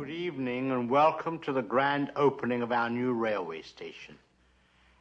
Good 0.00 0.08
evening 0.08 0.70
and 0.70 0.88
welcome 0.88 1.40
to 1.40 1.52
the 1.52 1.60
grand 1.60 2.10
opening 2.16 2.62
of 2.62 2.72
our 2.72 2.88
new 2.88 3.12
railway 3.12 3.60
station. 3.60 4.16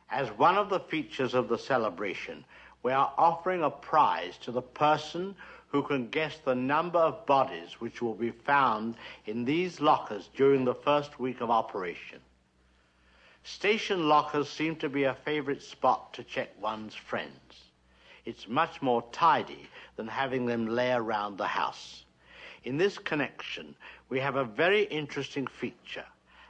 As 0.09 0.27
one 0.31 0.57
of 0.57 0.69
the 0.69 0.81
features 0.81 1.33
of 1.33 1.47
the 1.47 1.57
celebration, 1.57 2.43
we 2.83 2.91
are 2.91 3.13
offering 3.17 3.63
a 3.63 3.69
prize 3.69 4.37
to 4.39 4.51
the 4.51 4.61
person 4.61 5.35
who 5.67 5.83
can 5.83 6.09
guess 6.09 6.39
the 6.39 6.53
number 6.53 6.99
of 6.99 7.25
bodies 7.25 7.79
which 7.79 8.01
will 8.01 8.13
be 8.13 8.31
found 8.31 8.95
in 9.25 9.45
these 9.45 9.79
lockers 9.79 10.29
during 10.35 10.65
the 10.65 10.75
first 10.75 11.17
week 11.17 11.39
of 11.39 11.49
operation. 11.49 12.19
Station 13.45 14.09
lockers 14.09 14.49
seem 14.49 14.75
to 14.75 14.89
be 14.89 15.05
a 15.05 15.13
favorite 15.23 15.63
spot 15.63 16.13
to 16.15 16.25
check 16.25 16.49
one's 16.61 16.93
friends. 16.93 17.63
It's 18.25 18.49
much 18.49 18.81
more 18.81 19.05
tidy 19.13 19.69
than 19.95 20.09
having 20.09 20.45
them 20.45 20.67
lay 20.67 20.91
around 20.91 21.37
the 21.37 21.47
house. 21.47 22.03
In 22.63 22.77
this 22.77 22.97
connection, 22.97 23.75
we 24.09 24.19
have 24.19 24.35
a 24.35 24.43
very 24.43 24.83
interesting 24.83 25.47
feature. 25.47 26.05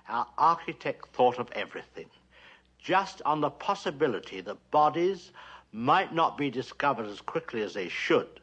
Our 0.07 0.27
architect 0.37 1.07
thought 1.13 1.37
of 1.37 1.51
everything, 1.51 2.09
just 2.79 3.21
on 3.25 3.41
the 3.41 3.49
possibility 3.49 4.41
that 4.41 4.71
bodies 4.71 5.31
might 5.71 6.13
not 6.13 6.37
be 6.37 6.49
discovered 6.49 7.05
as 7.05 7.21
quickly 7.21 7.61
as 7.61 7.73
they 7.73 7.89
should. 7.89 8.39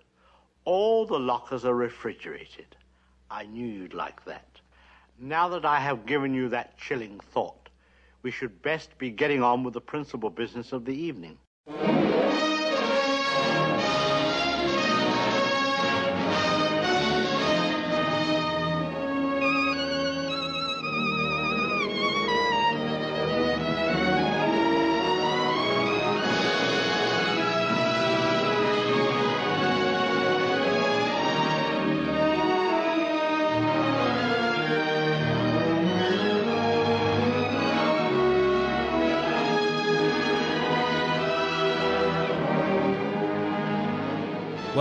All 0.65 1.07
the 1.07 1.19
lockers 1.19 1.65
are 1.65 1.75
refrigerated. 1.75 2.77
I 3.31 3.47
knew 3.47 3.67
you'd 3.67 3.95
like 3.95 4.25
that. 4.27 4.47
Now 5.19 5.49
that 5.49 5.65
I 5.65 5.81
have 5.81 6.07
given 6.07 6.35
you 6.35 6.49
that 6.51 6.79
chilling 6.79 7.19
thought, 7.33 7.69
we 8.23 8.31
should 8.31 8.63
best 8.63 8.97
be 8.99 9.11
getting 9.11 9.43
on 9.43 9.65
with 9.65 9.75
the 9.75 9.81
principal 9.81 10.31
business 10.31 10.73
of 10.73 10.85
the 10.85 10.95
evening. 10.95 11.39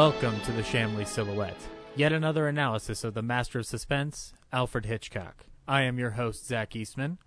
Welcome 0.06 0.40
to 0.42 0.52
the 0.52 0.62
Shamley 0.62 1.08
Silhouette, 1.08 1.58
yet 1.96 2.14
another 2.14 2.48
analysis 2.48 3.04
of 3.04 3.16
the 3.16 3.24
master 3.24 3.58
of 3.58 3.66
suspense, 3.66 4.36
Alfred 4.54 4.86
Hitchcock. 4.86 5.48
I 5.68 5.82
am 5.82 5.98
your 5.98 6.12
host, 6.12 6.46
Zach 6.46 6.76
Eastman. 6.76 7.18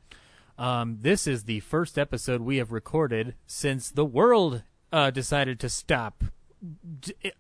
Um, 0.57 0.99
this 1.01 1.27
is 1.27 1.43
the 1.43 1.59
first 1.59 1.99
episode 1.99 2.41
we 2.41 2.59
have 2.59 2.71
recorded 2.71 3.35
since 3.49 3.91
the 3.91 4.05
world 4.05 4.63
uh, 4.93 5.11
decided 5.11 5.59
to 5.59 5.69
stop 5.69 6.23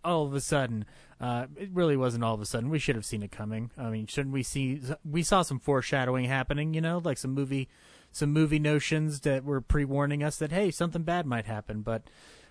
all 0.05 0.27
of 0.27 0.34
a 0.34 0.41
sudden. 0.41 0.84
Uh, 1.20 1.47
it 1.56 1.70
really 1.72 1.97
wasn't 1.97 2.25
all 2.25 2.34
of 2.34 2.41
a 2.41 2.44
sudden. 2.44 2.69
We 2.69 2.81
should 2.81 2.97
have 2.97 3.06
seen 3.06 3.22
it 3.22 3.31
coming. 3.31 3.70
I 3.78 3.91
mean, 3.91 4.09
shouldn't 4.09 4.34
we 4.34 4.42
see? 4.42 4.83
We 5.09 5.22
saw 5.22 5.42
some 5.42 5.61
foreshadowing 5.61 6.25
happening. 6.25 6.75
You 6.75 6.81
know, 6.81 7.00
like 7.05 7.16
some 7.16 7.33
movie, 7.33 7.69
some 8.11 8.33
movie 8.33 8.59
notions 8.59 9.20
that 9.20 9.44
were 9.44 9.61
pre-warning 9.61 10.25
us 10.25 10.36
that 10.39 10.50
hey, 10.50 10.72
something 10.72 11.05
bad 11.05 11.27
might 11.27 11.47
happen. 11.47 11.83
But 11.83 12.03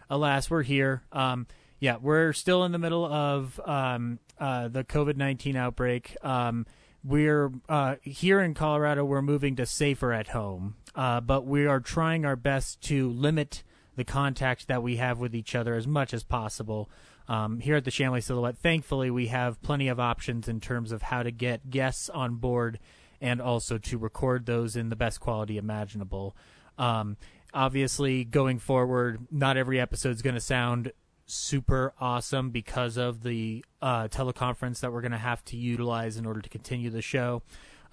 alas, 0.10 0.50
we're 0.50 0.64
here. 0.64 1.04
Um, 1.12 1.48
yeah, 1.80 1.98
we're 2.02 2.34
still 2.34 2.64
in 2.64 2.72
the 2.72 2.80
middle 2.80 3.06
of 3.06 3.60
um, 3.66 4.20
uh, 4.40 4.68
the 4.68 4.84
COVID 4.84 5.18
nineteen 5.18 5.56
outbreak. 5.56 6.16
Um, 6.24 6.66
we're 7.04 7.52
uh, 7.70 7.96
here 8.02 8.40
in 8.40 8.54
Colorado. 8.54 9.06
We're 9.06 9.22
moving 9.22 9.56
to 9.58 9.66
safer 9.66 10.12
at 10.12 10.30
home, 10.30 10.76
uh, 10.96 11.22
but 11.22 11.46
we 11.46 11.66
are 11.66 11.80
trying 11.80 12.26
our 12.26 12.36
best 12.36 12.82
to 12.84 13.10
limit 13.10 13.64
the 13.96 14.04
contact 14.04 14.68
that 14.68 14.84
we 14.84 14.98
have 14.98 15.20
with 15.20 15.36
each 15.36 15.56
other 15.56 15.76
as 15.76 15.88
much 15.88 16.14
as 16.14 16.24
possible. 16.24 16.90
Um, 17.28 17.60
here 17.60 17.76
at 17.76 17.84
the 17.84 17.92
Shamley 17.92 18.24
Silhouette, 18.24 18.58
thankfully, 18.58 19.12
we 19.12 19.28
have 19.28 19.62
plenty 19.62 19.88
of 19.88 20.00
options 20.00 20.48
in 20.48 20.62
terms 20.62 20.92
of 20.92 21.02
how 21.02 21.24
to 21.24 21.32
get 21.32 21.70
guests 21.70 22.10
on 22.10 22.36
board 22.36 22.80
and 23.20 23.42
also 23.42 23.78
to 23.78 23.98
record 23.98 24.46
those 24.46 24.76
in 24.76 24.90
the 24.90 24.96
best 24.96 25.20
quality 25.20 25.58
imaginable. 25.58 26.36
Um, 26.78 27.18
obviously, 27.54 28.24
going 28.24 28.60
forward, 28.60 29.28
not 29.32 29.58
every 29.58 29.80
episode 29.80 30.16
is 30.16 30.22
going 30.22 30.36
to 30.36 30.40
sound 30.42 30.92
super 31.28 31.94
awesome 32.00 32.50
because 32.50 32.98
of 32.98 33.24
the 33.24 33.64
uh, 33.82 34.08
teleconference 34.08 34.80
that 34.80 34.92
we're 34.92 35.02
going 35.02 35.12
to 35.12 35.18
have 35.18 35.44
to 35.46 35.58
utilize 35.58 36.18
in 36.18 36.26
order 36.26 36.42
to 36.42 36.50
continue 36.50 36.90
the 36.90 37.02
show. 37.02 37.44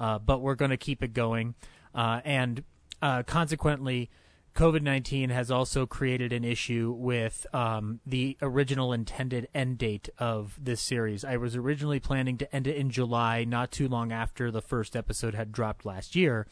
Uh, 0.00 0.18
but 0.18 0.40
we're 0.40 0.54
going 0.54 0.70
to 0.70 0.76
keep 0.76 1.02
it 1.02 1.12
going. 1.12 1.54
Uh, 1.94 2.20
and 2.24 2.64
uh, 3.02 3.22
consequently, 3.22 4.10
COVID 4.54 4.82
19 4.82 5.30
has 5.30 5.50
also 5.50 5.84
created 5.84 6.32
an 6.32 6.44
issue 6.44 6.94
with 6.96 7.44
um, 7.52 8.00
the 8.06 8.36
original 8.40 8.92
intended 8.92 9.48
end 9.52 9.78
date 9.78 10.08
of 10.18 10.58
this 10.62 10.80
series. 10.80 11.24
I 11.24 11.36
was 11.36 11.56
originally 11.56 11.98
planning 11.98 12.38
to 12.38 12.54
end 12.54 12.68
it 12.68 12.76
in 12.76 12.90
July, 12.90 13.44
not 13.44 13.72
too 13.72 13.88
long 13.88 14.12
after 14.12 14.50
the 14.50 14.62
first 14.62 14.94
episode 14.94 15.34
had 15.34 15.50
dropped 15.50 15.84
last 15.84 16.14
year. 16.14 16.46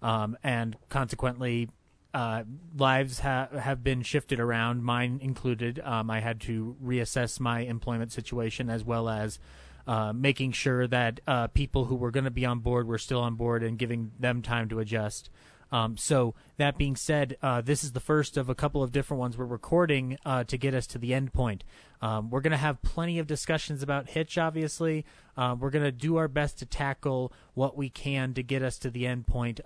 Um, 0.00 0.36
and 0.42 0.76
consequently, 0.88 1.68
uh, 2.14 2.44
lives 2.76 3.20
ha- 3.20 3.48
have 3.58 3.82
been 3.82 4.02
shifted 4.02 4.38
around, 4.38 4.82
mine 4.82 5.18
included. 5.22 5.80
Um, 5.80 6.10
I 6.10 6.20
had 6.20 6.40
to 6.42 6.76
reassess 6.82 7.40
my 7.40 7.60
employment 7.60 8.12
situation 8.12 8.68
as 8.68 8.84
well 8.84 9.08
as 9.08 9.38
uh, 9.86 10.12
making 10.12 10.52
sure 10.52 10.86
that 10.86 11.20
uh, 11.26 11.48
people 11.48 11.86
who 11.86 11.96
were 11.96 12.10
going 12.10 12.24
to 12.24 12.30
be 12.30 12.46
on 12.46 12.60
board 12.60 12.86
were 12.86 12.98
still 12.98 13.20
on 13.20 13.34
board 13.34 13.62
and 13.62 13.78
giving 13.78 14.12
them 14.18 14.42
time 14.42 14.68
to 14.68 14.78
adjust. 14.78 15.30
Um, 15.72 15.96
so 15.96 16.34
that 16.58 16.76
being 16.76 16.96
said, 16.96 17.38
uh, 17.42 17.62
this 17.62 17.82
is 17.82 17.92
the 17.92 18.00
first 18.00 18.36
of 18.36 18.50
a 18.50 18.54
couple 18.54 18.82
of 18.82 18.92
different 18.92 19.18
ones 19.18 19.38
we're 19.38 19.46
recording 19.46 20.18
uh, 20.24 20.44
to 20.44 20.58
get 20.58 20.74
us 20.74 20.86
to 20.88 20.98
the 20.98 21.14
end 21.14 21.32
point. 21.32 21.64
Um, 22.02 22.28
we're 22.28 22.42
going 22.42 22.52
to 22.52 22.58
have 22.58 22.82
plenty 22.82 23.18
of 23.18 23.26
discussions 23.26 23.82
about 23.82 24.10
Hitch. 24.10 24.36
Obviously, 24.36 25.06
uh, 25.34 25.56
we're 25.58 25.70
going 25.70 25.84
to 25.84 25.92
do 25.92 26.16
our 26.16 26.28
best 26.28 26.58
to 26.58 26.66
tackle 26.66 27.32
what 27.54 27.74
we 27.76 27.88
can 27.88 28.34
to 28.34 28.42
get 28.42 28.62
us 28.62 28.78
to 28.80 28.90
the 28.90 29.06
end 29.06 29.26
point. 29.26 29.60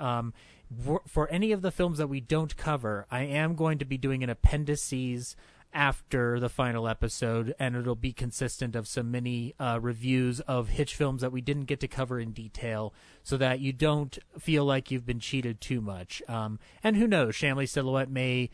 For 1.06 1.28
any 1.28 1.52
of 1.52 1.62
the 1.62 1.70
films 1.70 1.98
that 1.98 2.08
we 2.08 2.20
don't 2.20 2.56
cover, 2.56 3.06
I 3.10 3.22
am 3.22 3.54
going 3.54 3.78
to 3.78 3.84
be 3.84 3.98
doing 3.98 4.24
an 4.24 4.30
appendices 4.30 5.36
after 5.72 6.40
the 6.40 6.48
final 6.48 6.88
episode, 6.88 7.54
and 7.58 7.76
it'll 7.76 7.94
be 7.94 8.12
consistent 8.12 8.74
of 8.74 8.88
some 8.88 9.10
mini 9.10 9.54
uh, 9.60 9.78
reviews 9.80 10.40
of 10.40 10.70
Hitch 10.70 10.94
films 10.94 11.20
that 11.20 11.32
we 11.32 11.40
didn't 11.40 11.66
get 11.66 11.80
to 11.80 11.88
cover 11.88 12.18
in 12.18 12.32
detail, 12.32 12.94
so 13.22 13.36
that 13.36 13.60
you 13.60 13.72
don't 13.72 14.18
feel 14.38 14.64
like 14.64 14.90
you've 14.90 15.06
been 15.06 15.20
cheated 15.20 15.60
too 15.60 15.80
much. 15.80 16.22
Um, 16.28 16.58
and 16.82 16.96
who 16.96 17.06
knows, 17.06 17.34
Shamley 17.34 17.68
Silhouette 17.68 18.10
may 18.10 18.50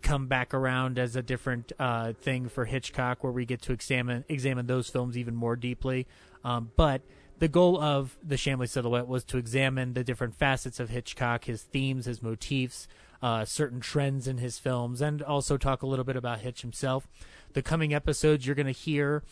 come 0.00 0.28
back 0.28 0.54
around 0.54 0.98
as 0.98 1.16
a 1.16 1.22
different 1.22 1.72
uh, 1.78 2.12
thing 2.12 2.48
for 2.48 2.64
Hitchcock, 2.64 3.24
where 3.24 3.32
we 3.32 3.44
get 3.44 3.60
to 3.62 3.72
examine 3.72 4.24
examine 4.28 4.66
those 4.66 4.88
films 4.88 5.18
even 5.18 5.34
more 5.34 5.56
deeply. 5.56 6.06
Um, 6.44 6.70
but 6.76 7.02
the 7.38 7.48
goal 7.48 7.80
of 7.80 8.16
the 8.22 8.36
Shamley 8.36 8.68
Silhouette 8.68 9.08
was 9.08 9.24
to 9.24 9.38
examine 9.38 9.94
the 9.94 10.04
different 10.04 10.34
facets 10.34 10.78
of 10.80 10.90
Hitchcock, 10.90 11.44
his 11.44 11.62
themes, 11.62 12.06
his 12.06 12.22
motifs, 12.22 12.86
uh, 13.22 13.44
certain 13.44 13.80
trends 13.80 14.28
in 14.28 14.38
his 14.38 14.58
films, 14.58 15.00
and 15.00 15.22
also 15.22 15.56
talk 15.56 15.82
a 15.82 15.86
little 15.86 16.04
bit 16.04 16.16
about 16.16 16.40
Hitch 16.40 16.62
himself. 16.62 17.08
The 17.52 17.62
coming 17.62 17.94
episodes 17.94 18.46
you're 18.46 18.54
going 18.54 18.66
to 18.66 18.72
hear 18.72 19.22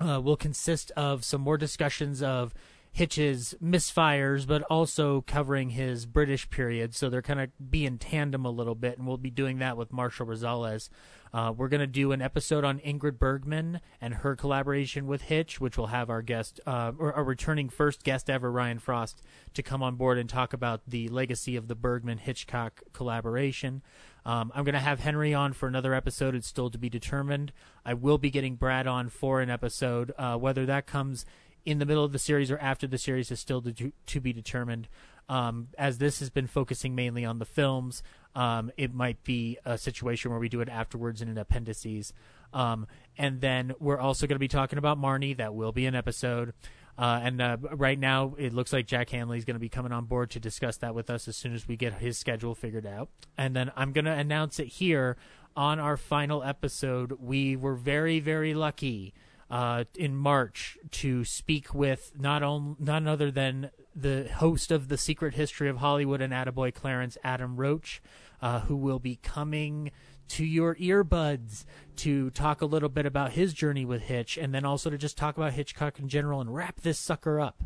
uh, 0.00 0.20
will 0.22 0.36
consist 0.36 0.90
of 0.92 1.24
some 1.24 1.40
more 1.40 1.58
discussions 1.58 2.22
of 2.22 2.54
Hitch's 2.96 3.54
misfires, 3.62 4.46
but 4.46 4.62
also 4.70 5.20
covering 5.26 5.68
his 5.68 6.06
British 6.06 6.48
period. 6.48 6.94
So 6.94 7.10
they're 7.10 7.20
kind 7.20 7.42
of 7.42 7.50
be 7.70 7.84
in 7.84 7.98
tandem 7.98 8.46
a 8.46 8.50
little 8.50 8.74
bit, 8.74 8.96
and 8.96 9.06
we'll 9.06 9.18
be 9.18 9.28
doing 9.28 9.58
that 9.58 9.76
with 9.76 9.92
Marshall 9.92 10.24
Rosales. 10.24 10.88
Uh, 11.30 11.52
we're 11.54 11.68
going 11.68 11.82
to 11.82 11.86
do 11.86 12.12
an 12.12 12.22
episode 12.22 12.64
on 12.64 12.78
Ingrid 12.78 13.18
Bergman 13.18 13.82
and 14.00 14.14
her 14.14 14.34
collaboration 14.34 15.06
with 15.06 15.20
Hitch, 15.20 15.60
which 15.60 15.76
will 15.76 15.88
have 15.88 16.08
our 16.08 16.22
guest, 16.22 16.58
uh, 16.64 16.92
or 16.98 17.10
a 17.10 17.22
returning 17.22 17.68
first 17.68 18.02
guest 18.02 18.30
ever, 18.30 18.50
Ryan 18.50 18.78
Frost, 18.78 19.20
to 19.52 19.62
come 19.62 19.82
on 19.82 19.96
board 19.96 20.16
and 20.16 20.26
talk 20.26 20.54
about 20.54 20.80
the 20.88 21.08
legacy 21.08 21.54
of 21.54 21.68
the 21.68 21.74
Bergman 21.74 22.16
Hitchcock 22.16 22.80
collaboration. 22.94 23.82
Um, 24.24 24.50
I'm 24.54 24.64
going 24.64 24.72
to 24.72 24.80
have 24.80 25.00
Henry 25.00 25.34
on 25.34 25.52
for 25.52 25.68
another 25.68 25.92
episode. 25.92 26.34
It's 26.34 26.48
still 26.48 26.70
to 26.70 26.78
be 26.78 26.88
determined. 26.88 27.52
I 27.84 27.92
will 27.92 28.16
be 28.16 28.30
getting 28.30 28.56
Brad 28.56 28.86
on 28.86 29.10
for 29.10 29.42
an 29.42 29.50
episode. 29.50 30.12
Uh, 30.16 30.36
whether 30.38 30.64
that 30.64 30.86
comes 30.86 31.26
in 31.66 31.80
the 31.80 31.84
middle 31.84 32.04
of 32.04 32.12
the 32.12 32.18
series 32.18 32.50
or 32.50 32.58
after 32.58 32.86
the 32.86 32.96
series 32.96 33.30
is 33.30 33.40
still 33.40 33.60
to, 33.60 33.92
to 34.06 34.20
be 34.20 34.32
determined. 34.32 34.88
Um, 35.28 35.68
as 35.76 35.98
this 35.98 36.20
has 36.20 36.30
been 36.30 36.46
focusing 36.46 36.94
mainly 36.94 37.24
on 37.24 37.40
the 37.40 37.44
films, 37.44 38.04
um, 38.36 38.70
it 38.76 38.94
might 38.94 39.24
be 39.24 39.58
a 39.64 39.76
situation 39.76 40.30
where 40.30 40.38
we 40.38 40.48
do 40.48 40.60
it 40.60 40.68
afterwards 40.68 41.20
in 41.20 41.28
an 41.28 41.36
appendices. 41.36 42.12
Um, 42.54 42.86
and 43.18 43.40
then 43.40 43.74
we're 43.80 43.98
also 43.98 44.28
going 44.28 44.36
to 44.36 44.40
be 44.40 44.46
talking 44.46 44.78
about 44.78 44.98
Marnie. 44.98 45.36
That 45.36 45.54
will 45.54 45.72
be 45.72 45.86
an 45.86 45.96
episode. 45.96 46.54
Uh, 46.96 47.20
and 47.22 47.42
uh, 47.42 47.56
right 47.72 47.98
now, 47.98 48.34
it 48.38 48.54
looks 48.54 48.72
like 48.72 48.86
Jack 48.86 49.10
Hanley 49.10 49.36
is 49.36 49.44
going 49.44 49.56
to 49.56 49.60
be 49.60 49.68
coming 49.68 49.90
on 49.90 50.04
board 50.04 50.30
to 50.30 50.40
discuss 50.40 50.76
that 50.78 50.94
with 50.94 51.10
us 51.10 51.26
as 51.26 51.36
soon 51.36 51.52
as 51.52 51.66
we 51.66 51.76
get 51.76 51.94
his 51.94 52.16
schedule 52.16 52.54
figured 52.54 52.86
out. 52.86 53.08
And 53.36 53.56
then 53.56 53.72
I'm 53.76 53.92
going 53.92 54.04
to 54.04 54.12
announce 54.12 54.60
it 54.60 54.68
here 54.68 55.16
on 55.56 55.80
our 55.80 55.96
final 55.96 56.44
episode. 56.44 57.18
We 57.20 57.56
were 57.56 57.74
very, 57.74 58.20
very 58.20 58.54
lucky 58.54 59.12
uh, 59.50 59.84
in 59.94 60.16
March 60.16 60.76
to 60.90 61.24
speak 61.24 61.74
with 61.74 62.12
not 62.18 62.42
on, 62.42 62.76
none 62.78 63.06
other 63.06 63.30
than 63.30 63.70
the 63.94 64.28
host 64.36 64.70
of 64.70 64.88
the 64.88 64.98
Secret 64.98 65.34
History 65.34 65.68
of 65.68 65.78
Hollywood 65.78 66.20
and 66.20 66.32
Attaboy 66.32 66.74
Clarence, 66.74 67.16
Adam 67.22 67.56
Roche, 67.56 68.00
uh, 68.42 68.60
who 68.60 68.76
will 68.76 68.98
be 68.98 69.16
coming 69.22 69.90
to 70.28 70.44
your 70.44 70.74
earbuds 70.76 71.64
to 71.96 72.30
talk 72.30 72.60
a 72.60 72.66
little 72.66 72.88
bit 72.88 73.06
about 73.06 73.32
his 73.32 73.54
journey 73.54 73.84
with 73.84 74.02
Hitch, 74.02 74.36
and 74.36 74.52
then 74.52 74.64
also 74.64 74.90
to 74.90 74.98
just 74.98 75.16
talk 75.16 75.36
about 75.36 75.52
Hitchcock 75.52 75.98
in 75.98 76.08
general 76.08 76.40
and 76.40 76.54
wrap 76.54 76.80
this 76.80 76.98
sucker 76.98 77.40
up. 77.40 77.62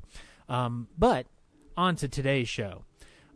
Um, 0.49 0.89
but 0.99 1.27
on 1.77 1.97
to 1.97 2.09
today's 2.09 2.49
show. 2.49 2.85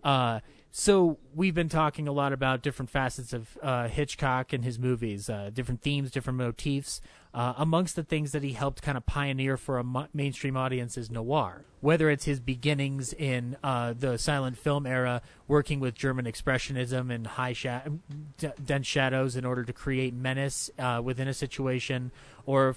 Uh, 0.02 0.40
so 0.70 1.18
we've 1.34 1.54
been 1.54 1.68
talking 1.68 2.08
a 2.08 2.12
lot 2.12 2.32
about 2.32 2.60
different 2.60 2.90
facets 2.90 3.32
of 3.32 3.56
uh, 3.62 3.88
Hitchcock 3.88 4.52
and 4.52 4.64
his 4.64 4.78
movies, 4.78 5.30
uh, 5.30 5.50
different 5.52 5.80
themes, 5.80 6.10
different 6.10 6.36
motifs. 6.36 7.00
Uh, 7.34 7.52
amongst 7.56 7.96
the 7.96 8.04
things 8.04 8.30
that 8.30 8.44
he 8.44 8.52
helped 8.52 8.80
kind 8.80 8.96
of 8.96 9.04
pioneer 9.06 9.56
for 9.56 9.78
a 9.78 9.82
mo- 9.82 10.06
mainstream 10.14 10.56
audience 10.56 10.96
is 10.96 11.10
noir. 11.10 11.64
Whether 11.80 12.08
it's 12.08 12.26
his 12.26 12.38
beginnings 12.38 13.12
in 13.12 13.56
uh, 13.64 13.92
the 13.98 14.18
silent 14.18 14.56
film 14.56 14.86
era, 14.86 15.20
working 15.48 15.80
with 15.80 15.96
German 15.96 16.26
expressionism 16.26 17.12
and 17.12 17.26
high 17.26 17.52
d- 18.38 18.48
dense 18.64 18.86
shadows 18.86 19.34
in 19.34 19.44
order 19.44 19.64
to 19.64 19.72
create 19.72 20.14
menace 20.14 20.70
uh, 20.78 21.00
within 21.02 21.26
a 21.26 21.34
situation, 21.34 22.12
or 22.46 22.76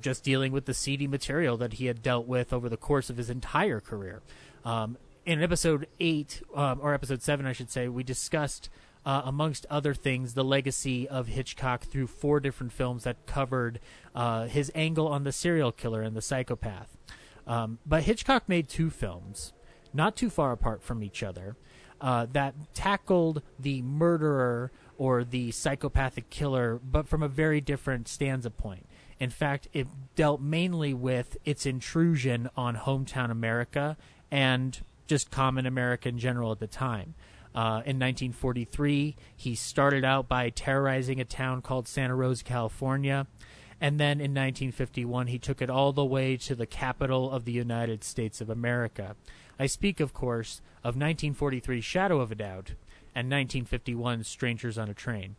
just 0.00 0.22
dealing 0.22 0.52
with 0.52 0.66
the 0.66 0.74
seedy 0.74 1.08
material 1.08 1.56
that 1.56 1.74
he 1.74 1.86
had 1.86 2.00
dealt 2.00 2.28
with 2.28 2.52
over 2.52 2.68
the 2.68 2.76
course 2.76 3.10
of 3.10 3.16
his 3.16 3.28
entire 3.28 3.80
career. 3.80 4.22
Um, 4.64 4.98
in 5.24 5.42
episode 5.42 5.88
eight 5.98 6.42
um, 6.54 6.78
or 6.80 6.94
episode 6.94 7.22
seven, 7.22 7.44
I 7.44 7.52
should 7.52 7.70
say, 7.70 7.88
we 7.88 8.04
discussed, 8.04 8.70
uh, 9.06 9.22
amongst 9.24 9.64
other 9.70 9.94
things, 9.94 10.34
the 10.34 10.44
legacy 10.44 11.08
of 11.08 11.28
Hitchcock 11.28 11.84
through 11.84 12.08
four 12.08 12.40
different 12.40 12.72
films 12.72 13.04
that 13.04 13.24
covered 13.24 13.78
uh, 14.16 14.46
his 14.46 14.72
angle 14.74 15.06
on 15.06 15.22
the 15.22 15.30
serial 15.30 15.70
killer 15.70 16.02
and 16.02 16.16
the 16.16 16.20
psychopath. 16.20 16.98
Um, 17.46 17.78
but 17.86 18.02
Hitchcock 18.02 18.48
made 18.48 18.68
two 18.68 18.90
films, 18.90 19.52
not 19.94 20.16
too 20.16 20.28
far 20.28 20.50
apart 20.50 20.82
from 20.82 21.04
each 21.04 21.22
other, 21.22 21.56
uh, 22.00 22.26
that 22.32 22.54
tackled 22.74 23.42
the 23.60 23.80
murderer 23.82 24.72
or 24.98 25.22
the 25.22 25.52
psychopathic 25.52 26.28
killer, 26.28 26.80
but 26.82 27.06
from 27.06 27.22
a 27.22 27.28
very 27.28 27.60
different 27.60 28.08
stanza 28.08 28.50
point. 28.50 28.86
In 29.20 29.30
fact, 29.30 29.68
it 29.72 29.86
dealt 30.16 30.40
mainly 30.40 30.92
with 30.92 31.36
its 31.44 31.64
intrusion 31.64 32.50
on 32.56 32.76
hometown 32.76 33.30
America 33.30 33.96
and 34.32 34.80
just 35.06 35.30
common 35.30 35.64
America 35.64 36.08
in 36.08 36.18
general 36.18 36.50
at 36.50 36.58
the 36.58 36.66
time. 36.66 37.14
Uh, 37.56 37.80
in 37.86 37.98
1943, 37.98 39.16
he 39.34 39.54
started 39.54 40.04
out 40.04 40.28
by 40.28 40.50
terrorizing 40.50 41.18
a 41.18 41.24
town 41.24 41.62
called 41.62 41.88
Santa 41.88 42.14
Rosa, 42.14 42.44
California. 42.44 43.26
And 43.80 43.98
then 43.98 44.20
in 44.20 44.32
1951, 44.32 45.28
he 45.28 45.38
took 45.38 45.62
it 45.62 45.70
all 45.70 45.92
the 45.92 46.04
way 46.04 46.36
to 46.36 46.54
the 46.54 46.66
capital 46.66 47.30
of 47.30 47.46
the 47.46 47.52
United 47.52 48.04
States 48.04 48.42
of 48.42 48.50
America. 48.50 49.16
I 49.58 49.66
speak, 49.66 50.00
of 50.00 50.12
course, 50.12 50.60
of 50.84 50.96
1943 50.96 51.80
Shadow 51.80 52.20
of 52.20 52.30
a 52.30 52.34
Doubt 52.34 52.74
and 53.14 53.30
1951 53.30 54.24
Strangers 54.24 54.76
on 54.76 54.90
a 54.90 54.94
Train. 54.94 55.36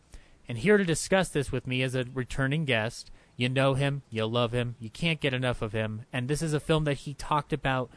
And 0.50 0.58
here 0.58 0.78
to 0.78 0.84
discuss 0.84 1.30
this 1.30 1.52
with 1.52 1.68
me 1.68 1.84
is 1.84 1.94
a 1.94 2.06
returning 2.14 2.66
guest. 2.66 3.12
You 3.36 3.50
know 3.50 3.76
him, 3.76 4.02
you 4.10 4.26
love 4.26 4.54
him, 4.54 4.76
you 4.80 4.90
can't 4.90 5.20
get 5.20 5.36
enough 5.36 5.62
of 5.62 5.74
him. 5.74 6.06
And 6.12 6.28
this 6.28 6.42
is 6.42 6.54
a 6.54 6.60
film 6.60 6.86
that 6.86 7.00
he 7.00 7.14
talked 7.14 7.54
about 7.54 7.92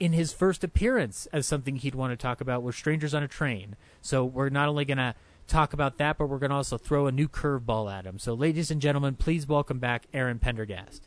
in 0.00 0.12
his 0.14 0.32
first 0.32 0.64
appearance 0.64 1.26
as 1.32 1.46
something 1.46 1.76
he'd 1.76 1.94
want 1.94 2.10
to 2.12 2.16
talk 2.16 2.40
about 2.40 2.62
was 2.62 2.74
Strangers 2.74 3.14
on 3.14 3.22
a 3.22 3.28
Train. 3.28 3.76
So 4.00 4.24
we're 4.24 4.48
not 4.48 4.68
only 4.68 4.84
going 4.84 4.98
to 4.98 5.14
talk 5.46 5.72
about 5.72 5.98
that, 5.98 6.16
but 6.18 6.26
we're 6.26 6.38
going 6.38 6.50
to 6.50 6.56
also 6.56 6.78
throw 6.78 7.06
a 7.06 7.12
new 7.12 7.28
curveball 7.28 7.92
at 7.92 8.06
him. 8.06 8.18
So, 8.18 8.34
ladies 8.34 8.70
and 8.70 8.80
gentlemen, 8.80 9.14
please 9.14 9.46
welcome 9.46 9.78
back 9.78 10.04
Aaron 10.14 10.38
Pendergast. 10.38 11.06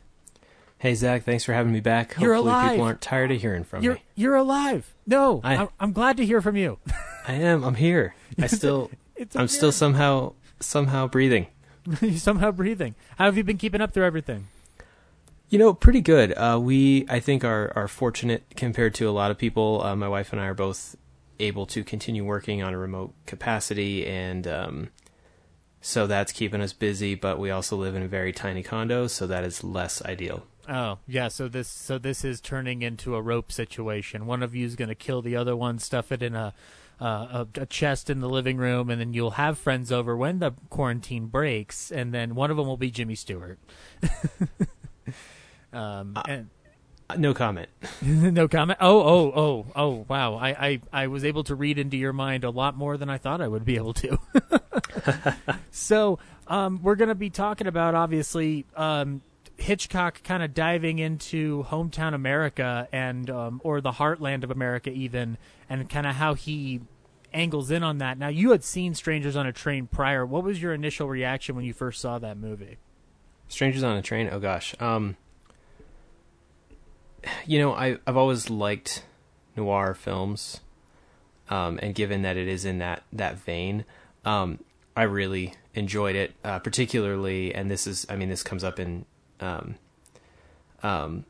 Hey 0.78 0.94
Zach, 0.94 1.22
thanks 1.24 1.44
for 1.44 1.52
having 1.54 1.72
me 1.72 1.80
back. 1.80 2.16
You're 2.18 2.34
Hopefully 2.34 2.52
alive. 2.52 2.70
people 2.72 2.84
aren't 2.86 3.00
tired 3.00 3.30
of 3.30 3.40
hearing 3.40 3.64
from 3.64 3.82
You're 3.82 3.94
me. 3.94 4.02
you're 4.16 4.34
alive. 4.34 4.94
No, 5.06 5.40
I- 5.42 5.56
I'm, 5.56 5.68
I'm 5.80 5.92
glad 5.92 6.16
to 6.18 6.26
hear 6.26 6.42
from 6.42 6.56
you. 6.56 6.78
I 7.28 7.34
am. 7.34 7.64
I'm 7.64 7.76
here. 7.76 8.14
I 8.38 8.48
still 8.48 8.90
It's 9.16 9.34
I'm 9.36 9.48
still 9.48 9.72
somehow 9.72 10.34
somehow 10.60 11.06
breathing. 11.06 11.46
You're 12.00 12.14
somehow 12.18 12.50
breathing. 12.50 12.96
How 13.16 13.26
have 13.26 13.36
you 13.36 13.44
been 13.44 13.56
keeping 13.56 13.80
up 13.80 13.92
through 13.92 14.04
everything? 14.04 14.48
You 15.54 15.58
know, 15.58 15.72
pretty 15.72 16.00
good. 16.00 16.32
Uh, 16.32 16.58
we 16.60 17.06
I 17.08 17.20
think 17.20 17.44
are 17.44 17.72
are 17.76 17.86
fortunate 17.86 18.42
compared 18.56 18.92
to 18.94 19.08
a 19.08 19.12
lot 19.12 19.30
of 19.30 19.38
people. 19.38 19.84
Uh, 19.84 19.94
my 19.94 20.08
wife 20.08 20.32
and 20.32 20.42
I 20.42 20.46
are 20.46 20.54
both 20.54 20.96
able 21.38 21.64
to 21.66 21.84
continue 21.84 22.24
working 22.24 22.60
on 22.60 22.74
a 22.74 22.76
remote 22.78 23.14
capacity 23.24 24.04
and 24.04 24.48
um 24.48 24.88
so 25.80 26.08
that's 26.08 26.32
keeping 26.32 26.60
us 26.60 26.72
busy, 26.72 27.14
but 27.14 27.38
we 27.38 27.52
also 27.52 27.76
live 27.76 27.94
in 27.94 28.02
a 28.02 28.08
very 28.08 28.32
tiny 28.32 28.64
condo, 28.64 29.06
so 29.06 29.28
that 29.28 29.44
is 29.44 29.62
less 29.62 30.04
ideal. 30.04 30.44
Oh, 30.68 30.98
yeah. 31.06 31.28
So 31.28 31.46
this 31.46 31.68
so 31.68 31.98
this 31.98 32.24
is 32.24 32.40
turning 32.40 32.82
into 32.82 33.14
a 33.14 33.22
rope 33.22 33.52
situation. 33.52 34.26
One 34.26 34.42
of 34.42 34.56
you 34.56 34.66
is 34.66 34.74
going 34.74 34.88
to 34.88 34.96
kill 34.96 35.22
the 35.22 35.36
other 35.36 35.54
one, 35.54 35.78
stuff 35.78 36.10
it 36.10 36.20
in 36.20 36.34
a, 36.34 36.52
uh, 37.00 37.44
a 37.54 37.60
a 37.60 37.66
chest 37.66 38.10
in 38.10 38.18
the 38.18 38.28
living 38.28 38.56
room, 38.56 38.90
and 38.90 39.00
then 39.00 39.14
you'll 39.14 39.38
have 39.38 39.56
friends 39.56 39.92
over 39.92 40.16
when 40.16 40.40
the 40.40 40.50
quarantine 40.68 41.26
breaks, 41.26 41.92
and 41.92 42.12
then 42.12 42.34
one 42.34 42.50
of 42.50 42.56
them 42.56 42.66
will 42.66 42.76
be 42.76 42.90
Jimmy 42.90 43.14
Stewart. 43.14 43.60
um, 45.74 46.16
and 46.28 46.48
Uh, 47.10 47.16
no 47.16 47.34
comment. 47.34 47.68
no 48.02 48.48
comment. 48.48 48.78
Oh, 48.80 49.00
oh, 49.02 49.32
oh, 49.36 49.66
oh! 49.76 50.06
Wow, 50.08 50.36
I, 50.36 50.48
I, 50.68 50.80
I 50.92 51.06
was 51.08 51.24
able 51.24 51.44
to 51.44 51.54
read 51.54 51.78
into 51.78 51.96
your 51.98 52.14
mind 52.14 52.44
a 52.44 52.50
lot 52.50 52.76
more 52.76 52.96
than 52.96 53.10
I 53.10 53.18
thought 53.18 53.42
I 53.42 53.48
would 53.48 53.64
be 53.64 53.76
able 53.76 53.92
to. 53.94 54.18
so, 55.70 56.18
um, 56.46 56.80
we're 56.82 56.94
going 56.94 57.08
to 57.10 57.14
be 57.14 57.28
talking 57.30 57.66
about 57.66 57.94
obviously 57.94 58.64
um, 58.74 59.20
Hitchcock 59.58 60.22
kind 60.22 60.42
of 60.42 60.54
diving 60.54 60.98
into 60.98 61.64
hometown 61.64 62.14
America 62.14 62.88
and 62.90 63.28
um, 63.28 63.60
or 63.64 63.80
the 63.82 63.92
heartland 63.92 64.42
of 64.42 64.50
America, 64.50 64.90
even, 64.90 65.36
and 65.68 65.88
kind 65.90 66.06
of 66.06 66.14
how 66.14 66.32
he 66.34 66.80
angles 67.34 67.70
in 67.70 67.82
on 67.82 67.98
that. 67.98 68.16
Now, 68.16 68.28
you 68.28 68.52
had 68.52 68.64
seen 68.64 68.94
Strangers 68.94 69.36
on 69.36 69.46
a 69.46 69.52
Train 69.52 69.88
prior. 69.88 70.24
What 70.24 70.42
was 70.42 70.62
your 70.62 70.72
initial 70.72 71.08
reaction 71.08 71.54
when 71.54 71.64
you 71.66 71.74
first 71.74 72.00
saw 72.00 72.18
that 72.20 72.38
movie? 72.38 72.78
Strangers 73.48 73.82
on 73.82 73.96
a 73.98 74.02
Train. 74.02 74.30
Oh 74.32 74.38
gosh. 74.38 74.74
Um 74.80 75.16
you 77.46 77.58
know, 77.58 77.72
I 77.74 77.98
I've 78.06 78.16
always 78.16 78.50
liked 78.50 79.04
noir 79.56 79.94
films. 79.94 80.60
Um 81.50 81.78
and 81.82 81.94
given 81.94 82.22
that 82.22 82.36
it 82.36 82.48
is 82.48 82.64
in 82.64 82.78
that 82.78 83.02
that 83.12 83.36
vein, 83.38 83.84
um 84.24 84.58
I 84.96 85.02
really 85.04 85.54
enjoyed 85.74 86.16
it, 86.16 86.32
uh 86.44 86.58
particularly 86.60 87.54
and 87.54 87.70
this 87.70 87.86
is 87.86 88.06
I 88.08 88.16
mean 88.16 88.28
this 88.28 88.42
comes 88.42 88.64
up 88.64 88.78
in 88.80 89.04
um 89.40 89.74
um 90.82 91.24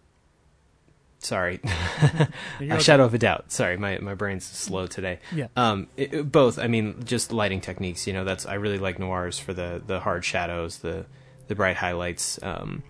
sorry. 1.19 1.61
A 1.65 2.29
okay. 2.61 2.79
shadow 2.81 3.05
of 3.05 3.15
a 3.15 3.19
doubt. 3.19 3.51
Sorry, 3.51 3.77
my 3.77 3.99
my 3.99 4.15
brain's 4.15 4.45
slow 4.45 4.87
today. 4.87 5.19
Yeah. 5.35 5.47
Um, 5.57 5.89
it, 5.97 6.13
it- 6.13 6.31
both. 6.33 6.59
I 6.59 6.67
mean, 6.69 7.03
just 7.05 7.33
lighting 7.33 7.61
techniques. 7.61 8.07
You 8.07 8.13
know, 8.13 8.25
that's 8.25 8.47
I 8.47 8.55
really 8.55 8.79
like 8.79 8.99
noirs 8.99 9.39
for 9.39 9.53
the 9.55 9.83
the 9.85 10.01
hard 10.01 10.25
shadows, 10.25 10.79
the 10.79 11.07
the 11.49 11.55
bright 11.55 11.77
highlights. 11.77 12.39
Um, 12.43 12.83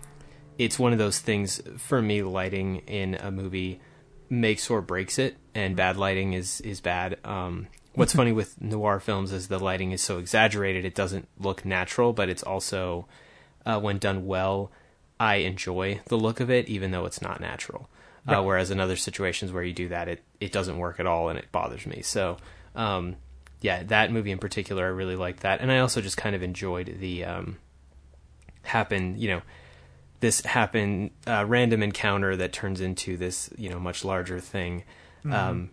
it's 0.57 0.79
one 0.79 0.91
of 0.93 0.99
those 0.99 1.19
things 1.19 1.61
for 1.77 2.01
me. 2.01 2.23
Lighting 2.23 2.77
in 2.87 3.15
a 3.15 3.31
movie 3.31 3.79
makes 4.29 4.69
or 4.69 4.81
breaks 4.81 5.19
it, 5.19 5.37
and 5.53 5.75
bad 5.75 5.97
lighting 5.97 6.33
is 6.33 6.61
is 6.61 6.81
bad. 6.81 7.17
Um, 7.23 7.67
what's 7.93 8.13
funny 8.15 8.31
with 8.31 8.61
noir 8.61 8.99
films 8.99 9.31
is 9.31 9.47
the 9.47 9.59
lighting 9.59 9.91
is 9.91 10.01
so 10.01 10.17
exaggerated; 10.17 10.85
it 10.85 10.95
doesn't 10.95 11.27
look 11.39 11.65
natural, 11.65 12.13
but 12.13 12.29
it's 12.29 12.43
also 12.43 13.07
uh, 13.65 13.79
when 13.79 13.97
done 13.97 14.25
well, 14.25 14.71
I 15.19 15.35
enjoy 15.35 16.01
the 16.05 16.17
look 16.17 16.39
of 16.39 16.49
it, 16.49 16.67
even 16.67 16.91
though 16.91 17.05
it's 17.05 17.21
not 17.21 17.41
natural. 17.41 17.89
Right. 18.27 18.37
Uh, 18.37 18.43
whereas 18.43 18.71
in 18.71 18.79
other 18.79 18.95
situations 18.95 19.51
where 19.51 19.63
you 19.63 19.73
do 19.73 19.89
that, 19.89 20.07
it, 20.07 20.23
it 20.39 20.51
doesn't 20.51 20.77
work 20.77 20.99
at 20.99 21.05
all 21.05 21.29
and 21.29 21.37
it 21.37 21.51
bothers 21.51 21.85
me. 21.85 22.01
So, 22.01 22.37
um, 22.75 23.17
yeah, 23.61 23.83
that 23.83 24.11
movie 24.11 24.31
in 24.31 24.39
particular, 24.39 24.85
I 24.85 24.89
really 24.89 25.15
liked 25.15 25.41
that. 25.41 25.61
And 25.61 25.71
I 25.71 25.79
also 25.79 26.01
just 26.01 26.17
kind 26.17 26.35
of 26.35 26.41
enjoyed 26.41 26.97
the 26.99 27.23
um, 27.25 27.57
happen, 28.63 29.17
you 29.17 29.27
know, 29.27 29.41
this 30.19 30.41
happen 30.41 31.11
uh, 31.27 31.45
random 31.47 31.83
encounter 31.83 32.35
that 32.35 32.53
turns 32.53 32.81
into 32.81 33.17
this, 33.17 33.49
you 33.57 33.69
know, 33.69 33.79
much 33.79 34.05
larger 34.05 34.39
thing. 34.39 34.83
Um, 35.33 35.71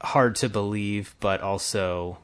hard 0.00 0.36
to 0.36 0.48
believe, 0.48 1.16
but 1.20 1.40
also 1.40 2.18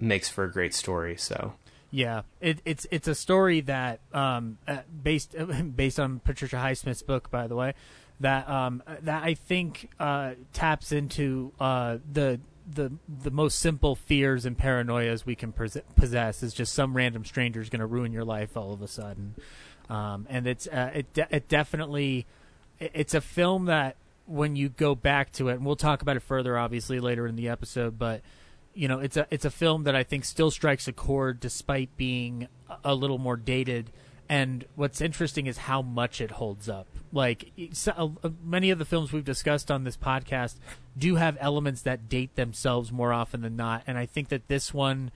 makes 0.00 0.28
for 0.28 0.44
a 0.44 0.50
great 0.50 0.74
story. 0.74 1.16
So, 1.16 1.54
Yeah, 1.90 2.22
it, 2.40 2.60
it's 2.64 2.86
it's 2.90 3.08
a 3.08 3.14
story 3.14 3.60
that 3.62 4.00
um, 4.12 4.58
uh, 4.66 4.78
based 5.02 5.34
based 5.76 5.98
on 5.98 6.20
Patricia 6.20 6.56
Highsmith's 6.56 7.02
book, 7.02 7.30
by 7.30 7.46
the 7.46 7.56
way, 7.56 7.74
that 8.20 8.48
um, 8.48 8.82
that 9.02 9.22
I 9.24 9.34
think 9.34 9.90
uh, 9.98 10.32
taps 10.52 10.92
into 10.92 11.52
uh, 11.58 11.98
the 12.10 12.40
the 12.72 12.92
the 13.08 13.30
most 13.30 13.58
simple 13.58 13.96
fears 13.96 14.46
and 14.46 14.56
paranoias 14.56 15.26
we 15.26 15.34
can 15.34 15.52
possess 15.52 16.42
is 16.42 16.54
just 16.54 16.72
some 16.72 16.96
random 16.96 17.24
stranger 17.24 17.60
is 17.60 17.68
going 17.68 17.80
to 17.80 17.86
ruin 17.86 18.12
your 18.12 18.24
life 18.24 18.56
all 18.56 18.72
of 18.72 18.82
a 18.82 18.88
sudden, 18.88 19.34
um, 19.90 20.26
and 20.30 20.46
it's 20.46 20.66
uh, 20.66 20.90
it 20.94 21.12
de- 21.12 21.28
it 21.30 21.48
definitely 21.48 22.26
it's 22.78 23.14
a 23.14 23.20
film 23.20 23.66
that 23.66 23.96
when 24.26 24.54
you 24.56 24.68
go 24.68 24.94
back 24.94 25.32
to 25.32 25.48
it, 25.48 25.54
and 25.54 25.66
we'll 25.66 25.76
talk 25.76 26.02
about 26.02 26.16
it 26.16 26.22
further, 26.22 26.56
obviously 26.56 27.00
later 27.00 27.26
in 27.26 27.36
the 27.36 27.48
episode, 27.48 27.98
but 27.98 28.22
you 28.72 28.86
know, 28.86 29.00
it's 29.00 29.16
a 29.16 29.26
it's 29.30 29.44
a 29.44 29.50
film 29.50 29.84
that 29.84 29.96
I 29.96 30.04
think 30.04 30.24
still 30.24 30.50
strikes 30.50 30.86
a 30.88 30.92
chord 30.92 31.40
despite 31.40 31.96
being 31.96 32.46
a- 32.84 32.94
little 32.94 33.18
more 33.18 33.36
dated 33.36 33.90
and 34.30 34.64
what's 34.76 35.00
interesting 35.00 35.48
is 35.48 35.58
how 35.58 35.82
much 35.82 36.20
it 36.20 36.30
holds 36.30 36.68
up. 36.68 36.86
Like 37.12 37.50
so, 37.72 38.16
uh, 38.22 38.28
many 38.44 38.70
of 38.70 38.78
the 38.78 38.84
films 38.84 39.12
we've 39.12 39.24
discussed 39.24 39.72
on 39.72 39.82
this 39.82 39.96
podcast 39.96 40.54
do 40.96 41.16
have 41.16 41.36
elements 41.40 41.82
that 41.82 42.08
date 42.08 42.36
themselves 42.36 42.92
more 42.92 43.12
often 43.12 43.42
than 43.42 43.56
not, 43.56 43.82
and 43.88 43.98
I 43.98 44.06
think 44.06 44.28
that 44.28 44.46
this 44.46 44.72
one, 44.72 45.10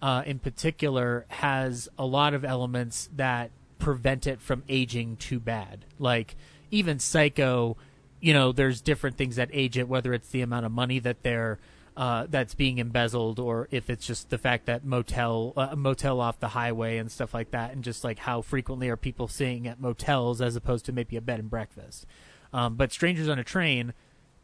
uh, 0.00 0.22
in 0.24 0.38
particular, 0.38 1.26
has 1.28 1.88
a 1.98 2.06
lot 2.06 2.32
of 2.32 2.44
elements 2.44 3.08
that 3.16 3.50
prevent 3.80 4.26
it 4.26 4.40
from 4.40 4.62
aging 4.68 5.16
too 5.16 5.40
bad. 5.40 5.84
Like 5.98 6.36
even 6.70 7.00
Psycho, 7.00 7.76
you 8.20 8.32
know, 8.32 8.52
there's 8.52 8.80
different 8.80 9.16
things 9.16 9.36
that 9.36 9.50
age 9.52 9.76
it, 9.76 9.88
whether 9.88 10.12
it's 10.14 10.28
the 10.28 10.42
amount 10.42 10.66
of 10.66 10.72
money 10.72 11.00
that 11.00 11.22
they're 11.22 11.58
uh, 11.96 12.26
that's 12.30 12.54
being 12.54 12.78
embezzled, 12.78 13.40
or 13.40 13.66
if 13.70 13.90
it's 13.90 14.06
just 14.06 14.30
the 14.30 14.38
fact 14.38 14.66
that 14.66 14.84
motel 14.84 15.52
uh, 15.56 15.74
motel 15.74 16.20
off 16.20 16.38
the 16.38 16.48
highway 16.48 16.98
and 16.98 17.10
stuff 17.10 17.34
like 17.34 17.50
that, 17.50 17.72
and 17.72 17.82
just 17.82 18.04
like 18.04 18.20
how 18.20 18.40
frequently 18.40 18.88
are 18.88 18.96
people 18.96 19.26
staying 19.26 19.66
at 19.66 19.80
motels 19.80 20.40
as 20.40 20.54
opposed 20.54 20.86
to 20.86 20.92
maybe 20.92 21.16
a 21.16 21.20
bed 21.20 21.40
and 21.40 21.50
breakfast. 21.50 22.06
Um, 22.52 22.76
but 22.76 22.92
strangers 22.92 23.28
on 23.28 23.38
a 23.38 23.44
train, 23.44 23.92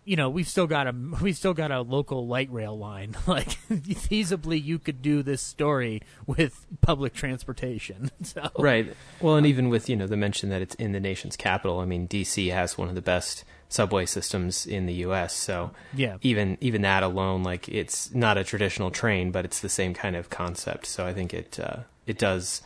you 0.06 0.14
know, 0.16 0.30
we've 0.30 0.48
still 0.48 0.68
got 0.68 0.86
a 0.86 0.94
we've 1.20 1.36
still 1.36 1.52
got 1.52 1.70
a 1.70 1.82
local 1.82 2.26
light 2.26 2.50
rail 2.50 2.78
line. 2.78 3.14
Like 3.26 3.48
feasibly, 3.68 4.62
you 4.62 4.78
could 4.78 5.02
do 5.02 5.20
this 5.22 5.42
story 5.42 6.00
with 6.26 6.64
public 6.80 7.12
transportation. 7.12 8.10
So. 8.22 8.50
Right. 8.56 8.94
Well, 9.20 9.34
and 9.34 9.46
even 9.46 9.68
with 9.68 9.88
you 9.88 9.96
know 9.96 10.06
the 10.06 10.16
mention 10.16 10.48
that 10.50 10.62
it's 10.62 10.76
in 10.76 10.92
the 10.92 11.00
nation's 11.00 11.36
capital. 11.36 11.80
I 11.80 11.86
mean, 11.86 12.06
DC 12.06 12.52
has 12.52 12.78
one 12.78 12.88
of 12.88 12.94
the 12.94 13.02
best 13.02 13.44
subway 13.68 14.06
systems 14.06 14.64
in 14.64 14.86
the 14.86 14.94
U.S. 14.94 15.34
So 15.34 15.72
yeah, 15.92 16.18
even 16.22 16.56
even 16.60 16.82
that 16.82 17.02
alone, 17.02 17.42
like 17.42 17.68
it's 17.68 18.14
not 18.14 18.38
a 18.38 18.44
traditional 18.44 18.92
train, 18.92 19.32
but 19.32 19.44
it's 19.44 19.60
the 19.60 19.68
same 19.68 19.92
kind 19.92 20.14
of 20.14 20.30
concept. 20.30 20.86
So 20.86 21.04
I 21.04 21.12
think 21.12 21.34
it 21.34 21.58
uh, 21.58 21.78
it 22.06 22.16
does 22.16 22.62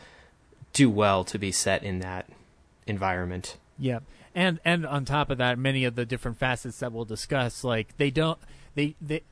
do 0.73 0.89
well 0.89 1.23
to 1.25 1.39
be 1.39 1.51
set 1.51 1.83
in 1.83 1.99
that 1.99 2.29
environment. 2.85 3.57
Yeah, 3.79 3.99
and 4.35 4.59
and 4.63 4.85
on 4.85 5.05
top 5.05 5.29
of 5.29 5.37
that, 5.37 5.57
many 5.57 5.85
of 5.85 5.95
the 5.95 6.05
different 6.05 6.37
facets 6.37 6.79
that 6.79 6.91
we'll 6.91 7.05
discuss, 7.05 7.63
like 7.63 7.97
they 7.97 8.11
don't 8.11 8.39
they 8.75 8.95
they 9.01 9.23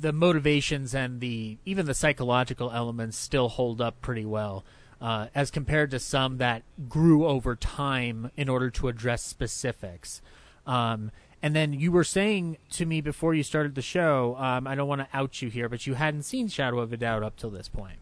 the 0.00 0.12
motivations 0.12 0.94
and 0.94 1.20
the 1.20 1.58
even 1.64 1.86
the 1.86 1.94
psychological 1.94 2.70
elements 2.70 3.16
still 3.16 3.48
hold 3.48 3.80
up 3.80 4.00
pretty 4.00 4.24
well. 4.24 4.64
Uh, 5.00 5.26
as 5.34 5.50
compared 5.50 5.90
to 5.90 5.98
some 5.98 6.38
that 6.38 6.62
grew 6.88 7.26
over 7.26 7.56
time 7.56 8.30
in 8.36 8.48
order 8.48 8.70
to 8.70 8.86
address 8.86 9.24
specifics. 9.24 10.22
Um, 10.64 11.10
and 11.42 11.56
then 11.56 11.72
you 11.72 11.90
were 11.90 12.04
saying 12.04 12.58
to 12.70 12.86
me 12.86 13.00
before 13.00 13.34
you 13.34 13.42
started 13.42 13.74
the 13.74 13.82
show, 13.82 14.36
um, 14.38 14.68
I 14.68 14.76
don't 14.76 14.86
want 14.86 15.00
to 15.00 15.08
out 15.12 15.42
you 15.42 15.48
here, 15.48 15.68
but 15.68 15.88
you 15.88 15.94
hadn't 15.94 16.22
seen 16.22 16.46
Shadow 16.46 16.78
of 16.78 16.92
a 16.92 16.96
Doubt 16.96 17.24
up 17.24 17.36
till 17.36 17.50
this 17.50 17.68
point. 17.68 17.98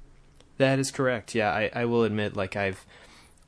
That 0.59 0.79
is 0.79 0.91
correct. 0.91 1.35
Yeah, 1.35 1.51
I, 1.51 1.71
I 1.75 1.85
will 1.87 2.05
admit, 2.05 2.37
like 2.37 2.55
I've 2.55 2.85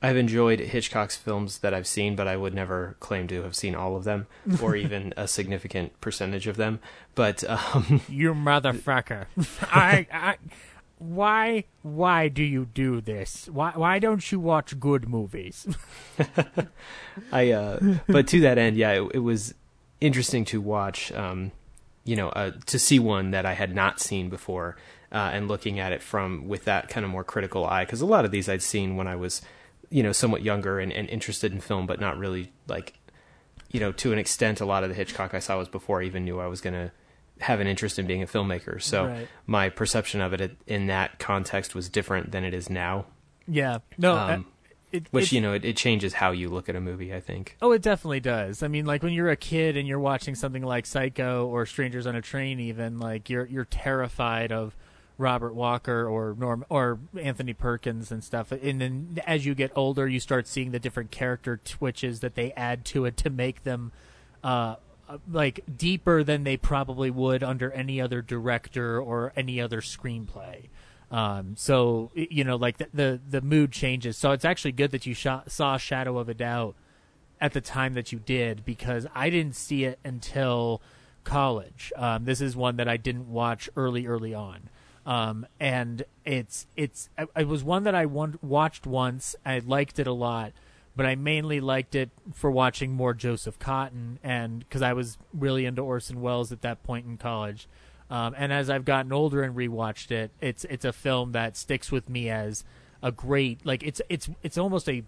I've 0.02 0.16
enjoyed 0.16 0.58
Hitchcock's 0.58 1.16
films 1.16 1.58
that 1.58 1.72
I've 1.72 1.86
seen, 1.86 2.16
but 2.16 2.26
I 2.26 2.36
would 2.36 2.54
never 2.54 2.96
claim 2.98 3.28
to 3.28 3.42
have 3.42 3.54
seen 3.54 3.74
all 3.74 3.96
of 3.96 4.04
them 4.04 4.26
or 4.60 4.74
even 4.84 5.14
a 5.16 5.28
significant 5.28 5.98
percentage 6.00 6.46
of 6.48 6.56
them. 6.56 6.80
But 7.14 7.44
um, 7.48 8.00
you 8.08 8.34
motherfucker, 8.34 9.26
I, 9.62 10.06
I 10.12 10.36
why 10.98 11.64
why 11.82 12.28
do 12.28 12.42
you 12.42 12.66
do 12.66 13.00
this? 13.00 13.48
Why 13.48 13.72
why 13.74 13.98
don't 13.98 14.30
you 14.30 14.38
watch 14.40 14.78
good 14.78 15.08
movies? 15.08 15.66
I 17.32 17.50
uh 17.50 17.96
but 18.08 18.28
to 18.28 18.40
that 18.40 18.58
end, 18.58 18.76
yeah, 18.76 18.92
it, 19.02 19.10
it 19.14 19.18
was 19.20 19.54
interesting 20.00 20.44
to 20.46 20.60
watch 20.60 21.12
um 21.12 21.52
you 22.04 22.16
know, 22.16 22.30
uh, 22.30 22.52
to 22.66 22.78
see 22.78 22.98
one 22.98 23.30
that 23.30 23.46
I 23.46 23.52
had 23.52 23.74
not 23.74 24.00
seen 24.00 24.28
before 24.28 24.76
uh, 25.12 25.30
and 25.32 25.48
looking 25.48 25.78
at 25.78 25.92
it 25.92 26.02
from 26.02 26.48
with 26.48 26.64
that 26.64 26.88
kind 26.88 27.04
of 27.04 27.10
more 27.10 27.24
critical 27.24 27.64
eye 27.64 27.84
because 27.84 28.00
a 28.00 28.06
lot 28.06 28.24
of 28.24 28.30
these 28.30 28.48
I'd 28.48 28.62
seen 28.62 28.96
when 28.96 29.06
I 29.06 29.16
was 29.16 29.42
you 29.92 30.02
know 30.02 30.10
somewhat 30.12 30.42
younger 30.42 30.80
and, 30.80 30.92
and 30.92 31.08
interested 31.10 31.52
in 31.52 31.60
film 31.60 31.86
but 31.86 32.00
not 32.00 32.16
really 32.18 32.50
like 32.66 32.94
you 33.70 33.78
know 33.78 33.92
to 33.92 34.12
an 34.12 34.18
extent 34.18 34.60
a 34.60 34.64
lot 34.64 34.82
of 34.82 34.88
the 34.88 34.94
Hitchcock 34.94 35.34
I 35.34 35.38
saw 35.38 35.58
was 35.58 35.68
before 35.68 36.00
I 36.02 36.04
even 36.06 36.24
knew 36.24 36.40
I 36.40 36.46
was 36.46 36.60
going 36.60 36.74
to 36.74 36.90
have 37.40 37.60
an 37.60 37.66
interest 37.66 37.98
in 37.98 38.06
being 38.06 38.22
a 38.22 38.26
filmmaker. 38.26 38.80
So 38.80 39.06
Right. 39.06 39.28
my 39.46 39.68
perception 39.68 40.20
of 40.20 40.32
it 40.32 40.56
in 40.66 40.86
that 40.86 41.18
context 41.18 41.74
was 41.74 41.88
different 41.88 42.30
than 42.30 42.44
it 42.44 42.54
is 42.54 42.70
now. 42.70 43.06
yeah, 43.48 43.78
no, 43.98 44.16
Um, 44.16 44.30
uh, 44.30 44.68
it, 44.92 45.08
Which 45.10 45.32
you 45.32 45.40
know 45.40 45.52
it, 45.54 45.64
it 45.64 45.76
changes 45.76 46.12
how 46.14 46.32
you 46.32 46.48
look 46.50 46.68
at 46.68 46.76
a 46.76 46.80
movie. 46.80 47.14
I 47.14 47.20
think. 47.20 47.56
Oh, 47.62 47.72
it 47.72 47.80
definitely 47.82 48.20
does. 48.20 48.62
I 48.62 48.68
mean, 48.68 48.84
like 48.84 49.02
when 49.02 49.12
you're 49.14 49.30
a 49.30 49.36
kid 49.36 49.76
and 49.78 49.88
you're 49.88 49.98
watching 49.98 50.34
something 50.34 50.62
like 50.62 50.84
Psycho 50.84 51.46
or 51.46 51.64
Strangers 51.64 52.06
on 52.06 52.14
a 52.14 52.20
Train, 52.20 52.60
even 52.60 52.98
like 53.00 53.30
you're 53.30 53.46
you're 53.46 53.64
terrified 53.64 54.52
of 54.52 54.76
Robert 55.18 55.54
Walker 55.54 56.06
or 56.06 56.34
Norm 56.38 56.64
or 56.68 56.98
Anthony 57.20 57.52
Perkins 57.52 58.10
and 58.10 58.24
stuff. 58.24 58.52
And 58.52 58.80
then 58.80 59.20
as 59.26 59.46
you 59.46 59.54
get 59.54 59.70
older, 59.76 60.08
you 60.08 60.20
start 60.20 60.46
seeing 60.46 60.70
the 60.70 60.78
different 60.78 61.10
character 61.10 61.60
twitches 61.62 62.20
that 62.20 62.34
they 62.34 62.52
add 62.52 62.84
to 62.86 63.04
it 63.04 63.16
to 63.18 63.30
make 63.30 63.64
them 63.64 63.92
uh, 64.42 64.76
like 65.30 65.60
deeper 65.76 66.24
than 66.24 66.44
they 66.44 66.56
probably 66.56 67.10
would 67.10 67.42
under 67.42 67.70
any 67.72 68.00
other 68.00 68.22
director 68.22 69.00
or 69.00 69.32
any 69.36 69.60
other 69.60 69.80
screenplay. 69.80 70.68
Um, 71.10 71.54
so 71.56 72.10
you 72.14 72.42
know, 72.42 72.56
like 72.56 72.78
the, 72.78 72.88
the 72.94 73.20
the 73.28 73.40
mood 73.42 73.70
changes. 73.70 74.16
So 74.16 74.32
it's 74.32 74.46
actually 74.46 74.72
good 74.72 74.92
that 74.92 75.04
you 75.04 75.12
shot, 75.12 75.50
saw 75.50 75.76
Shadow 75.76 76.18
of 76.18 76.30
a 76.30 76.34
Doubt 76.34 76.74
at 77.38 77.52
the 77.52 77.60
time 77.60 77.92
that 77.94 78.12
you 78.12 78.18
did 78.18 78.64
because 78.64 79.06
I 79.14 79.28
didn't 79.28 79.56
see 79.56 79.84
it 79.84 79.98
until 80.04 80.80
college. 81.24 81.92
Um, 81.96 82.24
this 82.24 82.40
is 82.40 82.56
one 82.56 82.76
that 82.76 82.88
I 82.88 82.96
didn't 82.96 83.30
watch 83.30 83.68
early, 83.76 84.06
early 84.06 84.32
on, 84.32 84.70
um, 85.04 85.46
and 85.58 86.04
it's 86.24 86.66
it's 86.76 87.08
it, 87.36 87.46
was 87.48 87.64
one 87.64 87.84
that 87.84 87.94
I 87.94 88.06
watched 88.06 88.86
once. 88.86 89.34
I 89.44 89.58
liked 89.58 89.98
it 89.98 90.06
a 90.06 90.12
lot, 90.12 90.52
but 90.94 91.06
I 91.06 91.14
mainly 91.16 91.60
liked 91.60 91.94
it 91.94 92.10
for 92.32 92.50
watching 92.50 92.92
more 92.92 93.14
Joseph 93.14 93.58
Cotten 93.58 94.18
and 94.22 94.60
because 94.60 94.82
I 94.82 94.92
was 94.92 95.18
really 95.32 95.66
into 95.66 95.82
Orson 95.82 96.20
Welles 96.20 96.52
at 96.52 96.62
that 96.62 96.82
point 96.84 97.06
in 97.06 97.16
college. 97.16 97.68
Um, 98.10 98.34
and 98.36 98.52
as 98.52 98.68
I've 98.68 98.84
gotten 98.84 99.12
older 99.12 99.42
and 99.42 99.56
rewatched 99.56 100.10
it, 100.10 100.30
it's 100.40 100.64
it's 100.66 100.84
a 100.84 100.92
film 100.92 101.32
that 101.32 101.56
sticks 101.56 101.90
with 101.90 102.08
me 102.08 102.28
as 102.28 102.62
a 103.02 103.10
great 103.10 103.66
like 103.66 103.82
it's 103.82 104.00
it's 104.08 104.30
it's 104.42 104.56
almost 104.56 104.88
a 104.88 105.02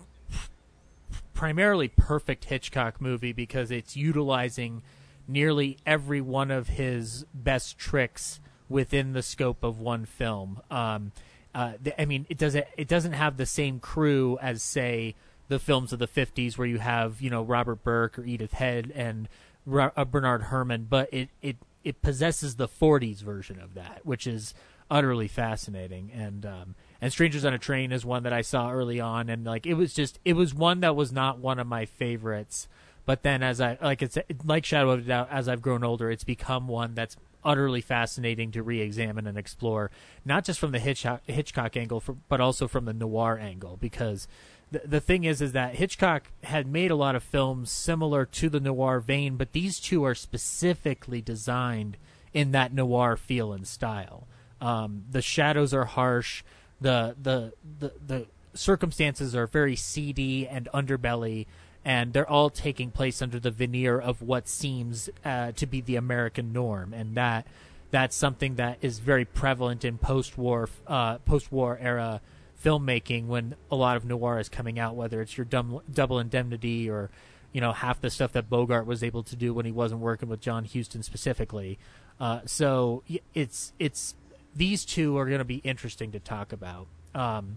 primarily 1.35 1.89
perfect 1.89 2.47
Hitchcock 2.47 3.01
movie 3.01 3.33
because 3.33 3.71
it's 3.71 3.97
utilizing 3.97 4.83
nearly 5.29 5.79
every 5.87 6.21
one 6.21 6.51
of 6.51 6.69
his 6.69 7.25
best 7.33 7.79
tricks 7.79 8.41
within 8.75 9.13
the 9.13 9.23
scope 9.23 9.63
of 9.63 9.79
one 9.79 10.05
film. 10.05 10.61
Um, 10.69 11.13
uh, 11.55 11.75
I 11.97 12.05
mean, 12.05 12.27
it 12.29 12.37
doesn't 12.37 12.67
it 12.77 12.89
doesn't 12.89 13.13
have 13.13 13.37
the 13.37 13.47
same 13.47 13.79
crew 13.79 14.37
as 14.43 14.63
say 14.63 15.15
the 15.47 15.61
films 15.61 15.93
of 15.93 16.01
the 16.01 16.09
'50s 16.09 16.59
where 16.59 16.67
you 16.67 16.79
have 16.79 17.23
you 17.23 17.31
know 17.31 17.43
Robert 17.43 17.85
Burks 17.85 18.19
or 18.19 18.25
Edith 18.25 18.55
Head 18.55 18.93
and 18.95 19.29
Ro- 19.65 19.93
uh, 19.97 20.05
Bernard 20.05 20.43
Herrmann, 20.43 20.89
but 20.91 21.09
it 21.13 21.29
it 21.41 21.57
it 21.85 22.03
possesses 22.03 22.57
the 22.57 22.67
'40s 22.67 23.23
version 23.23 23.61
of 23.61 23.75
that, 23.75 24.01
which 24.03 24.27
is 24.27 24.53
utterly 24.91 25.29
fascinating. 25.29 26.11
And 26.13 26.45
um, 26.45 26.75
and 27.01 27.13
Strangers 27.13 27.45
on 27.45 27.55
a 27.55 27.59
Train 27.59 27.93
is 27.93 28.05
one 28.05 28.25
that 28.25 28.33
I 28.33 28.43
saw 28.43 28.73
early 28.73 28.99
on, 28.99 29.29
and 29.29 29.45
like 29.45 29.67
it 29.67 29.75
was 29.75 29.95
just 29.95 30.19
it 30.25 30.33
was 30.33 30.53
one 30.53 30.81
that 30.81 30.97
was 30.97 31.13
not 31.13 31.39
one 31.39 31.61
of 31.61 31.69
my 31.69 31.87
favorites. 31.87 32.67
But 33.07 33.23
then 33.23 33.45
as 33.45 33.61
I 33.61 33.79
like 33.81 34.03
it's 34.03 34.19
like 34.45 34.65
Shadow 34.65 34.91
of 34.91 35.01
a 35.01 35.03
Doubt, 35.03 35.29
as 35.31 35.49
I've 35.49 35.63
grown 35.63 35.85
older, 35.85 36.11
it's 36.11 36.25
become 36.25 36.67
one 36.67 36.97
that's 36.97 37.17
utterly 37.45 37.81
fascinating 37.81 38.51
to 38.53 38.63
re-examine 38.63 39.27
and 39.27 39.39
explore, 39.39 39.91
not 40.25 40.45
just 40.45 40.59
from 40.59 40.73
the 40.73 40.79
Hitchcock, 40.79 41.23
Hitchcock 41.27 41.77
angle, 41.77 42.01
for, 42.01 42.17
but 42.29 42.41
also 42.41 42.67
from 42.69 42.85
the 42.85 42.93
noir 42.93 43.39
angle. 43.39 43.77
Because 43.77 44.27
the 44.71 44.83
the 44.85 45.01
thing 45.01 45.25
is, 45.25 45.41
is 45.41 45.53
that 45.53 45.75
Hitchcock 45.75 46.31
had 46.43 46.67
made 46.67 46.91
a 46.91 46.97
lot 46.97 47.15
of 47.15 47.23
films 47.23 47.71
similar 47.71 48.25
to 48.27 48.49
the 48.49 48.61
noir 48.61 49.01
vein, 49.01 49.37
but 49.37 49.53
these 49.53 49.79
two 49.79 50.05
are 50.05 50.15
specifically 50.15 51.21
designed 51.21 51.97
in 52.33 52.53
that 52.53 52.73
noir 52.73 53.17
feel 53.17 53.53
and 53.53 53.67
style. 53.67 54.27
Um, 54.61 55.05
the 55.11 55.23
shadows 55.23 55.73
are 55.75 55.85
harsh. 55.85 56.43
The, 56.81 57.15
the 57.21 57.53
the 57.79 57.93
the 58.07 58.27
circumstances 58.55 59.35
are 59.35 59.47
very 59.47 59.77
seedy 59.77 60.47
and 60.47 60.69
underbelly, 60.75 61.47
and 61.85 62.13
they're 62.13 62.29
all 62.29 62.51
taking 62.51 62.91
place 62.91 63.21
under 63.21 63.39
the 63.39 63.51
veneer 63.51 63.99
of 63.99 64.23
what 64.23 64.49
seems 64.49 65.11
uh, 65.25 65.53
to 65.53 65.67
be 65.67 65.81
the 65.81 65.97
American 65.97 66.53
norm, 66.53 66.95
and 66.95 67.15
that 67.17 67.47
that's 67.91 68.17
something 68.17 68.57
that 68.57 68.79
is 68.81 68.99
very 68.99 69.25
prevalent 69.25 69.85
in 69.85 69.99
post-war 69.99 70.69
uh, 70.87 71.19
post-war 71.19 71.79
era 71.81 72.21
filmmaking 72.65 73.27
when 73.27 73.55
a 73.71 73.77
lot 73.77 73.97
of 73.97 74.05
noir 74.05 74.39
is 74.39 74.49
coming 74.49 74.79
out, 74.79 74.97
whether 74.97 75.21
it's 75.21 75.37
your 75.37 75.45
dumb, 75.45 75.81
double 75.93 76.19
indemnity 76.19 76.89
or 76.89 77.11
you 77.53 77.61
know 77.61 77.73
half 77.73 78.01
the 78.01 78.11
stuff 78.11 78.33
that 78.33 78.49
Bogart 78.49 78.87
was 78.87 79.03
able 79.03 79.23
to 79.23 79.37
do 79.37 79.53
when 79.53 79.67
he 79.67 79.73
wasn't 79.73 80.01
working 80.01 80.29
with 80.29 80.41
John 80.41 80.65
Huston 80.65 81.03
specifically. 81.03 81.79
Uh, 82.19 82.41
so 82.47 83.03
it's 83.35 83.73
it's 83.79 84.15
these 84.55 84.85
two 84.85 85.19
are 85.19 85.27
going 85.27 85.39
to 85.39 85.45
be 85.45 85.57
interesting 85.57 86.13
to 86.13 86.21
talk 86.21 86.53
about. 86.53 86.87
Um, 87.15 87.57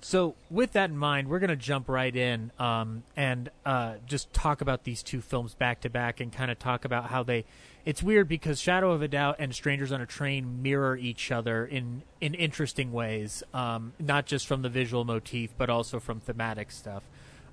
so 0.00 0.34
with 0.50 0.72
that 0.72 0.90
in 0.90 0.96
mind, 0.96 1.28
we're 1.28 1.38
going 1.38 1.50
to 1.50 1.56
jump 1.56 1.88
right 1.88 2.14
in 2.14 2.52
um, 2.58 3.02
and 3.16 3.50
uh, 3.66 3.94
just 4.06 4.32
talk 4.32 4.60
about 4.60 4.84
these 4.84 5.02
two 5.02 5.20
films 5.20 5.54
back 5.54 5.80
to 5.82 5.90
back 5.90 6.20
and 6.20 6.32
kind 6.32 6.50
of 6.50 6.58
talk 6.58 6.84
about 6.84 7.10
how 7.10 7.22
they 7.22 7.44
it's 7.84 8.02
weird 8.02 8.28
because 8.28 8.60
Shadow 8.60 8.92
of 8.92 9.00
a 9.02 9.08
Doubt 9.08 9.36
and 9.38 9.54
Strangers 9.54 9.90
on 9.90 10.00
a 10.00 10.06
Train 10.06 10.62
mirror 10.62 10.96
each 10.96 11.30
other 11.30 11.64
in 11.64 12.02
in 12.20 12.34
interesting 12.34 12.92
ways, 12.92 13.42
um, 13.54 13.94
not 13.98 14.26
just 14.26 14.46
from 14.46 14.62
the 14.62 14.68
visual 14.68 15.04
motif 15.04 15.52
but 15.56 15.70
also 15.70 15.98
from 15.98 16.20
thematic 16.20 16.70
stuff. 16.70 17.02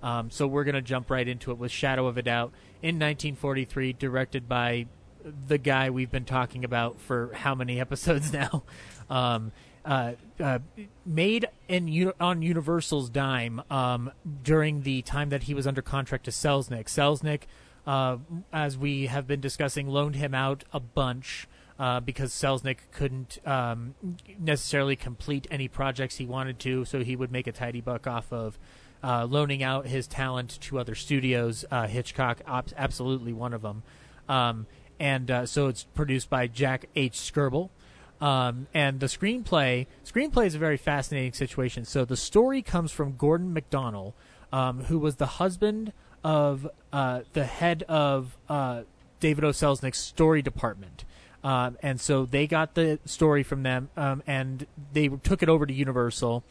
Um, 0.04 0.30
so 0.30 0.46
we're 0.46 0.64
gonna 0.64 0.82
jump 0.82 1.10
right 1.10 1.28
into 1.28 1.52
it 1.52 1.58
with 1.58 1.72
Shadow 1.72 2.08
of 2.08 2.18
a 2.18 2.22
Doubt 2.22 2.52
in 2.82 2.96
1943, 2.96 3.94
directed 3.94 4.48
by 4.48 4.88
the 5.48 5.58
guy 5.58 5.90
we've 5.90 6.12
been 6.12 6.26
talking 6.26 6.64
about 6.64 7.00
for 7.00 7.32
how 7.34 7.56
many 7.56 7.80
episodes 7.82 8.32
now. 8.32 8.64
Um, 9.10 9.52
uh, 9.88 10.12
uh, 10.44 10.60
made 11.06 11.48
in 11.70 12.12
on 12.20 12.42
Universal's 12.42 13.10
dime 13.10 13.62
um, 13.72 14.12
during 14.44 14.82
the 14.82 15.02
time 15.04 15.30
that 15.30 15.44
he 15.44 15.54
was 15.54 15.66
under 15.66 15.82
contract 15.82 16.26
to 16.26 16.32
Selznick. 16.32 16.86
Selznick, 16.86 17.44
uh, 17.88 18.18
as 18.52 18.78
we 18.78 19.06
have 19.06 19.26
been 19.26 19.40
discussing, 19.40 19.88
loaned 19.88 20.16
him 20.16 20.36
out 20.36 20.66
a 20.74 20.80
bunch. 20.80 21.48
Uh, 21.80 22.00
because 22.00 22.34
Selznick 22.34 22.78
couldn't 22.92 23.38
um, 23.46 23.94
necessarily 24.40 24.96
complete 24.96 25.46
any 25.52 25.68
projects 25.68 26.16
he 26.16 26.26
wanted 26.26 26.58
to, 26.58 26.86
so 26.86 27.04
he 27.04 27.16
would 27.16 27.32
make 27.32 27.46
a 27.46 27.52
tidy 27.52 27.82
buck 27.82 28.08
off 28.08 28.34
of 28.34 28.58
uh, 29.04 29.26
loaning 29.26 29.62
out 29.62 29.86
his 29.86 30.08
talent 30.08 30.60
to 30.62 30.80
other 30.80 30.96
studios. 30.96 31.66
Uh, 31.70 31.86
Hitchcock, 31.86 32.42
absolutely 32.48 33.32
one 33.32 33.54
of 33.54 33.62
them. 33.62 33.84
Um, 34.28 34.66
and 35.00 35.48
so 35.48 35.68
it's 35.68 35.84
produced 35.84 36.32
by 36.32 36.48
Jack 36.48 36.88
H. 36.96 37.14
Skirball. 37.14 37.70
Um, 38.20 38.68
and 38.74 39.00
the 39.00 39.06
screenplay 39.06 39.86
screenplay 40.06 40.48
is 40.48 40.56
a 40.56 40.60
very 40.60 40.78
fascinating 40.78 41.34
situation. 41.34 41.86
So 41.86 42.06
the 42.06 42.18
story 42.18 42.62
comes 42.62 42.92
from 42.92 43.16
Gordon 43.16 43.54
McDonell, 43.54 44.14
um, 44.52 44.86
who 44.86 44.98
was 44.98 45.18
the 45.18 45.26
husband 45.26 45.94
of 46.24 46.68
uh, 46.92 47.22
the 47.34 47.46
head 47.46 47.84
of 47.84 48.38
uh, 48.50 48.84
David 49.20 49.44
O. 49.44 49.50
Selznick's 49.50 50.00
story 50.00 50.42
department. 50.42 51.06
Um, 51.44 51.78
and 51.82 52.02
so 52.02 52.26
they 52.26 52.48
got 52.48 52.74
the 52.74 53.00
story 53.06 53.44
from 53.44 53.64
them, 53.64 53.90
um, 53.96 54.24
and 54.26 54.66
they 54.92 55.08
took 55.08 55.44
it 55.44 55.50
over 55.50 55.66
to 55.66 55.74
Universal 55.74 56.44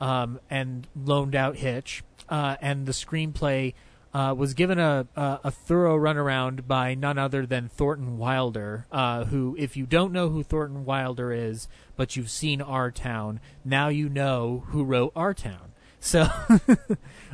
um, 0.00 0.38
and 0.50 0.86
loaned 0.94 1.34
out 1.34 1.56
Hitch. 1.56 2.04
Uh, 2.28 2.56
and 2.60 2.86
the 2.86 2.92
screenplay 2.92 3.74
uh, 4.14 4.32
was 4.36 4.54
given 4.54 4.78
a, 4.78 5.06
a, 5.16 5.40
a 5.44 5.50
thorough 5.50 5.98
runaround 5.98 6.68
by 6.68 6.94
none 6.94 7.18
other 7.18 7.44
than 7.44 7.68
Thornton 7.68 8.16
Wilder, 8.16 8.86
uh, 8.92 9.24
who, 9.24 9.56
if 9.58 9.76
you 9.76 9.86
don't 9.86 10.12
know 10.12 10.28
who 10.28 10.44
Thornton 10.44 10.84
Wilder 10.84 11.32
is, 11.32 11.66
but 11.96 12.14
you've 12.14 12.30
seen 12.30 12.62
Our 12.62 12.92
Town, 12.92 13.40
now 13.64 13.88
you 13.88 14.08
know 14.08 14.64
who 14.68 14.84
wrote 14.84 15.12
Our 15.16 15.34
Town. 15.34 15.72
So, 16.04 16.28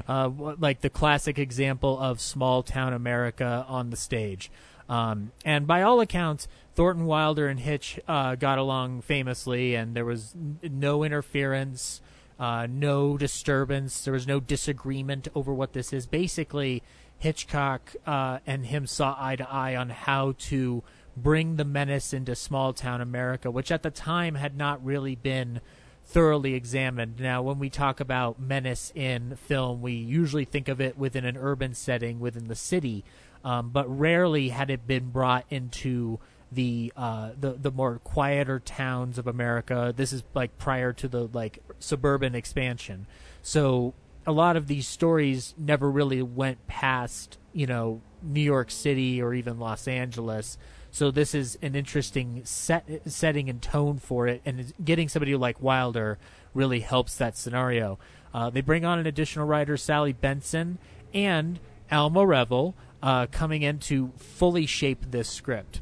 uh, 0.09 0.29
like 0.29 0.81
the 0.81 0.91
classic 0.91 1.41
example 1.41 1.99
of 1.99 2.21
small 2.21 2.63
town 2.63 2.93
America 2.93 3.67
on 3.69 3.91
the 3.91 3.97
stage. 3.97 4.49
Um, 4.89 5.33
and 5.45 5.67
by 5.67 5.83
all 5.83 6.01
accounts, 6.01 6.47
Thornton 6.77 7.07
Wilder 7.07 7.49
and 7.49 7.59
Hitch 7.59 7.99
uh, 8.07 8.37
got 8.37 8.59
along 8.59 9.03
famously, 9.03 9.75
and 9.75 9.97
there 9.97 10.05
was 10.05 10.37
no 10.63 11.03
interference. 11.03 12.01
Uh, 12.41 12.67
no 12.71 13.19
disturbance. 13.19 14.03
There 14.03 14.15
was 14.15 14.27
no 14.27 14.41
disagreement 14.41 15.29
over 15.35 15.53
what 15.53 15.75
this 15.75 15.93
is. 15.93 16.07
Basically, 16.07 16.83
Hitchcock 17.19 17.95
uh, 18.07 18.39
and 18.47 18.65
him 18.65 18.87
saw 18.87 19.15
eye 19.19 19.37
to 19.37 19.49
eye 19.49 19.77
on 19.77 19.91
how 19.91 20.33
to 20.39 20.83
bring 21.15 21.57
the 21.57 21.67
menace 21.67 22.15
into 22.15 22.35
small 22.35 22.73
town 22.73 23.03
America, 23.03 23.51
which 23.51 23.71
at 23.71 23.83
the 23.83 23.91
time 23.91 24.37
had 24.37 24.57
not 24.57 24.83
really 24.83 25.15
been 25.15 25.61
thoroughly 26.07 26.55
examined. 26.55 27.21
Now, 27.21 27.43
when 27.43 27.59
we 27.59 27.69
talk 27.69 28.01
about 28.01 28.41
menace 28.41 28.91
in 28.95 29.37
film, 29.37 29.83
we 29.83 29.93
usually 29.93 30.47
think 30.47 30.69
of 30.69 30.81
it 30.81 30.97
within 30.97 31.27
an 31.27 31.37
urban 31.37 31.75
setting 31.75 32.21
within 32.21 32.49
the 32.49 32.55
city, 32.55 33.05
um, 33.45 33.69
but 33.69 33.87
rarely 33.87 34.49
had 34.49 34.71
it 34.71 34.87
been 34.87 35.11
brought 35.11 35.45
into 35.51 36.19
the 36.53 36.93
uh, 36.97 37.31
the 37.39 37.53
the 37.53 37.71
more 37.71 37.99
quieter 37.99 38.59
towns 38.59 39.19
of 39.19 39.27
America. 39.27 39.93
This 39.97 40.13
is 40.13 40.23
like 40.35 40.59
prior 40.59 40.93
to 40.95 41.09
the 41.09 41.27
like 41.29 41.63
suburban 41.79 42.35
expansion. 42.35 43.07
So 43.43 43.95
a 44.27 44.33
lot 44.33 44.57
of 44.57 44.67
these 44.67 44.87
stories 44.87 45.55
never 45.57 45.91
really 45.91 46.23
went 46.23 46.67
past 46.67 47.39
you 47.53 47.67
know 47.67 48.01
New 48.23 48.41
York 48.41 48.71
City 48.71 49.23
or 49.23 49.35
even 49.35 49.59
Los 49.59 49.87
Angeles. 49.89 50.59
So 50.91 51.11
this 51.11 51.35
is 51.35 51.57
an 51.63 51.77
interesting 51.77 52.43
set 52.45 53.03
setting 53.07 53.49
and 53.49 53.63
tone 53.63 53.99
for 53.99 54.27
it, 54.27 54.43
and 54.45 54.73
getting 54.85 55.09
somebody 55.09 55.37
like 55.37 55.63
Wilder 55.63 56.19
really 56.53 56.81
helps 56.81 57.17
that 57.17 57.37
scenario. 57.37 57.99
Uh, 58.35 58.51
they 58.51 58.61
bring 58.61 58.85
on 58.85 58.99
an 58.99 59.07
additional 59.07 59.47
writer, 59.47 59.77
Sally 59.77 60.13
Benson, 60.13 60.79
and 61.15 61.61
Alma 61.91 62.27
Reville, 62.27 62.75
uh, 63.03 63.27
coming 63.27 63.63
in 63.63 63.79
to 63.79 64.13
fully 64.17 64.67
shape 64.67 65.11
this 65.11 65.29
script. 65.29 65.81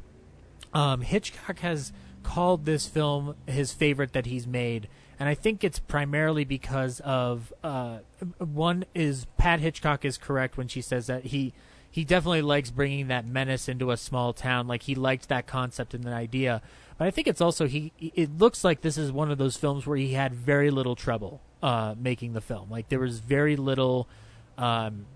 Um, 0.72 1.00
Hitchcock 1.00 1.60
has 1.60 1.92
called 2.22 2.64
this 2.64 2.86
film 2.86 3.34
his 3.46 3.72
favorite 3.72 4.12
that 4.12 4.26
he's 4.26 4.46
made, 4.46 4.88
and 5.18 5.28
I 5.28 5.34
think 5.34 5.64
it's 5.64 5.78
primarily 5.78 6.44
because 6.44 7.00
of 7.00 7.52
uh, 7.64 7.98
one 8.38 8.84
is 8.94 9.26
Pat 9.36 9.60
Hitchcock 9.60 10.04
is 10.04 10.18
correct 10.18 10.56
when 10.56 10.68
she 10.68 10.80
says 10.80 11.06
that 11.06 11.26
he 11.26 11.52
he 11.90 12.04
definitely 12.04 12.42
likes 12.42 12.70
bringing 12.70 13.08
that 13.08 13.26
menace 13.26 13.68
into 13.68 13.90
a 13.90 13.96
small 13.96 14.32
town. 14.32 14.68
Like 14.68 14.82
he 14.82 14.94
liked 14.94 15.28
that 15.28 15.46
concept 15.46 15.94
and 15.94 16.04
that 16.04 16.12
idea, 16.12 16.62
but 16.98 17.06
I 17.06 17.10
think 17.10 17.26
it's 17.26 17.40
also 17.40 17.66
he. 17.66 17.92
It 17.98 18.38
looks 18.38 18.62
like 18.64 18.82
this 18.82 18.98
is 18.98 19.10
one 19.10 19.30
of 19.30 19.38
those 19.38 19.56
films 19.56 19.86
where 19.86 19.96
he 19.96 20.12
had 20.12 20.34
very 20.34 20.70
little 20.70 20.96
trouble 20.96 21.40
uh, 21.62 21.94
making 21.98 22.34
the 22.34 22.40
film. 22.40 22.70
Like 22.70 22.88
there 22.88 23.00
was 23.00 23.20
very 23.20 23.56
little. 23.56 24.08
Um, 24.56 25.06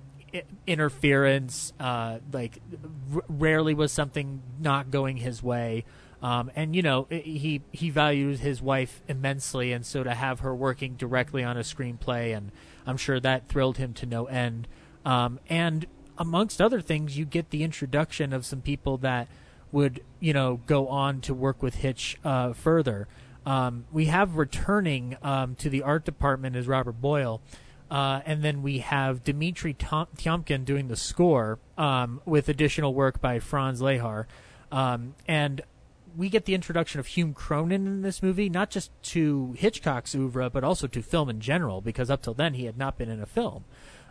interference. 0.66 1.72
Uh, 1.78 2.18
like 2.32 2.60
r- 3.14 3.22
rarely 3.28 3.74
was 3.74 3.92
something 3.92 4.42
not 4.60 4.90
going 4.90 5.18
his 5.18 5.42
way. 5.42 5.84
Um, 6.22 6.52
and 6.54 6.76
you 6.76 6.82
know 6.82 7.08
he 7.10 7.62
he 7.72 7.90
values 7.90 8.40
his 8.40 8.62
wife 8.62 9.02
immensely, 9.08 9.72
and 9.72 9.84
so 9.84 10.04
to 10.04 10.14
have 10.14 10.40
her 10.40 10.54
working 10.54 10.94
directly 10.94 11.42
on 11.42 11.56
a 11.56 11.62
screenplay, 11.62 12.36
and 12.36 12.52
I'm 12.86 12.96
sure 12.96 13.18
that 13.18 13.48
thrilled 13.48 13.78
him 13.78 13.92
to 13.94 14.06
no 14.06 14.26
end. 14.26 14.68
Um, 15.04 15.40
and 15.48 15.84
amongst 16.16 16.62
other 16.62 16.80
things, 16.80 17.18
you 17.18 17.24
get 17.24 17.50
the 17.50 17.64
introduction 17.64 18.32
of 18.32 18.46
some 18.46 18.60
people 18.60 18.98
that 18.98 19.26
would 19.72 20.04
you 20.20 20.32
know 20.32 20.60
go 20.66 20.86
on 20.86 21.20
to 21.22 21.34
work 21.34 21.60
with 21.60 21.76
Hitch 21.76 22.16
uh, 22.24 22.52
further. 22.52 23.08
Um, 23.44 23.86
we 23.90 24.04
have 24.04 24.36
returning 24.36 25.16
um, 25.22 25.56
to 25.56 25.68
the 25.68 25.82
art 25.82 26.04
department 26.04 26.54
is 26.54 26.68
Robert 26.68 27.00
Boyle, 27.00 27.40
uh, 27.92 28.22
and 28.24 28.42
then 28.42 28.62
we 28.62 28.78
have 28.78 29.22
Dmitri 29.22 29.74
Tom- 29.74 30.08
Tiomkin 30.16 30.64
doing 30.64 30.88
the 30.88 30.96
score 30.96 31.58
um, 31.76 32.22
with 32.24 32.48
additional 32.48 32.94
work 32.94 33.20
by 33.20 33.38
Franz 33.38 33.82
Lehár. 33.82 34.24
Um, 34.72 35.14
and 35.28 35.60
we 36.16 36.30
get 36.30 36.46
the 36.46 36.54
introduction 36.54 37.00
of 37.00 37.06
Hume 37.08 37.34
Cronyn 37.34 37.86
in 37.86 38.00
this 38.00 38.22
movie, 38.22 38.48
not 38.48 38.70
just 38.70 38.90
to 39.02 39.54
Hitchcock's 39.58 40.14
oeuvre, 40.14 40.48
but 40.48 40.64
also 40.64 40.86
to 40.86 41.02
film 41.02 41.28
in 41.28 41.40
general, 41.40 41.82
because 41.82 42.08
up 42.10 42.22
till 42.22 42.32
then 42.32 42.54
he 42.54 42.64
had 42.64 42.78
not 42.78 42.96
been 42.96 43.10
in 43.10 43.20
a 43.20 43.26
film. 43.26 43.64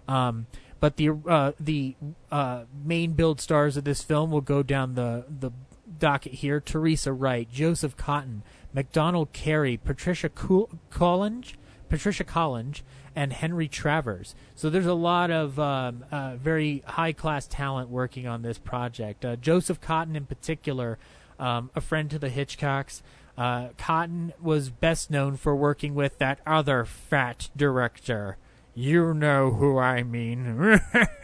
Um, 0.07 0.45
but 0.79 0.97
the 0.97 1.09
uh, 1.27 1.53
the 1.59 1.95
uh, 2.31 2.65
main 2.85 3.13
build 3.13 3.41
stars 3.41 3.77
of 3.77 3.83
this 3.83 4.03
film 4.03 4.29
will 4.29 4.41
go 4.41 4.61
down 4.61 4.93
the 4.93 5.25
the 5.27 5.49
docket 5.97 6.33
here: 6.33 6.59
Teresa 6.59 7.13
Wright, 7.13 7.51
Joseph 7.51 7.97
Cotten, 7.97 8.43
Macdonald 8.73 9.33
Carey, 9.33 9.75
Patricia 9.77 10.29
Collinge, 10.29 11.55
Patricia 11.89 12.23
Collinge, 12.23 12.83
and 13.15 13.33
Henry 13.33 13.67
Travers. 13.67 14.35
So 14.55 14.69
there's 14.69 14.85
a 14.85 14.93
lot 14.93 15.31
of 15.31 15.59
um, 15.59 16.05
uh, 16.11 16.35
very 16.35 16.83
high 16.85 17.13
class 17.13 17.47
talent 17.47 17.89
working 17.89 18.27
on 18.27 18.41
this 18.41 18.57
project. 18.57 19.25
Uh, 19.25 19.35
Joseph 19.35 19.81
Cotten, 19.81 20.15
in 20.15 20.25
particular, 20.25 20.97
um, 21.39 21.69
a 21.75 21.81
friend 21.81 22.09
to 22.11 22.19
the 22.19 22.29
Hitchcocks. 22.29 23.01
Uh, 23.37 23.69
Cotten 23.77 24.31
was 24.41 24.69
best 24.69 25.09
known 25.09 25.37
for 25.37 25.55
working 25.55 25.95
with 25.95 26.17
that 26.19 26.39
other 26.45 26.85
fat 26.85 27.49
director. 27.55 28.37
You 28.73 29.13
know 29.13 29.51
who 29.51 29.77
I 29.77 30.03
mean. 30.03 30.79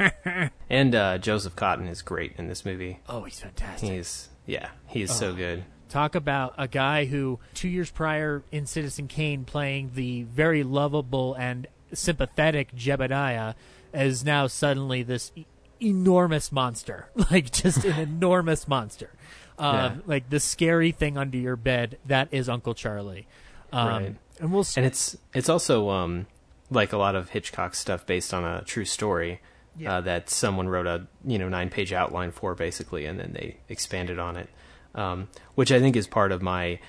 and 0.70 0.96
uh, 0.96 1.18
Joseph 1.18 1.56
Cotten 1.56 1.88
is 1.88 2.02
great 2.02 2.34
in 2.38 2.48
this 2.48 2.66
movie. 2.66 3.00
Oh, 3.08 3.24
he's 3.24 3.40
fantastic. 3.40 3.90
He's 3.90 4.30
yeah, 4.46 4.70
he's 4.88 5.12
oh. 5.12 5.14
so 5.14 5.34
good. 5.34 5.64
Talk 5.90 6.16
about 6.16 6.54
a 6.58 6.68
guy 6.68 7.06
who 7.06 7.40
two 7.54 7.70
years 7.70 7.90
prior 7.90 8.44
in 8.52 8.66
Citizen 8.66 9.08
Kane 9.08 9.46
playing 9.46 9.92
the 9.94 10.24
very 10.24 10.64
lovable 10.64 11.34
and 11.36 11.68
sympathetic 11.94 12.74
Jedediah 12.76 13.56
is 13.94 14.24
now 14.24 14.48
suddenly 14.48 15.04
this 15.04 15.32
e- 15.36 15.46
enormous 15.80 16.52
monster, 16.52 17.10
like 17.32 17.52
just 17.52 17.86
an 17.86 18.00
enormous 18.10 18.68
monster. 18.68 19.12
Um, 19.58 19.76
yeah. 19.76 19.96
Like 20.06 20.30
the 20.30 20.40
scary 20.40 20.92
thing 20.92 21.18
under 21.18 21.38
your 21.38 21.56
bed 21.56 21.98
that 22.06 22.28
is 22.32 22.48
Uncle 22.48 22.74
Charlie. 22.74 23.28
Um, 23.72 23.88
right. 23.88 24.16
And 24.40 24.54
we'll 24.54 24.66
and 24.76 24.86
it's 24.86 25.18
it's 25.34 25.50
also 25.50 25.90
um, 25.90 26.28
like 26.70 26.94
a 26.94 26.98
lot 26.98 27.16
of 27.16 27.30
Hitchcock 27.30 27.74
stuff 27.74 28.06
based 28.06 28.34
on 28.34 28.44
a 28.44 28.64
true 28.64 28.86
story. 28.86 29.42
Yeah. 29.80 29.98
Uh, 29.98 30.02
that 30.02 30.30
someone 30.32 30.68
wrote 30.68 30.88
a 30.88 31.06
you 31.24 31.38
know 31.38 31.50
nine 31.50 31.70
page 31.70 31.94
outline 31.94 32.32
for 32.32 32.56
basically, 32.56 33.06
and 33.06 33.20
then 33.20 33.34
they 33.34 33.58
expanded 33.70 34.18
on 34.18 34.36
it, 34.36 34.50
um, 34.96 35.28
which 35.54 35.72
I 35.72 35.80
think 35.80 35.96
is 35.96 36.08
part 36.08 36.32
of 36.32 36.42
my 36.42 36.80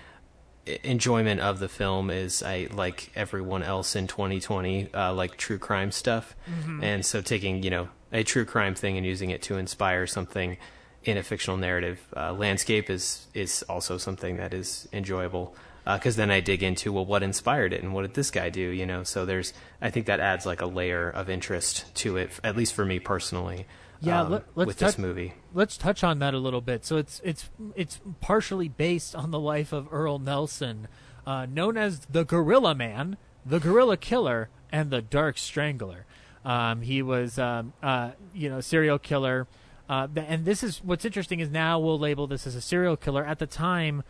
enjoyment 0.82 1.40
of 1.40 1.58
the 1.58 1.68
film 1.68 2.10
is 2.10 2.42
I 2.42 2.68
like 2.72 3.10
everyone 3.14 3.62
else 3.62 3.96
in 3.96 4.06
2020 4.06 4.92
uh, 4.94 5.12
like 5.14 5.36
true 5.36 5.58
crime 5.58 5.90
stuff, 5.90 6.34
mm-hmm. 6.48 6.82
and 6.82 7.04
so 7.04 7.20
taking 7.20 7.62
you 7.62 7.70
know 7.70 7.88
a 8.12 8.22
true 8.22 8.44
crime 8.44 8.74
thing 8.74 8.96
and 8.96 9.06
using 9.06 9.30
it 9.30 9.42
to 9.42 9.56
inspire 9.56 10.06
something 10.06 10.56
in 11.04 11.16
a 11.16 11.22
fictional 11.22 11.56
narrative. 11.56 12.00
Uh, 12.16 12.32
landscape 12.32 12.90
is 12.90 13.26
is 13.34 13.62
also 13.68 13.98
something 13.98 14.36
that 14.36 14.54
is 14.54 14.88
enjoyable 14.92 15.54
because 15.84 16.16
uh, 16.16 16.22
then 16.22 16.30
I 16.30 16.40
dig 16.40 16.62
into 16.62 16.92
well, 16.92 17.06
what 17.06 17.22
inspired 17.22 17.72
it 17.72 17.82
and 17.82 17.94
what 17.94 18.02
did 18.02 18.14
this 18.14 18.30
guy 18.30 18.50
do? 18.50 18.60
You 18.60 18.86
know, 18.86 19.02
so 19.04 19.24
there's 19.24 19.52
I 19.80 19.90
think 19.90 20.06
that 20.06 20.20
adds 20.20 20.44
like 20.44 20.60
a 20.60 20.66
layer 20.66 21.08
of 21.10 21.30
interest 21.30 21.94
to 21.96 22.16
it, 22.16 22.30
at 22.44 22.56
least 22.56 22.74
for 22.74 22.84
me 22.84 22.98
personally. 22.98 23.66
Yeah, 24.00 24.22
um, 24.22 24.30
let, 24.30 24.56
with 24.56 24.78
touch, 24.78 24.96
this 24.96 24.98
movie. 24.98 25.34
Let's 25.52 25.76
touch 25.76 26.04
on 26.04 26.18
that 26.20 26.34
a 26.34 26.38
little 26.38 26.60
bit. 26.60 26.84
So 26.84 26.96
it's 26.96 27.20
it's 27.24 27.50
it's 27.74 28.00
partially 28.20 28.68
based 28.68 29.14
on 29.14 29.30
the 29.30 29.40
life 29.40 29.72
of 29.72 29.88
Earl 29.90 30.18
Nelson, 30.18 30.88
uh, 31.26 31.46
known 31.46 31.76
as 31.76 32.00
the 32.06 32.24
Gorilla 32.24 32.74
Man, 32.74 33.16
the 33.44 33.58
Gorilla 33.58 33.96
Killer, 33.96 34.50
and 34.70 34.90
the 34.90 35.02
Dark 35.02 35.38
Strangler. 35.38 36.06
Um, 36.44 36.82
he 36.82 37.02
was, 37.02 37.38
um, 37.38 37.72
uh, 37.82 38.12
you 38.32 38.48
know, 38.48 38.60
serial 38.60 38.98
killer. 38.98 39.46
Uh, 39.88 40.06
and 40.16 40.44
this 40.44 40.62
is 40.62 40.82
what's 40.84 41.04
interesting 41.04 41.40
is 41.40 41.50
now 41.50 41.78
we'll 41.78 41.98
label 41.98 42.26
this 42.26 42.46
as 42.46 42.54
a 42.54 42.60
serial 42.60 42.96
killer. 42.96 43.24
At 43.24 43.38
the 43.38 43.46
time, 43.46 44.02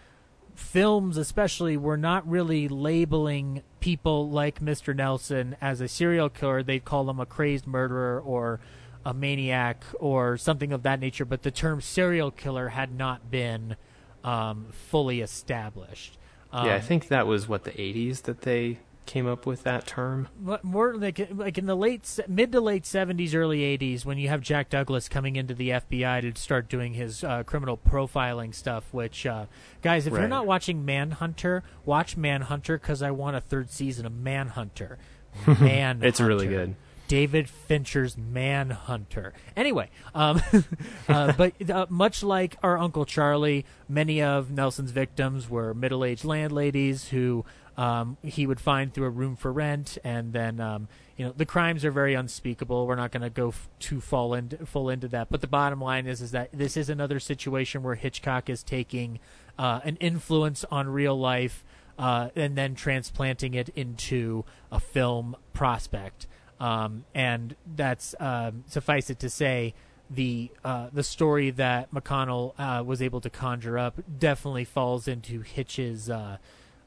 films 0.55 1.17
especially 1.17 1.77
were 1.77 1.97
not 1.97 2.29
really 2.29 2.69
labeling 2.69 3.63
people 3.81 4.29
like 4.29 4.61
Mr. 4.61 4.95
Nelson 4.95 5.57
as 5.61 5.81
a 5.81 5.89
serial 5.89 6.29
killer. 6.29 6.63
They'd 6.63 6.85
call 6.85 7.09
him 7.09 7.21
a 7.21 7.27
crazed 7.27 7.67
murderer 7.67 8.21
or 8.21 8.61
a 9.09 9.15
maniac 9.15 9.83
or 9.99 10.37
something 10.37 10.73
of 10.73 10.83
that 10.83 11.01
nature, 11.01 11.25
but 11.25 11.43
the 11.43 11.51
term 11.51 11.81
serial 11.81 12.31
killer 12.31 12.69
had 12.69 12.95
not 12.95 13.31
been 13.31 13.75
um, 14.23 14.67
fully 14.71 15.21
established. 15.23 16.19
Um, 16.53 16.67
yeah, 16.67 16.75
I 16.75 16.81
think 16.81 17.09
that 17.09 17.27
was 17.27 17.49
what 17.49 17.65
the 17.65 17.71
80s 17.73 18.23
that 18.23 18.43
they 18.43 18.79
came 19.07 19.27
up 19.27 19.47
with 19.47 19.63
that 19.63 19.87
term. 19.87 20.29
More 20.63 20.95
like 20.95 21.29
like 21.35 21.57
in 21.57 21.65
the 21.65 21.75
late 21.75 22.19
mid 22.29 22.53
to 22.53 22.61
late 22.61 22.83
70s, 22.83 23.35
early 23.35 23.61
80s, 23.79 24.05
when 24.05 24.19
you 24.19 24.29
have 24.29 24.43
Jack 24.43 24.69
Douglas 24.69 25.09
coming 25.09 25.37
into 25.37 25.55
the 25.55 25.71
FBI 25.71 26.21
to 26.35 26.39
start 26.39 26.69
doing 26.69 26.93
his 26.93 27.25
uh, 27.25 27.43
criminal 27.45 27.79
profiling 27.79 28.55
stuff. 28.55 28.85
Which 28.93 29.25
uh, 29.25 29.47
guys, 29.81 30.07
if 30.07 30.13
Right. 30.13 30.21
you're 30.21 30.29
not 30.29 30.47
watching 30.47 30.85
Manhunter, 30.85 31.63
watch 31.87 32.19
Manhunter 32.19 32.77
because 32.79 33.03
I 33.03 33.11
want 33.11 33.37
a 33.37 33.41
third 33.41 33.71
season 33.71 34.05
of 34.05 34.13
Manhunter. 34.13 34.99
Man, 35.47 36.03
It's 36.03 36.21
really 36.21 36.47
good. 36.49 36.75
David 37.09 37.49
Fincher's 37.49 38.17
Manhunter. 38.17 39.33
Anyway, 39.57 39.91
um, 40.15 40.41
uh, 41.09 41.33
but 41.33 41.69
uh, 41.69 41.87
much 41.89 42.23
like 42.23 42.57
our 42.63 42.79
Uncle 42.79 43.05
Charlie, 43.05 43.65
many 43.89 44.23
of 44.23 44.51
Nelson's 44.51 44.93
victims 44.93 45.51
were 45.51 45.75
middle 45.75 46.05
aged 46.05 46.25
landladies 46.25 47.09
who 47.09 47.45
um, 47.79 48.19
he 48.23 48.47
would 48.47 48.61
find 48.61 48.93
through 48.93 49.07
a 49.07 49.11
room 49.11 49.37
for 49.37 49.53
rent. 49.53 49.99
And 50.05 50.33
then, 50.33 50.61
um, 50.61 50.89
you 51.17 51.25
know, 51.25 51.33
the 51.35 51.47
crimes 51.47 51.85
are 51.85 51.91
very 51.91 52.15
unspeakable. 52.15 52.87
We're 52.87 52.97
not 52.97 53.13
going 53.13 53.23
to 53.23 53.31
go 53.31 53.49
f- 53.49 53.69
too 53.79 54.01
fall 54.01 54.35
into, 54.35 54.67
full 54.67 54.91
into 54.91 55.09
that. 55.09 55.29
But 55.31 55.41
the 55.41 55.47
bottom 55.47 55.81
line 55.81 56.07
is, 56.07 56.21
is 56.21 56.33
that 56.33 56.51
this 56.53 56.77
is 56.77 56.91
another 56.91 57.21
situation 57.21 57.83
where 57.83 57.95
Hitchcock 57.95 58.51
is 58.51 58.63
taking 58.63 59.21
uh, 59.59 59.81
an 59.85 59.97
influence 59.97 60.65
on 60.71 60.89
real 60.89 61.19
life 61.19 61.65
uh, 61.99 62.31
and 62.37 62.57
then 62.57 62.75
transplanting 62.75 63.55
it 63.55 63.69
into 63.71 64.45
a 64.71 64.81
film 64.81 65.37
prospect. 65.53 66.27
Um, 66.61 67.05
and 67.15 67.55
that's 67.77 68.15
um, 68.19 68.65
suffice 68.67 69.11
it 69.11 69.19
to 69.21 69.31
say, 69.31 69.75
the 70.11 70.51
uh, 70.65 70.89
the 70.93 71.03
story 71.03 71.51
that 71.51 71.93
McConnell 71.93 72.55
uh, 72.59 72.83
was 72.83 73.03
able 73.03 73.21
to 73.21 73.31
conjure 73.31 73.79
up 73.79 74.01
definitely 74.19 74.65
falls 74.65 75.07
into 75.07 75.43
Hitch's 75.43 76.09
uh, 76.09 76.39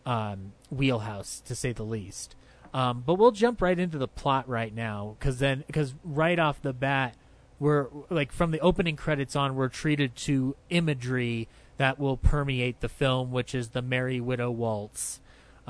um, 0.05 0.53
wheelhouse, 0.69 1.41
to 1.45 1.55
say 1.55 1.71
the 1.71 1.83
least. 1.83 2.35
Um, 2.73 3.03
but 3.05 3.15
we'll 3.15 3.31
jump 3.31 3.61
right 3.61 3.77
into 3.77 3.97
the 3.97 4.07
plot 4.07 4.49
right 4.49 4.73
now, 4.73 5.15
because 5.19 5.39
then 5.39 5.63
because 5.67 5.93
right 6.03 6.39
off 6.39 6.61
the 6.61 6.73
bat, 6.73 7.15
we're 7.59 7.87
like 8.09 8.31
from 8.31 8.51
the 8.51 8.59
opening 8.59 8.95
credits 8.95 9.35
on, 9.35 9.55
we're 9.55 9.69
treated 9.69 10.15
to 10.15 10.55
imagery 10.69 11.47
that 11.77 11.99
will 11.99 12.17
permeate 12.17 12.79
the 12.79 12.89
film, 12.89 13.31
which 13.31 13.53
is 13.53 13.69
the 13.69 13.81
Merry 13.81 14.19
Widow 14.19 14.51
Waltz. 14.51 15.19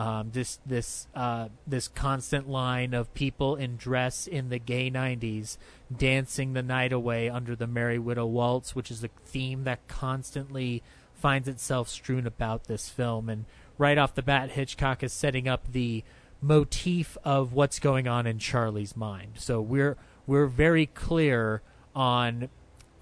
Um, 0.01 0.31
this 0.33 0.57
this 0.65 1.05
uh, 1.13 1.49
this 1.67 1.87
constant 1.87 2.49
line 2.49 2.95
of 2.95 3.13
people 3.13 3.55
in 3.55 3.75
dress 3.75 4.25
in 4.25 4.49
the 4.49 4.57
gay 4.57 4.89
'90s 4.89 5.57
dancing 5.95 6.53
the 6.53 6.63
night 6.63 6.91
away 6.91 7.29
under 7.29 7.55
the 7.55 7.67
Merry 7.67 7.99
Widow 7.99 8.25
Waltz, 8.25 8.75
which 8.75 8.89
is 8.89 9.03
a 9.03 9.09
theme 9.25 9.63
that 9.65 9.87
constantly 9.87 10.81
finds 11.13 11.47
itself 11.47 11.87
strewn 11.87 12.25
about 12.25 12.63
this 12.63 12.89
film. 12.89 13.29
And 13.29 13.45
right 13.77 13.99
off 13.99 14.15
the 14.15 14.23
bat, 14.23 14.49
Hitchcock 14.49 15.03
is 15.03 15.13
setting 15.13 15.47
up 15.47 15.71
the 15.71 16.03
motif 16.41 17.15
of 17.23 17.53
what's 17.53 17.77
going 17.77 18.07
on 18.07 18.25
in 18.25 18.39
Charlie's 18.39 18.97
mind. 18.97 19.33
So 19.35 19.61
we're 19.61 19.97
we're 20.25 20.47
very 20.47 20.87
clear 20.87 21.61
on 21.95 22.49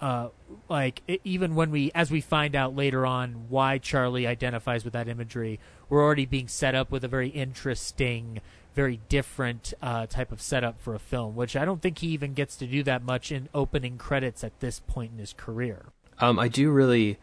uh, 0.00 0.28
like 0.68 1.02
e- 1.08 1.18
even 1.24 1.54
when 1.54 1.70
we 1.70 1.90
as 1.94 2.10
we 2.10 2.20
find 2.20 2.54
out 2.54 2.74
later 2.74 3.04
on 3.04 3.48
why 3.48 3.78
Charlie 3.78 4.26
identifies 4.26 4.84
with 4.84 4.92
that 4.94 5.08
imagery, 5.08 5.60
we're 5.88 6.02
already 6.02 6.26
being 6.26 6.48
set 6.48 6.74
up 6.74 6.90
with 6.90 7.04
a 7.04 7.08
very 7.08 7.28
interesting, 7.28 8.40
very 8.74 9.00
different 9.08 9.74
uh, 9.82 10.06
type 10.06 10.32
of 10.32 10.40
setup 10.40 10.80
for 10.80 10.94
a 10.94 10.98
film, 10.98 11.36
which 11.36 11.56
I 11.56 11.64
don't 11.64 11.82
think 11.82 11.98
he 11.98 12.08
even 12.08 12.34
gets 12.34 12.56
to 12.56 12.66
do 12.66 12.82
that 12.84 13.02
much 13.02 13.30
in 13.30 13.48
opening 13.54 13.98
credits 13.98 14.42
at 14.42 14.58
this 14.60 14.80
point 14.80 15.12
in 15.12 15.18
his 15.18 15.32
career. 15.32 15.86
Um, 16.18 16.38
I 16.38 16.48
do 16.48 16.70
really, 16.70 17.18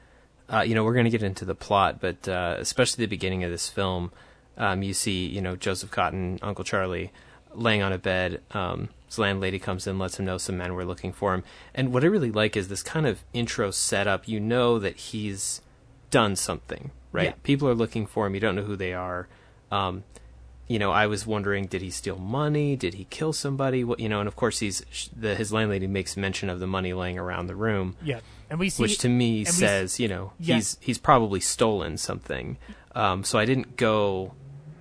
uh, 0.51 0.61
you 0.61 0.75
know, 0.75 0.83
we're 0.83 0.93
going 0.93 1.05
to 1.05 1.11
get 1.11 1.23
into 1.23 1.45
the 1.45 1.55
plot, 1.55 1.99
but 1.99 2.27
uh, 2.27 2.57
especially 2.59 3.05
the 3.05 3.09
beginning 3.09 3.43
of 3.43 3.51
this 3.51 3.69
film, 3.69 4.11
um, 4.57 4.81
you 4.81 4.93
see, 4.93 5.27
you 5.27 5.41
know, 5.41 5.55
Joseph 5.55 5.91
Cotten, 5.91 6.39
Uncle 6.41 6.63
Charlie, 6.63 7.11
laying 7.53 7.81
on 7.81 7.93
a 7.93 7.97
bed. 7.97 8.41
Um, 8.51 8.89
his 9.07 9.17
landlady 9.17 9.57
comes 9.59 9.87
in, 9.87 9.97
lets 9.97 10.19
him 10.19 10.25
know 10.25 10.37
some 10.37 10.57
men 10.57 10.73
were 10.75 10.85
looking 10.85 11.11
for 11.13 11.33
him. 11.33 11.43
And 11.73 11.91
what 11.93 12.03
I 12.03 12.07
really 12.07 12.31
like 12.31 12.55
is 12.55 12.67
this 12.67 12.83
kind 12.83 13.07
of 13.07 13.23
intro 13.33 13.71
setup. 13.71 14.27
You 14.27 14.39
know 14.39 14.77
that 14.79 14.97
he's 14.97 15.61
done 16.11 16.35
something, 16.35 16.91
right? 17.11 17.25
Yeah. 17.29 17.33
People 17.43 17.67
are 17.69 17.75
looking 17.75 18.05
for 18.05 18.27
him. 18.27 18.33
You 18.35 18.39
don't 18.41 18.55
know 18.55 18.63
who 18.63 18.75
they 18.75 18.93
are. 18.93 19.27
Um, 19.71 20.03
you 20.69 20.79
know, 20.79 20.91
I 20.91 21.07
was 21.07 21.25
wondering, 21.25 21.67
did 21.67 21.81
he 21.81 21.89
steal 21.89 22.17
money? 22.17 22.75
Did 22.75 22.95
he 22.95 23.05
kill 23.05 23.31
somebody? 23.31 23.85
What, 23.85 24.01
you 24.01 24.09
know, 24.09 24.19
and 24.19 24.27
of 24.27 24.35
course, 24.35 24.59
he's 24.59 25.09
the 25.15 25.33
his 25.35 25.53
landlady 25.53 25.87
makes 25.87 26.17
mention 26.17 26.49
of 26.49 26.59
the 26.59 26.67
money 26.67 26.91
laying 26.93 27.17
around 27.17 27.47
the 27.47 27.55
room 27.55 27.95
Yeah, 28.03 28.19
and 28.49 28.59
we 28.59 28.69
see 28.69 28.83
which 28.83 28.97
to 28.99 29.07
me 29.09 29.37
and 29.39 29.45
we 29.45 29.49
s- 29.49 29.55
says, 29.55 29.99
you 29.99 30.09
know, 30.09 30.33
Yeah. 30.39 30.55
he's 30.55 30.77
he's 30.81 30.97
probably 30.97 31.39
stolen 31.39 31.95
something. 31.97 32.57
Um, 32.93 33.23
so 33.23 33.39
I 33.39 33.45
didn't 33.45 33.77
go, 33.77 34.33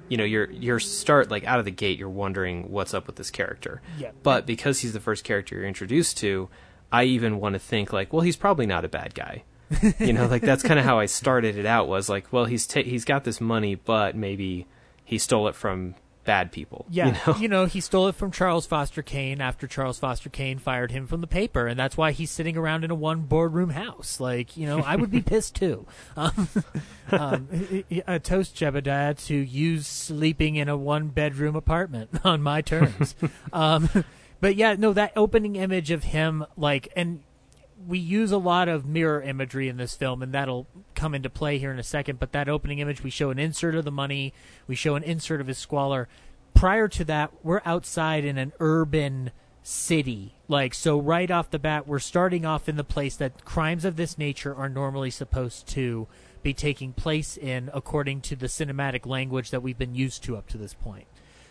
you 0.08 0.16
know, 0.16 0.24
your 0.24 0.50
your 0.50 0.78
start 0.78 1.30
like 1.30 1.44
out 1.44 1.58
of 1.58 1.64
the 1.64 1.70
gate, 1.70 1.98
you're 1.98 2.08
wondering 2.08 2.70
what's 2.70 2.94
up 2.94 3.06
with 3.06 3.16
this 3.16 3.30
character. 3.30 3.82
Yeah. 3.98 4.10
But 4.22 4.46
because 4.46 4.80
he's 4.80 4.92
the 4.92 5.00
first 5.00 5.24
character 5.24 5.56
you're 5.56 5.66
introduced 5.66 6.18
to, 6.18 6.48
I 6.92 7.04
even 7.04 7.40
want 7.40 7.54
to 7.54 7.58
think 7.58 7.92
like, 7.92 8.12
well, 8.12 8.22
he's 8.22 8.36
probably 8.36 8.66
not 8.66 8.84
a 8.84 8.88
bad 8.88 9.14
guy. 9.14 9.44
you 9.98 10.12
know, 10.12 10.26
like 10.26 10.42
that's 10.42 10.62
kind 10.62 10.78
of 10.78 10.84
how 10.84 10.98
I 10.98 11.06
started 11.06 11.56
it 11.58 11.66
out. 11.66 11.88
Was 11.88 12.08
like, 12.08 12.32
well, 12.32 12.44
he's 12.44 12.66
ta- 12.66 12.82
he's 12.82 13.04
got 13.04 13.24
this 13.24 13.40
money, 13.40 13.74
but 13.74 14.14
maybe 14.14 14.66
he 15.04 15.18
stole 15.18 15.48
it 15.48 15.54
from 15.54 15.94
bad 16.26 16.52
people. 16.52 16.84
Yeah, 16.90 17.16
you 17.38 17.48
know. 17.48 17.64
he 17.64 17.80
stole 17.80 18.08
it 18.08 18.14
from 18.14 18.30
Charles 18.30 18.66
Foster 18.66 19.02
Kane 19.02 19.40
after 19.40 19.66
Charles 19.66 19.98
Foster 19.98 20.28
Kane 20.28 20.58
fired 20.58 20.90
him 20.90 21.06
from 21.06 21.20
the 21.20 21.26
paper, 21.26 21.66
and 21.66 21.78
that's 21.78 21.96
why 21.96 22.12
he's 22.12 22.30
sitting 22.30 22.56
around 22.56 22.84
in 22.84 22.90
a 22.90 22.94
one 22.94 23.22
boardroom 23.22 23.70
house. 23.70 24.20
Like, 24.20 24.56
you 24.56 24.66
know, 24.66 24.80
I 24.80 24.96
would 24.96 25.10
be 25.10 25.22
pissed 25.22 25.54
too. 25.56 25.86
Um, 26.16 26.48
um, 27.10 27.48
a 28.06 28.18
toast 28.18 28.54
Jedediah 28.54 29.14
to 29.14 29.34
you 29.34 29.80
sleeping 29.80 30.56
in 30.56 30.68
a 30.68 30.76
one 30.76 31.08
bedroom 31.08 31.56
apartment 31.56 32.10
on 32.24 32.42
my 32.42 32.60
terms. 32.60 33.14
um, 33.52 33.88
but 34.40 34.56
yeah, 34.56 34.74
no, 34.78 34.92
that 34.92 35.12
opening 35.16 35.56
image 35.56 35.90
of 35.90 36.04
him, 36.04 36.44
like, 36.56 36.92
and 36.94 37.20
we 37.86 37.98
use 37.98 38.32
a 38.32 38.38
lot 38.38 38.68
of 38.68 38.86
mirror 38.86 39.22
imagery 39.22 39.68
in 39.68 39.76
this 39.76 39.94
film, 39.94 40.22
and 40.22 40.32
that'll 40.32 40.66
come 40.94 41.14
into 41.14 41.30
play 41.30 41.58
here 41.58 41.70
in 41.70 41.78
a 41.78 41.84
second. 41.84 42.18
But 42.18 42.32
that 42.32 42.48
opening 42.48 42.78
image, 42.78 43.02
we 43.02 43.10
show 43.10 43.30
an 43.30 43.38
insert 43.38 43.74
of 43.74 43.84
the 43.84 43.90
money, 43.90 44.32
we 44.66 44.74
show 44.74 44.94
an 44.94 45.02
insert 45.02 45.40
of 45.40 45.46
his 45.46 45.58
squalor. 45.58 46.08
Prior 46.54 46.88
to 46.88 47.04
that, 47.04 47.32
we're 47.42 47.62
outside 47.64 48.24
in 48.24 48.38
an 48.38 48.52
urban 48.60 49.30
city. 49.62 50.34
Like, 50.48 50.74
so 50.74 50.98
right 50.98 51.30
off 51.30 51.50
the 51.50 51.58
bat, 51.58 51.86
we're 51.86 51.98
starting 51.98 52.46
off 52.46 52.68
in 52.68 52.76
the 52.76 52.84
place 52.84 53.16
that 53.16 53.44
crimes 53.44 53.84
of 53.84 53.96
this 53.96 54.16
nature 54.16 54.54
are 54.54 54.68
normally 54.68 55.10
supposed 55.10 55.66
to 55.68 56.06
be 56.42 56.54
taking 56.54 56.92
place 56.92 57.36
in, 57.36 57.70
according 57.74 58.20
to 58.22 58.36
the 58.36 58.46
cinematic 58.46 59.04
language 59.04 59.50
that 59.50 59.62
we've 59.62 59.78
been 59.78 59.94
used 59.94 60.22
to 60.24 60.36
up 60.36 60.48
to 60.48 60.58
this 60.58 60.74
point. 60.74 61.06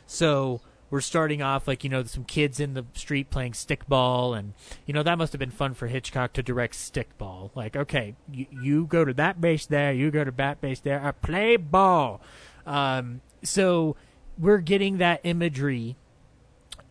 So 0.07 0.61
we're 0.95 1.01
starting 1.01 1.41
off 1.41 1.67
like 1.67 1.83
you 1.83 1.89
know 1.89 2.05
some 2.05 2.23
kids 2.23 2.57
in 2.57 2.73
the 2.73 2.85
street 2.93 3.29
playing 3.29 3.51
stickball, 3.51 4.39
and 4.39 4.53
you 4.85 4.93
know 4.93 5.03
that 5.03 5.17
must 5.17 5.33
have 5.33 5.39
been 5.39 5.51
fun 5.51 5.73
for 5.73 5.87
Hitchcock 5.87 6.31
to 6.31 6.41
direct 6.41 6.73
stickball. 6.73 7.51
Like, 7.53 7.75
okay, 7.75 8.15
you, 8.31 8.45
you 8.49 8.85
go 8.85 9.03
to 9.03 9.13
that 9.15 9.41
base 9.41 9.65
there, 9.65 9.91
you 9.91 10.09
go 10.09 10.23
to 10.23 10.31
that 10.31 10.61
base 10.61 10.79
there, 10.79 11.03
I 11.03 11.11
play 11.11 11.57
ball. 11.57 12.21
Um, 12.65 13.19
so 13.43 13.97
we're 14.37 14.59
getting 14.59 14.99
that 14.99 15.19
imagery 15.25 15.97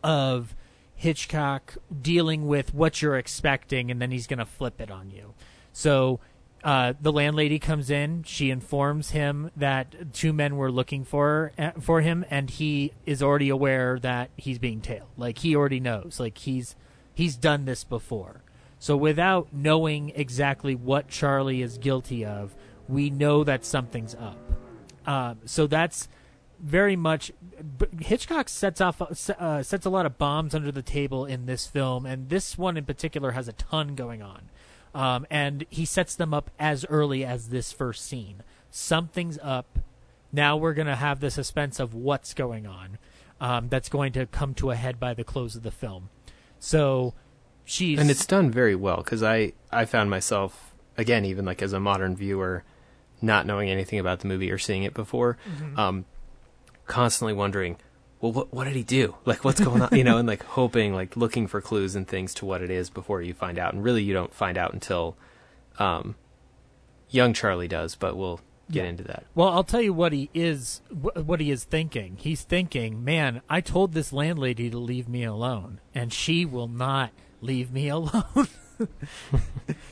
of 0.02 0.54
Hitchcock 0.94 1.78
dealing 2.02 2.46
with 2.46 2.74
what 2.74 3.00
you're 3.00 3.16
expecting, 3.16 3.90
and 3.90 4.02
then 4.02 4.10
he's 4.10 4.26
going 4.26 4.38
to 4.38 4.44
flip 4.44 4.82
it 4.82 4.90
on 4.90 5.12
you. 5.12 5.32
So 5.72 6.20
uh, 6.64 6.94
the 6.98 7.12
landlady 7.12 7.58
comes 7.58 7.90
in. 7.90 8.22
She 8.22 8.50
informs 8.50 9.10
him 9.10 9.50
that 9.54 10.14
two 10.14 10.32
men 10.32 10.56
were 10.56 10.72
looking 10.72 11.04
for 11.04 11.52
uh, 11.58 11.72
for 11.78 12.00
him, 12.00 12.24
and 12.30 12.48
he 12.48 12.92
is 13.04 13.22
already 13.22 13.50
aware 13.50 13.98
that 13.98 14.30
he's 14.36 14.58
being 14.58 14.80
tailed. 14.80 15.10
Like 15.18 15.38
he 15.38 15.54
already 15.54 15.78
knows. 15.78 16.18
Like 16.18 16.38
he's 16.38 16.74
he's 17.14 17.36
done 17.36 17.66
this 17.66 17.84
before. 17.84 18.42
So 18.78 18.96
without 18.96 19.48
knowing 19.52 20.12
exactly 20.14 20.74
what 20.74 21.08
Charlie 21.08 21.60
is 21.60 21.76
guilty 21.76 22.24
of, 22.24 22.54
we 22.88 23.10
know 23.10 23.44
that 23.44 23.64
something's 23.64 24.14
up. 24.14 24.38
Um, 25.06 25.40
so 25.44 25.66
that's 25.66 26.08
very 26.60 26.96
much 26.96 27.30
Hitchcock 28.00 28.48
sets 28.48 28.80
off 28.80 29.02
uh, 29.02 29.62
sets 29.62 29.84
a 29.84 29.90
lot 29.90 30.06
of 30.06 30.16
bombs 30.16 30.54
under 30.54 30.72
the 30.72 30.82
table 30.82 31.26
in 31.26 31.44
this 31.44 31.66
film, 31.66 32.06
and 32.06 32.30
this 32.30 32.56
one 32.56 32.78
in 32.78 32.86
particular 32.86 33.32
has 33.32 33.48
a 33.48 33.52
ton 33.52 33.94
going 33.94 34.22
on. 34.22 34.48
Um, 34.94 35.26
and 35.28 35.66
he 35.70 35.84
sets 35.84 36.14
them 36.14 36.32
up 36.32 36.50
as 36.58 36.86
early 36.88 37.24
as 37.24 37.48
this 37.48 37.72
first 37.72 38.06
scene. 38.06 38.42
Something's 38.70 39.38
up. 39.42 39.78
Now 40.32 40.56
we're 40.56 40.74
going 40.74 40.86
to 40.86 40.96
have 40.96 41.20
the 41.20 41.30
suspense 41.30 41.80
of 41.80 41.94
what's 41.94 42.34
going 42.34 42.66
on. 42.66 42.98
Um, 43.40 43.68
that's 43.68 43.88
going 43.88 44.12
to 44.12 44.26
come 44.26 44.54
to 44.54 44.70
a 44.70 44.76
head 44.76 45.00
by 45.00 45.12
the 45.14 45.24
close 45.24 45.56
of 45.56 45.64
the 45.64 45.72
film. 45.72 46.08
So 46.60 47.14
she's 47.64 47.98
and 47.98 48.10
it's 48.10 48.24
done 48.24 48.50
very 48.50 48.74
well 48.74 48.98
because 48.98 49.22
I 49.22 49.52
I 49.72 49.84
found 49.84 50.08
myself 50.08 50.74
again 50.96 51.24
even 51.24 51.44
like 51.44 51.60
as 51.60 51.72
a 51.72 51.80
modern 51.80 52.16
viewer, 52.16 52.62
not 53.20 53.44
knowing 53.44 53.68
anything 53.68 53.98
about 53.98 54.20
the 54.20 54.28
movie 54.28 54.50
or 54.50 54.58
seeing 54.58 54.84
it 54.84 54.94
before, 54.94 55.36
mm-hmm. 55.48 55.78
um, 55.78 56.04
constantly 56.86 57.32
wondering 57.32 57.76
well, 58.24 58.32
what 58.32 58.54
what 58.54 58.64
did 58.64 58.74
he 58.74 58.82
do? 58.82 59.16
Like, 59.26 59.44
what's 59.44 59.60
going 59.60 59.82
on? 59.82 59.94
You 59.94 60.02
know, 60.02 60.16
and 60.16 60.26
like 60.26 60.42
hoping, 60.42 60.94
like 60.94 61.14
looking 61.14 61.46
for 61.46 61.60
clues 61.60 61.94
and 61.94 62.08
things 62.08 62.32
to 62.34 62.46
what 62.46 62.62
it 62.62 62.70
is 62.70 62.88
before 62.88 63.20
you 63.20 63.34
find 63.34 63.58
out. 63.58 63.74
And 63.74 63.84
really, 63.84 64.02
you 64.02 64.14
don't 64.14 64.32
find 64.32 64.56
out 64.56 64.72
until 64.72 65.14
um, 65.78 66.14
young 67.10 67.34
Charlie 67.34 67.68
does. 67.68 67.96
But 67.96 68.16
we'll 68.16 68.40
get 68.70 68.84
yeah. 68.84 68.88
into 68.88 69.02
that. 69.04 69.24
Well, 69.34 69.50
I'll 69.50 69.62
tell 69.62 69.82
you 69.82 69.92
what 69.92 70.14
he 70.14 70.30
is 70.32 70.80
what 70.90 71.38
he 71.38 71.50
is 71.50 71.64
thinking. 71.64 72.16
He's 72.18 72.40
thinking, 72.40 73.04
"Man, 73.04 73.42
I 73.50 73.60
told 73.60 73.92
this 73.92 74.10
landlady 74.10 74.70
to 74.70 74.78
leave 74.78 75.06
me 75.06 75.22
alone, 75.24 75.80
and 75.94 76.10
she 76.10 76.46
will 76.46 76.68
not 76.68 77.10
leave 77.42 77.70
me 77.70 77.88
alone." 77.90 78.48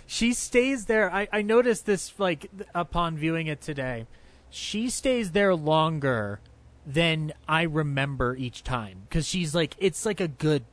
she 0.07 0.33
stays 0.33 0.87
there. 0.87 1.13
I, 1.13 1.29
I 1.31 1.43
noticed 1.43 1.85
this 1.85 2.19
like 2.19 2.51
upon 2.75 3.19
viewing 3.19 3.47
it 3.47 3.61
today. 3.61 4.07
She 4.49 4.89
stays 4.89 5.33
there 5.33 5.55
longer 5.55 6.41
than 6.87 7.33
I 7.49 7.63
remember 7.63 8.35
each 8.37 8.65
time 8.65 9.03
because 9.09 9.27
she's 9.27 9.55
like 9.55 9.77
it's 9.79 10.05
like 10.05 10.21
a 10.21 10.29
good 10.29 10.65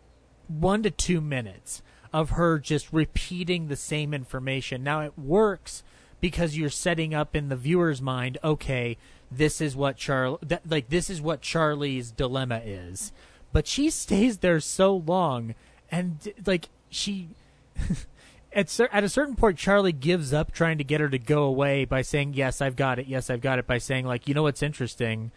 one 0.48 0.84
to 0.84 0.90
two 0.90 1.22
minutes 1.22 1.82
of 2.12 2.32
her 2.32 2.58
just 2.58 2.92
repeating 2.92 3.68
the 3.68 3.76
same 3.76 4.14
information. 4.14 4.84
Now 4.84 5.02
it 5.02 5.18
works 5.18 5.84
because 6.22 6.58
you're 6.58 6.70
setting 6.70 7.14
up 7.14 7.36
in 7.36 7.50
the 7.50 7.56
viewer's 7.56 8.02
mind, 8.02 8.38
okay, 8.44 8.98
this 9.32 9.62
is 9.62 9.76
what 9.76 9.96
Charlie, 9.96 10.40
like 10.68 10.90
this 10.90 11.10
is 11.10 11.22
what 11.22 11.42
Charlie's 11.42 12.12
dilemma 12.12 12.62
is. 12.66 13.12
But 13.52 13.68
she 13.68 13.90
stays 13.90 14.40
there 14.40 14.60
so 14.60 14.96
long, 14.96 15.56
and 15.92 16.34
like 16.46 16.70
she, 16.90 17.30
at 18.54 18.80
at 18.80 19.04
a 19.04 19.10
certain 19.10 19.36
point, 19.36 19.58
Charlie 19.58 19.92
gives 19.92 20.34
up 20.34 20.52
trying 20.52 20.78
to 20.78 20.84
get 20.84 21.02
her 21.02 21.10
to 21.10 21.18
go 21.18 21.44
away 21.44 21.86
by 21.86 22.02
saying, 22.02 22.34
"Yes, 22.34 22.62
I've 22.62 22.76
got 22.76 23.00
it. 23.00 23.08
Yes, 23.08 23.30
I've 23.30 23.42
got 23.42 23.58
it." 23.58 23.66
By 23.66 23.80
saying, 23.80 24.06
like, 24.06 24.28
you 24.28 24.34
know 24.36 24.44
what's 24.44 24.62
interesting 24.62 25.32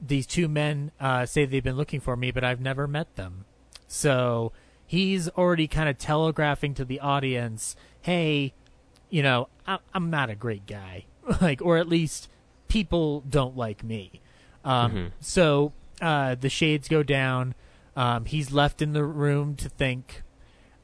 these 0.00 0.26
two 0.26 0.48
men 0.48 0.90
uh, 1.00 1.26
say 1.26 1.44
they've 1.44 1.62
been 1.62 1.76
looking 1.76 2.00
for 2.00 2.16
me, 2.16 2.30
but 2.30 2.44
I've 2.44 2.60
never 2.60 2.86
met 2.86 3.16
them. 3.16 3.44
So 3.86 4.52
he's 4.86 5.28
already 5.30 5.66
kind 5.66 5.88
of 5.88 5.98
telegraphing 5.98 6.74
to 6.74 6.84
the 6.84 7.00
audience, 7.00 7.76
hey, 8.02 8.54
you 9.10 9.22
know, 9.22 9.48
I- 9.66 9.78
am 9.94 10.10
not 10.10 10.30
a 10.30 10.34
great 10.34 10.66
guy. 10.66 11.04
like, 11.40 11.62
or 11.62 11.78
at 11.78 11.88
least 11.88 12.28
people 12.68 13.20
don't 13.28 13.56
like 13.56 13.82
me. 13.82 14.20
Um, 14.64 14.90
mm-hmm. 14.90 15.06
So 15.20 15.72
uh, 16.00 16.34
the 16.34 16.48
shades 16.48 16.88
go 16.88 17.02
down. 17.02 17.54
Um, 17.96 18.24
he's 18.24 18.50
left 18.50 18.82
in 18.82 18.92
the 18.92 19.04
room 19.04 19.54
to 19.56 19.68
think. 19.68 20.22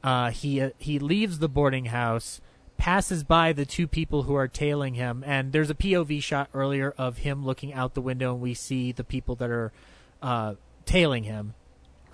Uh, 0.03 0.31
he 0.31 0.59
uh, 0.59 0.71
he 0.79 0.97
leaves 0.97 1.39
the 1.39 1.49
boarding 1.49 1.85
house 1.85 2.41
passes 2.81 3.23
by 3.23 3.53
the 3.53 3.63
two 3.63 3.85
people 3.85 4.23
who 4.23 4.33
are 4.33 4.47
tailing 4.47 4.95
him, 4.95 5.23
and 5.27 5.51
there's 5.51 5.69
a 5.69 5.75
POV 5.75 6.19
shot 6.23 6.49
earlier 6.51 6.95
of 6.97 7.19
him 7.19 7.45
looking 7.45 7.71
out 7.71 7.93
the 7.93 8.01
window, 8.01 8.33
and 8.33 8.41
we 8.41 8.55
see 8.55 8.91
the 8.91 9.03
people 9.03 9.35
that 9.35 9.51
are 9.51 9.71
uh, 10.19 10.55
tailing 10.83 11.23
him. 11.23 11.53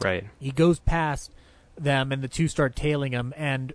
Right. 0.01 0.25
He 0.41 0.51
goes 0.51 0.79
past 0.79 1.31
them, 1.77 2.11
and 2.11 2.21
the 2.21 2.27
two 2.27 2.49
start 2.49 2.75
tailing 2.75 3.13
him, 3.13 3.33
and 3.37 3.71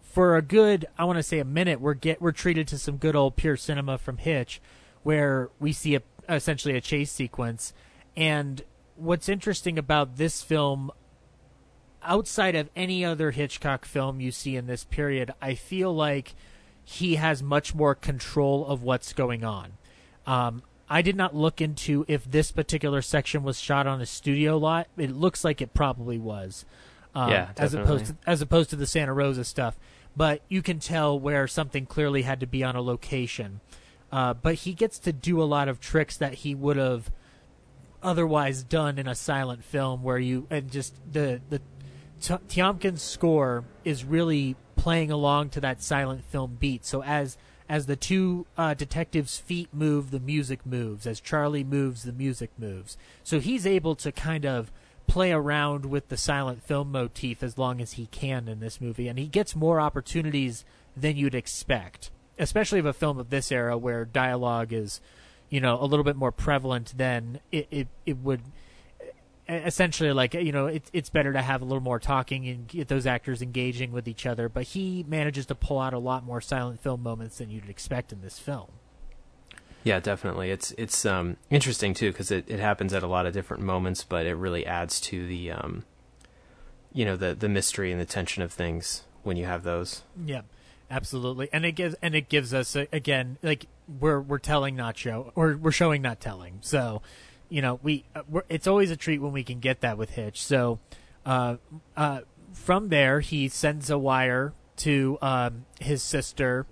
for 0.00 0.34
a 0.34 0.40
good, 0.40 0.86
I 0.96 1.04
want 1.04 1.18
to 1.18 1.22
say 1.22 1.40
a 1.40 1.44
minute, 1.44 1.78
we're 1.78 1.92
get 1.92 2.22
we're 2.22 2.32
treated 2.32 2.66
to 2.68 2.78
some 2.78 2.96
good 2.96 3.14
old 3.14 3.36
pure 3.36 3.58
cinema 3.58 3.98
from 3.98 4.16
Hitch, 4.16 4.62
where 5.02 5.50
we 5.60 5.74
see 5.74 5.94
a 5.94 6.02
essentially 6.26 6.74
a 6.74 6.80
chase 6.80 7.12
sequence, 7.12 7.74
and 8.16 8.62
what's 8.96 9.28
interesting 9.28 9.78
about 9.78 10.16
this 10.16 10.42
film 10.42 10.90
outside 12.02 12.54
of 12.54 12.68
any 12.74 13.04
other 13.04 13.30
Hitchcock 13.30 13.84
film 13.84 14.20
you 14.20 14.30
see 14.30 14.56
in 14.56 14.66
this 14.66 14.84
period, 14.84 15.32
I 15.40 15.54
feel 15.54 15.94
like 15.94 16.34
he 16.84 17.16
has 17.16 17.42
much 17.42 17.74
more 17.74 17.94
control 17.94 18.66
of 18.66 18.82
what's 18.82 19.12
going 19.12 19.44
on. 19.44 19.72
Um, 20.26 20.62
I 20.88 21.02
did 21.02 21.14
not 21.14 21.34
look 21.36 21.60
into 21.60 22.04
if 22.08 22.24
this 22.24 22.50
particular 22.50 23.00
section 23.00 23.44
was 23.44 23.60
shot 23.60 23.86
on 23.86 24.00
a 24.00 24.06
studio 24.06 24.58
lot. 24.58 24.88
It 24.96 25.12
looks 25.12 25.44
like 25.44 25.60
it 25.62 25.72
probably 25.72 26.18
was. 26.18 26.64
Um, 27.14 27.30
yeah, 27.30 27.50
as 27.56 27.74
opposed 27.74 28.06
to 28.06 28.16
as 28.26 28.42
opposed 28.42 28.70
to 28.70 28.76
the 28.76 28.86
Santa 28.86 29.12
Rosa 29.12 29.44
stuff. 29.44 29.78
But 30.16 30.42
you 30.48 30.62
can 30.62 30.80
tell 30.80 31.18
where 31.18 31.46
something 31.46 31.86
clearly 31.86 32.22
had 32.22 32.40
to 32.40 32.46
be 32.46 32.64
on 32.64 32.74
a 32.74 32.82
location. 32.82 33.60
Uh, 34.10 34.34
but 34.34 34.56
he 34.56 34.74
gets 34.74 34.98
to 35.00 35.12
do 35.12 35.40
a 35.40 35.44
lot 35.44 35.68
of 35.68 35.80
tricks 35.80 36.16
that 36.16 36.34
he 36.34 36.54
would 36.54 36.76
have 36.76 37.12
otherwise 38.02 38.64
done 38.64 38.98
in 38.98 39.06
a 39.06 39.14
silent 39.14 39.62
film, 39.62 40.02
where 40.02 40.18
you 40.18 40.48
and 40.50 40.70
just 40.70 40.94
the 41.12 41.40
the 41.48 41.60
T- 42.20 42.34
Tiomkin's 42.48 43.02
score 43.02 43.64
is 43.84 44.04
really 44.04 44.56
playing 44.76 45.10
along 45.10 45.50
to 45.50 45.60
that 45.60 45.82
silent 45.82 46.24
film 46.24 46.56
beat. 46.58 46.84
So 46.84 47.02
as 47.02 47.36
as 47.68 47.86
the 47.86 47.94
two 47.94 48.46
uh, 48.58 48.74
detectives' 48.74 49.38
feet 49.38 49.68
move, 49.72 50.10
the 50.10 50.18
music 50.18 50.66
moves. 50.66 51.06
As 51.06 51.20
Charlie 51.20 51.62
moves, 51.62 52.02
the 52.02 52.12
music 52.12 52.50
moves. 52.58 52.96
So 53.22 53.38
he's 53.38 53.64
able 53.64 53.94
to 53.94 54.10
kind 54.10 54.44
of 54.44 54.72
play 55.06 55.30
around 55.30 55.86
with 55.86 56.08
the 56.08 56.16
silent 56.16 56.64
film 56.64 56.90
motif 56.90 57.44
as 57.44 57.58
long 57.58 57.80
as 57.80 57.92
he 57.92 58.06
can 58.06 58.48
in 58.48 58.58
this 58.58 58.80
movie, 58.80 59.06
and 59.06 59.18
he 59.18 59.26
gets 59.26 59.54
more 59.54 59.80
opportunities 59.80 60.64
than 60.96 61.16
you'd 61.16 61.34
expect, 61.34 62.10
especially 62.38 62.80
of 62.80 62.86
a 62.86 62.92
film 62.92 63.18
of 63.18 63.30
this 63.30 63.52
era 63.52 63.78
where 63.78 64.04
dialogue 64.04 64.72
is, 64.72 65.00
you 65.48 65.60
know, 65.60 65.80
a 65.80 65.86
little 65.86 66.04
bit 66.04 66.16
more 66.16 66.32
prevalent 66.32 66.96
than 66.96 67.40
it 67.52 67.68
it, 67.70 67.88
it 68.04 68.18
would 68.18 68.42
essentially 69.50 70.12
like 70.12 70.34
you 70.34 70.52
know 70.52 70.66
it's 70.66 70.90
it's 70.92 71.10
better 71.10 71.32
to 71.32 71.42
have 71.42 71.62
a 71.62 71.64
little 71.64 71.82
more 71.82 71.98
talking 71.98 72.46
and 72.46 72.68
get 72.68 72.88
those 72.88 73.06
actors 73.06 73.42
engaging 73.42 73.92
with 73.92 74.06
each 74.06 74.26
other 74.26 74.48
but 74.48 74.64
he 74.64 75.04
manages 75.08 75.46
to 75.46 75.54
pull 75.54 75.78
out 75.78 75.92
a 75.92 75.98
lot 75.98 76.24
more 76.24 76.40
silent 76.40 76.80
film 76.80 77.02
moments 77.02 77.38
than 77.38 77.50
you'd 77.50 77.68
expect 77.68 78.12
in 78.12 78.20
this 78.22 78.38
film. 78.38 78.68
Yeah 79.82 79.98
definitely. 79.98 80.50
It's 80.50 80.72
it's 80.72 81.04
um, 81.06 81.36
interesting 81.48 81.94
too 81.94 82.12
because 82.12 82.30
it, 82.30 82.44
it 82.48 82.60
happens 82.60 82.92
at 82.92 83.02
a 83.02 83.06
lot 83.06 83.26
of 83.26 83.32
different 83.32 83.62
moments 83.62 84.04
but 84.04 84.26
it 84.26 84.34
really 84.34 84.66
adds 84.66 85.00
to 85.02 85.26
the 85.26 85.52
um, 85.52 85.84
you 86.92 87.04
know 87.04 87.16
the 87.16 87.34
the 87.34 87.48
mystery 87.48 87.90
and 87.92 88.00
the 88.00 88.06
tension 88.06 88.42
of 88.42 88.52
things 88.52 89.04
when 89.22 89.36
you 89.36 89.46
have 89.46 89.62
those. 89.62 90.02
Yeah 90.24 90.42
absolutely. 90.90 91.48
And 91.52 91.64
it 91.64 91.72
gives 91.72 91.94
and 92.02 92.14
it 92.14 92.28
gives 92.28 92.52
us 92.52 92.76
again 92.76 93.38
like 93.42 93.66
we're 93.88 94.20
we're 94.20 94.38
telling 94.38 94.76
not 94.76 94.96
show 94.96 95.32
or 95.34 95.56
we're 95.56 95.70
showing 95.70 96.02
not 96.02 96.20
telling. 96.20 96.58
So 96.60 97.00
you 97.50 97.60
know, 97.60 97.78
we 97.82 98.04
uh, 98.14 98.22
it's 98.48 98.66
always 98.66 98.90
a 98.90 98.96
treat 98.96 99.20
when 99.20 99.32
we 99.32 99.44
can 99.44 99.60
get 99.60 99.80
that 99.82 99.98
with 99.98 100.10
Hitch. 100.10 100.42
So 100.42 100.78
uh, 101.26 101.56
uh, 101.96 102.20
from 102.52 102.88
there, 102.88 103.20
he 103.20 103.48
sends 103.48 103.90
a 103.90 103.98
wire 103.98 104.54
to 104.78 105.18
um, 105.20 105.66
his 105.78 106.02
sister 106.02 106.66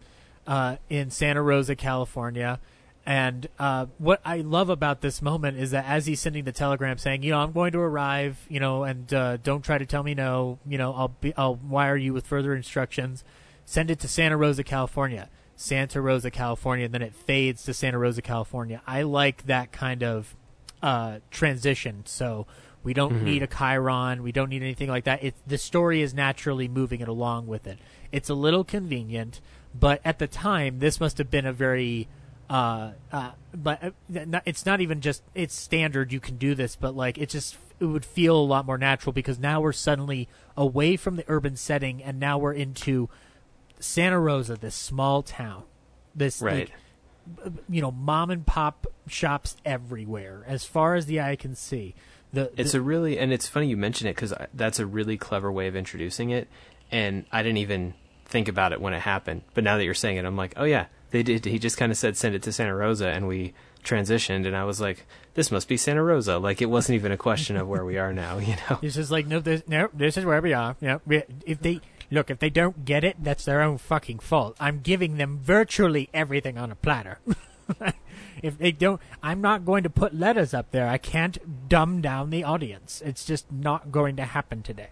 uh, 0.47 0.77
in 0.89 1.11
Santa 1.11 1.43
Rosa, 1.43 1.77
California. 1.77 2.61
And 3.05 3.49
uh, 3.59 3.87
what 3.97 4.21
I 4.25 4.39
love 4.39 4.69
about 4.69 5.01
this 5.01 5.23
moment 5.23 5.59
is 5.59 5.71
that 5.71 5.87
as 5.87 6.07
he's 6.07 6.21
sending 6.21 6.45
the 6.45 6.53
telegram 6.53 6.99
saying, 6.99 7.23
you 7.23 7.31
know, 7.31 7.39
I'm 7.39 7.53
going 7.53 7.73
to 7.73 7.79
arrive, 7.79 8.45
you 8.51 8.61
know, 8.61 8.85
and 8.85 9.13
uh, 9.15 9.39
don't 9.39 9.65
try 9.65 9.79
to 9.79 9.87
tell 9.87 10.03
me 10.03 10.15
no, 10.15 10.59
you 10.67 10.77
know, 10.77 10.93
I'll 10.93 11.09
be, 11.09 11.33
I'll 11.35 11.55
wire 11.55 11.97
you 11.97 12.13
with 12.13 12.27
further 12.27 12.55
instructions. 12.55 13.25
Send 13.65 13.91
it 13.91 13.99
to 14.01 14.09
Santa 14.09 14.37
Rosa, 14.37 14.63
California. 14.63 15.31
Santa 15.57 16.01
Rosa, 16.01 16.31
California, 16.31 16.85
and 16.85 16.95
then 16.95 17.03
it 17.03 17.15
fades 17.15 17.65
to 17.65 17.75
Santa 17.75 17.99
Rosa, 17.99 18.23
California. 18.23 18.81
I 18.87 19.03
like 19.03 19.47
that 19.47 19.73
kind 19.73 20.05
of 20.05 20.37
uh, 20.83 21.19
transition. 21.31 22.03
So 22.07 22.47
we 22.83 22.95
don't 22.95 23.15
mm-hmm. 23.15 23.25
need 23.25 23.43
a 23.43 23.47
chyron. 23.47 24.21
We 24.21 24.33
don't 24.33 24.49
need 24.49 24.63
anything 24.63 24.89
like 24.89 25.05
that. 25.05 25.23
It, 25.23 25.35
the 25.47 25.59
story 25.59 26.03
is 26.03 26.15
naturally 26.15 26.69
moving 26.69 27.01
it 27.01 27.09
along 27.09 27.47
with 27.47 27.67
it. 27.67 27.79
It's 28.13 28.31
a 28.31 28.35
little 28.35 28.65
convenient, 28.65 29.41
but 29.79 30.01
at 30.05 30.19
the 30.19 30.27
time, 30.27 30.79
this 30.79 31.01
must 31.01 31.19
have 31.19 31.31
been 31.31 31.47
a 31.47 31.53
very 31.53 32.09
uh, 32.51 32.93
uh, 33.13 33.33
but 33.55 33.83
uh, 33.85 33.91
it's 34.47 34.65
not 34.65 34.81
even 34.81 35.01
just 35.01 35.23
it's 35.35 35.55
standard 35.55 36.13
you 36.13 36.21
can 36.21 36.39
do 36.39 36.55
this 36.55 36.77
but 36.77 36.97
like 36.97 37.19
it 37.19 37.29
just 37.29 37.59
it 37.79 37.85
would 37.85 38.07
feel 38.07 38.37
a 38.37 38.41
lot 38.41 38.65
more 38.65 38.79
natural 38.79 39.13
because 39.13 39.39
now 39.39 39.61
we're 39.61 39.73
suddenly 39.73 40.29
away 40.57 40.97
from 40.97 41.17
the 41.17 41.25
urban 41.29 41.57
setting 41.57 42.03
and 42.03 42.19
now 42.19 42.39
we're 42.39 42.55
into 42.55 43.09
Santa 43.79 44.19
Rosa 44.19 44.57
this 44.57 44.75
small 44.75 45.23
town 45.23 45.65
this 46.15 46.41
right 46.41 46.71
like, 46.71 46.73
you 47.69 47.81
know 47.81 47.91
mom 47.91 48.31
and 48.31 48.47
pop 48.47 48.87
shops 49.07 49.57
everywhere 49.65 50.45
as 50.47 50.65
far 50.65 50.95
as 50.95 51.07
the 51.07 51.21
eye 51.21 51.37
can 51.37 51.55
see. 51.55 51.95
The, 52.33 52.51
the 52.55 52.61
it's 52.61 52.75
a 52.75 52.81
really 52.81 53.19
and 53.19 53.33
it's 53.33 53.49
funny 53.49 53.69
you 53.69 53.77
mention 53.77 54.07
it 54.07 54.15
because 54.15 54.35
that's 54.55 54.79
a 54.79 54.87
really 54.87 55.17
clever 55.17 55.51
way 55.51 55.67
of 55.67 55.77
introducing 55.77 56.31
it, 56.31 56.49
and 56.91 57.25
I 57.33 57.43
didn't 57.43 57.59
even 57.59 57.95
think 58.27 58.49
about 58.49 58.73
it 58.73 58.81
when 58.81 58.93
it 58.95 59.01
happened. 59.01 59.43
But 59.55 59.65
now 59.65 59.77
that 59.77 59.85
you're 59.85 59.95
saying 59.95 60.17
it, 60.17 60.25
I'm 60.25 60.37
like, 60.37 60.55
oh 60.57 60.65
yeah, 60.65 60.87
they 61.11 61.23
did. 61.23 61.45
He 61.45 61.59
just 61.59 61.77
kind 61.77 61.91
of 61.91 61.99
said 61.99 62.17
send 62.17 62.35
it 62.35 62.43
to 62.43 62.53
Santa 62.53 62.75
Rosa, 62.75 63.09
and 63.09 63.27
we 63.27 63.55
transitioned, 63.85 64.47
and 64.47 64.57
I 64.57 64.65
was 64.65 64.81
like, 64.81 65.07
this 65.35 65.51
must 65.51 65.69
be 65.69 65.77
Santa 65.77 66.03
Rosa. 66.03 66.39
Like 66.39 66.61
it 66.61 66.67
wasn't 66.67 66.97
even 66.97 67.13
a 67.13 67.17
question 67.17 67.57
of 67.57 67.69
where 67.69 67.85
we 67.85 67.99
are 67.99 68.13
now. 68.13 68.39
You 68.49 68.57
know, 68.69 68.79
It's 68.83 68.95
just 68.95 69.11
like 69.11 69.27
no, 69.27 69.41
this, 69.41 69.63
no, 69.67 69.89
this 69.93 70.17
is 70.17 70.25
where 70.25 70.41
we 70.41 70.53
are. 70.53 70.77
Yeah, 70.81 70.99
if 71.47 71.61
they 71.61 71.81
look, 72.11 72.31
if 72.31 72.39
they 72.39 72.51
don't 72.51 72.85
get 72.85 73.05
it, 73.05 73.17
that's 73.23 73.45
their 73.45 73.63
own 73.63 73.79
fucking 73.79 74.21
fault. 74.21 74.57
I'm 74.61 74.81
giving 74.81 75.17
them 75.17 75.41
virtually 75.43 76.09
everything 76.15 76.59
on 76.59 76.71
a 76.71 76.77
platter. 76.77 77.19
if 78.43 78.59
they 78.59 78.73
don't, 78.73 79.01
I'm 79.23 79.41
not 79.41 79.65
going 79.65 79.83
to 79.83 79.91
put 79.91 80.15
letters 80.15 80.55
up 80.55 80.71
there. 80.71 80.89
I 80.89 80.99
can't 80.99 81.69
dumb 81.69 82.01
down 82.01 82.31
the 82.31 82.45
audience. 82.45 83.03
It's 83.05 83.25
just 83.25 83.51
not 83.53 83.93
going 83.93 84.17
to 84.17 84.25
happen 84.25 84.63
today. 84.63 84.91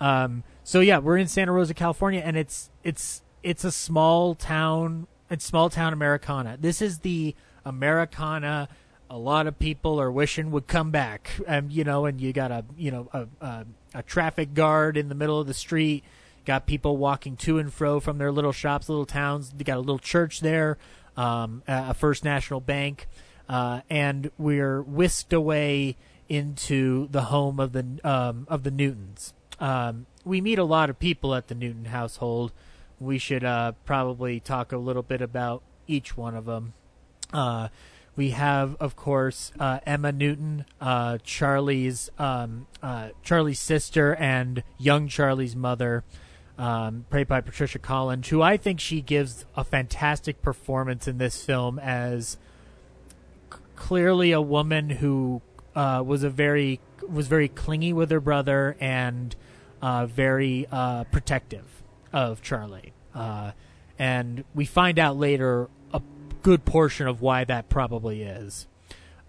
Um, 0.00 0.44
so 0.64 0.80
yeah, 0.80 0.98
we're 0.98 1.18
in 1.18 1.28
Santa 1.28 1.52
Rosa, 1.52 1.74
California, 1.74 2.22
and 2.24 2.36
it's 2.36 2.70
it's 2.82 3.22
it's 3.42 3.64
a 3.64 3.72
small 3.72 4.34
town. 4.34 5.06
It's 5.30 5.44
small 5.44 5.70
town 5.70 5.92
Americana. 5.92 6.56
This 6.58 6.82
is 6.82 7.00
the 7.00 7.34
Americana. 7.64 8.68
A 9.08 9.18
lot 9.18 9.46
of 9.46 9.58
people 9.58 10.00
are 10.00 10.10
wishing 10.10 10.50
would 10.52 10.66
come 10.66 10.90
back. 10.90 11.30
Um, 11.46 11.68
you 11.70 11.84
know, 11.84 12.06
and 12.06 12.20
you 12.20 12.32
got 12.32 12.50
a 12.50 12.64
you 12.76 12.90
know 12.90 13.08
a, 13.12 13.26
a 13.44 13.66
a 13.94 14.02
traffic 14.02 14.54
guard 14.54 14.96
in 14.96 15.08
the 15.08 15.14
middle 15.14 15.38
of 15.38 15.46
the 15.46 15.54
street. 15.54 16.04
Got 16.50 16.66
people 16.66 16.96
walking 16.96 17.36
to 17.36 17.58
and 17.58 17.72
fro 17.72 18.00
from 18.00 18.18
their 18.18 18.32
little 18.32 18.50
shops, 18.50 18.88
little 18.88 19.06
towns. 19.06 19.52
They 19.56 19.62
got 19.62 19.76
a 19.76 19.78
little 19.78 20.00
church 20.00 20.40
there, 20.40 20.78
um, 21.16 21.62
a 21.68 21.94
First 21.94 22.24
National 22.24 22.58
Bank, 22.58 23.06
uh, 23.48 23.82
and 23.88 24.32
we're 24.36 24.82
whisked 24.82 25.32
away 25.32 25.96
into 26.28 27.06
the 27.06 27.22
home 27.26 27.60
of 27.60 27.70
the 27.70 28.00
um, 28.02 28.48
of 28.50 28.64
the 28.64 28.72
Newtons. 28.72 29.32
Um, 29.60 30.06
we 30.24 30.40
meet 30.40 30.58
a 30.58 30.64
lot 30.64 30.90
of 30.90 30.98
people 30.98 31.36
at 31.36 31.46
the 31.46 31.54
Newton 31.54 31.84
household. 31.84 32.50
We 32.98 33.18
should 33.18 33.44
uh, 33.44 33.74
probably 33.84 34.40
talk 34.40 34.72
a 34.72 34.76
little 34.76 35.04
bit 35.04 35.22
about 35.22 35.62
each 35.86 36.16
one 36.16 36.34
of 36.34 36.46
them. 36.46 36.72
Uh, 37.32 37.68
we 38.16 38.30
have, 38.30 38.74
of 38.80 38.96
course, 38.96 39.52
uh, 39.60 39.78
Emma 39.86 40.10
Newton, 40.10 40.64
uh, 40.80 41.18
Charlie's 41.22 42.10
um, 42.18 42.66
uh, 42.82 43.10
Charlie's 43.22 43.60
sister, 43.60 44.16
and 44.16 44.64
young 44.78 45.06
Charlie's 45.06 45.54
mother, 45.54 46.02
um, 46.60 47.06
played 47.08 47.26
by 47.26 47.40
Patricia 47.40 47.78
Collins, 47.78 48.28
who 48.28 48.42
I 48.42 48.58
think 48.58 48.80
she 48.80 49.00
gives 49.00 49.46
a 49.56 49.64
fantastic 49.64 50.42
performance 50.42 51.08
in 51.08 51.16
this 51.16 51.42
film 51.42 51.78
as 51.78 52.36
c- 53.50 53.58
clearly 53.76 54.32
a 54.32 54.42
woman 54.42 54.90
who 54.90 55.40
uh, 55.74 56.02
was 56.06 56.22
a 56.22 56.28
very 56.28 56.78
was 57.08 57.28
very 57.28 57.48
clingy 57.48 57.94
with 57.94 58.10
her 58.10 58.20
brother 58.20 58.76
and 58.78 59.34
uh, 59.80 60.04
very 60.04 60.66
uh, 60.70 61.04
protective 61.04 61.64
of 62.12 62.42
Charlie. 62.42 62.92
Uh, 63.14 63.52
and 63.98 64.44
we 64.54 64.66
find 64.66 64.98
out 64.98 65.16
later 65.16 65.70
a 65.94 66.02
good 66.42 66.66
portion 66.66 67.06
of 67.06 67.22
why 67.22 67.42
that 67.44 67.70
probably 67.70 68.22
is. 68.22 68.66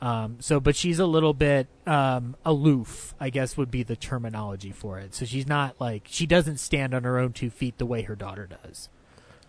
Um, 0.01 0.37
so, 0.39 0.59
but 0.59 0.75
she's 0.75 0.97
a 0.97 1.05
little 1.05 1.33
bit 1.33 1.67
um, 1.85 2.35
aloof, 2.43 3.13
I 3.19 3.29
guess 3.29 3.55
would 3.55 3.69
be 3.69 3.83
the 3.83 3.95
terminology 3.95 4.71
for 4.71 4.97
it. 4.97 5.13
So 5.13 5.25
she's 5.25 5.47
not 5.47 5.79
like 5.79 6.07
she 6.09 6.25
doesn't 6.25 6.57
stand 6.57 6.95
on 6.95 7.03
her 7.03 7.19
own 7.19 7.33
two 7.33 7.51
feet 7.51 7.77
the 7.77 7.85
way 7.85 8.01
her 8.03 8.15
daughter 8.15 8.47
does. 8.47 8.89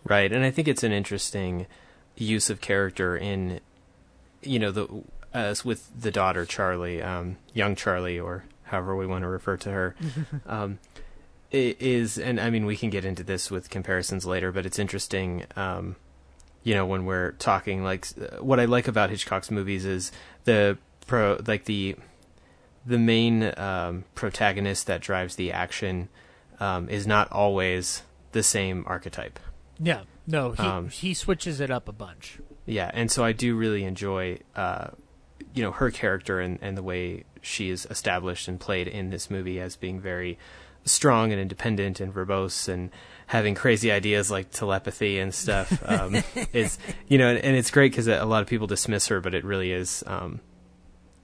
right? 0.05 0.31
And 0.31 0.45
I 0.45 0.51
think 0.51 0.69
it's 0.69 0.83
an 0.83 0.93
interesting 0.93 1.67
use 2.17 2.51
of 2.51 2.61
character 2.61 3.17
in, 3.17 3.61
you 4.43 4.59
know, 4.59 4.71
the 4.71 5.03
as 5.33 5.65
with 5.65 5.91
the 5.99 6.11
daughter 6.11 6.45
Charlie, 6.45 7.01
um, 7.01 7.39
young 7.55 7.75
Charlie, 7.75 8.21
or 8.21 8.45
however 8.65 8.95
we 8.95 9.07
want 9.07 9.23
to 9.23 9.29
refer 9.29 9.57
to 9.57 9.71
her. 9.71 9.97
um, 10.47 10.79
is 11.51 12.19
and 12.19 12.41
I 12.41 12.49
mean 12.49 12.65
we 12.65 12.77
can 12.77 12.91
get 12.91 13.05
into 13.05 13.23
this 13.23 13.51
with 13.51 13.71
comparisons 13.71 14.27
later, 14.27 14.53
but 14.53 14.67
it's 14.67 14.79
interesting. 14.79 15.45
You 16.65 16.75
know, 16.75 16.87
when 16.87 17.05
we're 17.05 17.33
talking, 17.33 17.83
like 17.83 18.07
what 18.41 18.61
I 18.61 18.67
like 18.67 18.89
about 18.89 19.11
Hitchcock's 19.11 19.51
movies 19.51 19.85
is 19.85 20.13
the 20.45 20.79
pro, 21.07 21.41
like 21.47 21.65
the 21.65 21.97
the 22.85 22.99
main 22.99 23.53
um, 23.57 24.05
protagonist 24.15 24.87
that 24.87 25.01
drives 25.01 25.37
the 25.37 25.53
action 25.53 26.09
um, 26.61 26.89
is 26.89 27.07
not 27.07 27.31
always 27.31 28.03
the 28.33 28.43
same 28.43 28.85
archetype. 28.87 29.39
Yeah, 29.79 30.03
no, 30.27 30.53
he 30.53 30.63
Um, 30.63 30.89
he 30.89 31.15
switches 31.15 31.61
it 31.61 31.71
up 31.71 31.89
a 31.89 31.93
bunch. 31.93 32.39
Yeah, 32.67 32.91
and 32.95 33.11
so 33.11 33.25
I 33.25 33.33
do 33.33 33.57
really 33.57 33.85
enjoy, 33.85 34.39
uh, 34.55 34.89
you 35.55 35.63
know, 35.63 35.73
her 35.73 35.91
character 35.91 36.41
and, 36.41 36.59
and 36.63 36.77
the 36.77 36.83
way 36.83 37.25
she 37.41 37.71
is 37.71 37.87
established 37.91 38.47
and 38.47 38.61
played 38.61 38.87
in 38.87 39.11
this 39.11 39.31
movie 39.31 39.61
as 39.61 39.75
being 39.77 40.01
very 40.01 40.39
strong 40.85 41.33
and 41.33 41.41
independent 41.41 42.01
and 42.01 42.13
verbose 42.15 42.69
and 42.69 42.91
having 43.33 43.55
crazy 43.55 43.91
ideas 43.91 44.31
like 44.31 44.51
telepathy 44.51 45.19
and 45.19 45.35
stuff. 45.35 45.83
Um, 45.93 46.23
it's 46.53 46.79
you 47.09 47.19
know, 47.19 47.29
and 47.29 47.57
it's 47.57 47.71
great 47.71 47.93
because 47.93 48.07
a 48.07 48.25
lot 48.25 48.41
of 48.41 48.49
people 48.49 48.67
dismiss 48.67 49.09
her, 49.09 49.21
but 49.21 49.35
it 49.35 49.45
really 49.45 49.73
is. 49.73 50.03
Um, 50.07 50.41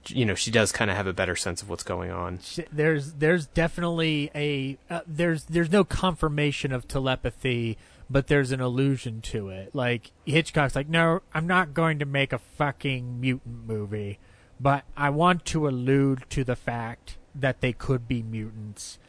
you 0.07 0.25
know, 0.25 0.35
she 0.35 0.51
does 0.51 0.71
kind 0.71 0.91
of 0.91 0.97
have 0.97 1.07
a 1.07 1.13
better 1.13 1.35
sense 1.35 1.61
of 1.61 1.69
what's 1.69 1.83
going 1.83 2.11
on. 2.11 2.39
There's 2.71 3.13
there's 3.13 3.47
definitely 3.47 4.29
a 4.35 4.77
uh, 4.89 5.01
there's 5.07 5.45
there's 5.45 5.71
no 5.71 5.83
confirmation 5.83 6.71
of 6.71 6.87
telepathy, 6.87 7.77
but 8.09 8.27
there's 8.27 8.51
an 8.51 8.61
allusion 8.61 9.21
to 9.21 9.49
it. 9.49 9.73
Like 9.73 10.11
Hitchcock's 10.25 10.75
like, 10.75 10.89
no, 10.89 11.21
I'm 11.33 11.47
not 11.47 11.73
going 11.73 11.99
to 11.99 12.05
make 12.05 12.31
a 12.33 12.39
fucking 12.39 13.19
mutant 13.19 13.67
movie, 13.67 14.19
but 14.59 14.83
I 14.95 15.09
want 15.09 15.45
to 15.45 15.67
allude 15.67 16.25
to 16.31 16.43
the 16.43 16.55
fact 16.55 17.17
that 17.33 17.61
they 17.61 17.73
could 17.73 18.07
be 18.07 18.21
mutants. 18.21 18.99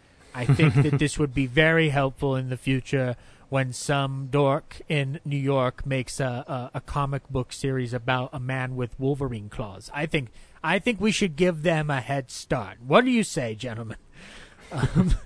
I 0.41 0.47
think 0.47 0.75
that 0.77 0.99
this 0.99 1.19
would 1.19 1.35
be 1.35 1.45
very 1.47 1.91
helpful 1.91 2.35
in 2.35 2.49
the 2.49 2.57
future 2.57 3.15
when 3.51 3.75
some 3.75 4.29
dork 4.31 4.81
in 4.89 5.21
New 5.23 5.37
York 5.37 5.85
makes 5.85 6.19
a, 6.19 6.71
a, 6.73 6.79
a 6.79 6.81
comic 6.81 7.29
book 7.29 7.53
series 7.53 7.93
about 7.93 8.31
a 8.33 8.41
man 8.41 8.75
with 8.75 8.99
Wolverine 8.99 9.51
claws. 9.51 9.91
I 9.93 10.07
think 10.07 10.31
I 10.65 10.79
think 10.79 10.99
we 10.99 11.11
should 11.11 11.37
give 11.37 11.63
them 11.63 11.91
a 11.91 12.01
head 12.01 12.31
start. 12.31 12.79
What 12.81 13.05
do 13.05 13.11
you 13.11 13.23
say, 13.23 13.55
gentlemen? 13.55 13.99
Um, 14.73 15.17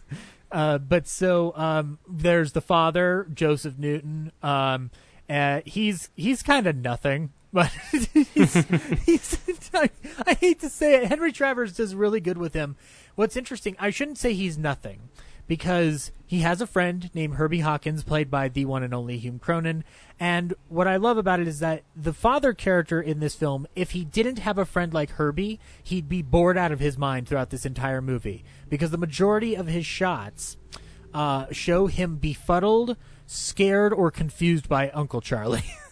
uh, 0.50 0.78
but 0.78 1.06
so 1.06 1.52
um, 1.54 1.98
there's 2.08 2.52
the 2.52 2.62
father, 2.62 3.26
Joseph 3.34 3.76
Newton. 3.76 4.32
Um, 4.42 4.90
uh, 5.28 5.60
he's 5.66 6.08
he's 6.16 6.42
kind 6.42 6.66
of 6.66 6.76
nothing, 6.76 7.34
but 7.54 7.70
he's, 7.92 8.58
he's 9.04 9.70
I, 9.72 9.88
I 10.26 10.34
hate 10.34 10.60
to 10.60 10.68
say 10.68 10.96
it. 10.96 11.06
Henry 11.06 11.30
Travers 11.30 11.76
does 11.76 11.94
really 11.94 12.20
good 12.20 12.36
with 12.36 12.52
him. 12.52 12.76
What's 13.14 13.36
interesting, 13.36 13.76
I 13.78 13.90
shouldn't 13.90 14.18
say 14.18 14.34
he's 14.34 14.58
nothing 14.58 15.08
because 15.46 16.10
he 16.26 16.40
has 16.40 16.60
a 16.60 16.66
friend 16.66 17.10
named 17.14 17.34
Herbie 17.34 17.60
Hawkins, 17.60 18.02
played 18.02 18.28
by 18.28 18.48
the 18.48 18.64
one 18.64 18.82
and 18.82 18.92
only 18.92 19.18
Hume 19.18 19.38
Cronyn. 19.38 19.84
And 20.18 20.54
what 20.68 20.88
I 20.88 20.96
love 20.96 21.16
about 21.16 21.38
it 21.38 21.46
is 21.46 21.60
that 21.60 21.84
the 21.94 22.12
father 22.12 22.54
character 22.54 23.00
in 23.00 23.20
this 23.20 23.36
film, 23.36 23.68
if 23.76 23.92
he 23.92 24.04
didn't 24.04 24.40
have 24.40 24.58
a 24.58 24.64
friend 24.64 24.92
like 24.92 25.10
Herbie, 25.10 25.60
he'd 25.82 26.08
be 26.08 26.22
bored 26.22 26.58
out 26.58 26.72
of 26.72 26.80
his 26.80 26.98
mind 26.98 27.28
throughout 27.28 27.50
this 27.50 27.64
entire 27.64 28.00
movie 28.00 28.44
because 28.68 28.90
the 28.90 28.98
majority 28.98 29.54
of 29.54 29.68
his 29.68 29.86
shots 29.86 30.56
uh, 31.12 31.46
show 31.52 31.86
him 31.86 32.16
befuddled, 32.16 32.96
scared, 33.26 33.92
or 33.92 34.10
confused 34.10 34.68
by 34.68 34.90
Uncle 34.90 35.20
Charlie. 35.20 35.62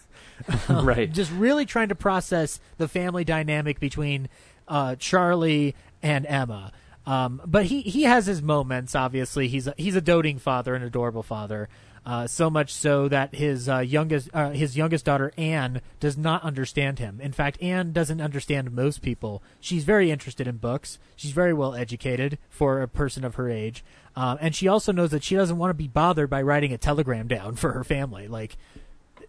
right. 0.69 1.11
just 1.11 1.31
really 1.31 1.65
trying 1.65 1.89
to 1.89 1.95
process 1.95 2.59
the 2.77 2.87
family 2.87 3.23
dynamic 3.23 3.79
between 3.79 4.29
uh, 4.67 4.95
Charlie 4.95 5.75
and 6.01 6.25
Emma. 6.25 6.71
Um, 7.05 7.41
but 7.45 7.65
he, 7.65 7.81
he 7.81 8.03
has 8.03 8.25
his 8.25 8.41
moments. 8.41 8.95
Obviously, 8.95 9.47
he's 9.47 9.67
a, 9.67 9.73
he's 9.77 9.95
a 9.95 10.01
doting 10.01 10.39
father, 10.39 10.75
an 10.75 10.83
adorable 10.83 11.23
father. 11.23 11.69
Uh, 12.05 12.27
so 12.27 12.49
much 12.49 12.73
so 12.73 13.07
that 13.07 13.33
his 13.33 13.69
uh, 13.69 13.79
youngest 13.79 14.29
uh, 14.33 14.49
his 14.49 14.75
youngest 14.75 15.05
daughter 15.05 15.31
Anne 15.37 15.79
does 16.01 16.17
not 16.17 16.43
understand 16.43 16.99
him. 16.99 17.21
In 17.21 17.31
fact, 17.31 17.61
Anne 17.61 17.93
doesn't 17.93 18.19
understand 18.19 18.73
most 18.73 19.01
people. 19.01 19.41
She's 19.61 19.85
very 19.85 20.11
interested 20.11 20.45
in 20.45 20.57
books. 20.57 20.99
She's 21.15 21.31
very 21.31 21.53
well 21.53 21.73
educated 21.73 22.39
for 22.49 22.81
a 22.81 22.89
person 22.89 23.23
of 23.23 23.35
her 23.35 23.49
age, 23.49 23.85
um, 24.17 24.37
and 24.41 24.53
she 24.53 24.67
also 24.67 24.91
knows 24.91 25.11
that 25.11 25.23
she 25.23 25.35
doesn't 25.35 25.57
want 25.57 25.69
to 25.69 25.75
be 25.75 25.87
bothered 25.87 26.29
by 26.29 26.41
writing 26.41 26.73
a 26.73 26.77
telegram 26.77 27.29
down 27.29 27.55
for 27.55 27.71
her 27.71 27.85
family. 27.85 28.27
Like 28.27 28.57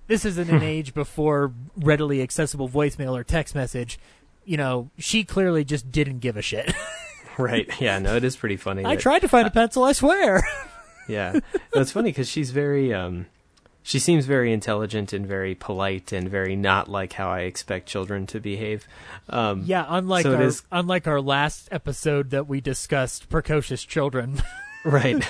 this 0.06 0.24
isn't 0.24 0.50
an 0.50 0.62
age 0.62 0.94
before 0.94 1.52
readily 1.76 2.22
accessible 2.22 2.68
voicemail 2.68 3.12
or 3.18 3.24
text 3.24 3.54
message. 3.54 3.98
You 4.44 4.56
know, 4.56 4.90
she 4.98 5.24
clearly 5.24 5.64
just 5.64 5.90
didn't 5.90 6.18
give 6.18 6.36
a 6.36 6.42
shit. 6.42 6.72
right. 7.38 7.68
Yeah. 7.80 7.98
No, 7.98 8.16
it 8.16 8.24
is 8.24 8.36
pretty 8.36 8.56
funny. 8.56 8.84
I 8.84 8.94
that- 8.96 9.00
tried 9.02 9.20
to 9.20 9.28
find 9.28 9.46
a 9.46 9.50
pencil, 9.50 9.84
I 9.84 9.92
swear. 9.92 10.46
Yeah, 11.06 11.40
it's 11.74 11.92
funny 11.92 12.09
because 12.09 12.30
she's 12.30 12.50
very, 12.50 12.94
um, 12.94 13.26
she 13.82 13.98
seems 13.98 14.24
very 14.24 14.55
intelligent 14.55 15.12
and 15.12 15.26
very 15.26 15.55
polite 15.55 16.12
and 16.12 16.26
very 16.30 16.57
not 16.57 16.88
like 16.88 17.12
how 17.12 17.28
I 17.28 17.40
expect 17.40 17.86
children 17.86 18.26
to 18.28 18.40
behave. 18.40 18.88
Um, 19.28 19.64
yeah, 19.66 19.84
unlike 19.86 20.22
So 20.22 20.34
our 20.36 20.42
is- 20.44 20.62
unlike 20.72 21.07
our 21.07 21.20
last 21.20 21.68
episode 21.70 22.30
that 22.30 22.48
we 22.48 22.62
discussed 22.62 23.28
precocious 23.28 23.84
children. 23.84 24.40
right. 24.85 25.26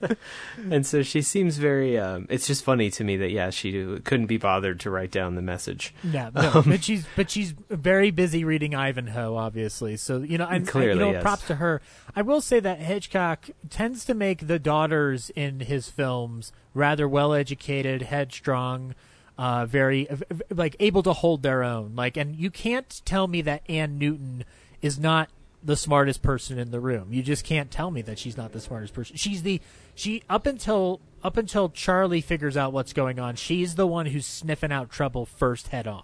and 0.70 0.86
so 0.86 1.02
she 1.02 1.22
seems 1.22 1.56
very. 1.56 1.98
Um, 1.98 2.26
it's 2.28 2.46
just 2.46 2.64
funny 2.64 2.90
to 2.90 3.04
me 3.04 3.16
that 3.16 3.30
yeah, 3.30 3.50
she 3.50 3.72
couldn't 4.04 4.26
be 4.26 4.36
bothered 4.36 4.80
to 4.80 4.90
write 4.90 5.10
down 5.10 5.34
the 5.34 5.42
message. 5.42 5.94
Yeah, 6.02 6.30
no, 6.34 6.52
um, 6.54 6.64
but 6.66 6.84
she's 6.84 7.06
but 7.16 7.30
she's 7.30 7.54
very 7.70 8.10
busy 8.10 8.44
reading 8.44 8.74
Ivanhoe, 8.74 9.36
obviously. 9.36 9.96
So 9.96 10.20
you 10.20 10.38
know, 10.38 10.46
and 10.46 10.66
clearly, 10.66 10.98
you 10.98 11.06
know, 11.06 11.12
yes. 11.12 11.22
props 11.22 11.46
to 11.46 11.56
her. 11.56 11.80
I 12.14 12.22
will 12.22 12.40
say 12.40 12.60
that 12.60 12.80
Hitchcock 12.80 13.50
tends 13.70 14.04
to 14.06 14.14
make 14.14 14.46
the 14.46 14.58
daughters 14.58 15.30
in 15.30 15.60
his 15.60 15.88
films 15.88 16.52
rather 16.74 17.08
well 17.08 17.32
educated, 17.32 18.02
headstrong. 18.02 18.94
Uh, 19.36 19.66
very 19.66 20.06
like 20.48 20.76
able 20.78 21.02
to 21.02 21.12
hold 21.12 21.42
their 21.42 21.64
own. 21.64 21.96
Like, 21.96 22.16
and 22.16 22.36
you 22.36 22.52
can't 22.52 23.02
tell 23.04 23.26
me 23.26 23.42
that 23.42 23.62
Anne 23.68 23.98
Newton 23.98 24.44
is 24.80 24.96
not 24.96 25.28
the 25.64 25.76
smartest 25.76 26.20
person 26.22 26.58
in 26.58 26.70
the 26.70 26.80
room. 26.80 27.08
You 27.12 27.22
just 27.22 27.44
can't 27.44 27.70
tell 27.70 27.90
me 27.90 28.02
that 28.02 28.18
she's 28.18 28.36
not 28.36 28.52
the 28.52 28.60
smartest 28.60 28.92
person. 28.92 29.16
She's 29.16 29.42
the 29.42 29.60
she 29.94 30.22
up 30.28 30.46
until 30.46 31.00
up 31.22 31.36
until 31.36 31.70
Charlie 31.70 32.20
figures 32.20 32.56
out 32.56 32.72
what's 32.72 32.92
going 32.92 33.18
on. 33.18 33.36
She's 33.36 33.74
the 33.76 33.86
one 33.86 34.06
who's 34.06 34.26
sniffing 34.26 34.70
out 34.72 34.90
trouble 34.90 35.24
first 35.26 35.68
head 35.68 35.86
on. 35.86 36.02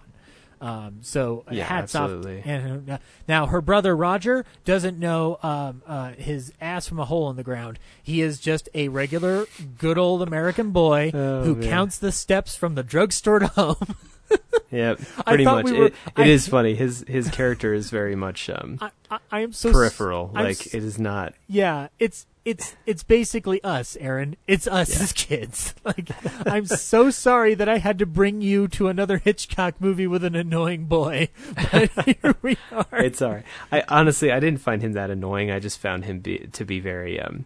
Um, 0.59 0.97
so 1.01 1.43
yeah, 1.49 1.63
hats 1.63 1.95
absolutely. 1.95 2.39
off. 2.39 2.45
And 2.45 2.89
uh, 2.91 2.97
now 3.27 3.47
her 3.47 3.61
brother 3.61 3.95
Roger 3.95 4.45
doesn't 4.63 4.99
know 4.99 5.39
um, 5.41 5.81
uh, 5.87 6.11
his 6.11 6.53
ass 6.61 6.87
from 6.87 6.99
a 6.99 7.05
hole 7.05 7.29
in 7.31 7.35
the 7.35 7.43
ground. 7.43 7.79
He 8.03 8.21
is 8.21 8.39
just 8.39 8.69
a 8.75 8.87
regular, 8.89 9.45
good 9.79 9.97
old 9.97 10.21
American 10.21 10.69
boy 10.69 11.09
Oh, 11.15 11.43
who 11.43 11.55
man. 11.55 11.67
counts 11.67 11.97
the 11.97 12.11
steps 12.11 12.55
from 12.55 12.75
the 12.75 12.83
drugstore 12.83 13.39
to 13.39 13.47
home. 13.47 13.95
Yeah, 14.71 14.95
pretty 15.27 15.43
much. 15.43 15.65
we 15.65 15.77
were- 15.77 15.85
it 15.87 15.93
I- 16.15 16.21
it 16.21 16.27
is 16.29 16.47
funny. 16.47 16.75
His 16.75 17.03
his 17.05 17.29
character 17.29 17.73
is 17.73 17.89
very 17.89 18.15
much 18.15 18.49
um, 18.49 18.77
I, 18.79 18.91
I, 19.09 19.19
I 19.29 19.39
am 19.41 19.51
so 19.51 19.69
peripheral. 19.69 20.31
I'm 20.33 20.45
like 20.45 20.61
s- 20.65 20.73
it 20.73 20.81
is 20.81 20.97
not. 20.97 21.33
Yeah, 21.47 21.89
it's 21.99 22.25
it's 22.45 22.77
it's 22.85 23.03
basically 23.03 23.61
us, 23.65 23.97
Aaron. 23.99 24.37
It's 24.47 24.67
us 24.67 24.99
as 25.01 25.11
kids. 25.11 25.73
Like 25.83 26.09
I'm 26.47 26.65
so 26.67 27.09
sorry 27.09 27.53
that 27.55 27.67
I 27.67 27.79
had 27.79 27.99
to 27.99 28.05
bring 28.05 28.41
you 28.41 28.69
to 28.69 28.87
another 28.87 29.17
Hitchcock 29.17 29.75
movie 29.81 30.07
with 30.07 30.23
an 30.23 30.35
annoying 30.35 30.85
boy. 30.85 31.27
But 31.69 31.91
here 32.05 32.35
we 32.41 32.55
are. 32.71 32.85
It's 33.03 33.21
all 33.21 33.31
right. 33.31 33.45
I 33.73 33.83
honestly 33.89 34.31
I 34.31 34.39
didn't 34.39 34.61
find 34.61 34.81
him 34.81 34.93
that 34.93 35.09
annoying. 35.09 35.51
I 35.51 35.59
just 35.59 35.79
found 35.79 36.05
him 36.05 36.19
be, 36.19 36.47
to 36.53 36.63
be 36.63 36.79
very 36.79 37.19
um, 37.19 37.43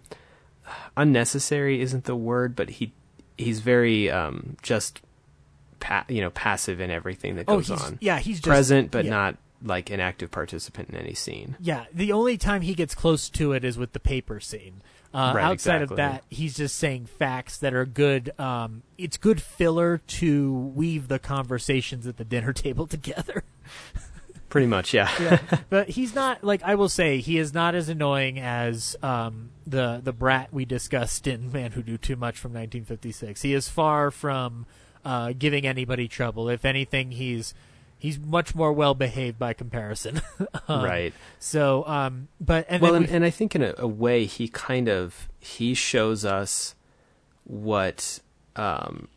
unnecessary. 0.95 1.81
Isn't 1.81 2.03
the 2.05 2.15
word, 2.15 2.55
but 2.55 2.69
he 2.69 2.93
he's 3.37 3.61
very 3.61 4.09
um, 4.11 4.57
just 4.61 5.01
pa- 5.85 6.05
you 6.09 6.21
know 6.21 6.31
passive 6.31 6.79
in 6.81 6.89
everything 6.89 7.35
that 7.35 7.45
oh, 7.47 7.57
goes 7.57 7.67
he's 7.67 7.81
on. 7.81 7.97
yeah, 8.01 8.17
he's 8.19 8.37
just, 8.37 8.47
Present, 8.47 8.89
but 8.91 9.05
yeah. 9.05 9.11
not 9.11 9.37
like 9.63 9.89
an 9.91 9.99
active 9.99 10.31
participant 10.31 10.89
in 10.89 10.95
any 10.95 11.13
scene. 11.13 11.55
Yeah, 11.59 11.85
the 11.93 12.11
only 12.11 12.37
time 12.37 12.61
he 12.61 12.73
gets 12.73 12.95
close 12.95 13.29
to 13.31 13.53
it 13.53 13.63
is 13.63 13.77
with 13.77 13.93
the 13.93 13.99
paper 13.99 14.39
scene. 14.39 14.81
Uh, 15.13 15.31
Right, 15.35 15.43
outside 15.45 15.81
exactly. 15.83 15.93
of 15.93 15.97
that, 15.97 16.23
he's 16.29 16.57
just 16.57 16.75
saying 16.75 17.05
facts 17.05 17.57
that 17.59 17.73
are 17.73 17.85
good. 17.85 18.37
Um, 18.37 18.83
it's 18.97 19.15
good 19.15 19.41
filler 19.41 19.99
to 19.99 20.53
weave 20.75 21.07
the 21.07 21.19
conversations 21.19 22.05
at 22.05 22.17
the 22.17 22.25
dinner 22.25 22.51
table 22.65 22.85
together. 22.87 23.43
Pretty 24.49 24.67
much, 24.67 24.93
yeah. 24.93 25.09
yeah, 25.19 25.39
but 25.69 25.89
he's 25.89 26.15
not 26.15 26.43
like 26.43 26.63
I 26.63 26.75
will 26.75 26.89
say 26.89 27.19
he 27.19 27.37
is 27.37 27.53
not 27.53 27.75
as 27.75 27.89
annoying 27.89 28.39
as 28.39 28.95
um, 29.03 29.51
the 29.67 29.99
the 30.03 30.13
brat 30.13 30.53
we 30.53 30.65
discussed 30.65 31.27
in 31.27 31.51
Man 31.53 31.71
Who 31.73 31.83
Knew 31.83 31.97
Too 31.97 32.15
Much 32.15 32.37
from 32.39 32.51
1956. 32.51 33.41
He 33.41 33.53
is 33.53 33.69
far 33.69 34.11
from 34.11 34.65
uh, 35.05 35.33
giving 35.37 35.65
anybody 35.65 36.07
trouble. 36.07 36.49
If 36.49 36.65
anything, 36.65 37.11
he's 37.11 37.53
he's 37.97 38.19
much 38.19 38.55
more 38.55 38.73
well 38.73 38.93
behaved 38.93 39.39
by 39.39 39.53
comparison. 39.53 40.21
Um, 40.67 40.83
right. 40.83 41.13
So, 41.39 41.85
um, 41.85 42.27
but 42.41 42.65
and 42.67 42.81
well, 42.81 42.93
then 42.93 43.03
and, 43.03 43.11
and 43.11 43.25
I 43.25 43.29
think 43.29 43.55
in 43.55 43.61
a, 43.61 43.75
a 43.77 43.87
way 43.87 44.25
he 44.25 44.47
kind 44.47 44.89
of 44.89 45.29
he 45.39 45.73
shows 45.73 46.25
us 46.25 46.75
what 47.43 48.19
um, 48.55 49.07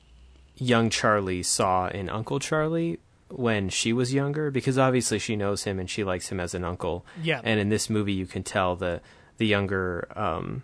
young 0.56 0.90
Charlie 0.90 1.42
saw 1.42 1.88
in 1.88 2.08
Uncle 2.10 2.38
Charlie 2.38 2.98
when 3.30 3.68
she 3.68 3.92
was 3.92 4.12
younger, 4.12 4.50
because 4.50 4.78
obviously 4.78 5.18
she 5.18 5.36
knows 5.36 5.64
him 5.64 5.78
and 5.78 5.88
she 5.88 6.04
likes 6.04 6.30
him 6.30 6.40
as 6.40 6.54
an 6.54 6.64
uncle. 6.64 7.04
Yeah. 7.22 7.40
And 7.44 7.60
in 7.60 7.68
this 7.68 7.88
movie, 7.88 8.12
you 8.12 8.26
can 8.26 8.42
tell 8.42 8.76
the 8.76 9.00
the 9.38 9.46
younger 9.46 10.08
um, 10.16 10.62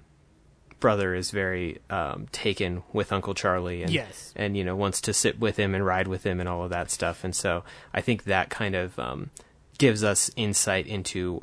brother 0.85 1.15
is 1.15 1.31
very 1.31 1.79
um, 1.89 2.27
taken 2.31 2.83
with 2.93 3.11
Uncle 3.11 3.33
Charlie, 3.33 3.83
and 3.83 3.91
Yes. 3.91 4.35
and 4.37 4.55
you 4.55 4.63
know 4.63 4.77
wants 4.77 5.01
to 5.01 5.15
sit 5.15 5.41
with 5.41 5.57
him 5.57 5.75
and 5.75 5.83
ride 5.87 6.07
with 6.07 6.25
him 6.25 6.41
and 6.41 6.47
all 6.47 6.63
of 6.63 6.69
that 6.69 6.91
stuff. 6.91 7.25
And 7.25 7.35
so 7.35 7.65
I 7.95 8.03
think 8.03 8.25
that 8.25 8.51
kind 8.51 8.75
of 8.75 8.99
um, 8.99 9.31
gives 9.79 10.05
us 10.05 10.31
insight 10.37 10.87
into 10.87 11.41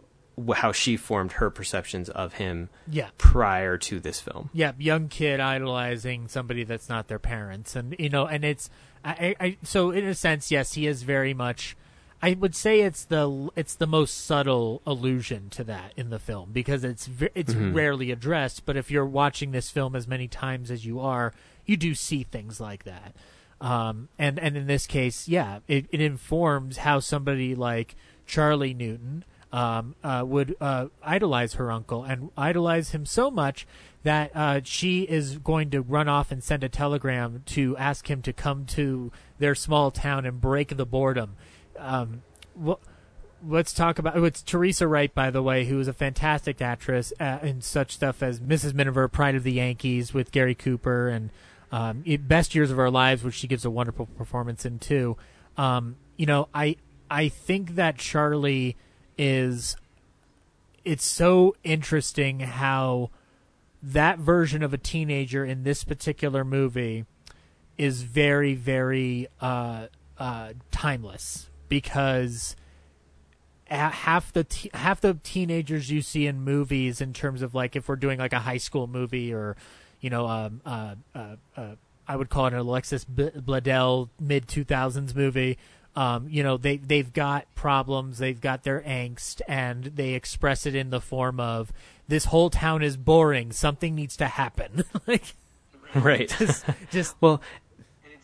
how 0.58 0.72
she 0.72 0.96
formed 0.96 1.32
her 1.34 1.50
perceptions 1.50 2.08
of 2.08 2.34
him 2.34 2.70
yeah, 2.88 3.10
prior 3.18 3.80
to 3.80 4.00
this 4.00 4.20
film. 4.20 4.52
yeah, 4.54 4.74
young 4.78 5.08
kid 5.08 5.40
idolizing 5.40 6.28
somebody 6.28 6.64
that's 6.64 6.88
not 6.88 7.08
their 7.08 7.18
parents, 7.18 7.76
and 7.76 7.96
you 7.98 8.10
know, 8.10 8.28
and 8.28 8.46
it's 8.46 8.70
I, 9.04 9.36
I 9.40 9.58
so 9.64 9.90
in 9.90 10.06
a 10.06 10.14
sense, 10.14 10.52
yes, 10.52 10.74
he 10.74 10.86
is 10.86 11.02
very 11.02 11.34
much. 11.34 11.76
I 12.22 12.34
would 12.40 12.56
say 12.56 12.82
it's 12.82 13.06
the 13.06 13.50
it's 13.56 13.74
the 13.74 13.88
most 13.88 14.26
subtle 14.26 14.82
allusion 14.86 15.50
to 15.52 15.64
that 15.64 15.94
in 15.98 16.12
the 16.12 16.20
film 16.20 16.52
because 16.52 16.84
it's 16.84 17.10
it's 17.34 17.56
rarely 17.56 18.12
addressed. 18.12 18.66
But 18.66 18.78
if 18.78 18.92
you're 18.92 19.06
watching 19.06 19.52
this 19.52 19.70
film 19.70 19.96
as 19.96 20.08
many 20.08 20.28
times 20.28 20.70
as 20.70 20.86
you 20.86 21.00
are, 21.00 21.34
you 21.66 21.78
do 21.78 21.96
see 21.96 22.24
things 22.24 22.60
like 22.60 22.84
that. 22.84 23.16
Um, 23.60 24.10
and 24.20 24.38
and 24.40 24.56
in 24.56 24.68
this 24.68 24.86
case, 24.88 25.28
yeah, 25.28 25.60
it, 25.68 25.86
it 25.92 26.02
informs 26.02 26.78
how 26.78 27.00
somebody 27.00 27.56
like 27.56 27.96
Charlie 28.28 28.74
Newton 28.74 29.24
um, 29.52 29.96
uh, 30.04 30.24
would 30.26 30.56
uh, 30.62 30.88
idolize 31.04 31.56
her 31.56 31.72
uncle 31.72 32.04
and 32.04 32.30
idolize 32.38 32.92
him 32.92 33.06
so 33.06 33.30
much 33.30 33.68
that 34.04 34.36
uh, 34.36 34.62
she 34.64 35.04
is 35.04 35.38
going 35.38 35.70
to 35.72 35.82
run 35.82 36.08
off 36.08 36.32
and 36.32 36.44
send 36.44 36.64
a 36.64 36.70
telegram 36.70 37.44
to 37.46 37.78
ask 37.78 38.10
him 38.10 38.22
to 38.24 38.34
come 38.34 38.66
to 38.66 39.12
their 39.40 39.54
small 39.54 39.92
town 39.92 40.26
and 40.26 40.42
break 40.42 40.76
the 40.76 40.86
boredom. 40.86 41.36
Um, 41.82 42.22
wh- 42.64 42.82
let's 43.46 43.74
talk 43.74 44.00
about 44.00 44.18
it's 44.18 44.42
Teresa 44.42 44.88
Wright, 44.88 45.14
by 45.14 45.32
the 45.32 45.42
way, 45.42 45.66
who 45.66 45.80
is 45.80 45.88
a 45.88 45.94
fantastic 45.94 46.62
actress 46.62 47.12
uh, 47.20 47.40
in 47.42 47.62
such 47.62 47.94
stuff 47.94 48.22
as 48.22 48.40
Mrs. 48.40 48.74
Miniver, 48.74 49.08
Pride 49.08 49.36
of 49.36 49.44
the 49.44 49.54
Yankees 49.54 50.14
with 50.14 50.32
Gary 50.32 50.56
Cooper, 50.56 51.10
and 51.10 51.30
um, 51.72 52.04
Best 52.22 52.54
Years 52.54 52.72
of 52.72 52.80
Our 52.80 52.92
Lives, 52.92 53.24
which 53.24 53.36
she 53.36 53.48
gives 53.48 53.66
a 53.66 53.70
wonderful 53.70 54.06
performance 54.06 54.66
in 54.66 54.80
too. 54.80 55.18
Um, 55.58 55.96
you 56.18 56.26
know, 56.26 56.50
I 56.54 56.78
I 57.10 57.30
think 57.30 57.76
that 57.76 57.98
Charlie 57.98 58.78
is. 59.18 59.76
It's 60.84 61.06
so 61.06 61.56
interesting 61.64 62.40
how 62.40 63.12
that 63.84 64.18
version 64.18 64.64
of 64.64 64.74
a 64.74 64.80
teenager 64.80 65.46
in 65.46 65.64
this 65.64 65.84
particular 65.84 66.44
movie 66.44 67.06
is 67.78 68.02
very 68.02 68.56
very 68.56 69.28
uh, 69.40 69.88
uh, 70.18 70.54
timeless 70.72 71.51
because 71.72 72.58
half 73.68 74.34
the 74.34 74.44
te- 74.44 74.70
half 74.74 75.00
the 75.00 75.14
teenagers 75.24 75.90
you 75.90 76.02
see 76.02 76.28
in 76.28 76.42
movies 76.42 77.00
in 77.00 77.14
terms 77.14 77.42
of 77.42 77.56
like 77.56 77.78
if 77.78 77.88
we're 77.88 77.96
doing 77.96 78.20
like 78.20 78.34
a 78.34 78.40
high 78.40 78.58
school 78.58 78.86
movie 78.88 79.34
or 79.34 79.56
you 80.02 80.10
know 80.10 80.28
um, 80.28 80.60
uh, 80.66 80.96
uh, 81.16 81.36
uh, 81.56 81.76
I 82.06 82.18
would 82.18 82.30
call 82.30 82.48
it 82.48 82.54
an 82.54 82.60
Alexis 82.60 83.06
B- 83.06 83.30
Bledel 83.30 84.10
mid 84.20 84.48
2000s 84.48 85.16
movie 85.16 85.58
um, 85.96 86.28
you 86.30 86.44
know 86.44 86.58
they 86.58 86.76
they've 86.76 87.14
got 87.14 87.46
problems 87.56 88.18
they've 88.18 88.42
got 88.42 88.64
their 88.64 88.82
angst 88.82 89.40
and 89.48 89.86
they 89.86 90.14
express 90.16 90.66
it 90.66 90.76
in 90.76 90.90
the 90.90 91.00
form 91.00 91.40
of 91.40 91.72
this 92.10 92.26
whole 92.26 92.50
town 92.50 92.84
is 92.84 92.98
boring 92.98 93.54
something 93.54 93.96
needs 93.96 94.18
to 94.18 94.28
happen 94.28 94.84
like 95.08 95.34
Right. 95.94 96.34
just, 96.40 96.66
just 96.90 97.16
well, 97.22 97.42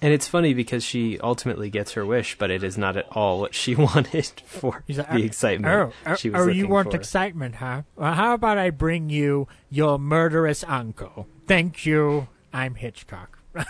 and 0.02 0.14
it's 0.14 0.28
funny 0.28 0.54
because 0.54 0.84
she 0.84 1.20
ultimately 1.20 1.70
gets 1.70 1.94
her 1.94 2.06
wish, 2.06 2.38
but 2.38 2.52
it 2.52 2.64
is 2.64 2.78
not 2.78 2.98
at 2.98 3.08
all 3.12 3.40
what 3.40 3.56
she 3.56 3.76
wanted 3.76 4.42
for 4.46 4.84
like, 4.88 5.12
the 5.12 5.24
excitement 5.24 5.74
Oh, 5.74 5.94
oh, 6.06 6.16
she 6.16 6.30
was 6.30 6.42
oh, 6.42 6.46
oh 6.46 6.48
you 6.50 6.68
want 6.68 6.92
for. 6.92 6.98
excitement, 6.98 7.56
huh? 7.56 7.84
Well, 7.96 8.14
how 8.14 8.34
about 8.34 8.58
I 8.58 8.70
bring 8.70 9.10
you 9.10 9.48
your 9.70 9.98
murderous 9.98 10.64
uncle? 10.64 11.28
Thank 11.48 11.86
you. 11.86 12.28
I'm 12.54 12.76
Hitchcock. 12.76 13.40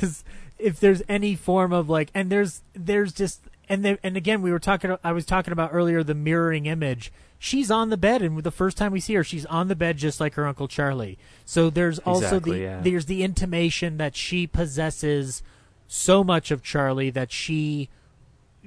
just, 0.00 0.24
if 0.58 0.80
there's 0.80 1.02
any 1.08 1.34
form 1.34 1.72
of 1.72 1.88
like, 1.88 2.10
and 2.14 2.30
there's 2.30 2.62
there's 2.74 3.12
just 3.12 3.42
and 3.68 3.84
there, 3.84 3.98
and 4.02 4.16
again 4.16 4.42
we 4.42 4.50
were 4.50 4.58
talking. 4.58 4.96
I 5.04 5.12
was 5.12 5.24
talking 5.24 5.52
about 5.52 5.70
earlier 5.72 6.02
the 6.02 6.14
mirroring 6.14 6.66
image. 6.66 7.12
She's 7.38 7.70
on 7.70 7.90
the 7.90 7.96
bed, 7.96 8.20
and 8.20 8.42
the 8.42 8.50
first 8.50 8.76
time 8.76 8.90
we 8.90 9.00
see 9.00 9.14
her, 9.14 9.22
she's 9.22 9.46
on 9.46 9.68
the 9.68 9.76
bed 9.76 9.96
just 9.96 10.18
like 10.18 10.34
her 10.34 10.46
uncle 10.46 10.66
Charlie. 10.66 11.18
So 11.44 11.70
there's 11.70 12.00
also 12.00 12.26
Exactly, 12.26 12.58
the 12.58 12.64
yeah. 12.64 12.80
there's 12.82 13.06
the 13.06 13.22
intimation 13.22 13.96
that 13.98 14.16
she 14.16 14.46
possesses 14.46 15.42
so 15.86 16.24
much 16.24 16.50
of 16.50 16.62
Charlie 16.62 17.10
that 17.10 17.30
she 17.32 17.88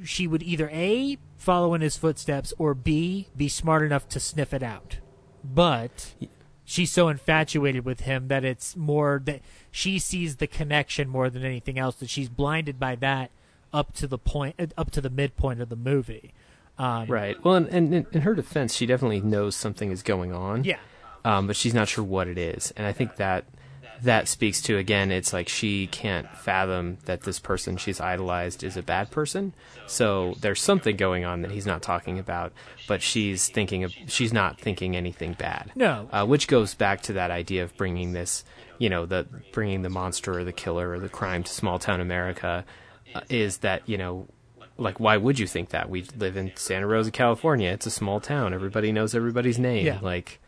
she 0.03 0.25
would 0.25 0.41
either 0.41 0.69
a 0.71 1.17
follow 1.37 1.73
in 1.73 1.81
his 1.81 1.97
footsteps 1.97 2.53
or 2.57 2.73
b 2.73 3.27
be 3.35 3.47
smart 3.47 3.83
enough 3.83 4.07
to 4.07 4.19
sniff 4.19 4.53
it 4.53 4.63
out 4.63 4.97
but 5.43 6.13
she's 6.63 6.91
so 6.91 7.07
infatuated 7.09 7.85
with 7.85 8.01
him 8.01 8.27
that 8.27 8.43
it's 8.43 8.75
more 8.75 9.21
that 9.25 9.41
she 9.69 9.99
sees 9.99 10.37
the 10.37 10.47
connection 10.47 11.09
more 11.09 11.29
than 11.29 11.43
anything 11.43 11.77
else 11.77 11.95
that 11.95 12.09
she's 12.09 12.29
blinded 12.29 12.79
by 12.79 12.95
that 12.95 13.29
up 13.73 13.93
to 13.93 14.07
the 14.07 14.17
point 14.17 14.55
up 14.77 14.89
to 14.91 15.01
the 15.01 15.09
midpoint 15.09 15.61
of 15.61 15.69
the 15.69 15.75
movie 15.75 16.33
um, 16.81 17.07
Right. 17.07 17.37
Well, 17.43 17.55
and, 17.55 17.67
and 17.69 18.05
in- 18.11 18.21
her 18.21 18.33
defense, 18.33 18.73
she 18.75 18.85
definitely 18.85 19.21
knows 19.21 19.55
something 19.55 19.91
is 19.91 20.03
going 20.03 20.33
on. 20.33 20.63
yeah 20.63 20.77
um, 21.23 21.45
but 21.47 21.55
she's 21.55 21.73
not 21.75 21.87
sure 21.87 22.03
what 22.03 22.27
it 22.27 22.37
is. 22.37 22.71
And 22.75 22.87
I 22.87 22.93
think 22.93 23.17
that 23.17 23.45
that 24.01 24.27
speaks 24.27 24.59
to 24.63 24.77
again, 24.79 25.11
it's 25.11 25.31
like 25.31 25.47
she 25.47 25.85
can't 25.85 26.27
fathom 26.37 26.97
that 27.05 27.21
this 27.21 27.37
person 27.37 27.77
she's 27.77 28.01
idolized 28.01 28.63
is 28.63 28.75
a 28.75 28.81
bad 28.81 29.11
person. 29.11 29.53
So 29.85 30.33
there's 30.41 30.59
something 30.59 30.95
going 30.95 31.23
on 31.23 31.43
that 31.43 31.51
he's 31.51 31.67
not 31.67 31.83
talking 31.83 32.17
about, 32.17 32.53
but 32.87 33.03
she's 33.03 33.47
thinking 33.49 33.83
of 33.83 33.93
she's 34.07 34.33
not 34.33 34.59
thinking 34.59 34.95
anything 34.95 35.33
bad. 35.33 35.71
No. 35.75 36.09
uh, 36.11 36.25
which 36.25 36.47
goes 36.47 36.73
back 36.73 37.01
to 37.03 37.13
that 37.13 37.29
idea 37.29 37.63
of 37.63 37.77
bringing 37.77 38.13
this, 38.13 38.43
you 38.79 38.89
know, 38.89 39.05
the 39.05 39.27
bringing 39.53 39.83
the 39.83 39.89
monster 39.91 40.39
or 40.39 40.43
the 40.43 40.51
killer 40.53 40.89
or 40.89 40.99
the 40.99 41.09
crime 41.09 41.43
to 41.43 41.51
small 41.51 41.77
town 41.77 42.01
America. 42.01 42.65
Uh, 43.13 43.21
is 43.29 43.57
that 43.57 43.87
you 43.87 43.97
know 43.99 44.25
like 44.81 44.99
why 44.99 45.15
would 45.17 45.37
you 45.39 45.47
think 45.47 45.69
that 45.69 45.89
we 45.89 46.03
live 46.17 46.35
in 46.37 46.51
santa 46.55 46.87
rosa 46.87 47.11
california 47.11 47.69
it's 47.71 47.85
a 47.85 47.91
small 47.91 48.19
town 48.19 48.53
everybody 48.53 48.91
knows 48.91 49.13
everybody's 49.15 49.59
name 49.59 49.85
Yeah. 49.85 49.99
like 50.01 50.39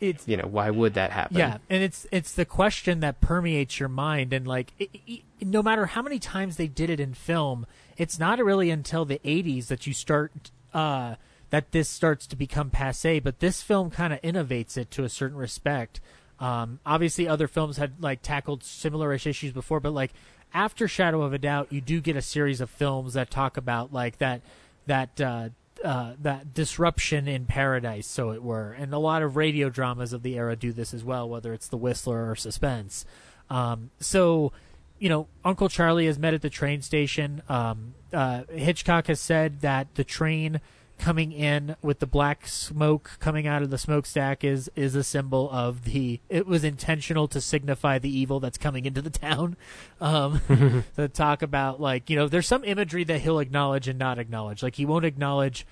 It's 0.00 0.28
you 0.28 0.36
know 0.36 0.46
why 0.46 0.70
would 0.70 0.94
that 0.94 1.10
happen 1.10 1.38
Yeah, 1.38 1.58
and 1.68 1.82
it's 1.82 2.06
it's 2.12 2.32
the 2.34 2.44
question 2.44 3.00
that 3.00 3.20
permeates 3.20 3.80
your 3.80 3.88
mind, 3.88 4.32
and 4.32 4.46
like 4.46 4.72
i 4.80 4.88
i 5.08 5.22
no 5.40 5.62
matter 5.62 5.86
how 5.86 6.02
many 6.02 6.18
times 6.20 6.56
they 6.56 6.68
did 6.68 6.88
it 6.88 7.00
in 7.00 7.14
film, 7.14 7.66
it's 7.96 8.16
not 8.18 8.38
really 8.38 8.70
until 8.70 9.04
the 9.04 9.18
'80s 9.24 9.66
that 9.66 9.86
you 9.88 9.92
start 9.92 10.52
uh, 10.72 11.16
that 11.50 11.72
this 11.72 11.88
starts 11.88 12.28
to 12.28 12.36
become 12.36 12.70
passe. 12.70 13.18
But 13.18 13.40
this 13.40 13.60
film 13.60 13.90
kind 13.90 14.12
of 14.12 14.22
innovates 14.22 14.76
it 14.76 14.90
to 14.92 15.02
a 15.02 15.08
certain 15.08 15.36
respect. 15.36 16.00
Um, 16.38 16.78
obviously, 16.86 17.26
other 17.26 17.48
films 17.48 17.76
had 17.76 18.00
like 18.00 18.22
tackled 18.22 18.62
similar-ish 18.62 19.26
issues 19.26 19.52
before, 19.52 19.80
but 19.80 19.92
like 19.92 20.12
after 20.54 20.88
Shadow 20.88 21.22
of 21.22 21.32
a 21.32 21.38
Doubt, 21.38 21.72
you 21.72 21.80
do 21.80 22.00
get 22.00 22.16
a 22.16 22.22
series 22.22 22.60
of 22.60 22.70
films 22.70 23.14
that 23.14 23.30
talk 23.30 23.56
about 23.56 23.92
like 23.92 24.18
that 24.18 24.42
that 24.86 25.20
uh, 25.20 25.48
uh, 25.84 26.12
that 26.20 26.54
disruption 26.54 27.26
in 27.26 27.46
paradise, 27.46 28.06
so 28.06 28.30
it 28.30 28.42
were, 28.42 28.72
and 28.72 28.92
a 28.92 28.98
lot 28.98 29.22
of 29.22 29.36
radio 29.36 29.68
dramas 29.68 30.12
of 30.12 30.22
the 30.22 30.36
era 30.36 30.54
do 30.54 30.72
this 30.72 30.94
as 30.94 31.02
well, 31.02 31.28
whether 31.28 31.52
it's 31.52 31.68
The 31.68 31.76
Whistler 31.76 32.30
or 32.30 32.36
Suspense. 32.36 33.04
Um, 33.50 33.90
so, 33.98 34.52
you 34.98 35.08
know, 35.08 35.26
Uncle 35.44 35.68
Charlie 35.68 36.06
is 36.06 36.18
met 36.18 36.34
at 36.34 36.42
the 36.42 36.50
train 36.50 36.82
station. 36.82 37.42
Um, 37.48 37.94
uh, 38.12 38.44
Hitchcock 38.50 39.08
has 39.08 39.18
said 39.18 39.60
that 39.62 39.94
the 39.94 40.04
train 40.04 40.60
coming 41.02 41.32
in 41.32 41.74
with 41.82 41.98
the 41.98 42.06
black 42.06 42.46
smoke 42.46 43.16
coming 43.18 43.44
out 43.44 43.60
of 43.60 43.70
the 43.70 43.76
smokestack 43.76 44.44
is 44.44 44.70
is 44.76 44.94
a 44.94 45.02
symbol 45.02 45.50
of 45.50 45.84
the. 45.84 46.20
It 46.28 46.46
was 46.46 46.62
intentional 46.62 47.26
to 47.28 47.40
signify 47.40 47.98
the 47.98 48.08
evil 48.08 48.38
that's 48.38 48.56
coming 48.56 48.86
into 48.86 49.02
the 49.02 49.10
town. 49.10 49.56
Um, 50.00 50.40
to 50.96 51.08
talk 51.08 51.42
about 51.42 51.80
like 51.80 52.08
you 52.08 52.16
know, 52.16 52.28
there's 52.28 52.46
some 52.46 52.64
imagery 52.64 53.02
that 53.04 53.20
he'll 53.20 53.40
acknowledge 53.40 53.88
and 53.88 53.98
not 53.98 54.18
acknowledge. 54.18 54.62
Like 54.62 54.76
he 54.76 54.86
won't 54.86 55.04
acknowledge 55.04 55.66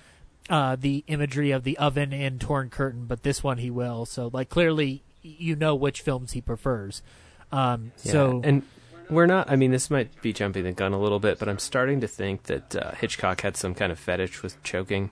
uh, 0.49 0.75
the 0.75 1.05
imagery 1.07 1.51
of 1.51 1.63
the 1.63 1.77
oven 1.77 2.11
and 2.11 2.39
torn 2.39 2.69
curtain, 2.69 3.05
but 3.05 3.23
this 3.23 3.41
one 3.41 3.57
he 3.57 3.69
will. 3.71 4.05
So 4.05 4.29
like 4.33 4.49
clearly, 4.49 5.01
you 5.21 5.55
know 5.55 5.75
which 5.75 6.01
films 6.01 6.33
he 6.33 6.41
prefers. 6.41 7.01
Um, 7.53 7.93
Yeah, 8.03 8.11
so 8.11 8.41
and 8.43 8.63
we're 9.09 9.25
not 9.25 9.51
i 9.51 9.57
mean 9.57 9.71
this 9.71 9.91
might 9.91 10.21
be 10.21 10.31
jumping 10.31 10.63
the 10.63 10.71
gun 10.71 10.93
a 10.93 10.99
little 10.99 11.19
bit 11.19 11.37
but 11.37 11.49
i'm 11.49 11.59
starting 11.59 11.99
to 11.99 12.07
think 12.07 12.43
that 12.43 12.75
uh, 12.77 12.91
hitchcock 12.91 13.41
had 13.41 13.57
some 13.57 13.75
kind 13.75 13.91
of 13.91 13.99
fetish 13.99 14.41
with 14.41 14.61
choking 14.63 15.11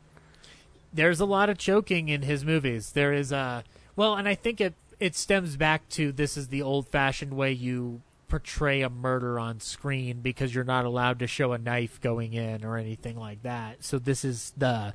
there's 0.93 1.19
a 1.19 1.25
lot 1.25 1.49
of 1.49 1.57
choking 1.57 2.09
in 2.09 2.23
his 2.23 2.43
movies. 2.43 2.91
There 2.91 3.13
is 3.13 3.31
a 3.31 3.63
well, 3.95 4.15
and 4.15 4.27
I 4.27 4.35
think 4.35 4.61
it 4.61 4.73
it 4.99 5.15
stems 5.15 5.55
back 5.55 5.87
to 5.89 6.11
this 6.11 6.35
is 6.37 6.49
the 6.49 6.61
old 6.61 6.87
fashioned 6.87 7.33
way 7.33 7.51
you 7.51 8.01
portray 8.27 8.81
a 8.81 8.89
murder 8.89 9.39
on 9.39 9.59
screen 9.59 10.19
because 10.21 10.53
you're 10.53 10.63
not 10.63 10.85
allowed 10.85 11.19
to 11.19 11.27
show 11.27 11.51
a 11.51 11.57
knife 11.57 11.99
going 11.99 12.33
in 12.33 12.63
or 12.63 12.77
anything 12.77 13.17
like 13.17 13.41
that. 13.43 13.83
So 13.83 13.97
this 13.97 14.23
is 14.23 14.53
the 14.55 14.93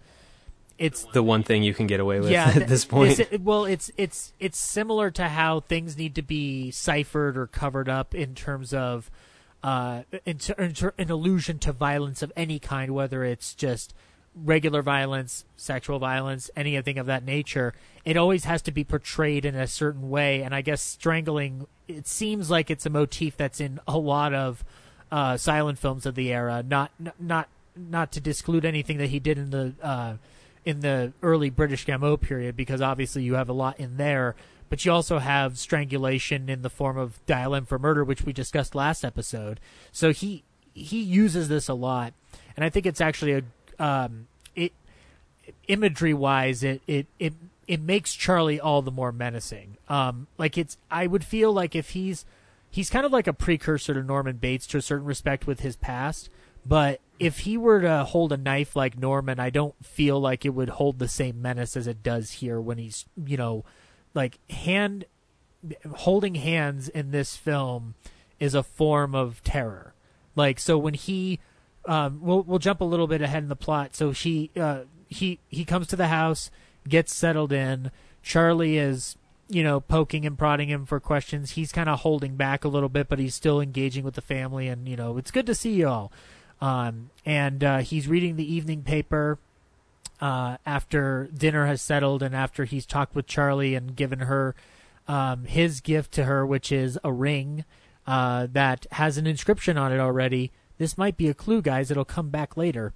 it's 0.78 1.04
the 1.12 1.22
one 1.22 1.42
thing 1.42 1.62
you 1.62 1.72
can 1.74 1.86
get 1.86 2.00
away 2.00 2.18
with 2.18 2.30
yeah 2.30 2.52
at 2.56 2.66
this 2.66 2.84
point 2.84 3.18
it's- 3.20 3.40
well 3.40 3.64
it's 3.64 3.92
it's 3.96 4.32
it's 4.40 4.58
similar 4.58 5.08
to 5.08 5.28
how 5.28 5.60
things 5.60 5.96
need 5.96 6.16
to 6.16 6.22
be 6.22 6.70
ciphered 6.72 7.36
or 7.36 7.46
covered 7.46 7.88
up 7.88 8.12
in 8.12 8.34
terms 8.34 8.74
of 8.74 9.08
uh 9.62 10.02
in 10.26 10.38
in 10.58 10.74
an 10.98 11.10
allusion 11.12 11.60
to 11.60 11.72
violence 11.72 12.22
of 12.22 12.32
any 12.34 12.58
kind 12.58 12.92
whether 12.92 13.22
it's 13.22 13.54
just 13.54 13.94
regular 14.34 14.82
violence 14.82 15.44
sexual 15.56 16.00
violence 16.00 16.50
anything 16.56 16.98
of 16.98 17.06
that 17.06 17.24
nature 17.24 17.72
it 18.04 18.16
always 18.16 18.44
has 18.44 18.60
to 18.62 18.72
be 18.72 18.84
portrayed 18.84 19.44
in 19.44 19.54
a 19.54 19.66
certain 19.66 20.10
way. 20.10 20.42
And 20.42 20.54
i 20.54 20.60
guess 20.60 20.82
strangling 20.82 21.66
it 21.88 22.06
seems 22.06 22.50
like 22.50 22.70
it's 22.70 22.86
a 22.86 22.90
motif 22.90 23.36
that's 23.36 23.60
in 23.60 23.80
a 23.86 23.98
lot 23.98 24.34
of 24.34 24.64
uh 25.10 25.36
silent 25.36 25.78
films 25.78 26.06
of 26.06 26.14
the 26.14 26.32
era. 26.32 26.64
Not 26.66 26.90
not 27.18 27.48
not 27.76 28.12
to 28.12 28.20
disclude 28.20 28.64
anything 28.64 28.98
that 28.98 29.08
he 29.08 29.18
did 29.18 29.38
in 29.38 29.50
the 29.50 29.74
uh 29.82 30.14
in 30.64 30.80
the 30.80 31.12
early 31.22 31.50
British 31.50 31.84
Gaumont 31.86 32.20
period 32.20 32.56
because 32.56 32.80
obviously 32.80 33.22
you 33.22 33.34
have 33.34 33.48
a 33.48 33.52
lot 33.52 33.78
in 33.78 33.98
there, 33.98 34.34
but 34.70 34.84
you 34.84 34.92
also 34.92 35.18
have 35.18 35.58
strangulation 35.58 36.48
in 36.48 36.62
the 36.62 36.70
form 36.70 36.96
of 36.96 37.24
Dial 37.26 37.54
M 37.54 37.66
for 37.66 37.78
Murder, 37.78 38.02
which 38.02 38.22
we 38.22 38.32
discussed 38.32 38.74
last 38.74 39.04
episode. 39.04 39.60
So 39.92 40.12
he 40.12 40.42
he 40.72 41.00
uses 41.00 41.48
this 41.48 41.68
a 41.68 41.74
lot, 41.74 42.14
and 42.56 42.64
I 42.64 42.70
think 42.70 42.86
it's 42.86 43.00
actually 43.00 43.32
a 43.32 43.42
um, 43.78 44.26
it 44.54 44.72
imagery 45.68 46.14
wise 46.14 46.62
it, 46.62 46.82
it 46.86 47.06
it 47.18 47.34
it 47.66 47.80
makes 47.80 48.14
Charlie 48.14 48.60
all 48.60 48.82
the 48.82 48.90
more 48.90 49.12
menacing. 49.12 49.76
Um, 49.88 50.26
like 50.38 50.58
it's 50.58 50.76
I 50.90 51.06
would 51.06 51.24
feel 51.24 51.52
like 51.52 51.74
if 51.74 51.90
he's 51.90 52.24
he's 52.70 52.90
kind 52.90 53.06
of 53.06 53.12
like 53.12 53.26
a 53.26 53.32
precursor 53.32 53.94
to 53.94 54.02
Norman 54.02 54.36
Bates 54.36 54.66
to 54.68 54.78
a 54.78 54.82
certain 54.82 55.06
respect 55.06 55.46
with 55.46 55.60
his 55.60 55.76
past, 55.76 56.28
but 56.66 57.00
if 57.18 57.40
he 57.40 57.56
were 57.56 57.80
to 57.80 58.04
hold 58.04 58.32
a 58.32 58.36
knife 58.36 58.74
like 58.74 58.98
Norman, 58.98 59.38
I 59.38 59.50
don't 59.50 59.74
feel 59.84 60.18
like 60.18 60.44
it 60.44 60.50
would 60.50 60.70
hold 60.70 60.98
the 60.98 61.08
same 61.08 61.40
menace 61.40 61.76
as 61.76 61.86
it 61.86 62.02
does 62.02 62.32
here 62.32 62.60
when 62.60 62.78
he's, 62.78 63.04
you 63.24 63.36
know, 63.36 63.64
like 64.14 64.38
hand 64.50 65.04
holding 65.94 66.34
hands 66.34 66.88
in 66.88 67.10
this 67.10 67.36
film 67.36 67.94
is 68.40 68.54
a 68.54 68.62
form 68.62 69.14
of 69.14 69.42
terror. 69.44 69.94
Like 70.34 70.58
so 70.58 70.76
when 70.76 70.94
he 70.94 71.40
um 71.86 72.20
we'll 72.22 72.42
we'll 72.42 72.58
jump 72.58 72.80
a 72.80 72.84
little 72.84 73.06
bit 73.06 73.22
ahead 73.22 73.42
in 73.42 73.48
the 73.48 73.56
plot. 73.56 73.94
So 73.94 74.12
she 74.12 74.50
uh 74.56 74.82
he 75.08 75.38
he 75.48 75.64
comes 75.64 75.86
to 75.88 75.96
the 75.96 76.08
house, 76.08 76.50
gets 76.88 77.14
settled 77.14 77.52
in. 77.52 77.90
Charlie 78.22 78.78
is 78.78 79.16
you 79.48 79.62
know, 79.62 79.80
poking 79.80 80.24
and 80.24 80.38
prodding 80.38 80.68
him 80.68 80.86
for 80.86 81.00
questions. 81.00 81.52
He's 81.52 81.72
kind 81.72 81.88
of 81.88 82.00
holding 82.00 82.36
back 82.36 82.64
a 82.64 82.68
little 82.68 82.88
bit, 82.88 83.08
but 83.08 83.18
he's 83.18 83.34
still 83.34 83.60
engaging 83.60 84.04
with 84.04 84.14
the 84.14 84.22
family, 84.22 84.68
and 84.68 84.88
you 84.88 84.96
know, 84.96 85.18
it's 85.18 85.30
good 85.30 85.46
to 85.46 85.54
see 85.54 85.72
you 85.74 85.88
all. 85.88 86.12
Um, 86.60 87.10
and 87.26 87.62
uh, 87.62 87.78
he's 87.78 88.08
reading 88.08 88.36
the 88.36 88.52
evening 88.52 88.82
paper 88.82 89.38
uh, 90.20 90.56
after 90.64 91.28
dinner 91.36 91.66
has 91.66 91.82
settled, 91.82 92.22
and 92.22 92.34
after 92.34 92.64
he's 92.64 92.86
talked 92.86 93.14
with 93.14 93.26
Charlie 93.26 93.74
and 93.74 93.94
given 93.94 94.20
her 94.20 94.54
um, 95.06 95.44
his 95.44 95.80
gift 95.80 96.12
to 96.12 96.24
her, 96.24 96.46
which 96.46 96.72
is 96.72 96.98
a 97.04 97.12
ring 97.12 97.64
uh, 98.06 98.46
that 98.52 98.86
has 98.92 99.18
an 99.18 99.26
inscription 99.26 99.76
on 99.76 99.92
it 99.92 100.00
already. 100.00 100.52
This 100.78 100.98
might 100.98 101.16
be 101.16 101.28
a 101.28 101.34
clue, 101.34 101.62
guys. 101.62 101.90
It'll 101.90 102.04
come 102.04 102.30
back 102.30 102.56
later. 102.56 102.92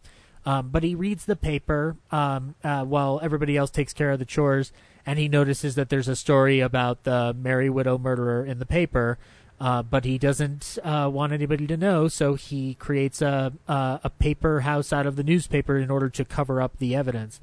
Um, 0.47 0.71
but 0.71 0.83
he 0.83 0.95
reads 0.95 1.27
the 1.27 1.37
paper 1.37 1.97
um, 2.11 2.55
uh, 2.65 2.85
while 2.85 3.21
everybody 3.23 3.57
else 3.57 3.71
takes 3.71 3.93
care 3.93 4.11
of 4.11 4.19
the 4.19 4.25
chores, 4.25 4.73
and 5.05 5.19
he 5.19 5.29
notices 5.29 5.75
that 5.75 5.89
there's 5.89 6.09
a 6.09 6.17
story 6.17 6.61
about 6.61 7.05
the 7.05 7.37
Merry 7.39 7.69
Widow 7.69 7.99
murderer 7.99 8.45
in 8.47 8.59
the 8.59 8.67
paper. 8.67 9.19
Uh, 9.61 9.83
but 9.83 10.05
he 10.05 10.19
doesn't 10.19 10.79
uh, 10.85 11.11
want 11.13 11.33
anybody 11.33 11.67
to 11.67 11.77
know, 11.77 12.07
so 12.07 12.35
he 12.35 12.75
creates 12.75 13.21
a, 13.21 13.53
a 13.67 14.01
a 14.05 14.11
paper 14.11 14.61
house 14.61 14.93
out 14.93 15.05
of 15.05 15.17
the 15.17 15.25
newspaper 15.25 15.77
in 15.77 15.91
order 15.91 16.09
to 16.09 16.25
cover 16.25 16.63
up 16.63 16.79
the 16.79 16.95
evidence. 16.95 17.41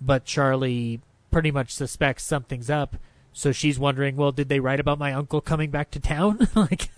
But 0.00 0.24
Charlie 0.24 1.00
pretty 1.32 1.50
much 1.50 1.74
suspects 1.74 2.22
something's 2.22 2.70
up, 2.70 2.94
so 3.32 3.52
she's 3.52 3.78
wondering, 3.78 4.16
well, 4.16 4.32
did 4.32 4.48
they 4.48 4.60
write 4.60 4.80
about 4.80 4.98
my 4.98 5.12
uncle 5.12 5.40
coming 5.40 5.70
back 5.70 5.90
to 5.92 6.00
town? 6.00 6.48
like, 6.54 6.88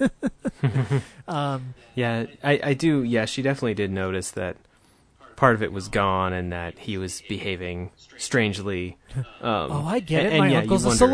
um, 1.29 1.75
Yeah, 1.95 2.27
I, 2.43 2.61
I 2.63 2.75
do. 2.75 3.03
Yeah, 3.03 3.25
she 3.25 3.43
definitely 3.43 3.75
did 3.75 3.91
notice 3.91 4.31
that 4.33 4.57
part 5.37 5.55
of 5.55 5.63
it 5.63 5.73
was 5.73 5.89
gone 5.89 6.33
and 6.33 6.53
that 6.53 6.79
he 6.79 6.99
was 6.99 7.23
behaving 7.29 7.91
strangely. 8.17 8.97
Um, 9.17 9.25
oh, 9.43 9.85
I 9.87 10.01
get 10.01 10.27
and- 10.27 10.35
it. 10.35 10.39
My 10.39 10.45
and, 10.47 10.53
yeah, 10.53 10.61
uncle's 10.61 10.85
a 10.85 10.89
wonder, 10.89 11.07
like- 11.07 11.11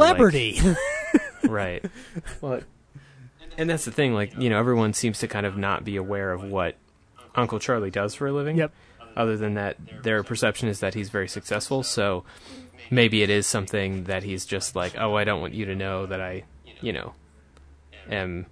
celebrity. 0.56 0.60
right. 1.44 1.84
Well, 2.40 2.60
and 3.58 3.70
that's 3.70 3.84
the 3.84 3.92
thing. 3.92 4.14
Like, 4.14 4.36
you 4.38 4.50
know, 4.50 4.58
everyone 4.58 4.92
seems 4.92 5.18
to 5.20 5.28
kind 5.28 5.46
of 5.46 5.56
not 5.56 5.84
be 5.84 5.96
aware 5.96 6.32
of 6.32 6.44
what 6.44 6.76
Uncle 7.34 7.58
Charlie 7.58 7.90
does 7.90 8.14
for 8.14 8.26
a 8.26 8.32
living. 8.32 8.56
Yep. 8.58 8.72
Other 9.16 9.36
than 9.38 9.54
that, 9.54 9.76
their 10.02 10.22
perception 10.22 10.68
is 10.68 10.80
that 10.80 10.92
he's 10.92 11.08
very 11.08 11.26
successful. 11.28 11.82
So 11.82 12.24
maybe 12.90 13.22
it 13.22 13.30
is 13.30 13.46
something 13.46 14.04
that 14.04 14.22
he's 14.22 14.46
just 14.46 14.76
like, 14.76 14.94
oh, 14.98 15.16
I 15.16 15.24
don't 15.24 15.40
want 15.40 15.54
you 15.54 15.66
to 15.66 15.74
know 15.74 16.06
that 16.06 16.20
I, 16.20 16.44
you 16.80 16.92
know, 16.92 17.14
am 18.10 18.46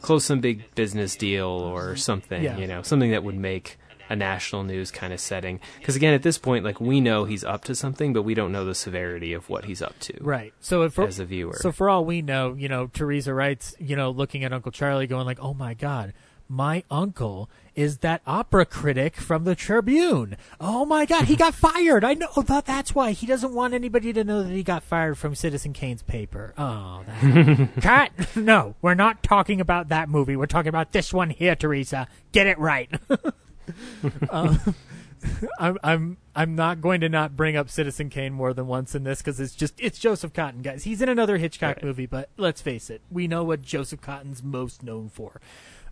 close 0.00 0.24
to 0.24 0.26
some 0.28 0.40
big 0.40 0.74
business 0.74 1.16
deal 1.16 1.48
or 1.48 1.96
something. 1.96 2.42
Yeah. 2.42 2.56
You 2.56 2.66
know, 2.66 2.82
something 2.82 3.10
that 3.10 3.24
would 3.24 3.36
make 3.36 3.78
a 4.08 4.16
national 4.16 4.64
news 4.64 4.90
kind 4.90 5.12
of 5.12 5.20
setting. 5.20 5.60
Because 5.78 5.94
again, 5.96 6.12
at 6.12 6.22
this 6.22 6.36
point, 6.36 6.64
like 6.64 6.80
we 6.80 7.00
know 7.00 7.24
he's 7.24 7.44
up 7.44 7.64
to 7.64 7.74
something, 7.74 8.12
but 8.12 8.22
we 8.22 8.34
don't 8.34 8.50
know 8.50 8.64
the 8.64 8.74
severity 8.74 9.32
of 9.32 9.48
what 9.48 9.66
he's 9.66 9.80
up 9.80 9.98
to. 10.00 10.18
right. 10.20 10.52
So 10.60 10.82
if 10.82 10.98
As 10.98 11.20
a 11.20 11.24
viewer. 11.24 11.56
So 11.60 11.70
for 11.70 11.88
all 11.88 12.04
we 12.04 12.20
know, 12.20 12.54
you 12.54 12.68
know, 12.68 12.88
Teresa 12.88 13.32
Wright's, 13.32 13.74
you 13.78 13.94
know, 13.94 14.10
looking 14.10 14.42
at 14.42 14.52
Uncle 14.52 14.72
Charlie, 14.72 15.06
going 15.06 15.26
like, 15.26 15.38
"Oh 15.40 15.54
my 15.54 15.74
God, 15.74 16.12
my 16.50 16.82
uncle 16.90 17.48
is 17.76 17.98
that 17.98 18.20
opera 18.26 18.66
critic 18.66 19.14
from 19.16 19.44
the 19.44 19.54
Tribune. 19.54 20.36
Oh 20.60 20.84
my 20.84 21.06
God, 21.06 21.26
he 21.26 21.36
got 21.36 21.54
fired. 21.54 22.02
I 22.04 22.14
know 22.14 22.28
that. 22.44 22.66
That's 22.66 22.92
why 22.94 23.12
he 23.12 23.24
doesn't 23.24 23.54
want 23.54 23.72
anybody 23.72 24.12
to 24.12 24.24
know 24.24 24.42
that 24.42 24.52
he 24.52 24.64
got 24.64 24.82
fired 24.82 25.16
from 25.16 25.36
Citizen 25.36 25.72
Kane's 25.72 26.02
paper. 26.02 26.52
Oh, 26.58 27.02
that. 27.06 27.68
cut. 27.80 28.10
No, 28.36 28.74
we're 28.82 28.94
not 28.94 29.22
talking 29.22 29.60
about 29.60 29.88
that 29.90 30.08
movie. 30.08 30.34
We're 30.36 30.46
talking 30.46 30.68
about 30.68 30.90
this 30.92 31.12
one 31.14 31.30
here, 31.30 31.54
Teresa. 31.54 32.08
Get 32.32 32.48
it 32.48 32.58
right. 32.58 32.90
um, 34.30 34.74
I'm 35.58 35.78
I'm 35.82 36.16
I'm 36.34 36.54
not 36.56 36.80
going 36.80 37.00
to 37.02 37.08
not 37.08 37.36
bring 37.36 37.56
up 37.56 37.68
Citizen 37.70 38.08
Kane 38.10 38.32
more 38.32 38.52
than 38.54 38.66
once 38.66 38.94
in 38.94 39.04
this 39.04 39.20
because 39.20 39.38
it's 39.38 39.54
just 39.54 39.74
it's 39.78 39.98
Joseph 39.98 40.32
Cotten, 40.32 40.62
guys. 40.62 40.84
He's 40.84 41.00
in 41.02 41.08
another 41.08 41.36
Hitchcock 41.36 41.76
Right. 41.76 41.84
movie, 41.84 42.06
but 42.06 42.30
let's 42.36 42.60
face 42.62 42.90
it, 42.90 43.02
we 43.10 43.28
know 43.28 43.44
what 43.44 43.62
Joseph 43.62 44.00
Cotten's 44.00 44.42
most 44.42 44.82
known 44.82 45.08
for. 45.08 45.40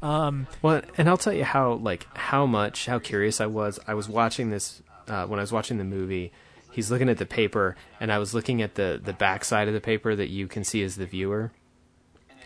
Um, 0.02 0.46
Well, 0.62 0.82
and 0.96 1.08
I'll 1.08 1.16
tell 1.16 1.32
you 1.32 1.44
how 1.44 1.74
like 1.74 2.06
how 2.16 2.46
much 2.46 2.86
how 2.86 2.98
curious 2.98 3.40
I 3.40 3.46
was. 3.46 3.80
I 3.86 3.94
was 3.94 4.08
watching 4.08 4.50
this 4.50 4.82
uh, 5.08 5.26
when 5.26 5.38
I 5.38 5.42
was 5.42 5.52
watching 5.52 5.78
the 5.78 5.84
movie. 5.84 6.32
He's 6.70 6.90
looking 6.90 7.08
at 7.08 7.18
the 7.18 7.26
paper, 7.26 7.76
and 7.98 8.12
I 8.12 8.18
was 8.18 8.34
looking 8.34 8.62
at 8.62 8.76
the 8.76 9.00
the 9.02 9.12
back 9.12 9.44
side 9.44 9.68
of 9.68 9.74
the 9.74 9.80
paper 9.80 10.14
that 10.14 10.28
you 10.28 10.46
can 10.46 10.62
see 10.64 10.82
as 10.84 10.96
the 10.96 11.06
viewer, 11.06 11.50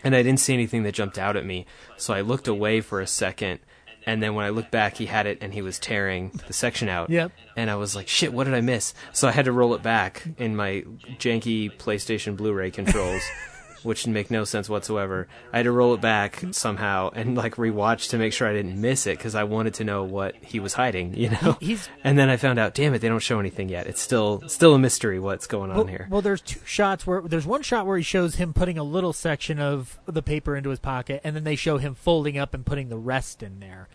and 0.03 0.15
I 0.15 0.23
didn't 0.23 0.39
see 0.39 0.53
anything 0.53 0.83
that 0.83 0.93
jumped 0.93 1.19
out 1.19 1.35
at 1.35 1.45
me. 1.45 1.65
So 1.97 2.13
I 2.13 2.21
looked 2.21 2.47
away 2.47 2.81
for 2.81 2.99
a 3.01 3.05
second, 3.07 3.59
and 4.07 4.23
then 4.23 4.33
when 4.33 4.45
I 4.45 4.49
looked 4.49 4.71
back, 4.71 4.97
he 4.97 5.05
had 5.05 5.27
it, 5.27 5.37
and 5.41 5.53
he 5.53 5.61
was 5.61 5.77
tearing 5.77 6.31
the 6.47 6.53
section 6.53 6.89
out. 6.89 7.11
Yep. 7.11 7.31
And 7.55 7.69
I 7.69 7.75
was 7.75 7.95
like, 7.95 8.07
"Shit, 8.07 8.33
what 8.33 8.45
did 8.45 8.55
I 8.55 8.61
miss?" 8.61 8.95
So 9.11 9.27
I 9.27 9.31
had 9.31 9.45
to 9.45 9.51
roll 9.51 9.75
it 9.75 9.83
back 9.83 10.23
in 10.39 10.55
my 10.55 10.83
janky 11.19 11.71
PlayStation 11.71 12.35
Blu-ray 12.35 12.71
controls. 12.71 13.21
Which 13.83 14.07
make 14.07 14.31
no 14.31 14.43
sense 14.43 14.69
whatsoever. 14.69 15.27
I 15.51 15.57
had 15.57 15.63
to 15.63 15.71
roll 15.71 15.93
it 15.93 16.01
back 16.01 16.43
somehow 16.51 17.09
and 17.13 17.35
like 17.35 17.55
rewatch 17.55 18.09
to 18.09 18.17
make 18.17 18.33
sure 18.33 18.47
I 18.47 18.53
didn't 18.53 18.79
miss 18.79 19.07
it 19.07 19.17
because 19.17 19.35
I 19.35 19.43
wanted 19.43 19.73
to 19.75 19.83
know 19.83 20.03
what 20.03 20.35
he 20.41 20.59
was 20.59 20.73
hiding, 20.73 21.15
you 21.15 21.29
know. 21.31 21.57
he's- 21.59 21.89
and 22.03 22.17
then 22.17 22.29
I 22.29 22.37
found 22.37 22.59
out, 22.59 22.73
damn 22.73 22.93
it, 22.93 22.99
they 22.99 23.09
don't 23.09 23.19
show 23.19 23.39
anything 23.39 23.69
yet. 23.69 23.87
It's 23.87 24.01
still 24.01 24.41
still 24.47 24.73
a 24.75 24.79
mystery 24.79 25.19
what's 25.19 25.47
going 25.47 25.71
on 25.71 25.77
well, 25.77 25.85
here. 25.87 26.07
well, 26.09 26.21
there's 26.21 26.41
two 26.41 26.59
shots 26.65 27.05
where 27.05 27.21
there's 27.21 27.45
one 27.45 27.61
shot 27.61 27.85
where 27.85 27.97
he 27.97 28.03
shows 28.03 28.35
him 28.35 28.53
putting 28.53 28.77
a 28.77 28.83
little 28.83 29.13
section 29.13 29.59
of 29.59 29.99
the 30.05 30.21
paper 30.21 30.55
into 30.55 30.69
his 30.69 30.79
pocket, 30.79 31.21
and 31.23 31.35
then 31.35 31.43
they 31.43 31.55
show 31.55 31.77
him 31.77 31.95
folding 31.95 32.37
up 32.37 32.53
and 32.53 32.65
putting 32.65 32.89
the 32.89 32.97
rest 32.97 33.43
in 33.43 33.59
there. 33.59 33.87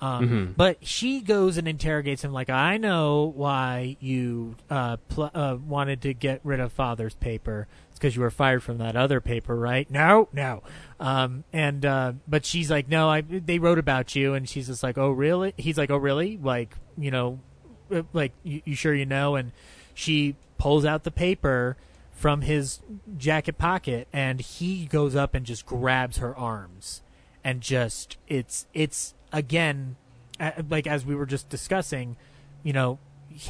Um, 0.00 0.24
Mm-hmm. 0.28 0.52
But 0.56 0.86
she 0.86 1.20
goes 1.20 1.56
and 1.56 1.68
interrogates 1.68 2.22
him 2.24 2.32
like, 2.32 2.50
"I 2.50 2.76
know 2.76 3.32
why 3.34 3.96
you 4.00 4.56
uh, 4.68 4.96
pl- 5.08 5.30
uh, 5.32 5.56
wanted 5.66 6.02
to 6.02 6.12
get 6.12 6.40
rid 6.44 6.60
of 6.60 6.72
father's 6.72 7.14
paper. 7.14 7.68
It's 7.94 8.00
because 8.00 8.16
you 8.16 8.22
were 8.22 8.30
fired 8.32 8.64
from 8.64 8.78
that 8.78 8.96
other 8.96 9.20
paper, 9.20 9.54
right? 9.54 9.88
No, 9.88 10.28
no. 10.32 10.64
Um, 10.98 11.44
and 11.52 11.86
uh, 11.86 12.14
but 12.26 12.44
she's 12.44 12.68
like, 12.68 12.88
no, 12.88 13.08
I 13.08 13.20
they 13.20 13.60
wrote 13.60 13.78
about 13.78 14.16
you, 14.16 14.34
and 14.34 14.48
she's 14.48 14.66
just 14.66 14.82
like, 14.82 14.98
oh 14.98 15.12
really? 15.12 15.54
He's 15.56 15.78
like, 15.78 15.90
oh 15.92 15.96
really? 15.96 16.36
Like 16.42 16.74
you 16.98 17.12
know, 17.12 17.38
uh, 17.94 18.02
like 18.12 18.32
you, 18.42 18.62
you 18.64 18.74
sure 18.74 18.92
you 18.92 19.06
know? 19.06 19.36
And 19.36 19.52
she 19.94 20.34
pulls 20.58 20.84
out 20.84 21.04
the 21.04 21.12
paper 21.12 21.76
from 22.10 22.40
his 22.40 22.80
jacket 23.16 23.58
pocket, 23.58 24.08
and 24.12 24.40
he 24.40 24.86
goes 24.86 25.14
up 25.14 25.32
and 25.32 25.46
just 25.46 25.64
grabs 25.64 26.16
her 26.16 26.36
arms, 26.36 27.00
and 27.44 27.60
just 27.60 28.16
it's 28.26 28.66
it's 28.74 29.14
again, 29.32 29.94
like 30.68 30.88
as 30.88 31.06
we 31.06 31.14
were 31.14 31.26
just 31.26 31.48
discussing, 31.48 32.16
you 32.64 32.72
know, 32.72 32.98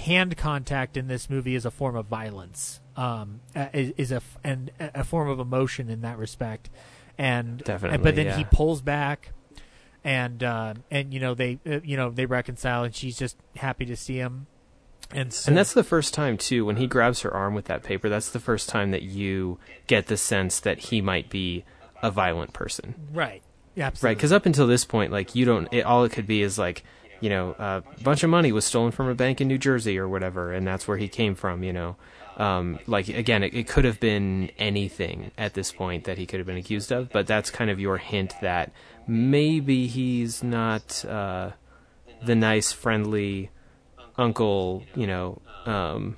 hand 0.05 0.37
contact 0.37 0.99
in 0.99 1.09
this 1.09 1.31
movie 1.31 1.55
is 1.55 1.65
a 1.65 1.71
form 1.71 1.97
of 1.97 2.05
violence. 2.05 2.81
Um, 2.97 3.41
is, 3.55 3.93
is 3.97 4.13
a 4.13 4.23
and 4.45 4.71
a 4.79 5.03
form 5.03 5.29
of 5.29 5.41
emotion 5.41 5.91
in 5.91 6.03
that 6.03 6.17
respect, 6.17 6.71
and 7.19 7.59
Definitely, 7.59 7.99
but 7.99 8.15
then 8.15 8.39
he 8.39 8.45
pulls 8.45 8.83
back, 8.83 9.33
and 10.05 10.43
uh, 10.43 10.75
and 10.91 11.13
you 11.13 11.19
know 11.19 11.35
they 11.35 11.59
uh, 11.67 11.81
you 11.83 11.97
know 11.97 12.11
they 12.11 12.27
reconcile, 12.27 12.85
and 12.85 12.95
she's 12.95 13.19
just 13.19 13.37
happy 13.57 13.85
to 13.87 13.97
see 13.97 14.17
him, 14.17 14.47
and 15.11 15.33
so, 15.33 15.49
And 15.49 15.57
that's 15.57 15.73
the 15.73 15.85
first 15.85 16.15
time 16.15 16.37
too 16.37 16.65
when 16.65 16.77
he 16.77 16.87
grabs 16.87 17.21
her 17.23 17.33
arm 17.33 17.55
with 17.55 17.67
that 17.67 17.83
paper. 17.83 18.09
That's 18.09 18.31
the 18.31 18.41
first 18.41 18.69
time 18.69 18.91
that 18.91 19.03
you 19.03 19.59
get 19.87 20.07
the 20.07 20.17
sense 20.17 20.61
that 20.61 20.79
he 20.79 21.01
might 21.01 21.31
be 21.31 21.65
a 22.03 22.11
violent 22.11 22.53
person, 22.53 22.95
right, 23.13 23.43
yeah, 23.75 23.87
absolutely. 23.87 24.11
right? 24.11 24.17
Because 24.19 24.33
up 24.33 24.47
until 24.47 24.67
this 24.67 24.85
point, 24.85 25.11
like 25.11 25.35
you 25.35 25.45
don't, 25.45 25.73
it, 25.73 25.85
all 25.85 26.05
it 26.05 26.13
could 26.13 26.27
be 26.27 26.43
is 26.43 26.59
like, 26.59 26.85
you 27.21 27.31
know, 27.31 27.55
a 27.59 27.83
bunch 28.03 28.23
of 28.23 28.31
money 28.31 28.53
was 28.53 28.65
stolen 28.65 28.91
from 28.91 29.09
a 29.09 29.15
bank 29.15 29.41
in 29.41 29.49
New 29.49 29.57
Jersey 29.57 29.99
or 29.99 30.09
whatever, 30.09 30.53
and 30.53 30.67
that's 30.67 30.87
where 30.87 30.99
he 30.99 31.09
came 31.09 31.35
from. 31.35 31.63
You 31.63 31.73
know, 31.73 31.97
um, 32.37 32.79
like 32.87 33.09
again, 33.09 33.43
it, 33.43 33.55
it 33.55 33.69
could 33.69 33.85
have 33.85 34.01
been 34.01 34.51
anything 34.59 35.31
at 35.39 35.55
this 35.55 35.73
point 35.73 36.05
that 36.05 36.19
he 36.19 36.27
could 36.27 36.41
have 36.41 36.47
been 36.47 36.57
accused 36.57 36.93
of, 36.93 37.11
but 37.11 37.27
that's 37.27 37.51
kind 37.51 37.71
of 37.71 37.79
your 37.79 37.99
hint 37.99 38.35
that 38.43 38.73
maybe 39.07 39.87
he's 39.87 40.43
not 40.43 41.05
uh, 41.05 41.51
the 42.25 42.35
nice, 42.35 42.73
friendly 42.73 43.51
uncle, 44.17 44.85
you 44.95 45.07
know, 45.07 45.41
um, 45.67 46.17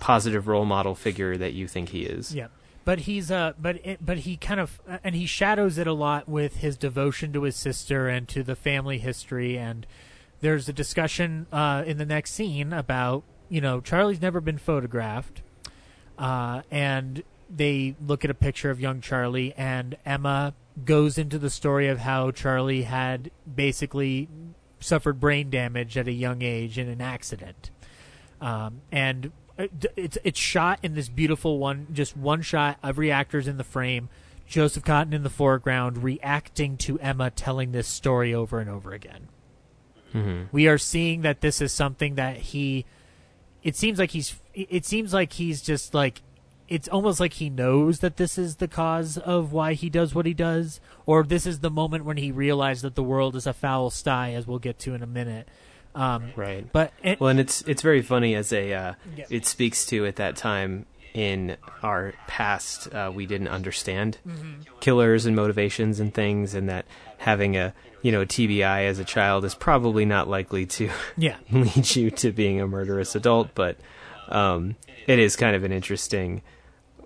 positive 0.00 0.48
role 0.48 0.64
model 0.64 0.94
figure 0.94 1.36
that 1.36 1.52
you 1.52 1.68
think 1.68 1.90
he 1.90 2.02
is. 2.02 2.34
Yeah, 2.34 2.48
but 2.84 3.00
he's 3.00 3.30
uh, 3.30 3.52
but 3.58 3.84
it, 3.86 4.04
but 4.04 4.18
he 4.18 4.36
kind 4.36 4.60
of 4.60 4.80
uh, 4.88 4.98
and 5.04 5.14
he 5.14 5.26
shadows 5.26 5.78
it 5.78 5.86
a 5.86 5.92
lot 5.92 6.28
with 6.28 6.56
his 6.56 6.76
devotion 6.76 7.32
to 7.32 7.42
his 7.42 7.56
sister 7.56 8.08
and 8.08 8.28
to 8.28 8.42
the 8.42 8.56
family 8.56 8.98
history. 8.98 9.56
And 9.56 9.86
there's 10.40 10.68
a 10.68 10.72
discussion 10.72 11.46
uh, 11.52 11.84
in 11.86 11.98
the 11.98 12.06
next 12.06 12.34
scene 12.34 12.72
about 12.72 13.22
you 13.48 13.60
know 13.60 13.80
Charlie's 13.80 14.20
never 14.20 14.40
been 14.40 14.58
photographed, 14.58 15.42
uh, 16.22 16.62
and 16.70 17.22
they 17.54 17.94
look 18.00 18.24
at 18.24 18.30
a 18.30 18.34
picture 18.34 18.70
of 18.70 18.80
young 18.80 19.02
Charlie, 19.02 19.52
and 19.58 19.96
Emma 20.06 20.54
goes 20.84 21.18
into 21.18 21.38
the 21.38 21.50
story 21.50 21.88
of 21.88 21.98
how 21.98 22.30
Charlie 22.30 22.84
had 22.84 23.30
basically 23.54 24.28
suffered 24.80 25.20
brain 25.20 25.50
damage 25.50 25.98
at 25.98 26.08
a 26.08 26.12
young 26.12 26.40
age 26.40 26.78
in 26.78 26.88
an 26.88 27.02
accident 27.02 27.70
um, 28.42 28.82
and 28.90 29.30
it's 29.96 30.18
it's 30.24 30.38
shot 30.38 30.80
in 30.82 30.94
this 30.94 31.08
beautiful 31.08 31.58
one, 31.58 31.86
just 31.92 32.16
one 32.16 32.42
shot. 32.42 32.78
Every 32.82 33.12
actor's 33.12 33.46
in 33.46 33.56
the 33.56 33.64
frame. 33.64 34.08
Joseph 34.46 34.84
Cotten 34.84 35.14
in 35.14 35.22
the 35.22 35.30
foreground, 35.30 36.02
reacting 36.02 36.76
to 36.78 36.98
Emma 36.98 37.30
telling 37.30 37.72
this 37.72 37.86
story 37.86 38.34
over 38.34 38.58
and 38.58 38.68
over 38.68 38.92
again. 38.92 39.28
Mm-hmm. 40.12 40.42
We 40.50 40.66
are 40.66 40.76
seeing 40.76 41.22
that 41.22 41.40
this 41.40 41.62
is 41.62 41.72
something 41.72 42.16
that 42.16 42.36
he. 42.36 42.84
It 43.62 43.76
seems 43.76 43.98
like 43.98 44.10
he's. 44.10 44.34
It 44.54 44.84
seems 44.84 45.12
like 45.12 45.34
he's 45.34 45.62
just 45.62 45.94
like. 45.94 46.22
It's 46.68 46.88
almost 46.88 47.20
like 47.20 47.34
he 47.34 47.50
knows 47.50 47.98
that 48.00 48.16
this 48.16 48.38
is 48.38 48.56
the 48.56 48.68
cause 48.68 49.18
of 49.18 49.52
why 49.52 49.74
he 49.74 49.90
does 49.90 50.14
what 50.14 50.24
he 50.24 50.32
does, 50.32 50.80
or 51.04 51.22
this 51.22 51.46
is 51.46 51.58
the 51.60 51.68
moment 51.70 52.04
when 52.06 52.16
he 52.16 52.30
realized 52.32 52.82
that 52.82 52.94
the 52.94 53.02
world 53.02 53.36
is 53.36 53.46
a 53.46 53.52
foul 53.52 53.90
sty, 53.90 54.32
as 54.32 54.46
we'll 54.46 54.58
get 54.58 54.78
to 54.80 54.94
in 54.94 55.02
a 55.02 55.06
minute. 55.06 55.48
Um, 55.94 56.32
Right. 56.34 56.66
but 56.72 56.92
it, 57.02 57.20
Well, 57.20 57.28
and 57.28 57.38
it's 57.40 57.60
it's 57.62 57.82
very 57.82 58.00
funny 58.00 58.34
as 58.34 58.52
a 58.54 58.72
uh, 58.72 58.94
Yeah. 59.14 59.26
it 59.28 59.44
speaks 59.44 59.84
to 59.86 60.06
at 60.06 60.16
that 60.16 60.36
time 60.36 60.86
in 61.14 61.56
our 61.82 62.14
past 62.26 62.92
uh, 62.94 63.10
we 63.14 63.26
didn't 63.26 63.48
understand 63.48 64.18
Mm-hmm. 64.26 64.62
killers 64.80 65.26
and 65.26 65.36
motivations 65.36 66.00
and 66.00 66.12
things, 66.14 66.54
and 66.54 66.68
that 66.68 66.86
having 67.18 67.56
a 67.56 67.74
you 68.02 68.10
know 68.12 68.22
a 68.22 68.26
TBI 68.26 68.86
as 68.86 68.98
a 68.98 69.04
child 69.04 69.44
is 69.44 69.54
probably 69.54 70.04
not 70.04 70.28
likely 70.28 70.66
to 70.66 70.90
yeah, 71.16 71.36
lead 71.52 71.94
you 71.94 72.10
to 72.10 72.32
being 72.32 72.60
a 72.60 72.66
murderous 72.66 73.14
adult, 73.14 73.50
but 73.54 73.76
um, 74.28 74.76
it 75.06 75.18
is 75.18 75.36
kind 75.36 75.54
of 75.56 75.64
an 75.64 75.72
interesting 75.72 76.42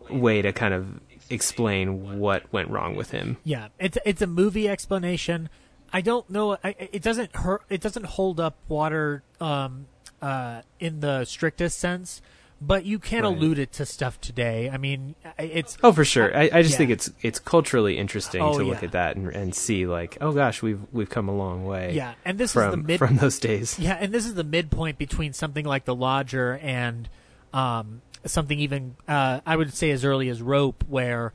way 0.08 0.40
to 0.42 0.52
kind 0.52 0.72
of 0.74 1.00
explain 1.28 2.18
what 2.20 2.52
went 2.52 2.70
wrong 2.70 2.94
with 2.94 3.10
him. 3.10 3.36
Yeah, 3.44 3.68
it's 3.78 3.98
it's 4.04 4.22
a 4.22 4.26
movie 4.26 4.68
explanation. 4.68 5.48
I 5.92 6.00
don't 6.00 6.28
know. 6.30 6.56
I, 6.62 6.74
it 6.78 7.02
doesn't 7.02 7.34
hurt. 7.34 7.62
It 7.68 7.80
doesn't 7.80 8.06
hold 8.06 8.40
up 8.40 8.56
water 8.68 9.22
um, 9.40 9.86
uh, 10.22 10.62
in 10.80 11.00
the 11.00 11.24
strictest 11.24 11.78
sense, 11.78 12.20
but 12.60 12.84
you 12.84 12.98
can 12.98 13.22
Right. 13.24 13.36
allude 13.36 13.58
it 13.58 13.72
to 13.74 13.84
stuff 13.86 14.20
today. 14.20 14.70
I 14.70 14.76
mean, 14.78 15.14
it's 15.38 15.76
Oh, 15.82 15.92
for 15.92 16.04
sure. 16.04 16.34
I, 16.36 16.48
I 16.52 16.62
just 16.62 16.72
Yeah. 16.72 16.78
think 16.78 16.90
it's 16.90 17.10
it's 17.22 17.38
culturally 17.38 17.98
interesting 17.98 18.40
Oh, 18.40 18.56
to 18.58 18.64
look 18.64 18.78
yeah. 18.80 18.86
at 18.86 18.92
that 18.92 19.16
and, 19.16 19.28
and 19.28 19.54
see 19.54 19.86
like, 19.86 20.16
oh 20.20 20.32
gosh, 20.32 20.62
we've 20.62 20.80
we've 20.92 21.10
come 21.10 21.28
a 21.28 21.34
long 21.36 21.64
way. 21.66 21.92
yeah, 21.94 22.14
and 22.24 22.38
this 22.38 22.56
is 22.56 22.70
the 22.70 22.76
mid 22.76 22.98
from 22.98 23.16
those 23.18 23.38
days. 23.38 23.78
Yeah, 23.78 23.98
and 24.00 24.12
this 24.12 24.24
is 24.26 24.34
the 24.34 24.44
midpoint 24.44 24.96
between 24.98 25.32
something 25.34 25.64
like 25.66 25.84
The 25.84 25.94
Lodger 25.94 26.58
and 26.62 27.08
um, 27.52 28.00
something 28.24 28.58
even 28.58 28.96
uh, 29.06 29.40
I 29.44 29.56
would 29.56 29.74
say 29.74 29.90
as 29.90 30.04
early 30.04 30.28
as 30.28 30.40
Rope, 30.40 30.82
where 30.88 31.32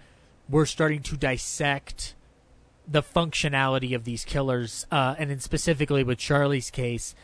we're 0.50 0.66
starting 0.66 1.02
to 1.04 1.18
dissect 1.18 2.16
the 2.88 3.04
functionality 3.04 3.96
of 3.96 4.04
these 4.04 4.26
killers, 4.26 4.86
uh, 4.92 5.16
and 5.18 5.32
in 5.32 5.40
specifically 5.40 6.04
with 6.04 6.18
Charlie's 6.18 6.70
case, 6.72 7.16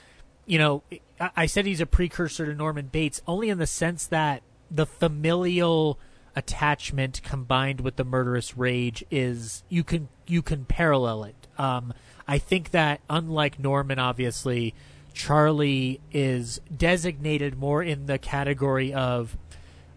you 0.48 0.58
know, 0.58 0.82
I, 1.20 1.45
said 1.45 1.66
he's 1.66 1.82
a 1.82 1.86
precursor 1.86 2.45
to 2.45 2.56
Norman 2.56 2.88
Bates 2.88 3.22
only 3.28 3.50
in 3.50 3.60
the 3.60 3.68
sense 3.68 4.08
that 4.08 4.41
the 4.72 4.86
familial 4.86 6.00
attachment 6.36 7.22
combined 7.22 7.82
with 7.82 7.98
the 7.98 8.06
murderous 8.06 8.58
rage 8.58 9.04
is 9.12 9.64
you 9.70 9.84
can 9.84 10.08
you 10.26 10.41
can 10.41 10.66
parallel 10.66 11.26
it. 11.26 11.36
Um, 11.58 11.93
I 12.28 12.38
think 12.38 12.72
that 12.72 13.02
unlike 13.10 13.60
Norman, 13.60 14.00
obviously, 14.00 14.74
Charlie 15.14 16.00
is 16.12 16.62
designated 16.76 17.58
more 17.58 17.84
in 17.84 18.06
the 18.06 18.18
category 18.18 18.93
of 18.93 19.36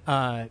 uh, 0.06 0.46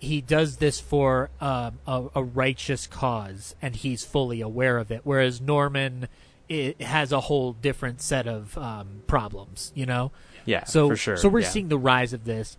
he 0.00 0.20
does 0.20 0.56
this 0.56 0.80
for 0.80 1.30
um, 1.40 1.78
a, 1.86 2.06
a 2.16 2.22
righteous 2.24 2.86
cause 2.86 3.54
and 3.62 3.76
he's 3.76 4.04
fully 4.04 4.40
aware 4.40 4.78
of 4.78 4.90
it, 4.90 5.02
whereas 5.04 5.40
Norman 5.40 6.08
it 6.48 6.80
has 6.80 7.12
a 7.12 7.20
whole 7.20 7.52
different 7.52 8.00
set 8.00 8.26
of 8.26 8.56
um, 8.58 9.02
problems. 9.06 9.72
You 9.74 9.86
know. 9.86 10.12
Yeah, 10.46 10.64
So 10.64 10.88
for 10.88 10.96
sure. 10.96 11.16
So 11.16 11.28
we're 11.28 11.40
yeah. 11.40 11.48
seeing 11.48 11.68
the 11.68 11.78
rise 11.78 12.12
of 12.12 12.24
this. 12.24 12.58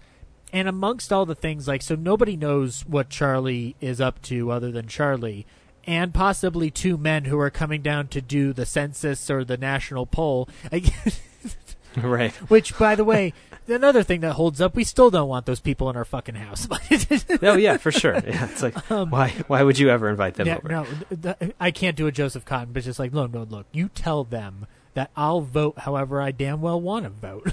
And 0.54 0.68
amongst 0.68 1.12
all 1.12 1.26
the 1.26 1.36
things, 1.36 1.68
like, 1.68 1.82
so 1.82 1.96
nobody 1.96 2.38
knows 2.38 2.86
what 2.86 3.10
Charlie 3.10 3.76
is 3.82 4.00
up 4.00 4.22
to 4.24 4.52
other 4.52 4.72
than 4.72 4.88
Charlie, 4.88 5.46
and 5.86 6.14
possibly 6.14 6.72
two 6.72 6.98
men 6.98 7.26
who 7.26 7.38
are 7.40 7.50
coming 7.50 7.82
down 7.82 8.08
to 8.10 8.22
do 8.22 8.54
the 8.54 8.66
census 8.66 9.30
or 9.30 9.44
the 9.44 9.58
national 9.58 10.06
poll. 10.06 10.48
right. 12.04 12.32
Which, 12.50 12.78
by 12.78 12.96
the 12.96 13.04
way, 13.04 13.34
another 13.68 14.04
thing 14.04 14.22
that 14.22 14.34
holds 14.34 14.60
up, 14.62 14.76
we 14.76 14.84
still 14.84 15.10
don't 15.10 15.28
want 15.30 15.46
those 15.46 15.60
people 15.60 15.90
in 15.90 15.96
our 15.96 16.06
fucking 16.06 16.36
house. 16.36 16.68
Oh 17.42 17.56
yeah, 17.58 17.78
for 17.78 17.92
sure. 17.92 18.14
Yeah, 18.16 18.46
it's 18.50 18.62
like 18.64 18.76
why 18.90 19.30
why 19.48 19.64
would 19.64 19.78
you 19.80 19.90
ever 19.90 20.10
invite 20.10 20.36
them 20.36 20.48
Um, 20.48 20.50
Yeah, 20.50 20.58
over? 20.58 20.68
no, 20.70 20.86
th- 21.22 21.38
th- 21.40 21.54
I 21.60 21.72
can't 21.72 21.96
do 21.96 22.08
a 22.08 22.12
Joseph 22.12 22.46
Cotten, 22.46 22.74
but 22.74 22.84
just 22.84 23.00
like, 23.00 23.14
no, 23.14 23.26
no, 23.28 23.44
look, 23.44 23.66
you 23.72 23.90
tell 23.90 24.24
them 24.24 24.66
that 24.94 25.12
I'll 25.16 25.42
vote 25.42 25.80
however 25.80 26.22
I 26.22 26.32
damn 26.32 26.62
well 26.62 26.80
want 26.80 27.04
to 27.06 27.10
vote. 27.10 27.52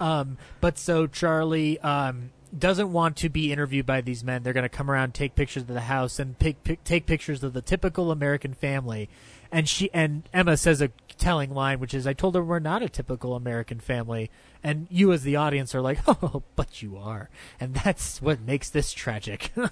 um, 0.00 0.36
but 0.60 0.78
so 0.78 1.06
Charlie 1.06 1.78
um, 1.80 2.30
doesn't 2.56 2.92
want 2.92 3.16
to 3.18 3.28
be 3.28 3.52
interviewed 3.52 3.86
by 3.86 4.00
these 4.00 4.22
men. 4.24 4.42
They're 4.42 4.52
going 4.52 4.62
to 4.62 4.68
come 4.68 4.90
around, 4.90 5.14
take 5.14 5.34
pictures 5.34 5.62
of 5.62 5.68
the 5.68 5.80
house, 5.82 6.18
and 6.18 6.38
pick, 6.38 6.62
pick, 6.64 6.84
take 6.84 7.06
pictures 7.06 7.42
of 7.42 7.52
the 7.52 7.62
typical 7.62 8.10
American 8.10 8.54
family. 8.54 9.08
And 9.52 9.68
she 9.68 9.90
and 9.92 10.28
Emma 10.32 10.56
says 10.56 10.80
a 10.80 10.90
telling 11.18 11.54
line, 11.54 11.80
which 11.80 11.94
is, 11.94 12.06
"I 12.06 12.12
told 12.12 12.34
her 12.34 12.42
we're 12.42 12.58
not 12.58 12.82
a 12.82 12.88
typical 12.88 13.34
American 13.34 13.80
family." 13.80 14.30
And 14.62 14.86
you, 14.90 15.12
as 15.12 15.22
the 15.22 15.36
audience, 15.36 15.74
are 15.74 15.80
like, 15.80 16.00
"Oh, 16.06 16.42
but 16.56 16.82
you 16.82 16.96
are," 16.96 17.30
and 17.60 17.74
that's 17.74 18.20
what 18.20 18.40
makes 18.40 18.70
this 18.70 18.92
tragic. 18.92 19.52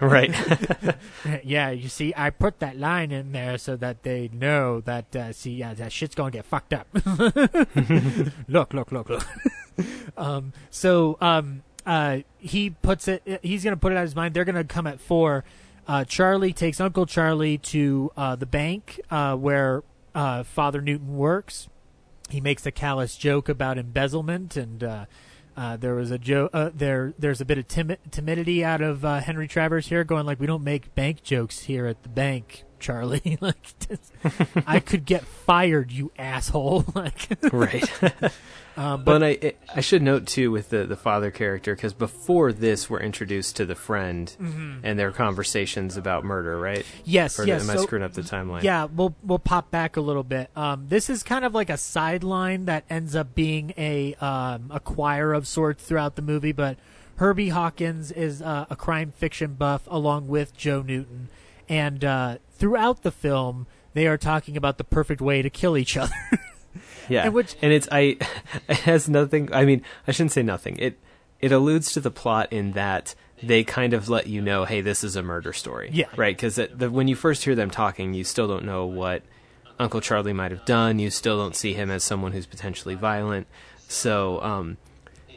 Right. 0.00 0.34
yeah, 1.44 1.70
you 1.70 1.88
see, 1.88 2.12
I 2.16 2.30
put 2.30 2.58
that 2.60 2.78
line 2.78 3.10
in 3.12 3.32
there 3.32 3.58
so 3.58 3.76
that 3.76 4.02
they 4.02 4.28
know 4.32 4.80
that. 4.80 5.14
Uh, 5.14 5.32
see, 5.32 5.52
yeah, 5.54 5.74
that 5.74 5.92
shit's 5.92 6.14
gonna 6.14 6.30
get 6.30 6.44
fucked 6.44 6.72
up. 6.72 6.88
look, 8.48 8.74
look, 8.74 8.92
look, 8.92 9.08
look. 9.08 9.26
um, 10.16 10.52
so, 10.70 11.16
um, 11.20 11.62
uh, 11.86 12.18
he 12.38 12.70
puts 12.70 13.08
it. 13.08 13.40
He's 13.42 13.64
gonna 13.64 13.76
put 13.76 13.92
it 13.92 13.96
out 13.96 14.02
of 14.02 14.08
his 14.08 14.16
mind. 14.16 14.34
They're 14.34 14.44
gonna 14.44 14.64
come 14.64 14.86
at 14.86 15.00
four. 15.00 15.44
Uh, 15.86 16.04
Charlie 16.04 16.52
takes 16.52 16.80
Uncle 16.80 17.06
Charlie 17.06 17.58
to 17.58 18.10
uh, 18.16 18.36
the 18.36 18.46
bank 18.46 19.00
uh, 19.10 19.36
where 19.36 19.82
uh, 20.14 20.42
Father 20.42 20.80
Newton 20.80 21.16
works. 21.16 21.68
He 22.30 22.40
makes 22.40 22.64
a 22.64 22.70
callous 22.70 23.16
joke 23.16 23.48
about 23.48 23.78
embezzlement, 23.78 24.56
and 24.56 24.82
uh, 24.82 25.04
uh, 25.56 25.76
there 25.76 25.94
was 25.94 26.10
a 26.10 26.18
joke. 26.18 26.50
Uh, 26.54 26.70
there, 26.72 27.12
there's 27.18 27.40
a 27.40 27.44
bit 27.44 27.58
of 27.58 27.68
timi- 27.68 27.98
timidity 28.10 28.64
out 28.64 28.80
of 28.80 29.04
uh, 29.04 29.20
Henry 29.20 29.48
Travers 29.48 29.88
here, 29.88 30.04
going 30.04 30.24
like, 30.24 30.40
"We 30.40 30.46
don't 30.46 30.64
make 30.64 30.94
bank 30.94 31.22
jokes 31.22 31.60
here 31.60 31.86
at 31.86 32.02
the 32.02 32.08
bank, 32.08 32.64
Charlie. 32.78 33.36
like, 33.40 33.74
I 34.66 34.80
could 34.80 35.04
get 35.04 35.24
fired, 35.24 35.92
you 35.92 36.10
asshole." 36.16 36.84
like, 36.94 37.28
right. 37.52 37.90
Um, 38.76 39.04
But 39.04 39.20
but 39.20 39.22
I 39.22 39.52
I 39.76 39.80
should 39.80 40.02
note 40.02 40.26
too 40.26 40.50
with 40.50 40.70
the 40.70 40.86
the 40.86 40.96
father 40.96 41.30
character 41.30 41.74
because 41.74 41.92
before 41.92 42.52
this 42.52 42.88
we're 42.88 43.00
introduced 43.00 43.56
to 43.56 43.66
the 43.66 43.74
friend 43.74 44.34
and 44.82 44.98
their 44.98 45.10
conversations 45.12 45.96
about 45.96 46.24
murder, 46.24 46.58
right? 46.58 46.84
yes, 47.04 47.38
Or 47.38 47.46
yes. 47.46 47.62
am 47.68 47.70
I 47.78 47.80
screwing 47.82 48.02
up 48.04 48.12
the 48.14 48.22
timeline? 48.22 48.62
Yeah, 48.62 48.84
we'll 48.86 49.14
we'll 49.22 49.38
pop 49.38 49.70
back 49.70 49.96
a 49.96 50.00
little 50.00 50.22
bit. 50.22 50.50
Um, 50.56 50.86
this 50.88 51.10
is 51.10 51.22
kind 51.22 51.44
of 51.44 51.54
like 51.54 51.70
a 51.70 51.76
sideline 51.76 52.64
that 52.66 52.84
ends 52.88 53.14
up 53.14 53.34
being 53.34 53.72
a 53.76 54.14
um, 54.14 54.70
a 54.70 54.80
choir 54.80 55.32
of 55.32 55.46
sorts 55.46 55.84
throughout 55.84 56.16
the 56.16 56.22
movie. 56.22 56.52
But 56.52 56.78
Herbie 57.16 57.50
Hawkins 57.50 58.10
is 58.10 58.40
uh, 58.42 58.66
a 58.70 58.76
crime 58.76 59.12
fiction 59.14 59.54
buff 59.54 59.82
along 59.88 60.28
with 60.28 60.56
Joe 60.56 60.82
Newton, 60.82 61.28
and 61.68 62.04
uh, 62.04 62.38
throughout 62.52 63.02
the 63.02 63.12
film 63.12 63.66
they 63.94 64.06
are 64.06 64.16
talking 64.16 64.56
about 64.56 64.78
the 64.78 64.84
perfect 64.84 65.20
way 65.20 65.42
to 65.42 65.50
kill 65.50 65.76
each 65.76 65.96
other. 65.98 66.14
Yeah, 67.08 67.24
And 67.24 67.34
which- 67.34 67.56
and 67.62 67.72
it's 67.72 67.88
I 67.90 68.16
it 68.68 68.78
has 68.78 69.08
nothing. 69.08 69.52
I 69.52 69.64
mean, 69.64 69.82
I 70.06 70.12
shouldn't 70.12 70.32
say 70.32 70.42
nothing. 70.42 70.76
It 70.78 70.98
it 71.40 71.52
alludes 71.52 71.92
to 71.92 72.00
the 72.00 72.10
plot 72.10 72.52
in 72.52 72.72
that 72.72 73.14
they 73.42 73.64
kind 73.64 73.92
of 73.92 74.08
let 74.08 74.28
you 74.28 74.40
know, 74.40 74.64
hey, 74.64 74.80
this 74.80 75.02
is 75.02 75.16
a 75.16 75.22
murder 75.22 75.52
story. 75.52 75.90
Yeah. 75.92 76.06
right. 76.16 76.36
Because 76.36 76.58
when 76.78 77.08
you 77.08 77.16
first 77.16 77.44
hear 77.44 77.56
them 77.56 77.70
talking, 77.70 78.14
you 78.14 78.22
still 78.22 78.46
don't 78.46 78.64
know 78.64 78.86
what 78.86 79.22
Uncle 79.80 80.00
Charlie 80.00 80.32
might 80.32 80.52
have 80.52 80.64
done. 80.64 81.00
You 81.00 81.10
still 81.10 81.38
don't 81.38 81.56
see 81.56 81.72
him 81.74 81.90
as 81.90 82.04
someone 82.04 82.30
who's 82.30 82.46
potentially 82.46 82.94
violent. 82.94 83.48
So 83.88 84.40
um, 84.42 84.76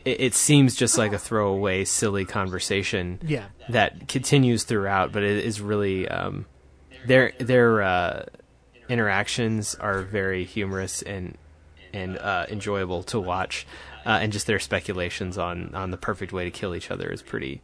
it, 0.05 0.21
it 0.21 0.33
seems 0.35 0.75
just 0.75 0.99
like 0.99 1.13
a 1.13 1.17
throwaway, 1.17 1.83
silly 1.83 2.25
conversation 2.25 3.19
yeah, 3.23 3.45
that 3.69 4.07
continues 4.07 4.63
throughout, 4.63 5.11
but 5.11 5.23
it 5.23 5.43
is 5.43 5.59
really 5.59 6.07
um, 6.07 6.45
their 7.07 7.33
their 7.39 7.81
uh, 7.81 8.25
interactions 8.89 9.75
are 9.75 10.01
very 10.01 10.43
humorous 10.43 11.01
and 11.01 11.37
and 11.93 12.17
uh, 12.17 12.45
enjoyable 12.49 13.03
to 13.03 13.19
watch, 13.19 13.65
uh, 14.05 14.19
and 14.21 14.33
just 14.33 14.47
their 14.47 14.59
speculations 14.59 15.37
on 15.37 15.73
on 15.73 15.91
the 15.91 15.97
perfect 15.97 16.33
way 16.33 16.43
to 16.43 16.51
kill 16.51 16.75
each 16.75 16.91
other 16.91 17.09
is 17.09 17.21
pretty 17.21 17.61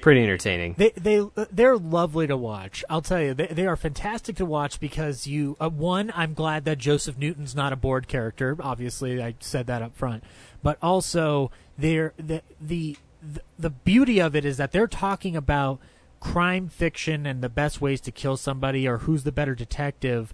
pretty 0.00 0.22
entertaining. 0.22 0.74
They 0.76 0.90
they 0.90 1.26
they're 1.50 1.76
lovely 1.76 2.26
to 2.26 2.36
watch. 2.36 2.84
I'll 2.88 3.02
tell 3.02 3.20
you, 3.20 3.34
they 3.34 3.46
they 3.46 3.66
are 3.66 3.76
fantastic 3.76 4.36
to 4.36 4.46
watch 4.46 4.78
because 4.78 5.26
you 5.26 5.56
uh, 5.60 5.70
one, 5.70 6.12
I'm 6.14 6.34
glad 6.34 6.64
that 6.66 6.78
Joseph 6.78 7.18
Newton's 7.18 7.54
not 7.54 7.72
a 7.72 7.76
board 7.76 8.06
character. 8.06 8.56
Obviously, 8.60 9.22
I 9.22 9.34
said 9.40 9.66
that 9.66 9.82
up 9.82 9.96
front, 9.96 10.22
but 10.62 10.78
also 10.80 11.50
they're 11.76 12.12
the 12.16 12.42
the 12.60 12.96
the 13.58 13.70
beauty 13.70 14.20
of 14.20 14.36
it 14.36 14.44
is 14.44 14.58
that 14.58 14.72
they're 14.72 14.86
talking 14.86 15.34
about 15.34 15.80
crime 16.24 16.68
fiction 16.68 17.26
and 17.26 17.42
the 17.42 17.48
best 17.50 17.82
ways 17.82 18.00
to 18.00 18.10
kill 18.10 18.36
somebody 18.36 18.88
or 18.88 18.98
who's 18.98 19.24
the 19.24 19.30
better 19.30 19.54
detective 19.54 20.32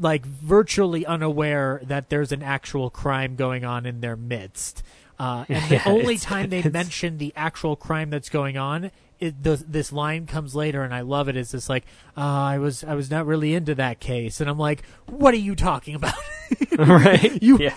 like 0.00 0.24
virtually 0.24 1.04
unaware 1.04 1.80
that 1.82 2.08
there's 2.08 2.30
an 2.30 2.40
actual 2.40 2.88
crime 2.88 3.34
going 3.34 3.64
on 3.64 3.84
in 3.84 4.00
their 4.00 4.14
midst. 4.14 4.80
Uh, 5.18 5.44
and 5.48 5.64
the 5.70 5.74
Yeah, 5.76 5.82
only 5.86 6.14
it's- 6.14 6.22
time 6.24 6.50
they 6.50 6.62
mention 6.62 7.18
the 7.18 7.32
actual 7.36 7.76
crime 7.76 8.10
that's 8.10 8.28
going 8.28 8.56
on, 8.56 8.90
it, 9.20 9.42
the, 9.42 9.56
this 9.66 9.92
line 9.92 10.26
comes 10.26 10.54
later, 10.54 10.82
and 10.84 10.94
I 10.94 11.00
love 11.00 11.28
it. 11.28 11.36
It's 11.36 11.50
just 11.50 11.68
like, 11.68 11.84
uh, 12.16 12.20
I 12.20 12.58
was, 12.58 12.84
I 12.84 12.94
was 12.94 13.10
not 13.10 13.26
really 13.26 13.52
into 13.52 13.74
that 13.74 13.98
case, 13.98 14.40
and 14.40 14.48
I'm 14.48 14.58
like, 14.60 14.84
what 15.06 15.34
are 15.34 15.38
you 15.38 15.56
talking 15.56 15.96
about? 15.96 16.14
right? 16.78 17.42
You- 17.42 17.58
yeah. 17.58 17.74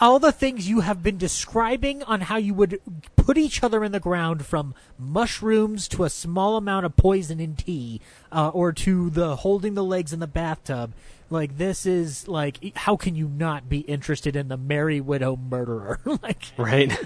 all 0.00 0.18
the 0.18 0.32
things 0.32 0.68
you 0.68 0.80
have 0.80 1.02
been 1.02 1.16
describing 1.16 2.02
on 2.02 2.20
how 2.20 2.36
you 2.36 2.52
would 2.54 2.78
put 3.16 3.38
each 3.38 3.62
other 3.64 3.82
in 3.82 3.92
the 3.92 3.98
ground 4.00 4.44
from 4.44 4.74
mushrooms 4.98 5.88
to 5.88 6.04
a 6.04 6.10
small 6.10 6.56
amount 6.56 6.84
of 6.86 6.94
poison 6.96 7.40
in 7.40 7.56
tea 7.56 8.00
uh, 8.30 8.50
or 8.50 8.70
to 8.72 9.08
the 9.10 9.36
holding 9.36 9.74
the 9.74 9.82
legs 9.82 10.12
in 10.12 10.20
the 10.20 10.26
bathtub 10.26 10.92
like 11.30 11.58
this 11.58 11.86
is 11.86 12.28
like 12.28 12.76
how 12.76 12.96
can 12.96 13.14
you 13.16 13.28
not 13.28 13.68
be 13.68 13.80
interested 13.80 14.36
in 14.36 14.48
the 14.48 14.56
merry 14.56 15.00
widow 15.00 15.36
murderer 15.36 15.98
like 16.22 16.52
right. 16.56 16.96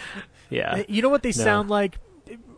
yeah. 0.50 0.82
you 0.88 1.02
know 1.02 1.08
what 1.08 1.22
they 1.22 1.28
No. 1.30 1.44
sound 1.44 1.68
like 1.70 1.98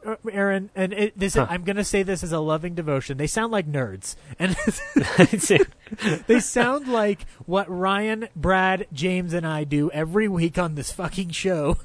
uh, 0.04 0.16
Aaron, 0.32 0.70
and 0.74 0.94
it, 0.94 1.18
this 1.18 1.34
Huh. 1.34 1.46
I'm 1.50 1.62
gonna 1.62 1.84
say 1.84 2.02
this 2.02 2.22
as 2.24 2.32
a 2.32 2.40
loving 2.40 2.74
devotion. 2.74 3.18
They 3.18 3.26
sound 3.26 3.52
like 3.52 3.70
nerds, 3.70 4.16
and 4.38 4.56
they 6.26 6.40
sound 6.40 6.88
like 6.88 7.26
what 7.44 7.68
Ryan, 7.70 8.28
Brad, 8.34 8.86
James, 8.94 9.34
and 9.34 9.46
I 9.46 9.64
do 9.64 9.90
every 9.90 10.26
week 10.26 10.56
on 10.58 10.74
this 10.74 10.90
fucking 10.90 11.30
show. 11.30 11.76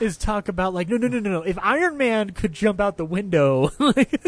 is 0.00 0.16
talk 0.16 0.48
about 0.48 0.72
like 0.72 0.88
no 0.88 0.96
no 0.96 1.08
no 1.08 1.18
no 1.18 1.30
no. 1.30 1.42
If 1.42 1.58
Iron 1.60 1.98
Man 1.98 2.30
could 2.30 2.54
jump 2.54 2.80
out 2.80 2.96
the 2.96 3.04
window, 3.04 3.70
like, 3.78 4.18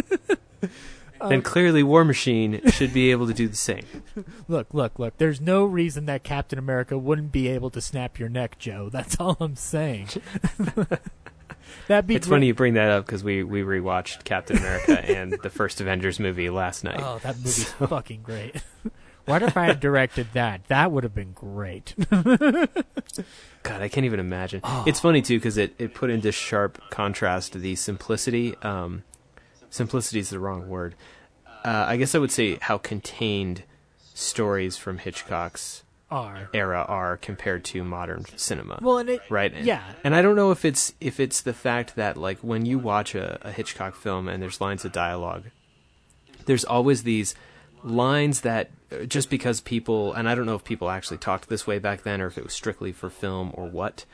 then 1.28 1.42
clearly 1.42 1.82
War 1.82 2.04
Machine 2.04 2.60
should 2.70 2.92
be 2.92 3.10
able 3.10 3.26
to 3.26 3.34
do 3.34 3.48
the 3.48 3.56
same. 3.56 3.84
look 4.48 4.72
look 4.72 4.98
look. 4.98 5.16
There's 5.18 5.40
no 5.40 5.64
reason 5.64 6.06
that 6.06 6.22
Captain 6.24 6.58
America 6.58 6.96
wouldn't 6.98 7.32
be 7.32 7.48
able 7.48 7.70
to 7.70 7.80
snap 7.80 8.18
your 8.18 8.28
neck, 8.28 8.58
Joe. 8.58 8.88
That's 8.90 9.18
all 9.20 9.36
I'm 9.40 9.56
saying. 9.56 10.08
That'd 11.86 12.06
be 12.06 12.14
It's 12.14 12.26
great. 12.26 12.36
funny 12.36 12.46
you 12.46 12.54
bring 12.54 12.74
that 12.74 12.90
up 12.90 13.06
because 13.06 13.22
we 13.24 13.42
we 13.42 13.62
rewatched 13.62 14.24
Captain 14.24 14.56
America 14.56 14.98
and 15.04 15.32
the 15.42 15.50
first 15.50 15.80
Avengers 15.80 16.18
movie 16.18 16.50
last 16.50 16.84
night. 16.84 17.00
Oh, 17.02 17.18
that 17.22 17.36
movie's 17.36 17.64
fucking 17.72 18.22
great. 18.22 18.56
what 19.26 19.42
if 19.42 19.56
I 19.56 19.64
had 19.66 19.80
directed 19.80 20.28
that? 20.32 20.64
That 20.68 20.92
would 20.92 21.04
have 21.04 21.14
been 21.14 21.32
great. 21.32 21.94
God, 22.10 23.82
I 23.82 23.88
can't 23.88 24.06
even 24.06 24.20
imagine. 24.20 24.60
It's 24.86 25.00
funny 25.00 25.20
too 25.20 25.38
because 25.38 25.58
it, 25.58 25.74
it 25.78 25.94
put 25.94 26.10
into 26.10 26.32
sharp 26.32 26.80
contrast 26.90 27.52
the 27.54 27.74
simplicity. 27.76 28.54
Um, 28.62 29.02
simplicity 29.70 30.20
is 30.20 30.30
the 30.30 30.38
wrong 30.38 30.68
word. 30.68 30.94
Uh, 31.64 31.84
I 31.88 31.96
guess 31.96 32.14
I 32.14 32.18
would 32.18 32.30
say 32.30 32.58
how 32.60 32.78
contained 32.78 33.64
stories 34.14 34.76
from 34.76 34.98
Hitchcock's 34.98 35.82
R. 36.10 36.48
era 36.54 36.84
are 36.88 37.16
compared 37.16 37.64
to 37.66 37.84
modern 37.84 38.24
cinema. 38.36 38.78
Well, 38.80 38.98
and 38.98 39.10
it, 39.10 39.20
right? 39.28 39.54
yeah. 39.54 39.82
And 40.02 40.14
I 40.14 40.22
don't 40.22 40.36
know 40.36 40.50
if 40.50 40.64
it's 40.64 40.94
if 41.00 41.20
it's 41.20 41.42
the 41.42 41.52
fact 41.52 41.96
that 41.96 42.16
like 42.16 42.38
when 42.38 42.64
you 42.64 42.78
watch 42.78 43.14
a, 43.14 43.38
a 43.42 43.52
Hitchcock 43.52 43.94
film 43.94 44.28
and 44.28 44.42
there's 44.42 44.60
lines 44.60 44.84
of 44.84 44.92
dialogue, 44.92 45.44
there's 46.46 46.64
always 46.64 47.02
these 47.02 47.34
lines 47.84 48.40
that 48.40 48.70
uh, 48.90 49.04
just 49.04 49.28
because 49.30 49.60
people 49.60 50.12
and 50.14 50.28
I 50.28 50.34
don't 50.34 50.46
know 50.46 50.54
if 50.54 50.64
people 50.64 50.88
actually 50.88 51.18
talked 51.18 51.48
this 51.48 51.66
way 51.66 51.78
back 51.78 52.02
then 52.02 52.20
or 52.20 52.26
if 52.26 52.38
it 52.38 52.44
was 52.44 52.54
strictly 52.54 52.92
for 52.92 53.10
film 53.10 53.50
or 53.54 53.66
what, 53.68 54.04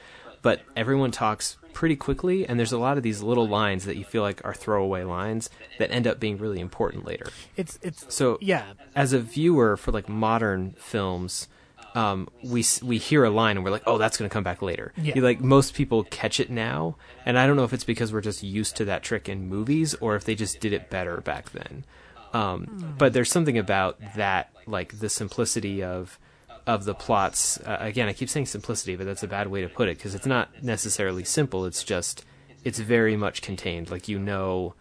but 0.42 0.62
everyone 0.76 1.12
talks 1.12 1.56
pretty 1.74 1.96
quickly, 1.96 2.46
and 2.46 2.58
there's 2.58 2.72
a 2.72 2.78
lot 2.78 2.96
of 2.96 3.02
these 3.02 3.22
little 3.22 3.46
lines 3.46 3.84
that 3.84 3.96
you 3.96 4.04
feel 4.04 4.22
like 4.22 4.42
are 4.44 4.54
throwaway 4.54 5.04
lines 5.04 5.50
that 5.78 5.90
end 5.90 6.06
up 6.06 6.18
being 6.18 6.38
really 6.38 6.60
important 6.60 7.04
later. 7.04 7.26
It's 7.56 7.78
it's 7.82 8.06
So 8.08 8.38
yeah. 8.40 8.72
as 8.94 9.12
a 9.12 9.20
viewer 9.20 9.76
for 9.76 9.92
like 9.92 10.08
modern 10.08 10.74
films, 10.78 11.48
um, 11.94 12.28
we 12.42 12.64
we 12.82 12.98
hear 12.98 13.24
a 13.24 13.30
line 13.30 13.56
and 13.56 13.64
we're 13.64 13.70
like, 13.70 13.82
oh, 13.86 13.98
that's 13.98 14.16
going 14.16 14.28
to 14.28 14.32
come 14.32 14.44
back 14.44 14.62
later. 14.62 14.92
Yeah. 14.96 15.14
You, 15.16 15.22
like 15.22 15.40
most 15.40 15.74
people 15.74 16.04
catch 16.04 16.40
it 16.40 16.50
now, 16.50 16.96
and 17.26 17.38
I 17.38 17.46
don't 17.46 17.56
know 17.56 17.64
if 17.64 17.72
it's 17.72 17.84
because 17.84 18.12
we're 18.12 18.20
just 18.20 18.42
used 18.42 18.76
to 18.76 18.84
that 18.86 19.02
trick 19.02 19.28
in 19.28 19.48
movies 19.48 19.94
or 19.94 20.16
if 20.16 20.24
they 20.24 20.34
just 20.34 20.60
did 20.60 20.72
it 20.72 20.88
better 20.90 21.20
back 21.20 21.50
then. 21.50 21.84
Um, 22.32 22.94
but 22.98 23.12
there's 23.12 23.30
something 23.30 23.56
about 23.58 24.00
that, 24.16 24.50
like 24.66 24.98
the 24.98 25.08
simplicity 25.08 25.84
of 25.84 26.18
of 26.66 26.84
the 26.84 26.94
plots. 26.94 27.58
Uh, 27.60 27.76
again, 27.80 28.08
I 28.08 28.12
keep 28.12 28.28
saying 28.28 28.46
simplicity, 28.46 28.96
but 28.96 29.06
that's 29.06 29.22
a 29.22 29.28
bad 29.28 29.48
way 29.48 29.60
to 29.62 29.68
put 29.68 29.88
it 29.88 29.98
because 29.98 30.14
it's 30.14 30.26
not 30.26 30.62
necessarily 30.62 31.24
simple. 31.24 31.64
It's 31.66 31.84
just 31.84 32.24
it's 32.64 32.78
very 32.78 33.16
much 33.16 33.42
contained. 33.42 33.90
Like 33.90 34.08
you 34.08 34.18
know 34.18 34.74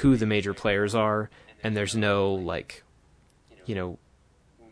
who 0.00 0.16
the 0.16 0.26
major 0.26 0.54
players 0.54 0.94
are, 0.94 1.30
and 1.62 1.76
there's 1.76 1.96
no 1.96 2.32
like 2.34 2.82
you 3.64 3.74
know 3.74 3.98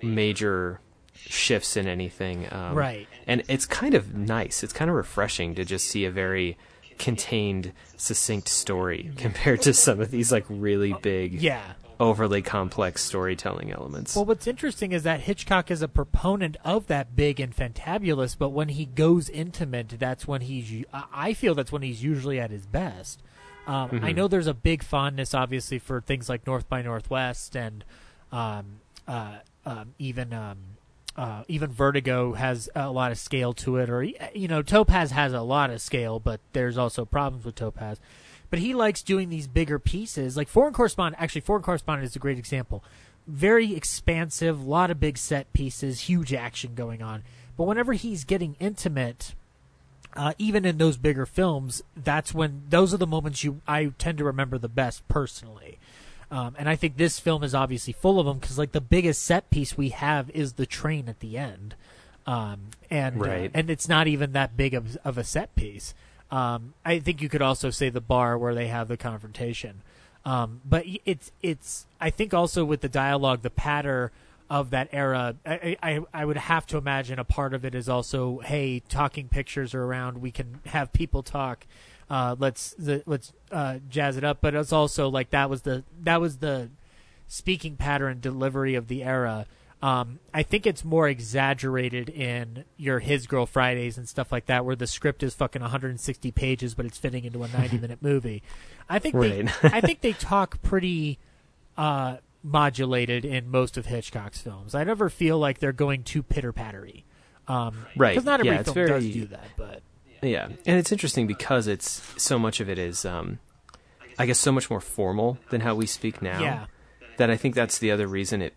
major 0.02 0.80
shifts 1.14 1.76
in 1.76 1.86
anything. 1.86 2.46
Um, 2.52 2.74
Right. 2.74 3.08
And 3.26 3.42
it's 3.48 3.66
kind 3.66 3.94
of 3.94 4.14
nice. 4.14 4.62
It's 4.62 4.72
kind 4.72 4.90
of 4.90 4.96
refreshing 4.96 5.54
to 5.54 5.64
just 5.64 5.86
see 5.86 6.04
a 6.04 6.10
very 6.10 6.58
contained, 6.98 7.72
succinct 7.96 8.48
story 8.48 9.10
compared 9.16 9.62
to 9.62 9.74
some 9.74 10.00
of 10.00 10.10
these 10.10 10.30
like 10.30 10.44
really 10.48 10.94
big, 11.02 11.34
Yeah. 11.34 11.72
Overly 12.00 12.42
complex 12.42 13.02
storytelling 13.02 13.72
elements. 13.72 14.16
Well, 14.16 14.24
what's 14.24 14.46
interesting 14.46 14.92
is 14.92 15.02
that 15.04 15.20
Hitchcock 15.20 15.70
is 15.70 15.82
a 15.82 15.88
proponent 15.88 16.56
of 16.64 16.86
that 16.88 17.16
big 17.16 17.40
and 17.40 17.54
fantabulous, 17.54 18.36
but 18.38 18.50
when 18.50 18.70
he 18.70 18.84
goes 18.84 19.28
intimate, 19.28 19.88
that's 19.98 20.26
when 20.26 20.42
he's. 20.42 20.84
I 20.92 21.34
feel 21.34 21.54
that's 21.54 21.72
when 21.72 21.82
he's 21.82 22.02
usually 22.02 22.40
at 22.40 22.50
his 22.50 22.66
best. 22.66 23.22
Um, 23.66 24.00
I 24.02 24.12
know 24.12 24.28
there's 24.28 24.46
a 24.46 24.54
big 24.54 24.82
fondness, 24.82 25.32
obviously, 25.32 25.78
for 25.78 26.00
things 26.00 26.28
like 26.28 26.46
North 26.46 26.68
by 26.68 26.82
Northwest 26.82 27.56
and 27.56 27.82
um, 28.30 28.80
uh, 29.08 29.38
um, 29.64 29.94
even 29.98 30.32
um, 30.34 30.58
uh, 31.16 31.44
even 31.48 31.70
Vertigo 31.70 32.32
has 32.34 32.68
a 32.74 32.90
lot 32.90 33.12
of 33.12 33.18
scale 33.18 33.52
to 33.54 33.76
it, 33.76 33.88
or 33.88 34.02
you 34.02 34.48
know, 34.48 34.62
Topaz 34.62 35.12
has 35.12 35.32
a 35.32 35.42
lot 35.42 35.70
of 35.70 35.80
scale, 35.80 36.18
but 36.18 36.40
there's 36.52 36.76
also 36.76 37.04
problems 37.04 37.44
with 37.44 37.54
Topaz. 37.54 38.00
But 38.54 38.60
he 38.60 38.72
likes 38.72 39.02
doing 39.02 39.30
these 39.30 39.48
bigger 39.48 39.80
pieces, 39.80 40.36
like 40.36 40.46
Foreign 40.46 40.72
Correspondent. 40.72 41.20
Actually, 41.20 41.40
Foreign 41.40 41.64
Correspondent 41.64 42.06
is 42.06 42.14
a 42.14 42.20
great 42.20 42.38
example. 42.38 42.84
Very 43.26 43.74
expansive, 43.74 44.60
a 44.60 44.62
lot 44.62 44.92
of 44.92 45.00
big 45.00 45.18
set 45.18 45.52
pieces, 45.52 46.02
huge 46.02 46.32
action 46.32 46.76
going 46.76 47.02
on. 47.02 47.24
But 47.56 47.64
whenever 47.64 47.94
he's 47.94 48.22
getting 48.22 48.54
intimate, 48.60 49.34
uh, 50.14 50.34
even 50.38 50.64
in 50.64 50.78
those 50.78 50.96
bigger 50.96 51.26
films, 51.26 51.82
that's 51.96 52.32
when 52.32 52.62
those 52.68 52.94
are 52.94 52.96
the 52.96 53.08
moments 53.08 53.42
you 53.42 53.60
I 53.66 53.86
tend 53.98 54.18
to 54.18 54.24
remember 54.24 54.56
the 54.56 54.68
best 54.68 55.02
personally. 55.08 55.80
Um, 56.30 56.54
and 56.56 56.68
I 56.68 56.76
think 56.76 56.96
this 56.96 57.18
film 57.18 57.42
is 57.42 57.56
obviously 57.56 57.92
full 57.92 58.20
of 58.20 58.26
them 58.26 58.38
because 58.38 58.56
like 58.56 58.70
the 58.70 58.80
biggest 58.80 59.24
set 59.24 59.50
piece 59.50 59.76
we 59.76 59.88
have 59.88 60.30
is 60.30 60.52
the 60.52 60.64
train 60.64 61.08
at 61.08 61.18
the 61.18 61.36
end, 61.38 61.74
um, 62.24 62.68
and 62.88 63.18
uh, 63.20 63.50
and 63.52 63.68
it's 63.68 63.88
not 63.88 64.06
even 64.06 64.30
that 64.30 64.56
big 64.56 64.74
of, 64.74 64.96
of 65.04 65.18
a 65.18 65.24
set 65.24 65.56
piece. 65.56 65.92
Um, 66.30 66.74
I 66.84 66.98
think 66.98 67.22
you 67.22 67.28
could 67.28 67.42
also 67.42 67.70
say 67.70 67.90
the 67.90 68.00
bar 68.00 68.36
where 68.36 68.54
they 68.54 68.68
have 68.68 68.88
the 68.88 68.96
confrontation, 68.96 69.82
um, 70.24 70.60
but 70.64 70.84
it's 71.04 71.30
it's 71.42 71.86
I 72.00 72.10
think 72.10 72.34
also 72.34 72.64
with 72.64 72.80
the 72.80 72.88
dialogue, 72.88 73.42
the 73.42 73.50
patter 73.50 74.10
of 74.50 74.70
that 74.70 74.88
era, 74.92 75.36
I, 75.46 75.76
I 75.82 76.00
I 76.12 76.24
would 76.24 76.36
have 76.36 76.66
to 76.68 76.76
imagine 76.76 77.18
a 77.18 77.24
part 77.24 77.54
of 77.54 77.64
it 77.64 77.74
is 77.74 77.88
also 77.88 78.38
hey, 78.40 78.80
talking 78.88 79.28
pictures 79.28 79.74
are 79.74 79.84
around, 79.84 80.20
we 80.20 80.30
can 80.30 80.60
have 80.66 80.92
people 80.92 81.22
talk. 81.22 81.66
Uh, 82.10 82.36
let's 82.38 82.74
the, 82.78 83.02
let's 83.06 83.32
uh, 83.50 83.78
jazz 83.88 84.16
it 84.16 84.24
up, 84.24 84.38
but 84.40 84.54
it's 84.54 84.72
also 84.72 85.08
like 85.08 85.30
that 85.30 85.48
was 85.48 85.62
the 85.62 85.84
that 86.02 86.20
was 86.20 86.38
the 86.38 86.70
speaking 87.26 87.76
pattern 87.76 88.20
delivery 88.20 88.74
of 88.74 88.88
the 88.88 89.02
era. 89.02 89.46
Um, 89.84 90.18
I 90.32 90.44
think 90.44 90.66
it's 90.66 90.82
more 90.82 91.06
exaggerated 91.06 92.08
in 92.08 92.64
your 92.78 93.00
His 93.00 93.26
Girl 93.26 93.44
Fridays 93.44 93.98
and 93.98 94.08
stuff 94.08 94.32
like 94.32 94.46
that, 94.46 94.64
where 94.64 94.74
the 94.74 94.86
script 94.86 95.22
is 95.22 95.34
fucking 95.34 95.60
160 95.60 96.30
pages, 96.32 96.74
but 96.74 96.86
it's 96.86 96.96
fitting 96.96 97.26
into 97.26 97.42
a 97.42 97.48
90 97.48 97.76
minute 97.76 97.98
movie. 98.00 98.42
I 98.88 98.98
think 98.98 99.14
they, 99.14 99.46
I 99.62 99.82
think 99.82 100.00
they 100.00 100.14
talk 100.14 100.62
pretty 100.62 101.18
uh, 101.76 102.16
modulated 102.42 103.26
in 103.26 103.50
most 103.50 103.76
of 103.76 103.84
Hitchcock's 103.84 104.40
films. 104.40 104.74
I 104.74 104.84
never 104.84 105.10
feel 105.10 105.38
like 105.38 105.58
they're 105.58 105.72
going 105.72 106.02
too 106.02 106.22
pitter 106.22 106.54
pattery. 106.54 107.04
Um, 107.46 107.84
Right. 107.94 108.12
Because 108.14 108.24
not 108.24 108.40
every 108.40 108.52
Yeah, 108.52 108.62
film 108.62 108.86
does 108.86 109.04
do 109.04 109.26
that, 109.26 109.48
but 109.58 109.82
Yeah, 110.22 110.46
and 110.46 110.78
it's 110.78 110.92
interesting 110.92 111.26
because 111.26 111.66
it's 111.66 112.00
so 112.16 112.38
much 112.38 112.60
of 112.60 112.70
it 112.70 112.78
is, 112.78 113.04
um, 113.04 113.38
I 114.18 114.24
guess, 114.24 114.38
so 114.38 114.50
much 114.50 114.70
more 114.70 114.80
formal 114.80 115.36
than 115.50 115.60
how 115.60 115.74
we 115.74 115.84
speak 115.84 116.22
now. 116.22 116.40
Yeah. 116.40 116.66
That 117.18 117.28
I 117.28 117.36
think 117.36 117.54
that's 117.54 117.78
the 117.78 117.90
other 117.90 118.06
reason 118.06 118.40
it, 118.40 118.54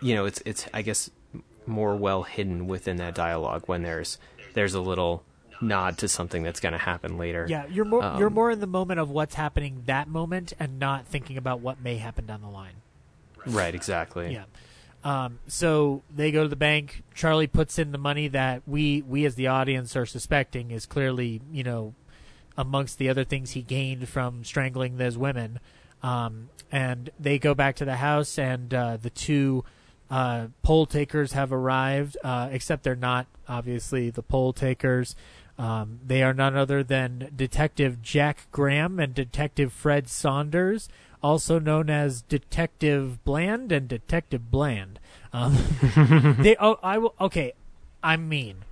you 0.00 0.14
know, 0.14 0.24
it's 0.24 0.42
it's 0.44 0.66
I 0.72 0.82
guess 0.82 1.10
more 1.66 1.94
well 1.94 2.22
hidden 2.22 2.66
within 2.66 2.96
that 2.96 3.14
dialogue 3.14 3.64
when 3.66 3.82
there's 3.82 4.18
there's 4.54 4.74
a 4.74 4.80
little 4.80 5.22
nod 5.60 5.98
to 5.98 6.08
something 6.08 6.42
that's 6.42 6.58
going 6.58 6.72
to 6.72 6.78
happen 6.78 7.18
later. 7.18 7.46
yeah, 7.48 7.66
you're 7.66 7.84
more 7.84 8.02
Um, 8.02 8.18
you're 8.18 8.30
more 8.30 8.50
in 8.50 8.60
the 8.60 8.66
moment 8.66 8.98
of 8.98 9.10
what's 9.10 9.34
happening 9.34 9.82
that 9.86 10.08
moment 10.08 10.52
and 10.58 10.78
not 10.78 11.06
thinking 11.06 11.36
about 11.36 11.60
what 11.60 11.80
may 11.82 11.96
happen 11.98 12.26
down 12.26 12.40
the 12.40 12.48
line. 12.48 12.76
Right. 13.46 13.74
Exactly. 13.74 14.32
Yeah. 14.32 14.44
Um, 15.02 15.38
so 15.46 16.02
they 16.14 16.30
go 16.30 16.42
to 16.42 16.48
the 16.48 16.56
bank. 16.56 17.02
Charlie 17.14 17.46
puts 17.46 17.78
in 17.78 17.92
the 17.92 17.98
money 17.98 18.28
that 18.28 18.62
we 18.66 19.02
we 19.02 19.24
as 19.24 19.34
the 19.34 19.46
audience 19.46 19.96
are 19.96 20.06
suspecting 20.06 20.70
is 20.70 20.86
clearly 20.86 21.40
you 21.52 21.62
know 21.62 21.94
amongst 22.56 22.98
the 22.98 23.08
other 23.08 23.24
things 23.24 23.52
he 23.52 23.62
gained 23.62 24.08
from 24.08 24.44
strangling 24.44 24.96
those 24.98 25.16
women. 25.16 25.60
Um, 26.02 26.48
and 26.72 27.10
they 27.18 27.38
go 27.38 27.54
back 27.54 27.76
to 27.76 27.84
the 27.84 27.96
house, 27.96 28.38
and 28.38 28.72
uh, 28.72 28.96
the 28.96 29.10
two 29.10 29.64
uh, 30.10 30.48
poll 30.62 30.86
takers 30.86 31.32
have 31.32 31.52
arrived, 31.52 32.16
uh, 32.24 32.48
except 32.50 32.82
they're 32.82 32.96
not 32.96 33.26
obviously 33.48 34.10
the 34.10 34.22
poll 34.22 34.52
takers. 34.52 35.14
Um, 35.58 36.00
they 36.04 36.22
are 36.22 36.32
none 36.32 36.56
other 36.56 36.82
than 36.82 37.30
Detective 37.36 38.02
Jack 38.02 38.48
Graham 38.50 38.98
and 38.98 39.14
Detective 39.14 39.72
Fred 39.72 40.08
Saunders, 40.08 40.88
also 41.22 41.58
known 41.58 41.90
as 41.90 42.22
Detective 42.22 43.22
Bland 43.24 43.70
and 43.70 43.86
Detective 43.86 44.50
Bland. 44.50 44.98
Um, 45.32 45.56
they 46.40 46.56
oh 46.58 46.78
I 46.82 46.98
will 46.98 47.14
okay, 47.20 47.52
I'm 48.02 48.28
mean. 48.28 48.64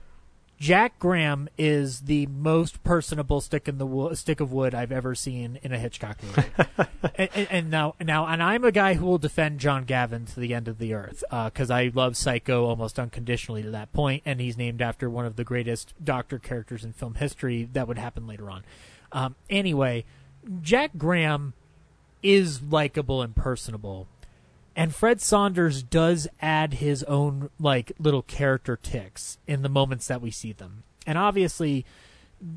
Jack 0.58 0.98
Graham 0.98 1.48
is 1.56 2.00
the 2.00 2.26
most 2.26 2.82
personable 2.82 3.40
stick 3.40 3.68
in 3.68 3.78
the 3.78 3.86
wo- 3.86 4.12
stick 4.14 4.40
of 4.40 4.52
wood 4.52 4.74
I've 4.74 4.90
ever 4.90 5.14
seen 5.14 5.60
in 5.62 5.72
a 5.72 5.78
Hitchcock 5.78 6.18
movie. 6.20 6.48
and, 7.14 7.28
and, 7.34 7.48
and 7.50 7.70
now, 7.70 7.94
now, 8.00 8.26
and 8.26 8.42
I'm 8.42 8.64
a 8.64 8.72
guy 8.72 8.94
who 8.94 9.06
will 9.06 9.18
defend 9.18 9.60
John 9.60 9.84
Gavin 9.84 10.26
to 10.26 10.40
the 10.40 10.54
end 10.54 10.66
of 10.66 10.78
the 10.78 10.94
earth 10.94 11.22
because 11.30 11.70
I 11.70 11.92
love 11.94 12.16
Psycho 12.16 12.64
almost 12.64 12.98
unconditionally 12.98 13.62
to 13.62 13.70
that 13.70 13.92
point, 13.92 14.24
and 14.26 14.40
he's 14.40 14.56
named 14.56 14.82
after 14.82 15.08
one 15.08 15.26
of 15.26 15.36
the 15.36 15.44
greatest 15.44 15.94
Doctor 16.02 16.40
characters 16.40 16.84
in 16.84 16.92
film 16.92 17.14
history 17.14 17.68
that 17.72 17.86
would 17.86 17.98
happen 17.98 18.26
later 18.26 18.50
on. 18.50 18.64
Um, 19.12 19.36
anyway, 19.48 20.04
Jack 20.60 20.90
Graham 20.98 21.54
is 22.20 22.62
likable 22.62 23.22
and 23.22 23.34
personable. 23.36 24.08
And 24.78 24.94
Fred 24.94 25.20
Saunders 25.20 25.82
does 25.82 26.28
add 26.40 26.74
his 26.74 27.02
own 27.02 27.50
like 27.58 27.90
little 27.98 28.22
character 28.22 28.78
ticks 28.80 29.38
in 29.44 29.62
the 29.62 29.68
moments 29.68 30.06
that 30.06 30.22
we 30.22 30.30
see 30.30 30.52
them. 30.52 30.84
And 31.04 31.18
obviously 31.18 31.84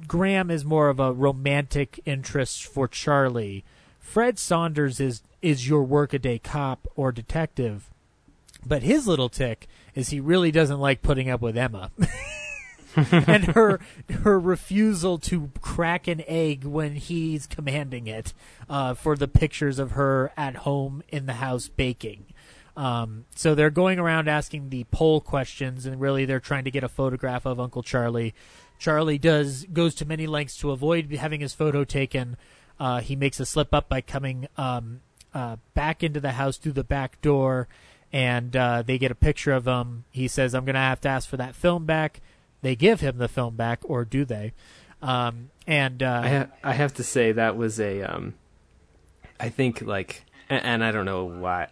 Graham 0.06 0.52
is 0.52 0.64
more 0.64 0.90
of 0.90 1.00
a 1.00 1.12
romantic 1.12 2.00
interest 2.06 2.64
for 2.64 2.88
Charlie. 2.88 3.66
Fred 4.00 4.38
Saunders 4.38 5.00
is 5.00 5.24
is 5.42 5.68
your 5.68 5.82
workaday 5.82 6.38
cop 6.38 6.88
or 6.96 7.12
detective. 7.12 7.90
But 8.64 8.84
his 8.84 9.08
little 9.08 9.30
tick 9.30 9.68
is 9.96 10.10
he 10.10 10.20
really 10.20 10.52
doesn't 10.52 10.80
like 10.80 11.02
putting 11.02 11.28
up 11.28 11.42
with 11.42 11.58
Emma. 11.58 11.90
and 13.12 13.46
her 13.46 13.80
her 14.24 14.40
refusal 14.40 15.18
to 15.18 15.52
crack 15.62 16.08
an 16.08 16.24
egg 16.28 16.64
when 16.64 16.96
he's 16.96 17.48
commanding 17.48 18.08
it 18.08 18.34
uh, 18.70 18.94
for 18.94 19.16
the 19.16 19.28
pictures 19.28 19.80
of 19.80 19.92
her 19.92 20.32
at 20.36 20.58
home 20.58 21.04
in 21.10 21.26
the 21.26 21.34
house 21.34 21.68
baking. 21.68 22.26
Um, 22.76 23.26
so 23.36 23.54
they're 23.54 23.70
going 23.70 24.00
around 24.00 24.28
asking 24.28 24.70
the 24.70 24.86
poll 24.86 25.22
questions, 25.22 25.86
and 25.86 26.00
really 26.00 26.26
they're 26.26 26.40
trying 26.40 26.64
to 26.66 26.72
get 26.72 26.84
a 26.84 26.90
photograph 26.90 27.46
of 27.46 27.60
Uncle 27.60 27.84
Charlie. 27.84 28.34
Charlie 28.80 29.18
does 29.18 29.66
goes 29.66 29.94
to 29.96 30.06
many 30.06 30.26
lengths 30.28 30.58
to 30.58 30.72
avoid 30.72 31.12
having 31.12 31.42
his 31.42 31.54
photo 31.54 31.84
taken. 31.84 32.38
Uh, 32.80 33.00
he 33.00 33.16
makes 33.16 33.40
a 33.40 33.46
slip 33.46 33.74
up 33.74 33.88
by 33.88 34.02
coming 34.02 34.48
um, 34.58 35.02
uh, 35.34 35.58
back 35.74 36.02
into 36.02 36.20
the 36.20 36.32
house 36.32 36.58
through 36.58 36.72
the 36.72 36.84
back 36.84 37.22
door, 37.22 37.68
and 38.12 38.56
uh, 38.56 38.82
they 38.82 38.98
get 38.98 39.12
a 39.12 39.16
picture 39.16 39.52
of 39.52 39.68
him. 39.68 40.06
He 40.10 40.28
says, 40.28 40.56
"I'm 40.56 40.66
going 40.66 40.76
to 40.76 40.80
have 40.80 41.02
to 41.02 41.10
ask 41.10 41.30
for 41.30 41.38
that 41.38 41.56
film 41.56 41.86
back." 41.86 42.22
They 42.62 42.76
give 42.76 43.02
him 43.02 43.18
the 43.18 43.28
film 43.28 43.56
back, 43.56 43.80
or 43.84 44.06
do 44.06 44.26
they? 44.26 44.54
Um, 45.02 45.50
and 45.66 46.04
uh, 46.04 46.22
I 46.24 46.30
ha- 46.30 46.48
I 46.64 46.74
have 46.74 46.94
to 46.96 47.04
say 47.04 47.32
that 47.32 47.58
was 47.58 47.80
a 47.80 48.04
um, 48.04 48.36
I 49.40 49.50
think 49.50 49.82
like, 49.82 50.24
and, 50.50 50.64
and 50.64 50.84
I 50.84 50.92
don't 50.92 51.06
know 51.06 51.26
why, 51.26 51.70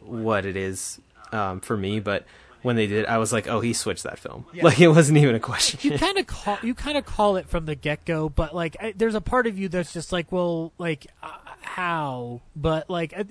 what 0.00 0.44
it 0.44 0.56
is 0.56 1.00
um, 1.32 1.60
for 1.60 1.76
me, 1.76 2.00
but 2.00 2.26
when 2.62 2.76
they 2.76 2.86
did, 2.86 3.06
I 3.06 3.18
was 3.18 3.32
like, 3.32 3.46
oh, 3.46 3.60
he 3.60 3.72
switched 3.72 4.02
that 4.04 4.18
film. 4.18 4.46
Like 4.60 4.80
it 4.80 4.88
wasn't 4.88 5.18
even 5.18 5.34
a 5.34 5.40
question. 5.40 5.78
you 5.82 5.98
kind 5.98 6.18
of 6.18 6.26
call 6.28 6.58
you 6.62 6.74
kind 6.74 6.98
of 6.98 7.04
call 7.04 7.36
it 7.36 7.48
from 7.48 7.66
the 7.66 7.74
get 7.74 8.04
go, 8.04 8.28
but 8.28 8.54
like 8.54 8.76
I, 8.80 8.92
there's 8.96 9.14
a 9.14 9.20
part 9.20 9.46
of 9.46 9.58
you 9.58 9.68
that's 9.68 9.92
just 9.92 10.12
like, 10.12 10.32
well, 10.32 10.72
like 10.78 11.06
uh, 11.22 11.30
how? 11.60 12.40
But 12.56 12.90
like, 12.90 13.16
uh, 13.16 13.24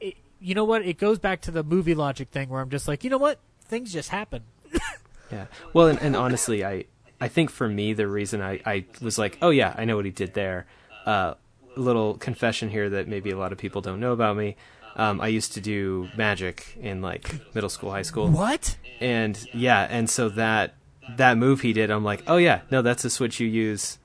it, 0.00 0.14
you 0.40 0.54
know 0.54 0.64
what? 0.64 0.82
It 0.82 0.98
goes 0.98 1.18
back 1.18 1.42
to 1.42 1.50
the 1.50 1.62
movie 1.62 1.94
logic 1.94 2.30
thing 2.30 2.48
where 2.48 2.60
I'm 2.60 2.70
just 2.70 2.88
like, 2.88 3.04
you 3.04 3.10
know 3.10 3.18
what? 3.18 3.38
Things 3.60 3.92
just 3.92 4.08
happen. 4.08 4.42
yeah. 5.30 5.46
Well, 5.72 5.88
and, 5.88 6.00
and 6.00 6.16
honestly, 6.16 6.64
I 6.64 6.84
I 7.20 7.28
think 7.28 7.50
for 7.50 7.68
me 7.68 7.92
the 7.92 8.06
reason 8.06 8.40
I 8.42 8.60
I 8.64 8.84
was 9.00 9.18
like, 9.18 9.38
oh 9.42 9.50
yeah, 9.50 9.74
I 9.76 9.84
know 9.84 9.96
what 9.96 10.04
he 10.04 10.10
did 10.10 10.34
there. 10.34 10.66
Uh, 11.06 11.34
a 11.76 11.80
little 11.80 12.14
confession 12.18 12.68
here 12.70 12.90
that 12.90 13.08
maybe 13.08 13.30
a 13.30 13.38
lot 13.38 13.52
of 13.52 13.58
people 13.58 13.80
don't 13.80 14.00
know 14.00 14.12
about 14.12 14.36
me. 14.36 14.56
Um, 14.96 15.20
I 15.20 15.28
used 15.28 15.52
to 15.54 15.60
do 15.60 16.08
magic 16.16 16.76
in 16.80 17.00
like 17.02 17.54
middle 17.54 17.70
school, 17.70 17.90
high 17.92 18.02
school. 18.02 18.28
What? 18.28 18.76
And 19.00 19.38
yeah, 19.54 19.86
and 19.88 20.10
so 20.10 20.28
that 20.30 20.74
that 21.16 21.38
move 21.38 21.60
he 21.60 21.72
did, 21.72 21.90
I'm 21.90 22.04
like, 22.04 22.22
oh 22.26 22.36
yeah, 22.36 22.62
no, 22.70 22.82
that's 22.82 23.04
a 23.04 23.10
switch 23.10 23.38
you 23.40 23.46
use 23.46 23.98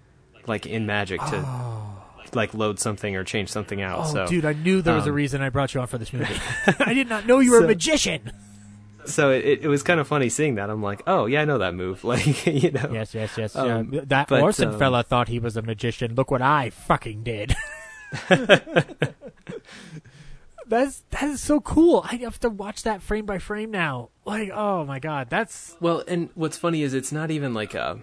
like 0.45 0.65
in 0.65 0.86
magic 0.86 1.19
to 1.21 1.43
Oh. 1.45 2.03
like 2.34 2.53
load 2.53 2.80
something 2.80 3.15
or 3.15 3.24
change 3.24 3.49
something 3.49 3.82
out. 3.82 4.01
Oh, 4.05 4.13
so 4.13 4.28
dude, 4.28 4.45
I 4.45 4.53
knew 4.53 4.82
there 4.82 4.95
was 4.95 5.07
a 5.07 5.09
um, 5.09 5.15
reason 5.15 5.41
I 5.41 5.49
brought 5.49 5.74
you 5.74 5.82
on 5.82 5.88
for 5.88 5.97
this 5.97 6.13
movie. 6.13 6.36
I 6.80 6.93
did 6.93 7.09
not 7.09 7.26
know 7.26 7.39
you 7.39 7.51
were 7.51 7.63
a 7.63 7.67
magician. 7.67 8.32
So 9.06 9.32
it, 9.32 9.60
it 9.62 9.68
was 9.68 9.84
kind 9.84 9.99
of 9.99 10.08
funny 10.08 10.30
seeing 10.30 10.56
that. 10.56 10.70
I'm 10.70 10.82
like, 10.82 11.04
oh 11.08 11.26
yeah, 11.26 11.41
I 11.41 11.45
know 11.45 11.58
that 11.60 11.76
move. 11.76 12.04
Like 12.14 12.45
you 12.45 12.72
know, 12.72 12.89
Yes, 12.91 13.16
yes, 13.16 13.38
yes. 13.38 13.56
Um, 13.56 13.89
yeah. 13.91 14.01
That 14.06 14.28
but, 14.28 14.41
Orson 14.41 14.70
um, 14.70 14.80
fella 14.80 15.04
thought 15.04 15.28
he 15.28 15.39
was 15.39 15.58
a 15.58 15.62
magician. 15.62 16.14
Look 16.16 16.30
what 16.30 16.41
I 16.41 16.70
fucking 16.70 17.24
did. 17.24 17.56
that's 20.68 21.04
that 21.10 21.24
is 21.24 21.41
so 21.41 21.60
cool. 21.62 22.06
I 22.06 22.18
have 22.18 22.39
to 22.41 22.49
watch 22.49 22.84
that 22.84 23.01
frame 23.01 23.26
by 23.26 23.39
frame 23.39 23.72
now. 23.72 24.10
Like, 24.26 24.51
oh 24.54 24.86
my 24.86 24.99
god, 24.99 25.30
that's 25.30 25.76
Well, 25.80 26.04
and 26.08 26.30
what's 26.36 26.58
funny 26.58 26.84
is 26.84 26.93
it's 26.93 27.12
not 27.12 27.32
even 27.32 27.54
like 27.54 27.74
a. 27.74 27.99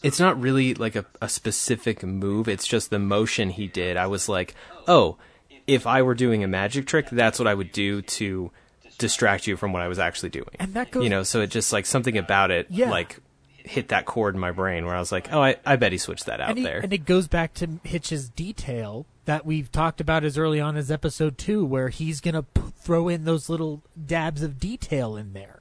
It's 0.00 0.20
not 0.20 0.40
really 0.40 0.74
like 0.74 0.94
a, 0.94 1.06
a 1.20 1.28
specific 1.28 2.04
move. 2.04 2.46
It's 2.46 2.68
just 2.68 2.90
the 2.90 3.00
motion 3.00 3.50
he 3.50 3.66
did. 3.66 3.96
I 3.96 4.06
was 4.06 4.28
like, 4.28 4.54
oh, 4.86 5.18
if 5.66 5.86
I 5.86 6.02
were 6.02 6.14
doing 6.14 6.44
a 6.44 6.48
magic 6.48 6.86
trick, 6.86 7.10
that's 7.10 7.38
what 7.38 7.48
I 7.48 7.54
would 7.54 7.72
do 7.72 8.02
to 8.02 8.52
distract 8.98 9.46
you 9.46 9.56
from 9.56 9.72
what 9.72 9.82
I 9.82 9.88
was 9.88 9.98
actually 9.98 10.30
doing. 10.30 10.48
and 10.58 10.74
that 10.74 10.90
goes. 10.90 11.02
you 11.04 11.10
know, 11.10 11.22
so 11.22 11.40
it 11.40 11.50
just 11.50 11.72
like 11.72 11.86
something 11.86 12.18
about 12.18 12.50
it, 12.50 12.66
Yeah. 12.70 12.90
like 12.90 13.18
hit 13.56 13.88
that 13.88 14.06
chord 14.06 14.34
in 14.34 14.40
my 14.40 14.50
brain 14.50 14.86
where 14.86 14.94
I 14.94 14.98
was 14.98 15.12
like, 15.12 15.32
oh, 15.32 15.42
I, 15.42 15.56
I 15.66 15.76
bet 15.76 15.92
he 15.92 15.98
switched 15.98 16.26
that 16.26 16.40
out 16.40 16.50
and, 16.50 16.58
he- 16.58 16.64
there. 16.64 16.80
and 16.80 16.92
it 16.92 17.04
goes 17.04 17.28
back 17.28 17.54
to 17.54 17.68
Hitch's 17.84 18.28
detail 18.30 19.06
that 19.26 19.44
we've 19.44 19.70
talked 19.70 20.00
about 20.00 20.24
as 20.24 20.38
early 20.38 20.58
on 20.60 20.76
as 20.76 20.90
episode 20.90 21.36
two, 21.36 21.64
where 21.64 21.90
he's 21.90 22.20
gonna 22.20 22.42
p- 22.44 22.62
throw 22.80 23.08
in 23.08 23.24
those 23.24 23.48
little 23.50 23.82
dabs 24.06 24.42
of 24.42 24.58
detail 24.58 25.16
in 25.16 25.32
there. 25.34 25.60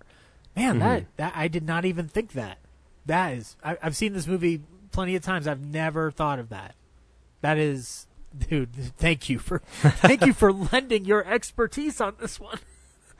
Man, 0.55 0.79
that 0.79 1.01
Mm-hmm. 1.01 1.09
that 1.17 1.33
I 1.35 1.47
did 1.49 1.63
not 1.63 1.83
even 1.85 2.07
think 2.07 2.31
that. 2.33 2.59
That 3.05 3.33
is, 3.33 3.55
I, 3.63 3.77
I've 3.83 3.95
seen 3.95 4.13
this 4.13 4.25
movie 4.25 4.61
plenty 4.91 5.15
of 5.15 5.21
times. 5.23 5.45
I've 5.47 5.63
never 5.65 6.09
thought 6.11 6.39
of 6.39 6.49
that. 6.49 6.75
That 7.41 7.57
is, 7.57 8.07
dude. 8.49 8.73
Thank 8.97 9.29
you 9.29 9.37
for 9.37 9.59
thank 9.81 10.25
you 10.25 10.33
for 10.33 10.51
lending 10.71 11.03
your 11.05 11.25
expertise 11.25 11.99
on 12.01 12.15
this 12.19 12.39
one. 12.39 12.59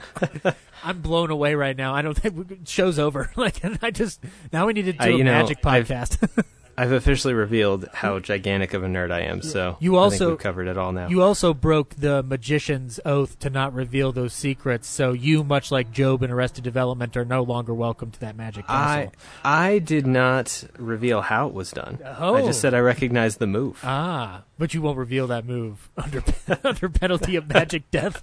I'm 0.84 1.02
blown 1.02 1.32
away 1.32 1.56
right 1.56 1.76
now. 1.76 1.94
I 1.94 2.02
don't 2.02 2.18
think 2.18 2.68
show's 2.68 3.00
over. 3.00 3.32
Like, 3.38 3.64
and 3.64 3.78
I 3.82 3.92
just 3.92 4.20
now 4.52 4.68
we 4.68 4.74
need 4.74 4.86
to 4.86 4.94
do 4.94 4.98
I- 5.00 5.08
a 5.08 5.18
know, 5.18 5.24
magic 5.32 5.60
I've- 5.66 5.86
podcast. 5.94 6.46
I've 6.80 6.92
officially 6.92 7.34
revealed 7.34 7.88
how 7.92 8.20
gigantic 8.20 8.76
of 8.76 8.84
a 8.84 8.86
nerd 8.86 9.10
I 9.12 9.22
am, 9.22 9.42
so 9.42 9.78
You 9.80 9.96
I 9.96 10.02
also- 10.02 10.36
covered 10.36 10.68
it 10.68 10.78
all 10.78 10.92
now. 10.92 11.08
You 11.08 11.24
also 11.24 11.52
broke 11.56 11.96
the 11.96 12.22
magician's 12.22 13.00
oath 13.04 13.40
to 13.40 13.50
not 13.50 13.74
reveal 13.74 14.12
those 14.12 14.32
secrets, 14.32 14.88
so 14.88 15.12
you, 15.12 15.44
much 15.44 15.72
like 15.72 15.92
GOB 15.92 16.22
in 16.22 16.30
Arrested 16.30 16.64
Development, 16.64 17.18
are 17.18 17.26
no 17.26 17.42
longer 17.42 17.74
welcome 17.74 18.12
to 18.12 18.20
that 18.20 18.36
magic 18.36 18.68
castle. 18.68 19.12
I 19.44 19.80
did 19.80 20.06
not 20.06 20.66
reveal 20.78 21.22
how 21.22 21.48
it 21.48 21.54
was 21.56 21.72
done. 21.72 21.98
I 22.06 22.16
Oh. 22.20 22.46
just 22.46 22.62
said 22.62 22.76
I 22.76 22.80
recognized 22.80 23.40
the 23.40 23.48
move. 23.48 23.80
ah, 23.84 24.44
but 24.60 24.76
you 24.76 24.82
won't 24.84 25.00
reveal 25.00 25.26
that 25.28 25.46
move 25.46 25.90
under 25.98 26.24
under 26.64 26.90
penalty 26.90 27.36
of 27.38 27.48
magic 27.50 27.90
death. 27.90 28.22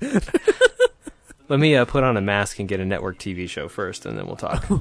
Let 1.49 1.61
me 1.61 1.77
uh, 1.77 1.85
put 1.85 2.05
on 2.05 2.17
a 2.17 2.21
mask 2.21 2.59
and 2.59 2.69
get 2.69 2.81
a 2.81 2.85
network 2.85 3.19
TV 3.19 3.49
show 3.49 3.69
first, 3.69 4.07
and 4.07 4.17
then 4.17 4.27
we'll 4.27 4.37
talk. 4.37 4.67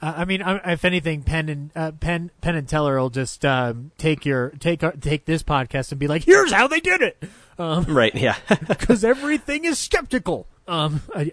Uh, 0.00 0.14
I 0.18 0.24
mean, 0.26 0.42
I, 0.42 0.74
if 0.74 0.84
anything, 0.84 1.24
Penn 1.24 1.48
and 1.48 1.70
uh, 1.74 1.90
Penn 1.90 2.30
Penn 2.40 2.54
and 2.54 2.68
Teller 2.68 2.96
will 3.00 3.10
just 3.10 3.44
um, 3.44 3.90
take 3.98 4.24
your 4.24 4.50
take 4.60 4.84
our, 4.84 4.92
take 4.92 5.24
this 5.24 5.42
podcast 5.42 5.90
and 5.90 5.98
be 5.98 6.06
like, 6.06 6.22
"Here's 6.22 6.52
how 6.52 6.68
they 6.68 6.78
did 6.78 7.02
it," 7.02 7.20
right? 7.58 8.14
Yeah. 8.14 8.36
because 8.68 9.02
everything 9.02 9.64
is 9.64 9.76
skeptical. 9.76 10.46
Um, 10.68 11.00
I, 11.16 11.32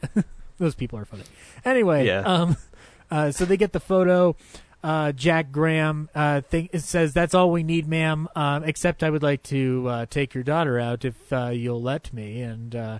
those 0.58 0.74
people 0.74 0.98
are 0.98 1.06
funny. 1.06 1.26
Anyway, 1.64 2.08
Yeah. 2.08 2.22
um, 2.22 2.58
uh, 3.12 3.30
so 3.30 3.46
they 3.46 3.56
get 3.56 3.72
the 3.72 3.80
photo. 3.80 4.36
Uh, 4.84 5.12
Jack 5.12 5.52
Graham 5.52 6.10
uh, 6.16 6.42
think, 6.42 6.72
says, 6.78 7.14
"That's 7.14 7.36
all 7.36 7.52
we 7.52 7.62
need, 7.62 7.88
ma'am. 7.88 8.28
Um, 8.36 8.64
except 8.64 9.04
I 9.04 9.12
would 9.12 9.22
like 9.22 9.44
to 9.44 9.86
uh, 9.88 10.06
take 10.10 10.34
your 10.34 10.44
daughter 10.44 10.80
out 10.80 11.06
if 11.06 11.32
uh, 11.32 11.50
you'll 11.50 11.84
let 11.84 12.12
me." 12.12 12.42
And 12.42 12.76
uh, 12.76 12.98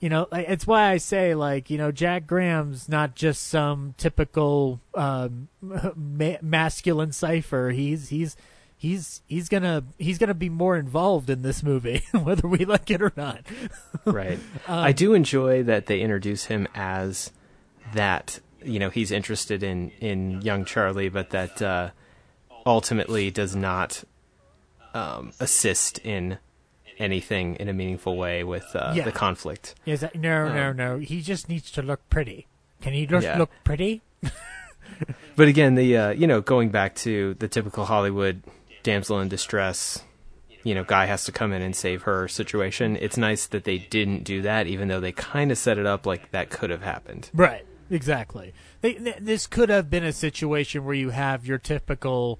you 0.00 0.08
know, 0.08 0.28
it's 0.32 0.66
why 0.66 0.90
I 0.90 0.98
say, 0.98 1.34
like, 1.34 1.70
you 1.70 1.78
know, 1.78 1.90
Jack 1.90 2.26
Graham's 2.26 2.88
not 2.88 3.16
just 3.16 3.48
some 3.48 3.94
typical 3.98 4.80
um, 4.94 5.48
ma- 5.62 6.36
masculine 6.40 7.12
cipher. 7.12 7.70
He's 7.70 8.08
he's 8.08 8.36
he's 8.76 9.22
he's 9.26 9.48
gonna 9.48 9.84
he's 9.98 10.18
gonna 10.18 10.34
be 10.34 10.48
more 10.48 10.76
involved 10.76 11.28
in 11.28 11.42
this 11.42 11.62
movie, 11.62 12.04
whether 12.12 12.46
we 12.46 12.64
like 12.64 12.90
it 12.90 13.02
or 13.02 13.12
not. 13.16 13.44
right. 14.04 14.38
Um, 14.66 14.78
I 14.78 14.92
do 14.92 15.14
enjoy 15.14 15.64
that 15.64 15.86
they 15.86 16.00
introduce 16.00 16.44
him 16.44 16.68
as 16.74 17.32
that. 17.92 18.40
You 18.64 18.78
know, 18.78 18.90
he's 18.90 19.10
interested 19.10 19.62
in 19.62 19.90
in 20.00 20.42
young 20.42 20.64
Charlie, 20.64 21.08
but 21.08 21.30
that 21.30 21.60
uh, 21.60 21.90
ultimately 22.64 23.30
does 23.30 23.56
not 23.56 24.04
um, 24.94 25.32
assist 25.40 25.98
in 25.98 26.38
anything 26.98 27.56
in 27.56 27.68
a 27.68 27.72
meaningful 27.72 28.16
way 28.16 28.44
with 28.44 28.66
uh, 28.74 28.92
Yeah. 28.94 29.04
the 29.04 29.12
conflict. 29.12 29.74
Is 29.86 30.00
that 30.00 30.14
no, 30.14 30.52
no, 30.52 30.70
Um, 30.70 30.76
no? 30.76 30.98
He 30.98 31.20
just 31.20 31.48
needs 31.48 31.70
to 31.72 31.82
look 31.82 32.08
pretty. 32.10 32.46
Can 32.80 32.92
he 32.92 33.06
just 33.06 33.24
Yeah. 33.24 33.38
look 33.38 33.50
pretty? 33.64 34.02
But 35.36 35.46
again, 35.48 35.74
the 35.76 35.96
uh, 35.96 36.10
you 36.10 36.26
know 36.26 36.40
going 36.40 36.70
back 36.70 36.94
to 36.96 37.34
the 37.34 37.46
typical 37.46 37.84
Hollywood 37.84 38.42
damsel 38.82 39.20
in 39.20 39.28
distress, 39.28 40.02
you 40.64 40.74
know, 40.74 40.82
guy 40.82 41.06
has 41.06 41.24
to 41.26 41.32
come 41.32 41.52
in 41.52 41.62
and 41.62 41.76
save 41.76 42.02
her 42.02 42.26
situation. 42.26 42.96
It's 42.96 43.16
nice 43.16 43.46
that 43.48 43.62
they 43.64 43.78
didn't 43.78 44.24
do 44.24 44.42
that, 44.42 44.66
even 44.66 44.88
though 44.88 44.98
they 44.98 45.12
kind 45.12 45.52
of 45.52 45.58
set 45.58 45.78
it 45.78 45.86
up 45.86 46.06
like 46.06 46.32
that 46.32 46.50
could 46.50 46.70
have 46.70 46.82
happened. 46.82 47.30
Right. 47.32 47.64
Exactly. 47.90 48.52
They, 48.80 48.94
th- 48.94 49.16
this 49.20 49.46
could 49.46 49.68
have 49.68 49.88
been 49.88 50.04
a 50.04 50.12
situation 50.12 50.84
where 50.84 50.94
you 50.94 51.10
have 51.10 51.46
your 51.46 51.58
typical 51.58 52.38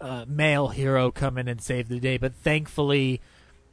uh, 0.00 0.24
male 0.26 0.68
hero 0.68 1.10
come 1.10 1.36
in 1.38 1.46
and 1.46 1.60
save 1.60 1.88
the 1.88 2.00
day, 2.00 2.16
but 2.16 2.34
thankfully, 2.34 3.20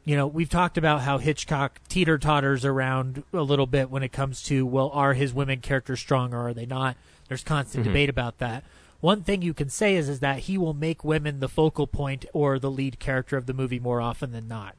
you 0.06 0.16
know, 0.16 0.28
we've 0.28 0.50
talked 0.50 0.78
about 0.78 1.02
how 1.02 1.18
Hitchcock 1.18 1.82
teeter 1.90 2.20
totters 2.20 2.64
around 2.64 3.24
a 3.34 3.42
little 3.42 3.66
bit 3.66 3.90
when 3.90 4.04
it 4.04 4.12
comes 4.12 4.44
to 4.44 4.66
well, 4.66 4.90
are 4.94 5.16
his 5.16 5.34
women 5.34 5.60
characters 5.60 6.00
strong 6.00 6.34
or 6.34 6.48
are 6.48 6.54
they 6.54 6.68
not? 6.68 6.96
There's 7.28 7.44
constant 7.44 7.84
mm-hmm. 7.84 7.92
debate 7.92 8.10
about 8.10 8.38
that. 8.38 8.64
One 9.02 9.24
thing 9.24 9.42
you 9.42 9.54
can 9.54 9.70
say 9.70 9.96
is 9.96 10.08
is 10.08 10.20
that 10.20 10.40
he 10.40 10.58
will 10.58 10.74
make 10.74 11.04
women 11.04 11.40
the 11.40 11.50
focal 11.50 11.88
point 11.88 12.26
or 12.34 12.60
the 12.60 12.72
lead 12.72 13.00
character 13.00 13.36
of 13.36 13.48
the 13.48 13.54
movie 13.54 13.80
more 13.80 14.00
often 14.00 14.32
than 14.32 14.48
not. 14.48 14.76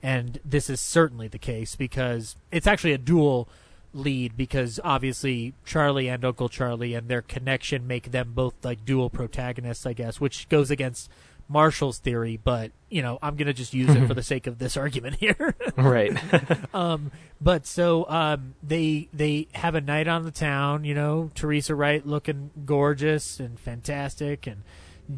And 0.00 0.38
this 0.44 0.70
is 0.70 0.80
certainly 0.80 1.26
the 1.26 1.38
case 1.38 1.74
because 1.74 2.36
it's 2.52 2.66
actually 2.66 2.92
a 2.92 2.98
dual 2.98 3.48
lead 3.92 4.36
because 4.36 4.78
obviously 4.84 5.54
Charlie 5.64 6.08
and 6.08 6.24
Uncle 6.24 6.48
Charlie 6.48 6.94
and 6.94 7.08
their 7.08 7.22
connection 7.22 7.86
make 7.86 8.12
them 8.12 8.32
both 8.32 8.54
like 8.62 8.84
dual 8.84 9.10
protagonists, 9.10 9.86
I 9.86 9.92
guess, 9.92 10.20
which 10.20 10.48
goes 10.48 10.70
against 10.70 11.10
Marshall's 11.48 11.98
theory, 11.98 12.38
but 12.42 12.72
you 12.90 13.02
know, 13.02 13.18
I'm 13.22 13.36
gonna 13.36 13.52
just 13.52 13.74
use 13.74 13.90
it 13.90 14.06
for 14.06 14.14
the 14.14 14.22
sake 14.34 14.46
of 14.46 14.58
this 14.58 14.76
argument 14.76 15.16
here. 15.16 15.54
right. 15.76 16.16
um, 16.74 17.10
but 17.40 17.66
so 17.66 18.08
um, 18.08 18.54
they 18.62 19.08
they 19.12 19.48
have 19.54 19.74
a 19.74 19.80
night 19.80 20.08
on 20.08 20.24
the 20.24 20.30
town. 20.30 20.84
You 20.84 20.94
know, 20.94 21.30
Teresa 21.34 21.74
Wright 21.74 22.06
looking 22.06 22.50
gorgeous 22.64 23.40
and 23.40 23.58
fantastic, 23.58 24.46
and 24.46 24.62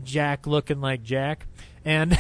Jack 0.04 0.46
looking 0.46 0.80
like 0.80 1.02
Jack. 1.02 1.46
And 1.84 2.18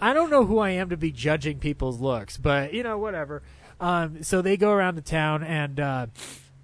I 0.00 0.12
don't 0.12 0.30
know 0.30 0.44
who 0.44 0.58
I 0.58 0.70
am 0.70 0.90
to 0.90 0.96
be 0.96 1.10
judging 1.10 1.58
people's 1.58 2.00
looks, 2.00 2.36
but 2.36 2.72
you 2.72 2.82
know, 2.82 2.98
whatever. 2.98 3.42
Um, 3.80 4.22
so 4.22 4.42
they 4.42 4.56
go 4.56 4.70
around 4.70 4.94
the 4.94 5.02
town, 5.02 5.42
and 5.42 5.78
uh, 5.80 6.06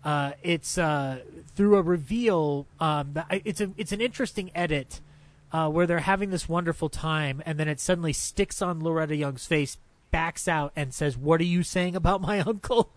uh, 0.05 0.33
it's 0.43 0.79
uh, 0.79 1.21
through 1.55 1.77
a 1.77 1.83
reveal. 1.83 2.67
Um, 2.81 3.21
it's 3.31 3.61
a 3.61 3.71
it's 3.77 3.93
an 3.93 4.01
interesting 4.01 4.51
edit 4.55 5.01
uh, 5.53 5.69
where 5.69 5.87
they're 5.87 6.01
having 6.01 6.31
this 6.31 6.49
wonderful 6.49 6.89
time, 6.89 7.43
and 7.47 7.59
then 7.59 7.69
it 7.69 7.79
suddenly 7.81 8.13
sticks 8.13 8.63
on 8.63 8.81
Loretta 8.83 9.15
Young's 9.15 9.47
face, 9.47 9.77
backs 10.11 10.47
out, 10.49 10.73
and 10.77 10.93
says, 10.93 11.17
"What 11.17 11.41
are 11.41 11.45
you 11.45 11.63
saying 11.63 11.95
about 11.97 12.21
my 12.21 12.41
uncle?" 12.47 12.91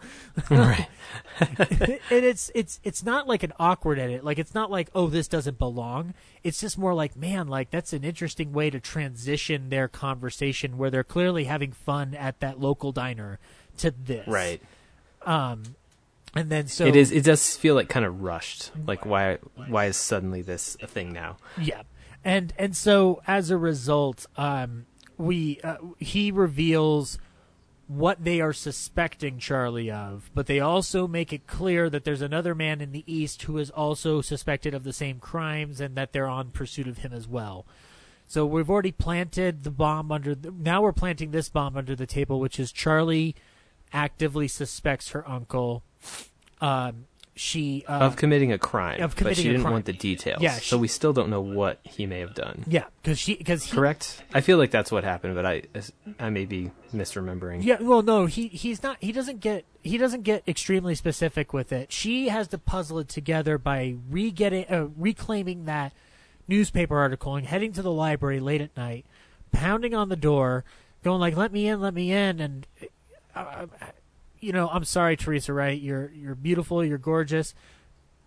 right. 0.49 0.88
and 1.39 1.99
it's 2.10 2.51
it's 2.56 2.80
it's 2.84 3.03
not 3.03 3.28
like 3.28 3.43
an 3.43 3.53
awkward 3.60 3.99
edit. 3.99 4.24
Like 4.24 4.39
it's 4.39 4.53
not 4.53 4.72
like, 4.72 4.89
"Oh, 4.95 5.08
this 5.08 5.28
doesn't 5.28 5.58
belong." 5.58 6.14
It's 6.43 6.60
just 6.62 6.78
more 6.78 6.93
like, 6.93 7.16
"Man, 7.16 7.47
like 7.47 7.72
that's 7.72 7.93
an 7.93 8.03
interesting 8.03 8.53
way 8.53 8.70
to 8.70 8.80
transition 8.80 9.70
their 9.70 9.88
conversation 9.88 10.78
where 10.78 10.89
they're 10.89 11.03
clearly 11.03 11.45
having 11.45 11.72
fun 11.72 12.14
at 12.16 12.39
that 12.39 12.60
local 12.60 12.91
diner 12.91 13.39
to 13.80 13.91
this." 13.91 14.28
Right. 14.28 14.62
Um, 15.26 15.64
And 16.36 16.49
then 16.49 16.68
so 16.68 16.86
it 16.86 16.95
is. 16.95 17.12
It 17.12 17.24
does 17.24 17.56
feel 17.56 17.76
like 17.76 17.88
kind 17.89 18.06
of 18.06 18.22
rushed. 18.22 18.72
Like 18.86 19.06
why? 19.06 19.38
Why 19.68 19.86
is 19.86 19.95
suddenly 19.97 20.41
this 20.41 20.76
a 20.82 20.88
thing 20.88 21.14
now? 21.14 21.38
Yeah, 21.60 21.84
and 22.26 22.53
and 22.57 22.76
so 22.76 23.21
as 23.28 23.51
a 23.51 23.57
result, 23.57 24.26
um, 24.36 24.88
we 25.17 25.61
uh, 25.63 25.78
he 25.99 26.32
reveals 26.32 27.19
what 27.88 28.23
they 28.23 28.41
are 28.41 28.51
suspecting 28.51 29.38
Charlie 29.38 29.91
of, 29.91 30.32
but 30.34 30.47
they 30.47 30.59
also 30.59 31.07
make 31.07 31.32
it 31.32 31.45
clear 31.45 31.88
that 31.88 32.03
there's 32.03 32.23
another 32.23 32.55
man 32.55 32.82
in 32.82 32.91
the 32.91 33.03
East 33.05 33.43
who 33.43 33.59
is 33.59 33.69
also 33.69 34.21
suspected 34.21 34.73
of 34.73 34.84
the 34.84 34.91
same 34.91 35.19
crimes 35.19 35.80
and 35.80 35.95
that 35.95 36.11
they're 36.11 36.28
on 36.28 36.49
pursuit 36.49 36.88
of 36.88 36.97
him 36.97 37.13
as 37.13 37.28
well. 37.28 37.63
So 38.28 38.43
we've 38.43 38.71
already 38.71 38.91
planted 38.91 39.63
the 39.63 39.69
bomb 39.69 40.11
under. 40.11 40.34
The, 40.34 40.49
now 40.49 40.82
we're 40.82 40.93
planting 40.93 41.30
this 41.30 41.47
bomb 41.47 41.78
under 41.78 41.95
the 41.95 42.07
table, 42.07 42.39
which 42.39 42.59
is 42.59 42.71
Charlie 42.71 43.36
actively 43.93 44.47
suspects 44.47 45.09
her 45.11 45.28
uncle. 45.30 45.84
Um, 46.59 47.05
she 47.36 47.83
uh, 47.88 47.99
of 47.99 48.15
committing 48.15 48.51
a 48.53 48.57
crime, 48.57 49.01
of 49.01 49.15
but 49.15 49.36
she 49.36 49.43
didn't 49.43 49.61
crime. 49.61 49.73
want 49.73 49.86
the 49.86 49.93
details. 49.93 50.41
Yeah, 50.41 50.53
so 50.53 50.77
we 50.77 50.88
still 50.88 51.11
don't 51.11 51.29
know 51.29 51.41
what 51.41 51.79
he 51.83 52.05
may 52.05 52.19
have 52.21 52.33
done. 52.33 52.63
yeah, 52.65 52.86
because 53.01 53.19
she 53.19 53.36
because 53.36 53.69
Correct? 53.69 54.23
I 54.33 54.39
feel 54.41 54.57
like 54.57 54.71
that's 54.71 54.91
what 54.91 55.03
happened, 55.03 55.36
but 55.36 55.45
I 55.45 55.63
I 56.19 56.29
may 56.29 56.45
be 56.45 56.71
misremembering. 56.93 57.63
Yeah, 57.63 57.81
well, 57.81 58.01
no, 58.01 58.25
he 58.25 58.47
he's 58.47 58.81
not. 58.81 58.97
He 59.01 59.11
doesn't 59.11 59.41
get 59.41 59.65
he 59.83 59.97
doesn't 59.97 60.23
get 60.23 60.43
extremely 60.47 60.95
specific 60.95 61.51
with 61.51 61.73
it. 61.73 61.91
She 61.91 62.29
has 62.29 62.47
to 62.49 62.57
puzzle 62.57 62.99
it 62.99 63.09
together 63.09 63.57
by 63.57 63.95
re 64.09 64.31
getting 64.31 64.65
uh, 64.69 64.88
reclaiming 64.97 65.65
that 65.65 65.91
newspaper 66.47 66.97
article 66.97 67.36
and 67.36 67.45
heading 67.45 67.73
to 67.73 67.81
the 67.81 67.91
library 67.91 68.39
late 68.39 68.61
at 68.61 68.75
night, 68.77 69.05
pounding 69.51 69.93
on 69.93 70.07
the 70.07 70.15
door, 70.15 70.63
going 71.03 71.19
like, 71.19 71.36
"Let 71.36 71.51
me 71.51 71.67
in, 71.67 71.81
let 71.81 71.93
me 71.93 72.13
in," 72.13 72.39
and 72.39 72.67
uh, 73.36 73.65
you 74.45 74.53
know, 74.53 74.69
I'm 74.69 74.83
sorry, 74.83 75.17
Teresa 75.17 75.53
Wright, 75.53 75.81
you're 75.81 76.11
you're 76.11 76.35
beautiful, 76.35 76.85
you're 76.85 76.99
gorgeous, 76.99 77.55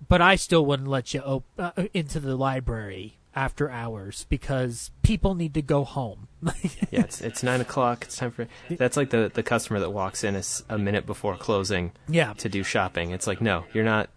but 0.08 0.20
I 0.20 0.34
still 0.34 0.66
wouldn't 0.66 0.88
let 0.88 1.14
you 1.14 1.20
op- 1.20 1.44
uh, 1.58 1.70
into 1.94 2.18
the 2.18 2.34
library 2.34 3.18
after 3.36 3.70
hours 3.70 4.26
because 4.28 4.90
people 5.02 5.36
need 5.36 5.54
to 5.54 5.62
go 5.62 5.84
home. 5.84 6.26
Yeah, 6.90 7.00
it's 7.00 7.20
it's 7.20 7.42
nine 7.42 7.60
o'clock. 7.60 8.04
It's 8.04 8.16
time 8.16 8.30
for. 8.30 8.48
That's 8.70 8.96
like 8.96 9.10
the 9.10 9.30
the 9.32 9.42
customer 9.42 9.78
that 9.80 9.90
walks 9.90 10.24
in 10.24 10.40
a 10.68 10.78
minute 10.78 11.04
before 11.04 11.36
closing 11.36 11.92
yeah, 12.08 12.32
to 12.34 12.48
do 12.48 12.62
shopping. 12.62 13.10
It's 13.10 13.26
like 13.26 13.40
no, 13.42 13.64
you're 13.74 13.84
not. 13.84 14.08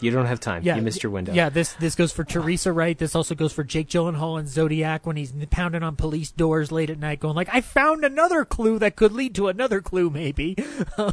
You 0.00 0.10
don't 0.10 0.26
have 0.26 0.40
time. 0.40 0.62
Yeah, 0.62 0.76
you 0.76 0.82
missed 0.82 1.02
your 1.02 1.12
window. 1.12 1.32
Yeah, 1.32 1.48
this 1.48 1.72
this 1.74 1.94
goes 1.94 2.12
for 2.12 2.24
Teresa 2.24 2.72
Wright. 2.72 2.96
This 2.96 3.14
also 3.14 3.34
goes 3.34 3.52
for 3.52 3.64
Jake 3.64 3.88
Gyllenhaal 3.88 4.38
in 4.40 4.46
Zodiac 4.46 5.06
when 5.06 5.16
he's 5.16 5.32
pounding 5.50 5.82
on 5.82 5.96
police 5.96 6.30
doors 6.30 6.72
late 6.72 6.90
at 6.90 6.98
night, 6.98 7.20
going 7.20 7.34
like, 7.36 7.48
"I 7.52 7.60
found 7.60 8.04
another 8.04 8.44
clue 8.44 8.78
that 8.80 8.96
could 8.96 9.12
lead 9.12 9.34
to 9.36 9.48
another 9.48 9.80
clue, 9.80 10.10
maybe." 10.10 10.56
Um, 10.98 11.12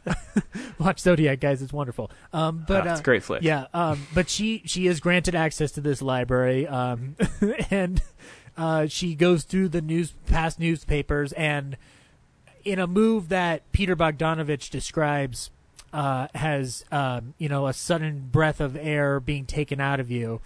watch 0.78 1.00
Zodiac, 1.00 1.40
guys; 1.40 1.62
it's 1.62 1.72
wonderful. 1.72 2.10
Um, 2.32 2.64
but 2.66 2.86
Ah, 2.86 2.92
it's 2.92 3.00
uh, 3.00 3.04
great 3.04 3.22
flick. 3.22 3.42
Yeah, 3.42 3.66
um, 3.72 4.06
but 4.14 4.28
she 4.28 4.62
she 4.66 4.86
is 4.86 5.00
granted 5.00 5.34
access 5.34 5.72
to 5.72 5.80
this 5.80 6.02
library, 6.02 6.66
um, 6.66 7.16
and 7.70 8.02
uh, 8.56 8.86
she 8.86 9.14
goes 9.14 9.44
through 9.44 9.68
the 9.70 9.80
news 9.82 10.12
past 10.26 10.58
newspapers, 10.60 11.32
and 11.32 11.76
in 12.64 12.78
a 12.78 12.86
move 12.86 13.28
that 13.28 13.70
Peter 13.72 13.94
Bogdanovich 13.94 14.70
describes 14.70 15.50
uh, 15.94 16.26
has 16.34 16.84
um, 16.90 17.34
you 17.38 17.48
know 17.48 17.68
a 17.68 17.72
sudden 17.72 18.28
breath 18.30 18.60
of 18.60 18.76
air 18.76 19.20
being 19.20 19.46
taken 19.46 19.80
out 19.80 20.00
of 20.00 20.10
you. 20.10 20.40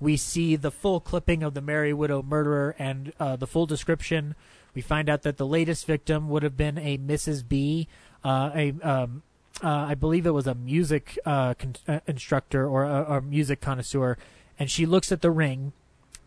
We 0.00 0.16
see 0.16 0.56
the 0.56 0.70
full 0.70 1.00
clipping 1.00 1.42
of 1.42 1.54
the 1.54 1.60
Merry 1.60 1.92
Widow 1.92 2.22
murderer 2.22 2.74
and 2.78 3.12
uh, 3.18 3.36
the 3.36 3.46
full 3.46 3.66
description. 3.66 4.34
We 4.74 4.82
find 4.82 5.08
out 5.08 5.22
that 5.22 5.38
the 5.38 5.46
latest 5.46 5.86
victim 5.86 6.28
would 6.28 6.42
have 6.42 6.56
been 6.56 6.78
a 6.78 6.98
Mrs. 6.98 7.48
B, 7.48 7.88
uh, 8.24 8.50
a 8.54 8.74
um, 8.82 9.22
uh, 9.62 9.68
I 9.68 9.94
believe 9.94 10.26
it 10.26 10.30
was 10.30 10.46
a 10.46 10.54
music 10.54 11.18
uh, 11.24 11.54
con- 11.54 11.76
uh, 11.86 12.00
instructor 12.06 12.66
or 12.68 12.84
a, 12.84 13.18
a 13.18 13.20
music 13.20 13.60
connoisseur, 13.60 14.18
and 14.58 14.68
she 14.68 14.84
looks 14.84 15.10
at 15.12 15.22
the 15.22 15.30
ring 15.30 15.72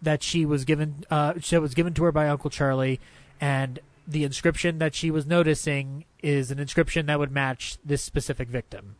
that 0.01 0.23
she 0.23 0.45
was 0.45 0.65
given 0.65 1.05
that 1.09 1.51
was 1.61 1.73
given 1.73 1.93
to 1.93 2.03
her 2.05 2.11
by 2.11 2.27
Uncle 2.29 2.49
Charlie, 2.49 3.01
and 3.39 3.79
the 4.07 4.23
inscription 4.23 4.79
that 4.79 4.95
she 4.95 5.11
was 5.11 5.25
noticing 5.25 6.05
is 6.21 6.51
an 6.51 6.59
inscription 6.59 7.05
that 7.07 7.19
would 7.19 7.31
match 7.31 7.77
this 7.83 8.03
specific 8.03 8.47
victim. 8.47 8.95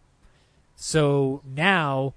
So 0.76 1.41
now, 1.45 2.13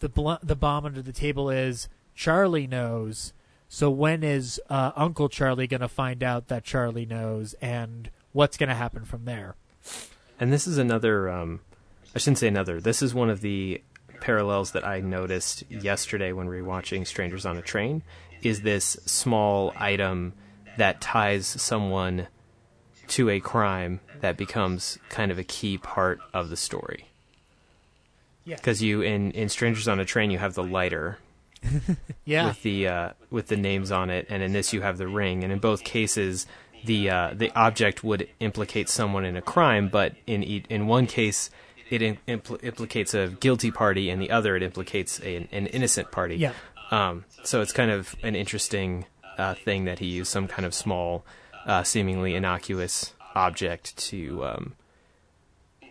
the 0.00 0.08
bl- 0.08 0.34
the 0.42 0.56
bomb 0.56 0.84
under 0.84 1.02
the 1.02 1.12
table 1.12 1.48
is 1.50 1.88
Charlie 2.14 2.66
knows. 2.66 3.32
So 3.68 3.90
when 3.90 4.22
is 4.22 4.60
uh, 4.68 4.92
Uncle 4.94 5.28
Charlie 5.28 5.66
going 5.66 5.80
to 5.80 5.88
find 5.88 6.22
out 6.22 6.48
that 6.48 6.64
Charlie 6.64 7.06
knows, 7.06 7.54
and 7.54 8.10
what's 8.32 8.56
going 8.56 8.68
to 8.68 8.74
happen 8.74 9.04
from 9.04 9.24
there? 9.24 9.56
And 10.38 10.52
this 10.52 10.66
is 10.66 10.78
another. 10.78 11.30
Um, 11.30 11.60
I 12.14 12.18
shouldn't 12.18 12.38
say 12.38 12.48
another. 12.48 12.80
This 12.80 13.02
is 13.02 13.14
one 13.14 13.30
of 13.30 13.40
the 13.40 13.82
parallels 14.20 14.72
that 14.72 14.86
I 14.86 15.00
noticed 15.00 15.64
yesterday 15.70 16.32
when 16.32 16.46
rewatching 16.46 17.06
Strangers 17.06 17.44
on 17.46 17.56
a 17.56 17.62
Train. 17.62 18.02
Is 18.42 18.60
this 18.60 18.98
small 19.06 19.72
item 19.76 20.34
that 20.76 21.00
ties 21.00 21.46
someone 21.46 22.28
to 23.08 23.30
a 23.30 23.40
crime 23.40 24.00
that 24.24 24.36
becomes 24.38 24.98
kind 25.10 25.30
of 25.30 25.38
a 25.38 25.44
key 25.44 25.76
part 25.78 26.18
of 26.32 26.48
the 26.48 26.56
story? 26.56 27.08
Yeah, 28.44 28.56
Because 28.56 28.82
you 28.82 29.02
in 29.02 29.30
in 29.32 29.48
Strangers 29.48 29.86
on 29.88 30.00
a 30.00 30.04
Train 30.04 30.30
you 30.30 30.38
have 30.38 30.54
the 30.54 30.64
lighter 30.64 31.18
yeah, 32.24 32.48
with 32.48 32.62
the 32.62 32.88
uh, 32.88 33.10
with 33.30 33.46
the 33.48 33.56
names 33.56 33.90
on 33.90 34.10
it, 34.10 34.26
and 34.28 34.42
in 34.42 34.52
this 34.52 34.72
you 34.72 34.82
have 34.82 34.98
the 34.98 35.08
ring. 35.08 35.42
And 35.44 35.52
in 35.52 35.58
both 35.58 35.82
cases, 35.84 36.46
the 36.84 37.08
uh, 37.10 37.30
the 37.34 37.50
object 37.58 38.04
would 38.04 38.28
implicate 38.40 38.88
someone 38.90 39.24
in 39.24 39.36
a 39.36 39.42
crime, 39.42 39.88
but 39.88 40.14
in 40.26 40.42
e- 40.42 40.64
in 40.68 40.86
one 40.86 41.06
case, 41.06 41.48
it 41.88 42.02
in, 42.02 42.18
impl- 42.28 42.62
implicates 42.62 43.14
a 43.14 43.28
guilty 43.28 43.70
party, 43.70 44.10
and 44.10 44.20
the 44.20 44.30
other 44.30 44.56
it 44.56 44.62
implicates 44.62 45.20
a, 45.22 45.36
an 45.52 45.66
innocent 45.68 46.10
party. 46.10 46.36
yeah. 46.36 46.52
Um, 46.90 47.24
so 47.44 47.62
it's 47.62 47.72
kind 47.72 47.90
of 47.90 48.14
an 48.22 48.36
interesting 48.36 49.06
uh, 49.38 49.54
thing 49.54 49.86
that 49.86 49.98
he 50.00 50.06
used 50.06 50.30
some 50.30 50.46
kind 50.46 50.66
of 50.66 50.74
small, 50.74 51.24
uh, 51.66 51.82
seemingly 51.82 52.34
innocuous 52.34 53.14
object 53.34 53.96
to 53.96 54.44
um, 54.44 54.74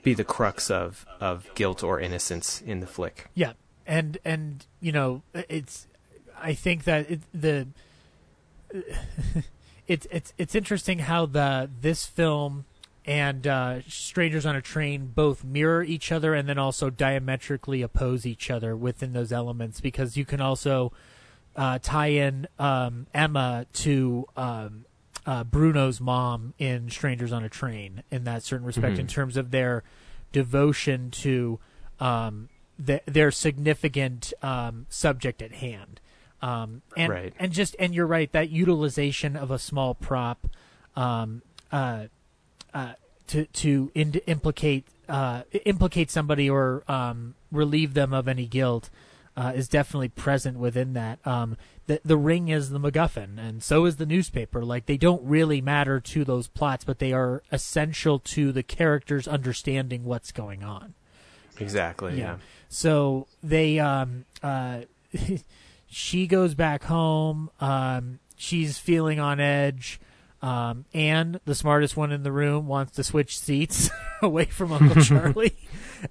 be 0.03 0.13
the 0.13 0.23
crux 0.23 0.69
of, 0.71 1.05
of 1.19 1.47
guilt 1.55 1.83
or 1.83 1.99
innocence 1.99 2.61
in 2.61 2.79
the 2.79 2.87
flick. 2.87 3.29
Yeah, 3.33 3.53
and 3.85 4.17
and 4.23 4.65
you 4.79 4.91
know 4.91 5.21
it's. 5.33 5.87
I 6.41 6.53
think 6.53 6.83
that 6.85 7.09
it, 7.09 7.21
the. 7.33 7.67
It's 9.85 10.07
it's 10.11 10.33
it's 10.37 10.55
interesting 10.55 10.99
how 10.99 11.25
the 11.25 11.69
this 11.81 12.05
film 12.05 12.65
and 13.05 13.45
uh, 13.45 13.81
Strangers 13.87 14.45
on 14.45 14.55
a 14.55 14.61
Train 14.61 15.07
both 15.07 15.43
mirror 15.43 15.83
each 15.83 16.11
other 16.11 16.33
and 16.33 16.47
then 16.47 16.57
also 16.57 16.89
diametrically 16.89 17.81
oppose 17.81 18.25
each 18.25 18.49
other 18.49 18.75
within 18.77 19.11
those 19.11 19.33
elements 19.33 19.81
because 19.81 20.15
you 20.15 20.23
can 20.23 20.39
also 20.39 20.93
uh, 21.55 21.79
tie 21.81 22.07
in 22.07 22.47
um, 22.57 23.07
Emma 23.13 23.65
to 23.73 24.25
um, 24.37 24.85
uh, 25.25 25.43
Bruno's 25.43 26.01
mom 26.01 26.53
in 26.57 26.89
Strangers 26.89 27.31
on 27.31 27.43
a 27.43 27.49
Train 27.49 28.03
in 28.11 28.23
that 28.25 28.43
certain 28.43 28.65
respect 28.65 28.97
in 28.99 29.07
terms 29.07 29.37
of 29.37 29.51
their 29.51 29.83
devotion 30.31 31.11
to 31.11 31.59
um, 31.99 32.49
th- 32.85 33.03
their 33.05 33.31
significant 33.31 34.33
um, 34.41 34.85
subject 34.89 35.41
at 35.41 35.53
hand. 35.53 35.99
Um, 36.41 36.81
and 36.97 37.09
Right. 37.11 37.33
and 37.39 37.53
just 37.53 37.73
and 37.79 37.95
you're 37.95 38.05
right 38.07 38.29
that 38.33 38.49
utilization 38.49 39.37
of 39.37 39.49
a 39.49 39.57
small 39.57 39.95
prop 39.95 40.47
um, 40.95 41.41
uh, 41.71 42.07
uh, 42.73 42.93
to 43.27 43.45
to 43.45 43.91
in- 43.95 44.21
implicate 44.27 44.85
uh, 45.07 45.43
implicate 45.65 46.11
somebody 46.11 46.49
or 46.49 46.83
um, 46.89 47.35
relieve 47.51 47.93
them 47.93 48.13
of 48.13 48.27
any 48.27 48.45
guilt 48.45 48.89
uh, 49.35 49.53
is 49.55 49.67
definitely 49.67 50.09
present 50.09 50.57
within 50.57 50.93
that. 50.93 51.25
Um, 51.25 51.57
the 51.87 51.99
the 52.05 52.17
ring 52.17 52.49
is 52.49 52.69
the 52.69 52.79
MacGuffin, 52.79 53.37
and 53.37 53.63
so 53.63 53.85
is 53.85 53.97
the 53.97 54.05
newspaper. 54.05 54.63
Like 54.63 54.85
they 54.85 54.97
don't 54.97 55.23
really 55.23 55.61
matter 55.61 55.99
to 55.99 56.23
those 56.23 56.47
plots, 56.47 56.83
but 56.83 56.99
they 56.99 57.13
are 57.13 57.43
essential 57.51 58.19
to 58.19 58.51
the 58.51 58.63
characters 58.63 59.27
understanding 59.27 60.03
what's 60.03 60.31
going 60.31 60.63
on. 60.63 60.93
Exactly. 61.59 62.17
Yeah. 62.17 62.37
So 62.69 63.27
they 63.41 63.79
um 63.79 64.25
uh 64.41 64.81
she 65.87 66.27
goes 66.27 66.55
back 66.55 66.83
home. 66.83 67.49
Um 67.59 68.19
she's 68.35 68.77
feeling 68.77 69.19
on 69.19 69.39
edge. 69.39 69.99
Um 70.41 70.85
Anne, 70.93 71.39
the 71.45 71.55
smartest 71.55 71.95
one 71.97 72.11
in 72.11 72.23
the 72.23 72.31
room, 72.31 72.67
wants 72.67 72.93
to 72.93 73.03
switch 73.03 73.37
seats 73.37 73.89
away 74.21 74.45
from 74.45 74.71
Uncle 74.71 75.01
Charlie. 75.03 75.55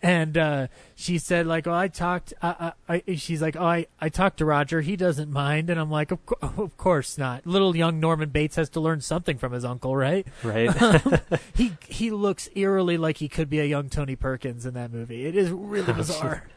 And 0.01 0.39
uh 0.39 0.67
she 0.95 1.19
said 1.19 1.47
like, 1.47 1.67
"Oh, 1.67 1.75
I 1.75 1.89
talked 1.89 2.33
I, 2.41 2.73
I, 2.89 3.03
I 3.07 3.15
she's 3.17 3.43
like, 3.43 3.57
"Oh, 3.57 3.65
I 3.65 3.87
I 4.01 4.09
talked 4.09 4.39
to 4.39 4.45
Roger. 4.45 4.81
He 4.81 4.97
doesn't 4.97 5.31
mind." 5.31 5.69
And 5.69 5.81
I'm 5.81 5.91
like, 5.91 6.11
"Of, 6.13 6.25
co- 6.25 6.39
of 6.63 6.77
course 6.77 7.19
not. 7.19 7.47
Little 7.47 7.77
young 7.77 8.01
Norman 8.01 8.31
Bates 8.31 8.57
has 8.57 8.69
to 8.71 8.81
learn 8.81 9.01
something 9.01 9.37
from 9.39 9.53
his 9.53 9.65
uncle, 9.65 9.97
right?" 9.97 10.27
Right. 10.43 10.71
he 11.55 11.73
he 11.87 12.11
looks 12.11 12.49
eerily 12.55 12.97
like 12.97 13.19
he 13.19 13.29
could 13.29 13.51
be 13.51 13.61
a 13.61 13.65
young 13.65 13.89
Tony 13.89 14.17
Perkins 14.17 14.65
in 14.65 14.75
that 14.75 14.93
movie. 14.93 15.27
It 15.27 15.37
is 15.37 15.51
really 15.51 15.93
bizarre. 15.93 16.49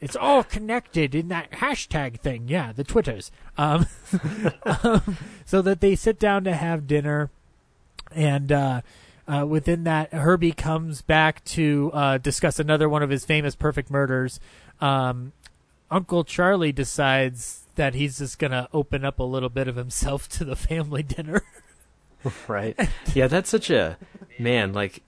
it's 0.00 0.16
all 0.16 0.44
connected 0.44 1.14
in 1.14 1.28
that 1.28 1.50
hashtag 1.52 2.20
thing. 2.20 2.44
Yeah, 2.48 2.72
the 2.72 2.84
Twitters. 2.84 3.30
Um, 3.56 3.86
um, 4.84 5.16
so 5.44 5.62
that 5.62 5.80
they 5.80 5.96
sit 5.96 6.18
down 6.18 6.44
to 6.44 6.54
have 6.54 6.86
dinner, 6.86 7.30
and 8.12 8.52
uh, 8.52 8.80
uh, 9.28 9.44
within 9.46 9.84
that, 9.84 10.12
Herbie 10.12 10.52
comes 10.52 11.02
back 11.02 11.44
to 11.44 11.90
uh, 11.92 12.18
discuss 12.18 12.58
another 12.58 12.88
one 12.88 13.02
of 13.02 13.10
his 13.10 13.24
famous 13.24 13.54
perfect 13.54 13.90
murders. 13.90 14.40
Um, 14.80 15.32
Uncle 15.90 16.24
Charlie 16.24 16.72
decides 16.72 17.62
that 17.74 17.94
he's 17.94 18.18
just 18.18 18.38
gonna 18.38 18.68
open 18.72 19.04
up 19.04 19.18
a 19.18 19.24
little 19.24 19.48
bit 19.50 19.68
of 19.68 19.76
himself 19.76 20.28
to 20.38 20.44
the 20.44 20.56
family 20.56 21.02
dinner. 21.02 21.42
right. 22.48 22.76
Yeah, 23.14 23.28
that's 23.28 23.50
such 23.50 23.70
a 23.70 23.98
man. 24.38 24.72
Like, 24.72 25.02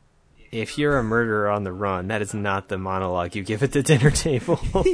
if 0.52 0.76
you're 0.76 0.98
a 0.98 1.02
murderer 1.02 1.48
on 1.48 1.64
the 1.64 1.72
run, 1.72 2.08
that 2.08 2.20
is 2.20 2.34
not 2.34 2.68
the 2.68 2.78
monologue 2.78 3.34
you 3.34 3.42
give 3.42 3.62
at 3.62 3.72
the 3.72 3.82
dinner 3.82 4.10
table. 4.10 4.56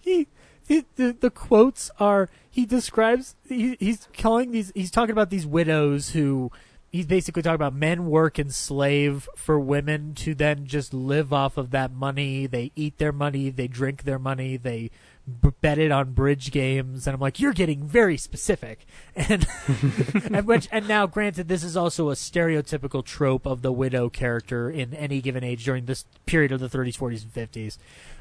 he, 0.00 0.28
he 0.66 0.84
the, 0.96 1.16
the 1.18 1.30
quotes 1.30 1.90
are 1.98 2.28
he 2.48 2.66
describes 2.66 3.34
he, 3.48 3.76
he's 3.80 4.08
calling 4.16 4.52
these 4.52 4.72
he's 4.74 4.90
talking 4.90 5.12
about 5.12 5.30
these 5.30 5.46
widows 5.46 6.10
who 6.10 6.50
he's 6.92 7.06
basically 7.06 7.42
talking 7.42 7.54
about 7.54 7.74
men 7.74 8.06
work 8.06 8.38
and 8.38 8.54
slave 8.54 9.26
for 9.34 9.58
women 9.58 10.14
to 10.14 10.34
then 10.34 10.66
just 10.66 10.92
live 10.92 11.32
off 11.32 11.56
of 11.56 11.70
that 11.70 11.92
money. 11.92 12.46
They 12.46 12.70
eat 12.76 12.98
their 12.98 13.12
money 13.12 13.48
they 13.48 13.66
drink 13.66 14.04
their 14.04 14.18
money 14.18 14.56
they 14.58 14.90
b- 15.40 15.50
bet 15.60 15.78
it 15.78 15.90
on 15.90 16.12
bridge 16.12 16.50
games. 16.52 17.06
And 17.06 17.14
i'm 17.14 17.20
like 17.20 17.40
you're 17.40 17.54
getting 17.54 17.82
very 17.82 18.16
specific. 18.16 18.86
And 19.16 19.46
and 20.32 20.46
which 20.46 20.68
and 20.70 20.86
now 20.86 21.06
granted 21.06 21.48
this 21.48 21.64
is 21.64 21.76
also 21.76 22.10
a 22.10 22.14
stereotypical 22.14 23.04
trope 23.04 23.46
of 23.46 23.62
the 23.62 23.72
widow 23.72 24.08
character 24.10 24.70
in 24.70 24.92
any 24.94 25.20
given 25.20 25.42
age 25.42 25.64
during 25.64 25.86
this 25.86 26.04
period 26.26 26.52
of 26.52 26.60
the 26.60 26.68
30s 26.68 26.98
40s 26.98 27.22
and 27.24 27.32
50s 27.32 27.78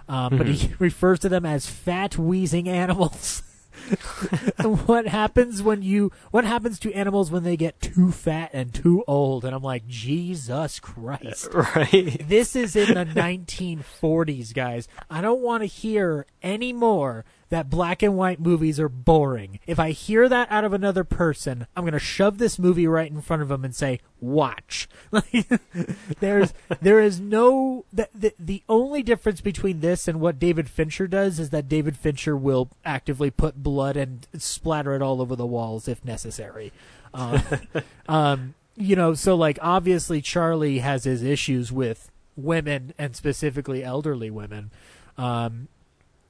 um, 0.10 0.38
but 0.38 0.48
he 0.48 0.74
refers 0.80 1.20
to 1.20 1.30
them 1.30 1.46
as 1.46 1.66
fat 1.66 2.18
wheezing 2.18 2.68
animals 2.68 3.44
what 4.86 5.08
happens 5.08 5.62
when 5.62 5.82
you 5.82 6.12
what 6.32 6.46
happens 6.46 6.80
to 6.80 6.94
animals 6.94 7.32
when 7.32 7.44
they 7.44 7.58
get 7.58 7.82
too 7.82 8.12
fat 8.12 8.50
and 8.54 8.74
too 8.74 9.04
old? 9.08 9.46
And 9.46 9.56
i'm 9.56 9.64
like 9.64 9.88
jesus 9.88 10.80
christ. 10.80 11.50
Right. 11.54 12.28
this 12.28 12.56
is 12.56 12.76
in 12.76 12.94
the 12.94 13.06
1940s 13.22 14.54
guys. 14.54 14.88
I 15.10 15.22
don't 15.22 15.42
want 15.42 15.62
to 15.64 15.68
hear 15.68 16.26
any 16.42 16.74
more 16.74 17.24
that 17.52 17.70
black 17.70 18.02
and 18.02 18.18
white 18.18 18.40
movies 18.40 18.80
are 18.80 18.90
boring 18.90 19.60
if 19.68 19.80
i 19.80 19.92
hear 19.92 20.28
that 20.28 20.52
out 20.52 20.64
of 20.64 20.74
another 20.74 21.04
person 21.04 21.68
i'm 21.76 21.84
going 21.84 21.94
to 21.94 22.00
shove 22.00 22.40
this 22.40 22.58
movie 22.58 22.88
right 22.88 23.12
in 23.12 23.22
front 23.22 23.42
of 23.42 23.48
them 23.48 23.64
and 23.64 23.76
say 23.76 24.00
watch 24.20 24.90
there's 26.20 26.54
there 26.82 27.00
is 27.00 27.20
no 27.20 27.86
the, 27.94 28.10
the 28.14 28.34
the 28.40 28.64
only 28.68 29.04
difference 29.04 29.42
between 29.42 29.80
this 29.80 30.08
and 30.08 30.20
what 30.20 30.40
David 30.40 30.70
Fincher 30.70 31.08
does 31.08 31.40
is 31.40 31.50
that 31.50 31.68
David 31.68 31.98
Fincher 31.98 32.36
will 32.36 32.70
actively 32.86 33.30
put 33.30 33.64
blood 33.64 33.98
and 33.98 34.28
splatter 34.38 34.96
it 34.96 35.02
all 35.02 35.22
over 35.22 35.36
the 35.36 35.46
walls 35.46 35.88
if 35.88 36.04
necessary. 36.04 36.72
Um, 37.14 37.42
um, 38.08 38.54
you 38.76 38.96
know, 38.96 39.14
so 39.14 39.36
like 39.36 39.60
obviously 39.62 40.22
Charlie 40.22 40.80
has 40.80 41.04
his 41.04 41.24
issues 41.24 41.72
with 41.72 42.10
women 42.36 42.94
and 42.98 43.16
specifically 43.16 43.84
elderly 43.84 44.32
women. 44.32 44.72
Um, 45.18 45.68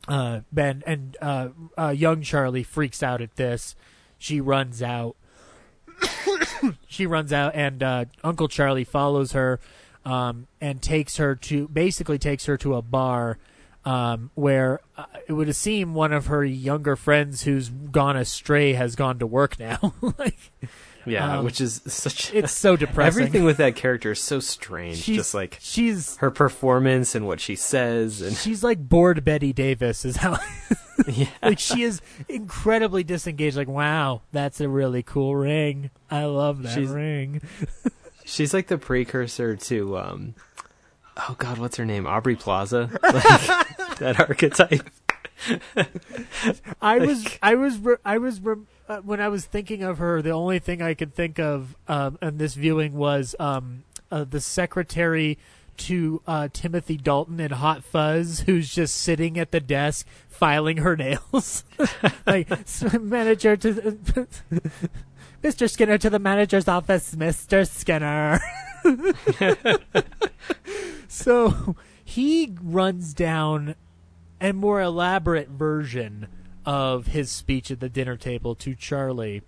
uh, 0.08 0.42
Ben 0.52 0.84
and 0.86 1.18
uh, 1.22 1.50
uh, 1.78 1.90
young 1.90 2.22
Charlie 2.22 2.64
freaks 2.64 3.04
out 3.04 3.22
at 3.22 3.36
this. 3.36 3.76
She 4.18 4.40
runs 4.40 4.82
out 4.82 5.16
she 6.88 7.06
runs 7.06 7.34
out, 7.34 7.56
and 7.56 7.82
uh, 7.84 8.06
Uncle 8.24 8.48
Charlie 8.48 8.84
follows 8.84 9.34
her 9.34 9.60
um, 10.06 10.48
and 10.60 10.82
takes 10.82 11.18
her 11.18 11.36
to 11.36 11.68
basically 11.68 12.18
takes 12.18 12.46
her 12.46 12.58
to 12.58 12.76
a 12.76 12.82
bar 12.82 13.38
um, 13.86 14.32
where 14.36 14.80
uh, 14.98 15.06
it 15.28 15.34
would 15.34 15.54
seem 15.56 15.94
one 15.94 16.14
of 16.14 16.28
her 16.28 16.44
younger 16.44 16.96
friends 16.96 17.44
who's 17.44 17.70
gone 17.70 18.16
astray 18.16 18.74
has 18.74 18.96
gone 18.96 19.20
to 19.20 19.28
work 19.28 19.60
now. 19.60 19.94
like, 20.18 20.52
Yeah, 21.06 21.40
Um, 21.40 21.46
which 21.46 21.60
is 21.62 21.82
such. 21.88 22.34
it's 22.34 22.52
so 22.52 22.76
depressing. 22.78 23.24
Everything 23.24 23.44
with 23.44 23.58
that 23.58 23.76
character 23.76 24.12
is 24.12 24.20
so 24.20 24.40
strange. 24.40 24.98
she's 24.98 25.16
just 25.18 25.34
like 25.34 25.58
she's 25.60 26.18
her 26.18 26.30
performance 26.32 27.16
and 27.16 27.26
what 27.28 27.40
she 27.40 27.56
says, 27.56 28.22
and 28.22 28.36
she's 28.38 28.64
like 28.64 28.88
bored 28.88 29.24
Bette 29.24 29.52
Davis 29.54 30.06
is 30.06 30.18
how 30.18 30.38
yeah, 31.08 31.26
like 31.44 31.60
she 31.60 31.82
is 31.84 32.02
incredibly 32.30 33.04
disengaged. 33.04 33.58
Like, 33.58 33.68
wow, 33.68 34.22
that's 34.32 34.62
a 34.62 34.70
really 34.70 35.02
cool 35.04 35.36
ring. 35.36 35.90
I 36.12 36.26
love 36.26 36.62
that 36.64 36.76
She's- 36.76 36.90
ring. 36.90 37.42
she's 38.26 38.54
like 38.54 38.68
the 38.68 38.78
precursor 38.78 39.56
to 39.56 39.98
um, 39.98 40.36
oh 41.18 41.36
god, 41.40 41.58
what's 41.58 41.78
her 41.78 41.86
name? 41.86 42.06
Aubrey 42.06 42.36
Plaza, 42.36 42.90
like, 43.02 43.98
that 43.98 44.20
archetype. 44.20 44.88
I 46.82 47.00
was, 47.00 47.26
I 47.42 47.56
was, 47.56 47.80
I 48.06 48.18
was, 48.20 48.40
re- 48.42 48.56
uh, 48.56 48.58
when 49.00 49.22
I 49.22 49.30
was 49.30 49.46
thinking 49.46 49.84
of 49.84 49.98
her, 50.00 50.22
the 50.22 50.32
only 50.32 50.60
thing 50.60 50.82
I 50.82 50.94
could 50.94 51.14
think 51.14 51.40
of 51.40 51.76
um, 51.88 52.18
in 52.22 52.38
this 52.38 52.56
viewing 52.56 52.94
was 52.94 53.36
um, 53.40 53.84
uh, 54.12 54.24
the 54.24 54.42
secretary 54.42 55.38
to 55.78 56.22
uh, 56.28 56.48
Timothy 56.52 56.98
Dalton 56.98 57.40
in 57.40 57.52
Hot 57.52 57.84
Fuzz, 57.84 58.42
who's 58.46 58.74
just 58.74 58.96
sitting 58.96 59.38
at 59.40 59.52
the 59.52 59.60
desk 59.60 60.06
filing 60.28 60.78
her 60.78 60.96
nails, 60.96 61.64
like 62.26 62.50
manager 63.00 63.56
to. 63.58 63.98
Mr. 65.44 65.68
Skinner 65.68 65.98
to 65.98 66.08
the 66.08 66.20
manager's 66.20 66.68
office, 66.68 67.16
Mr. 67.16 67.68
Skinner. 67.68 68.40
so 71.08 71.76
he 72.06 72.56
runs 72.62 73.16
down 73.16 73.74
a 74.40 74.54
more 74.54 74.82
elaborate 74.82 75.50
version 75.50 76.28
of 76.66 77.08
his 77.08 77.30
speech 77.30 77.72
at 77.72 77.80
the 77.80 77.90
dinner 77.90 78.18
table 78.18 78.56
to 78.56 78.76
Charlie, 78.76 79.42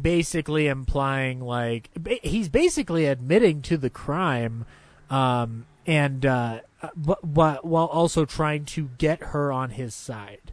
basically 0.00 0.66
implying 0.66 1.40
like 1.40 1.90
ba- 1.94 2.18
he's 2.22 2.48
basically 2.48 3.06
admitting 3.06 3.62
to 3.62 3.76
the 3.76 3.90
crime, 3.90 4.66
um, 5.10 5.66
and 5.86 6.24
uh, 6.24 6.60
but, 6.96 7.18
but 7.22 7.64
while 7.64 7.86
also 7.86 8.24
trying 8.24 8.64
to 8.66 8.90
get 8.98 9.20
her 9.20 9.52
on 9.52 9.70
his 9.70 9.94
side. 9.94 10.52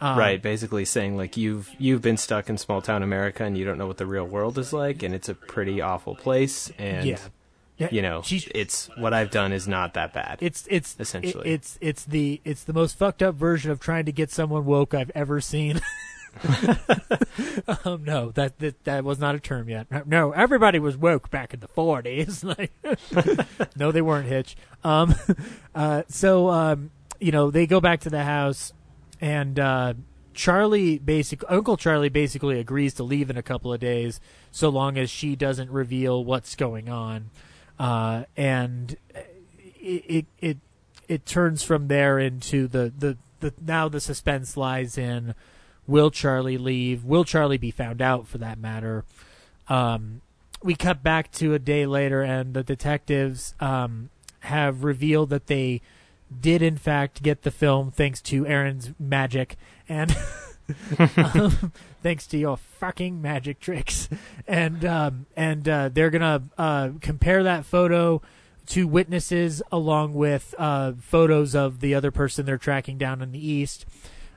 Um, 0.00 0.16
right, 0.16 0.40
basically 0.40 0.84
saying 0.84 1.16
like 1.16 1.36
you've 1.36 1.70
you've 1.78 2.02
been 2.02 2.16
stuck 2.16 2.48
in 2.48 2.56
small 2.56 2.80
town 2.80 3.02
America 3.02 3.42
and 3.44 3.58
you 3.58 3.64
don't 3.64 3.78
know 3.78 3.88
what 3.88 3.96
the 3.96 4.06
real 4.06 4.26
world 4.26 4.56
is 4.56 4.72
like, 4.72 5.02
and 5.02 5.12
it's 5.14 5.28
a 5.28 5.34
pretty 5.34 5.80
awful 5.80 6.14
place, 6.14 6.70
and 6.78 7.06
Yeah. 7.06 7.18
Yeah, 7.78 7.88
you 7.92 8.02
know, 8.02 8.22
she's 8.22 8.48
it's 8.54 8.90
what 8.98 9.14
I've 9.14 9.30
done 9.30 9.52
is 9.52 9.66
not 9.68 9.94
that 9.94 10.12
bad. 10.12 10.38
It's 10.40 10.66
it's 10.68 10.96
Essentially. 10.98 11.48
it- 11.48 11.54
it's 11.54 11.78
it's 11.80 12.04
the 12.04 12.40
it's 12.44 12.64
the 12.64 12.72
most 12.72 12.98
fucked 12.98 13.22
up 13.22 13.36
version 13.36 13.70
of 13.70 13.78
trying 13.80 14.04
to 14.06 14.12
get 14.12 14.30
someone 14.30 14.64
woke 14.66 14.94
I've 14.94 15.12
ever 15.14 15.40
seen. 15.40 15.80
um, 17.84 18.04
no, 18.04 18.30
that, 18.32 18.58
that 18.58 18.84
that 18.84 19.04
was 19.04 19.18
not 19.18 19.34
a 19.34 19.40
term 19.40 19.68
yet. 19.68 19.86
No, 20.06 20.32
everybody 20.32 20.78
was 20.78 20.96
woke 20.96 21.30
back 21.30 21.54
in 21.54 21.60
the 21.60 21.68
forties. 21.68 22.44
like, 22.44 22.72
no, 23.76 23.92
they 23.92 24.02
weren't. 24.02 24.26
Hitch. 24.28 24.56
Um, 24.84 25.14
uh, 25.74 26.02
so 26.08 26.48
um, 26.50 26.90
you 27.20 27.32
know, 27.32 27.50
they 27.50 27.66
go 27.66 27.80
back 27.80 28.00
to 28.00 28.10
the 28.10 28.24
house, 28.24 28.72
and 29.20 29.58
uh, 29.58 29.94
Charlie 30.34 30.98
basic 30.98 31.42
Uncle 31.48 31.76
Charlie 31.76 32.08
basically 32.08 32.58
agrees 32.60 32.94
to 32.94 33.02
leave 33.02 33.30
in 33.30 33.36
a 33.36 33.42
couple 33.42 33.72
of 33.72 33.80
days, 33.80 34.20
so 34.50 34.68
long 34.68 34.98
as 34.98 35.10
she 35.10 35.34
doesn't 35.36 35.70
reveal 35.70 36.24
what's 36.24 36.54
going 36.56 36.88
on. 36.88 37.30
Uh, 37.78 38.24
and 38.36 38.96
it, 39.80 40.04
it 40.08 40.26
it 40.40 40.58
it 41.08 41.26
turns 41.26 41.62
from 41.62 41.88
there 41.88 42.18
into 42.18 42.68
the, 42.68 42.92
the, 42.96 43.16
the 43.40 43.54
now 43.64 43.88
the 43.88 44.00
suspense 44.00 44.56
lies 44.56 44.98
in 44.98 45.34
will 45.86 46.10
Charlie 46.10 46.58
leave? 46.58 47.04
Will 47.04 47.24
Charlie 47.24 47.58
be 47.58 47.70
found 47.70 48.02
out 48.02 48.28
for 48.28 48.38
that 48.38 48.58
matter? 48.58 49.04
Um, 49.68 50.20
we 50.62 50.74
cut 50.74 51.02
back 51.02 51.32
to 51.32 51.54
a 51.54 51.58
day 51.58 51.86
later, 51.86 52.22
and 52.22 52.52
the 52.52 52.62
detectives 52.62 53.54
um, 53.58 54.10
have 54.40 54.84
revealed 54.84 55.30
that 55.30 55.46
they 55.46 55.80
did 56.40 56.60
in 56.60 56.76
fact 56.76 57.22
get 57.22 57.42
the 57.42 57.50
film 57.50 57.90
thanks 57.90 58.20
to 58.20 58.46
Aaron's 58.46 58.92
magic 58.98 59.56
and 59.88 60.14
um, 61.16 61.72
thanks 62.02 62.26
to 62.28 62.38
your 62.38 62.56
fucking 62.56 63.20
magic 63.20 63.60
tricks. 63.60 64.08
And 64.46 64.84
um, 64.84 65.26
and 65.36 65.68
uh, 65.68 65.88
they're 65.90 66.10
gonna 66.10 66.42
uh, 66.56 66.90
compare 67.00 67.42
that 67.42 67.64
photo 67.64 68.22
to 68.68 68.86
witnesses 68.86 69.62
along 69.72 70.14
with 70.14 70.54
uh, 70.58 70.92
photos 71.00 71.54
of 71.54 71.80
the 71.80 71.94
other 71.94 72.10
person 72.10 72.44
they're 72.46 72.58
tracking 72.58 72.98
down 72.98 73.22
in 73.22 73.32
the 73.32 73.46
east. 73.46 73.86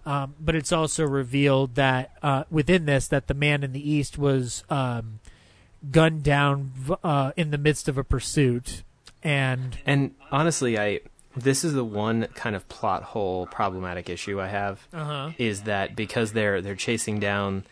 Um, 0.06 0.34
but 0.40 0.56
it's 0.56 0.72
also 0.72 1.06
revealed 1.06 1.76
that 1.76 2.12
uh, 2.24 2.46
within 2.50 2.86
this 2.86 3.08
that 3.10 3.28
the 3.28 3.34
man 3.34 3.64
in 3.64 3.72
the 3.72 3.92
east 3.92 4.18
was 4.18 4.64
um, 4.70 5.20
gunned 5.92 6.24
down 6.24 6.72
uh, 7.04 7.32
in 7.36 7.52
the 7.52 7.58
midst 7.58 7.88
of 7.88 7.98
a 7.98 8.04
pursuit. 8.04 8.84
And 9.24 9.78
And 9.86 10.16
honestly, 10.32 10.80
I 10.80 11.02
this 11.36 11.64
is 11.64 11.74
the 11.74 11.84
one 11.84 12.28
kind 12.36 12.56
of 12.56 12.68
plot 12.70 13.04
hole 13.04 13.48
problematic 13.48 14.10
issue 14.10 14.40
I 14.42 14.48
have 14.48 14.88
uh-huh. 14.94 15.32
is 15.38 15.62
that 15.64 15.96
because 15.96 16.34
they're 16.34 16.62
they're 16.62 16.76
chasing 16.76 17.20
down 17.20 17.64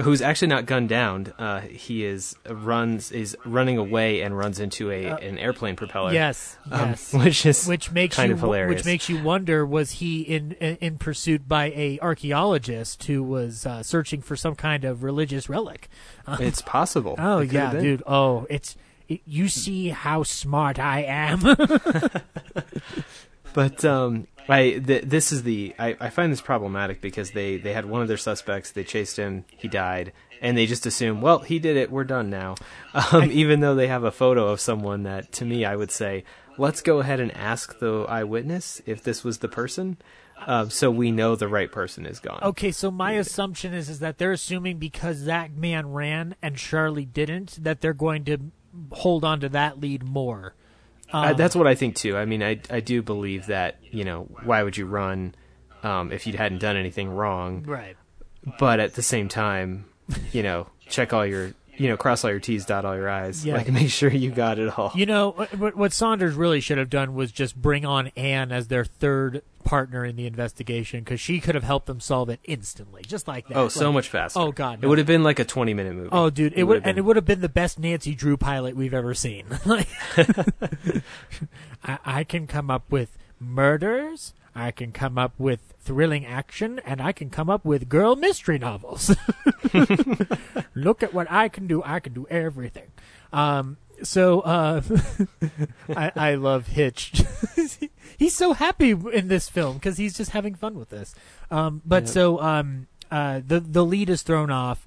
who's 0.00 0.22
actually 0.22 0.48
not 0.48 0.64
gunned 0.66 0.88
down, 0.88 1.32
uh, 1.38 1.60
he 1.60 2.04
is 2.04 2.34
runs 2.48 3.12
is 3.12 3.36
running 3.44 3.76
away 3.76 4.22
and 4.22 4.36
runs 4.36 4.58
into 4.58 4.90
a 4.90 5.10
Uh, 5.10 5.16
an 5.18 5.38
airplane 5.38 5.76
propeller. 5.76 6.12
yes 6.12 6.56
um, 6.70 6.90
yes 6.90 7.12
which 7.24 7.44
is 7.46 7.66
which 7.66 7.90
makes 7.92 8.16
kind 8.16 8.28
you 8.30 8.34
of 8.34 8.40
hilarious. 8.40 8.78
which 8.78 8.84
makes 8.86 9.08
you 9.08 9.22
wonder 9.22 9.66
was 9.66 9.92
he 9.92 10.22
in 10.22 10.52
in, 10.52 10.98
pursuit 10.98 11.46
by 11.48 11.66
a 11.66 11.98
archaeologist 12.00 13.04
who 13.04 13.22
was 13.22 13.66
uh, 13.66 13.82
searching 13.82 14.22
for 14.22 14.36
some 14.36 14.54
kind 14.54 14.84
of 14.84 15.02
religious 15.02 15.48
relic 15.48 15.88
it's 16.40 16.62
possible. 16.62 17.14
oh 17.18 17.40
yeah 17.40 17.72
dude 17.72 18.02
oh 18.06 18.46
it's 18.48 18.76
You 19.24 19.48
see 19.48 19.88
how 19.88 20.22
smart 20.22 20.78
I 20.78 21.02
am. 21.02 21.42
But 23.54 23.84
um, 23.84 24.26
I 24.48 24.80
th- 24.84 25.04
this 25.04 25.32
is 25.32 25.42
the 25.42 25.74
I, 25.78 25.96
I 26.00 26.10
find 26.10 26.32
this 26.32 26.40
problematic 26.40 27.00
because 27.00 27.32
they 27.32 27.56
they 27.58 27.72
had 27.72 27.86
one 27.86 28.02
of 28.02 28.08
their 28.08 28.16
suspects. 28.16 28.70
They 28.70 28.84
chased 28.84 29.16
him. 29.16 29.44
He 29.56 29.68
died, 29.68 30.12
and 30.40 30.56
they 30.56 30.66
just 30.66 30.86
assume, 30.86 31.20
well, 31.20 31.40
he 31.40 31.58
did 31.58 31.76
it. 31.76 31.90
We're 31.90 32.04
done 32.04 32.30
now. 32.30 32.54
Um, 33.12 33.30
even 33.30 33.60
though 33.60 33.74
they 33.74 33.86
have 33.86 34.04
a 34.04 34.10
photo 34.10 34.48
of 34.48 34.60
someone 34.60 35.04
that, 35.04 35.32
to 35.32 35.46
me, 35.46 35.64
I 35.64 35.76
would 35.76 35.90
say, 35.90 36.24
let's 36.58 36.82
go 36.82 37.00
ahead 37.00 37.20
and 37.20 37.34
ask 37.34 37.78
the 37.78 38.02
eyewitness 38.02 38.82
if 38.84 39.02
this 39.02 39.24
was 39.24 39.38
the 39.38 39.48
person, 39.48 39.96
um, 40.46 40.68
so 40.68 40.90
we 40.90 41.10
know 41.10 41.34
the 41.34 41.48
right 41.48 41.72
person 41.72 42.04
is 42.04 42.20
gone. 42.20 42.40
okay, 42.42 42.70
so 42.70 42.90
my 42.90 43.12
assumption 43.12 43.72
is 43.72 43.88
is 43.88 44.00
that 44.00 44.18
they're 44.18 44.32
assuming 44.32 44.76
because 44.76 45.24
that 45.24 45.56
man 45.56 45.90
ran 45.90 46.34
and 46.42 46.56
Charlie 46.56 47.06
didn't, 47.06 47.64
that 47.64 47.80
they're 47.80 47.94
going 47.94 48.24
to 48.26 48.38
hold 48.90 49.24
on 49.24 49.40
to 49.40 49.48
that 49.50 49.80
lead 49.80 50.02
more. 50.02 50.54
Uh, 51.12 51.34
that's 51.34 51.54
what 51.54 51.66
I 51.66 51.74
think 51.74 51.94
too. 51.96 52.16
I 52.16 52.24
mean, 52.24 52.42
I 52.42 52.60
I 52.70 52.80
do 52.80 53.02
believe 53.02 53.46
that 53.46 53.76
you 53.82 54.04
know 54.04 54.22
why 54.44 54.62
would 54.62 54.76
you 54.76 54.86
run 54.86 55.34
um, 55.82 56.10
if 56.10 56.26
you 56.26 56.36
hadn't 56.36 56.58
done 56.58 56.76
anything 56.76 57.10
wrong? 57.10 57.64
Right. 57.64 57.96
But 58.58 58.80
at 58.80 58.94
the 58.94 59.02
same 59.02 59.28
time, 59.28 59.84
you 60.32 60.42
know, 60.42 60.66
check 60.88 61.12
all 61.12 61.26
your 61.26 61.52
you 61.76 61.88
know 61.88 61.96
cross 61.96 62.24
all 62.24 62.30
your 62.30 62.40
T's, 62.40 62.64
dot 62.64 62.84
all 62.84 62.96
your 62.96 63.10
I's. 63.10 63.44
Yeah. 63.44 63.56
Like 63.56 63.70
make 63.70 63.90
sure 63.90 64.10
you 64.10 64.30
got 64.30 64.58
it 64.58 64.78
all. 64.78 64.92
You 64.94 65.06
know 65.06 65.32
what, 65.32 65.76
what 65.76 65.92
Saunders 65.92 66.34
really 66.34 66.60
should 66.60 66.78
have 66.78 66.90
done 66.90 67.14
was 67.14 67.30
just 67.30 67.60
bring 67.60 67.84
on 67.84 68.08
Anne 68.16 68.52
as 68.52 68.68
their 68.68 68.84
third 68.84 69.42
partner 69.62 70.04
in 70.04 70.16
the 70.16 70.26
investigation 70.26 71.00
because 71.00 71.20
she 71.20 71.40
could 71.40 71.54
have 71.54 71.64
helped 71.64 71.86
them 71.86 72.00
solve 72.00 72.28
it 72.28 72.40
instantly, 72.44 73.02
just 73.06 73.26
like 73.26 73.48
that. 73.48 73.56
oh, 73.56 73.68
so 73.68 73.92
much 73.92 74.08
faster. 74.08 74.38
Oh 74.38 74.52
God, 74.52 74.80
it 74.82 74.86
would 74.86 74.98
have 74.98 75.06
been 75.06 75.22
like 75.22 75.38
a 75.38 75.44
twenty 75.44 75.72
minute 75.74 75.94
movie. 75.94 76.08
Oh, 76.12 76.28
dude, 76.30 76.52
it, 76.52 76.58
It 76.60 76.62
would, 76.64 76.68
would've 76.68 76.82
and 76.84 76.90
it 76.90 76.94
been- 76.96 77.04
would 77.06 77.16
have 77.16 77.24
been 77.24 77.40
the 77.40 77.48
best 77.48 77.78
Nancy 77.78 78.14
Drew 78.14 78.36
pilot 78.36 78.76
we've 78.76 78.94
ever 78.94 79.14
seen. 79.14 79.46
like, 79.64 79.88
I, 81.84 81.98
I 82.04 82.24
can 82.24 82.46
come 82.46 82.70
up 82.70 82.84
with 82.90 83.16
murders. 83.40 84.34
I 84.54 84.70
can 84.70 84.92
come 84.92 85.16
up 85.16 85.32
with 85.38 85.72
thrilling 85.80 86.26
action, 86.26 86.78
and 86.84 87.00
I 87.00 87.12
can 87.12 87.30
come 87.30 87.48
up 87.48 87.64
with 87.64 87.88
girl 87.88 88.16
mystery 88.16 88.58
novels. 88.58 89.16
Look 90.74 91.02
at 91.02 91.14
what 91.14 91.30
I 91.30 91.48
can 91.48 91.66
do. 91.66 91.82
I 91.84 92.00
can 92.00 92.12
do 92.12 92.26
everything. 92.28 92.88
Um, 93.32 93.78
so 94.02 94.40
uh, 94.40 94.82
I, 95.96 96.12
I 96.14 96.34
love 96.34 96.66
Hitch. 96.66 97.22
He's 98.22 98.34
so 98.34 98.52
happy 98.52 98.90
in 98.90 99.28
this 99.28 99.48
film 99.48 99.74
because 99.74 99.96
he's 99.96 100.16
just 100.16 100.30
having 100.30 100.54
fun 100.54 100.78
with 100.78 100.90
this. 100.90 101.14
Um, 101.50 101.82
but 101.84 102.04
Yeah. 102.04 102.10
so 102.10 102.40
um, 102.40 102.86
uh, 103.10 103.40
the 103.46 103.60
the 103.60 103.84
lead 103.84 104.08
is 104.10 104.22
thrown 104.22 104.50
off. 104.50 104.86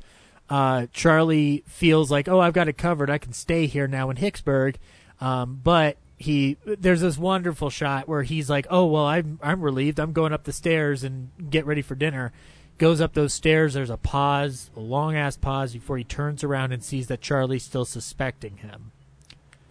Uh, 0.49 0.86
Charlie 0.94 1.64
feels 1.68 2.12
like, 2.12 2.28
oh, 2.28 2.40
I've 2.40 2.53
got 2.53 2.68
it 2.68 2.78
covered. 2.78 3.10
I 3.10 3.18
can 3.18 3.34
stay 3.34 3.66
here 3.66 3.88
now 3.88 4.10
in 4.10 4.18
Hicksburg. 4.18 4.76
Um, 5.20 5.60
but 5.64 5.98
he 6.18 6.57
there's 6.66 7.02
this 7.02 7.18
wonderful 7.18 7.70
shot 7.70 8.07
where 8.07 8.24
he's 8.24 8.49
like, 8.49 8.68
oh 8.70 8.86
well, 8.86 9.06
I'm 9.06 9.40
I'm 9.44 9.62
relieved. 9.62 9.99
I'm 9.99 10.14
going 10.14 10.34
up 10.34 10.44
the 10.44 10.53
stairs 10.53 11.03
and 11.03 11.30
get 11.49 11.66
ready 11.66 11.82
for 11.82 11.95
dinner. 11.95 12.32
Goes 12.78 12.99
up 12.99 13.14
those 13.14 13.34
stairs. 13.34 13.74
There's 13.74 13.90
a 13.90 13.98
pause, 13.98 14.70
a 14.76 14.82
long 14.82 15.16
ass 15.16 15.38
pause 15.38 15.72
before 15.74 15.98
he 15.98 16.03
turns 16.03 16.44
around 16.44 16.74
and 16.74 16.84
sees 16.84 17.07
that 17.07 17.22
Charlie's 17.22 17.64
still 17.64 17.86
suspecting 17.86 18.57
him. 18.57 18.91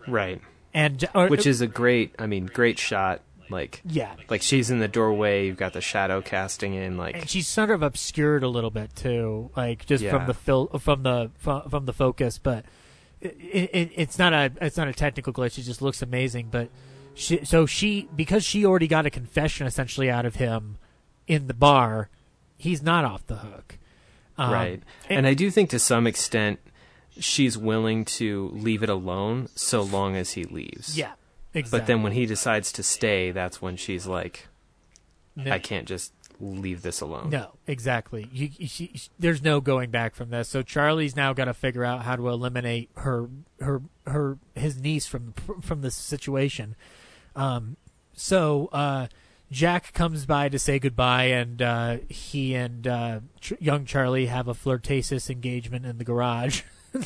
right. 0.09 0.41
And 0.73 1.05
or, 1.15 1.29
Which 1.29 1.47
is 1.47 1.61
a 1.61 1.67
great. 1.69 2.15
I 2.19 2.27
mean, 2.27 2.47
great 2.47 2.79
shot. 2.81 3.21
Like 3.55 3.81
yeah, 3.85 4.15
like 4.29 4.43
she's 4.43 4.71
in 4.71 4.81
the 4.81 4.89
doorway. 4.89 5.47
You've 5.47 5.57
got 5.57 5.73
the 5.73 5.81
shadow 5.81 6.21
casting 6.21 6.75
in. 6.75 6.97
Like 6.99 7.15
and 7.17 7.31
she's 7.31 7.47
sort 7.49 7.71
of 7.71 7.83
obscured 7.83 8.43
a 8.43 8.49
little 8.49 8.71
bit 8.71 8.95
too, 8.97 9.51
like 9.57 9.87
just 9.87 10.05
from 10.05 10.27
the 10.27 10.35
fil- 10.35 10.67
from 10.79 11.03
the 11.05 11.31
from, 11.39 11.69
from 11.71 11.87
the 11.87 11.93
focus. 11.93 12.39
But 12.39 12.65
it, 13.21 13.71
it, 13.73 13.91
it's 13.95 14.19
not 14.19 14.33
a 14.33 14.51
it's 14.61 14.77
not 14.77 14.89
a 14.89 14.93
technical 14.93 15.33
glitch. 15.33 15.57
It 15.59 15.63
just 15.63 15.81
looks 15.81 16.03
amazing. 16.03 16.49
But 16.51 16.69
she, 17.15 17.45
so 17.45 17.65
she 17.65 18.09
because 18.15 18.45
she 18.45 18.67
already 18.67 18.89
got 18.89 19.07
a 19.07 19.11
confession 19.11 19.67
essentially 19.67 20.11
out 20.11 20.27
of 20.27 20.35
him 20.37 20.77
in 21.27 21.47
the 21.47 21.55
bar, 21.55 22.09
he's 22.59 22.83
not 22.83 23.05
off 23.05 23.27
the 23.29 23.37
hook. 23.37 23.79
Um, 24.37 24.53
right. 24.53 24.83
and- 25.09 25.19
And, 25.19 25.27
I 25.29 25.35
do 25.35 25.49
think 25.51 25.71
to 25.71 25.79
some 25.79 26.07
extent 26.09 26.59
she's 27.21 27.57
willing 27.57 28.05
to 28.05 28.51
leave 28.53 28.83
it 28.83 28.89
alone 28.89 29.49
so 29.55 29.81
long 29.81 30.17
as 30.17 30.33
he 30.33 30.43
leaves. 30.43 30.99
Yeah, 30.99 31.13
exactly. 31.55 31.79
But 31.79 31.87
then 31.87 32.03
when 32.03 32.13
he 32.13 32.27
decides 32.27 32.73
to 32.73 32.83
stay, 32.83 33.31
that's 33.31 33.63
when 33.63 33.77
she's 33.77 34.07
like, 34.07 34.49
No- 35.37 35.53
I 35.53 35.59
can't 35.59 35.87
just 35.87 36.13
leave 36.41 36.83
this 36.83 37.01
alone. 37.01 37.31
No, 37.31 37.53
exactly. 37.67 38.29
You, 38.33 38.51
you, 38.57 38.67
she, 38.67 38.93
there's 39.19 39.43
no 39.43 39.61
going 39.61 39.91
back 39.91 40.15
from 40.15 40.31
this. 40.31 40.49
So 40.49 40.63
Charlie's 40.63 41.17
now 41.17 41.33
got 41.33 41.47
to 41.47 41.55
figure 41.55 41.85
out 41.85 42.03
how 42.03 42.17
to 42.17 42.29
eliminate 42.29 42.91
her, 42.97 43.29
her, 43.61 43.83
her, 44.07 44.39
his 44.55 44.77
niece 44.81 45.07
from 45.07 45.33
from 45.63 45.81
this 45.83 45.95
situation. 45.95 46.77
Um, 47.37 47.77
so 48.15 48.69
uh, 48.73 49.07
Jack 49.51 49.93
comes 49.93 50.27
by 50.27 50.49
to 50.49 50.59
say 50.59 50.79
goodbye, 50.79 51.25
and 51.25 51.61
uh, 51.63 51.97
he 52.09 52.55
and 52.55 52.87
uh, 52.87 53.21
Ch- 53.41 53.55
young 53.61 53.85
Charlie 53.85 54.27
have 54.27 54.49
a 54.49 54.55
flirtatious 54.55 55.31
engagement 55.31 55.87
in 55.87 55.99
the 55.99 56.05
garage. 56.05 56.63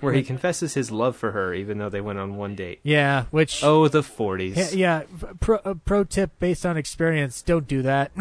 Where 0.00 0.12
he 0.12 0.22
confesses 0.22 0.74
his 0.74 0.90
love 0.90 1.16
for 1.16 1.32
her 1.32 1.54
even 1.54 1.78
though 1.78 1.88
they 1.88 2.00
went 2.00 2.18
on 2.18 2.36
one 2.36 2.54
date. 2.54 2.80
yeah, 2.82 3.24
which 3.30 3.62
Oh, 3.64 3.88
the 3.88 4.02
40s. 4.02 4.56
yeah, 4.56 5.02
yeah 5.02 5.02
pro, 5.40 5.56
uh, 5.58 5.74
pro 5.84 6.04
tip 6.04 6.38
based 6.38 6.64
on 6.66 6.76
experience: 6.76 7.42
don't 7.42 7.66
do 7.68 7.82
that. 7.82 8.12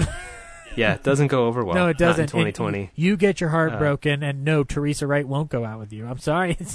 Yeah, 0.78 0.96
it 0.96 1.04
doesn't 1.04 1.28
go 1.28 1.48
over 1.48 1.64
well. 1.64 1.74
no, 1.74 1.88
it 1.88 1.98
doesn't. 1.98 2.24
And 2.24 2.30
2020. 2.32 2.92
you 2.96 3.16
get 3.16 3.40
your 3.40 3.52
heart 3.52 3.72
Uh, 3.74 3.78
broken, 3.78 4.22
and 4.24 4.44
no, 4.44 4.66
Teresa 4.66 5.08
Wright 5.08 5.26
won't 5.26 5.50
go 5.50 5.64
out 5.64 5.80
with 5.80 5.94
you. 5.94 6.06
I'm 6.06 6.20
sorry. 6.20 6.58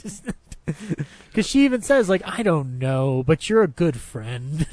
Because 1.29 1.47
she 1.49 1.65
even 1.65 1.83
says 1.83 2.09
like, 2.09 2.23
"I 2.25 2.43
don't 2.43 2.79
know, 2.79 3.25
but 3.27 3.51
you're 3.51 3.63
a 3.63 3.69
good 3.69 3.99
friend." 3.99 4.67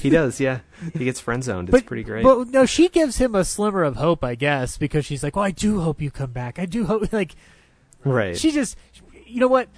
he 0.00 0.10
does, 0.10 0.40
yeah. 0.40 0.60
He 0.94 1.04
gets 1.04 1.20
friend 1.20 1.44
zoned. 1.44 1.68
It's 1.68 1.78
but, 1.78 1.86
pretty 1.86 2.02
great. 2.02 2.24
But 2.24 2.48
no, 2.48 2.66
she 2.66 2.88
gives 2.88 3.18
him 3.18 3.34
a 3.34 3.44
slimmer 3.44 3.84
of 3.84 3.96
hope, 3.96 4.24
I 4.24 4.34
guess, 4.34 4.76
because 4.78 5.06
she's 5.06 5.22
like, 5.22 5.36
"Well, 5.36 5.44
I 5.44 5.50
do 5.52 5.80
hope 5.80 6.00
you 6.00 6.10
come 6.10 6.32
back. 6.32 6.58
I 6.58 6.66
do 6.66 6.86
hope." 6.86 7.12
Like, 7.12 7.36
right. 8.04 8.36
she 8.36 8.50
just, 8.50 8.76
you 9.26 9.40
know 9.40 9.48
what? 9.48 9.68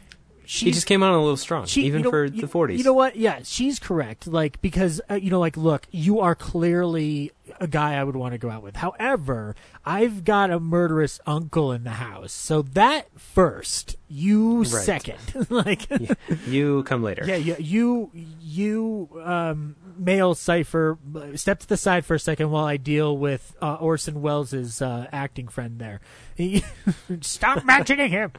She 0.52 0.66
he 0.66 0.72
just 0.72 0.86
came 0.86 1.02
on 1.02 1.12
a 1.14 1.18
little 1.18 1.38
strong, 1.38 1.64
she, 1.64 1.84
even 1.84 2.00
you 2.00 2.04
know- 2.04 2.10
for 2.10 2.24
you- 2.26 2.42
the 2.42 2.46
40s. 2.46 2.76
You 2.76 2.84
know 2.84 2.92
what? 2.92 3.16
Yeah, 3.16 3.40
she's 3.42 3.78
correct. 3.78 4.26
Like 4.26 4.60
because 4.60 5.00
uh, 5.10 5.14
you 5.14 5.30
know, 5.30 5.40
like, 5.40 5.56
look, 5.56 5.86
you 5.90 6.20
are 6.20 6.34
clearly 6.34 7.32
a 7.58 7.66
guy 7.66 7.94
I 7.94 8.04
would 8.04 8.16
want 8.16 8.32
to 8.32 8.38
go 8.38 8.50
out 8.50 8.62
with. 8.62 8.76
However, 8.76 9.54
I've 9.84 10.24
got 10.24 10.50
a 10.50 10.60
murderous 10.60 11.20
uncle 11.26 11.72
in 11.72 11.84
the 11.84 11.90
house, 11.92 12.32
so 12.32 12.60
that 12.62 13.06
first, 13.18 13.96
you 14.08 14.58
Right. 14.58 14.66
second. 14.66 15.18
like, 15.48 15.88
Yeah, 15.90 16.14
you 16.46 16.82
come 16.82 17.02
later. 17.02 17.24
yeah, 17.26 17.36
yeah, 17.36 17.56
you, 17.58 18.10
you, 18.40 19.08
um, 19.24 19.76
male 19.96 20.34
cipher, 20.34 20.98
uh, 21.16 21.34
step 21.36 21.60
to 21.60 21.68
the 21.68 21.76
side 21.76 22.04
for 22.04 22.14
a 22.14 22.18
second 22.20 22.50
while 22.50 22.64
I 22.66 22.76
deal 22.76 23.16
with 23.16 23.54
uh, 23.62 23.74
Orson 23.76 24.20
Welles' 24.22 24.80
uh, 24.82 25.06
acting 25.12 25.48
friend 25.48 25.78
there. 25.78 26.00
Stop 27.22 27.64
mentioning 27.64 28.10
him. 28.10 28.32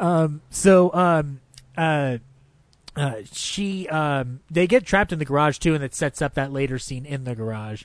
Um, 0.00 0.40
so, 0.50 0.92
um, 0.94 1.40
uh, 1.76 2.18
uh, 2.96 3.16
she, 3.32 3.88
um, 3.88 4.40
they 4.50 4.66
get 4.66 4.84
trapped 4.84 5.12
in 5.12 5.18
the 5.20 5.24
garage 5.24 5.58
too, 5.58 5.74
and 5.74 5.84
it 5.84 5.94
sets 5.94 6.20
up 6.20 6.34
that 6.34 6.52
later 6.52 6.78
scene 6.78 7.06
in 7.06 7.24
the 7.24 7.34
garage. 7.34 7.84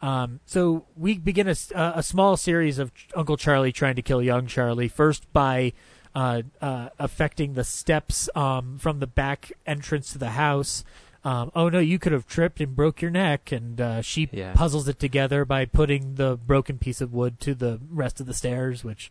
Um, 0.00 0.40
so 0.46 0.84
we 0.96 1.18
begin 1.18 1.48
a, 1.48 1.56
uh, 1.74 1.92
a 1.96 2.02
small 2.02 2.36
series 2.36 2.78
of 2.78 2.92
Uncle 3.16 3.36
Charlie 3.36 3.72
trying 3.72 3.96
to 3.96 4.02
kill 4.02 4.22
young 4.22 4.46
Charlie. 4.46 4.88
First 4.88 5.30
by 5.32 5.72
uh, 6.14 6.42
uh, 6.60 6.90
affecting 6.98 7.54
the 7.54 7.64
steps 7.64 8.28
um, 8.36 8.78
from 8.78 9.00
the 9.00 9.06
back 9.06 9.50
entrance 9.66 10.12
to 10.12 10.18
the 10.18 10.30
house. 10.30 10.84
Um, 11.24 11.50
oh 11.54 11.70
no, 11.70 11.78
you 11.80 11.98
could 11.98 12.12
have 12.12 12.26
tripped 12.26 12.60
and 12.60 12.76
broke 12.76 13.00
your 13.00 13.10
neck, 13.10 13.50
and 13.50 13.80
uh, 13.80 14.02
she 14.02 14.28
Yeah. 14.30 14.52
puzzles 14.52 14.86
it 14.88 14.98
together 15.00 15.44
by 15.44 15.64
putting 15.64 16.16
the 16.16 16.36
broken 16.36 16.78
piece 16.78 17.00
of 17.00 17.12
wood 17.12 17.40
to 17.40 17.54
the 17.54 17.80
rest 17.90 18.20
of 18.20 18.26
the 18.26 18.34
stairs, 18.34 18.84
which, 18.84 19.10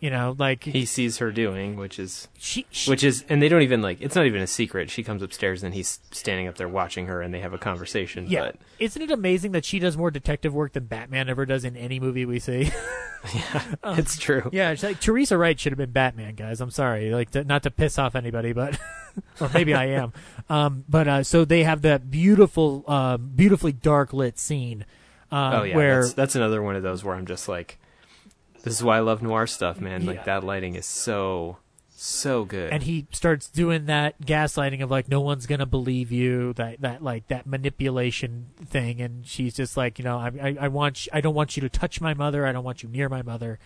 you 0.00 0.10
know, 0.10 0.34
like 0.38 0.64
He 0.64 0.84
sees 0.86 1.18
her 1.18 1.30
doing, 1.30 1.76
which 1.76 1.98
is 1.98 2.28
she, 2.38 2.66
she 2.70 2.90
which 2.90 3.04
is 3.04 3.24
and 3.28 3.40
they 3.42 3.48
don't 3.48 3.62
even 3.62 3.82
like 3.82 4.00
it's 4.00 4.14
not 4.14 4.26
even 4.26 4.40
a 4.40 4.46
secret. 4.46 4.90
She 4.90 5.02
comes 5.02 5.22
upstairs 5.22 5.62
and 5.62 5.74
he's 5.74 6.00
standing 6.10 6.48
up 6.48 6.56
there 6.56 6.68
watching 6.68 7.06
her 7.06 7.20
and 7.22 7.32
they 7.32 7.40
have 7.40 7.52
a 7.52 7.58
conversation. 7.58 8.26
yeah. 8.28 8.40
But 8.46 8.56
Isn't 8.78 9.02
it 9.02 9.10
amazing 9.10 9.52
that 9.52 9.64
she 9.64 9.78
does 9.78 9.96
more 9.96 10.10
detective 10.10 10.54
work 10.54 10.72
than 10.72 10.86
Batman 10.86 11.28
ever 11.28 11.44
does 11.46 11.64
in 11.64 11.76
any 11.76 12.00
movie 12.00 12.24
we 12.24 12.38
see? 12.38 12.72
Yeah. 13.34 13.62
It's 13.84 14.16
true. 14.16 14.48
Yeah, 14.52 14.70
it's 14.70 14.82
like 14.82 15.00
Teresa 15.00 15.36
Wright 15.36 15.58
should 15.58 15.72
have 15.72 15.78
been 15.78 15.90
Batman, 15.90 16.34
guys. 16.34 16.60
I'm 16.60 16.70
sorry, 16.70 17.10
like 17.10 17.30
to, 17.32 17.44
not 17.44 17.62
to 17.64 17.70
piss 17.70 17.98
off 17.98 18.14
anybody, 18.14 18.52
but 18.54 18.78
or 19.40 19.50
maybe 19.52 19.74
I 19.74 19.86
am. 19.86 20.12
Um, 20.48 20.84
but 20.88 21.06
uh, 21.08 21.22
so 21.22 21.44
they 21.44 21.64
have 21.64 21.82
that 21.82 22.10
beautiful, 22.10 22.84
uh, 22.88 23.18
beautifully 23.18 23.72
dark 23.72 24.14
lit 24.14 24.38
scene. 24.38 24.86
Um, 25.30 25.54
oh 25.54 25.62
yeah, 25.64 25.76
where 25.76 26.00
that's, 26.02 26.14
that's 26.14 26.34
another 26.36 26.62
one 26.62 26.76
of 26.76 26.82
those 26.82 27.04
where 27.04 27.14
I'm 27.14 27.26
just 27.26 27.48
like, 27.48 27.78
this 28.62 28.74
is 28.74 28.82
why 28.82 28.98
I 28.98 29.00
love 29.00 29.22
noir 29.22 29.46
stuff, 29.46 29.80
man. 29.80 30.02
Yeah. 30.02 30.08
Like 30.08 30.24
that 30.24 30.44
lighting 30.44 30.74
is 30.74 30.86
so 30.86 31.58
so 32.02 32.44
good. 32.46 32.72
and 32.72 32.82
he 32.82 33.06
starts 33.12 33.50
doing 33.50 33.84
that 33.84 34.18
gaslighting 34.22 34.82
of 34.82 34.90
like 34.90 35.06
no 35.08 35.20
one's 35.20 35.46
gonna 35.46 35.66
believe 35.66 36.10
you 36.10 36.54
that 36.54 36.80
that 36.80 37.02
like 37.02 37.28
that 37.28 37.46
manipulation 37.46 38.46
thing 38.64 39.02
and 39.02 39.26
she's 39.26 39.54
just 39.54 39.76
like 39.76 39.98
you 39.98 40.04
know 40.04 40.16
I 40.16 40.32
I, 40.42 40.56
I 40.62 40.68
want 40.68 41.04
you, 41.04 41.10
I 41.12 41.20
don't 41.20 41.34
want 41.34 41.58
you 41.58 41.60
to 41.60 41.68
touch 41.68 42.00
my 42.00 42.14
mother 42.14 42.46
I 42.46 42.52
don't 42.52 42.64
want 42.64 42.82
you 42.82 42.88
near 42.88 43.10
my 43.10 43.20
mother 43.20 43.58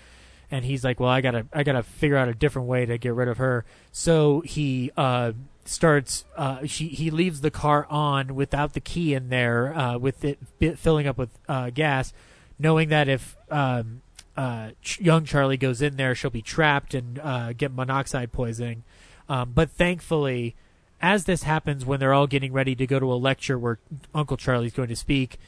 and 0.50 0.64
he's 0.64 0.84
like, 0.84 1.00
"Well, 1.00 1.10
I 1.10 1.20
gotta 1.20 1.46
I 1.52 1.62
gotta 1.62 1.82
figure 1.82 2.16
out 2.16 2.28
a 2.28 2.34
different 2.34 2.68
way 2.68 2.86
to 2.86 2.98
get 2.98 3.14
rid 3.14 3.28
of 3.28 3.38
her." 3.38 3.64
So 3.92 4.40
he 4.40 4.92
uh, 4.96 5.32
starts. 5.64 6.24
Uh, 6.36 6.66
she 6.66 6.88
he 6.88 7.10
leaves 7.10 7.40
the 7.40 7.50
car 7.50 7.86
on 7.90 8.34
without 8.34 8.72
the 8.74 8.80
key 8.80 9.14
in 9.14 9.30
there, 9.30 9.76
uh, 9.76 9.98
with 9.98 10.24
it 10.24 10.38
filling 10.78 11.06
up 11.06 11.18
with 11.18 11.30
uh, 11.48 11.70
gas, 11.70 12.12
knowing 12.58 12.90
that 12.90 13.08
if 13.08 13.36
um, 13.50 14.02
uh, 14.36 14.70
Ch- 14.82 15.00
young 15.00 15.24
Charlie 15.24 15.56
goes 15.56 15.80
in 15.82 15.96
there, 15.96 16.14
she'll 16.14 16.30
be 16.30 16.42
trapped 16.42 16.94
and 16.94 17.18
uh, 17.20 17.52
get 17.52 17.72
monoxide 17.72 18.32
poisoning. 18.32 18.82
Um, 19.28 19.52
but 19.54 19.70
thankfully, 19.70 20.54
as 21.00 21.24
this 21.24 21.42
happens, 21.44 21.84
when 21.84 22.00
they're 22.00 22.12
all 22.14 22.26
getting 22.26 22.52
ready 22.52 22.74
to 22.74 22.86
go 22.86 22.98
to 22.98 23.12
a 23.12 23.14
lecture 23.14 23.58
where 23.58 23.78
Uncle 24.14 24.36
Charlie's 24.36 24.72
going 24.72 24.88
to 24.88 24.96
speak, 24.96 25.38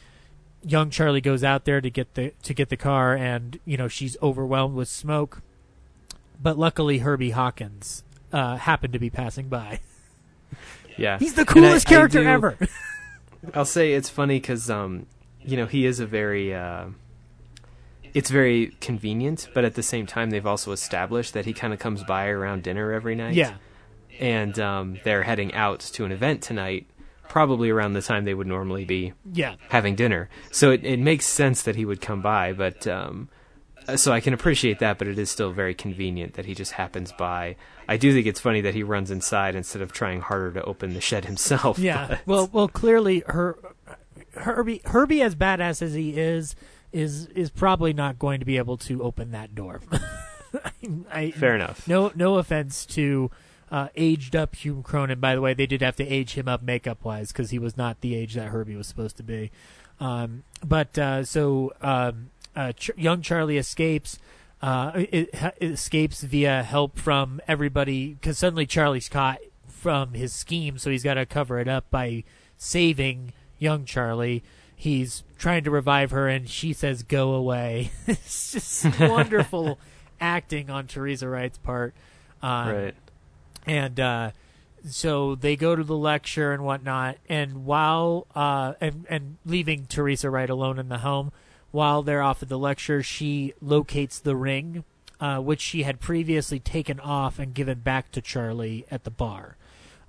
young 0.63 0.91
Charlie 0.91 1.21
goes 1.21 1.43
out 1.45 1.65
there 1.65 1.81
to 1.81 1.91
get 1.91 2.15
the 2.15 2.33
to 2.43 2.55
get 2.55 2.69
the 2.69 2.77
car, 2.77 3.15
and 3.17 3.59
you 3.65 3.77
know 3.77 3.89
she's 3.89 4.17
overwhelmed 4.23 4.75
with 4.75 4.89
smoke. 4.89 5.43
But 6.43 6.59
luckily, 6.59 6.99
Herbie 6.99 7.31
Hawkins 7.31 8.03
uh, 8.33 8.57
happened 8.57 8.93
to 8.93 8.99
be 8.99 9.11
passing 9.11 9.49
by. 9.49 9.81
Yeah, 10.99 11.19
He's 11.19 11.35
the 11.35 11.43
I- 11.43 11.45
coolest 11.45 11.87
I 11.89 11.91
character 11.91 12.23
do- 12.23 12.27
ever. 12.29 12.57
I'll 13.55 13.67
say 13.67 13.93
it's 13.93 14.09
funny 14.09 14.41
because 14.41 14.71
um, 14.71 15.05
you 15.45 15.59
know 15.59 15.67
he 15.67 15.85
is 15.85 16.01
a 16.01 16.07
very. 16.07 16.55
It's 18.17 18.31
very 18.31 18.69
convenient, 18.81 19.49
but 19.55 19.65
at 19.65 19.75
the 19.75 19.83
same 19.83 20.07
time, 20.07 20.31
they've 20.31 20.47
also 20.47 20.73
established 20.73 21.35
that 21.35 21.45
he 21.45 21.53
kind 21.53 21.73
of 21.73 21.79
comes 21.79 22.03
by 22.05 22.27
around 22.29 22.63
dinner 22.63 22.93
every 22.93 23.15
night. 23.15 23.35
yeah, 23.35 23.57
and 24.19 24.59
um, 24.59 24.99
they're 25.05 25.23
heading 25.23 25.53
out 25.55 25.81
to 25.81 26.05
an 26.07 26.13
event 26.13 26.43
tonight, 26.43 26.87
probably 27.29 27.69
around 27.71 27.93
the 27.93 28.01
time 28.03 28.25
they 28.25 28.33
would 28.35 28.47
normally 28.47 28.85
be 28.87 29.13
yeah, 29.33 29.57
having 29.69 29.95
dinner. 29.95 30.29
So 30.51 30.71
it, 30.71 30.85
it 30.85 30.99
makes 30.99 31.27
sense 31.27 31.63
that 31.63 31.77
he 31.77 31.85
would 31.85 32.01
come 32.01 32.23
by, 32.23 32.55
but 32.55 32.87
um, 32.87 33.29
so 33.97 34.13
I 34.13 34.21
can 34.21 34.33
appreciate 34.33 34.79
that, 34.79 34.97
but 34.99 35.07
it 35.09 35.19
is 35.19 35.31
still 35.31 35.53
very 35.53 35.75
convenient 35.75 36.35
that 36.35 36.47
he 36.47 36.55
just 36.55 36.73
happens 36.73 37.13
by. 37.13 37.57
I 37.89 37.99
do 37.99 38.13
think 38.15 38.27
it's 38.27 38.41
funny 38.41 38.63
that 38.63 38.75
he 38.75 38.83
runs 38.83 39.11
inside 39.11 39.55
instead 39.55 39.83
of 39.83 39.93
trying 39.93 40.23
harder 40.23 40.53
to 40.53 40.65
open 40.65 40.95
the 40.95 41.01
shed 41.03 41.25
himself. 41.33 41.79
yeah. 41.79 42.07
but- 42.09 42.27
Well, 42.27 42.49
well, 42.53 42.69
clearly, 42.69 43.23
her 43.27 43.59
Herbie 44.35 44.81
Herbie, 44.87 45.21
as 45.23 45.35
badass 45.35 45.83
as 45.83 45.93
he 45.95 46.17
is, 46.19 46.57
is 46.93 47.27
is 47.29 47.51
probably 47.51 47.93
not 47.93 48.19
going 48.19 48.41
to 48.41 48.47
be 48.47 48.57
able 48.57 48.77
to 48.79 49.03
open 49.03 49.31
that 49.33 49.55
door. 49.55 49.81
I, 50.65 50.71
I, 51.13 51.31
fair 51.33 51.55
enough. 51.55 51.87
No, 51.87 52.13
no 52.15 52.37
offense 52.37 52.87
to 52.87 53.31
uh, 53.71 53.89
aged 53.97 54.37
up 54.37 54.55
Hume 54.55 54.83
Cronyn. 54.83 55.21
By 55.21 55.35
the 55.35 55.41
way, 55.41 55.55
they 55.55 55.67
did 55.67 55.83
have 55.83 55.97
to 55.97 56.07
age 56.07 56.35
him 56.35 56.49
up 56.49 56.63
makeup 56.63 57.05
wise 57.05 57.33
because 57.33 57.51
he 57.51 57.59
was 57.59 57.77
not 57.77 58.01
the 58.01 58.15
age 58.15 58.35
that 58.35 58.49
Herbie 58.49 58.77
was 58.77 58.87
supposed 58.87 59.17
to 59.17 59.23
be. 59.23 59.51
Um, 60.01 60.45
but 60.65 60.97
uh, 60.99 61.25
so 61.25 61.73
um, 61.81 62.31
uh, 62.55 62.73
Ch- 62.73 62.91
young 62.97 63.23
Charlie 63.23 63.59
escapes. 63.59 64.19
Uh, 64.63 64.93
it, 64.95 65.31
it 65.59 65.71
escapes 65.73 66.23
via 66.23 66.63
help 66.63 66.99
from 66.99 67.41
everybody 67.47 68.15
because 68.15 68.39
suddenly 68.39 68.67
Charlie's 68.67 69.09
caught 69.09 69.39
from 69.69 70.15
his 70.15 70.33
scheme, 70.33 70.79
so 70.79 70.91
he's 70.91 71.05
got 71.05 71.15
to 71.15 71.27
cover 71.27 71.59
it 71.61 71.69
up 71.69 71.91
by 71.91 72.25
saving 72.57 73.33
young 73.59 73.85
Charlie. 73.85 74.43
He's 74.79 75.25
trying 75.39 75.65
to 75.65 75.71
revive 75.71 76.11
her, 76.11 76.29
and 76.29 76.49
she 76.49 76.73
says, 76.73 77.03
"Go 77.03 77.33
away." 77.33 77.91
it's 78.07 78.53
just 78.53 79.01
wonderful 79.01 79.79
acting 80.21 80.71
on 80.71 80.87
Teresa 80.87 81.29
Wright's 81.29 81.59
part. 81.59 81.95
Um, 82.43 82.69
right. 82.69 82.95
and 83.67 83.99
uh, 83.99 84.31
so 84.89 85.35
they 85.35 85.57
go 85.57 85.75
to 85.75 85.83
the 85.83 85.97
lecture 85.97 86.53
and 86.53 86.63
whatnot. 86.63 87.17
And 87.29 87.65
while 87.65 88.27
uh, 88.35 88.75
and 88.81 89.07
and 89.09 89.39
leaving 89.45 89.87
Teresa 89.87 90.31
Wright 90.31 90.51
alone 90.51 90.79
in 90.79 90.89
the 90.89 90.99
home, 90.99 91.33
while 91.71 92.03
they're 92.03 92.23
off 92.23 92.43
at 92.43 92.49
the 92.49 92.59
lecture, 92.59 93.03
she 93.03 93.55
locates 93.61 94.19
the 94.19 94.37
ring, 94.37 94.85
uh, 95.21 95.39
which 95.39 95.61
she 95.61 95.83
had 95.83 96.01
previously 96.01 96.61
taken 96.61 97.01
off 97.01 97.39
and 97.39 97.55
given 97.55 97.81
back 97.81 98.13
to 98.13 98.21
Charlie 98.21 98.87
at 98.91 99.05
the 99.05 99.11
bar. 99.11 99.57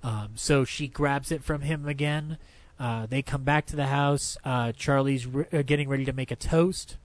Um, 0.02 0.30
so 0.36 0.64
she 0.64 0.86
grabs 0.86 1.32
it 1.32 1.42
from 1.42 1.62
him 1.62 1.86
again. 1.88 2.38
Uh, 2.78 3.06
they 3.06 3.22
come 3.22 3.42
back 3.42 3.66
to 3.66 3.76
the 3.76 3.86
house. 3.86 4.36
Uh, 4.44 4.72
Charlie's 4.72 5.26
re- 5.26 5.46
uh, 5.52 5.62
getting 5.62 5.88
ready 5.88 6.04
to 6.04 6.12
make 6.12 6.30
a 6.30 6.36
toast, 6.36 6.96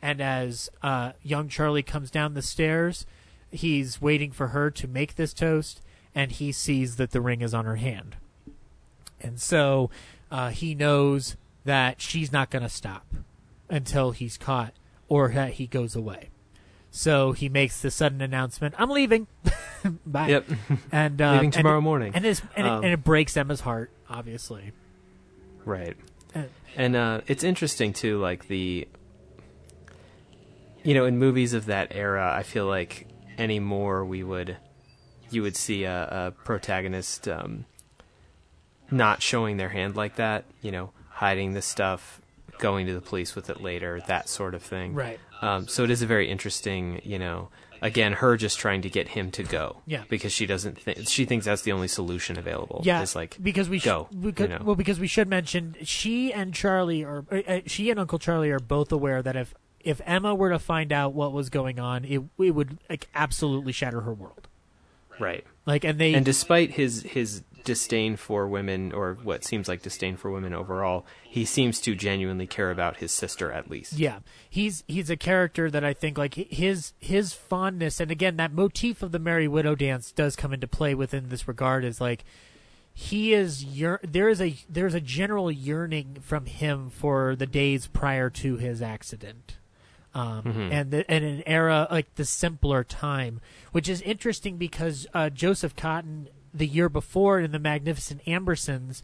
and 0.00 0.20
as 0.20 0.70
uh, 0.82 1.12
young 1.22 1.48
Charlie 1.48 1.82
comes 1.82 2.10
down 2.10 2.34
the 2.34 2.42
stairs, 2.42 3.04
he's 3.50 4.00
waiting 4.00 4.30
for 4.32 4.48
her 4.48 4.70
to 4.70 4.88
make 4.88 5.16
this 5.16 5.34
toast, 5.34 5.82
and 6.14 6.32
he 6.32 6.52
sees 6.52 6.96
that 6.96 7.10
the 7.10 7.20
ring 7.20 7.42
is 7.42 7.52
on 7.52 7.64
her 7.66 7.76
hand. 7.76 8.16
And 9.20 9.38
so 9.40 9.90
uh, 10.30 10.48
he 10.50 10.74
knows 10.74 11.36
that 11.64 12.00
she's 12.00 12.32
not 12.32 12.48
going 12.50 12.62
to 12.62 12.68
stop 12.70 13.04
until 13.68 14.12
he's 14.12 14.38
caught 14.38 14.72
or 15.08 15.28
that 15.32 15.54
he 15.54 15.66
goes 15.66 15.94
away. 15.94 16.30
So 16.90 17.32
he 17.32 17.48
makes 17.48 17.80
the 17.82 17.90
sudden 17.90 18.20
announcement, 18.22 18.74
"I'm 18.78 18.90
leaving." 18.90 19.26
Bye. 20.06 20.28
Yep. 20.30 20.46
And 20.90 21.20
uh, 21.22 21.32
Leaving 21.34 21.50
tomorrow 21.52 21.78
it- 21.78 21.82
morning. 21.82 22.12
And, 22.14 22.24
and, 22.24 22.42
Um, 22.56 22.82
it, 22.82 22.86
and 22.86 22.92
it 22.94 23.04
breaks 23.04 23.36
Emma's 23.36 23.60
heart, 23.60 23.90
obviously. 24.08 24.72
Right. 25.64 25.96
Uh, 26.34 26.44
And 26.76 26.96
uh, 26.96 27.20
it's 27.26 27.44
interesting 27.44 27.92
too, 27.92 28.18
like 28.18 28.48
the, 28.48 28.86
you 30.82 30.94
know, 30.94 31.04
in 31.04 31.18
movies 31.18 31.52
of 31.52 31.66
that 31.66 31.88
era, 31.90 32.32
I 32.34 32.42
feel 32.42 32.66
like 32.66 33.06
anymore 33.38 34.04
we 34.04 34.22
would, 34.22 34.56
you 35.30 35.42
would 35.42 35.56
see 35.56 35.84
a, 35.84 36.02
a 36.04 36.44
protagonist 36.44 37.28
um, 37.28 37.64
not 38.90 39.22
showing 39.22 39.56
their 39.56 39.68
hand 39.68 39.96
like 39.96 40.16
that, 40.16 40.44
you 40.62 40.70
know, 40.70 40.90
hiding 41.08 41.54
the 41.54 41.62
stuff, 41.62 42.20
going 42.58 42.86
to 42.86 42.94
the 42.94 43.00
police 43.00 43.34
with 43.34 43.50
it 43.50 43.60
later, 43.60 44.00
that 44.06 44.28
sort 44.28 44.54
of 44.54 44.62
thing. 44.62 44.94
Right. 44.94 45.18
Um, 45.42 45.68
so 45.68 45.84
it 45.84 45.90
is 45.90 46.02
a 46.02 46.06
very 46.06 46.28
interesting, 46.30 47.00
you 47.04 47.18
know, 47.18 47.48
again, 47.82 48.12
her 48.14 48.36
just 48.36 48.58
trying 48.58 48.82
to 48.82 48.90
get 48.90 49.08
him 49.08 49.30
to 49.32 49.42
go. 49.42 49.78
Yeah. 49.86 50.04
Because 50.08 50.32
she 50.32 50.46
doesn't 50.46 50.78
think 50.80 51.08
she 51.08 51.24
thinks 51.24 51.46
that's 51.46 51.62
the 51.62 51.72
only 51.72 51.88
solution 51.88 52.38
available. 52.38 52.82
Yeah, 52.84 53.02
Is 53.02 53.14
like 53.16 53.36
because 53.42 53.68
we 53.68 53.78
sh- 53.78 53.84
go. 53.84 54.08
because, 54.20 54.48
you 54.50 54.58
know? 54.58 54.62
well 54.64 54.76
because 54.76 54.98
we 55.00 55.06
should 55.06 55.28
mention 55.28 55.76
she 55.82 56.32
and 56.32 56.54
Charlie 56.54 57.04
are 57.04 57.24
uh, 57.30 57.36
uh, 57.46 57.60
she 57.66 57.90
and 57.90 57.98
Uncle 58.00 58.18
Charlie 58.18 58.50
are 58.50 58.58
both 58.60 58.92
aware 58.92 59.22
that 59.22 59.36
if 59.36 59.54
if 59.80 60.00
Emma 60.04 60.34
were 60.34 60.50
to 60.50 60.58
find 60.58 60.92
out 60.92 61.14
what 61.14 61.32
was 61.32 61.48
going 61.48 61.78
on, 61.80 62.04
it 62.04 62.22
it 62.38 62.50
would 62.50 62.78
like 62.88 63.08
absolutely 63.14 63.72
shatter 63.72 64.02
her 64.02 64.12
world. 64.12 64.46
right. 65.18 65.44
Like 65.66 65.84
and 65.84 65.98
they 65.98 66.14
and 66.14 66.24
despite 66.24 66.72
his 66.72 67.02
his 67.02 67.42
disdain 67.64 68.16
for 68.16 68.46
women 68.46 68.92
or 68.92 69.14
what 69.22 69.44
seems 69.44 69.68
like 69.68 69.82
disdain 69.82 70.16
for 70.16 70.30
women 70.30 70.52
overall 70.54 71.04
he 71.22 71.44
seems 71.44 71.80
to 71.80 71.94
genuinely 71.94 72.46
care 72.46 72.70
about 72.70 72.96
his 72.98 73.12
sister 73.12 73.50
at 73.52 73.70
least 73.70 73.92
Yeah, 73.94 74.20
he's 74.48 74.84
he's 74.88 75.10
a 75.10 75.16
character 75.16 75.70
that 75.70 75.84
I 75.84 75.92
think 75.94 76.18
like 76.18 76.34
his 76.34 76.92
his 76.98 77.32
fondness, 77.32 78.00
and 78.00 78.10
again 78.10 78.36
that 78.36 78.52
motif 78.52 79.02
of 79.02 79.12
the 79.12 79.18
Merry 79.18 79.46
Widow 79.48 79.74
dance 79.74 80.12
does 80.12 80.36
come 80.36 80.52
into 80.52 80.66
play 80.68 80.94
within 80.94 81.28
this 81.28 81.46
regard. 81.48 81.84
Is 81.84 82.00
like 82.00 82.24
he 82.92 83.32
is 83.32 83.62
year- 83.64 84.00
there 84.02 84.28
is 84.28 84.40
a 84.40 84.56
there's 84.68 84.94
a 84.94 85.00
general 85.00 85.50
yearning 85.50 86.16
from 86.20 86.46
him 86.46 86.90
for 86.90 87.36
the 87.36 87.46
days 87.46 87.86
prior 87.86 88.28
to 88.30 88.56
his 88.56 88.82
accident. 88.82 89.56
Um, 90.12 90.42
Mhm. 90.42 90.72
and 90.72 90.90
the, 90.90 91.08
and 91.10 91.24
an 91.24 91.42
era 91.46 91.86
like 91.88 92.12
the 92.16 92.24
simpler 92.24 92.82
time, 92.82 93.40
which 93.70 93.88
is 93.88 94.02
interesting 94.02 94.56
because 94.56 95.06
uh, 95.14 95.30
Joseph 95.30 95.76
Cotten 95.76 96.26
the 96.52 96.66
year 96.66 96.88
before 96.88 97.40
in 97.40 97.52
the 97.52 97.58
Magnificent 97.58 98.22
Ambersons 98.26 99.02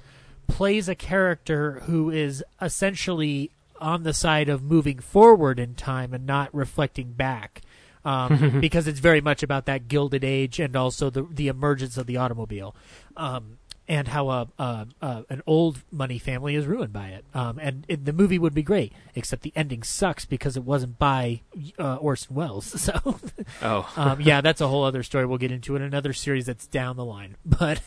plays 0.48 0.89
a 0.89 0.94
character 0.94 1.82
who 1.86 2.10
is 2.10 2.44
essentially 2.60 3.51
on 3.81 4.05
the 4.05 4.14
side 4.14 4.48
of 4.48 4.62
moving 4.62 4.98
forward 4.98 5.59
in 5.59 5.74
time 5.74 6.14
and 6.14 6.27
not 6.27 6.55
reflecting 6.55 7.12
back. 7.12 7.62
Um, 8.05 8.59
because 8.60 8.86
it's 8.86 9.01
very 9.01 9.20
much 9.20 9.43
about 9.43 9.66
that 9.66 9.89
gilded 9.89 10.23
age 10.23 10.60
and 10.60 10.77
also 10.77 11.10
the 11.10 11.24
the 11.24 11.48
emergence 11.48 11.97
of 11.97 12.06
the 12.06 12.16
automobile, 12.18 12.77
um, 13.16 13.59
and 13.89 14.09
how 14.09 14.29
a, 14.31 14.49
a, 14.59 14.87
a 15.01 15.25
an 15.29 15.43
old 15.47 15.83
money 15.93 16.19
family 16.19 16.55
is 16.55 16.67
ruined 16.67 16.93
by 16.93 17.09
it. 17.09 17.25
Um, 17.35 17.59
and 17.61 17.85
it, 17.89 18.05
the 18.05 18.13
movie 18.13 18.39
would 18.39 18.55
be 18.55 18.63
great, 18.63 18.93
except 19.15 19.43
the 19.43 19.53
ending 19.55 19.83
sucks 19.83 20.25
because 20.25 20.57
it 20.57 20.65
wasn't 20.65 20.99
by 20.99 21.43
uh, 21.79 21.97
Orson 21.97 22.35
Welles. 22.35 22.75
So 22.87 23.19
oh 23.63 23.93
um, 23.97 24.21
yeah, 24.21 24.41
that's 24.41 24.61
a 24.61 24.69
whole 24.69 24.85
other 24.85 25.03
story 25.03 25.27
we'll 25.27 25.39
get 25.39 25.51
into 25.51 25.75
in 25.75 25.83
another 25.83 26.13
series 26.13 26.47
that's 26.47 26.67
down 26.67 26.97
the 26.97 27.05
line. 27.05 27.37
But 27.45 27.81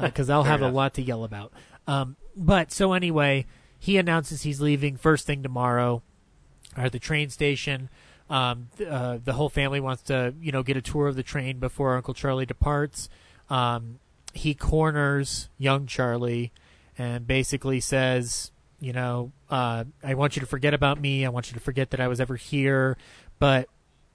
because 0.00 0.30
I'll 0.30 0.44
Fair 0.44 0.52
have 0.52 0.62
a 0.62 0.68
lot 0.68 0.94
to 0.94 1.02
yell 1.02 1.24
about. 1.24 1.52
Um, 1.86 2.16
but 2.36 2.70
so 2.70 2.92
anyway, 2.92 3.46
he 3.78 3.96
announces 3.96 4.42
he's 4.42 4.60
leaving 4.60 4.96
first 4.96 5.26
thing 5.26 5.42
tomorrow 5.42 6.02
at 6.76 6.92
the 6.92 6.98
train 6.98 7.30
station. 7.30 7.88
Um, 8.30 8.68
uh, 8.86 9.18
the 9.24 9.32
whole 9.32 9.48
family 9.48 9.80
wants 9.80 10.02
to, 10.04 10.34
you 10.40 10.52
know, 10.52 10.62
get 10.62 10.76
a 10.76 10.82
tour 10.82 11.08
of 11.08 11.16
the 11.16 11.22
train 11.22 11.58
before 11.58 11.96
Uncle 11.96 12.14
Charlie 12.14 12.46
departs. 12.46 13.08
Um, 13.48 13.98
he 14.34 14.54
corners 14.54 15.48
young 15.58 15.86
Charlie 15.86 16.52
and 16.96 17.26
basically 17.26 17.80
says, 17.80 18.50
you 18.80 18.92
know, 18.92 19.32
uh, 19.50 19.84
I 20.02 20.14
want 20.14 20.36
you 20.36 20.40
to 20.40 20.46
forget 20.46 20.74
about 20.74 21.00
me. 21.00 21.24
I 21.24 21.28
want 21.28 21.48
you 21.48 21.54
to 21.54 21.60
forget 21.60 21.90
that 21.90 22.00
I 22.00 22.08
was 22.08 22.20
ever 22.20 22.36
here. 22.36 22.96
But, 23.38 23.68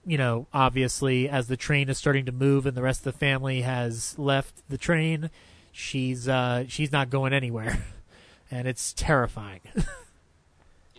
you 0.06 0.18
know, 0.18 0.48
obviously, 0.54 1.30
as 1.30 1.48
the 1.48 1.58
train 1.58 1.90
is 1.90 1.98
starting 1.98 2.26
to 2.26 2.32
move 2.32 2.66
and 2.66 2.76
the 2.76 2.82
rest 2.82 3.02
of 3.02 3.14
the 3.14 3.20
family 3.20 3.62
has 3.62 4.18
left 4.18 4.68
the 4.70 4.78
train, 4.78 5.30
she's 5.72 6.28
uh, 6.28 6.66
she's 6.68 6.92
not 6.92 7.10
going 7.10 7.34
anywhere, 7.34 7.84
and 8.52 8.68
it's 8.68 8.94
terrifying. 8.94 9.62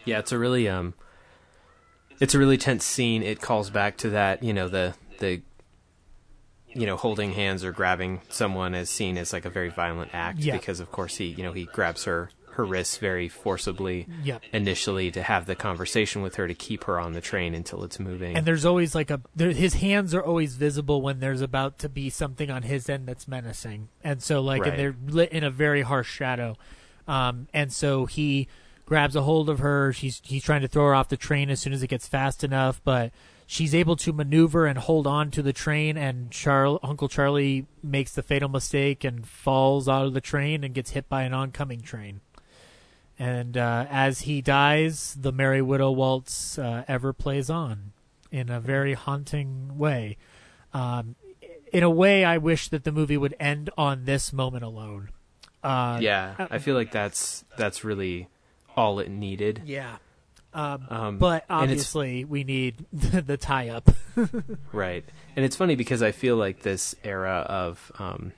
yeah 0.05 0.19
it's 0.19 0.33
a 0.33 0.39
really 0.39 0.69
um 0.69 0.95
it's 2.21 2.35
a 2.35 2.39
really 2.39 2.57
tense 2.57 2.85
scene. 2.85 3.23
It 3.23 3.41
calls 3.41 3.71
back 3.71 3.97
to 3.99 4.11
that, 4.11 4.43
you 4.43 4.53
know, 4.53 4.69
the 4.69 4.95
the 5.19 5.43
you 6.75 6.87
know, 6.87 6.97
holding 6.97 7.33
hands 7.33 7.65
or 7.65 7.73
grabbing 7.73 8.21
someone 8.29 8.75
is 8.75 8.91
seen 8.91 9.17
as 9.19 9.33
like 9.33 9.45
a 9.45 9.51
very 9.51 9.71
violent 9.71 10.11
act 10.15 10.39
Yeah. 10.39 10.57
because 10.57 10.81
of 10.81 10.91
course 10.91 11.17
he, 11.17 11.27
you 11.27 11.43
know, 11.43 11.53
he 11.53 11.65
grabs 11.65 12.05
her 12.05 12.31
her 12.53 12.65
wrists 12.65 12.99
very 12.99 13.29
forcibly 13.29 14.07
Yep. 14.23 14.43
initially 14.53 15.11
to 15.11 15.23
have 15.25 15.47
the 15.47 15.57
conversation 15.57 16.23
with 16.23 16.37
her 16.37 16.47
to 16.47 16.55
keep 16.55 16.85
her 16.85 17.01
on 17.01 17.13
the 17.13 17.21
train 17.21 17.53
until 17.53 17.83
it's 17.83 17.99
moving. 17.99 18.37
And 18.37 18.47
there's 18.47 18.65
always 18.65 18.95
like 18.95 19.11
a 19.11 19.21
there, 19.35 19.51
his 19.51 19.75
hands 19.75 20.15
are 20.15 20.23
always 20.23 20.55
visible 20.55 21.03
when 21.03 21.19
there's 21.19 21.41
about 21.41 21.81
to 21.81 21.89
be 21.89 22.11
something 22.11 22.53
on 22.53 22.63
his 22.63 22.89
end 22.89 23.07
that's 23.09 23.27
menacing, 23.27 23.89
and 24.05 24.23
so 24.23 24.41
like 24.41 24.63
Right. 24.63 24.71
and 24.71 24.79
they're 24.79 24.95
lit 25.09 25.33
in 25.33 25.43
a 25.43 25.51
very 25.51 25.83
harsh 25.83 26.09
shadow, 26.09 26.57
um, 27.09 27.49
and 27.53 27.73
so 27.73 28.07
he 28.07 28.47
grabs 28.87 29.17
a 29.17 29.23
hold 29.23 29.49
of 29.51 29.59
her. 29.59 29.93
She's 29.93 30.21
he's 30.25 30.45
trying 30.45 30.63
to 30.63 30.69
throw 30.69 30.85
her 30.85 30.95
off 30.95 31.09
the 31.09 31.17
train 31.17 31.51
as 31.51 31.59
soon 31.61 31.73
as 31.73 31.83
it 31.83 31.89
gets 31.89 32.07
fast 32.07 32.45
enough, 32.45 32.81
but 32.85 33.13
she's 33.47 33.75
able 33.75 33.97
to 33.97 34.13
maneuver 34.13 34.67
and 34.67 34.79
hold 34.79 35.07
on 35.07 35.31
to 35.33 35.43
the 35.43 35.53
train. 35.53 35.97
And 35.97 36.31
Charl- 36.31 36.81
Uncle 36.83 37.09
Charlie 37.09 37.67
makes 37.83 38.13
the 38.13 38.23
fatal 38.23 38.49
mistake 38.49 39.05
and 39.05 39.27
falls 39.27 39.89
out 39.89 40.07
of 40.07 40.15
the 40.15 40.21
train 40.21 40.65
and 40.65 40.75
gets 40.75 40.91
hit 40.91 41.09
by 41.09 41.23
an 41.23 41.35
oncoming 41.35 41.81
train. 41.81 42.21
And 43.19 43.57
uh, 43.57 43.87
as 43.91 44.23
he 44.23 44.41
dies, 44.43 45.17
the 45.21 45.33
Merry 45.33 45.63
Widow 45.63 45.93
waltz 45.93 46.59
uh, 46.59 46.85
ever 46.89 47.13
plays 47.13 47.49
on 47.49 47.93
in 48.33 48.51
a 48.51 48.59
very 48.59 48.95
haunting 48.95 49.79
way. 49.79 50.17
Um, 50.73 51.15
in 51.73 51.85
a 51.85 51.91
way, 51.91 52.25
I 52.25 52.39
wish 52.39 52.69
that 52.69 52.85
the 52.85 52.91
movie 52.91 53.17
would 53.17 53.37
end 53.39 53.71
on 53.79 54.05
this 54.05 54.33
moment 54.33 54.65
alone. 54.65 55.11
Uh, 55.63 55.99
yeah, 56.01 56.35
I 56.51 56.59
feel 56.59 56.75
like 56.75 56.93
that's 56.93 57.45
that's 57.57 57.85
really 57.85 58.29
all 58.77 58.99
it 58.99 59.09
needed. 59.09 59.63
Yeah. 59.65 59.97
Um, 60.55 60.87
Um, 60.89 61.19
but 61.19 61.45
obviously, 61.51 62.25
we 62.25 62.45
need 62.45 62.87
the, 62.93 63.21
the 63.21 63.37
tie 63.37 63.69
up. 63.69 63.91
Right. 64.73 65.05
And 65.35 65.45
it's 65.45 65.57
funny 65.57 65.75
because 65.75 66.01
I 66.03 66.13
feel 66.13 66.37
like 66.37 66.63
this 66.63 66.95
era 67.03 67.45
of 67.49 67.91
um, 67.99 68.33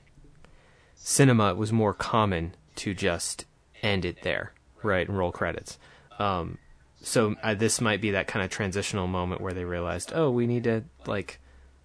cinema 0.94 1.54
was 1.54 1.72
more 1.72 1.92
common 1.92 2.54
to 2.76 2.94
just 2.94 3.44
end 3.82 4.04
it 4.06 4.22
there, 4.22 4.52
right, 4.82 5.06
and 5.06 5.16
roll 5.18 5.32
credits. 5.32 5.78
Um, 6.18 6.58
so 7.02 7.36
uh, 7.42 7.54
this 7.54 7.80
might 7.80 8.00
be 8.00 8.12
that 8.12 8.26
kind 8.26 8.42
of 8.44 8.50
transitional 8.50 9.06
moment 9.06 9.40
where 9.42 9.52
they 9.52 9.64
realized, 9.64 10.12
oh, 10.14 10.30
we 10.30 10.46
need 10.46 10.64
to 10.64 10.84
like 11.06 11.38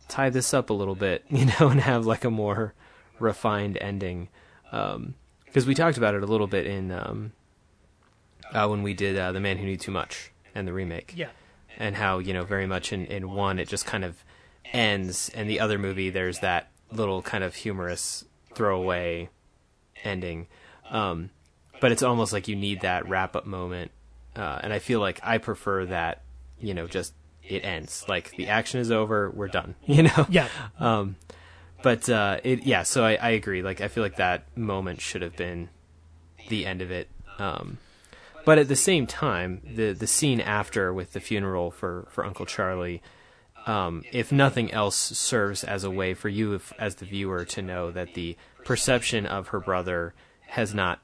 tie 0.08 0.30
this 0.30 0.54
up 0.54 0.70
a 0.70 0.74
little 0.74 0.96
bit, 0.96 1.26
you 1.30 1.46
know, 1.46 1.68
and 1.68 1.82
have 1.82 2.06
like 2.06 2.24
a 2.24 2.32
more 2.32 2.74
refined 3.20 3.78
ending. 3.82 4.30
Because 4.72 5.66
we 5.68 5.76
talked 5.76 5.98
about 5.98 6.16
it 6.16 6.24
a 6.24 6.28
little 6.28 6.48
bit 6.48 6.66
in 6.66 6.92
um, 6.92 7.34
uh, 8.52 8.68
when 8.68 8.84
we 8.84 8.94
did 8.94 9.18
uh, 9.18 9.32
The 9.32 9.40
Man 9.40 9.58
Who 9.58 9.66
Knew 9.66 9.78
Too 9.78 9.92
Much 9.92 10.32
and 10.56 10.68
the 10.68 10.74
remake. 10.74 11.14
Yeah. 11.16 11.30
and 11.78 11.96
how 11.96 12.20
you 12.20 12.34
know 12.34 12.44
very 12.44 12.68
much 12.68 12.92
in, 12.92 13.06
in 13.06 13.32
one 13.32 13.58
it 13.60 13.68
just 13.68 13.86
kind 13.86 14.04
of 14.04 14.24
ends 14.74 15.30
and 15.34 15.50
the 15.50 15.60
other 15.60 15.78
movie 15.80 16.10
there's 16.10 16.40
that 16.40 16.70
little 16.92 17.22
kind 17.22 17.44
of 17.44 17.56
humorous 17.56 18.26
throwaway 18.54 19.30
ending. 20.04 20.48
Um, 20.90 21.30
but 21.80 21.92
it's 21.92 22.04
almost 22.04 22.34
like 22.34 22.48
you 22.48 22.56
need 22.56 22.82
that 22.82 23.08
wrap 23.08 23.36
up 23.36 23.46
moment 23.46 23.92
uh, 24.36 24.60
and 24.64 24.72
i 24.74 24.80
feel 24.80 25.00
like 25.00 25.20
i 25.24 25.38
prefer 25.38 25.86
that 25.86 26.22
you 26.60 26.74
know 26.74 26.88
just 26.88 27.14
it 27.44 27.66
ends. 27.66 28.06
Like 28.08 28.32
the 28.38 28.48
action 28.48 28.80
is 28.80 28.92
over 28.92 29.30
we're 29.32 29.48
done 29.48 29.76
you 29.86 30.04
know? 30.04 30.26
Yeah. 30.30 30.48
um, 30.80 31.16
but 31.82 32.08
uh, 32.10 32.40
it 32.44 32.64
yeah 32.64 32.84
so 32.84 33.04
I, 33.04 33.16
I 33.16 33.30
agree. 33.32 33.62
Like 33.64 33.82
i 33.82 33.88
feel 33.88 34.04
like 34.04 34.18
that 34.18 34.46
moment 34.58 35.02
should 35.02 35.22
have 35.24 35.36
been 35.36 35.70
the 36.50 36.66
end 36.66 36.82
of 36.82 36.92
it. 36.92 37.08
Um, 37.40 37.78
but 38.46 38.58
at 38.58 38.68
the 38.68 38.76
same 38.76 39.08
time, 39.08 39.62
the 39.64 39.94
the 39.94 40.08
scene 40.08 40.42
after 40.42 40.94
with 40.94 41.14
the 41.14 41.20
funeral 41.20 41.72
for 41.72 42.08
for 42.10 42.26
Uncle 42.26 42.46
Charlie, 42.46 43.02
um, 43.66 44.04
if 44.12 44.32
nothing 44.32 44.72
else, 44.72 44.96
serves 44.98 45.64
as 45.64 45.84
a 45.84 45.92
way 45.92 46.14
for 46.14 46.30
you, 46.30 46.54
if, 46.56 46.74
as 46.80 46.96
the 46.96 47.06
viewer, 47.06 47.46
to 47.46 47.62
know 47.62 47.92
that 47.92 48.14
the 48.16 48.36
perception 48.66 49.26
of 49.26 49.50
her 49.50 49.60
brother 49.60 50.14
has 50.48 50.74
not 50.74 51.00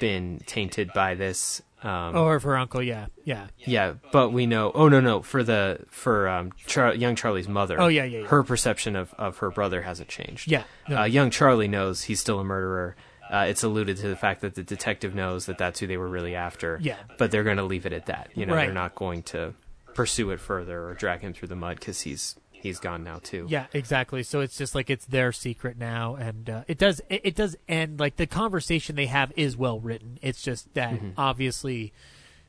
been 0.00 0.40
tainted 0.46 0.92
by 0.94 1.14
this. 1.14 1.62
Um, 1.82 2.16
Or 2.16 2.40
for 2.40 2.56
uncle, 2.56 2.82
yeah. 2.82 3.06
Yeah. 3.24 3.48
yeah, 3.58 3.94
but 4.10 4.30
we 4.30 4.46
know. 4.46 4.72
Oh 4.74 4.88
no, 4.88 5.00
no, 5.00 5.20
for 5.20 5.42
the 5.42 5.80
for 5.90 6.26
um, 6.28 6.52
Char- 6.66 6.94
young 6.94 7.14
Charlie's 7.14 7.46
mother. 7.48 7.78
Oh, 7.78 7.88
yeah, 7.88 8.04
yeah, 8.04 8.20
yeah. 8.20 8.26
Her 8.26 8.42
perception 8.42 8.96
of 8.96 9.12
of 9.18 9.38
her 9.38 9.50
brother 9.50 9.82
hasn't 9.82 10.08
changed. 10.08 10.50
Yeah. 10.50 10.64
No. 10.88 11.00
Uh, 11.00 11.04
young 11.04 11.30
Charlie 11.30 11.68
knows 11.68 12.04
he's 12.04 12.20
still 12.20 12.40
a 12.40 12.44
murderer. 12.44 12.96
Uh, 13.34 13.46
it's 13.46 13.62
alluded 13.64 13.96
to 13.96 14.08
the 14.08 14.16
fact 14.16 14.42
that 14.42 14.54
the 14.54 14.62
detective 14.62 15.14
knows 15.14 15.46
that 15.46 15.58
that's 15.58 15.80
who 15.80 15.86
they 15.86 15.96
were 15.96 16.08
really 16.08 16.34
after. 16.36 16.78
Yeah. 16.80 16.96
But 17.18 17.30
they're 17.32 17.42
going 17.44 17.56
to 17.56 17.64
leave 17.64 17.84
it 17.86 17.92
at 17.92 18.06
that. 18.06 18.30
You 18.34 18.46
know, 18.46 18.54
Right. 18.54 18.66
they're 18.66 18.74
not 18.74 18.94
going 18.94 19.22
to 19.24 19.54
pursue 19.94 20.30
it 20.30 20.38
further 20.40 20.86
or 20.88 20.94
drag 20.94 21.20
him 21.20 21.32
through 21.32 21.48
the 21.48 21.56
mud 21.56 21.80
because 21.80 22.02
he's 22.02 22.36
he's 22.52 22.78
gone 22.78 23.02
now 23.04 23.18
too. 23.22 23.46
Yeah, 23.48 23.66
exactly. 23.72 24.22
So 24.22 24.40
it's 24.40 24.56
just 24.56 24.74
like 24.74 24.88
it's 24.88 25.04
their 25.06 25.32
secret 25.32 25.76
now, 25.78 26.14
and 26.14 26.48
uh, 26.48 26.64
it 26.68 26.78
does 26.78 27.00
it, 27.10 27.20
it 27.24 27.34
does 27.34 27.56
end 27.68 27.98
like 28.00 28.16
the 28.16 28.26
conversation 28.26 28.96
they 28.96 29.06
have 29.06 29.32
is 29.36 29.56
well 29.56 29.80
written. 29.80 30.18
It's 30.22 30.40
just 30.42 30.72
that 30.74 30.94
Mm-hmm. 30.94 31.10
obviously 31.18 31.92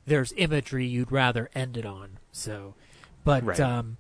there's 0.06 0.34
imagery 0.38 0.86
you'd 0.86 1.12
rather 1.12 1.50
end 1.56 1.78
it 1.78 1.86
on. 1.86 2.20
So, 2.32 2.76
but 3.24 3.44
Right. 3.44 3.60
um, 3.60 3.98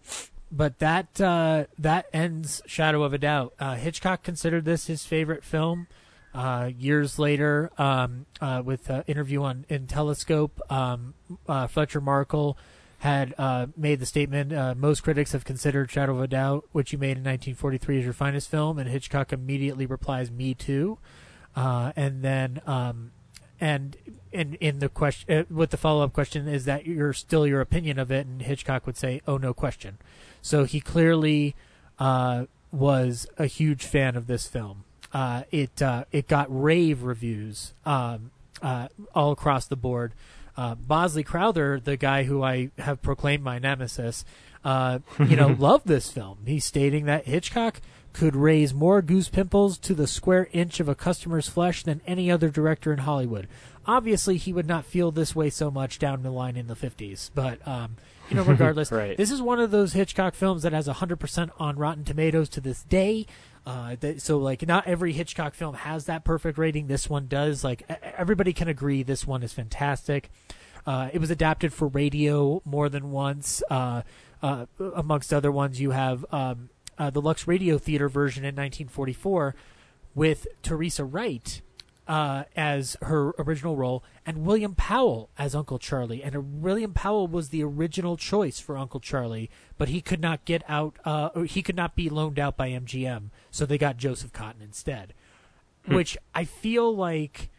but 0.51 0.79
that 0.79 1.19
uh, 1.19 1.65
that 1.79 2.05
ends 2.13 2.61
Shadow 2.67 3.03
of 3.03 3.13
a 3.13 3.17
Doubt. 3.17 3.53
Uh, 3.59 3.75
Hitchcock 3.75 4.21
considered 4.23 4.65
this 4.65 4.87
his 4.87 5.05
favorite 5.05 5.43
film. 5.43 5.87
Uh, 6.35 6.69
years 6.77 7.17
later, 7.17 7.71
um, 7.77 8.25
uh, 8.41 8.61
with 8.63 8.89
an 8.89 9.05
interview 9.07 9.41
on 9.41 9.65
in 9.69 9.87
Telescope, 9.87 10.59
um, 10.69 11.13
uh, 11.47 11.65
Fletcher 11.65 12.01
Markle 12.01 12.57
had 12.99 13.33
uh, 13.37 13.67
made 13.77 14.01
the 14.01 14.05
statement: 14.05 14.51
uh, 14.51 14.75
most 14.75 15.01
critics 15.01 15.31
have 15.31 15.45
considered 15.45 15.89
Shadow 15.89 16.15
of 16.15 16.21
a 16.21 16.27
Doubt, 16.27 16.65
which 16.73 16.91
you 16.91 16.97
made 16.97 17.17
in 17.17 17.23
1943, 17.23 17.99
as 17.99 18.03
your 18.03 18.13
finest 18.13 18.49
film, 18.49 18.77
and 18.77 18.89
Hitchcock 18.89 19.31
immediately 19.31 19.85
replies, 19.85 20.29
"Me 20.29 20.53
too." 20.53 20.97
Uh, 21.55 21.93
and 21.95 22.21
then, 22.21 22.61
um, 22.67 23.11
and 23.61 23.95
in 24.33 24.55
in 24.55 24.79
the 24.79 24.89
question, 24.89 25.33
uh, 25.33 25.43
with 25.49 25.69
the 25.69 25.77
follow 25.77 26.03
up 26.03 26.11
question, 26.11 26.49
is 26.49 26.65
that 26.65 26.85
you're 26.85 27.13
still 27.13 27.47
your 27.47 27.61
opinion 27.61 27.97
of 27.97 28.11
it? 28.11 28.27
And 28.27 28.41
Hitchcock 28.41 28.85
would 28.85 28.97
say, 28.97 29.21
"Oh, 29.25 29.37
no 29.37 29.53
question." 29.53 29.99
So 30.41 30.65
he 30.65 30.81
clearly 30.81 31.55
uh, 31.97 32.47
was 32.71 33.25
a 33.37 33.45
huge 33.45 33.85
fan 33.85 34.17
of 34.17 34.27
this 34.27 34.47
film. 34.47 34.84
Uh, 35.15 35.43
it 35.49 35.81
uh, 35.81 36.03
it 36.11 36.27
got 36.27 36.47
rave 36.49 37.03
reviews 37.03 37.71
um, 37.85 38.31
uh, 38.61 38.89
all 39.13 39.31
across 39.31 39.65
the 39.65 39.77
board. 39.77 40.11
Uh, 40.57 40.75
Bosley 40.75 41.23
Crowther, 41.23 41.79
the 41.79 41.95
guy 41.95 42.23
who 42.23 42.43
I 42.43 42.69
have 42.79 43.01
proclaimed 43.01 43.41
my 43.41 43.57
nemesis, 43.57 44.25
uh, 44.65 44.99
you 45.19 45.37
know, 45.37 45.47
loved 45.59 45.87
this 45.87 46.11
film. 46.11 46.39
He's 46.45 46.65
stating 46.65 47.05
that 47.05 47.25
Hitchcock 47.27 47.79
could 48.11 48.35
raise 48.35 48.73
more 48.73 49.01
goose 49.01 49.29
pimples 49.29 49.77
to 49.77 49.93
the 49.93 50.05
square 50.07 50.49
inch 50.51 50.81
of 50.81 50.89
a 50.89 50.95
customer's 50.95 51.47
flesh 51.47 51.83
than 51.83 52.01
any 52.05 52.29
other 52.29 52.49
director 52.49 52.91
in 52.91 52.99
Hollywood. 52.99 53.47
Obviously, 53.85 54.35
he 54.35 54.51
would 54.51 54.67
not 54.67 54.83
feel 54.83 55.11
this 55.11 55.33
way 55.33 55.49
so 55.49 55.71
much 55.71 55.97
down 55.97 56.23
the 56.23 56.31
line 56.31 56.57
in 56.57 56.67
the 56.67 56.75
50s, 56.75 57.29
but 57.33 57.65
um, 57.65 57.95
you 58.29 58.35
know, 58.35 58.43
regardless, 58.55 58.91
Right. 58.91 59.15
this 59.15 59.31
is 59.31 59.41
one 59.41 59.59
of 59.61 59.71
those 59.71 59.93
Hitchcock 59.93 60.33
films 60.35 60.63
that 60.63 60.73
has 60.73 60.87
100% 60.89 61.51
on 61.57 61.77
Rotten 61.77 62.03
Tomatoes 62.03 62.49
to 62.49 62.59
this 62.61 62.83
day. 62.83 63.25
Uh, 63.65 63.95
that, 63.99 64.21
so 64.21 64.37
like 64.37 64.65
not 64.67 64.85
every 64.85 65.11
Hitchcock 65.11 65.55
film 65.55 65.73
has 65.73 66.05
that 66.05 66.23
perfect 66.23 66.57
rating. 66.57 66.87
This 66.87 67.09
one 67.09 67.27
does. 67.27 67.63
Like 67.63 67.83
everybody 68.17 68.53
can 68.53 68.67
agree 68.67 69.01
this 69.01 69.25
one 69.25 69.41
is 69.41 69.53
fantastic. 69.53 70.29
Uh, 70.85 71.09
it 71.11 71.19
was 71.19 71.31
adapted 71.31 71.73
for 71.73 71.87
radio 71.87 72.61
more 72.63 72.89
than 72.89 73.11
once. 73.11 73.63
Uh, 73.69 74.03
uh, 74.43 74.67
amongst 74.93 75.33
other 75.33 75.51
ones, 75.51 75.81
you 75.81 75.91
have 75.91 76.25
um, 76.31 76.69
uh, 76.99 77.09
the 77.09 77.21
Lux 77.21 77.47
Radio 77.47 77.79
Theater 77.79 78.07
version 78.07 78.43
in 78.43 78.49
1944 78.55 79.55
with 80.13 80.45
Teresa 80.61 81.03
Wright 81.03 81.61
uh, 82.07 82.43
as 82.55 82.95
her 83.01 83.29
original 83.39 83.75
role, 83.75 84.03
and 84.25 84.45
William 84.45 84.75
Powell 84.75 85.29
as 85.37 85.55
Uncle 85.55 85.79
Charlie. 85.79 86.21
And 86.23 86.35
uh, 86.35 86.41
William 86.41 86.93
Powell 86.93 87.27
was 87.27 87.49
the 87.49 87.63
original 87.63 88.15
choice 88.17 88.59
for 88.59 88.77
Uncle 88.77 88.99
Charlie, 88.99 89.49
but 89.77 89.89
he 89.89 90.01
could 90.01 90.19
not 90.21 90.45
get 90.45 90.63
out. 90.67 90.97
Uh, 91.03 91.29
or 91.35 91.45
he 91.45 91.61
could 91.61 91.75
not 91.75 91.95
be 91.95 92.09
loaned 92.09 92.39
out 92.39 92.55
by 92.57 92.69
MGM, 92.69 93.29
so 93.51 93.65
they 93.65 93.77
got 93.77 93.97
Joseph 93.97 94.31
Cotten 94.33 94.61
instead. 94.61 95.13
Which 95.87 96.17
I 96.33 96.45
feel 96.45 96.95
like, 96.95 97.49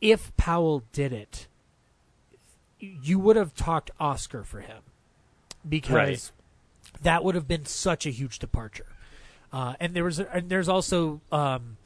if 0.00 0.36
Powell 0.36 0.84
did 0.92 1.12
it, 1.12 1.48
you 2.78 3.18
would 3.18 3.36
have 3.36 3.54
talked 3.54 3.90
Oscar 3.98 4.44
for 4.44 4.60
him 4.60 4.82
because 5.68 5.90
Right. 5.92 6.30
that 7.02 7.24
would 7.24 7.34
have 7.34 7.48
been 7.48 7.64
such 7.64 8.06
a 8.06 8.10
huge 8.10 8.38
departure. 8.38 8.86
Uh, 9.52 9.74
and 9.80 9.94
there 9.94 10.04
was, 10.04 10.18
and 10.20 10.48
there's 10.48 10.68
also 10.68 11.20
um, 11.32 11.76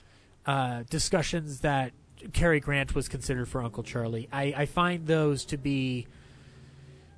uh, 0.51 0.83
discussions 0.91 1.61
that 1.61 1.93
Cary 2.33 2.59
Grant 2.59 2.93
was 2.93 3.09
considered 3.09 3.49
for 3.49 3.63
Uncle 3.63 3.85
Charlie. 3.85 4.29
I, 4.33 4.53
I 4.57 4.67
find 4.67 5.07
those 5.07 5.45
to 5.45 5.57
be. 5.57 6.09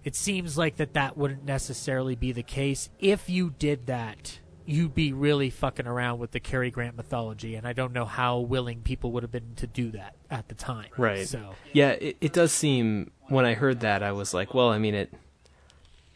It 0.05 0.15
seems 0.15 0.59
like 0.59 0.77
that 0.77 0.93
that 0.93 1.17
wouldn't 1.17 1.45
necessarily 1.47 2.15
be 2.15 2.33
the 2.33 2.43
case. 2.43 2.91
If 2.99 3.31
you 3.31 3.55
did 3.59 3.87
that, 3.87 4.39
you'd 4.67 4.95
be 4.95 5.15
really 5.15 5.49
fucking 5.49 5.87
around 5.87 6.19
with 6.19 6.33
the 6.33 6.41
Cary 6.41 6.71
Grant 6.71 6.95
mythology, 6.95 7.55
and 7.55 7.67
I 7.67 7.73
don't 7.73 7.95
know 7.95 8.05
how 8.05 8.41
willing 8.41 8.83
people 8.83 9.13
would 9.13 9.23
have 9.23 9.33
been 9.33 9.55
to 9.57 9.67
do 9.67 9.93
that 9.93 10.15
at 10.31 10.49
the 10.49 10.55
time. 10.55 10.91
Right. 10.99 11.27
So 11.27 11.55
Yeah, 11.73 11.93
it, 11.93 12.19
it 12.21 12.33
does 12.35 12.53
seem 12.53 13.13
when 13.29 13.47
I 13.47 13.55
heard 13.55 13.81
that 13.81 14.03
I 14.03 14.13
was 14.13 14.35
like, 14.35 14.53
well, 14.53 14.69
I 14.69 14.77
mean 14.77 14.95
it 14.95 15.15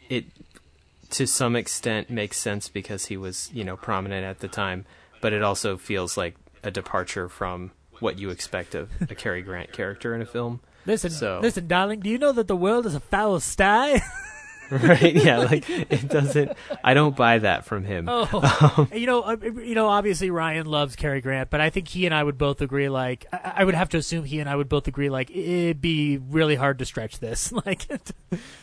it 0.07 0.25
to 1.09 1.25
some 1.25 1.55
extent 1.55 2.11
makes 2.11 2.37
sense 2.37 2.69
because 2.69 3.07
he 3.07 3.17
was 3.17 3.49
you 3.53 3.63
know 3.63 3.75
prominent 3.75 4.23
at 4.23 4.37
the 4.37 4.47
time, 4.47 4.85
but 5.19 5.33
it 5.33 5.41
also 5.41 5.77
feels 5.77 6.15
like 6.15 6.35
a 6.67 6.71
departure 6.71 7.29
from 7.29 7.71
what 7.99 8.19
you 8.19 8.29
expect 8.29 8.75
of 8.75 8.89
a 9.09 9.15
Cary 9.15 9.41
Grant 9.41 9.71
character 9.71 10.13
in 10.13 10.21
a 10.21 10.25
film. 10.25 10.59
Listen, 10.85 11.09
So- 11.09 11.39
listen, 11.41 11.67
darling. 11.67 12.01
Do 12.01 12.09
you 12.09 12.17
know 12.17 12.31
that 12.33 12.47
the 12.47 12.55
world 12.55 12.85
is 12.85 12.93
a 12.93 12.99
foul 12.99 13.39
sty? 13.39 14.01
right? 14.71 15.15
Yeah, 15.15 15.37
like 15.39 15.69
it 15.69 16.07
doesn't. 16.09 16.51
I 16.83 16.93
don't 16.93 17.15
buy 17.15 17.39
that 17.39 17.65
from 17.65 17.83
him. 17.83 18.05
Oh, 18.09 18.87
you 18.93 19.05
know, 19.07 19.21
uh, 19.21 19.37
you 19.41 19.75
know. 19.75 19.87
Obviously, 19.87 20.29
Ryan 20.29 20.65
loves 20.65 20.95
Cary 20.95 21.21
Grant, 21.21 21.49
but 21.49 21.61
I 21.61 21.69
think 21.69 21.87
he 21.87 22.05
and 22.05 22.13
I 22.13 22.23
would 22.23 22.37
both 22.37 22.61
agree. 22.61 22.89
Like, 22.89 23.25
I, 23.31 23.53
I 23.57 23.63
would 23.63 23.75
have 23.75 23.89
to 23.89 23.97
assume 23.97 24.25
he 24.25 24.39
and 24.39 24.49
I 24.49 24.55
would 24.55 24.67
both 24.69 24.87
agree. 24.87 25.09
Like, 25.09 25.31
it'd 25.31 25.81
be 25.81 26.17
really 26.17 26.55
hard 26.55 26.79
to 26.79 26.85
stretch 26.85 27.19
this. 27.19 27.51
Like, 27.65 27.87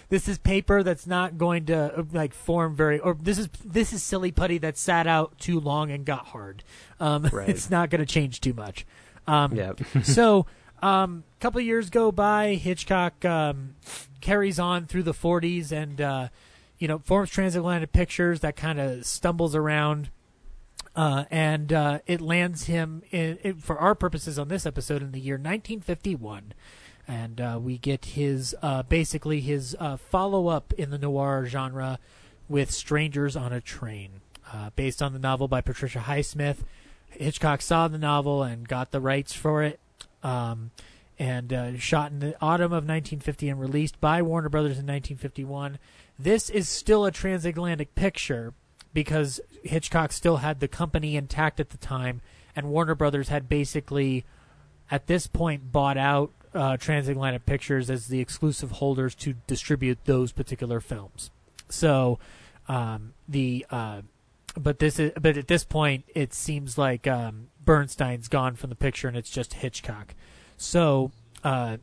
this 0.09 0.29
is 0.29 0.39
paper 0.39 0.83
that's 0.83 1.07
not 1.07 1.37
going 1.37 1.67
to 1.67 1.99
uh, 1.99 2.03
like 2.13 2.33
form 2.33 2.75
very, 2.77 2.99
or 3.01 3.17
this 3.21 3.39
is 3.39 3.49
this 3.65 3.93
is 3.93 4.03
silly 4.03 4.31
putty 4.33 4.59
that 4.59 4.79
sat 4.79 5.07
out 5.07 5.39
too 5.39 5.59
long 5.61 5.91
and 5.91 6.05
got 6.05 6.27
hard. 6.27 6.63
Um, 7.01 7.29
Right. 7.33 7.49
It's 7.49 7.71
not 7.71 7.91
going 7.91 8.01
to 8.01 8.07
change 8.07 8.41
too 8.41 8.53
much. 8.55 8.87
Um, 9.27 9.55
Yeah. 9.55 9.73
so, 10.03 10.47
um, 10.85 11.25
a 11.39 11.41
couple 11.41 11.61
of 11.61 11.65
years 11.65 11.89
go 11.89 12.13
by. 12.13 12.57
Hitchcock 12.57 13.25
um, 13.25 13.75
carries 14.21 14.59
on 14.59 14.85
through 14.85 15.05
the 15.05 15.15
40s 15.15 15.73
and, 15.73 15.99
uh, 15.99 16.29
you 16.79 16.87
know, 16.87 16.99
forms 16.99 17.31
Transatlantic 17.31 17.93
Pictures 17.93 18.41
that 18.41 18.55
kind 18.55 18.79
of 18.79 19.07
stumbles 19.07 19.55
around. 19.55 20.11
Uh, 20.95 21.25
and 21.31 21.73
uh, 21.73 22.01
it 22.07 22.21
lands 22.21 22.65
him, 22.65 23.03
in, 23.11 23.55
for 23.55 23.79
our 23.79 23.95
purposes 23.95 24.39
on 24.39 24.49
this 24.49 24.67
episode, 24.67 25.03
in 25.03 25.13
the 25.13 25.21
year 25.21 25.37
1951. 25.37 26.53
And 27.09 27.41
uh, 27.41 27.59
we 27.61 27.79
get 27.79 28.05
his, 28.05 28.55
uh, 28.61 28.83
basically, 28.83 29.41
his 29.41 29.75
uh, 29.81 29.97
follow 29.97 30.49
up 30.49 30.75
in 30.75 30.91
the 30.91 30.99
noir 30.99 31.47
genre 31.47 31.99
with 32.47 32.71
Strangers 32.71 33.37
on 33.37 33.55
a 33.55 33.61
Train, 33.61 34.21
based 34.77 35.01
on 35.03 35.15
the 35.15 35.19
novel 35.19 35.49
by 35.49 35.63
Patricia 35.63 36.01
Highsmith. 36.01 36.59
Hitchcock 37.09 37.63
saw 37.63 37.89
the 37.89 37.99
novel 37.99 38.43
and 38.43 38.69
got 38.69 38.91
the 38.91 39.01
rights 39.01 39.33
for 39.33 39.63
it, 39.63 39.81
um, 40.25 40.71
and 41.19 41.53
uh, 41.53 41.79
shot 41.79 42.11
in 42.11 42.19
the 42.19 42.35
autumn 42.41 42.73
of 42.73 42.85
1950 42.85 43.49
and 43.49 43.61
released 43.61 44.01
by 44.01 44.23
Warner 44.23 44.49
Brothers 44.49 44.79
in 44.79 44.87
1951. 44.87 45.79
This 46.19 46.51
is 46.51 46.69
still 46.69 47.05
a 47.05 47.13
transatlantic 47.13 47.95
picture 47.95 48.53
because 48.93 49.41
Hitchcock 49.63 50.13
still 50.13 50.39
had 50.39 50.61
the 50.61 50.69
company 50.69 51.17
intact 51.17 51.61
at 51.61 51.71
the 51.71 51.77
time, 51.77 52.21
and 52.57 52.71
Warner 52.71 52.95
Brothers 52.95 53.29
had 53.29 53.49
basically, 53.49 54.25
at 54.91 55.07
this 55.07 55.27
point, 55.27 55.73
bought 55.73 55.97
out 55.97 56.31
uh, 56.55 56.77
Transatlantic 56.77 57.45
Pictures 57.47 57.91
as 57.91 58.07
the 58.07 58.21
exclusive 58.21 58.73
holders 58.73 59.15
to 59.17 59.35
distribute 59.47 59.99
those 60.05 60.33
particular 60.33 60.81
films. 60.81 61.31
So, 61.69 62.19
um, 62.69 63.13
the 63.29 63.67
uh, 63.71 64.03
but 64.57 64.79
this 64.79 64.99
is 64.99 65.13
but 65.21 65.37
at 65.37 65.49
this 65.49 65.65
point 65.65 66.05
it 66.15 66.33
seems 66.33 66.79
like 66.79 67.07
um, 67.07 67.49
Bernstein's 67.65 68.29
gone 68.29 68.57
from 68.57 68.71
the 68.71 68.77
picture 68.77 69.09
and 69.09 69.17
it's 69.17 69.31
just 69.31 69.55
Hitchcock. 69.55 70.15
So, 70.57 71.11
uh, 71.43 71.79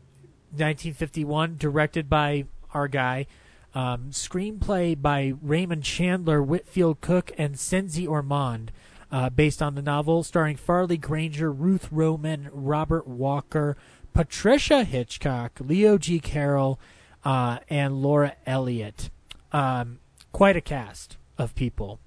1951, 0.51 1.57
directed 1.57 2.09
by 2.09 2.45
our 2.73 2.87
guy, 2.87 3.27
um, 3.73 4.09
screenplay 4.11 4.99
by 4.99 5.33
Raymond 5.41 5.83
Chandler, 5.83 6.41
Whitfield 6.41 6.99
Cook, 7.01 7.31
and 7.37 7.55
Czenzi 7.55 8.05
Ormonde, 8.05 8.69
uh, 9.11 9.29
based 9.29 9.61
on 9.61 9.75
the 9.75 9.81
novel, 9.81 10.23
starring 10.23 10.57
Farley 10.57 10.97
Granger, 10.97 11.51
Ruth 11.51 11.87
Roman, 11.91 12.49
Robert 12.51 13.07
Walker, 13.07 13.77
Patricia 14.13 14.83
Hitchcock, 14.83 15.59
Leo 15.59 15.97
G. 15.97 16.19
Carroll, 16.19 16.79
uh, 17.23 17.59
and 17.69 18.01
Laura 18.01 18.35
Elliott. 18.45 19.09
Um, 19.53 19.99
quite 20.31 20.55
a 20.57 20.61
cast 20.61 21.17
of 21.37 21.55
people 21.55 21.99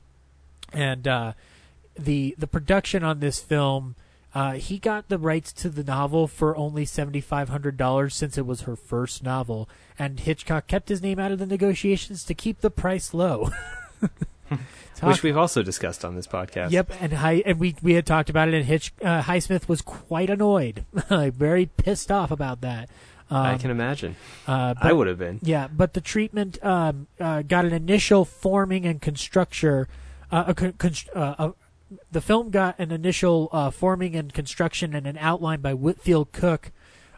and 0.75 1.07
uh, 1.07 1.33
the 1.99 2.35
the 2.39 2.47
production 2.47 3.03
on 3.05 3.21
this 3.21 3.41
film. 3.41 3.95
Uh, 4.35 4.55
he 4.55 4.79
got 4.79 5.09
the 5.09 5.17
rights 5.19 5.53
to 5.53 5.69
the 5.69 5.85
novel 5.85 6.27
for 6.27 6.57
only 6.57 6.85
seventy 6.85 7.21
five 7.21 7.49
hundred 7.51 7.77
dollars 7.77 8.15
since 8.17 8.37
it 8.37 8.45
was 8.47 8.63
her 8.63 8.75
first 8.75 9.23
novel, 9.23 9.69
and 9.99 10.19
Hitchcock 10.21 10.67
kept 10.67 10.89
his 10.89 11.01
name 11.03 11.21
out 11.21 11.31
of 11.31 11.39
the 11.39 11.47
negotiations 11.47 12.25
to 12.25 12.35
keep 12.35 12.61
the 12.61 12.71
price 12.71 13.15
low. 13.15 13.51
Which 15.03 15.23
we've 15.23 15.37
also 15.37 15.63
discussed 15.63 16.05
on 16.05 16.15
this 16.15 16.27
podcast. 16.27 16.71
Yep, 16.71 16.93
and 17.01 17.13
Hi- 17.15 17.43
and 17.45 17.59
we 17.59 17.75
we 17.83 17.95
had 17.95 18.07
talked 18.07 18.31
about 18.31 18.49
it, 18.49 18.55
and 18.55 18.65
Hitch 18.65 18.93
uh, 19.03 19.23
Highsmith 19.23 19.69
was 19.69 19.83
quite 19.83 20.31
annoyed, 20.31 20.85
very 21.11 21.67
pissed 21.67 22.11
off 22.11 22.31
about 22.31 22.61
that. 22.63 22.89
Um, 23.31 23.39
I 23.47 23.59
can 23.59 23.71
imagine. 23.71 24.17
uh, 24.47 24.75
I 24.81 24.93
would 24.93 25.07
have 25.09 25.19
been. 25.19 25.41
yeah, 25.43 25.67
but 25.69 25.95
the 25.95 26.01
treatment 26.01 26.63
um, 26.65 27.07
uh, 27.21 27.43
got 27.43 27.65
an 27.65 27.73
initial 27.73 28.25
forming 28.25 28.87
and 28.87 29.01
construction. 29.03 29.87
Uh, 30.31 30.45
a 30.49 30.55
con- 30.55 30.73
const- 30.75 31.09
uh, 31.15 31.35
uh, 31.39 31.51
the 32.11 32.21
film 32.21 32.51
got 32.51 32.79
an 32.79 32.91
initial 32.91 33.49
uh, 33.53 33.71
forming 33.71 34.15
and 34.15 34.33
construction 34.33 34.95
and 34.95 35.07
an 35.07 35.19
outline 35.19 35.61
by 35.61 35.75
Whitfield 35.75 36.33
Cook, 36.33 36.73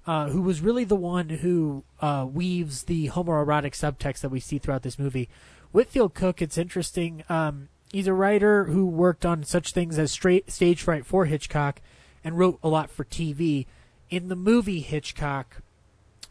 uh, 0.06 0.28
who 0.28 0.42
was 0.42 0.60
really 0.60 0.84
the 0.84 0.96
one 0.96 1.28
who 1.28 1.84
uh, 2.00 2.26
weaves 2.30 2.84
the 2.84 3.08
homoerotic 3.08 3.72
subtext 3.72 4.20
that 4.20 4.30
we 4.30 4.40
see 4.40 4.58
throughout 4.58 4.82
this 4.82 4.98
movie. 4.98 5.28
Whitfield 5.72 6.14
Cook, 6.14 6.40
it's 6.40 6.58
interesting. 6.58 7.24
Um, 7.28 7.68
he's 7.92 8.06
a 8.06 8.12
writer 8.12 8.64
who 8.64 8.86
worked 8.86 9.26
on 9.26 9.44
such 9.44 9.72
things 9.72 9.98
as 9.98 10.12
straight 10.12 10.50
stage 10.50 10.82
fright 10.82 11.04
for 11.04 11.26
Hitchcock, 11.26 11.80
and 12.24 12.38
wrote 12.38 12.58
a 12.62 12.68
lot 12.68 12.90
for 12.90 13.04
TV. 13.04 13.66
In 14.10 14.28
the 14.28 14.36
movie 14.36 14.80
Hitchcock, 14.80 15.62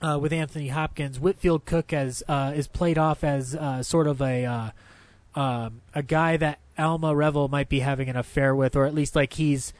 uh, 0.01 0.19
with 0.19 0.34
Anthony 0.34 0.67
Hopkins. 0.67 1.19
Whitfield 1.19 1.65
Cook 1.65 1.93
as 1.93 2.22
uh, 2.27 2.51
is 2.53 2.67
played 2.67 2.97
off 2.97 3.23
as 3.23 3.55
uh, 3.55 3.81
sort 3.81 4.07
of 4.07 4.22
a 4.22 4.73
um, 5.35 5.81
a 5.93 6.01
guy 6.01 6.38
that 6.38 6.59
Alma 6.77 7.15
Reville 7.15 7.47
might 7.47 7.69
be 7.69 7.80
having 7.80 8.10
an 8.10 8.15
affair 8.15 8.56
with, 8.56 8.76
or 8.76 8.85
at 8.85 8.93
least 8.93 9.15
like 9.15 9.34
he's 9.34 9.73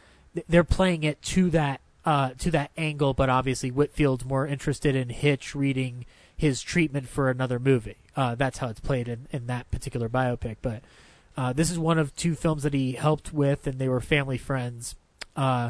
they're 0.48 0.64
playing 0.64 1.04
it 1.04 1.22
to 1.22 1.50
that 1.52 1.82
uh, 2.06 2.32
to 2.40 2.52
that 2.52 2.72
angle. 2.78 3.14
But 3.14 3.30
obviously, 3.30 3.70
Whitfield's 3.70 4.26
more 4.26 4.48
interested 4.48 4.96
in 4.96 5.10
Hitch 5.10 5.56
reading 5.56 6.06
his 6.36 6.62
treatment 6.62 7.08
for 7.08 7.30
another 7.30 7.60
movie. 7.60 7.98
Uh, 8.16 8.36
that's 8.36 8.58
how 8.60 8.68
it's 8.70 8.80
played 8.80 9.08
in, 9.08 9.28
in 9.32 9.48
that 9.48 9.70
particular 9.72 10.10
biopic. 10.10 10.58
But 10.62 10.84
uh, 11.38 11.54
this 11.54 11.72
is 11.72 11.80
one 11.80 11.98
of 11.98 12.16
two 12.16 12.36
films 12.36 12.64
that 12.64 12.74
he 12.74 12.94
helped 12.94 13.34
with, 13.34 13.68
and 13.68 13.80
they 13.80 13.90
were 13.90 14.02
family 14.02 14.38
friends. 14.38 14.96
Uh, 15.36 15.70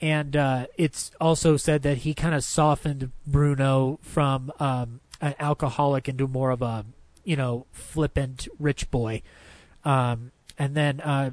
and 0.00 0.36
uh, 0.36 0.66
it's 0.76 1.12
also 1.20 1.56
said 1.56 1.82
that 1.82 1.98
he 1.98 2.12
kind 2.12 2.34
of 2.34 2.42
softened 2.42 3.12
Bruno 3.26 3.98
from 4.02 4.52
um, 4.58 5.00
an 5.20 5.34
alcoholic 5.38 6.08
into 6.08 6.26
more 6.26 6.50
of 6.50 6.60
a 6.60 6.84
you 7.24 7.36
know 7.36 7.66
flippant 7.70 8.48
rich 8.58 8.90
boy. 8.90 9.22
Um, 9.84 10.31
and 10.58 10.74
then 10.74 11.00
uh, 11.00 11.30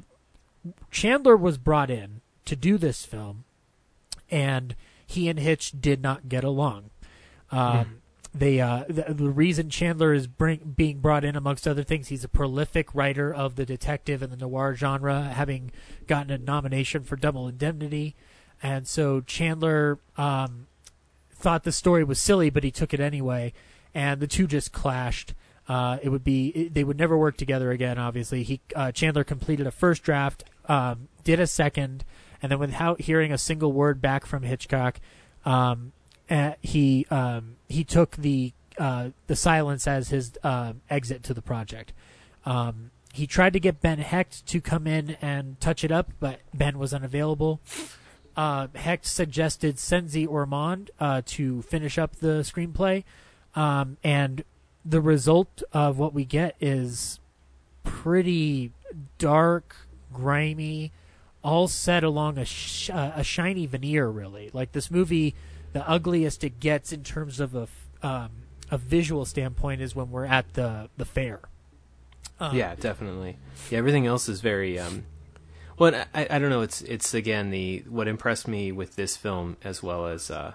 Chandler 0.90 1.36
was 1.36 1.58
brought 1.58 1.90
in 1.90 2.20
to 2.44 2.56
do 2.56 2.78
this 2.78 3.04
film, 3.04 3.44
and 4.30 4.74
he 5.06 5.28
and 5.28 5.38
Hitch 5.38 5.72
did 5.80 6.02
not 6.02 6.28
get 6.28 6.44
along. 6.44 6.90
Um, 7.50 7.96
They 8.32 8.60
uh, 8.60 8.84
the, 8.88 9.12
the 9.12 9.28
reason 9.28 9.70
Chandler 9.70 10.14
is 10.14 10.28
bring, 10.28 10.74
being 10.76 11.00
brought 11.00 11.24
in, 11.24 11.34
amongst 11.34 11.66
other 11.66 11.82
things, 11.82 12.08
he's 12.08 12.22
a 12.22 12.28
prolific 12.28 12.94
writer 12.94 13.34
of 13.34 13.56
the 13.56 13.66
detective 13.66 14.22
and 14.22 14.32
the 14.32 14.36
noir 14.36 14.76
genre, 14.76 15.24
having 15.24 15.72
gotten 16.06 16.30
a 16.30 16.38
nomination 16.38 17.02
for 17.02 17.16
Double 17.16 17.48
Indemnity, 17.48 18.14
and 18.62 18.86
so 18.86 19.20
Chandler 19.22 19.98
um, 20.16 20.68
thought 21.32 21.64
the 21.64 21.72
story 21.72 22.04
was 22.04 22.20
silly, 22.20 22.50
but 22.50 22.62
he 22.62 22.70
took 22.70 22.94
it 22.94 23.00
anyway, 23.00 23.52
and 23.94 24.20
the 24.20 24.28
two 24.28 24.46
just 24.46 24.70
clashed. 24.70 25.34
Uh, 25.70 25.98
it 26.02 26.08
would 26.08 26.24
be 26.24 26.68
they 26.68 26.82
would 26.82 26.98
never 26.98 27.16
work 27.16 27.36
together 27.36 27.70
again. 27.70 27.96
Obviously, 27.96 28.42
he 28.42 28.60
uh, 28.74 28.90
Chandler 28.90 29.22
completed 29.22 29.68
a 29.68 29.70
first 29.70 30.02
draft, 30.02 30.42
um, 30.68 31.06
did 31.22 31.38
a 31.38 31.46
second, 31.46 32.04
and 32.42 32.50
then 32.50 32.58
without 32.58 33.02
hearing 33.02 33.30
a 33.30 33.38
single 33.38 33.70
word 33.70 34.02
back 34.02 34.26
from 34.26 34.42
Hitchcock, 34.42 34.98
um, 35.44 35.92
uh, 36.28 36.54
he 36.60 37.06
um, 37.12 37.54
he 37.68 37.84
took 37.84 38.16
the 38.16 38.52
uh, 38.78 39.10
the 39.28 39.36
silence 39.36 39.86
as 39.86 40.08
his 40.08 40.32
uh, 40.42 40.72
exit 40.90 41.22
to 41.22 41.34
the 41.34 41.42
project. 41.42 41.92
Um, 42.44 42.90
he 43.12 43.28
tried 43.28 43.52
to 43.52 43.60
get 43.60 43.80
Ben 43.80 43.98
Hecht 43.98 44.44
to 44.46 44.60
come 44.60 44.88
in 44.88 45.18
and 45.22 45.60
touch 45.60 45.84
it 45.84 45.92
up, 45.92 46.10
but 46.18 46.40
Ben 46.52 46.80
was 46.80 46.92
unavailable. 46.92 47.60
Uh, 48.36 48.66
Hecht 48.74 49.06
suggested 49.06 49.76
Czenzi 49.76 50.26
Ormonde 50.26 50.90
uh, 50.98 51.22
to 51.26 51.62
finish 51.62 51.96
up 51.96 52.16
the 52.16 52.40
screenplay, 52.42 53.04
um, 53.54 53.98
and 54.02 54.42
the 54.84 55.00
result 55.00 55.62
of 55.72 55.98
what 55.98 56.14
we 56.14 56.24
get 56.24 56.56
is 56.60 57.20
pretty 57.82 58.72
dark, 59.18 59.76
grimy, 60.12 60.92
all 61.42 61.68
set 61.68 62.04
along 62.04 62.38
a 62.38 62.44
sh- 62.44 62.90
uh, 62.90 63.12
a 63.14 63.24
shiny 63.24 63.66
veneer. 63.66 64.08
Really, 64.08 64.50
like 64.52 64.72
this 64.72 64.90
movie, 64.90 65.34
the 65.72 65.88
ugliest 65.88 66.44
it 66.44 66.60
gets 66.60 66.92
in 66.92 67.02
terms 67.02 67.40
of 67.40 67.54
a 67.54 67.68
um, 68.02 68.30
a 68.70 68.78
visual 68.78 69.24
standpoint 69.24 69.80
is 69.80 69.94
when 69.94 70.10
we're 70.10 70.26
at 70.26 70.54
the 70.54 70.88
the 70.96 71.04
fair. 71.04 71.40
Um, 72.38 72.56
yeah, 72.56 72.74
definitely. 72.74 73.36
Yeah, 73.70 73.78
everything 73.78 74.06
else 74.06 74.28
is 74.28 74.40
very. 74.40 74.78
Um, 74.78 75.04
well, 75.78 76.04
I, 76.14 76.26
I 76.30 76.38
don't 76.38 76.50
know. 76.50 76.62
It's 76.62 76.82
it's 76.82 77.14
again 77.14 77.50
the 77.50 77.84
what 77.88 78.08
impressed 78.08 78.48
me 78.48 78.72
with 78.72 78.96
this 78.96 79.16
film 79.16 79.56
as 79.62 79.82
well 79.82 80.06
as 80.06 80.30
uh, 80.30 80.54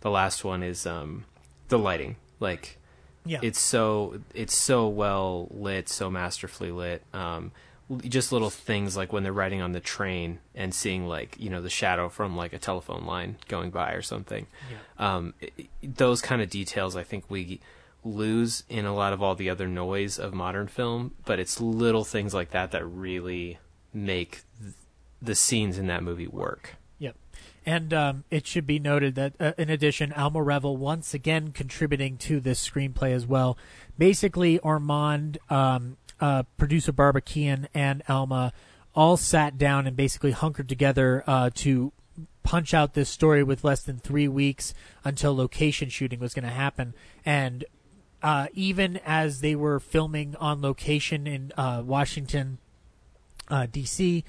the 0.00 0.10
last 0.10 0.44
one 0.44 0.62
is 0.62 0.86
um, 0.86 1.24
the 1.68 1.78
lighting. 1.78 2.16
Like 2.40 2.78
Yeah. 3.24 3.38
It's 3.42 3.60
so 3.60 4.20
it's 4.34 4.54
so 4.54 4.88
well 4.88 5.48
lit, 5.50 5.88
so 5.88 6.10
masterfully 6.10 6.70
lit. 6.72 7.02
Um, 7.14 7.52
just 8.04 8.32
little 8.32 8.48
things 8.50 8.96
like 8.96 9.12
when 9.12 9.22
they're 9.22 9.32
riding 9.32 9.60
on 9.60 9.72
the 9.72 9.80
train 9.80 10.38
and 10.54 10.74
seeing 10.74 11.06
like 11.06 11.36
you 11.38 11.50
know 11.50 11.60
the 11.60 11.68
shadow 11.70 12.08
from 12.08 12.36
like 12.36 12.52
a 12.52 12.58
telephone 12.58 13.04
line 13.04 13.36
going 13.48 13.70
by 13.70 13.92
or 13.92 14.02
something. 14.02 14.46
Um, 14.98 15.34
i- 15.42 15.50
i- 15.58 15.68
those 15.82 16.20
kind 16.22 16.40
of 16.42 16.48
details, 16.50 16.96
I 16.96 17.02
think 17.02 17.24
we 17.28 17.60
lose 18.04 18.64
in 18.68 18.84
a 18.86 18.94
lot 18.94 19.12
of 19.12 19.22
all 19.22 19.34
the 19.34 19.48
other 19.50 19.68
noise 19.68 20.18
of 20.18 20.32
modern 20.34 20.66
film. 20.68 21.14
But 21.24 21.38
it's 21.38 21.60
little 21.60 22.04
things 22.04 22.34
like 22.34 22.50
that 22.50 22.70
that 22.72 22.84
really 22.84 23.58
make 23.92 24.42
th- 24.60 24.74
the 25.20 25.34
scenes 25.34 25.78
in 25.78 25.86
that 25.88 26.02
movie 26.02 26.26
work. 26.26 26.76
And 27.64 27.94
um, 27.94 28.24
it 28.30 28.46
should 28.46 28.66
be 28.66 28.78
noted 28.78 29.14
that, 29.14 29.34
uh, 29.38 29.52
in 29.56 29.70
addition, 29.70 30.12
Alma 30.12 30.42
Reville 30.42 30.76
once 30.76 31.14
again 31.14 31.52
contributing 31.52 32.16
to 32.18 32.40
this 32.40 32.66
screenplay 32.68 33.12
as 33.12 33.26
well. 33.26 33.56
Basically, 33.96 34.58
Ormonde, 34.58 35.38
um, 35.50 35.96
uh, 36.20 36.42
producer 36.56 36.92
Barbara 36.92 37.22
Kean, 37.22 37.68
and 37.72 38.02
Alma 38.08 38.52
all 38.94 39.16
sat 39.16 39.58
down 39.58 39.86
and 39.86 39.96
basically 39.96 40.32
hunkered 40.32 40.68
together 40.68 41.22
uh, 41.26 41.50
to 41.54 41.92
punch 42.42 42.74
out 42.74 42.94
this 42.94 43.08
story 43.08 43.42
with 43.42 43.64
less 43.64 43.82
than 43.82 43.98
three 43.98 44.28
weeks 44.28 44.74
until 45.04 45.34
location 45.34 45.88
shooting 45.88 46.18
was 46.18 46.34
going 46.34 46.44
to 46.44 46.50
happen. 46.50 46.94
And 47.24 47.64
uh, 48.22 48.48
even 48.54 49.00
as 49.04 49.40
they 49.40 49.54
were 49.54 49.80
filming 49.80 50.36
on 50.36 50.60
location 50.62 51.26
in 51.26 51.52
uh, 51.56 51.82
Washington, 51.84 52.58
uh, 53.48 53.66
D.C., 53.70 54.24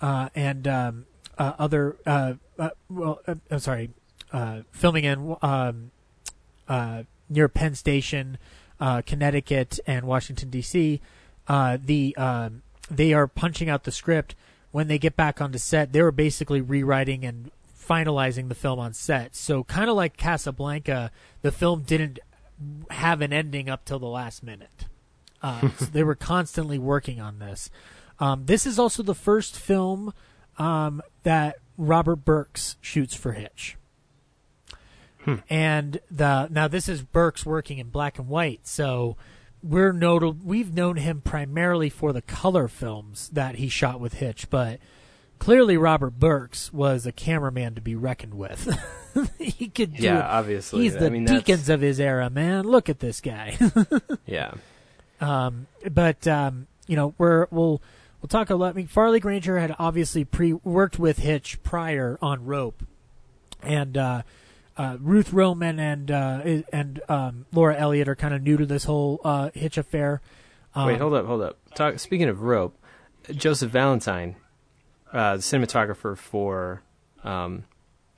uh, 0.00 0.28
and 0.34 0.68
um, 0.68 1.06
uh, 1.38 1.52
other 1.58 1.96
uh, 2.06 2.34
uh, 2.58 2.70
well, 2.88 3.20
uh, 3.26 3.34
I'm 3.50 3.58
sorry, 3.58 3.90
uh, 4.32 4.60
filming 4.72 5.04
in 5.04 5.36
um, 5.42 5.90
uh, 6.68 7.02
near 7.28 7.48
Penn 7.48 7.74
Station, 7.74 8.38
uh, 8.80 9.02
Connecticut, 9.02 9.78
and 9.86 10.06
Washington 10.06 10.50
D.C. 10.50 11.00
Uh, 11.48 11.78
the 11.82 12.16
um, 12.16 12.62
they 12.90 13.12
are 13.12 13.26
punching 13.26 13.68
out 13.68 13.84
the 13.84 13.92
script. 13.92 14.34
When 14.72 14.88
they 14.88 14.98
get 14.98 15.16
back 15.16 15.40
onto 15.40 15.58
set, 15.58 15.92
they 15.92 16.02
were 16.02 16.12
basically 16.12 16.60
rewriting 16.60 17.24
and 17.24 17.50
finalizing 17.80 18.48
the 18.48 18.54
film 18.54 18.78
on 18.78 18.92
set. 18.92 19.34
So 19.34 19.64
kind 19.64 19.88
of 19.88 19.96
like 19.96 20.16
Casablanca, 20.16 21.10
the 21.42 21.52
film 21.52 21.82
didn't 21.82 22.18
have 22.90 23.20
an 23.22 23.32
ending 23.32 23.68
up 23.70 23.84
till 23.84 23.98
the 23.98 24.06
last 24.06 24.42
minute. 24.42 24.86
Uh, 25.42 25.70
so 25.78 25.86
they 25.86 26.02
were 26.02 26.14
constantly 26.14 26.78
working 26.78 27.20
on 27.20 27.38
this. 27.38 27.70
Um, 28.18 28.46
this 28.46 28.66
is 28.66 28.78
also 28.78 29.02
the 29.02 29.14
first 29.14 29.56
film 29.58 30.12
um, 30.58 31.02
that 31.22 31.56
Robert 31.76 32.16
Burks 32.24 32.76
shoots 32.80 33.14
for 33.14 33.32
Hitch. 33.32 33.76
And 35.50 35.98
the 36.08 36.46
now 36.52 36.68
this 36.68 36.88
is 36.88 37.02
Burks 37.02 37.44
working 37.44 37.78
in 37.78 37.88
black 37.88 38.16
and 38.20 38.28
white, 38.28 38.64
so 38.64 39.16
we're 39.60 39.90
notable. 39.92 40.38
We've 40.44 40.72
known 40.72 40.94
him 40.96 41.20
primarily 41.20 41.90
for 41.90 42.12
the 42.12 42.22
color 42.22 42.68
films 42.68 43.28
that 43.30 43.56
he 43.56 43.68
shot 43.68 43.98
with 43.98 44.14
Hitch, 44.14 44.48
but 44.50 44.78
clearly 45.40 45.76
Robert 45.76 46.20
Burks 46.20 46.72
was 46.72 47.06
a 47.06 47.12
cameraman 47.12 47.74
to 47.74 47.80
be 47.80 47.96
reckoned 47.96 48.34
with. 48.34 48.68
he 49.40 49.66
could 49.68 49.94
do 49.96 50.04
Yeah, 50.04 50.18
it. 50.20 50.24
obviously. 50.26 50.82
He's 50.84 50.94
I 50.94 51.00
the 51.00 51.10
mean, 51.10 51.24
that's- 51.24 51.42
Deakins 51.42 51.68
of 51.74 51.80
his 51.80 51.98
era, 51.98 52.30
man. 52.30 52.64
Look 52.64 52.88
at 52.88 53.00
this 53.00 53.20
guy. 53.20 53.56
Yeah. 54.26 54.52
Um, 55.20 55.66
but 55.90 56.24
um, 56.28 56.68
you 56.86 56.94
know, 56.94 57.14
we're 57.18 57.48
we'll 57.50 57.82
we'll 58.26 58.40
talk 58.40 58.50
a 58.50 58.56
lot. 58.56 58.70
I 58.70 58.72
mean, 58.72 58.86
Farley 58.88 59.20
Granger 59.20 59.58
had 59.58 59.76
obviously 59.78 60.24
pre 60.24 60.52
worked 60.52 60.98
with 60.98 61.18
Hitch 61.18 61.62
prior 61.62 62.18
on 62.20 62.44
Rope, 62.44 62.82
and 63.62 63.96
uh, 63.96 64.22
uh, 64.76 64.96
Ruth 65.00 65.32
Roman 65.32 65.78
and 65.78 66.10
uh, 66.10 66.40
and 66.72 67.00
um, 67.08 67.46
Laura 67.52 67.76
Elliott 67.76 68.08
are 68.08 68.16
kind 68.16 68.34
of 68.34 68.42
new 68.42 68.56
to 68.56 68.66
this 68.66 68.84
whole 68.84 69.20
uh, 69.24 69.50
Hitch 69.54 69.78
affair. 69.78 70.20
Um, 70.74 70.88
Wait, 70.88 70.98
hold 70.98 71.14
up, 71.14 71.26
hold 71.26 71.40
up. 71.40 71.58
Talk, 71.76 72.00
speaking 72.00 72.28
of 72.28 72.42
rope, 72.42 72.76
Joseph 73.30 73.70
Valentine, 73.70 74.34
uh, 75.12 75.36
the 75.36 75.42
cinematographer 75.42 76.16
for 76.18 76.82
um, 77.22 77.64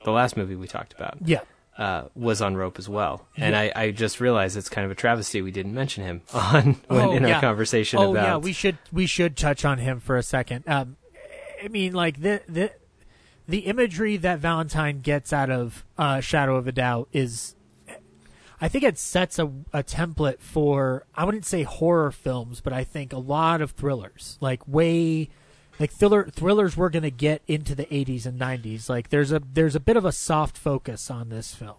the 0.05 0.10
last 0.10 0.39
movie 0.39 0.56
we 0.56 0.66
talked 0.66 0.94
about, 0.94 1.18
Yeah, 1.22 1.43
uh, 1.78 2.09
was 2.14 2.42
on 2.42 2.56
rope 2.56 2.78
as 2.78 2.88
well. 2.88 3.26
And 3.36 3.55
I, 3.56 3.72
I 3.74 3.90
just 3.92 4.20
realized 4.20 4.56
it's 4.56 4.68
kind 4.68 4.84
of 4.84 4.90
a 4.90 4.94
travesty 4.96 5.40
we 5.40 5.52
didn't 5.52 5.72
mention 5.74 6.05
him 6.05 6.22
on 6.34 6.80
when, 6.88 7.00
Oh, 7.00 7.12
in 7.12 7.22
yeah. 7.22 7.36
our 7.36 7.40
conversation 7.40 7.98
about. 7.98 8.06
oh 8.09 8.10
about. 8.12 8.24
yeah, 8.24 8.36
we 8.36 8.52
should 8.52 8.78
we 8.92 9.06
should 9.06 9.36
touch 9.36 9.64
on 9.64 9.78
him 9.78 10.00
for 10.00 10.16
a 10.16 10.22
second. 10.22 10.68
Um, 10.68 10.96
I 11.64 11.68
mean, 11.68 11.92
like 11.94 12.20
the 12.20 12.42
the 12.48 12.72
the 13.48 13.60
imagery 13.60 14.16
that 14.18 14.40
Valentine 14.40 15.00
gets 15.00 15.32
out 15.32 15.48
of 15.50 15.84
uh, 15.96 16.20
Shadow 16.20 16.56
of 16.56 16.66
a 16.66 16.72
Doubt 16.72 17.09
is, 17.12 17.55
I 18.60 18.68
think 18.68 18.84
it 18.84 18.98
sets 18.98 19.38
a 19.38 19.46
a 19.72 19.82
template 19.84 20.40
for 20.40 21.06
I 21.14 21.24
wouldn't 21.24 21.46
say 21.46 21.62
horror 21.62 22.10
films, 22.10 22.60
but 22.60 22.72
I 22.72 22.84
think 22.84 23.12
a 23.12 23.18
lot 23.18 23.60
of 23.60 23.70
thrillers, 23.72 24.36
like 24.40 24.66
way. 24.66 25.30
Like 25.78 25.92
thriller 25.92 26.24
thrillers, 26.28 26.76
we're 26.76 26.88
gonna 26.90 27.10
get 27.10 27.42
into 27.46 27.74
the 27.74 27.86
80s 27.86 28.26
and 28.26 28.40
90s. 28.40 28.88
Like 28.88 29.10
there's 29.10 29.32
a 29.32 29.40
there's 29.52 29.74
a 29.74 29.80
bit 29.80 29.96
of 29.96 30.05
a 30.05 30.12
soft 30.12 30.56
focus 30.59 31.10
on 31.10 31.28
this 31.28 31.55
film. 31.55 31.76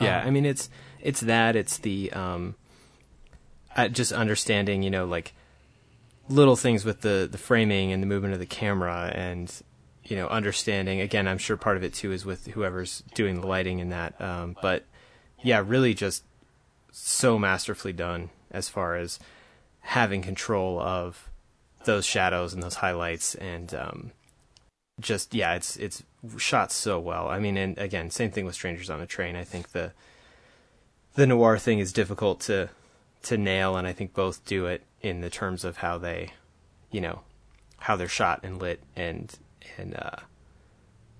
Yeah, 0.00 0.20
Um, 0.20 0.26
I 0.26 0.30
mean 0.30 0.44
it's 0.44 0.68
it's 1.00 1.20
that 1.20 1.54
it's 1.56 1.78
the 1.78 2.12
um, 2.12 2.56
uh, 3.76 3.88
just 3.88 4.12
understanding, 4.12 4.82
you 4.82 4.90
know, 4.90 5.04
like 5.04 5.34
little 6.28 6.56
things 6.56 6.84
with 6.84 7.02
the 7.02 7.28
the 7.30 7.38
framing 7.38 7.92
and 7.92 8.02
the 8.02 8.06
movement 8.06 8.34
of 8.34 8.40
the 8.40 8.46
camera, 8.46 9.12
and 9.14 9.52
you 10.04 10.16
know, 10.16 10.26
understanding. 10.28 11.00
Again, 11.00 11.28
I'm 11.28 11.38
sure 11.38 11.56
part 11.56 11.76
of 11.76 11.84
it 11.84 11.94
too 11.94 12.12
is 12.12 12.24
with 12.24 12.48
whoever's 12.48 13.02
doing 13.14 13.40
the 13.40 13.46
lighting 13.46 13.80
and 13.80 13.92
that. 13.92 14.20
Um, 14.20 14.56
but 14.60 14.84
yeah, 15.42 15.62
really 15.64 15.94
just 15.94 16.24
so 16.90 17.38
masterfully 17.38 17.92
done 17.92 18.30
as 18.50 18.68
far 18.68 18.96
as 18.96 19.18
having 19.80 20.22
control 20.22 20.80
of 20.80 21.30
those 21.84 22.04
shadows 22.04 22.52
and 22.52 22.62
those 22.62 22.76
highlights 22.76 23.34
and 23.34 23.74
um, 23.74 24.12
just 25.00 25.34
yeah, 25.34 25.54
it's 25.54 25.76
it's 25.76 26.02
shot 26.38 26.72
so 26.72 26.98
well. 26.98 27.28
I 27.28 27.38
mean, 27.38 27.56
and 27.56 27.76
again, 27.78 28.10
same 28.10 28.30
thing 28.30 28.44
with 28.44 28.54
Strangers 28.54 28.90
on 28.90 29.00
a 29.00 29.06
Train. 29.06 29.36
I 29.36 29.44
think 29.44 29.72
the 29.72 29.92
the 31.14 31.26
noir 31.26 31.58
thing 31.58 31.78
is 31.78 31.92
difficult 31.92 32.40
to 32.42 32.70
to 33.24 33.36
nail, 33.36 33.76
and 33.76 33.86
I 33.86 33.92
think 33.92 34.14
both 34.14 34.44
do 34.44 34.66
it 34.66 34.82
in 35.00 35.20
the 35.20 35.30
terms 35.30 35.64
of 35.64 35.78
how 35.78 35.98
they, 35.98 36.32
you 36.90 37.00
know, 37.00 37.20
how 37.78 37.96
they're 37.96 38.08
shot 38.08 38.40
and 38.42 38.60
lit, 38.60 38.80
and 38.96 39.34
and 39.76 39.96
uh, 39.96 40.16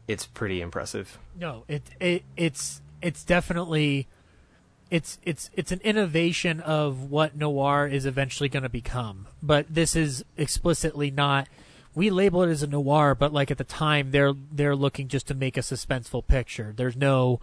it's 0.06 0.26
pretty 0.26 0.60
impressive. 0.60 1.18
No, 1.38 1.64
it 1.68 1.82
it 2.00 2.24
it's 2.36 2.80
it's 3.00 3.24
definitely 3.24 4.06
it's 4.92 5.18
it's 5.24 5.48
it's 5.54 5.72
an 5.72 5.80
innovation 5.82 6.60
of 6.60 7.10
what 7.10 7.34
noir 7.34 7.86
is 7.88 8.04
eventually 8.04 8.50
going 8.50 8.62
to 8.62 8.68
become. 8.68 9.26
But 9.42 9.66
this 9.74 9.96
is 9.96 10.22
explicitly 10.36 11.10
not. 11.10 11.48
We 11.94 12.10
label 12.10 12.42
it 12.42 12.50
as 12.50 12.62
a 12.62 12.66
noir, 12.66 13.14
but 13.14 13.32
like 13.32 13.50
at 13.50 13.56
the 13.58 13.64
time, 13.64 14.10
they're 14.10 14.34
they're 14.52 14.76
looking 14.76 15.08
just 15.08 15.26
to 15.28 15.34
make 15.34 15.56
a 15.56 15.60
suspenseful 15.60 16.26
picture. 16.26 16.74
There's 16.76 16.96
no 16.96 17.40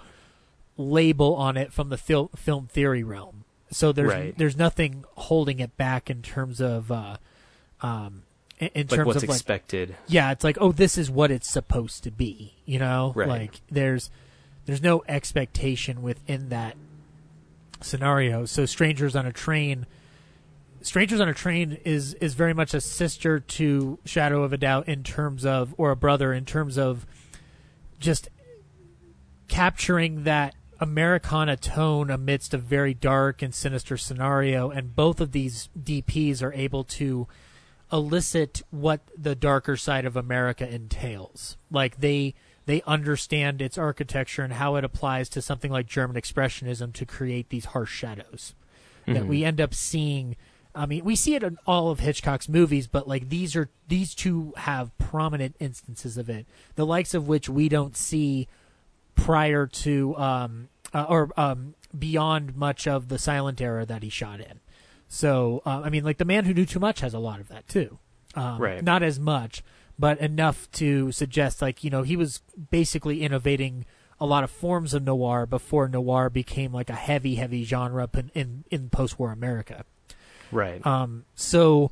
label 0.77 1.35
on 1.35 1.57
it 1.57 1.73
from 1.73 1.89
the 1.89 1.97
fil- 1.97 2.29
film 2.35 2.67
theory 2.67 3.03
realm. 3.03 3.43
So 3.71 3.91
there's 3.91 4.09
Right. 4.13 4.37
there's 4.37 4.55
nothing 4.57 5.03
holding 5.15 5.59
it 5.59 5.75
back 5.75 6.09
in 6.09 6.21
terms 6.21 6.61
of 6.61 6.91
uh, 6.91 7.17
um, 7.81 8.23
in, 8.59 8.69
in 8.75 8.87
Like 8.87 8.97
terms 8.97 9.07
what's 9.07 9.23
of 9.23 9.29
like 9.29 9.35
expected. 9.37 9.95
yeah, 10.07 10.31
it's 10.31 10.43
like, 10.43 10.57
oh, 10.61 10.71
this 10.71 10.97
is 10.97 11.09
what 11.09 11.31
it's 11.31 11.49
supposed 11.49 12.03
to 12.03 12.11
be, 12.11 12.53
you 12.65 12.77
know? 12.79 13.11
Right. 13.15 13.27
Like 13.27 13.61
there's 13.71 14.09
there's 14.65 14.81
no 14.83 15.03
expectation 15.07 16.01
within 16.01 16.49
that 16.49 16.75
scenario. 17.81 18.45
So 18.45 18.65
Strangers 18.65 19.15
on 19.15 19.25
a 19.25 19.31
Train 19.31 19.85
Strangers 20.81 21.19
on 21.19 21.27
a 21.27 21.33
Train 21.33 21.77
is 21.83 22.13
is 22.15 22.35
very 22.35 22.53
much 22.53 22.73
a 22.73 22.81
sister 22.81 23.39
to 23.39 23.99
Shadow 24.05 24.43
of 24.43 24.53
a 24.53 24.57
Doubt 24.57 24.87
in 24.87 25.03
terms 25.03 25.45
of 25.45 25.75
or 25.77 25.91
a 25.91 25.95
brother 25.95 26.33
in 26.33 26.45
terms 26.45 26.77
of 26.77 27.05
just 27.99 28.29
capturing 29.47 30.23
that 30.23 30.55
Americana 30.79 31.57
tone 31.57 32.09
amidst 32.09 32.53
a 32.53 32.57
very 32.57 32.93
dark 32.93 33.41
and 33.41 33.53
sinister 33.53 33.97
scenario 33.97 34.69
and 34.69 34.95
both 34.95 35.19
of 35.19 35.33
these 35.33 35.67
DPs 35.77 36.41
are 36.41 36.53
able 36.53 36.85
to 36.85 37.27
elicit 37.91 38.61
what 38.69 39.01
the 39.17 39.35
darker 39.35 39.75
side 39.75 40.05
of 40.05 40.15
America 40.15 40.67
entails. 40.67 41.57
Like 41.69 41.97
they 41.97 42.35
they 42.69 42.83
understand 42.85 43.63
its 43.63 43.79
architecture 43.79 44.43
and 44.43 44.53
how 44.53 44.75
it 44.75 44.83
applies 44.83 45.27
to 45.27 45.41
something 45.41 45.71
like 45.71 45.87
German 45.87 46.15
expressionism 46.15 46.93
to 46.93 47.03
create 47.03 47.49
these 47.49 47.65
harsh 47.65 47.91
shadows 47.91 48.53
that 49.07 49.25
we 49.25 49.43
end 49.43 49.59
up 49.59 49.73
seeing. 49.73 50.35
I 50.75 50.85
mean, 50.85 51.03
we 51.03 51.15
see 51.15 51.33
it 51.33 51.41
in 51.41 51.57
all 51.65 51.89
of 51.89 51.99
Hitchcock's 51.99 52.47
movies, 52.47 52.85
but 52.85 53.07
like 53.07 53.29
these 53.29 53.55
are 53.55 53.71
these 53.87 54.13
two 54.13 54.53
have 54.55 54.95
prominent 54.99 55.55
instances 55.59 56.15
of 56.15 56.29
it, 56.29 56.45
the 56.75 56.85
likes 56.85 57.15
of 57.15 57.27
which 57.27 57.49
we 57.49 57.69
don't 57.69 57.97
see 57.97 58.47
prior 59.15 59.65
to 59.65 60.15
um, 60.17 60.69
uh, 60.93 61.07
or 61.09 61.31
um, 61.37 61.73
beyond 61.97 62.55
much 62.55 62.87
of 62.87 63.07
the 63.07 63.17
silent 63.17 63.59
era 63.61 63.83
that 63.83 64.03
he 64.03 64.09
shot 64.09 64.41
in. 64.41 64.59
So, 65.07 65.63
uh, 65.65 65.81
I 65.83 65.89
mean, 65.89 66.03
like 66.03 66.19
the 66.19 66.23
man 66.25 66.45
who 66.45 66.53
knew 66.53 66.67
too 66.67 66.79
much 66.79 66.99
has 66.99 67.15
a 67.15 67.19
lot 67.19 67.39
of 67.39 67.47
that 67.47 67.67
too. 67.67 67.97
Um, 68.35 68.59
Right. 68.59 68.83
Not 68.83 69.01
as 69.01 69.19
much, 69.19 69.63
but 69.99 70.17
enough 70.19 70.71
to 70.71 71.11
suggest, 71.11 71.61
like 71.61 71.83
you 71.83 71.89
know, 71.89 72.03
he 72.03 72.15
was 72.15 72.41
basically 72.71 73.21
innovating 73.21 73.85
a 74.19 74.25
lot 74.25 74.43
of 74.43 74.49
forms 74.49 74.93
of 74.93 75.03
noir 75.03 75.45
before 75.45 75.87
noir 75.87 76.29
became 76.29 76.73
like 76.73 76.89
a 76.89 76.95
heavy, 76.95 77.35
heavy 77.35 77.65
genre 77.65 78.09
in 78.13 78.31
in, 78.33 78.63
in 78.71 78.89
post-war 78.89 79.31
America. 79.31 79.83
Right. 80.51 80.85
Um, 80.85 81.25
so, 81.35 81.91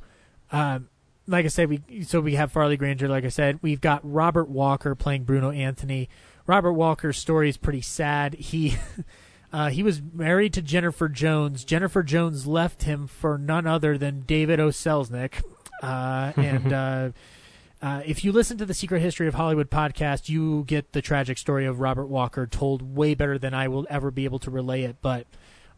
um, 0.50 0.88
like 1.26 1.44
I 1.44 1.48
said, 1.48 1.68
we 1.68 2.02
so 2.02 2.20
we 2.20 2.34
have 2.34 2.50
Farley 2.50 2.78
Granger. 2.78 3.08
Like 3.08 3.24
I 3.24 3.28
said, 3.28 3.58
we've 3.60 3.80
got 3.80 4.00
Robert 4.02 4.48
Walker 4.48 4.94
playing 4.94 5.24
Bruno 5.24 5.50
Antony. 5.50 6.08
Robert 6.46 6.72
Walker's 6.72 7.18
story 7.18 7.50
is 7.50 7.58
pretty 7.58 7.82
sad. 7.82 8.34
He 8.34 8.76
uh, 9.52 9.68
he 9.68 9.82
was 9.82 10.00
married 10.14 10.54
to 10.54 10.62
Jennifer 10.62 11.08
Jones. 11.10 11.62
Jennifer 11.62 12.02
Jones 12.02 12.46
left 12.46 12.84
him 12.84 13.06
for 13.06 13.36
none 13.36 13.66
other 13.66 13.98
than 13.98 14.22
David 14.22 14.58
O. 14.58 14.68
Selznick. 14.68 15.42
Uh, 15.82 16.32
and 16.36 16.72
uh, 16.72 17.10
uh, 17.80 18.02
if 18.04 18.24
you 18.24 18.32
listen 18.32 18.58
to 18.58 18.66
the 18.66 18.74
Secret 18.74 19.00
History 19.00 19.28
of 19.28 19.34
Hollywood 19.34 19.70
podcast, 19.70 20.28
you 20.28 20.64
get 20.66 20.92
the 20.92 21.02
tragic 21.02 21.38
story 21.38 21.64
of 21.64 21.78
Robert 21.78 22.06
Walker 22.06 22.46
told 22.46 22.96
way 22.96 23.14
better 23.14 23.38
than 23.38 23.54
I 23.54 23.68
will 23.68 23.86
ever 23.88 24.10
be 24.10 24.24
able 24.24 24.40
to 24.40 24.50
relay 24.50 24.82
it. 24.82 24.96
But 25.00 25.26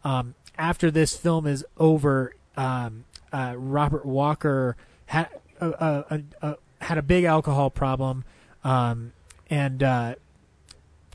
um, 0.02 0.34
after 0.56 0.90
this 0.90 1.14
film 1.14 1.46
is 1.46 1.64
over, 1.76 2.34
um, 2.56 3.04
uh, 3.32 3.54
Robert 3.56 4.06
Walker 4.06 4.76
had 5.06 5.28
a, 5.60 5.68
a, 6.10 6.22
a, 6.40 6.56
had 6.80 6.96
a 6.96 7.02
big 7.02 7.24
alcohol 7.24 7.68
problem, 7.68 8.24
um, 8.64 9.12
and 9.50 9.82
uh, 9.82 10.14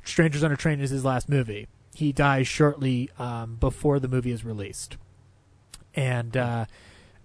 Strangers 0.04 0.44
on 0.44 0.52
a 0.52 0.58
Train 0.58 0.80
is 0.82 0.92
his 0.92 1.04
last 1.04 1.28
movie. 1.28 1.68
He 1.96 2.12
dies 2.12 2.48
shortly 2.48 3.10
um, 3.18 3.56
before 3.56 4.00
the 4.00 4.08
movie 4.08 4.32
is 4.32 4.46
released, 4.46 4.98
and 5.96 6.38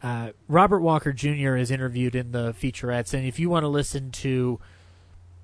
uh, 0.03 0.31
Robert 0.49 0.81
Walker 0.81 1.13
Jr. 1.13 1.57
is 1.57 1.71
interviewed 1.71 2.15
in 2.15 2.33
the 2.33 2.53
featurettes, 2.53 3.13
and 3.15 3.27
if 3.27 3.39
you 3.39 3.51
want 3.51 3.65
to 3.65 3.69
listen 3.69 4.11
to, 4.13 4.59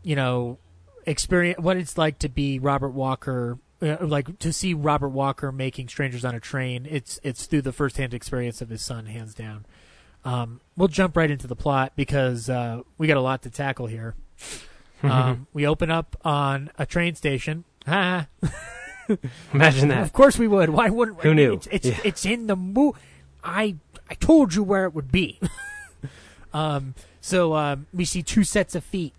you 0.02 0.16
know, 0.16 0.58
experience 1.04 1.58
what 1.60 1.76
it's 1.76 1.96
like 1.98 2.18
to 2.20 2.28
be 2.28 2.58
Robert 2.58 2.90
Walker, 2.90 3.58
uh, 3.82 3.96
like 4.00 4.38
to 4.38 4.52
see 4.52 4.72
Robert 4.74 5.10
Walker 5.10 5.52
making 5.52 5.88
Strangers 5.88 6.24
on 6.24 6.34
a 6.34 6.40
Train, 6.40 6.86
it's 6.88 7.20
it's 7.22 7.46
through 7.46 7.62
the 7.62 7.72
firsthand 7.72 8.14
experience 8.14 8.60
of 8.62 8.68
his 8.70 8.82
son, 8.82 9.06
hands 9.06 9.34
down. 9.34 9.66
Um, 10.24 10.60
we'll 10.76 10.88
jump 10.88 11.16
right 11.16 11.30
into 11.30 11.46
the 11.46 11.54
plot 11.54 11.92
because 11.94 12.50
uh, 12.50 12.80
we 12.98 13.06
got 13.06 13.16
a 13.16 13.20
lot 13.20 13.42
to 13.42 13.50
tackle 13.50 13.86
here. 13.86 14.14
um, 15.02 15.46
we 15.52 15.66
open 15.66 15.90
up 15.90 16.16
on 16.24 16.70
a 16.78 16.84
train 16.86 17.14
station. 17.14 17.64
Ha! 17.86 18.26
Imagine 19.52 19.88
that. 19.88 20.02
Of 20.02 20.12
course 20.12 20.38
we 20.38 20.48
would. 20.48 20.70
Why 20.70 20.88
wouldn't? 20.90 21.20
Who 21.20 21.32
knew? 21.34 21.52
It's 21.54 21.68
it's, 21.70 21.86
Yeah. 21.86 21.98
it's 22.04 22.26
in 22.26 22.46
the 22.48 22.56
mo. 22.56 22.96
I 23.44 23.76
I 24.08 24.14
told 24.14 24.54
you 24.54 24.62
where 24.62 24.84
it 24.84 24.94
would 24.94 25.10
be. 25.10 25.40
um. 26.52 26.94
So 27.26 27.56
um, 27.56 27.86
we 27.92 28.04
see 28.04 28.22
two 28.22 28.44
sets 28.44 28.76
of 28.76 28.84
feet, 28.84 29.12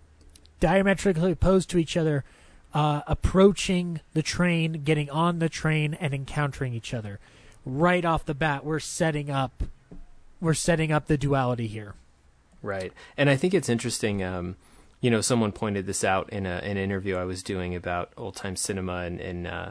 diametrically 0.60 1.32
opposed 1.32 1.68
to 1.68 1.78
each 1.78 1.94
other, 1.94 2.24
uh, 2.72 3.02
approaching 3.06 4.00
the 4.14 4.22
train, 4.22 4.80
getting 4.82 5.10
on 5.10 5.40
the 5.40 5.50
train, 5.50 5.92
and 5.92 6.14
encountering 6.14 6.72
each 6.72 6.94
other. 6.94 7.20
Right 7.66 8.06
off 8.06 8.24
the 8.24 8.32
bat, 8.32 8.64
we're 8.64 8.80
setting 8.80 9.30
up. 9.30 9.62
We're 10.40 10.54
setting 10.54 10.90
up 10.90 11.06
the 11.06 11.18
duality 11.18 11.66
here. 11.66 11.96
Right. 12.62 12.94
And 13.16 13.28
I 13.28 13.36
think 13.36 13.52
it's 13.52 13.68
interesting. 13.68 14.22
Um, 14.22 14.56
you 15.02 15.10
know, 15.10 15.20
someone 15.20 15.52
pointed 15.52 15.86
this 15.86 16.02
out 16.02 16.30
in 16.30 16.46
a, 16.46 16.60
an 16.64 16.78
interview 16.78 17.16
I 17.16 17.24
was 17.24 17.42
doing 17.42 17.74
about 17.74 18.12
old 18.16 18.36
time 18.36 18.56
cinema 18.56 18.98
and, 19.02 19.20
and 19.20 19.46
uh, 19.46 19.70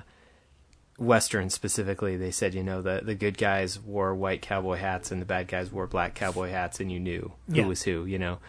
Western 0.98 1.49
specifically. 1.49 2.18
They 2.18 2.32
said, 2.32 2.53
you 2.53 2.64
know, 2.64 2.82
the, 2.82 3.02
the 3.03 3.15
good 3.15 3.38
guys 3.38 3.80
wore 3.80 4.15
white 4.15 4.41
cowboy 4.41 4.78
hats 4.78 5.11
and 5.11 5.22
the 5.22 5.26
bad 5.26 5.48
guys 5.48 5.72
wore 5.72 5.88
black 5.88 6.15
cowboy 6.15 6.49
hats, 6.49 6.80
and 6.80 6.91
you 6.91 6.99
knew 6.99 7.32
who 7.49 7.56
Yeah. 7.56 7.65
was 7.68 7.84
who, 7.84 8.06
you 8.06 8.18
know. 8.19 8.40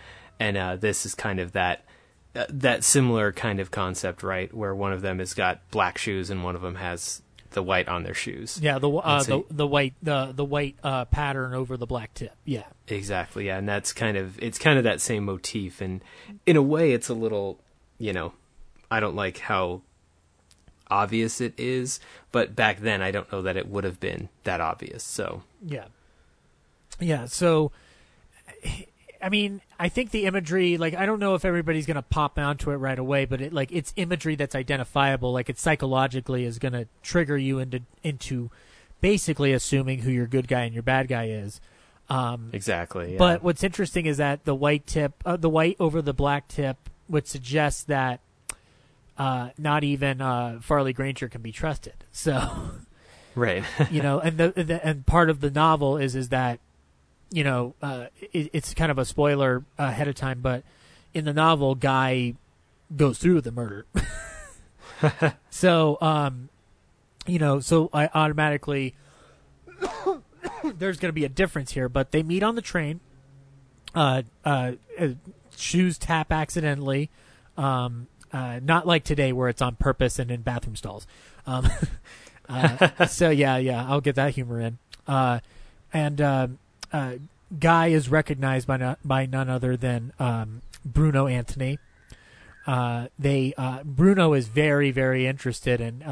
And 0.40 0.56
uh, 0.56 0.76
this 0.76 1.04
is 1.06 1.14
kind 1.14 1.40
of 1.40 1.52
that. 1.52 1.84
Uh, 2.36 2.44
that 2.50 2.84
similar 2.84 3.32
kind 3.32 3.58
of 3.58 3.70
concept, 3.70 4.22
right? 4.22 4.52
Where 4.52 4.74
one 4.74 4.92
of 4.92 5.00
them 5.00 5.18
has 5.18 5.32
got 5.32 5.68
black 5.70 5.96
shoes 5.96 6.28
and 6.28 6.44
one 6.44 6.54
of 6.54 6.60
them 6.60 6.74
has 6.74 7.22
the 7.52 7.62
white 7.62 7.88
on 7.88 8.02
their 8.02 8.12
shoes. 8.14 8.60
Yeah, 8.62 8.78
the 8.78 8.90
uh, 8.90 9.14
Let's 9.14 9.26
the 9.26 9.42
the 9.50 9.66
white 9.66 9.94
the 10.02 10.32
the 10.34 10.44
white 10.44 10.76
uh, 10.84 11.06
pattern 11.06 11.54
over 11.54 11.78
the 11.78 11.86
black 11.86 12.12
tip. 12.12 12.32
Yeah. 12.44 12.64
Exactly, 12.86 13.46
yeah, 13.46 13.56
and 13.56 13.66
that's 13.66 13.94
kind 13.94 14.18
of 14.18 14.38
it's 14.42 14.58
kind 14.58 14.76
of 14.76 14.84
that 14.84 15.00
same 15.00 15.24
motif, 15.24 15.80
and 15.80 16.02
in 16.44 16.56
a 16.56 16.62
way, 16.62 16.92
it's 16.92 17.08
a 17.08 17.14
little, 17.14 17.58
you 17.96 18.12
know, 18.12 18.34
I 18.90 19.00
don't 19.00 19.16
like 19.16 19.38
how 19.38 19.80
obvious 20.90 21.40
it 21.40 21.54
is, 21.58 22.00
but 22.32 22.54
back 22.56 22.80
then, 22.80 23.02
I 23.02 23.10
don't 23.10 23.30
know 23.32 23.42
that 23.42 23.56
it 23.56 23.68
would 23.68 23.84
have 23.84 24.00
been 24.00 24.28
that 24.44 24.60
obvious. 24.60 25.02
So, 25.02 25.42
Yeah. 25.64 25.86
Yeah, 27.00 27.26
so 27.26 27.70
I 29.20 29.28
mean, 29.28 29.60
I 29.78 29.88
think 29.88 30.10
the 30.10 30.26
imagery 30.26 30.76
like 30.78 30.94
I 30.94 31.06
don't 31.06 31.18
know 31.18 31.34
if 31.34 31.44
everybody's 31.44 31.86
going 31.86 31.96
to 31.96 32.02
pop 32.02 32.38
onto 32.38 32.70
it 32.70 32.76
right 32.76 32.98
away, 32.98 33.24
but 33.24 33.40
it 33.40 33.52
like 33.52 33.72
it's 33.72 33.92
imagery 33.96 34.36
that's 34.36 34.54
identifiable, 34.54 35.32
like 35.32 35.48
it 35.48 35.58
psychologically 35.58 36.44
is 36.44 36.58
going 36.58 36.72
to 36.72 36.86
trigger 37.02 37.36
you 37.36 37.58
into 37.58 37.80
into 38.02 38.50
basically 39.00 39.52
assuming 39.52 40.00
who 40.00 40.10
your 40.10 40.26
good 40.26 40.48
guy 40.48 40.62
and 40.62 40.74
your 40.74 40.82
bad 40.82 41.08
guy 41.08 41.28
is. 41.28 41.60
Um 42.08 42.50
exactly, 42.52 43.12
yeah. 43.12 43.18
but 43.18 43.42
what's 43.42 43.64
interesting 43.64 44.06
is 44.06 44.16
that 44.18 44.44
the 44.44 44.54
white 44.54 44.86
tip, 44.86 45.14
uh, 45.26 45.36
the 45.36 45.50
white 45.50 45.76
over 45.80 46.00
the 46.00 46.14
black 46.14 46.48
tip, 46.48 46.76
would 47.08 47.26
suggest 47.26 47.88
that 47.88 48.20
uh, 49.18 49.50
not 49.58 49.84
even 49.84 50.20
uh, 50.20 50.60
Farley 50.62 50.92
Granger 50.92 51.28
can 51.28 51.42
be 51.42 51.52
trusted. 51.52 52.04
So, 52.12 52.70
right, 53.34 53.64
you 53.90 54.00
know, 54.00 54.20
and 54.20 54.38
the, 54.38 54.50
the 54.50 54.86
and 54.86 55.04
part 55.04 55.28
of 55.28 55.40
the 55.40 55.50
novel 55.50 55.96
is 55.96 56.14
is 56.14 56.28
that, 56.30 56.60
you 57.30 57.44
know, 57.44 57.74
uh, 57.82 58.06
it, 58.32 58.50
it's 58.52 58.72
kind 58.74 58.90
of 58.90 58.98
a 58.98 59.04
spoiler 59.04 59.64
ahead 59.76 60.08
of 60.08 60.14
time, 60.14 60.40
but 60.40 60.62
in 61.12 61.24
the 61.24 61.34
novel, 61.34 61.74
Guy 61.74 62.34
goes 62.96 63.18
through 63.18 63.40
the 63.40 63.52
murder. 63.52 63.86
so, 65.50 65.98
um, 66.00 66.48
you 67.26 67.38
know, 67.38 67.60
so 67.60 67.90
I 67.92 68.08
automatically 68.14 68.94
there's 70.64 70.98
going 70.98 71.10
to 71.10 71.14
be 71.14 71.24
a 71.24 71.28
difference 71.28 71.72
here, 71.72 71.88
but 71.88 72.12
they 72.12 72.22
meet 72.22 72.42
on 72.42 72.54
the 72.54 72.62
train. 72.62 73.00
Uh, 73.94 74.22
uh, 74.44 74.72
uh, 74.98 75.08
shoes 75.56 75.98
tap 75.98 76.32
accidentally. 76.32 77.10
Um, 77.56 78.06
uh, 78.32 78.60
not 78.62 78.86
like 78.86 79.04
today 79.04 79.32
where 79.32 79.48
it's 79.48 79.62
on 79.62 79.76
purpose 79.76 80.18
and 80.18 80.30
in 80.30 80.42
bathroom 80.42 80.76
stalls. 80.76 81.06
Um, 81.46 81.68
uh, 82.48 83.06
so 83.06 83.30
yeah, 83.30 83.56
yeah, 83.56 83.86
I'll 83.88 84.00
get 84.00 84.16
that 84.16 84.34
humor 84.34 84.60
in. 84.60 84.78
Uh, 85.06 85.40
and 85.92 86.20
uh, 86.20 86.48
uh, 86.92 87.14
Guy 87.58 87.88
is 87.88 88.10
recognized 88.10 88.66
by 88.66 88.76
no, 88.76 88.96
by 89.04 89.26
none 89.26 89.48
other 89.48 89.76
than 89.76 90.12
um, 90.18 90.62
Bruno 90.84 91.26
Antony. 91.26 91.78
Uh, 92.66 93.08
they 93.18 93.54
uh, 93.56 93.82
Bruno 93.84 94.34
is 94.34 94.48
very 94.48 94.90
very 94.90 95.26
interested 95.26 95.80
in 95.80 96.04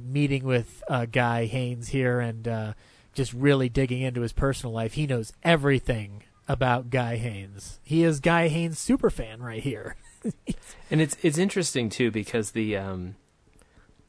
meeting 0.00 0.44
with 0.44 0.82
Guy 1.10 1.46
Haines 1.46 1.88
here 1.88 2.20
and 2.20 2.74
just 3.12 3.32
really 3.32 3.68
digging 3.68 4.02
into 4.02 4.20
his 4.20 4.32
personal 4.32 4.72
life. 4.72 4.94
He 4.94 5.06
knows 5.06 5.32
everything 5.42 6.22
about 6.46 6.90
Guy 6.90 7.16
Haines. 7.16 7.80
He 7.82 8.04
is 8.04 8.20
Guy 8.20 8.48
Haines 8.48 8.78
super 8.78 9.10
fan 9.10 9.42
right 9.42 9.62
here. 9.62 9.96
and 10.90 11.00
it's 11.00 11.16
it's 11.22 11.38
interesting 11.38 11.88
too 11.88 12.10
because 12.10 12.52
the, 12.52 12.76
um, 12.76 13.16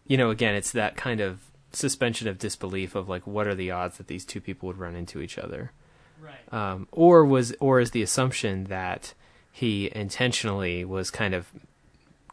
you 0.07 0.17
know, 0.17 0.29
again, 0.29 0.55
it's 0.55 0.71
that 0.71 0.95
kind 0.95 1.21
of 1.21 1.39
suspension 1.71 2.27
of 2.27 2.37
disbelief 2.37 2.95
of 2.95 3.09
like, 3.09 3.27
what 3.27 3.47
are 3.47 3.55
the 3.55 3.71
odds 3.71 3.97
that 3.97 4.07
these 4.07 4.25
two 4.25 4.41
people 4.41 4.67
would 4.67 4.77
run 4.77 4.95
into 4.95 5.21
each 5.21 5.37
other? 5.37 5.71
Right. 6.21 6.53
um, 6.53 6.87
or 6.91 7.25
was 7.25 7.53
or 7.59 7.79
is 7.79 7.91
the 7.91 8.01
assumption 8.01 8.65
that 8.65 9.13
he 9.51 9.91
intentionally 9.93 10.83
was 10.83 11.11
kind 11.11 11.35
of 11.35 11.51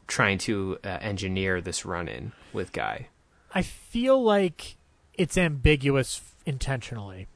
trying 0.07 0.39
to 0.39 0.79
uh, 0.85 0.99
engineer 1.01 1.61
this 1.61 1.85
run-in 1.85 2.33
with 2.53 2.73
Guy? 2.73 3.09
I 3.55 3.63
feel 3.63 4.23
like 4.23 4.77
it's 5.15 5.37
ambiguous 5.37 6.23
intentionally. 6.47 7.27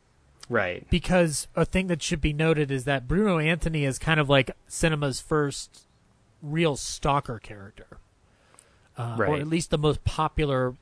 Right. 0.49 0.89
because 0.91 1.49
a 1.57 1.65
thing 1.65 1.89
that 1.89 2.01
should 2.03 2.21
be 2.21 2.33
noted 2.33 2.71
is 2.71 2.85
that 2.85 3.09
Bruno 3.09 3.41
Antony 3.41 3.85
is 3.85 3.99
kind 3.99 4.21
of 4.21 4.29
like 4.29 4.53
cinema's 4.69 5.21
first 5.21 5.86
real 6.43 6.77
stalker 6.77 7.39
character, 7.39 7.99
uh, 8.97 9.17
or 9.19 9.37
at 9.37 9.47
least 9.47 9.71
the 9.71 9.79
most 9.79 10.05
popular 10.05 10.75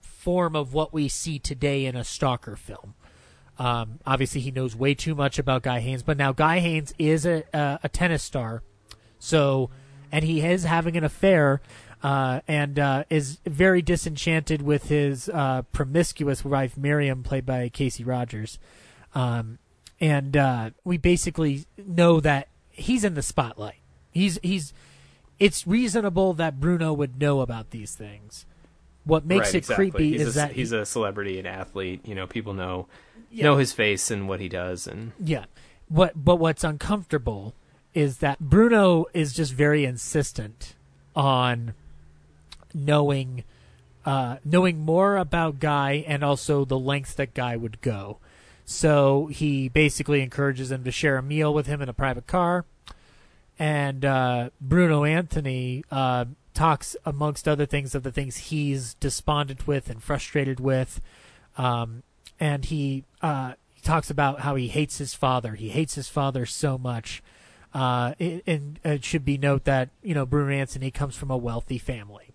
form 0.00 0.54
of 0.54 0.72
what 0.72 0.92
we 0.92 1.08
see 1.08 1.38
today 1.38 1.84
in 1.84 1.96
a 1.96 2.04
stalker 2.04 2.56
film. 2.56 2.94
Um, 3.58 3.98
obviously, 4.06 4.40
he 4.40 4.50
knows 4.50 4.74
way 4.74 4.94
too 4.94 5.14
much 5.14 5.38
about 5.38 5.62
Guy 5.62 5.80
Haines, 5.80 6.02
but 6.02 6.16
now 6.16 6.32
Guy 6.32 6.60
Haines 6.60 6.94
is 6.98 7.26
a, 7.26 7.44
a, 7.52 7.80
a 7.84 7.88
tennis 7.88 8.22
star, 8.22 8.62
so 9.18 9.70
and 10.10 10.24
he 10.24 10.40
is 10.40 10.64
having 10.64 10.96
an 10.96 11.04
affair. 11.04 11.60
Uh, 12.02 12.40
and 12.48 12.80
uh, 12.80 13.04
is 13.10 13.38
very 13.46 13.80
disenchanted 13.80 14.60
with 14.60 14.88
his 14.88 15.28
uh, 15.28 15.62
promiscuous 15.70 16.44
wife 16.44 16.76
Miriam, 16.76 17.22
played 17.22 17.46
by 17.46 17.68
Kasey 17.68 18.04
Rogers. 18.04 18.58
Um, 19.14 19.60
and 20.00 20.36
uh, 20.36 20.70
we 20.82 20.98
basically 20.98 21.64
know 21.78 22.18
that 22.18 22.48
he's 22.70 23.04
in 23.04 23.14
the 23.14 23.22
spotlight. 23.22 23.76
He's 24.10 24.40
he's. 24.42 24.74
It's 25.38 25.66
reasonable 25.66 26.34
that 26.34 26.60
Bruno 26.60 26.92
would 26.92 27.20
know 27.20 27.40
about 27.40 27.70
these 27.70 27.94
things. 27.94 28.46
What 29.04 29.24
makes 29.24 29.48
right, 29.48 29.54
it 29.56 29.58
exactly. 29.58 29.90
creepy 29.90 30.12
he's 30.12 30.28
is 30.28 30.36
a, 30.36 30.38
that 30.38 30.52
he's 30.52 30.72
a 30.72 30.86
celebrity, 30.86 31.38
an 31.38 31.46
athlete. 31.46 32.06
You 32.06 32.14
know, 32.14 32.26
people 32.26 32.54
know 32.54 32.86
Yeah. 33.30 33.44
know 33.44 33.56
his 33.56 33.72
face 33.72 34.10
and 34.10 34.28
what 34.28 34.40
he 34.40 34.48
does, 34.48 34.86
and 34.86 35.12
Yeah. 35.18 35.46
What 35.88 36.12
but 36.24 36.36
what's 36.36 36.62
uncomfortable 36.64 37.54
is 37.94 38.18
that 38.18 38.38
Bruno 38.38 39.06
is 39.12 39.32
just 39.32 39.52
very 39.52 39.84
insistent 39.84 40.74
on 41.14 41.74
knowing 42.72 43.44
uh, 44.04 44.36
knowing 44.44 44.80
more 44.80 45.16
about 45.16 45.60
Guy 45.60 46.04
and 46.06 46.24
also 46.24 46.64
the 46.64 46.78
lengths 46.78 47.14
that 47.14 47.34
Guy 47.34 47.56
would 47.56 47.80
go. 47.80 48.18
So 48.64 49.26
he 49.26 49.68
basically 49.68 50.22
encourages 50.22 50.70
him 50.72 50.84
to 50.84 50.90
share 50.90 51.18
a 51.18 51.22
meal 51.22 51.52
with 51.52 51.66
him 51.66 51.82
in 51.82 51.88
a 51.88 51.92
private 51.92 52.26
car. 52.26 52.64
And 53.58 54.04
uh, 54.04 54.50
Bruno 54.60 55.04
Antony 55.04 55.84
uh, 55.90 56.26
talks, 56.54 56.96
amongst 57.04 57.46
other 57.46 57.66
things, 57.66 57.94
of 57.94 58.02
the 58.02 58.12
things 58.12 58.36
he's 58.36 58.94
despondent 58.94 59.66
with 59.66 59.90
and 59.90 60.02
frustrated 60.02 60.58
with. 60.58 61.00
Um, 61.56 62.02
and 62.40 62.64
he, 62.64 63.04
uh, 63.20 63.54
he 63.68 63.80
talks 63.82 64.10
about 64.10 64.40
how 64.40 64.54
he 64.56 64.68
hates 64.68 64.98
his 64.98 65.14
father. 65.14 65.54
He 65.54 65.68
hates 65.68 65.94
his 65.94 66.08
father 66.08 66.46
so 66.46 66.78
much. 66.78 67.22
Uh, 67.74 68.14
it, 68.18 68.42
and 68.46 68.78
it 68.84 69.04
should 69.04 69.24
be 69.24 69.38
note 69.38 69.64
that 69.64 69.88
you 70.02 70.14
know 70.14 70.26
Bruno 70.26 70.52
Antony 70.52 70.90
comes 70.90 71.16
from 71.16 71.30
a 71.30 71.36
wealthy 71.36 71.78
family. 71.78 72.32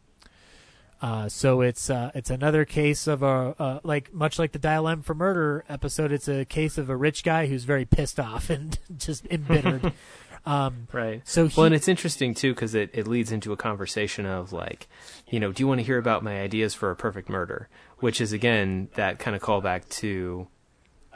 Uh, 0.99 1.29
so 1.29 1.61
it's 1.61 1.91
uh, 1.91 2.09
it's 2.15 2.31
another 2.31 2.65
case 2.65 3.05
of 3.05 3.21
a 3.21 3.79
like 3.83 4.11
much 4.11 4.39
like 4.39 4.51
the 4.51 4.59
Dial 4.59 4.87
M 4.87 5.03
for 5.03 5.13
Murder 5.13 5.63
episode. 5.69 6.11
It's 6.11 6.27
a 6.27 6.43
case 6.43 6.79
of 6.79 6.89
a 6.89 6.95
rich 6.95 7.23
guy 7.23 7.45
who's 7.45 7.65
very 7.65 7.85
pissed 7.85 8.19
off 8.19 8.49
and 8.49 8.79
just 8.97 9.27
embittered. 9.27 9.93
um, 10.47 10.87
Right. 10.93 11.21
So 11.27 11.47
he, 11.47 11.53
well, 11.57 11.65
and 11.65 11.75
it's 11.75 11.89
interesting 11.89 12.33
too 12.33 12.53
because 12.53 12.73
it, 12.73 12.89
it 12.93 13.05
leads 13.05 13.33
into 13.33 13.51
a 13.51 13.57
conversation 13.57 14.25
of 14.25 14.53
like, 14.53 14.87
you 15.27 15.41
know, 15.41 15.51
do 15.51 15.61
you 15.61 15.67
want 15.67 15.79
to 15.79 15.83
hear 15.85 15.97
about 15.97 16.23
my 16.23 16.39
ideas 16.39 16.73
for 16.73 16.89
a 16.89 16.95
perfect 16.95 17.27
murder? 17.27 17.67
Which 17.99 18.21
is 18.21 18.31
again 18.31 18.87
that 18.95 19.19
kind 19.19 19.35
of 19.35 19.41
callback 19.41 19.89
to 19.99 20.47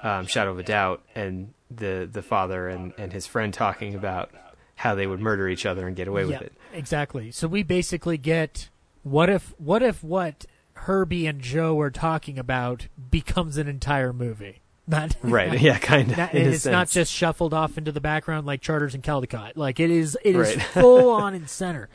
um, 0.03 0.25
Shadow 0.25 0.51
of 0.51 0.59
a 0.59 0.63
Doubt 0.63 1.03
and 1.15 1.53
the 1.69 2.09
the 2.11 2.21
father 2.21 2.67
and, 2.67 2.93
and 2.97 3.13
his 3.13 3.25
friend 3.25 3.53
talking 3.53 3.95
about 3.95 4.31
how 4.75 4.95
they 4.95 5.07
would 5.07 5.21
murder 5.21 5.47
each 5.47 5.65
other 5.65 5.87
and 5.87 5.95
get 5.95 6.09
away 6.09 6.23
yeah, 6.23 6.27
with 6.27 6.41
it. 6.41 6.53
exactly. 6.73 7.31
So 7.31 7.47
we 7.47 7.63
basically 7.63 8.17
get 8.17 8.69
what 9.03 9.29
if 9.29 9.53
what 9.57 9.81
if 9.81 10.03
what 10.03 10.45
Herbie 10.73 11.25
and 11.27 11.39
Joe 11.39 11.79
are 11.79 11.91
talking 11.91 12.37
about 12.37 12.87
becomes 13.09 13.55
an 13.55 13.67
entire 13.67 14.11
movie. 14.11 14.61
Not 14.91 15.15
Right. 15.23 15.59
Yeah. 15.59 15.79
Kind 15.79 16.11
of. 16.11 16.17
Not, 16.17 16.35
it's 16.35 16.65
not 16.65 16.89
just 16.89 17.11
shuffled 17.11 17.53
off 17.53 17.77
into 17.77 17.91
the 17.91 18.01
background 18.01 18.45
like 18.45 18.61
Charters 18.61 18.93
and 18.93 19.01
Caldecott. 19.03 19.53
Like 19.55 19.79
it 19.79 19.89
is, 19.89 20.17
it 20.23 20.35
is 20.35 20.55
Right. 20.55 20.61
full 20.73 21.09
on 21.09 21.33
in 21.33 21.47
center. 21.47 21.89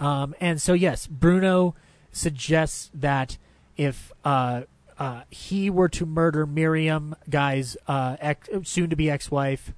Um, 0.00 0.34
and 0.40 0.60
so 0.60 0.72
yes, 0.72 1.06
Bruno 1.06 1.74
suggests 2.10 2.90
that 2.94 3.36
if 3.76 4.10
uh, 4.24 4.62
uh, 4.98 5.22
he 5.30 5.70
were 5.70 5.88
to 5.90 6.06
murder 6.06 6.46
Miriam, 6.46 7.14
Guy's 7.30 7.76
uh, 7.86 8.16
ex, 8.20 8.48
soon-to-be 8.64 9.10
ex-wife, 9.10 9.72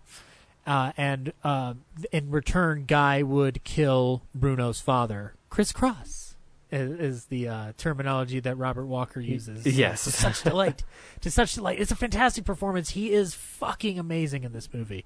uh, 0.66 0.92
and 0.96 1.32
uh, 1.42 1.74
in 2.12 2.30
return, 2.30 2.84
Guy 2.86 3.22
would 3.22 3.64
kill 3.64 4.22
Bruno's 4.34 4.80
father. 4.80 5.34
Crisscross 5.50 6.29
is, 6.70 6.90
is 7.00 7.24
the 7.26 7.48
uh, 7.48 7.72
terminology 7.76 8.40
that 8.40 8.56
Robert 8.56 8.86
Walker 8.86 9.20
uses. 9.20 9.66
yes. 9.66 10.04
to 10.04 10.12
such 10.12 10.42
delight. 10.42 10.84
To 11.22 11.30
such 11.30 11.54
delight. 11.54 11.78
It's 11.80 11.90
a 11.90 11.96
fantastic 11.96 12.44
performance. 12.44 12.90
He 12.90 13.12
is 13.12 13.34
fucking 13.34 13.98
amazing 13.98 14.44
in 14.44 14.52
this 14.52 14.72
movie. 14.72 15.04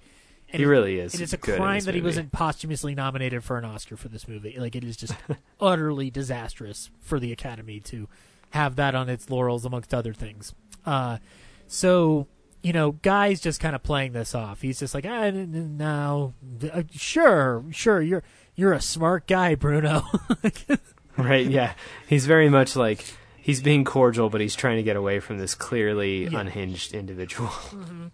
And 0.50 0.60
He 0.60 0.64
it- 0.64 0.68
really 0.68 0.98
is 1.00 1.14
And 1.14 1.22
it's 1.22 1.32
a 1.32 1.38
crime 1.38 1.82
that 1.84 1.94
he 1.94 2.00
wasn't 2.00 2.30
posthumously 2.32 2.94
nominated 2.94 3.42
for 3.42 3.58
an 3.58 3.64
Oscar 3.64 3.96
for 3.96 4.08
this 4.08 4.28
movie. 4.28 4.56
Like 4.58 4.76
it 4.76 4.84
is 4.84 4.96
just 4.96 5.14
utterly 5.60 6.10
disastrous 6.10 6.90
for 7.00 7.18
the 7.18 7.32
Academy 7.32 7.80
to 7.80 8.08
have 8.50 8.76
that 8.76 8.94
on 8.94 9.08
its 9.08 9.28
laurels, 9.30 9.64
amongst 9.64 9.92
other 9.92 10.12
things. 10.12 10.54
Uh, 10.86 11.18
so 11.66 12.28
you 12.62 12.72
know, 12.72 12.92
Guy's 12.92 13.40
just 13.42 13.60
kind 13.60 13.74
of 13.74 13.82
playing 13.82 14.12
this 14.12 14.34
off. 14.34 14.62
He's 14.62 14.78
just 14.78 14.94
like, 14.94 15.04
ah, 15.04 15.24
n- 15.24 15.52
n- 15.54 15.76
no, 15.76 16.32
uh, 16.72 16.84
sure, 16.92 17.62
sure, 17.72 18.00
you're 18.00 18.22
you're 18.54 18.72
a 18.72 18.80
smart 18.80 19.26
guy, 19.26 19.54
Bruno. 19.54 20.02
Right. 21.18 21.46
Yeah. 21.46 21.74
He's 22.08 22.26
very 22.26 22.48
much 22.48 22.74
like 22.76 23.04
he's 23.36 23.62
being 23.62 23.84
cordial, 23.84 24.30
but 24.30 24.40
he's 24.40 24.56
trying 24.56 24.76
to 24.78 24.82
get 24.82 24.96
away 24.96 25.20
from 25.20 25.38
this 25.38 25.54
clearly 25.54 26.24
Yeah. 26.24 26.40
unhinged 26.40 26.92
individual. 26.94 27.50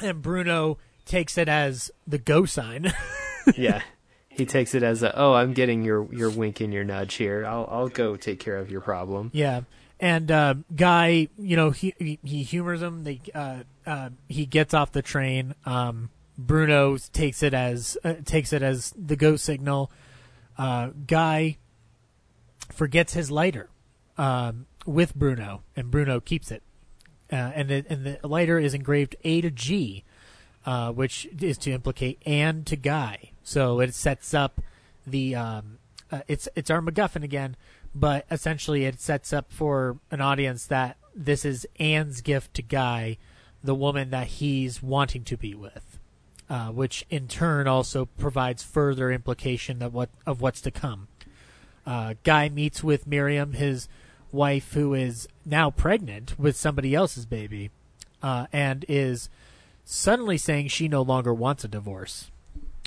and 0.00 0.22
Bruno 0.22 0.78
takes 1.04 1.38
it 1.38 1.48
as 1.48 1.90
the 2.06 2.18
go 2.18 2.44
sign. 2.44 2.92
yeah. 3.56 3.82
He 4.28 4.46
takes 4.46 4.74
it 4.74 4.82
as 4.84 5.02
a, 5.02 5.16
oh, 5.18 5.34
I'm 5.34 5.52
getting 5.52 5.82
your 5.82 6.06
your 6.14 6.30
wink 6.30 6.60
and 6.60 6.72
your 6.72 6.84
nudge 6.84 7.14
here. 7.14 7.44
I'll 7.44 7.66
I'll 7.70 7.88
go 7.88 8.14
take 8.16 8.38
care 8.38 8.56
of 8.56 8.70
your 8.70 8.80
problem. 8.80 9.30
Yeah, 9.34 9.62
and 9.98 10.30
uh, 10.30 10.54
Guy, 10.76 11.26
you 11.36 11.56
know, 11.56 11.70
he 11.70 11.92
he, 11.98 12.20
he 12.22 12.44
humors 12.44 12.80
him. 12.80 13.02
They 13.02 13.20
uh, 13.34 13.64
uh, 13.84 14.10
he 14.28 14.46
gets 14.46 14.74
off 14.74 14.92
the 14.92 15.02
train. 15.02 15.56
Um, 15.66 16.10
Bruno 16.36 16.98
takes 17.12 17.42
it 17.42 17.52
as 17.52 17.98
uh, 18.04 18.14
takes 18.24 18.52
it 18.52 18.62
as 18.62 18.94
the 18.96 19.16
go 19.16 19.34
signal. 19.34 19.90
Uh, 20.56 20.90
Guy 21.08 21.56
forgets 22.78 23.14
his 23.14 23.28
lighter 23.28 23.68
um, 24.16 24.66
with 24.86 25.12
Bruno, 25.16 25.62
and 25.74 25.90
Bruno 25.90 26.20
keeps 26.20 26.52
it. 26.52 26.62
Uh, 27.30 27.50
and 27.54 27.68
the 27.68 27.84
and 27.90 28.06
the 28.06 28.26
lighter 28.26 28.58
is 28.58 28.72
engraved 28.72 29.16
A 29.24 29.40
to 29.40 29.50
G, 29.50 30.04
uh, 30.64 30.92
which 30.92 31.28
is 31.40 31.58
to 31.58 31.72
implicate 31.72 32.22
and 32.24 32.64
to 32.66 32.76
Guy. 32.76 33.32
So 33.42 33.80
it 33.80 33.94
sets 33.94 34.32
up 34.32 34.62
the 35.04 35.34
um, 35.34 35.78
uh, 36.10 36.20
it's 36.28 36.48
it's 36.54 36.70
our 36.70 36.80
MacGuffin 36.80 37.24
again, 37.24 37.56
but 37.94 38.24
essentially 38.30 38.84
it 38.84 39.00
sets 39.00 39.32
up 39.32 39.52
for 39.52 39.98
an 40.12 40.20
audience 40.20 40.64
that 40.66 40.96
this 41.14 41.44
is 41.44 41.66
Anne's 41.80 42.20
gift 42.20 42.54
to 42.54 42.62
Guy, 42.62 43.18
the 43.62 43.74
woman 43.74 44.10
that 44.10 44.28
he's 44.28 44.82
wanting 44.82 45.24
to 45.24 45.36
be 45.36 45.52
with, 45.52 45.98
uh, 46.48 46.68
which 46.68 47.04
in 47.10 47.26
turn 47.26 47.66
also 47.66 48.04
provides 48.06 48.62
further 48.62 49.10
implication 49.10 49.82
of 49.82 49.92
what 49.92 50.10
of 50.24 50.40
what's 50.40 50.60
to 50.60 50.70
come. 50.70 51.07
Uh, 51.88 52.12
Guy 52.22 52.50
meets 52.50 52.84
with 52.84 53.06
Miriam, 53.06 53.54
his 53.54 53.88
wife, 54.30 54.74
who 54.74 54.92
is 54.92 55.26
now 55.46 55.70
pregnant 55.70 56.38
with 56.38 56.54
somebody 56.54 56.94
else's 56.94 57.24
baby, 57.24 57.70
uh, 58.22 58.46
and 58.52 58.84
is 58.90 59.30
suddenly 59.86 60.36
saying 60.36 60.68
she 60.68 60.86
no 60.86 61.00
longer 61.00 61.32
wants 61.32 61.64
a 61.64 61.68
divorce. 61.68 62.30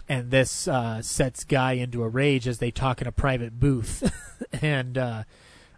And 0.07 0.29
this 0.29 0.67
uh, 0.67 1.01
sets 1.01 1.43
Guy 1.43 1.73
into 1.73 2.03
a 2.03 2.09
rage 2.09 2.47
as 2.47 2.59
they 2.59 2.69
talk 2.69 3.01
in 3.01 3.07
a 3.07 3.11
private 3.11 3.59
booth, 3.59 4.13
and 4.61 4.95
uh, 4.99 5.23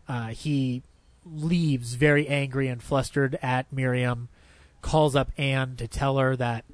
uh, 0.10 0.28
he 0.28 0.82
leaves 1.26 1.94
very 1.94 2.28
angry 2.28 2.68
and 2.68 2.84
flustered 2.84 3.40
at 3.42 3.72
Miriam, 3.72 4.28
calls 4.82 5.16
up 5.16 5.32
Anne 5.38 5.78
to 5.78 5.88
tell 5.88 6.18
her 6.18 6.36
that 6.36 6.66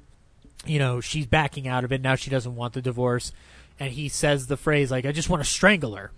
you 0.66 0.80
know 0.80 1.00
she's 1.00 1.26
backing 1.26 1.68
out 1.68 1.84
of 1.84 1.92
it 1.92 2.02
now. 2.02 2.16
She 2.16 2.28
doesn't 2.28 2.56
want 2.56 2.72
the 2.72 2.82
divorce, 2.82 3.30
and 3.78 3.92
he 3.92 4.08
says 4.08 4.48
the 4.48 4.56
phrase 4.56 4.90
like, 4.90 5.06
"I 5.06 5.12
just 5.12 5.30
want 5.30 5.44
to 5.44 5.48
strangle 5.48 5.94
her." 5.94 6.10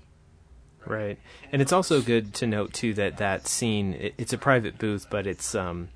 Right. 0.87 1.19
And 1.53 1.63
it's 1.63 1.73
also 1.73 2.01
good 2.03 2.35
to 2.35 2.47
note 2.47 2.73
too 2.73 2.95
that 2.95 3.19
that 3.19 3.47
scene 3.47 3.95
it, 3.95 4.15
it's 4.19 4.33
a 4.33 4.39
private 4.39 4.79
booth, 4.79 5.07
but 5.11 5.27
it's 5.27 5.55
um 5.55 5.89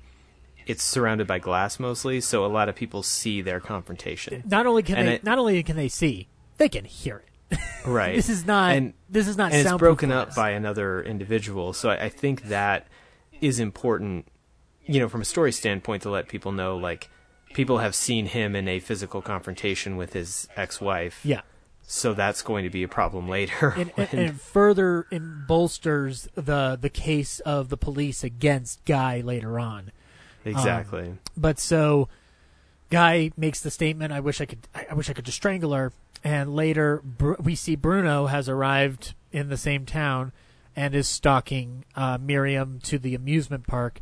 it's 0.65 0.83
surrounded 0.83 1.27
by 1.27 1.39
glass 1.39 1.79
mostly, 1.79 2.19
so 2.21 2.45
a 2.45 2.47
lot 2.47 2.67
of 2.69 2.75
people 2.75 3.01
see 3.03 3.41
their 3.41 3.59
confrontation. 3.59 4.43
Not 4.47 4.65
only 4.65 4.83
can 4.83 4.97
And 4.97 5.07
they 5.07 5.13
it- 5.15 5.23
not 5.23 5.37
only 5.39 5.61
can 5.63 5.75
they 5.77 5.87
see, 5.89 6.27
they 6.57 6.69
can 6.69 6.85
hear 6.85 7.17
it. 7.51 7.59
Right. 7.85 8.15
This 8.17 8.27
is 8.27 8.45
not 8.45 8.75
And- 8.75 8.93
this 9.09 9.27
is 9.29 9.37
not 9.37 9.53
and 9.53 9.65
it's 9.65 9.77
broken 9.77 10.09
glass. 10.09 10.29
up 10.29 10.35
by 10.35 10.49
another 10.51 11.01
individual. 11.01 11.71
So 11.71 11.89
I, 11.89 12.05
I 12.05 12.09
think 12.09 12.43
that 12.49 12.87
is 13.39 13.59
important, 13.61 14.27
you 14.85 14.99
know, 14.99 15.07
from 15.07 15.21
a 15.21 15.25
story 15.25 15.53
standpoint 15.53 16.03
to 16.03 16.09
let 16.09 16.27
people 16.27 16.51
know 16.51 16.75
like 16.75 17.09
people 17.53 17.77
have 17.77 17.95
seen 17.95 18.25
him 18.25 18.55
in 18.57 18.67
a 18.67 18.79
physical 18.81 19.21
confrontation 19.21 19.95
with 19.95 20.11
his 20.13 20.49
ex-wife. 20.57 21.21
yeah. 21.23 21.41
So 21.89 22.13
that's 22.13 22.41
going 22.41 22.65
to 22.65 22.69
be 22.69 22.83
a 22.83 22.87
problem 22.87 23.29
later. 23.29 23.69
and, 23.77 23.91
when- 23.95 24.07
and 24.11 24.41
further 24.41 25.07
bolsters 25.47 26.27
the 26.35 26.77
the 26.79 26.89
case 26.89 27.39
of 27.39 27.69
the 27.69 27.77
police 27.77 28.23
against 28.25 28.83
Guy 28.85 29.21
later 29.21 29.57
on. 29.57 29.91
exactly. 30.43 31.13
But 31.37 31.59
so, 31.59 32.09
Guy 32.89 33.31
makes 33.37 33.61
the 33.61 33.71
statement, 33.71 34.11
"I 34.11 34.19
wish 34.19 34.41
I 34.41 34.45
could. 34.45 34.67
I 34.75 34.87
I 34.91 34.93
wish 34.95 35.09
I 35.09 35.13
could 35.13 35.25
just 35.25 35.37
strangle 35.37 35.73
her." 35.73 35.93
And 36.25 36.53
later, 36.53 37.01
Br- 37.05 37.35
we 37.39 37.55
see 37.55 37.75
Bruno 37.75 38.25
has 38.25 38.49
arrived 38.49 39.13
in 39.31 39.47
the 39.47 39.57
same 39.57 39.85
town 39.85 40.33
and 40.75 40.93
is 40.93 41.07
stalking 41.07 41.85
uh, 41.95 42.17
Miriam 42.19 42.79
to 42.83 42.99
the 42.99 43.15
amusement 43.15 43.65
park. 43.65 44.01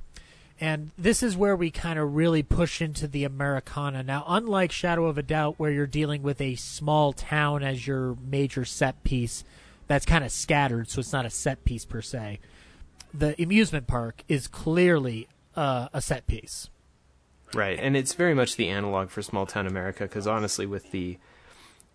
And 0.60 0.91
this 0.98 1.22
is 1.22 1.36
where 1.36 1.56
we 1.56 1.69
kind 1.69 1.99
of 1.99 2.15
really 2.15 2.41
push 2.41 2.82
into 2.82 3.07
the 3.07 3.26
Americana. 3.26 4.03
Now, 4.03 4.23
unlike 4.27 4.72
Shadow 4.72 5.06
of 5.06 5.18
a 5.18 5.23
Doubt, 5.23 5.56
where 5.57 5.72
you're 5.72 5.86
dealing 5.86 6.23
with 6.23 6.40
a 6.40 6.56
small 6.56 7.11
town 7.11 7.61
as 7.61 7.86
your 7.86 8.15
major 8.26 8.64
set 8.64 9.03
piece, 9.03 9.44
that's 9.88 10.06
kind 10.06 10.23
of 10.23 10.32
scattered, 10.32 10.90
so 10.90 10.99
it's 10.99 11.11
not 11.11 11.26
a 11.26 11.30
set 11.30 11.65
piece 11.65 11.84
per 11.84 12.02
se. 12.02 12.40
The 13.14 13.41
amusement 13.41 13.88
park 13.88 14.23
is 14.27 14.48
clearly 14.48 15.27
uh, 15.56 15.90
a 15.94 16.02
set 16.02 16.26
piece. 16.27 16.69
Right, 17.53 17.80
and 17.80 17.95
it's 17.95 18.14
very 18.14 18.34
much 18.34 18.56
the 18.56 18.69
analog 18.69 19.10
for 19.10 19.22
small 19.22 19.45
town 19.45 19.68
America 19.68 20.03
because 20.03 20.27
honestly, 20.27 20.65
with 20.65 20.91
the 20.91 21.18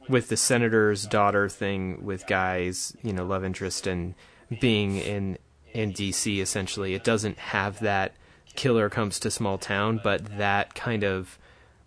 with 0.08 0.28
the 0.28 0.36
senator's 0.36 1.06
daughter 1.06 1.48
thing 1.48 2.04
with 2.04 2.26
guys, 2.26 2.96
you 3.02 3.12
know, 3.12 3.24
love 3.24 3.44
interest 3.44 3.86
and 3.86 4.14
being 4.60 4.96
in 4.96 5.38
in 5.72 5.92
DC, 5.92 6.40
essentially, 6.40 6.94
it 6.94 7.04
doesn't 7.04 7.38
have 7.38 7.80
that 7.80 8.14
killer 8.55 8.89
comes 8.89 9.18
to 9.20 9.31
small 9.31 9.59
town, 9.59 10.01
but 10.02 10.39
that 10.39 10.74
kind 10.74 11.02
of 11.05 11.39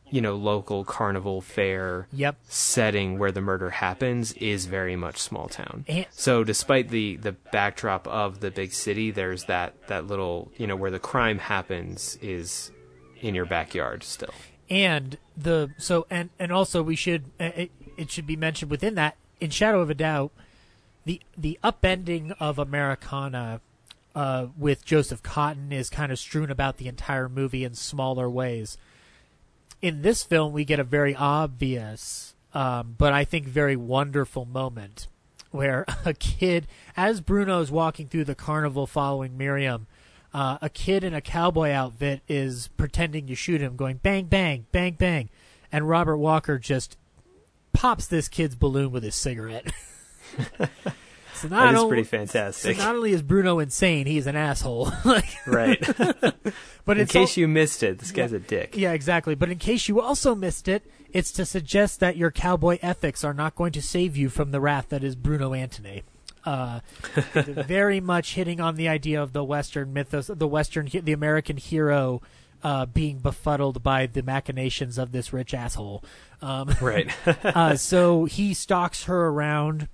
you 0.10 0.22
know 0.22 0.36
local 0.36 0.84
carnival 0.86 1.42
fair 1.42 2.08
Yep. 2.14 2.36
setting 2.48 3.18
where 3.18 3.32
the 3.32 3.42
murder 3.42 3.72
happens 3.72 4.32
is 4.34 4.66
very 4.68 4.96
much 4.96 5.18
small 5.18 5.48
town. 5.48 5.86
And- 5.88 6.06
so 6.12 6.44
despite 6.44 6.90
the 6.90 7.16
the 7.18 7.32
backdrop 7.32 8.08
of 8.08 8.40
the 8.40 8.52
big 8.52 8.74
city, 8.74 9.10
there's 9.12 9.46
that 9.46 9.88
that 9.88 10.06
little 10.08 10.52
you 10.58 10.68
know 10.68 10.76
where 10.76 10.92
the 10.92 11.00
crime 11.00 11.40
happens 11.40 12.18
is 12.22 12.72
in 13.22 13.34
your 13.34 13.46
backyard 13.46 14.04
still. 14.04 14.34
and 14.70 15.18
the 15.36 15.72
so 15.78 16.06
and 16.12 16.30
and 16.38 16.52
also 16.52 16.84
we 16.84 16.96
should 16.96 17.24
uh, 17.40 17.46
it, 17.56 17.72
it 17.98 18.12
should 18.12 18.28
be 18.28 18.36
mentioned 18.36 18.70
within 18.70 18.96
that 18.96 19.16
in 19.40 19.50
shadow 19.50 19.82
of 19.82 19.90
a 19.90 19.94
doubt 19.96 20.32
the 21.06 21.20
the 21.38 21.58
upending 21.64 22.34
of 22.40 22.60
americana 22.60 23.60
uh, 24.16 24.48
with 24.58 24.86
joseph 24.86 25.24
cotten 25.24 25.72
is 25.72 25.90
kind 25.90 26.12
of 26.12 26.20
strewn 26.20 26.50
about 26.50 26.78
the 26.78 26.88
entire 26.88 27.30
movie 27.30 27.64
in 27.64 27.74
smaller 27.74 28.30
ways 28.30 28.78
in 29.82 30.02
this 30.02 30.24
film 30.24 30.54
we 30.54 30.64
get 30.66 30.80
a 30.80 30.84
very 30.84 31.16
obvious 31.16 32.36
um, 32.54 32.96
but 32.98 33.14
i 33.14 33.24
think 33.24 33.48
very 33.48 33.76
wonderful 33.76 34.46
moment 34.46 35.08
where 35.52 35.86
a 36.06 36.14
kid 36.14 36.68
as 36.96 37.22
bruno's 37.22 37.72
walking 37.72 38.08
through 38.08 38.26
the 38.26 38.36
carnival 38.36 38.88
following 38.88 39.38
miriam 39.38 39.88
uh, 40.34 40.58
a 40.62 40.70
kid 40.70 41.04
in 41.04 41.14
a 41.14 41.22
cowboy 41.22 41.70
outfit 41.70 42.22
is 42.28 42.70
pretending 42.70 43.28
to 43.28 43.36
shoot 43.36 43.62
him, 43.62 43.76
going 43.76 43.98
bang, 43.98 44.26
bang, 44.26 44.66
bang, 44.72 44.94
bang, 44.94 45.30
and 45.72 45.88
Robert 45.88 46.18
Walker 46.18 46.58
just 46.58 46.98
pops 47.72 48.08
this 48.08 48.28
kid's 48.28 48.56
balloon 48.56 48.92
with 48.92 49.04
his 49.04 49.16
cigarette. 49.16 49.72
so 51.44 51.48
not 51.50 51.66
That 51.66 51.74
is 51.76 51.80
only, 51.82 51.90
pretty 51.90 52.04
so 52.04 52.10
fantastic. 52.18 52.78
not 52.78 52.96
only 52.96 53.12
is 53.12 53.22
Bruno 53.22 53.60
insane, 53.60 54.06
he's 54.08 54.28
an 54.28 54.36
asshole. 54.36 54.92
Like, 55.06 55.26
right. 55.46 55.80
but 56.86 56.98
in 56.98 57.08
case 57.08 57.38
al- 57.38 57.42
you 57.42 57.48
missed 57.48 57.84
it, 57.84 58.00
this 58.00 58.12
guy's 58.12 58.34
a 58.34 58.40
dick. 58.40 58.76
yeah, 58.78 58.94
exactly. 58.94 59.36
But 59.36 59.50
in 59.50 59.58
case 59.58 59.88
you 59.88 60.02
also 60.02 60.34
missed 60.36 60.68
it, 60.68 60.84
it's 61.12 61.32
to 61.34 61.46
suggest 61.46 62.00
that 62.00 62.18
your 62.18 62.32
cowboy 62.32 62.80
ethics 62.82 63.24
are 63.24 63.34
not 63.34 63.56
going 63.56 63.72
to 63.74 63.82
save 63.82 64.18
you 64.18 64.30
from 64.30 64.52
the 64.52 64.60
wrath 64.62 64.90
that 64.90 65.04
is 65.04 65.16
Bruno 65.16 65.54
Antony. 65.54 66.04
Uh, 66.46 66.80
very 67.34 68.00
much 68.02 68.34
hitting 68.34 68.60
on 68.60 68.76
the 68.76 68.88
idea 68.88 69.22
of 69.22 69.32
the 69.34 69.44
Western 69.44 69.94
mythos, 69.94 70.28
the 70.28 70.48
Western, 70.48 70.88
the 70.92 71.14
American 71.14 71.58
hero 71.58 72.22
uh, 72.64 72.86
being 72.86 73.20
befuddled 73.20 73.84
by 73.84 74.06
the 74.08 74.22
machinations 74.24 74.98
of 74.98 75.12
this 75.12 75.32
rich 75.34 75.54
asshole. 75.54 76.04
Um, 76.42 76.74
Right. 76.82 77.10
uh, 77.46 77.76
so 77.76 78.26
he 78.26 78.54
stalks 78.54 79.04
her 79.06 79.28
around, 79.28 79.88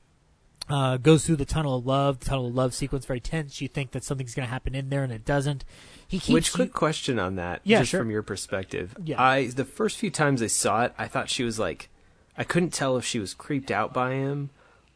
uh, 0.70 0.98
goes 0.98 1.26
through 1.26 1.38
the 1.38 1.46
tunnel 1.46 1.78
of 1.78 1.86
love. 1.86 2.20
The 2.20 2.26
tunnel 2.28 2.48
of 2.48 2.56
love 2.56 2.74
sequence 2.74 3.06
very 3.06 3.20
tense. 3.20 3.60
You 3.62 3.68
think 3.68 3.92
that 3.92 4.04
something's 4.04 4.36
going 4.36 4.46
to 4.48 4.52
happen 4.52 4.76
in 4.76 4.90
there, 4.90 5.04
and 5.04 5.12
it 5.12 5.26
doesn't. 5.26 5.66
He 6.08 6.18
keeps 6.20 6.30
Which 6.34 6.48
you- 6.50 6.56
quick 6.56 6.74
question 6.74 7.20
on 7.20 7.36
that, 7.36 7.62
Yeah, 7.64 7.80
just 7.80 7.92
sure. 7.92 8.00
from 8.02 8.12
your 8.12 8.24
perspective. 8.24 8.96
Yeah. 9.04 9.22
I 9.22 9.48
the 9.48 9.66
first 9.66 9.98
few 9.98 10.10
times 10.12 10.42
I 10.42 10.48
saw 10.48 10.84
it, 10.86 10.94
I 10.98 11.08
thought 11.08 11.30
she 11.30 11.44
was 11.44 11.58
like 11.60 11.90
I 12.38 12.44
couldn't 12.44 12.72
tell 12.74 12.98
if 12.98 13.06
she 13.06 13.20
was 13.20 13.34
creeped 13.34 13.70
out 13.72 13.94
by 13.94 14.12
him 14.14 14.50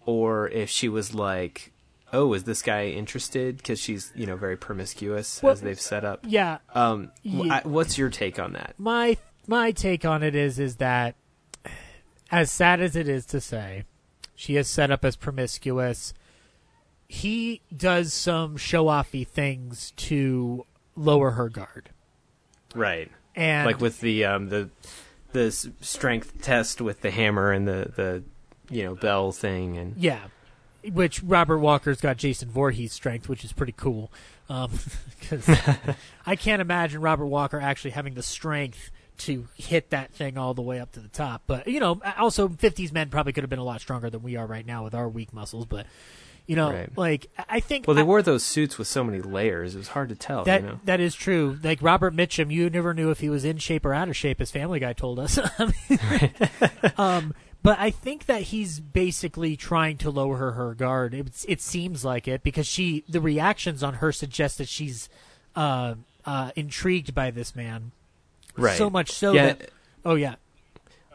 or 0.06 0.48
if 0.50 0.70
she 0.70 0.90
was 0.90 1.14
like, 1.14 1.72
"Oh, 2.12 2.34
is 2.34 2.44
this 2.46 2.62
guy 2.62 2.88
interested?" 2.88 3.58
because 3.58 3.80
she's, 3.80 4.12
you 4.16 4.26
know, 4.26 4.36
very 4.36 4.58
promiscuous 4.58 5.42
Well, 5.44 5.54
as 5.54 5.62
they've 5.62 5.80
set 5.80 6.04
up. 6.06 6.22
yeah. 6.28 6.60
Um 6.74 7.12
Yeah. 7.22 7.62
I- 7.64 7.68
what's 7.68 7.98
your 7.98 8.10
take 8.10 8.40
on 8.40 8.54
that? 8.54 8.76
my 8.78 9.18
my 9.48 9.72
take 9.72 10.06
on 10.06 10.24
it 10.24 10.36
is 10.36 10.58
is 10.58 10.78
that 10.78 11.16
as 12.32 12.50
sad 12.52 12.82
as 12.82 12.96
it 12.96 13.08
is 13.08 13.26
to 13.28 13.40
say 13.42 13.84
she 14.36 14.56
is 14.58 14.68
set 14.68 14.92
up 14.92 15.04
as 15.06 15.16
promiscuous. 15.16 16.14
He 17.08 17.62
does 17.76 18.14
some 18.14 18.58
show 18.58 18.86
offy 18.86 19.28
things 19.28 19.92
to 19.98 20.66
lower 20.96 21.32
her 21.32 21.50
guard. 21.50 21.90
Right. 22.76 23.12
and 23.36 23.66
like 23.68 23.80
with 23.80 24.00
the 24.00 24.26
um 24.26 24.50
the 24.50 24.70
the 25.32 25.52
strength 25.82 26.42
test 26.42 26.82
with 26.82 27.02
the 27.02 27.12
hammer 27.12 27.52
and 27.52 27.68
the 27.68 27.92
the 27.96 28.24
you 28.70 28.84
know 28.84 28.96
bell 28.96 29.32
thing 29.32 29.78
and 29.78 29.96
yeah. 29.98 30.22
Which 30.92 31.22
robert 31.24 31.60
walker's 31.60 32.02
got 32.02 32.18
jason 32.18 32.50
Voorhees 32.50 32.92
strength 32.94 33.30
which 33.30 33.44
is 33.46 33.54
pretty 33.54 33.74
cool. 33.78 34.12
Um 34.50 34.72
'cause 35.30 35.48
i 36.26 36.36
can't 36.36 36.62
imagine 36.62 37.00
robert 37.02 37.28
walker 37.28 37.60
actually 37.60 37.92
having 37.92 38.16
the 38.16 38.24
strength 38.24 38.90
to 39.18 39.48
hit 39.56 39.90
that 39.92 40.12
thing 40.14 40.38
all 40.38 40.54
the 40.54 40.62
way 40.62 40.80
up 40.80 40.92
to 40.92 41.00
the 41.00 41.08
top 41.10 41.44
but 41.48 41.68
you 41.68 41.80
know 41.80 42.02
also 42.18 42.48
50s 42.48 42.92
men 42.92 43.10
probably 43.10 43.34
could 43.34 43.44
have 43.44 43.50
been 43.50 43.60
a 43.60 43.64
lot 43.64 43.80
stronger 43.82 44.10
than 44.10 44.22
we 44.24 44.36
are 44.36 44.46
right 44.46 44.66
now 44.66 44.84
with 44.84 44.94
our 44.96 45.08
weak 45.10 45.34
muscles 45.34 45.66
but 45.66 45.86
you 46.46 46.56
know 46.56 46.72
Right. 46.74 46.90
like 46.98 47.28
I- 47.50 47.60
think 47.62 47.88
well 47.88 47.96
they 47.96 48.02
I- 48.02 48.06
wore 48.06 48.22
those 48.22 48.44
suits 48.44 48.78
with 48.78 48.88
so 48.88 49.04
many 49.04 49.22
layers 49.22 49.76
it 49.76 49.78
was 49.78 49.90
hard 49.90 50.10
to 50.10 50.16
tell 50.16 50.44
that 50.44 50.62
you 50.62 50.68
know 50.68 50.80
that 50.86 51.00
is 51.00 51.16
true. 51.16 51.58
Like 51.64 51.82
Robert 51.82 52.14
Mitchum, 52.14 52.52
you 52.52 52.70
never 52.70 52.94
knew 52.94 53.12
if 53.12 53.20
he 53.22 53.30
was 53.30 53.46
in 53.46 53.58
shape 53.60 53.86
or 53.86 53.94
out 53.94 54.10
of 54.10 54.18
shape, 54.18 54.40
His 54.40 54.52
Family 54.52 54.80
Guy 54.80 54.92
told 54.94 55.20
us. 55.20 55.40
Um, 56.98 57.34
but 57.62 57.80
I 57.80 57.92
think 57.92 58.26
that 58.26 58.42
he's 58.44 58.80
basically 58.80 59.56
trying 59.56 59.98
to 60.00 60.10
lower 60.10 60.38
her, 60.38 60.52
her 60.52 60.74
guard. 60.76 61.14
It, 61.14 61.46
it 61.48 61.62
seems 61.62 62.04
like 62.04 62.28
it 62.28 62.44
because 62.44 62.68
she, 62.68 63.04
the 63.08 63.22
reactions 63.22 63.82
on 63.84 63.96
her 63.96 64.12
suggest 64.12 64.58
that 64.58 64.68
she's 64.68 65.08
uh, 65.56 65.96
uh, 66.26 66.52
intrigued 66.58 67.16
by 67.16 67.32
this 67.32 67.56
man. 67.56 67.92
Right 68.58 68.78
So 68.78 68.90
much 68.90 69.12
so 69.12 69.34
yeah 69.34 69.54
that 69.54 69.70
oh 70.06 70.16
yeah, 70.16 70.36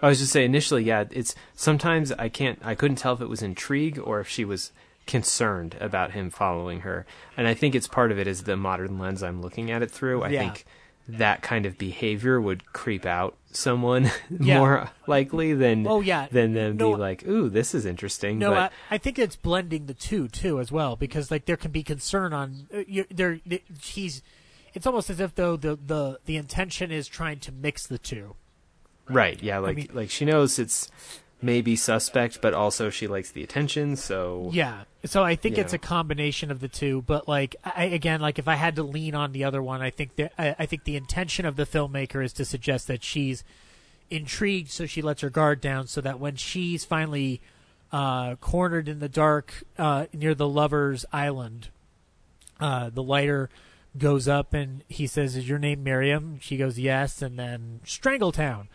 I 0.02 0.08
was 0.08 0.18
just 0.20 0.32
say 0.32 0.44
initially, 0.44 0.84
yeah. 0.84 1.04
It's 1.10 1.34
sometimes 1.54 2.12
I 2.12 2.28
can't, 2.28 2.58
I 2.64 2.74
couldn't 2.76 2.96
tell 2.98 3.14
if 3.14 3.20
it 3.20 3.28
was 3.28 3.42
intrigue 3.42 3.98
or 3.98 4.20
if 4.20 4.28
she 4.28 4.44
was 4.44 4.70
concerned 5.06 5.76
about 5.80 6.12
him 6.12 6.30
following 6.30 6.80
her. 6.80 7.04
And 7.36 7.48
I 7.48 7.54
think 7.54 7.74
it's 7.74 7.88
part 7.88 8.12
of 8.12 8.18
it 8.18 8.26
is 8.28 8.44
the 8.44 8.56
modern 8.56 8.98
lens 8.98 9.22
I'm 9.22 9.42
looking 9.42 9.70
at 9.70 9.82
it 9.82 9.90
through. 9.90 10.22
I 10.22 10.28
Yeah. 10.28 10.40
think 10.40 10.64
that 11.08 11.42
kind 11.42 11.64
of 11.66 11.78
behavior 11.78 12.38
would 12.40 12.72
creep 12.72 13.06
out 13.06 13.34
someone 13.50 14.10
Yeah. 14.38 14.58
more 14.58 14.90
likely 15.06 15.54
than 15.54 15.86
Oh, 15.86 16.00
yeah. 16.00 16.28
than 16.30 16.52
them 16.52 16.76
No, 16.76 16.92
be 16.92 17.00
like, 17.00 17.26
ooh, 17.26 17.48
this 17.48 17.74
is 17.74 17.84
interesting. 17.86 18.38
No, 18.38 18.50
but 18.50 18.72
I, 18.90 18.94
I 18.96 18.98
think 18.98 19.18
it's 19.18 19.34
blending 19.34 19.86
the 19.86 19.94
two 19.94 20.28
too 20.28 20.60
as 20.60 20.70
well 20.70 20.94
because 20.94 21.30
like 21.30 21.46
there 21.46 21.56
can 21.56 21.70
be 21.72 21.82
concern 21.82 22.32
on 22.32 22.68
uh, 22.72 22.82
there. 23.10 23.40
He's. 23.82 24.22
It's 24.74 24.86
almost 24.86 25.10
as 25.10 25.20
if 25.20 25.34
though 25.34 25.56
the, 25.56 25.76
the 25.76 26.18
the 26.26 26.36
intention 26.36 26.90
is 26.90 27.08
trying 27.08 27.40
to 27.40 27.52
mix 27.52 27.86
the 27.86 27.98
two. 27.98 28.34
right, 29.08 29.42
yeah, 29.42 29.58
like 29.58 29.76
mean- 29.76 29.90
like 29.92 30.10
she 30.10 30.24
knows 30.24 30.58
it's 30.58 30.90
maybe 31.40 31.76
suspect, 31.76 32.40
but 32.42 32.52
also 32.52 32.90
she 32.90 33.06
likes 33.06 33.30
the 33.30 33.42
attention. 33.44 33.94
So 33.96 34.50
Yeah. 34.52 34.82
So 35.04 35.22
I 35.22 35.36
think 35.36 35.56
it's 35.56 35.72
Yeah. 35.72 35.76
a 35.76 35.78
combination 35.78 36.50
of 36.50 36.58
the 36.60 36.66
two. 36.68 37.02
But 37.06 37.28
like 37.28 37.54
I, 37.64 37.84
again, 37.84 38.20
like 38.20 38.38
if 38.40 38.48
I 38.48 38.56
had 38.56 38.74
to 38.76 38.82
lean 38.82 39.14
on 39.14 39.30
the 39.32 39.44
other 39.44 39.62
one, 39.62 39.80
I 39.80 39.90
think 39.90 40.16
that 40.16 40.32
I, 40.36 40.56
I 40.58 40.66
think 40.66 40.82
the 40.84 40.96
intention 40.96 41.46
of 41.46 41.54
the 41.56 41.64
filmmaker 41.64 42.24
is 42.24 42.32
to 42.34 42.44
suggest 42.44 42.88
that 42.88 43.04
she's 43.04 43.44
intrigued, 44.10 44.70
so 44.70 44.84
she 44.86 45.00
lets 45.00 45.20
her 45.20 45.30
guard 45.30 45.60
down, 45.60 45.86
so 45.86 46.00
that 46.00 46.18
when 46.18 46.34
she's 46.34 46.84
finally 46.84 47.40
uh, 47.92 48.34
cornered 48.36 48.88
in 48.88 48.98
the 48.98 49.08
dark 49.08 49.62
uh, 49.78 50.06
near 50.12 50.34
the 50.34 50.48
lovers' 50.48 51.04
island, 51.12 51.68
uh, 52.58 52.90
the 52.90 53.02
lighter 53.02 53.48
goes 53.98 54.28
up 54.28 54.54
and 54.54 54.82
he 54.88 55.06
says, 55.06 55.36
"Is 55.36 55.48
your 55.48 55.58
name 55.58 55.82
Miriam?" 55.84 56.38
She 56.40 56.56
goes, 56.56 56.78
"Yes," 56.78 57.20
and 57.22 57.38
then 57.38 57.80
Strangletown, 57.84 58.66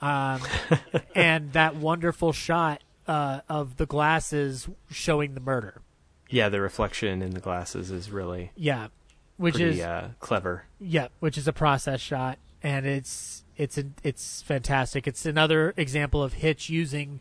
um, 0.00 0.40
and 1.14 1.52
that 1.52 1.76
wonderful 1.76 2.32
shot 2.32 2.82
uh, 3.06 3.40
of 3.48 3.76
the 3.76 3.86
glasses 3.86 4.68
showing 4.90 5.34
the 5.34 5.40
murder. 5.40 5.80
yeah, 6.28 6.48
the 6.48 6.60
reflection 6.60 7.22
in 7.22 7.30
the 7.32 7.40
glasses 7.40 7.90
is 7.90 8.10
really 8.10 8.52
Yeah, 8.56 8.88
which 9.36 9.54
pretty 9.56 9.78
is 9.78 9.84
uh, 9.84 10.10
clever. 10.20 10.64
yeah, 10.78 11.08
which 11.20 11.36
is 11.38 11.48
a 11.48 11.52
process 11.52 12.00
shot, 12.00 12.38
and 12.62 12.86
it's 12.86 13.42
it's 13.56 13.78
it's 14.02 14.42
fantastic. 14.42 15.06
It's 15.06 15.26
another 15.26 15.74
example 15.76 16.22
of 16.22 16.34
Hitch 16.34 16.70
using 16.70 17.20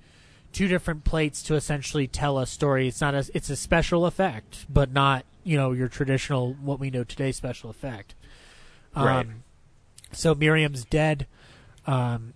two 0.54 0.68
different 0.68 1.04
plates 1.04 1.42
to 1.44 1.56
essentially 1.56 2.08
tell 2.08 2.40
a 2.40 2.46
story. 2.48 2.88
It's 2.88 3.02
not 3.02 3.14
a 3.16 3.30
it's 3.34 3.50
a 3.50 3.56
special 3.56 4.06
effect, 4.06 4.66
but 4.70 4.92
not 4.92 5.26
you 5.44 5.58
know 5.58 5.72
your 5.72 5.88
traditional 5.88 6.54
what 6.62 6.80
we 6.80 6.90
know 6.90 7.04
today 7.04 7.32
special 7.32 7.70
effect. 7.70 8.16
Um, 8.96 9.06
Right. 9.06 9.28
So 10.12 10.34
Miriam's 10.34 10.86
dead. 10.86 11.28
Um, 11.86 12.34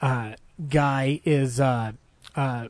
uh, 0.00 0.34
guy 0.68 1.20
is 1.24 1.58
uh, 1.60 1.92
uh, 2.36 2.68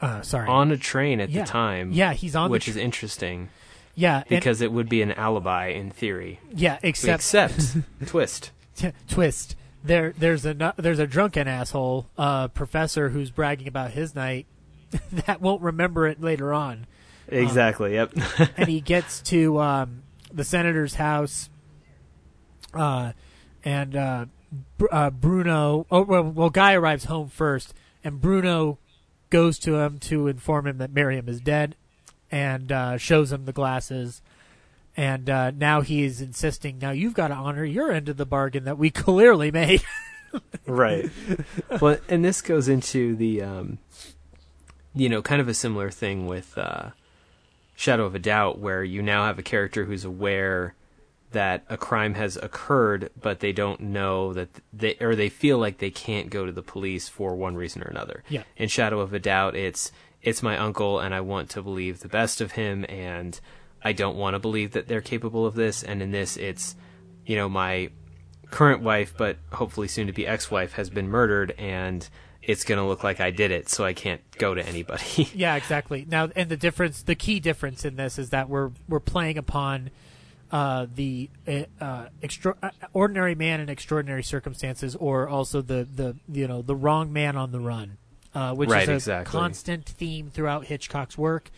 uh, 0.00 0.22
sorry. 0.22 0.48
on 0.48 0.70
a 0.70 0.76
train 0.76 1.20
at 1.20 1.30
Yeah. 1.30 1.42
the 1.42 1.48
time. 1.48 1.92
Yeah, 1.92 2.12
he's 2.12 2.34
on 2.36 2.48
the 2.48 2.52
which 2.52 2.68
is 2.68 2.76
interesting 2.76 3.48
yeah, 3.94 4.18
and- 4.18 4.28
because 4.28 4.60
it 4.60 4.72
would 4.72 4.88
be 4.88 5.02
an 5.02 5.12
alibi 5.12 5.68
in 5.68 5.90
theory. 5.90 6.40
yeah, 6.54 6.78
except 6.82 7.20
Except 7.20 7.76
twist. 8.06 8.50
T- 8.76 8.92
twist. 9.08 9.56
There, 9.86 10.12
there's 10.18 10.44
a 10.44 10.74
there's 10.76 10.98
a 10.98 11.06
drunken 11.06 11.46
asshole 11.46 12.06
uh, 12.18 12.48
professor 12.48 13.10
who's 13.10 13.30
bragging 13.30 13.68
about 13.68 13.92
his 13.92 14.14
night 14.14 14.46
that 15.12 15.40
won't 15.40 15.62
remember 15.62 16.06
it 16.06 16.20
later 16.20 16.52
on, 16.52 16.86
Exactly. 17.28 17.94
yep. 17.94 18.12
and 18.56 18.68
he 18.68 18.80
gets 18.80 19.20
to 19.22 19.58
um, 19.60 20.02
the 20.32 20.44
senator's 20.44 20.94
house, 20.94 21.50
uh, 22.74 23.12
and 23.64 23.96
uh, 23.96 24.26
Br- 24.78 24.86
uh, 24.90 25.10
Bruno. 25.10 25.86
Oh 25.90 26.02
well, 26.02 26.22
well, 26.24 26.50
guy 26.50 26.74
arrives 26.74 27.04
home 27.04 27.28
first, 27.28 27.74
and 28.02 28.20
Bruno 28.20 28.78
goes 29.30 29.58
to 29.60 29.76
him 29.76 29.98
to 29.98 30.28
inform 30.28 30.66
him 30.66 30.78
that 30.78 30.92
Miriam 30.92 31.28
is 31.28 31.40
dead, 31.40 31.76
and 32.30 32.70
uh, 32.72 32.96
shows 32.96 33.32
him 33.32 33.44
the 33.44 33.52
glasses, 33.52 34.22
and 34.96 35.28
uh, 35.28 35.50
now 35.50 35.82
he 35.82 36.04
is 36.04 36.20
insisting. 36.20 36.78
Now 36.78 36.90
you've 36.90 37.14
got 37.14 37.28
to 37.28 37.34
honor 37.34 37.64
your 37.64 37.92
end 37.92 38.08
of 38.08 38.16
the 38.16 38.26
bargain 38.26 38.64
that 38.64 38.78
we 38.78 38.90
clearly 38.90 39.50
made. 39.50 39.82
right. 40.66 41.10
Well, 41.80 41.98
and 42.08 42.24
this 42.24 42.40
goes 42.40 42.68
into 42.68 43.16
the, 43.16 43.42
um, 43.42 43.78
you 44.94 45.08
know, 45.08 45.20
kind 45.20 45.40
of 45.40 45.48
a 45.48 45.54
similar 45.54 45.90
thing 45.90 46.26
with 46.26 46.56
uh, 46.56 46.90
Shadow 47.74 48.06
of 48.06 48.14
a 48.14 48.18
Doubt, 48.18 48.58
where 48.58 48.82
you 48.82 49.02
now 49.02 49.26
have 49.26 49.38
a 49.38 49.42
character 49.42 49.84
who's 49.84 50.04
aware 50.04 50.74
that 51.32 51.64
a 51.68 51.76
crime 51.76 52.14
has 52.14 52.36
occurred, 52.38 53.10
but 53.20 53.40
they 53.40 53.52
don't 53.52 53.80
know 53.80 54.32
that 54.32 54.48
they 54.72 54.96
or 55.00 55.14
they 55.14 55.28
feel 55.28 55.58
like 55.58 55.78
they 55.78 55.90
can't 55.90 56.30
go 56.30 56.46
to 56.46 56.52
the 56.52 56.62
police 56.62 57.08
for 57.08 57.34
one 57.34 57.56
reason 57.56 57.82
or 57.82 57.88
another. 57.88 58.22
Yeah. 58.28 58.44
In 58.56 58.68
Shadow 58.68 59.00
of 59.00 59.12
a 59.12 59.18
Doubt, 59.18 59.54
it's 59.54 59.92
it's 60.22 60.42
my 60.42 60.56
uncle, 60.56 60.98
and 60.98 61.14
I 61.14 61.20
want 61.20 61.50
to 61.50 61.62
believe 61.62 62.00
the 62.00 62.08
best 62.08 62.40
of 62.40 62.52
him, 62.52 62.86
and 62.88 63.38
I 63.86 63.92
don't 63.92 64.16
want 64.16 64.34
to 64.34 64.40
believe 64.40 64.72
that 64.72 64.88
they're 64.88 65.00
capable 65.00 65.46
of 65.46 65.54
this. 65.54 65.84
And 65.84 66.02
in 66.02 66.10
this, 66.10 66.36
it's 66.36 66.74
you 67.24 67.36
know 67.36 67.48
my 67.48 67.90
current 68.50 68.82
wife, 68.82 69.14
but 69.16 69.36
hopefully 69.52 69.86
soon 69.86 70.08
to 70.08 70.12
be 70.12 70.26
ex-wife, 70.26 70.72
has 70.72 70.90
been 70.90 71.08
murdered, 71.08 71.52
and 71.52 72.08
it's 72.42 72.64
going 72.64 72.78
to 72.80 72.84
look 72.84 73.04
like 73.04 73.20
I 73.20 73.30
did 73.30 73.52
it, 73.52 73.68
so 73.68 73.84
I 73.84 73.92
can't 73.92 74.20
go 74.38 74.54
to 74.54 74.66
anybody. 74.66 75.28
yeah, 75.34 75.54
exactly. 75.54 76.04
Now, 76.08 76.30
and 76.34 76.48
the 76.48 76.56
difference, 76.56 77.04
the 77.04 77.14
key 77.14 77.38
difference 77.38 77.84
in 77.84 77.94
this 77.94 78.18
is 78.18 78.30
that 78.30 78.48
we're 78.48 78.72
we're 78.88 78.98
playing 78.98 79.38
upon 79.38 79.90
uh, 80.50 80.86
the 80.92 81.30
uh, 81.80 82.06
extra- 82.20 82.56
uh, 82.60 82.70
ordinary 82.92 83.36
man 83.36 83.60
in 83.60 83.68
extraordinary 83.68 84.24
circumstances, 84.24 84.96
or 84.96 85.28
also 85.28 85.62
the, 85.62 85.86
the 85.94 86.16
you 86.28 86.48
know 86.48 86.60
the 86.60 86.74
wrong 86.74 87.12
man 87.12 87.36
on 87.36 87.52
the 87.52 87.60
run, 87.60 87.98
uh, 88.34 88.52
which 88.52 88.68
right, 88.68 88.82
is 88.82 88.88
a 88.88 88.94
exactly. 88.94 89.30
constant 89.30 89.86
theme 89.86 90.28
throughout 90.28 90.64
Hitchcock's 90.64 91.16
work. 91.16 91.52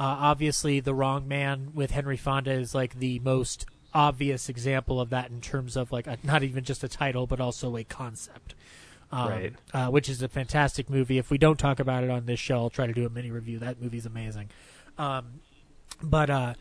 Uh, 0.00 0.16
obviously, 0.18 0.80
the 0.80 0.94
wrong 0.94 1.28
man 1.28 1.72
with 1.74 1.90
Henry 1.90 2.16
Fonda 2.16 2.52
is 2.52 2.74
like 2.74 2.98
the 2.98 3.18
most 3.18 3.66
obvious 3.92 4.48
example 4.48 4.98
of 4.98 5.10
that 5.10 5.30
in 5.30 5.42
terms 5.42 5.76
of 5.76 5.92
like 5.92 6.06
a, 6.06 6.16
not 6.22 6.42
even 6.42 6.64
just 6.64 6.82
a 6.82 6.88
title, 6.88 7.26
but 7.26 7.38
also 7.38 7.76
a 7.76 7.84
concept. 7.84 8.54
Um, 9.12 9.28
right. 9.28 9.54
uh, 9.74 9.88
which 9.88 10.08
is 10.08 10.22
a 10.22 10.28
fantastic 10.28 10.88
movie. 10.88 11.18
If 11.18 11.30
we 11.30 11.36
don't 11.36 11.58
talk 11.58 11.80
about 11.80 12.04
it 12.04 12.10
on 12.10 12.26
this 12.26 12.38
show, 12.38 12.58
I'll 12.58 12.70
try 12.70 12.86
to 12.86 12.92
do 12.92 13.04
a 13.04 13.10
mini 13.10 13.32
review. 13.32 13.58
That 13.58 13.82
movie's 13.82 14.06
amazing. 14.06 14.50
Um, 14.98 15.40
but 16.00 16.30
uh, 16.30 16.54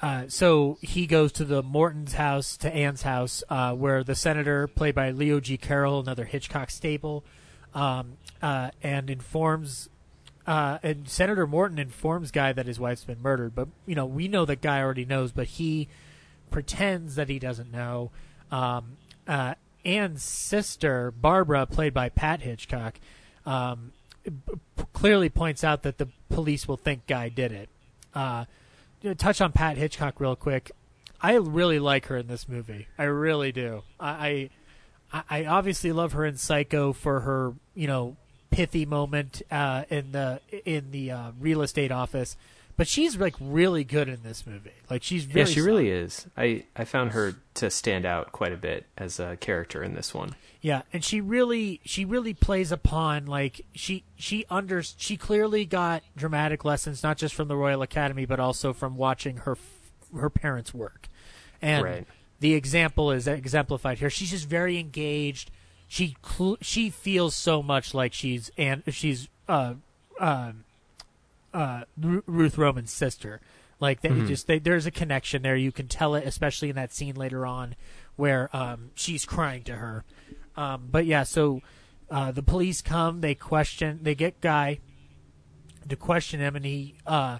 uh, 0.00 0.24
so 0.28 0.78
he 0.80 1.06
goes 1.06 1.32
to 1.32 1.44
the 1.44 1.62
Morton's 1.64 2.14
house, 2.14 2.56
to 2.58 2.72
Anne's 2.72 3.02
house, 3.02 3.42
uh, 3.50 3.74
where 3.74 4.04
the 4.04 4.14
senator, 4.14 4.68
played 4.68 4.94
by 4.94 5.10
Leo 5.10 5.40
G. 5.40 5.56
Carroll, 5.56 5.98
another 5.98 6.24
Hitchcock 6.24 6.70
staple, 6.70 7.24
um, 7.74 8.18
uh, 8.40 8.70
and 8.82 9.10
informs. 9.10 9.88
Uh, 10.46 10.78
and 10.82 11.08
Senator 11.08 11.46
Morton 11.46 11.78
informs 11.78 12.30
Guy 12.30 12.52
that 12.52 12.66
his 12.66 12.78
wife's 12.78 13.04
been 13.04 13.20
murdered, 13.20 13.54
but 13.54 13.68
you 13.84 13.94
know 13.94 14.06
we 14.06 14.28
know 14.28 14.44
that 14.44 14.60
Guy 14.60 14.80
already 14.80 15.04
knows, 15.04 15.32
but 15.32 15.46
he 15.46 15.88
pretends 16.50 17.16
that 17.16 17.28
he 17.28 17.38
doesn't 17.38 17.72
know. 17.72 18.10
Um, 18.50 18.96
uh, 19.26 19.54
Anne's 19.84 20.22
sister, 20.22 21.10
Barbara, 21.10 21.66
played 21.66 21.94
by 21.94 22.08
Pat 22.08 22.42
Hitchcock, 22.42 22.98
um, 23.44 23.92
p- 24.24 24.32
clearly 24.92 25.28
points 25.28 25.64
out 25.64 25.82
that 25.82 25.98
the 25.98 26.08
police 26.28 26.66
will 26.68 26.76
think 26.76 27.06
Guy 27.06 27.28
did 27.28 27.52
it. 27.52 27.68
Uh, 28.14 28.44
touch 29.18 29.40
on 29.40 29.52
Pat 29.52 29.76
Hitchcock 29.76 30.20
real 30.20 30.36
quick. 30.36 30.72
I 31.20 31.34
really 31.34 31.78
like 31.78 32.06
her 32.06 32.16
in 32.16 32.26
this 32.26 32.48
movie. 32.48 32.88
I 32.98 33.04
really 33.04 33.52
do. 33.52 33.82
I, 33.98 34.50
I, 35.12 35.22
I 35.30 35.44
obviously 35.46 35.92
love 35.92 36.12
her 36.12 36.24
in 36.24 36.36
Psycho 36.36 36.92
for 36.92 37.20
her, 37.20 37.54
you 37.74 37.86
know, 37.86 38.16
pithy 38.56 38.86
moment 38.86 39.42
uh, 39.50 39.84
in 39.90 40.12
the 40.12 40.40
in 40.64 40.90
the 40.90 41.10
uh, 41.10 41.30
real 41.38 41.60
estate 41.62 41.92
office. 41.92 42.36
But 42.78 42.86
she's 42.88 43.16
like 43.16 43.34
really 43.40 43.84
good 43.84 44.06
in 44.08 44.22
this 44.22 44.46
movie. 44.46 44.72
Like 44.90 45.02
she's 45.02 45.24
very 45.24 45.40
yeah, 45.40 45.46
she 45.46 45.60
solid. 45.60 45.66
really 45.66 45.88
is. 45.90 46.26
I 46.36 46.64
I 46.74 46.84
found 46.84 47.12
her 47.12 47.34
to 47.54 47.70
stand 47.70 48.04
out 48.06 48.32
quite 48.32 48.52
a 48.52 48.56
bit 48.56 48.86
as 48.98 49.18
a 49.20 49.36
character 49.36 49.82
in 49.82 49.94
this 49.94 50.12
one. 50.14 50.34
Yeah, 50.60 50.82
and 50.92 51.02
she 51.04 51.20
really 51.20 51.80
she 51.84 52.04
really 52.04 52.34
plays 52.34 52.72
upon 52.72 53.26
like 53.26 53.64
she 53.74 54.04
she 54.16 54.44
under 54.50 54.82
she 54.82 55.16
clearly 55.16 55.64
got 55.64 56.02
dramatic 56.16 56.64
lessons 56.64 57.02
not 57.02 57.16
just 57.18 57.34
from 57.34 57.48
the 57.48 57.56
Royal 57.56 57.82
Academy 57.82 58.26
but 58.26 58.40
also 58.40 58.72
from 58.72 58.96
watching 58.96 59.38
her 59.38 59.56
her 60.14 60.28
parents 60.30 60.74
work. 60.74 61.08
And 61.62 61.84
Right. 61.84 62.06
the 62.40 62.52
example 62.54 63.10
is 63.10 63.26
exemplified 63.26 63.98
here. 64.00 64.10
She's 64.10 64.30
just 64.32 64.46
very 64.48 64.78
engaged. 64.78 65.50
She 65.88 66.16
cl- 66.24 66.58
she 66.60 66.90
feels 66.90 67.34
so 67.34 67.62
much 67.62 67.94
like 67.94 68.12
she's 68.12 68.50
and 68.58 68.82
she's 68.88 69.28
uh 69.48 69.74
uh 70.18 70.52
uh 71.54 71.82
Ru- 72.00 72.24
Ruth 72.26 72.58
Roman's 72.58 72.92
sister. 72.92 73.40
Like 73.78 74.00
they 74.00 74.08
just 74.26 74.46
they, 74.46 74.58
there's 74.58 74.86
a 74.86 74.90
connection 74.90 75.42
there. 75.42 75.56
You 75.56 75.70
can 75.70 75.86
tell 75.86 76.14
it, 76.14 76.26
especially 76.26 76.70
in 76.70 76.76
that 76.76 76.92
scene 76.94 77.14
later 77.14 77.44
on 77.44 77.76
where 78.16 78.54
um, 78.56 78.90
she's 78.94 79.24
crying 79.24 79.62
to 79.64 79.76
her. 79.76 80.04
Um, 80.56 80.88
but 80.90 81.06
yeah, 81.06 81.22
so 81.22 81.60
uh, 82.10 82.32
the 82.32 82.42
police 82.42 82.80
come, 82.80 83.20
they 83.20 83.34
question, 83.34 84.00
they 84.02 84.14
get 84.14 84.40
Guy 84.40 84.78
to 85.88 85.96
question 85.96 86.40
him, 86.40 86.56
and 86.56 86.64
he 86.64 86.94
uh, 87.06 87.38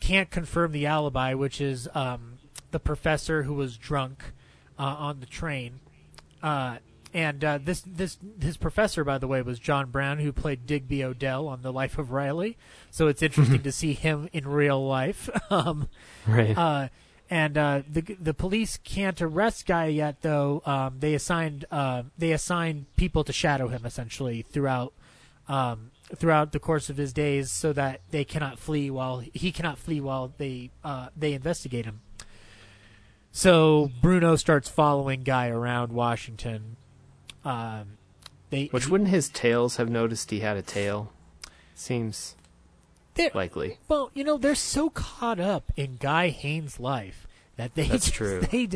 can't 0.00 0.30
confirm 0.30 0.72
the 0.72 0.86
alibi, 0.86 1.34
which 1.34 1.60
is 1.60 1.88
um, 1.94 2.38
the 2.70 2.78
professor 2.78 3.42
who 3.42 3.54
was 3.54 3.76
drunk 3.76 4.32
uh, 4.78 4.82
on 4.82 5.20
the 5.20 5.26
train. 5.26 5.80
And 7.16 7.42
uh, 7.42 7.58
this 7.64 7.80
this 7.86 8.18
his 8.42 8.58
professor, 8.58 9.02
by 9.02 9.16
the 9.16 9.26
way, 9.26 9.40
was 9.40 9.58
John 9.58 9.90
Brown, 9.90 10.18
who 10.18 10.32
played 10.34 10.66
Digby 10.66 11.02
Odell 11.02 11.48
on 11.48 11.62
The 11.62 11.72
Life 11.72 11.96
of 11.96 12.10
Riley. 12.12 12.58
So 12.90 13.08
it's 13.08 13.22
interesting 13.22 13.62
to 13.64 13.72
see 13.72 13.94
him 13.94 14.28
in 14.34 14.46
real 14.46 14.86
life. 14.86 15.30
um, 15.50 15.88
Right. 16.26 16.56
uh, 16.56 16.88
and 17.30 17.56
uh, 17.56 17.82
the 17.90 18.02
the 18.20 18.34
police 18.34 18.78
can't 18.84 19.20
arrest 19.22 19.64
Guy 19.66 19.86
yet, 19.86 20.20
though. 20.20 20.60
Um, 20.66 20.96
they 21.00 21.14
assigned 21.14 21.64
uh, 21.70 22.02
they 22.18 22.32
assigned 22.32 22.84
people 22.96 23.24
to 23.24 23.32
shadow 23.32 23.68
him 23.68 23.86
essentially 23.86 24.42
throughout 24.42 24.92
um, 25.48 25.92
throughout 26.14 26.52
the 26.52 26.60
course 26.60 26.90
of 26.90 26.98
his 26.98 27.14
days, 27.14 27.50
so 27.50 27.72
that 27.72 28.02
they 28.10 28.24
cannot 28.24 28.58
flee 28.58 28.90
while 28.90 29.20
he 29.32 29.52
cannot 29.52 29.78
flee 29.78 30.02
while 30.02 30.34
they 30.36 30.70
uh, 30.84 31.08
they 31.16 31.32
investigate 31.32 31.86
him. 31.86 32.02
So 33.32 33.90
Bruno 34.02 34.36
starts 34.36 34.68
following 34.68 35.22
Guy 35.22 35.48
around 35.48 35.92
Washington. 35.92 36.76
Um, 37.46 37.98
they 38.50 38.66
Which 38.66 38.88
wouldn't 38.88 39.10
his 39.10 39.28
tails 39.28 39.76
have 39.76 39.88
noticed 39.88 40.30
he 40.30 40.40
had 40.40 40.56
a 40.56 40.62
tail? 40.62 41.12
Seems 41.74 42.34
likely. 43.34 43.78
Well, 43.88 44.10
you 44.14 44.24
know, 44.24 44.36
they're 44.36 44.54
so 44.54 44.90
caught 44.90 45.38
up 45.38 45.72
in 45.76 45.96
Guy 45.96 46.30
Haines' 46.30 46.80
life 46.80 47.26
that 47.56 47.74
they 47.74 47.86
That's 47.86 48.10
true. 48.10 48.42
They, 48.50 48.68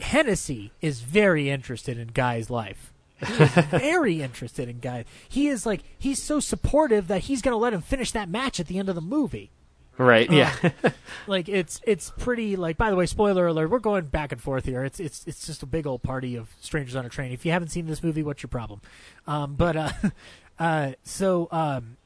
Hennessy 0.00 0.72
is 0.80 1.00
very 1.00 1.48
interested 1.48 1.96
in 1.98 2.08
Guy's 2.08 2.50
life. 2.50 2.92
Very 3.70 4.20
interested 4.20 4.68
in 4.68 4.80
Guy. 4.80 5.04
He 5.28 5.46
is 5.46 5.64
like 5.64 5.82
he's 5.96 6.20
so 6.20 6.40
supportive 6.40 7.06
that 7.06 7.22
he's 7.22 7.42
going 7.42 7.54
to 7.54 7.58
let 7.58 7.72
him 7.72 7.80
finish 7.80 8.10
that 8.10 8.28
match 8.28 8.58
at 8.58 8.66
the 8.66 8.76
end 8.76 8.88
of 8.88 8.96
the 8.96 9.00
movie. 9.00 9.50
Right. 9.96 10.30
Yeah. 10.30 10.52
Like 11.26 11.48
it's 11.48 11.80
it's 11.86 12.12
pretty 12.18 12.56
like 12.56 12.76
by 12.76 12.90
the 12.90 12.96
way, 12.96 13.06
spoiler 13.06 13.46
alert, 13.46 13.70
we're 13.70 13.78
going 13.78 14.06
back 14.06 14.32
and 14.32 14.40
forth 14.40 14.64
here. 14.64 14.84
It's 14.84 14.98
it's 15.00 15.24
it's 15.26 15.46
just 15.46 15.62
a 15.62 15.66
big 15.66 15.86
old 15.86 16.02
party 16.02 16.34
of 16.36 16.48
strangers 16.60 16.96
on 16.96 17.06
a 17.06 17.08
train. 17.08 17.32
If 17.32 17.46
you 17.46 17.52
haven't 17.52 17.68
seen 17.68 17.86
this 17.86 18.02
movie, 18.02 18.22
what's 18.22 18.42
your 18.42 18.48
problem? 18.48 18.80
Um, 19.26 19.54
but 19.54 19.76
uh, 19.76 19.90
uh, 20.58 20.92
so 21.04 21.48
um, 21.52 21.96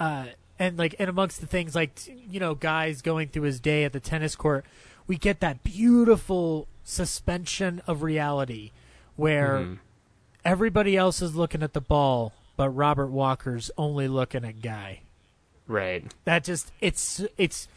uh, 0.00 0.26
and 0.58 0.78
like 0.78 0.94
and 0.98 1.08
amongst 1.10 1.40
the 1.40 1.46
things 1.46 1.74
like 1.74 1.92
you 2.06 2.40
know 2.40 2.54
guys 2.54 3.02
going 3.02 3.28
through 3.28 3.42
his 3.42 3.60
day 3.60 3.84
at 3.84 3.92
the 3.92 4.00
tennis 4.00 4.34
court, 4.34 4.64
we 5.06 5.16
get 5.16 5.40
that 5.40 5.62
beautiful 5.62 6.66
suspension 6.82 7.80
of 7.86 8.02
reality 8.02 8.70
where 9.16 9.58
Mhm. 9.60 9.78
everybody 10.44 10.96
else 10.96 11.22
is 11.22 11.36
looking 11.36 11.62
at 11.62 11.74
the 11.74 11.80
ball, 11.80 12.32
but 12.56 12.70
Robert 12.70 13.08
Walker's 13.08 13.70
only 13.78 14.08
looking 14.08 14.44
at 14.44 14.60
Guy 14.62 15.00
right. 15.68 16.04
that 16.24 16.44
just 16.44 16.72
it's 16.80 17.22
it's 17.38 17.68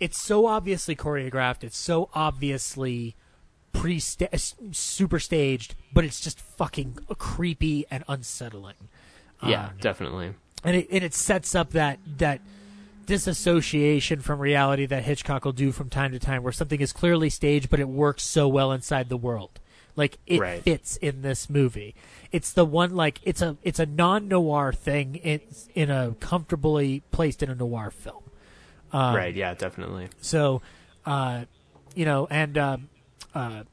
it's 0.00 0.20
so 0.20 0.46
obviously 0.46 0.94
choreographed 0.96 1.64
it's 1.64 1.76
so 1.78 2.08
obviously 2.14 3.14
pre 3.72 3.98
super 3.98 5.18
staged 5.18 5.74
but 5.92 6.04
it's 6.04 6.20
just 6.20 6.40
fucking 6.40 6.98
creepy 7.18 7.84
and 7.90 8.04
unsettling 8.08 8.74
Yeah. 9.42 9.66
Um, 9.66 9.70
definitely. 9.80 10.34
and 10.64 10.76
it 10.76 10.88
and 10.90 11.04
it 11.04 11.14
sets 11.14 11.54
up 11.54 11.70
that 11.70 11.98
that 12.18 12.40
disassociation 13.06 14.20
from 14.20 14.40
reality 14.40 14.84
that 14.86 15.04
Hitchcock 15.04 15.44
will 15.44 15.52
do 15.52 15.72
from 15.72 15.88
time 15.88 16.12
to 16.12 16.18
time 16.18 16.42
where 16.42 16.52
something 16.52 16.80
is 16.80 16.92
clearly 16.92 17.30
staged 17.30 17.70
but 17.70 17.80
it 17.80 17.88
works 17.88 18.22
so 18.24 18.48
well 18.48 18.72
inside 18.72 19.08
the 19.08 19.16
world 19.16 19.60
like 19.96 20.18
it 20.26 20.40
Right. 20.40 20.62
fits 20.62 20.96
in 20.98 21.22
this 21.22 21.50
movie 21.50 21.94
it's 22.32 22.52
the 22.52 22.64
one 22.64 22.94
like 22.94 23.20
it's 23.24 23.42
a 23.42 23.56
it's 23.62 23.78
a 23.80 23.86
non-noir 23.86 24.72
thing 24.72 25.20
it's 25.24 25.68
in 25.74 25.90
a 25.90 26.14
comfortably 26.20 27.02
placed 27.10 27.42
in 27.42 27.50
a 27.50 27.54
noir 27.54 27.90
film 27.90 28.22
um, 28.92 29.16
right. 29.16 29.34
Yeah. 29.34 29.52
Definitely. 29.54 30.08
so, 30.20 30.62
uh, 31.04 31.44
you 31.96 32.04
know, 32.04 32.28
and 32.30 32.56
um, 32.56 32.88
uh, 33.34 33.64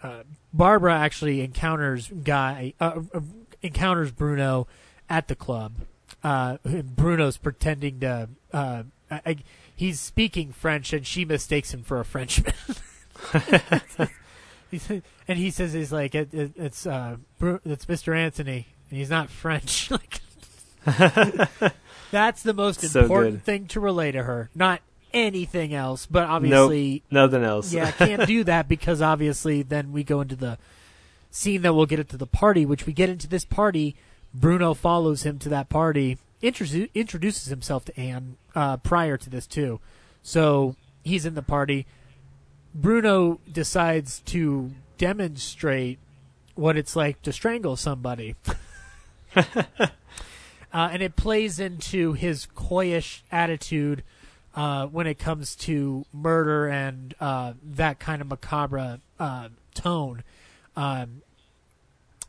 uh, 0.00 0.22
Barbara 0.52 0.94
actually 0.96 1.40
encounters 1.40 2.08
guy 2.22 2.72
uh, 2.80 3.00
uh, 3.12 3.20
encounters 3.62 4.12
Bruno 4.12 4.68
at 5.10 5.26
the 5.26 5.34
club. 5.34 5.72
Uh, 6.22 6.58
and 6.64 6.94
Bruno's 6.94 7.36
pretending 7.36 7.98
to. 8.00 8.28
Uh, 8.52 8.84
I, 9.10 9.20
I- 9.26 9.36
he's 9.74 9.98
speaking 9.98 10.52
French, 10.52 10.92
and 10.92 11.04
she 11.06 11.24
mistakes 11.24 11.74
him 11.74 11.82
for 11.82 11.98
a 12.00 12.04
Frenchman. 12.04 12.54
and 15.28 15.38
he 15.38 15.50
says 15.50 15.72
he's 15.72 15.92
like 15.92 16.14
it, 16.14 16.32
it, 16.32 16.52
it's 16.56 16.86
uh 16.86 17.16
it's 17.64 17.86
Mr. 17.86 18.16
Antony 18.16 18.68
and 18.90 18.98
he's 18.98 19.10
not 19.10 19.30
French 19.30 19.90
like 19.90 20.20
that's 22.10 22.42
the 22.42 22.54
most 22.54 22.80
So 22.88 23.02
important 23.02 23.36
good. 23.36 23.44
thing 23.44 23.66
to 23.68 23.80
relay 23.80 24.12
to 24.12 24.22
her 24.22 24.50
not 24.54 24.80
anything 25.12 25.74
else 25.74 26.06
but 26.06 26.24
obviously 26.24 27.02
nope, 27.10 27.30
nothing 27.30 27.44
else. 27.44 27.72
yeah 27.72 27.88
I 27.88 27.90
can't 27.92 28.26
do 28.26 28.44
that 28.44 28.68
because 28.68 29.02
obviously 29.02 29.62
then 29.62 29.92
we 29.92 30.04
go 30.04 30.20
into 30.20 30.36
the 30.36 30.58
scene 31.30 31.62
that 31.62 31.74
we'll 31.74 31.86
get 31.86 31.98
into 32.00 32.16
the 32.16 32.26
party 32.26 32.64
which 32.64 32.86
we 32.86 32.92
get 32.92 33.08
into 33.08 33.28
this 33.28 33.44
party 33.44 33.96
Bruno 34.32 34.74
follows 34.74 35.24
him 35.24 35.38
to 35.40 35.48
that 35.48 35.68
party 35.68 36.18
introdu- 36.42 36.90
introduces 36.94 37.46
himself 37.48 37.84
to 37.86 37.98
Anne 37.98 38.36
uh, 38.54 38.76
prior 38.78 39.16
to 39.16 39.28
this 39.30 39.46
too 39.46 39.80
so 40.22 40.76
he's 41.02 41.26
in 41.26 41.34
the 41.34 41.42
party 41.42 41.86
Bruno 42.74 43.40
decides 43.50 44.20
to 44.26 44.72
demonstrate 44.98 45.98
what 46.54 46.76
it's 46.76 46.94
like 46.94 47.22
to 47.22 47.32
strangle 47.32 47.76
somebody. 47.76 48.36
uh, 49.36 49.42
and 50.72 51.02
it 51.02 51.16
plays 51.16 51.58
into 51.58 52.12
his 52.12 52.46
coyish 52.54 53.22
attitude 53.32 54.02
uh, 54.54 54.86
when 54.86 55.06
it 55.06 55.18
comes 55.18 55.54
to 55.54 56.04
murder 56.12 56.68
and 56.68 57.14
uh, 57.20 57.54
that 57.62 57.98
kind 57.98 58.20
of 58.20 58.28
macabre 58.28 59.00
uh, 59.18 59.48
tone. 59.74 60.22
Um, 60.76 61.22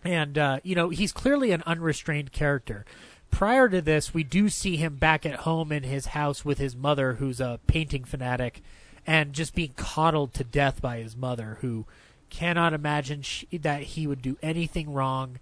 and, 0.04 0.38
uh, 0.38 0.60
you 0.64 0.76
know, 0.76 0.90
he's 0.90 1.12
clearly 1.12 1.52
an 1.52 1.64
unrestrained 1.66 2.32
character. 2.32 2.86
Prior 3.30 3.70
to 3.70 3.82
this, 3.82 4.14
we 4.14 4.24
do 4.24 4.50
see 4.50 4.76
him 4.76 4.96
back 4.96 5.26
at 5.26 5.42
home 5.42 5.72
in 5.72 5.84
his 5.84 6.08
house 6.08 6.44
with 6.44 6.58
his 6.58 6.76
mother, 6.76 7.14
who's 7.14 7.40
a 7.40 7.60
painting 7.68 8.04
fanatic 8.04 8.62
and 9.08 9.34
just 9.34 9.56
being 9.56 9.74
coddled 9.76 10.34
to 10.36 10.44
death 10.44 10.82
by 10.82 10.98
his 11.00 11.16
mother, 11.16 11.58
who 11.62 11.86
cannot 12.30 12.74
imagine 12.74 13.22
sh 13.24 13.44
that 13.52 13.82
he 13.84 14.08
would 14.08 14.22
do 14.22 14.38
anything 14.42 14.94
wrong. 14.94 15.40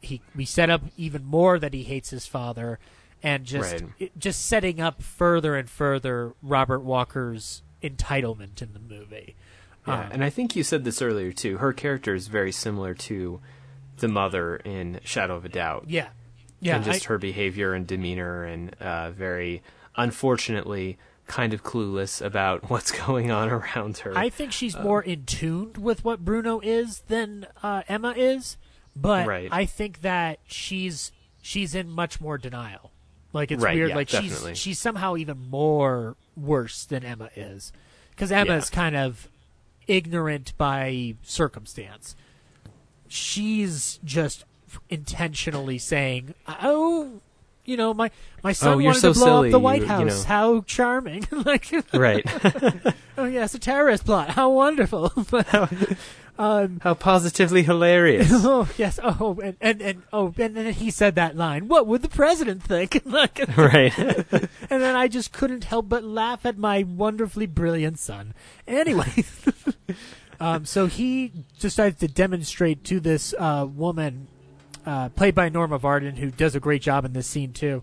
He 0.00 0.20
we 0.34 0.44
set 0.44 0.70
up 0.70 0.82
even 0.96 1.24
more 1.24 1.58
that 1.58 1.74
he 1.74 1.82
hates 1.84 2.10
his 2.10 2.26
father, 2.26 2.78
and 3.22 3.44
just 3.44 3.72
Right. 3.72 3.84
it, 3.98 4.18
just 4.18 4.46
setting 4.46 4.80
up 4.80 5.02
further 5.02 5.54
and 5.56 5.68
further 5.68 6.32
Robert 6.42 6.80
Walker's 6.80 7.62
entitlement 7.82 8.62
in 8.62 8.72
the 8.72 8.78
movie. 8.78 9.34
Yeah, 9.86 10.00
Um, 10.06 10.12
and 10.12 10.24
I 10.24 10.30
think 10.30 10.56
you 10.56 10.62
said 10.64 10.84
this 10.84 11.00
earlier 11.02 11.32
too. 11.32 11.58
Her 11.58 11.72
character 11.72 12.14
is 12.14 12.28
very 12.28 12.50
similar 12.52 12.94
to 12.94 13.40
the 13.98 14.08
mother 14.08 14.56
in 14.56 15.00
Shadow 15.04 15.36
of 15.36 15.44
a 15.44 15.48
Doubt. 15.48 15.84
yeah, 15.88 16.08
yeah, 16.60 16.76
and 16.76 16.84
just 16.84 17.06
I- 17.06 17.08
her 17.08 17.18
behavior 17.18 17.72
and 17.74 17.86
demeanor, 17.86 18.44
and 18.44 18.74
uh, 18.80 19.10
very 19.10 19.62
unfortunately 19.96 20.98
kind 21.26 21.52
of 21.52 21.62
clueless 21.64 22.24
about 22.24 22.70
what's 22.70 22.90
going 22.92 23.30
on 23.30 23.48
around 23.50 23.98
her. 23.98 24.16
I 24.16 24.28
think 24.28 24.52
she's 24.52 24.76
more 24.78 25.02
in 25.02 25.24
tune 25.24 25.72
with 25.78 26.04
what 26.04 26.24
Bruno 26.24 26.60
is 26.60 27.00
than 27.08 27.46
uh, 27.62 27.82
Emma 27.88 28.14
is, 28.16 28.56
but 28.94 29.26
Right. 29.26 29.48
I 29.50 29.66
think 29.66 30.00
that 30.02 30.38
she's 30.46 31.12
she's 31.42 31.74
in 31.74 31.90
much 31.90 32.20
more 32.20 32.38
denial. 32.38 32.90
Like 33.32 33.50
it's 33.50 33.62
Right, 33.62 33.74
weird. 33.74 33.90
yeah, 33.90 33.96
like 33.96 34.08
definitely. 34.08 34.52
she's 34.52 34.58
she's 34.58 34.78
somehow 34.78 35.16
even 35.16 35.38
more 35.50 36.16
worse 36.36 36.84
than 36.84 37.04
Emma 37.04 37.28
is, 37.36 37.72
because 38.10 38.30
Emma 38.32 38.52
Yeah. 38.52 38.58
is 38.58 38.70
kind 38.70 38.96
of 38.96 39.28
ignorant 39.86 40.52
by 40.56 41.14
circumstance. 41.22 42.16
She's 43.08 43.98
just 44.04 44.44
intentionally 44.88 45.78
saying, 45.78 46.34
"Oh." 46.48 47.20
You 47.66 47.76
know, 47.76 47.92
my 47.92 48.10
my 48.42 48.52
son 48.52 48.74
Oh, 48.80 48.84
wanted 48.84 49.00
so 49.00 49.12
to 49.12 49.18
blow 49.18 49.26
silly, 49.26 49.48
up 49.48 49.52
the 49.52 49.58
White 49.58 49.80
you- 49.82 49.86
you 49.86 49.92
House. 49.92 50.22
know. 50.22 50.28
How 50.28 50.60
charming! 50.62 51.26
like, 51.30 51.70
right. 51.92 52.24
Oh 53.18 53.24
yes, 53.24 53.54
a 53.54 53.58
terrorist 53.58 54.04
plot. 54.04 54.28
How 54.30 54.50
wonderful! 54.50 55.08
How 56.38 56.94
positively 56.98 57.62
hilarious. 57.62 58.28
oh 58.30 58.68
yes. 58.76 59.00
Oh, 59.02 59.38
and, 59.42 59.56
and 59.60 59.80
and 59.80 60.02
oh, 60.12 60.34
and 60.36 60.54
then 60.54 60.72
he 60.74 60.90
said 60.90 61.14
that 61.14 61.34
line. 61.34 61.66
What 61.68 61.86
would 61.86 62.02
the 62.02 62.10
president 62.10 62.62
think? 62.62 63.00
like, 63.06 63.38
and 63.38 64.48
then 64.68 64.96
I 64.96 65.08
just 65.08 65.32
couldn't 65.32 65.64
help 65.64 65.88
but 65.88 66.04
laugh 66.04 66.44
at 66.44 66.58
my 66.58 66.82
wonderfully 66.82 67.46
brilliant 67.46 67.98
son. 67.98 68.34
Anyway, 68.68 69.24
um, 70.38 70.66
so 70.66 70.86
he 70.86 71.32
decides 71.58 71.98
to 72.00 72.08
demonstrate 72.08 72.84
to 72.84 73.00
this 73.00 73.32
uh, 73.38 73.66
woman, 73.66 74.28
uh, 74.86 75.08
played 75.10 75.34
by 75.34 75.48
Norma 75.48 75.78
Varden, 75.78 76.16
who 76.16 76.30
does 76.30 76.54
a 76.54 76.60
great 76.60 76.80
job 76.80 77.04
in 77.04 77.12
this 77.12 77.26
scene 77.26 77.52
too, 77.52 77.82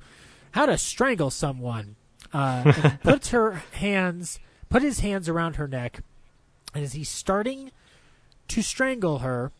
how 0.52 0.66
to 0.66 0.78
strangle 0.78 1.30
someone. 1.30 1.96
Uh, 2.32 2.94
puts 3.04 3.30
her 3.30 3.62
hands, 3.74 4.40
put 4.70 4.82
his 4.82 5.02
hands 5.02 5.30
around 5.30 5.58
her 5.58 5.68
neck, 5.68 6.00
and 6.74 6.84
as 6.84 6.94
he's 6.94 7.10
starting 7.10 7.72
to 8.48 8.62
strangle 8.62 9.20
her, 9.20 9.52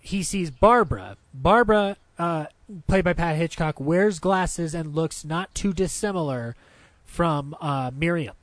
he 0.00 0.22
sees 0.22 0.50
Barbara. 0.50 1.16
Barbara, 1.34 1.96
uh, 2.18 2.46
played 2.86 3.04
by 3.04 3.12
Pat 3.12 3.36
Hitchcock, 3.36 3.78
wears 3.78 4.18
glasses 4.18 4.74
and 4.74 4.94
looks 4.94 5.24
not 5.24 5.54
too 5.54 5.72
dissimilar 5.72 6.56
from 7.04 7.54
uh, 7.60 7.90
Miriam. 7.94 8.34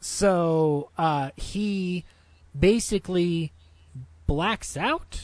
So 0.00 0.90
uh, 0.96 1.30
he 1.36 2.04
basically 2.58 3.52
blacks 4.26 4.76
out, 4.76 5.22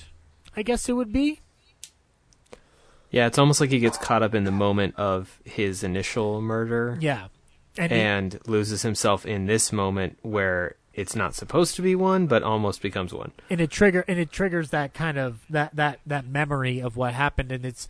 I 0.57 0.63
guess 0.63 0.89
it 0.89 0.95
would 0.95 1.13
be. 1.13 1.42
Yeah, 3.13 3.27
it's 3.29 3.39
almost 3.39 3.61
like 3.61 3.71
he 3.71 3.79
gets 3.79 3.97
caught 3.99 4.23
up 4.25 4.35
in 4.35 4.43
the 4.45 4.51
moment 4.51 4.97
of 4.97 5.39
his 5.45 5.85
initial 5.85 6.41
murder 6.41 6.99
Yeah. 7.01 7.29
And, 7.79 8.33
he- 8.35 8.39
loses 8.51 8.83
himself 8.83 9.25
in 9.25 9.47
this 9.47 9.73
moment 9.73 10.19
where 10.23 10.75
it's 10.95 11.15
not 11.17 11.35
supposed 11.35 11.75
to 11.77 11.83
be 11.83 11.95
one, 11.95 12.27
but 12.27 12.43
almost 12.43 12.83
becomes 12.83 13.15
one. 13.15 13.33
and 13.49 13.61
it 13.61 13.71
trigger 13.71 14.05
and 14.09 14.19
it 14.19 14.31
triggers 14.33 14.71
that 14.71 14.93
kind 14.93 15.17
of 15.19 15.41
that 15.49 15.75
that 15.77 16.01
that 16.07 16.27
memory 16.27 16.81
of 16.81 16.97
what 16.97 17.15
happened 17.15 17.51
and 17.53 17.65
it's 17.65 17.89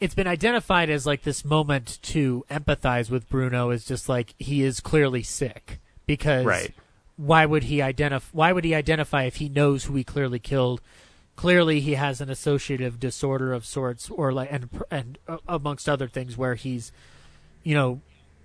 it's 0.00 0.14
been 0.14 0.26
identified 0.26 0.88
as 0.88 1.04
like 1.04 1.22
this 1.24 1.44
moment 1.44 1.98
to 2.02 2.44
empathize 2.50 3.10
with 3.10 3.28
Bruno 3.28 3.68
is 3.70 3.84
just 3.84 4.08
like 4.08 4.34
he 4.38 4.62
is 4.62 4.80
clearly 4.80 5.22
sick 5.22 5.78
because 6.06 6.46
Right. 6.46 6.72
why 7.16 7.44
would 7.44 7.64
he 7.64 7.82
identify 7.82 8.26
why 8.32 8.52
would 8.52 8.64
he 8.64 8.74
identify 8.74 9.24
if 9.24 9.36
he 9.36 9.50
knows 9.50 9.84
who 9.84 9.94
he 9.96 10.04
clearly 10.04 10.38
killed 10.38 10.80
clearly 11.40 11.80
he 11.80 11.94
has 11.94 12.20
an 12.20 12.28
associative 12.28 13.00
disorder 13.00 13.54
of 13.54 13.64
sorts 13.64 14.10
or 14.10 14.30
like 14.30 14.52
and 14.52 14.68
and 14.90 15.18
uh, 15.26 15.38
amongst 15.48 15.88
other 15.88 16.06
things 16.06 16.36
where 16.36 16.54
he's 16.54 16.92
you 17.62 17.74
know 17.74 18.00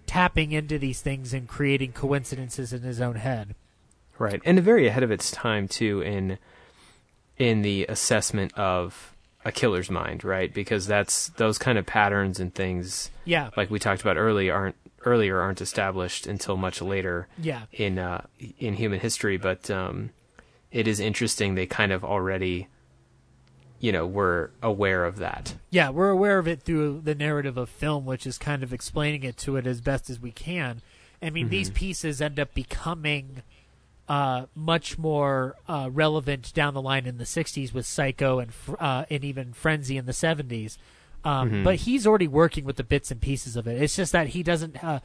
tapping 0.06 0.54
into 0.54 0.80
these 0.80 1.02
things 1.02 1.34
and 1.34 1.48
creating 1.50 1.92
coincidences 1.92 2.72
in 2.72 2.84
his 2.84 3.02
own 3.02 3.16
head 3.16 3.54
Right, 4.18 4.42
and 4.46 4.60
very 4.62 4.88
ahead 4.88 5.04
of 5.04 5.12
its 5.12 5.30
time 5.30 5.68
too 5.68 6.02
in 6.02 6.38
in 7.38 7.64
the 7.64 7.86
assessment 7.90 8.54
of 8.54 9.14
a 9.44 9.52
killer's 9.52 9.92
mind, 9.92 10.24
right? 10.24 10.54
Because 10.54 10.88
that's 10.88 11.28
those 11.30 11.58
kind 11.58 11.78
of 11.78 11.86
patterns 11.86 12.40
and 12.40 12.54
things, 12.54 13.12
yeah 13.26 13.50
like 13.58 13.70
we 13.70 13.78
talked 13.78 14.02
about 14.02 14.18
early, 14.18 14.50
aren't 14.50 14.78
earlier 15.04 15.40
aren't 15.40 15.62
established 15.62 16.26
until 16.26 16.58
much 16.58 16.82
later 16.82 17.28
yeah 17.38 17.64
in 17.74 18.00
uh, 18.00 18.26
in 18.58 18.76
human 18.76 19.02
history. 19.02 19.36
But 19.36 19.70
um, 19.70 20.12
it 20.72 20.88
is 20.88 21.02
interesting 21.02 21.56
they 21.56 21.66
kind 21.66 21.92
of 21.92 22.06
already, 22.06 22.70
you 23.80 23.92
know, 23.92 24.06
we're 24.06 24.50
aware 24.62 25.06
of 25.06 25.18
that. 25.18 25.56
Yeah, 25.70 25.90
we're 25.90 26.10
aware 26.10 26.40
of 26.40 26.48
it 26.48 26.62
through 26.62 27.02
the 27.04 27.16
narrative 27.16 27.58
of 27.58 27.70
film, 27.70 28.06
which 28.06 28.26
is 28.26 28.38
kind 28.38 28.64
of 28.64 28.74
explaining 28.74 29.24
it 29.24 29.38
to 29.38 29.58
it 29.58 29.68
as 29.68 29.82
best 29.82 30.10
as 30.10 30.20
we 30.20 30.32
can. 30.32 30.82
I 31.22 31.30
mean, 31.30 31.50
these 31.50 31.70
pieces 31.72 32.22
end 32.22 32.40
up 32.40 32.54
becoming 32.54 33.42
uh, 34.08 34.46
much 34.54 34.98
more 34.98 35.56
uh, 35.68 35.90
relevant 35.92 36.54
down 36.54 36.74
the 36.74 36.82
line 36.82 37.06
in 37.06 37.18
the 37.18 37.24
'60s 37.24 37.74
with 37.74 37.86
Psycho 37.86 38.40
and 38.40 38.52
uh, 38.80 39.06
and 39.10 39.24
even 39.24 39.54
Frenzy 39.54 39.98
in 39.98 40.06
the 40.06 40.12
'70s. 40.12 40.78
Um, 41.24 41.64
But 41.64 41.78
he's 41.78 42.06
already 42.06 42.28
working 42.28 42.66
with 42.66 42.76
the 42.76 42.84
bits 42.84 43.10
and 43.10 43.20
pieces 43.20 43.56
of 43.56 43.68
it. 43.68 43.82
It's 43.82 43.96
just 43.96 44.12
that 44.12 44.28
he 44.30 44.44
doesn't. 44.44 44.84
Uh, 44.84 45.00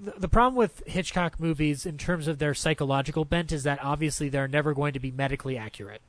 the, 0.00 0.12
the 0.18 0.28
problem 0.28 0.54
with 0.54 0.82
Hitchcock 0.86 1.40
movies, 1.40 1.84
in 1.86 1.98
terms 1.98 2.28
of 2.28 2.38
their 2.38 2.54
psychological 2.54 3.24
bent, 3.24 3.50
is 3.50 3.64
that 3.64 3.82
obviously 3.82 4.28
they're 4.28 4.46
never 4.46 4.74
going 4.74 4.92
to 4.92 5.00
be 5.00 5.10
medically 5.10 5.56
accurate 5.58 6.02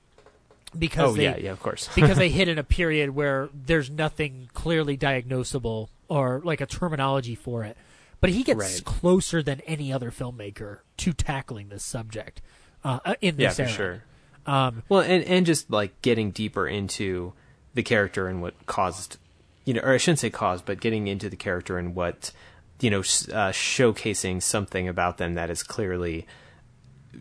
because 0.77 1.11
Oh 1.11 1.13
they, 1.13 1.23
yeah, 1.23 1.37
yeah, 1.37 1.51
of 1.51 1.59
course. 1.61 1.89
because 1.95 2.17
they 2.17 2.29
hit 2.39 2.47
in 2.47 2.57
a 2.57 2.63
period 2.63 3.11
where 3.11 3.49
there's 3.53 3.89
nothing 3.89 4.49
clearly 4.53 4.97
diagnosable 4.97 5.89
or 6.07 6.41
like 6.43 6.61
a 6.61 6.65
terminology 6.65 7.35
for 7.35 7.63
it. 7.63 7.77
But 8.19 8.31
he 8.31 8.43
gets 8.43 8.57
Right. 8.59 8.81
closer 8.83 9.43
than 9.43 9.61
any 9.61 9.93
other 9.93 10.09
filmmaker 10.09 10.79
to 10.97 11.13
tackling 11.13 11.69
this 11.69 11.83
subject 11.83 12.41
uh, 12.83 12.99
in 13.21 13.35
yeah, 13.37 13.47
this 13.49 13.55
for 13.57 13.61
era. 13.63 13.71
sure. 13.71 14.03
Um, 14.47 14.83
Well, 14.89 15.01
and 15.01 15.23
and 15.25 15.45
just 15.45 15.69
like 15.69 16.01
getting 16.01 16.31
deeper 16.31 16.67
into 16.67 17.33
the 17.75 17.83
character 17.83 18.27
and 18.27 18.41
what 18.41 18.53
caused, 18.65 19.17
you 19.65 19.73
know, 19.75 19.81
or 19.81 19.93
I 19.93 19.97
shouldn't 19.97 20.19
say 20.19 20.29
caused, 20.31 20.65
but 20.65 20.79
getting 20.79 21.07
into 21.07 21.29
the 21.29 21.35
character 21.35 21.77
and 21.77 21.93
what, 21.93 22.31
you 22.79 22.89
know, 22.89 22.99
uh, 23.01 23.51
showcasing 23.51 24.41
something 24.41 24.87
about 24.87 25.17
them 25.19 25.35
that 25.35 25.49
is 25.51 25.61
clearly, 25.61 26.25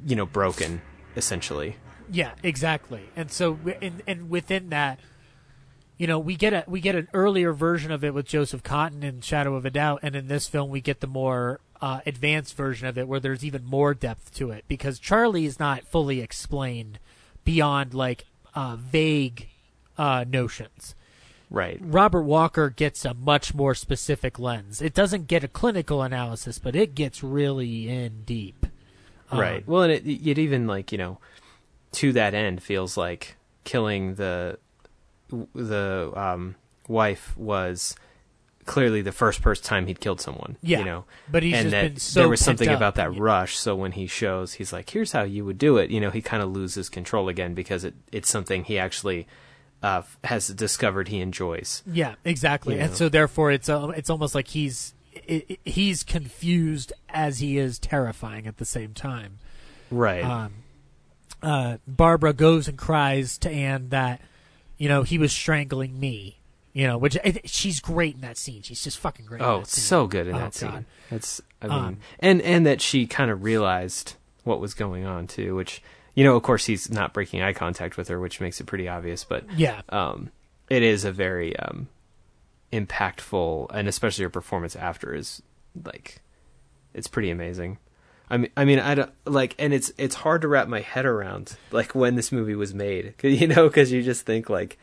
you 0.07 0.17
know, 0.17 0.25
broken, 0.27 0.81
essentially. 1.17 1.77
Yeah, 2.11 2.33
exactly. 2.43 3.03
And 3.17 3.31
so, 3.31 3.59
and, 3.81 4.03
and 4.07 4.31
within 4.31 4.71
that, 4.71 5.01
you 5.99 6.07
know, 6.07 6.19
we 6.19 6.37
get 6.37 6.53
a 6.53 6.65
we 6.67 6.81
get 6.81 6.95
an 6.95 7.09
earlier 7.15 7.53
version 7.53 7.91
of 7.91 8.05
it 8.05 8.13
with 8.13 8.27
Joseph 8.27 8.63
Cotten 8.63 9.03
in 9.03 9.23
Shadow 9.23 9.55
of 9.55 9.65
a 9.65 9.71
Doubt, 9.71 10.01
and 10.03 10.15
in 10.15 10.29
this 10.29 10.47
film 10.47 10.69
we 10.71 10.81
get 10.81 11.01
the 11.01 11.07
more 11.07 11.61
uh, 11.81 12.01
advanced 12.07 12.55
version 12.55 12.87
of 12.87 12.99
it 12.99 13.09
where 13.09 13.21
there's 13.21 13.45
even 13.45 13.65
more 13.65 13.95
depth 13.95 14.35
to 14.35 14.51
it 14.51 14.65
because 14.69 14.99
Charlie 14.99 15.47
is 15.47 15.59
not 15.59 15.85
fully 15.85 16.21
explained 16.21 16.99
beyond 17.45 17.95
like 17.95 18.25
uh, 18.55 18.77
vague 18.77 19.49
uh, 19.97 20.25
notions. 20.29 20.95
Right. 21.49 21.79
Robert 21.81 22.23
Walker 22.23 22.71
gets 22.71 23.05
a 23.05 23.15
much 23.15 23.55
more 23.55 23.75
specific 23.75 24.39
lens. 24.39 24.83
It 24.83 24.95
doesn't 24.95 25.29
get 25.29 25.45
a 25.45 25.49
clinical 25.49 26.03
analysis, 26.03 26.59
but 26.59 26.75
it 26.75 26.95
gets 26.95 27.23
really 27.23 27.89
in 27.89 28.25
deep. 28.25 28.67
Um, 29.31 29.39
right. 29.39 29.67
Well, 29.67 29.83
and 29.83 29.93
it, 29.93 30.07
it 30.07 30.39
even 30.39 30.67
like 30.67 30.93
you 30.93 30.99
know, 30.99 31.19
to 31.97 32.13
that 32.13 32.35
end, 32.35 32.63
feels 32.63 32.97
like 32.97 33.37
killing 33.65 34.15
the 34.15 34.59
the 35.55 36.13
um, 36.15 36.55
wife 36.89 37.37
was 37.37 37.97
clearly 38.65 39.01
the 39.03 39.13
first 39.13 39.41
first 39.41 39.65
time 39.65 39.87
he'd 39.87 40.01
killed 40.01 40.21
someone. 40.21 40.57
Yeah, 40.63 40.81
you 40.81 40.85
know, 40.85 41.05
but 41.31 41.43
he's 41.43 41.55
and 41.55 41.65
just 41.65 41.71
that 41.73 41.83
been 41.83 41.97
so 41.99 42.21
there 42.21 42.29
was 42.29 42.41
something 42.41 42.69
up. 42.69 42.77
about 42.77 42.95
that 42.97 43.13
Yeah. 43.15 43.19
rush. 43.21 43.57
So 43.57 43.75
when 43.77 43.93
he 43.93 44.07
shows, 44.07 44.55
he's 44.55 44.73
like, 44.73 44.91
"Here's 44.91 45.13
how 45.13 45.23
you 45.23 45.45
would 45.45 45.59
do 45.59 45.77
it." 45.79 45.91
You 45.91 46.01
know, 46.01 46.11
he 46.11 46.23
kind 46.23 46.43
of 46.43 46.51
loses 46.51 46.89
control 46.89 47.29
again 47.29 47.55
because 47.55 47.85
it 47.85 47.95
it's 48.13 48.29
something 48.29 48.65
he 48.65 48.79
actually 48.79 49.27
uh, 49.83 50.03
has 50.25 50.49
discovered 50.49 51.09
he 51.09 51.21
enjoys. 51.21 51.83
Yeah, 51.91 52.15
exactly. 52.25 52.75
You 52.75 52.81
And 52.81 52.91
know. 52.91 52.97
so 52.97 53.09
therefore, 53.09 53.51
it's 53.53 53.69
uh, 53.69 53.89
it's 53.97 54.11
almost 54.11 54.35
like 54.35 54.49
he's 54.49 54.95
i 55.29 55.45
i 55.51 55.59
he's 55.65 56.03
confused 56.03 56.93
as 57.09 57.39
he 57.39 57.57
is 57.59 57.79
terrifying 57.79 58.47
at 58.47 58.59
the 58.59 58.65
same 58.65 58.93
time. 58.95 59.39
Right. 59.91 60.25
Um, 60.25 60.53
uh, 61.47 61.79
Barbara 61.87 62.33
goes 62.35 62.69
and 62.69 62.77
cries 62.77 63.39
to 63.39 63.51
Anne 63.51 63.89
that 63.91 64.21
you 64.77 64.89
know 64.89 65.03
he 65.05 65.17
was 65.19 65.33
strangling 65.33 65.99
me. 65.99 66.39
You 66.75 66.87
know, 66.87 66.99
which 66.99 67.17
she's 67.47 67.81
great 67.81 68.17
in 68.17 68.21
that 68.21 68.37
scene. 68.37 68.61
She's 68.61 68.85
just 68.85 68.99
fucking 68.99 69.25
great. 69.25 69.41
in 69.41 69.47
Oh, 69.47 69.61
that 69.61 69.69
scene. 69.69 69.83
so 69.83 70.07
good 70.07 70.27
in 70.27 70.35
Oh, 70.35 70.39
that 70.41 70.53
scene. 70.55 70.85
That's 71.11 71.41
I 71.63 71.69
mean, 71.69 71.75
Um, 71.79 71.97
and 72.21 72.43
and 72.43 72.67
that 72.67 72.83
she 72.83 73.07
kind 73.07 73.31
of 73.31 73.43
realized 73.45 74.17
what 74.45 74.61
was 74.61 74.75
going 74.75 75.07
on 75.07 75.27
too, 75.27 75.55
which 75.55 75.83
you 76.15 76.23
know, 76.23 76.37
of 76.37 76.43
course, 76.43 76.67
he's 76.67 76.91
not 76.91 77.15
breaking 77.15 77.41
eye 77.41 77.55
contact 77.55 77.97
with 77.97 78.09
her, 78.09 78.21
which 78.21 78.43
makes 78.43 78.61
it 78.61 78.65
pretty 78.67 78.89
obvious. 78.89 79.25
But 79.25 79.45
Yeah, 79.57 79.81
um, 79.89 80.31
it 80.69 80.83
is 80.83 81.05
a 81.07 81.13
very 81.13 81.57
um, 81.59 81.89
impactful, 82.73 83.71
and 83.73 83.89
especially 83.89 84.25
her 84.25 84.31
performance 84.31 84.77
after 84.77 85.15
is 85.15 85.43
like, 85.85 86.21
it's 86.95 87.09
pretty 87.09 87.31
amazing. 87.31 87.79
I 88.29 88.37
mean, 88.39 88.51
I 88.57 88.65
mean, 88.65 88.81
I 88.81 88.95
don't 88.97 89.11
like, 89.25 89.55
and 89.59 89.73
it's 89.73 89.93
it's 89.99 90.15
hard 90.17 90.43
to 90.43 90.49
wrap 90.49 90.67
my 90.69 90.81
head 90.81 91.07
around 91.07 91.57
like 91.71 91.95
when 91.95 92.15
this 92.17 92.33
movie 92.33 92.55
was 92.57 92.75
made, 92.75 93.15
you 93.23 93.47
know, 93.47 93.69
because 93.69 93.93
you 93.93 94.03
just 94.03 94.27
think 94.27 94.51
like 94.51 94.79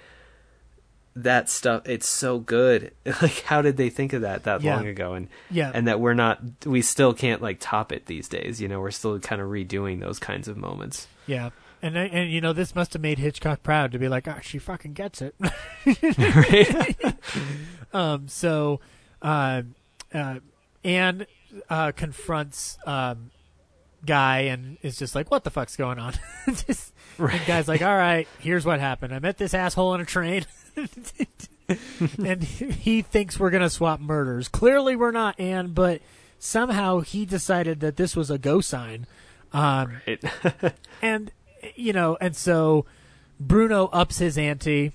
that 1.16 1.50
stuff. 1.50 1.88
It's 1.88 2.08
so 2.08 2.40
good. 2.40 2.92
Like, 3.22 3.42
how 3.44 3.62
did 3.62 3.78
they 3.78 3.90
think 3.90 4.14
of 4.14 4.22
that 4.22 4.44
that 4.46 4.62
Yeah. 4.62 4.76
long 4.78 4.88
ago? 4.88 5.14
And 5.14 5.28
yeah, 5.52 5.72
and 5.74 5.88
that 5.88 6.00
we're 6.00 6.14
not, 6.14 6.42
we 6.66 6.82
still 6.82 7.14
can't 7.14 7.42
like 7.42 7.58
top 7.60 7.92
it 7.92 8.06
these 8.06 8.28
days. 8.30 8.62
You 8.62 8.68
know, 8.70 8.80
we're 8.80 8.92
still 8.92 9.20
kind 9.20 9.42
of 9.42 9.50
redoing 9.50 10.00
those 10.00 10.20
kinds 10.20 10.48
of 10.48 10.56
moments. 10.58 11.08
yeah. 11.28 11.50
And 11.82 11.98
and 11.98 12.32
you 12.32 12.40
know 12.40 12.54
this 12.54 12.74
must 12.76 12.94
have 12.94 13.02
made 13.02 13.20
Hitchcock 13.20 13.62
proud 13.62 13.92
to 13.92 14.00
be 14.00 14.08
like, 14.08 14.26
oh, 14.26 14.38
she 14.42 14.58
fucking 14.58 14.94
gets 14.94 15.22
it. 15.22 15.36
Um, 17.94 18.28
so, 18.28 18.80
uh, 19.22 19.62
uh, 20.14 20.40
Anne 20.84 21.28
uh, 21.70 21.92
confronts 21.92 22.78
um, 22.86 23.32
Guy 24.06 24.40
and 24.42 24.78
is 24.82 24.98
just 24.98 25.16
like, 25.16 25.32
"What 25.32 25.44
the 25.44 25.50
fuck's 25.50 25.76
going 25.76 26.00
on?" 26.00 26.14
just, 26.48 26.94
And 27.18 27.46
Guy's 27.46 27.68
like, 27.68 27.82
"All 27.82 27.96
right, 27.96 28.28
here's 28.40 28.66
what 28.66 28.80
happened. 28.80 29.14
I 29.14 29.20
met 29.20 29.38
this 29.38 29.54
asshole 29.54 29.90
on 29.90 30.02
a 30.02 30.06
train." 30.06 30.46
and 32.24 32.44
he 32.44 33.02
thinks 33.02 33.40
we're 33.40 33.50
gonna 33.50 33.70
swap 33.70 34.00
murders. 34.00 34.48
Clearly, 34.48 34.96
we're 34.96 35.12
not, 35.12 35.40
Anne. 35.40 35.74
But 35.74 36.02
somehow 36.40 37.00
he 37.00 37.26
decided 37.26 37.80
that 37.80 37.96
this 37.96 38.16
was 38.16 38.30
a 38.30 38.38
go 38.38 38.60
sign. 38.62 39.08
Um, 39.54 40.02
Right. 40.08 40.24
and 41.02 41.32
you 41.76 41.94
know, 41.94 42.18
and 42.20 42.36
so 42.36 42.86
Bruno 43.40 43.86
ups 43.88 44.18
his 44.20 44.38
ante. 44.38 44.92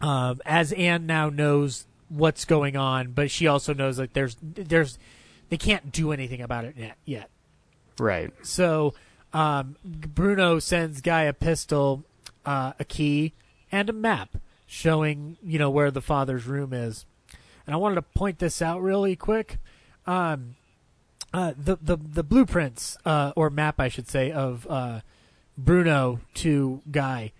Um, 0.00 0.40
as 0.46 0.72
Anne 0.72 1.04
now 1.04 1.28
knows 1.28 1.86
what's 2.08 2.44
going 2.44 2.76
on, 2.76 3.12
but 3.12 3.30
she 3.30 3.46
also 3.46 3.74
knows 3.74 3.98
that 3.98 4.14
there's 4.14 4.36
there's 4.42 4.98
they 5.50 5.58
can't 5.58 5.92
do 5.92 6.12
anything 6.12 6.40
about 6.40 6.64
it 6.64 6.76
yet. 6.76 6.96
yet. 7.04 7.30
right. 7.98 8.32
So 8.42 8.94
um, 9.32 9.76
Bruno 9.84 10.58
sends 10.58 11.00
Guy 11.00 11.24
a 11.24 11.32
pistol, 11.32 12.04
uh, 12.46 12.72
a 12.78 12.84
key, 12.84 13.34
and 13.70 13.90
a 13.90 13.92
map 13.92 14.36
showing 14.66 15.36
you 15.42 15.58
know 15.58 15.68
where 15.68 15.90
the 15.90 16.00
father's 16.00 16.46
room 16.46 16.72
is. 16.72 17.04
And 17.66 17.74
I 17.74 17.76
wanted 17.78 17.96
to 17.96 18.02
point 18.02 18.38
this 18.38 18.62
out 18.62 18.80
really 18.80 19.16
quick. 19.16 19.58
Um, 20.06 20.56
uh, 21.34 21.52
the 21.56 21.76
the 21.80 21.96
the 21.96 22.22
blueprints 22.22 22.96
uh, 23.04 23.32
or 23.36 23.50
map, 23.50 23.78
I 23.78 23.88
should 23.88 24.08
say, 24.08 24.32
of 24.32 24.66
uh, 24.70 25.00
Bruno 25.58 26.20
to 26.34 26.82
Guy. 26.90 27.32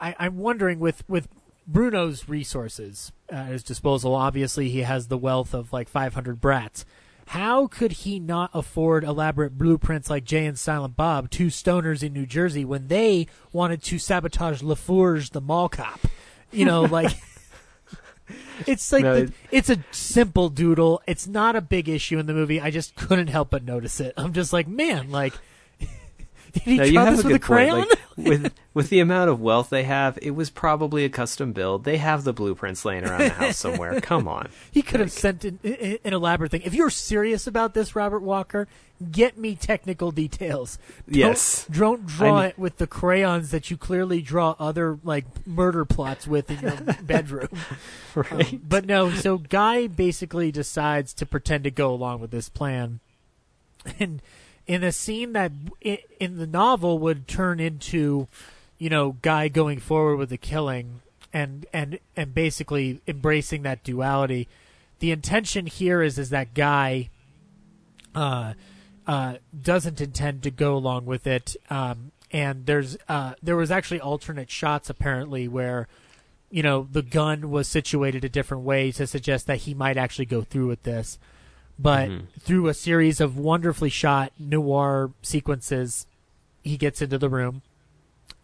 I, 0.00 0.14
I'm 0.18 0.38
wondering 0.38 0.80
with 0.80 1.04
with 1.08 1.28
Bruno's 1.66 2.28
resources 2.28 3.12
at 3.28 3.46
his 3.48 3.62
disposal. 3.62 4.14
Obviously, 4.14 4.68
he 4.68 4.80
has 4.80 5.08
the 5.08 5.18
wealth 5.18 5.54
of 5.54 5.72
like 5.72 5.88
500 5.88 6.40
brats. 6.40 6.84
How 7.32 7.66
could 7.66 7.92
he 7.92 8.20
not 8.20 8.50
afford 8.52 9.04
elaborate 9.04 9.56
blueprints 9.56 10.10
like 10.10 10.22
Jay 10.24 10.44
and 10.44 10.58
Silent 10.58 10.96
Bob, 10.96 11.30
two 11.30 11.46
stoners 11.46 12.02
in 12.02 12.12
New 12.12 12.26
Jersey, 12.26 12.62
when 12.62 12.88
they 12.88 13.26
wanted 13.52 13.82
to 13.84 13.98
sabotage 13.98 14.60
LaFours, 14.60 15.30
the 15.30 15.40
mall 15.40 15.70
cop? 15.70 16.00
You 16.50 16.66
know, 16.66 16.82
like 16.98 17.10
it's 18.66 18.92
like 18.92 19.02
No, 19.04 19.24
the- 19.24 19.32
it's 19.50 19.70
a 19.70 19.78
simple 19.92 20.50
doodle. 20.50 21.00
It's 21.06 21.26
not 21.26 21.56
a 21.56 21.62
big 21.62 21.88
issue 21.88 22.18
in 22.18 22.26
the 22.26 22.34
movie. 22.34 22.60
I 22.60 22.70
just 22.70 22.96
couldn't 22.96 23.28
help 23.28 23.48
but 23.48 23.64
notice 23.64 23.98
it. 23.98 24.12
I'm 24.18 24.34
just 24.34 24.52
like, 24.52 24.68
man, 24.68 25.10
like, 25.10 25.32
did 26.52 26.62
he 26.64 26.76
No, 26.76 26.84
you 26.84 26.92
draw 26.92 27.04
have 27.06 27.16
this 27.16 27.24
a 27.24 27.28
with 27.28 27.36
a 27.36 27.38
good 27.38 27.46
point. 27.46 27.58
crayon? 27.70 27.78
Like, 27.88 27.98
with 28.16 28.52
with 28.74 28.88
the 28.90 29.00
amount 29.00 29.30
of 29.30 29.40
wealth 29.40 29.70
they 29.70 29.84
have, 29.84 30.18
it 30.20 30.32
was 30.32 30.50
probably 30.50 31.04
a 31.04 31.08
custom 31.08 31.52
build. 31.52 31.84
They 31.84 31.96
have 31.96 32.24
the 32.24 32.32
blueprints 32.34 32.84
laying 32.84 33.04
around 33.04 33.20
the 33.20 33.28
house 33.30 33.56
somewhere. 33.58 34.00
Come 34.02 34.28
on. 34.28 34.48
He 34.70 34.82
could 34.82 35.00
have 35.00 35.10
sent 35.12 35.44
an, 35.44 35.58
an 35.64 36.12
elaborate 36.12 36.50
thing. 36.50 36.62
If 36.64 36.74
you're 36.74 36.90
serious 36.90 37.46
about 37.46 37.72
this, 37.72 37.96
Robert 37.96 38.20
Walker, 38.20 38.68
get 39.10 39.38
me 39.38 39.54
technical 39.56 40.10
details. 40.10 40.78
Don't- 41.06 41.16
Yes. 41.16 41.66
Don't 41.70 42.04
draw 42.06 42.40
I- 42.40 42.46
it 42.48 42.58
with 42.58 42.76
the 42.76 42.86
crayons 42.86 43.50
that 43.50 43.70
you 43.70 43.78
clearly 43.78 44.20
draw 44.20 44.54
other 44.58 44.98
like 45.02 45.24
murder 45.46 45.86
plots 45.86 46.26
with 46.26 46.50
in 46.50 46.60
your 46.60 46.94
bedroom. 47.02 47.48
Right. 48.14 48.52
Um, 48.52 48.60
but 48.68 48.84
no, 48.84 49.10
so 49.10 49.38
Guy 49.38 49.86
basically 49.86 50.52
decides 50.52 51.14
to 51.14 51.24
pretend 51.24 51.64
to 51.64 51.70
go 51.70 51.94
along 51.94 52.20
with 52.20 52.30
this 52.30 52.50
plan, 52.50 53.00
and 53.98 54.20
in 54.66 54.82
a 54.82 54.92
scene 54.92 55.32
that 55.32 55.52
in 55.80 56.36
the 56.38 56.46
novel 56.46 56.98
would 56.98 57.26
turn 57.26 57.60
into, 57.60 58.28
you 58.78 58.90
know, 58.90 59.16
Guy 59.22 59.48
going 59.48 59.80
forward 59.80 60.16
with 60.16 60.30
the 60.30 60.38
killing 60.38 61.00
and 61.32 61.66
and 61.72 61.98
and 62.16 62.34
basically 62.34 63.00
embracing 63.06 63.62
that 63.62 63.82
duality. 63.82 64.48
The 65.00 65.10
intention 65.10 65.66
here 65.66 66.02
is 66.02 66.18
is 66.18 66.30
that 66.30 66.54
Guy 66.54 67.10
uh, 68.14 68.54
uh, 69.06 69.36
doesn't 69.60 70.00
intend 70.00 70.42
to 70.42 70.50
go 70.50 70.76
along 70.76 71.06
with 71.06 71.26
it. 71.26 71.56
Um, 71.70 72.12
and 72.30 72.66
there's 72.66 72.96
uh, 73.08 73.34
there 73.42 73.56
was 73.56 73.70
actually 73.70 74.00
alternate 74.00 74.50
shots 74.50 74.88
apparently 74.88 75.48
where 75.48 75.88
you 76.50 76.62
know 76.62 76.86
the 76.90 77.02
gun 77.02 77.50
was 77.50 77.68
situated 77.68 78.24
a 78.24 78.28
different 78.28 78.62
way 78.64 78.92
to 78.92 79.06
suggest 79.06 79.46
that 79.46 79.58
he 79.58 79.74
might 79.74 79.96
actually 79.96 80.26
go 80.26 80.42
through 80.42 80.68
with 80.68 80.82
this. 80.84 81.18
But 81.82 82.10
Mhm. 82.10 82.26
through 82.38 82.68
a 82.68 82.74
series 82.74 83.20
of 83.20 83.36
wonderfully 83.36 83.90
shot 83.90 84.32
noir 84.38 85.10
sequences, 85.22 86.06
he 86.62 86.76
gets 86.76 87.02
into 87.02 87.18
the 87.18 87.28
room 87.28 87.62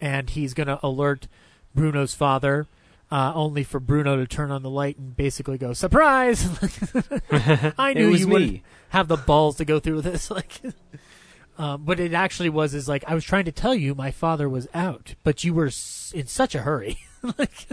and 0.00 0.28
he's 0.30 0.54
going 0.54 0.66
to 0.66 0.80
alert 0.84 1.28
Bruno's 1.74 2.14
father. 2.14 2.66
Uh, 3.10 3.32
only 3.34 3.64
for 3.64 3.80
Bruno 3.80 4.16
to 4.16 4.26
turn 4.26 4.50
on 4.50 4.62
the 4.62 4.68
light 4.68 4.98
and 4.98 5.16
basically 5.16 5.56
go 5.56 5.72
surprise. 5.72 6.46
I 7.78 7.94
knew 7.94 8.10
you 8.12 8.28
would 8.28 8.60
have 8.90 9.08
the 9.08 9.16
balls 9.16 9.56
to 9.56 9.64
go 9.64 9.78
through 9.80 10.02
this. 10.02 10.30
Like, 10.38 10.60
um, 11.58 11.84
but 11.84 11.98
it 12.00 12.12
actually 12.12 12.48
was 12.50 12.74
is 12.74 12.88
like 12.88 13.04
I 13.08 13.14
was 13.14 13.24
trying 13.24 13.44
to 13.46 13.52
tell 13.52 13.74
you 13.74 13.94
my 13.94 14.10
father 14.10 14.48
was 14.48 14.68
out, 14.74 15.14
but 15.24 15.42
you 15.44 15.54
were 15.54 15.66
s- 15.68 16.12
in 16.14 16.26
such 16.26 16.54
a 16.54 16.60
hurry. 16.62 16.98
like, 17.38 17.66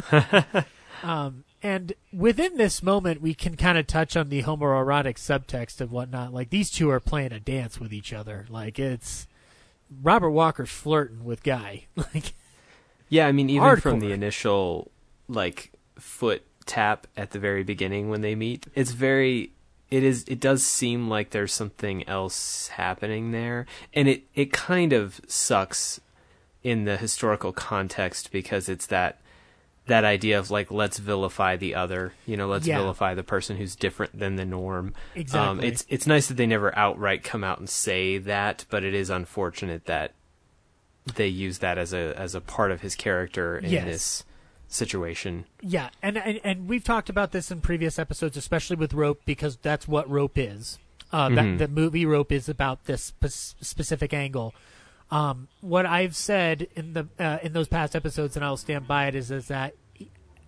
um, 1.03 1.43
and 1.65 1.93
within 2.13 2.57
this 2.57 2.83
moment, 2.83 3.23
we 3.23 3.33
can 3.33 3.57
kind 3.57 3.75
of 3.75 3.87
touch 3.87 4.15
on 4.15 4.29
the 4.29 4.43
homoerotic 4.43 5.15
subtext 5.15 5.81
of 5.81 5.91
whatnot. 5.91 6.31
Like 6.31 6.51
these 6.51 6.69
two 6.69 6.91
are 6.91 6.99
playing 6.99 7.31
a 7.33 7.39
dance 7.39 7.79
with 7.79 7.91
each 7.91 8.13
other. 8.13 8.45
Like 8.51 8.77
it's 8.77 9.25
Robert 10.03 10.29
Walker's 10.29 10.69
flirting 10.69 11.25
with 11.25 11.41
Guy. 11.41 11.85
Like 11.95 12.33
Yeah, 13.09 13.25
I 13.25 13.31
mean, 13.31 13.49
even 13.49 13.77
from 13.77 13.99
the 13.99 14.11
initial 14.11 14.91
like 15.27 15.71
foot 15.97 16.43
tap 16.67 17.07
at 17.17 17.31
the 17.31 17.39
very 17.39 17.63
beginning 17.63 18.09
when 18.09 18.21
they 18.21 18.35
meet, 18.35 18.67
it's 18.75 18.91
very. 18.91 19.51
It 19.89 20.03
is. 20.03 20.23
It 20.27 20.39
does 20.39 20.63
seem 20.63 21.09
like 21.09 21.31
there's 21.31 21.53
something 21.53 22.07
else 22.07 22.67
happening 22.67 23.31
there, 23.31 23.65
and 23.91 24.07
it 24.07 24.25
it 24.35 24.53
kind 24.53 24.93
of 24.93 25.19
sucks 25.27 25.99
in 26.61 26.85
the 26.85 26.97
historical 26.97 27.51
context 27.51 28.31
because 28.31 28.69
it's 28.69 28.85
that 28.85 29.19
that 29.87 30.03
idea 30.03 30.39
of 30.39 30.49
like 30.49 30.71
let's 30.71 30.97
vilify 30.97 31.55
the 31.55 31.75
other, 31.75 32.13
you 32.25 32.35
know, 32.37 32.47
let's 32.47 32.65
Yeah. 32.65 32.77
vilify 32.79 33.13
the 33.13 33.23
person 33.23 33.57
who's 33.57 33.75
different 33.75 34.17
than 34.17 34.35
the 34.35 34.45
norm. 34.45 34.87
Um, 34.87 35.21
Exactly. 35.21 35.67
it's 35.67 35.85
it's 35.89 36.07
nice 36.07 36.27
that 36.27 36.35
they 36.37 36.47
never 36.47 36.75
outright 36.77 37.23
come 37.23 37.43
out 37.43 37.59
and 37.59 37.69
say 37.69 38.17
that, 38.17 38.65
but 38.69 38.83
it 38.83 38.93
is 38.95 39.09
unfortunate 39.09 39.85
that 39.85 40.13
they 41.15 41.27
use 41.27 41.59
that 41.59 41.77
as 41.77 41.93
a 41.93 42.13
as 42.17 42.33
a 42.33 42.41
part 42.41 42.71
of 42.71 42.81
his 42.81 42.95
character 42.95 43.57
in 43.59 43.69
Yes. 43.69 43.85
this 43.85 44.23
situation. 44.67 45.45
Yeah, 45.61 45.89
and, 46.01 46.17
and 46.17 46.39
and 46.43 46.67
we've 46.67 46.83
talked 46.83 47.09
about 47.09 47.31
this 47.31 47.51
in 47.51 47.61
previous 47.61 47.99
episodes, 47.99 48.35
especially 48.37 48.75
with 48.77 48.93
Rope, 48.93 49.21
because 49.25 49.57
that's 49.57 49.87
what 49.87 50.09
Rope 50.09 50.37
is. 50.37 50.79
Uh, 51.11 51.29
Mhm. 51.29 51.35
That 51.35 51.57
the 51.59 51.67
movie 51.73 52.05
Rope 52.05 52.31
is 52.31 52.49
about 52.49 52.85
this 52.85 53.03
spe- 53.03 53.63
specific 53.63 54.13
angle. 54.13 54.55
Um, 55.11 55.47
what 55.61 55.85
I've 55.85 56.15
said 56.15 56.67
in 56.75 56.93
the 56.93 57.07
uh, 57.19 57.37
in 57.43 57.53
those 57.53 57.67
past 57.67 57.95
episodes, 57.95 58.35
and 58.35 58.43
I'll 58.43 58.57
stand 58.57 58.87
by 58.87 59.07
it, 59.07 59.15
is 59.15 59.31
is 59.31 59.47
that 59.47 59.73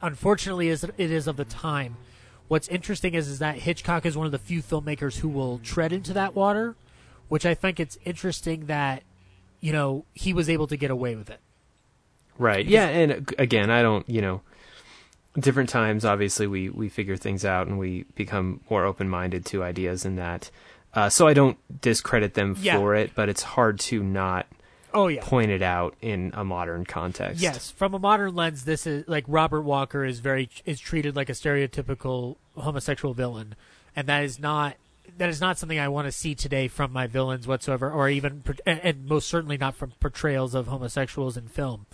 unfortunately 0.02 0.70
is 0.70 0.84
it 0.84 0.94
is 0.98 1.28
of 1.28 1.38
the 1.38 1.46
time. 1.46 1.98
What's 2.48 2.68
interesting 2.68 3.14
is 3.14 3.28
is 3.28 3.40
that 3.40 3.58
Hitchcock 3.58 4.06
is 4.06 4.18
one 4.18 4.26
of 4.26 4.32
the 4.32 4.40
few 4.40 4.64
filmmakers 4.64 5.18
who 5.20 5.30
will 5.30 5.60
tread 5.60 5.92
into 5.92 6.14
that 6.14 6.34
water, 6.34 6.76
which 7.28 7.46
I 7.46 7.54
think 7.54 7.80
it's 7.80 7.98
interesting 8.06 8.66
that 8.66 9.04
you 9.60 9.74
know 9.74 10.06
he 10.14 10.34
was 10.34 10.50
able 10.50 10.68
to 10.68 10.78
get 10.78 10.92
away 10.92 11.16
with 11.16 11.30
it. 11.30 11.40
Right. 12.38 12.66
Yeah, 12.66 12.88
and 12.88 13.34
again, 13.38 13.70
I 13.70 13.82
don't, 13.82 14.08
you 14.08 14.22
know, 14.22 14.42
different 15.40 15.70
times 15.70 16.06
obviously 16.06 16.48
we 16.48 16.70
we 16.70 16.90
figure 16.90 17.18
things 17.18 17.46
out 17.46 17.68
and 17.68 17.78
we 17.78 18.06
become 18.16 18.62
more 18.70 18.86
open-minded 18.86 19.46
to 19.48 19.64
ideas 19.64 20.06
and 20.06 20.18
that. 20.18 20.50
Uh, 20.94 21.10
so 21.10 21.28
I 21.28 21.34
don't 21.34 21.58
discredit 21.82 22.34
them 22.34 22.56
Yeah. 22.60 22.78
for 22.78 22.96
it, 22.96 23.12
but 23.14 23.30
it's 23.30 23.44
hard 23.44 23.80
to 23.82 24.02
not 24.04 24.48
Oh 24.94 25.08
yeah, 25.10 25.22
point 25.24 25.52
it 25.52 25.62
out 25.62 25.96
in 26.02 26.32
a 26.34 26.44
modern 26.44 26.86
context. 26.86 27.42
Yes, 27.42 27.70
from 27.70 27.94
a 27.94 28.00
modern 28.00 28.34
lens, 28.36 28.66
this 28.66 28.88
is 28.88 29.08
like 29.08 29.26
Robert 29.28 29.62
Walker 29.62 30.04
is 30.06 30.20
very 30.22 30.50
is 30.66 30.80
treated 30.80 31.16
like 31.16 31.30
a 31.30 31.34
stereotypical 31.34 32.38
homosexual 32.56 33.14
villain, 33.14 33.56
and 33.96 34.08
that 34.08 34.24
is 34.24 34.40
not 34.40 34.76
that 35.18 35.30
is 35.30 35.40
not 35.42 35.58
something 35.58 35.78
I 35.80 35.88
want 35.88 36.08
to 36.08 36.12
see 36.12 36.34
today 36.36 36.68
from 36.68 36.92
my 36.92 37.06
villains 37.06 37.48
whatsoever, 37.48 37.92
or 37.92 38.10
even 38.10 38.44
and, 38.66 39.06
most 39.08 39.28
certainly 39.28 39.58
not 39.58 39.76
from 39.76 39.92
portrayals 40.00 40.56
of 40.56 40.68
homosexuals 40.68 41.38
in 41.38 41.48
film. 41.48 41.86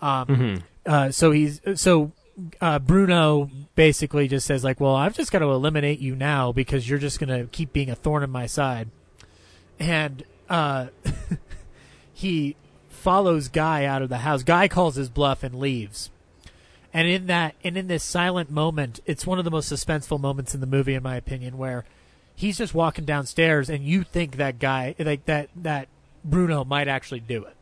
Um, 0.00 0.26
Mhm. 0.26 0.62
uh, 0.84 1.10
so 1.12 1.30
he's 1.30 1.60
so 1.76 2.12
uh, 2.60 2.78
Bruno 2.78 3.50
basically 3.74 4.28
just 4.28 4.46
says 4.46 4.64
like, 4.64 4.80
"Well, 4.80 4.94
I've 4.94 5.14
just 5.14 5.32
got 5.32 5.40
to 5.40 5.46
eliminate 5.46 6.00
you 6.00 6.14
now 6.16 6.52
because 6.52 6.88
you're 6.88 6.98
just 6.98 7.20
going 7.20 7.28
to 7.28 7.46
keep 7.50 7.72
being 7.72 7.90
a 7.90 7.94
thorn 7.94 8.22
in 8.22 8.30
my 8.30 8.46
side," 8.46 8.88
and 9.78 10.24
uh, 10.48 10.88
he 12.12 12.56
follows 12.88 13.48
Guy 13.48 13.84
out 13.84 14.02
of 14.02 14.08
the 14.08 14.18
house. 14.18 14.42
Guy 14.42 14.68
calls 14.68 14.94
his 14.94 15.08
bluff 15.08 15.42
and 15.42 15.54
leaves. 15.54 16.10
And 16.94 17.08
in 17.08 17.26
that 17.26 17.54
and 17.64 17.76
in 17.76 17.88
this 17.88 18.04
silent 18.04 18.50
moment, 18.50 19.00
it's 19.06 19.26
one 19.26 19.38
of 19.38 19.44
the 19.44 19.50
most 19.50 19.72
suspenseful 19.72 20.20
moments 20.20 20.54
in 20.54 20.60
the 20.60 20.66
movie 20.66 20.94
in 20.94 21.02
my 21.02 21.16
opinion 21.16 21.56
where 21.56 21.84
he's 22.34 22.58
just 22.58 22.74
walking 22.74 23.04
downstairs 23.04 23.70
and 23.70 23.84
you 23.84 24.02
think 24.02 24.36
that 24.36 24.58
guy 24.58 24.94
like 24.98 25.24
that 25.24 25.48
that 25.56 25.88
Bruno 26.24 26.64
might 26.64 26.88
actually 26.88 27.20
do 27.20 27.44
it. 27.44 27.56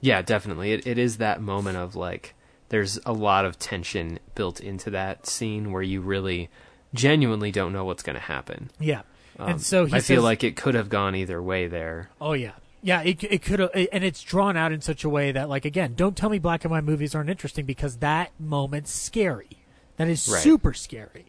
Yeah, 0.00 0.22
definitely. 0.22 0.72
It 0.72 0.86
it 0.86 0.96
is 0.96 1.16
that 1.16 1.40
moment 1.40 1.76
of 1.76 1.96
like 1.96 2.34
there's 2.68 2.98
a 3.06 3.12
lot 3.12 3.44
of 3.44 3.58
tension 3.58 4.18
built 4.34 4.60
into 4.60 4.90
that 4.90 5.26
scene 5.26 5.72
where 5.72 5.82
you 5.82 6.00
really 6.00 6.48
genuinely 6.94 7.50
don't 7.52 7.72
know 7.72 7.84
what's 7.84 8.02
going 8.02 8.14
to 8.16 8.22
happen. 8.22 8.70
Yeah. 8.78 9.02
Um, 9.38 9.50
and 9.50 9.60
so 9.62 9.84
he 9.84 9.94
I 9.94 10.00
feel 10.00 10.22
like 10.22 10.42
it 10.44 10.56
could 10.56 10.74
have 10.74 10.88
gone 10.88 11.14
either 11.14 11.42
way 11.42 11.66
there. 11.66 12.08
Oh 12.20 12.32
yeah, 12.32 12.52
yeah. 12.82 13.02
It 13.02 13.22
it 13.24 13.42
could 13.42 13.60
have, 13.60 13.70
and 13.74 14.02
it's 14.02 14.22
drawn 14.22 14.56
out 14.56 14.72
in 14.72 14.80
such 14.80 15.04
a 15.04 15.08
way 15.10 15.30
that, 15.32 15.48
like, 15.48 15.64
again, 15.66 15.92
don't 15.94 16.16
tell 16.16 16.30
me 16.30 16.38
black 16.38 16.64
and 16.64 16.70
white 16.70 16.84
movies 16.84 17.14
aren't 17.14 17.28
interesting 17.30 17.66
because 17.66 17.98
that 17.98 18.30
moment's 18.38 18.90
scary. 18.92 19.58
That 19.98 20.08
is 20.08 20.26
Right. 20.28 20.42
super 20.42 20.72
scary. 20.72 21.26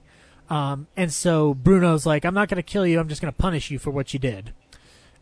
Um, 0.50 0.88
and 0.96 1.12
so 1.12 1.54
Bruno's 1.54 2.06
like, 2.06 2.24
I'm 2.24 2.34
not 2.34 2.48
going 2.48 2.56
to 2.56 2.64
kill 2.64 2.88
you. 2.88 3.00
I'm 3.02 3.10
just 3.10 3.22
going 3.22 3.34
to 3.34 3.38
punish 3.38 3.70
you 3.70 3.80
for 3.80 3.92
what 3.92 4.14
you 4.14 4.20
did. 4.20 4.54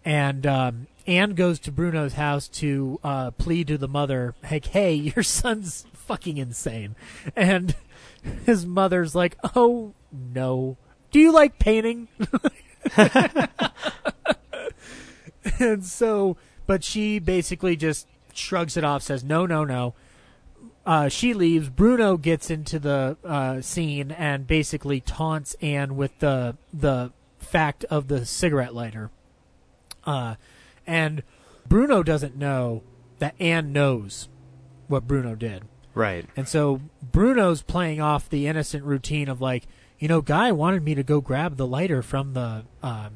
And 0.05 0.45
um, 0.45 0.87
Anne 1.07 1.33
goes 1.33 1.59
to 1.59 1.71
Bruno's 1.71 2.13
house 2.13 2.47
to 2.49 2.99
uh, 3.03 3.31
plead 3.31 3.67
to 3.67 3.77
the 3.77 3.87
mother, 3.87 4.35
like, 4.49 4.67
hey, 4.67 4.93
your 5.15 5.23
son's 5.23 5.85
fucking 5.93 6.37
insane. 6.37 6.95
And 7.35 7.75
his 8.45 8.65
mother's 8.65 9.15
like, 9.15 9.37
oh 9.55 9.93
no. 10.11 10.77
Do 11.11 11.19
you 11.19 11.31
like 11.31 11.59
painting? 11.59 12.07
and 15.59 15.85
so, 15.85 16.37
but 16.67 16.83
she 16.83 17.19
basically 17.19 17.75
just 17.75 18.07
shrugs 18.33 18.75
it 18.75 18.83
off, 18.83 19.01
says, 19.01 19.23
no, 19.23 19.45
no, 19.45 19.63
no. 19.63 19.93
Uh, 20.85 21.07
she 21.09 21.33
leaves. 21.33 21.69
Bruno 21.69 22.17
gets 22.17 22.51
into 22.51 22.77
the 22.77 23.17
uh, 23.23 23.61
scene 23.61 24.11
and 24.11 24.45
basically 24.45 24.99
taunts 24.99 25.55
Anne 25.61 25.95
with 25.95 26.19
the 26.19 26.57
the 26.71 27.11
fact 27.39 27.85
of 27.85 28.07
the 28.07 28.23
cigarette 28.25 28.75
lighter. 28.75 29.09
Uh, 30.05 30.35
and 30.85 31.23
Bruno 31.67 32.03
doesn't 32.03 32.35
know 32.35 32.83
that 33.19 33.35
Anne 33.39 33.73
knows 33.73 34.29
what 34.87 35.07
Bruno 35.07 35.35
did. 35.35 35.63
Right. 35.93 36.25
And 36.35 36.47
so 36.47 36.81
Bruno's 37.01 37.61
playing 37.61 38.01
off 38.01 38.29
the 38.29 38.47
innocent 38.47 38.83
routine 38.83 39.29
of 39.29 39.41
like, 39.41 39.67
you 39.97 40.07
know, 40.07 40.21
Guy 40.21 40.51
wanted 40.51 40.83
me 40.83 40.93
to 40.95 41.03
go 41.03 41.21
grab 41.21 41.55
the 41.55 41.65
lighter 41.65 42.01
from 42.01 42.33
the 42.33 42.65
um, 42.83 43.13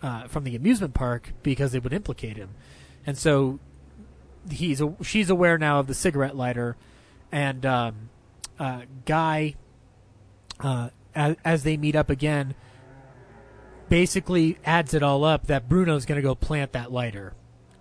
uh, 0.00 0.26
from 0.28 0.44
the 0.44 0.56
amusement 0.56 0.94
park 0.94 1.32
because 1.42 1.74
it 1.74 1.82
would 1.84 1.92
implicate 1.92 2.36
him, 2.36 2.50
and 3.06 3.18
so 3.18 3.58
he's 4.50 4.80
a, 4.80 4.94
she's 5.02 5.30
aware 5.30 5.58
now 5.58 5.80
of 5.80 5.86
the 5.88 5.94
cigarette 5.94 6.36
lighter, 6.36 6.76
and 7.30 7.66
um, 7.66 8.08
uh, 8.58 8.82
Guy, 9.04 9.56
uh, 10.60 10.90
as, 11.14 11.36
as 11.44 11.62
they 11.64 11.76
meet 11.76 11.96
up 11.96 12.08
again, 12.08 12.54
basically 13.92 14.56
adds 14.64 14.94
it 14.94 15.02
all 15.02 15.22
up 15.22 15.48
that 15.48 15.68
Bruno's 15.68 16.06
going 16.06 16.16
to 16.16 16.22
go 16.22 16.34
plant 16.34 16.72
that 16.72 16.90
lighter 16.90 17.34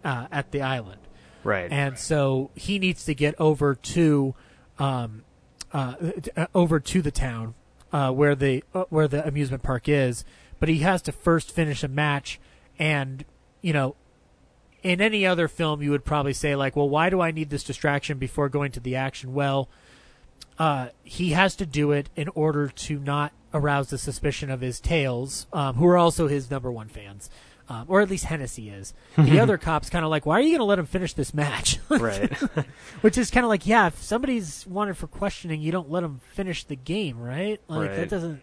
uh, 0.04 0.28
at 0.30 0.52
the 0.52 0.62
island 0.62 1.00
Right. 1.44 1.72
and 1.72 1.98
so 1.98 2.52
he 2.54 2.80
needs 2.80 3.06
to 3.06 3.16
get 3.16 3.34
over 3.40 3.76
to 3.76 4.36
um, 4.78 5.24
uh, 5.74 5.96
uh, 6.36 6.48
over 6.54 6.80
to 6.82 7.02
the 7.02 7.12
town 7.12 7.54
uh, 7.94 8.12
where 8.12 8.36
the 8.36 8.64
uh, 8.74 8.84
where 8.90 9.08
the 9.08 9.26
amusement 9.26 9.64
park 9.64 9.88
is. 9.88 10.26
But 10.60 10.70
he 10.70 10.80
has 10.80 11.02
to 11.04 11.12
first 11.12 11.52
finish 11.52 11.82
a 11.84 11.88
match, 11.88 12.40
and 12.78 13.26
you 13.62 13.74
know, 13.74 13.96
in 14.84 15.02
any 15.02 15.26
other 15.26 15.48
film, 15.48 15.82
you 15.82 15.92
would 15.92 16.06
probably 16.06 16.34
say 16.34 16.56
like, 16.56 16.76
"Well, 16.76 16.90
why 16.90 17.10
do 17.10 17.22
I 17.22 17.32
need 17.32 17.50
this 17.50 17.64
distraction 17.64 18.18
before 18.18 18.50
going 18.50 18.72
to 18.74 18.80
the 18.80 18.96
action?" 18.96 19.34
Well, 19.34 19.70
uh, 20.60 20.90
he 21.04 21.32
has 21.32 21.56
to 21.56 21.66
do 21.66 21.92
it 21.92 22.10
in 22.16 22.28
order 22.30 22.68
to 22.68 23.00
not 23.00 23.32
arouse 23.54 23.90
the 23.90 23.98
suspicion 23.98 24.50
of 24.50 24.62
his 24.62 24.80
tails, 24.80 25.48
um, 25.54 25.76
who 25.76 25.86
are 25.88 25.98
also 25.98 26.28
his 26.28 26.50
number 26.50 26.72
one 26.72 26.88
fans, 26.88 27.30
um, 27.70 27.86
or 27.88 28.02
at 28.02 28.10
least 28.10 28.26
Hennessy 28.26 28.70
is. 28.70 28.94
The 29.18 29.40
other 29.42 29.58
cops 29.58 29.90
kind 29.90 30.04
of 30.04 30.12
like, 30.12 30.26
why 30.26 30.40
are 30.40 30.42
you 30.42 30.50
going 30.50 30.60
to 30.60 30.66
let 30.66 30.80
him 30.80 30.86
finish 30.86 31.14
this 31.14 31.34
match? 31.34 31.80
right. 31.90 32.32
Which 33.02 33.18
is 33.18 33.32
kind 33.32 33.44
of 33.46 33.50
like, 33.50 33.66
yeah, 33.66 33.88
if 33.88 34.02
somebody's 34.02 34.66
wanted 34.68 34.98
for 34.98 35.08
questioning, 35.08 35.62
you 35.62 35.72
don't 35.72 35.90
let 35.90 36.02
them 36.02 36.22
finish 36.34 36.64
the 36.64 36.76
game, 36.76 37.20
right? 37.20 37.60
Like 37.68 37.96
that 37.96 38.10
doesn't 38.10 38.42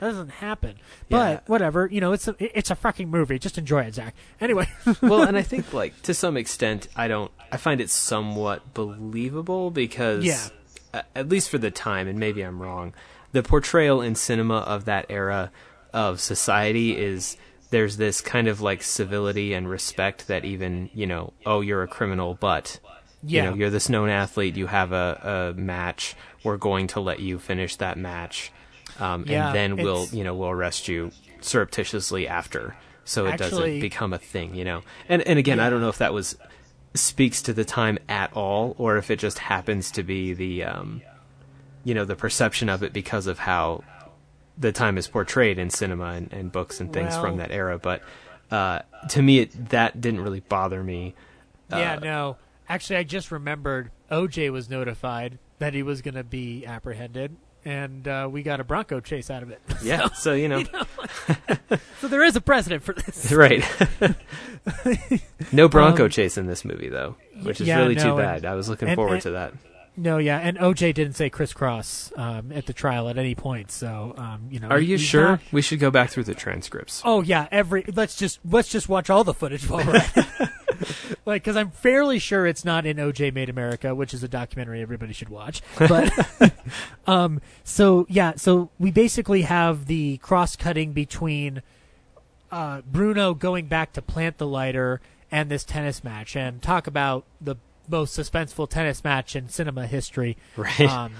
that 0.00 0.08
doesn't 0.10 0.30
happen. 0.30 0.74
Yeah. 1.08 1.34
But 1.36 1.48
whatever, 1.48 1.88
you 1.90 2.00
know, 2.00 2.12
it's 2.12 2.26
a 2.26 2.34
it's 2.40 2.70
a 2.70 2.74
fucking 2.74 3.08
movie. 3.08 3.38
Just 3.38 3.58
enjoy 3.58 3.82
it, 3.84 3.94
Zach. 3.94 4.14
Anyway, 4.40 4.68
well, 5.00 5.22
and 5.22 5.36
I 5.36 5.42
think 5.42 5.72
like 5.72 6.02
to 6.02 6.12
some 6.14 6.36
extent, 6.36 6.88
I 6.96 7.06
don't. 7.08 7.30
I 7.52 7.56
find 7.56 7.80
it 7.80 7.88
somewhat 7.90 8.74
believable 8.74 9.70
because, 9.70 10.24
Yeah. 10.24 11.02
at 11.14 11.28
least 11.28 11.48
for 11.48 11.58
the 11.58 11.70
time, 11.70 12.08
and 12.08 12.18
maybe 12.18 12.42
I'm 12.42 12.60
wrong, 12.60 12.92
the 13.34 13.42
portrayal 13.42 14.00
in 14.00 14.14
cinema 14.14 14.58
of 14.60 14.86
that 14.86 15.04
era 15.10 15.50
of 15.92 16.20
society 16.20 16.96
is 16.96 17.36
there's 17.70 17.96
this 17.96 18.20
kind 18.20 18.46
of 18.48 18.60
like 18.60 18.82
civility 18.82 19.52
and 19.54 19.68
respect 19.68 20.28
that 20.28 20.44
even 20.44 20.88
you 20.94 21.06
know, 21.06 21.32
oh, 21.44 21.60
you're 21.60 21.82
a 21.82 21.88
criminal, 21.88 22.34
but 22.40 22.78
Yeah. 23.22 23.44
you 23.44 23.50
know, 23.50 23.56
you're 23.56 23.70
this 23.70 23.88
known 23.88 24.08
athlete. 24.08 24.56
You 24.56 24.66
have 24.68 24.92
a, 24.92 25.52
a 25.56 25.60
match. 25.60 26.14
We're 26.44 26.56
going 26.58 26.86
to 26.88 27.00
let 27.00 27.20
you 27.20 27.38
finish 27.38 27.76
that 27.76 27.96
match, 27.98 28.52
um, 29.00 29.24
Yeah, 29.26 29.46
and 29.48 29.54
then 29.56 29.76
we'll 29.84 30.06
you 30.12 30.22
know 30.24 30.34
we'll 30.34 30.50
arrest 30.50 30.88
you 30.88 31.10
surreptitiously 31.40 32.26
after, 32.28 32.76
so 33.04 33.26
it 33.26 33.32
Actually- 33.32 33.50
doesn't 33.50 33.80
become 33.80 34.12
a 34.12 34.18
thing. 34.18 34.54
You 34.54 34.64
know, 34.64 34.82
and 35.08 35.22
and 35.22 35.38
again, 35.38 35.58
I 35.60 35.70
don't 35.70 35.80
know 35.80 35.88
if 35.88 35.98
that 35.98 36.12
was 36.12 36.36
speaks 36.94 37.42
to 37.42 37.52
the 37.52 37.64
time 37.64 37.98
at 38.08 38.32
all, 38.34 38.74
or 38.78 38.96
if 38.98 39.10
it 39.10 39.18
just 39.18 39.38
happens 39.40 39.90
to 39.92 40.02
be 40.04 40.32
the 40.34 40.64
um, 40.64 41.02
you 41.84 41.94
know 41.94 42.04
the 42.04 42.16
perception 42.16 42.68
of 42.68 42.82
it 42.82 42.92
because 42.92 43.26
of 43.26 43.38
how 43.38 43.84
the 44.58 44.72
time 44.72 44.96
is 44.98 45.06
portrayed 45.08 45.58
in 45.58 45.68
cinema 45.70 46.06
and, 46.12 46.32
and 46.32 46.50
books 46.52 46.80
and 46.80 46.92
things 46.92 47.16
from 47.16 47.36
that 47.38 47.50
era. 47.50 47.78
But 47.78 48.02
uh, 48.50 48.80
to 49.10 49.22
me, 49.22 49.40
it, 49.40 49.70
that 49.70 50.00
didn't 50.00 50.20
really 50.20 50.40
bother 50.40 50.82
me. 50.82 51.14
yeah, 51.70 51.94
Uh, 51.94 51.98
no. 52.00 52.36
Actually, 52.68 52.96
I 52.96 53.02
just 53.02 53.30
remembered 53.30 53.90
OJ 54.10 54.50
was 54.52 54.70
notified 54.70 55.38
that 55.58 55.74
he 55.74 55.82
was 55.82 56.02
going 56.02 56.14
to 56.14 56.24
be 56.24 56.64
apprehended, 56.64 57.36
and 57.64 58.06
uh, 58.08 58.28
we 58.30 58.42
got 58.42 58.60
a 58.60 58.64
Bronco 58.64 59.00
chase 59.00 59.28
out 59.30 59.42
of 59.42 59.50
it. 59.50 59.60
Yeah, 59.82 60.08
so 60.14 60.32
you 60.32 60.48
know, 60.48 60.62
so 62.00 62.08
there 62.08 62.22
is 62.24 62.36
a 62.36 62.40
precedent 62.40 62.82
for 62.84 62.94
this. 62.94 63.30
right. 63.32 63.62
no 65.52 65.68
Bronco 65.68 66.08
chase 66.08 66.38
in 66.38 66.46
this 66.46 66.64
movie 66.64 66.88
though, 66.88 67.16
which 67.42 67.60
is 67.60 67.66
Um, 67.66 67.68
yeah, 67.68 67.78
really 67.80 67.94
no, 67.96 68.02
too 68.02 68.08
and- 68.10 68.18
bad. 68.18 68.44
I 68.44 68.54
was 68.54 68.68
looking 68.68 68.88
and- 68.88 68.96
forward 68.96 69.14
and- 69.14 69.22
to 69.22 69.30
that. 69.32 69.52
No, 69.96 70.18
yeah, 70.18 70.38
and 70.38 70.58
OJ 70.58 70.92
didn't 70.92 71.12
say 71.14 71.30
crisscross 71.30 72.12
um, 72.16 72.50
at 72.50 72.66
the 72.66 72.72
trial 72.72 73.08
at 73.08 73.16
any 73.16 73.34
point. 73.36 73.70
So, 73.70 74.14
um, 74.16 74.48
you 74.50 74.58
know, 74.58 74.68
Are 74.68 74.80
you 74.80 74.98
sure? 74.98 75.22
not- 75.22 75.40
We 75.52 75.62
should 75.62 75.78
go 75.78 75.90
back 75.90 76.10
through 76.10 76.24
the 76.24 76.34
transcripts. 76.34 77.00
Oh 77.04 77.22
yeah, 77.22 77.46
every 77.52 77.84
let's 77.94 78.16
just 78.16 78.40
let's 78.44 78.68
just 78.68 78.88
watch 78.88 79.08
all 79.08 79.22
the 79.22 79.34
footage 79.34 79.68
while 79.70 79.86
we're 79.86 79.96
at 79.96 80.16
it. 80.16 80.48
like 81.24 81.44
because 81.44 81.56
I'm 81.56 81.70
fairly 81.70 82.18
sure 82.18 82.44
it's 82.44 82.64
not 82.64 82.86
in 82.86 82.96
OJ 82.96 83.32
Made 83.32 83.48
America, 83.48 83.94
which 83.94 84.12
is 84.12 84.24
a 84.24 84.28
documentary 84.28 84.82
everybody 84.82 85.12
should 85.12 85.28
watch. 85.28 85.62
But 85.78 86.10
um, 87.06 87.40
so 87.62 88.06
yeah, 88.08 88.32
so 88.34 88.70
we 88.80 88.90
basically 88.90 89.42
have 89.42 89.86
the 89.86 90.16
cross 90.18 90.56
cutting 90.56 90.92
between 90.92 91.62
uh, 92.50 92.82
Bruno 92.82 93.34
going 93.34 93.66
back 93.66 93.92
to 93.92 94.02
plant 94.02 94.38
the 94.38 94.46
lighter 94.46 95.00
and 95.30 95.50
this 95.50 95.64
tennis 95.64 96.02
match, 96.04 96.36
and 96.36 96.60
talk 96.62 96.86
about 96.88 97.24
the 97.40 97.56
most 97.88 98.18
suspenseful 98.18 98.68
tennis 98.68 99.04
match 99.04 99.36
in 99.36 99.48
cinema 99.48 99.86
history. 99.86 100.36
Right. 100.56 100.80
Um, 100.80 101.14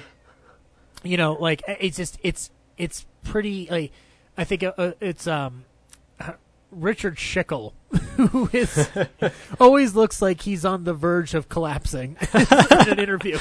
you 1.03 1.16
know, 1.16 1.35
like 1.35 1.62
it's 1.66 1.97
just 1.97 2.19
it's 2.23 2.51
it's 2.77 3.07
pretty. 3.23 3.69
Like, 3.70 3.93
I 4.36 4.45
think 4.45 4.62
uh, 4.65 4.73
uh, 4.77 4.93
it's 5.01 5.27
um, 5.27 5.65
Richard 6.74 7.16
Schickel, 7.16 7.73
who 8.16 8.49
is 8.53 8.89
always 9.61 9.95
looks 9.95 10.20
like 10.20 10.43
he's 10.43 10.65
on 10.65 10.85
the 10.85 10.95
verge 10.95 11.35
of 11.35 11.49
collapsing 11.49 12.16
in 12.35 12.89
an 12.89 12.99
interview, 12.99 13.39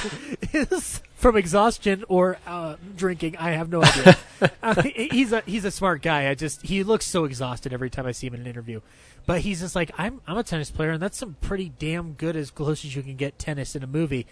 is 0.52 1.02
from 1.24 1.38
exhaustion 1.38 2.04
or 2.10 2.38
uh, 2.46 2.76
drinking. 2.98 3.38
I 3.38 3.52
have 3.52 3.70
no 3.70 3.82
idea. 3.82 4.18
uh, 4.62 4.82
he's 4.84 5.32
a 5.32 5.42
he's 5.46 5.64
a 5.64 5.72
smart 5.72 6.02
guy. 6.02 6.30
I 6.30 6.36
just 6.36 6.64
he 6.64 6.84
looks 6.84 7.06
so 7.06 7.24
exhausted 7.24 7.72
every 7.72 7.90
time 7.90 8.06
I 8.06 8.12
see 8.12 8.28
him 8.28 8.36
in 8.36 8.42
an 8.42 8.48
interview. 8.48 8.82
But 9.26 9.40
he's 9.42 9.62
just 9.62 9.74
like 9.74 9.90
I'm. 9.98 10.20
I'm 10.28 10.38
a 10.38 10.44
tennis 10.44 10.70
player, 10.70 10.92
and 10.92 11.02
that's 11.02 11.18
some 11.18 11.38
pretty 11.40 11.72
damn 11.80 12.12
good 12.12 12.36
as 12.36 12.52
close 12.52 12.84
as 12.84 12.94
you 12.94 13.02
can 13.02 13.16
get 13.16 13.40
tennis 13.40 13.74
in 13.74 13.84
a 13.84 13.88
movie. 13.88 14.28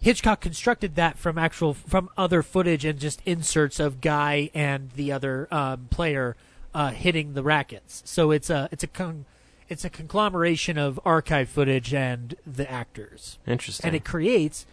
Hitchcock 0.00 0.40
constructed 0.40 0.94
that 0.94 1.18
from 1.18 1.36
actual 1.36 1.74
from 1.74 2.08
other 2.16 2.44
footage 2.44 2.84
and 2.84 3.00
just 3.00 3.20
inserts 3.26 3.80
of 3.80 4.00
Guy 4.00 4.50
and 4.54 4.92
the 4.92 5.10
other 5.10 5.48
um, 5.50 5.88
player 5.90 6.36
uh, 6.72 6.92
hitting 6.92 7.34
the 7.34 7.42
rackets. 7.42 8.02
So 8.06 8.30
it's 8.30 8.50
a 8.50 8.68
it's 8.70 8.84
a 8.84 8.88
con- 8.88 9.24
it's 9.68 9.84
a 9.84 9.90
conglomeration 9.90 10.78
of 10.78 11.00
archive 11.04 11.48
footage 11.48 11.92
and 11.92 12.36
the 12.46 12.70
actors, 12.70 13.38
Interesting. 13.48 13.88
and 13.88 13.96
it 13.96 14.04
creates 14.04 14.64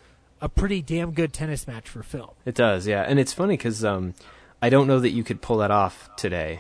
a 0.44 0.50
pretty 0.50 0.82
damn 0.82 1.14
good 1.14 1.32
tennis 1.32 1.66
match 1.66 1.88
for 1.88 2.04
film. 2.04 2.32
It 2.46 2.54
does, 2.54 2.86
yeah. 2.86 3.04
And 3.04 3.18
it's 3.18 3.32
funny 3.32 3.56
because 3.56 3.86
um, 3.86 4.14
I 4.62 4.70
don't 4.70 4.88
know 4.88 5.00
that 5.00 5.12
you 5.12 5.24
could 5.24 5.42
pull 5.42 5.58
that 5.58 5.72
off 5.72 6.14
today. 6.18 6.60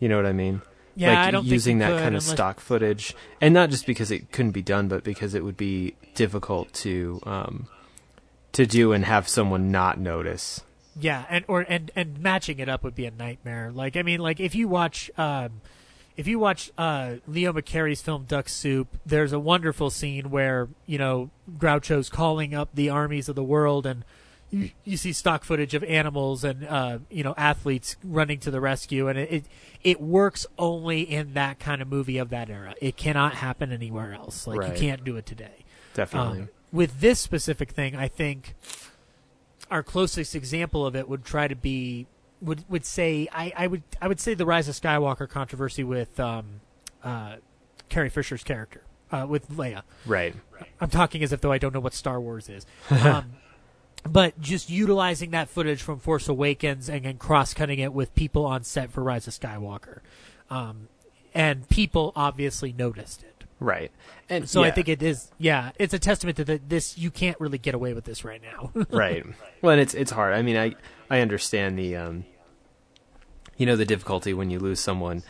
You 0.00 0.08
know 0.08 0.16
what 0.16 0.26
I 0.26 0.32
mean? 0.32 0.62
Yeah, 0.96 1.10
like 1.10 1.18
I 1.18 1.30
don't 1.30 1.46
using 1.46 1.78
that 1.78 1.90
could 1.90 2.00
kind 2.00 2.16
of 2.16 2.22
unless- 2.22 2.26
stock 2.26 2.60
footage, 2.60 3.14
and 3.40 3.54
not 3.54 3.70
just 3.70 3.86
because 3.86 4.10
it 4.10 4.32
couldn't 4.32 4.50
be 4.50 4.62
done, 4.62 4.88
but 4.88 5.04
because 5.04 5.34
it 5.34 5.44
would 5.44 5.56
be 5.56 5.94
difficult 6.14 6.72
to 6.74 7.20
um, 7.24 7.68
to 8.52 8.66
do 8.66 8.92
and 8.92 9.04
have 9.04 9.28
someone 9.28 9.70
not 9.70 9.98
notice. 9.98 10.62
Yeah, 10.98 11.24
and 11.28 11.44
or 11.46 11.64
and 11.68 11.92
and 11.96 12.18
matching 12.20 12.58
it 12.58 12.68
up 12.68 12.82
would 12.82 12.94
be 12.96 13.06
a 13.06 13.10
nightmare. 13.12 13.70
Like 13.72 13.96
I 13.96 14.02
mean, 14.02 14.20
like 14.20 14.40
if 14.40 14.54
you 14.56 14.68
watch 14.68 15.10
um, 15.16 15.60
if 16.16 16.26
you 16.26 16.38
watch 16.38 16.70
uh, 16.78 17.14
Leo 17.26 17.52
McCarey's 17.52 18.00
film 18.02 18.24
Duck 18.28 18.48
Soup, 18.48 18.88
there's 19.04 19.32
a 19.32 19.38
wonderful 19.40 19.90
scene 19.90 20.30
where 20.30 20.68
you 20.86 20.98
know 20.98 21.30
Groucho's 21.58 22.08
calling 22.08 22.54
up 22.54 22.68
the 22.74 22.88
armies 22.90 23.28
of 23.28 23.34
the 23.36 23.42
world, 23.42 23.84
and 23.86 24.04
you, 24.50 24.70
you 24.84 24.96
see 24.96 25.12
stock 25.12 25.42
footage 25.44 25.74
of 25.74 25.82
animals 25.84 26.44
and 26.44 26.66
uh, 26.66 26.98
you 27.10 27.24
know 27.24 27.34
athletes 27.36 27.96
running 28.04 28.38
to 28.40 28.50
the 28.50 28.60
rescue, 28.60 29.08
and 29.08 29.18
it, 29.18 29.32
it 29.32 29.44
it 29.82 30.00
works 30.00 30.46
only 30.58 31.00
in 31.02 31.34
that 31.34 31.58
kind 31.58 31.82
of 31.82 31.88
movie 31.88 32.18
of 32.18 32.30
that 32.30 32.48
era. 32.48 32.74
It 32.80 32.96
cannot 32.96 33.34
happen 33.34 33.72
anywhere 33.72 34.14
else. 34.14 34.46
Like 34.46 34.60
Right. 34.60 34.72
you 34.72 34.78
can't 34.78 35.04
do 35.04 35.16
it 35.16 35.26
today. 35.26 35.64
Definitely. 35.94 36.40
Um, 36.42 36.48
with 36.72 37.00
this 37.00 37.20
specific 37.20 37.70
thing, 37.70 37.94
I 37.94 38.08
think 38.08 38.54
our 39.70 39.82
closest 39.82 40.34
example 40.34 40.84
of 40.86 40.94
it 40.96 41.08
would 41.08 41.24
try 41.24 41.48
to 41.48 41.56
be 41.56 42.06
would 42.44 42.68
would 42.68 42.84
say 42.84 43.28
I, 43.32 43.52
I 43.56 43.66
would 43.66 43.82
I 44.00 44.08
would 44.08 44.20
say 44.20 44.34
the 44.34 44.46
Rise 44.46 44.68
of 44.68 44.74
Skywalker 44.74 45.28
controversy 45.28 45.84
with 45.84 46.18
um, 46.20 46.60
uh, 47.02 47.36
Carrie 47.88 48.10
Fisher's 48.10 48.44
character 48.44 48.82
uh, 49.10 49.26
with 49.28 49.50
Leia. 49.50 49.82
right. 50.06 50.34
I'm 50.80 50.90
talking 50.90 51.22
as 51.22 51.32
if 51.32 51.40
though 51.40 51.52
I 51.52 51.58
don't 51.58 51.74
know 51.74 51.80
what 51.80 51.94
Star 51.94 52.20
Wars 52.20 52.48
is. 52.48 52.66
Um, 52.90 53.32
but 54.08 54.40
just 54.40 54.70
utilizing 54.70 55.30
that 55.30 55.48
footage 55.48 55.82
from 55.82 55.98
Force 55.98 56.28
Awakens 56.28 56.88
and 56.88 57.04
then 57.04 57.16
cross 57.16 57.54
cutting 57.54 57.78
it 57.78 57.92
with 57.92 58.14
people 58.14 58.44
on 58.44 58.62
set 58.64 58.90
for 58.90 59.02
Rise 59.02 59.26
of 59.26 59.34
Skywalker. 59.34 60.00
Um, 60.50 60.88
and 61.34 61.68
people 61.68 62.12
obviously 62.14 62.72
noticed 62.72 63.22
it. 63.22 63.44
Right. 63.60 63.90
And 64.28 64.48
So 64.48 64.62
I 64.62 64.70
think 64.70 64.88
it 64.88 65.02
is, 65.02 65.30
yeah, 65.38 65.70
it's 65.78 65.94
a 65.94 65.98
testament 65.98 66.36
to 66.36 66.44
the, 66.44 66.60
this. 66.66 66.98
You 66.98 67.10
can't 67.10 67.38
really 67.40 67.58
get 67.58 67.74
away 67.74 67.94
with 67.94 68.04
this 68.04 68.24
right 68.24 68.42
now. 68.42 68.72
right. 68.90 69.24
Well, 69.62 69.72
and 69.72 69.80
it's 69.80 69.94
it's 69.94 70.10
hard. 70.10 70.34
I 70.34 70.42
mean, 70.42 70.56
I 70.56 70.74
I 71.08 71.20
understand 71.20 71.78
the 71.78 71.96
um, 71.96 72.24
you 73.56 73.66
know, 73.66 73.76
the 73.76 73.84
difficulty 73.84 74.34
when 74.34 74.50
you 74.50 74.58
lose 74.58 74.80
someone 74.80 75.22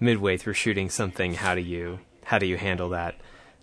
midway 0.00 0.36
through 0.36 0.54
shooting 0.54 0.90
something. 0.90 1.34
How 1.34 1.54
do 1.54 1.60
you 1.60 2.00
how 2.24 2.38
do 2.38 2.46
you 2.46 2.56
handle 2.56 2.90
that? 2.90 3.16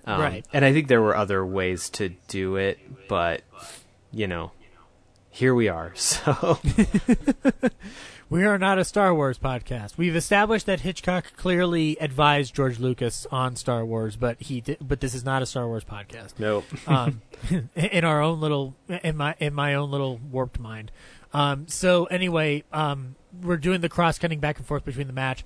Um, 0.06 0.20
Right. 0.22 0.46
And 0.54 0.66
I 0.66 0.74
think 0.74 0.88
there 0.88 1.02
were 1.02 1.16
other 1.16 1.46
ways 1.46 1.90
to 1.92 2.10
do 2.28 2.56
it, 2.56 2.80
but 3.08 3.42
you 4.12 4.28
know, 4.28 4.52
here 5.30 5.54
we 5.56 5.68
are. 5.68 5.94
So 6.02 6.60
we 8.30 8.46
are 8.46 8.58
not 8.58 8.80
a 8.80 8.86
Star 8.86 9.14
Wars 9.14 9.38
podcast. 9.38 9.98
We've 9.98 10.16
established 10.16 10.66
that 10.68 10.80
Hitchcock 10.82 11.36
clearly 11.36 11.98
advised 12.00 12.56
George 12.56 12.80
Lucas 12.80 13.28
on 13.30 13.58
Star 13.58 13.84
Wars, 13.86 14.16
but 14.16 14.42
he 14.42 14.62
did, 14.62 14.78
but 14.80 15.02
this 15.02 15.14
is 15.14 15.26
not 15.26 15.42
a 15.42 15.46
Star 15.46 15.68
Wars 15.68 15.84
podcast. 15.84 16.34
nope. 16.40 16.64
um, 16.88 17.22
in 17.76 18.06
our 18.06 18.22
own 18.22 18.40
little 18.40 18.74
in 18.88 19.18
my 19.18 19.36
in 19.40 19.54
my 19.54 19.74
own 19.76 19.92
little 19.92 20.18
warped 20.18 20.60
mind. 20.60 20.92
Um, 21.34 21.68
so 21.68 22.06
anyway, 22.06 22.64
um, 22.72 23.16
we're 23.41 23.58
doing 23.58 23.82
the 23.82 23.90
cross 23.90 24.20
cutting 24.20 24.40
back 24.40 24.58
and 24.58 24.66
forth 24.66 24.86
between 24.86 25.08
the 25.08 25.14
match. 25.14 25.44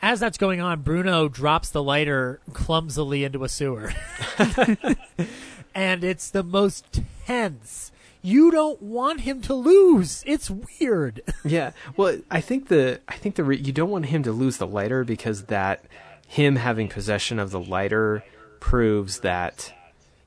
As 0.00 0.18
that's 0.18 0.36
going 0.36 0.60
on, 0.60 0.80
Bruno 0.82 1.28
drops 1.28 1.70
the 1.70 1.82
lighter 1.82 2.40
clumsily 2.52 3.22
into 3.22 3.44
a 3.44 3.48
sewer, 3.48 3.92
and 5.76 6.02
it's 6.02 6.28
the 6.28 6.42
most 6.42 7.00
tense. 7.24 7.92
You 8.20 8.50
don't 8.50 8.82
want 8.82 9.20
him 9.20 9.40
to 9.42 9.54
lose. 9.54 10.24
It's 10.26 10.50
weird. 10.50 11.22
Yeah. 11.44 11.72
Well, 11.96 12.18
I 12.30 12.40
think 12.40 12.68
the 12.68 13.00
I 13.08 13.14
think 13.14 13.34
the 13.34 13.44
re- 13.44 13.56
you 13.58 13.72
don't 13.72 13.90
want 13.90 14.06
him 14.06 14.22
to 14.24 14.32
lose 14.32 14.58
the 14.58 14.66
lighter 14.66 15.02
because 15.04 15.44
that 15.44 15.84
him 16.26 16.56
having 16.56 16.88
possession 16.88 17.38
of 17.40 17.50
the 17.50 17.60
lighter 17.60 18.24
proves 18.60 19.20
that 19.20 19.72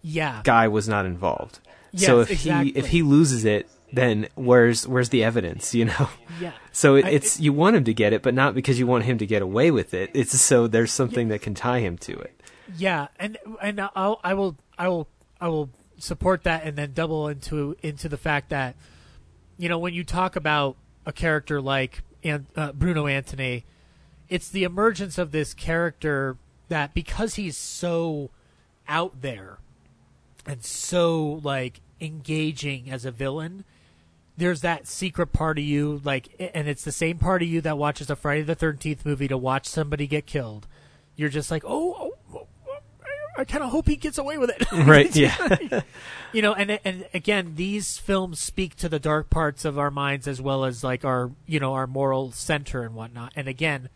yeah, 0.01 0.41
guy 0.43 0.67
was 0.67 0.87
not 0.89 1.05
involved. 1.05 1.59
so 1.95 2.19
if 2.19 2.31
exactly. 2.31 2.71
he 2.71 2.77
if 2.77 2.87
he 2.87 3.01
loses 3.01 3.45
it, 3.45 3.69
then 3.95 4.27
where's 4.35 4.87
where's 4.87 5.09
the 5.09 5.23
evidence? 5.23 5.73
You 5.73 5.85
know. 5.85 6.09
yeah. 6.41 6.51
So 6.71 6.95
it, 6.95 7.05
I- 7.05 7.09
it's 7.09 7.39
you 7.39 7.53
want 7.53 7.75
him 7.75 7.83
to 7.85 7.93
get 7.93 8.13
it, 8.13 8.21
but 8.21 8.33
not 8.33 8.53
because 8.55 8.77
you 8.79 8.87
want 8.87 9.05
him 9.05 9.17
to 9.17 9.25
get 9.25 9.41
away 9.41 9.71
with 9.71 9.93
it. 9.93 10.11
It's 10.13 10.39
so 10.39 10.67
there's 10.67 10.91
something 10.91 11.29
that 11.29 11.41
can 11.41 11.53
tie 11.53 11.79
him 11.79 11.97
to 11.99 12.13
it. 12.19 12.39
Yeah, 12.77 13.07
and 13.19 13.37
and 13.61 13.79
I'll, 13.95 14.19
I 14.23 14.33
will 14.33 14.57
I 14.77 14.87
will 14.87 15.07
I 15.39 15.47
will 15.47 15.69
support 15.97 16.43
that, 16.43 16.63
and 16.63 16.75
then 16.77 16.91
double 16.93 17.27
into 17.27 17.75
into 17.81 18.09
the 18.09 18.17
fact 18.17 18.49
that 18.49 18.75
you 19.57 19.69
know 19.69 19.79
when 19.79 19.93
you 19.93 20.03
talk 20.03 20.35
about 20.35 20.75
a 21.05 21.13
character 21.13 21.61
like 21.61 22.01
An- 22.23 22.47
uh, 22.55 22.71
Bruno 22.73 23.07
Antony, 23.07 23.63
it's 24.29 24.49
the 24.49 24.63
emergence 24.63 25.17
of 25.17 25.31
this 25.31 25.53
character 25.53 26.37
that 26.67 26.93
because 26.93 27.35
he's 27.35 27.55
so 27.55 28.31
out 28.87 29.21
there 29.21 29.59
and 30.47 30.63
so 30.63 31.39
like 31.43 31.79
engaging 32.01 32.89
as 32.89 33.05
a 33.05 33.11
villain 33.11 33.63
there's 34.37 34.61
that 34.61 34.87
secret 34.87 35.27
part 35.27 35.57
of 35.57 35.63
you 35.63 36.01
like 36.03 36.29
and 36.53 36.67
it's 36.67 36.83
the 36.83 36.91
same 36.91 37.17
part 37.17 37.41
of 37.41 37.47
you 37.47 37.61
that 37.61 37.77
watches 37.77 38.09
a 38.09 38.15
friday 38.15 38.41
the 38.41 38.55
13th 38.55 39.05
movie 39.05 39.27
to 39.27 39.37
watch 39.37 39.65
somebody 39.65 40.07
get 40.07 40.25
killed. 40.25 40.67
You're 41.15 41.29
just 41.29 41.51
like 41.51 41.63
oh, 41.65 42.11
oh, 42.33 42.47
oh, 42.67 42.77
i 43.37 43.43
kind 43.45 43.63
of 43.63 43.69
hope 43.69 43.87
he 43.87 43.95
gets 43.95 44.17
away 44.17 44.37
with 44.37 44.49
it. 44.49 44.65
Right, 44.85 45.15
yeah. 45.15 45.81
you 46.33 46.41
know 46.41 46.53
and 46.53 46.79
and 46.83 47.07
again 47.13 47.53
these 47.55 47.97
films 47.97 48.39
speak 48.39 48.75
to 48.77 48.89
the 48.89 48.99
dark 48.99 49.29
parts 49.29 49.65
of 49.65 49.79
our 49.79 49.91
minds 49.91 50.27
as 50.27 50.41
well 50.41 50.65
as 50.65 50.83
like 50.83 51.05
our 51.05 51.31
you 51.45 51.59
know 51.59 51.73
our 51.73 51.87
moral 51.87 52.31
center 52.31 52.83
and 52.83 52.95
whatnot. 52.95 53.31
And 53.35 53.47
again 53.47 53.89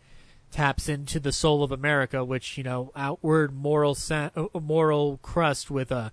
taps 0.50 0.88
into 0.88 1.20
the 1.20 1.30
soul 1.30 1.62
of 1.62 1.70
america 1.70 2.24
which 2.24 2.58
you 2.58 2.64
know 2.64 2.90
outward 2.96 3.54
moral 3.54 3.94
cen- 3.94 4.32
uh, 4.34 4.46
moral 4.60 5.16
crust 5.22 5.70
with 5.70 5.92
a 5.92 6.10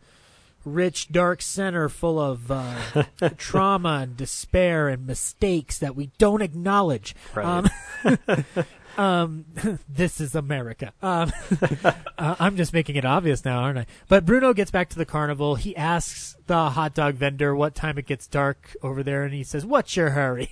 rich 0.67 1.09
dark 1.11 1.41
center 1.41 1.89
full 1.89 2.19
of 2.19 2.51
uh, 2.51 2.75
trauma 3.37 3.99
and 4.03 4.17
despair 4.17 4.87
and 4.89 5.07
mistakes 5.07 5.79
that 5.79 5.95
we 5.95 6.11
don't 6.17 6.41
acknowledge 6.41 7.15
Right. 7.33 7.65
um, 8.05 8.17
um, 8.97 9.45
this 9.89 10.19
is 10.19 10.33
America. 10.35 10.91
Um, 11.01 11.31
uh, 11.83 11.93
I'm 12.39 12.57
just 12.57 12.73
making 12.73 12.95
it 12.95 13.05
obvious 13.05 13.45
now, 13.45 13.59
aren't 13.59 13.77
I? 13.79 13.85
But 14.07 14.25
Bruno 14.25 14.53
gets 14.53 14.71
back 14.71 14.89
to 14.89 14.97
the 14.97 15.05
carnival. 15.05 15.55
He 15.55 15.75
asks 15.75 16.35
the 16.47 16.69
hot 16.71 16.93
dog 16.95 17.15
vendor 17.15 17.55
what 17.55 17.75
time 17.75 17.97
it 17.97 18.05
gets 18.05 18.27
dark 18.27 18.75
over 18.81 19.03
there, 19.03 19.23
and 19.23 19.33
he 19.33 19.43
says, 19.43 19.65
"What's 19.65 19.95
your 19.95 20.11
hurry?" 20.11 20.49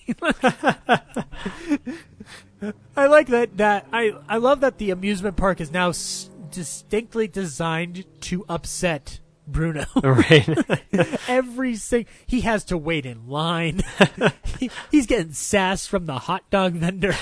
I 2.95 3.08
like 3.08 3.27
that. 3.27 3.58
That 3.58 3.88
I 3.92 4.14
I 4.27 4.38
love 4.38 4.61
that 4.61 4.77
the 4.77 4.92
amusement 4.92 5.35
park 5.38 5.60
is 5.61 5.72
now 5.72 5.90
s- 5.90 6.30
distinctly 6.52 7.27
designed 7.27 8.06
to 8.22 8.45
upset 8.48 9.19
Bruno. 9.48 9.85
right. 10.03 10.48
Every 11.27 11.75
sing 11.75 12.06
he 12.25 12.41
has 12.41 12.64
to 12.65 12.77
wait 12.77 13.06
in 13.06 13.27
line. 13.27 13.82
he, 14.59 14.69
he's 14.91 15.06
getting 15.06 15.33
sass 15.33 15.85
from 15.88 16.06
the 16.06 16.19
hot 16.19 16.49
dog 16.49 16.74
vendor. 16.74 17.15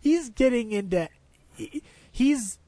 he's 0.00 0.30
getting 0.30 0.72
into 0.72 1.08
he- 1.54 1.82
he's 2.10 2.58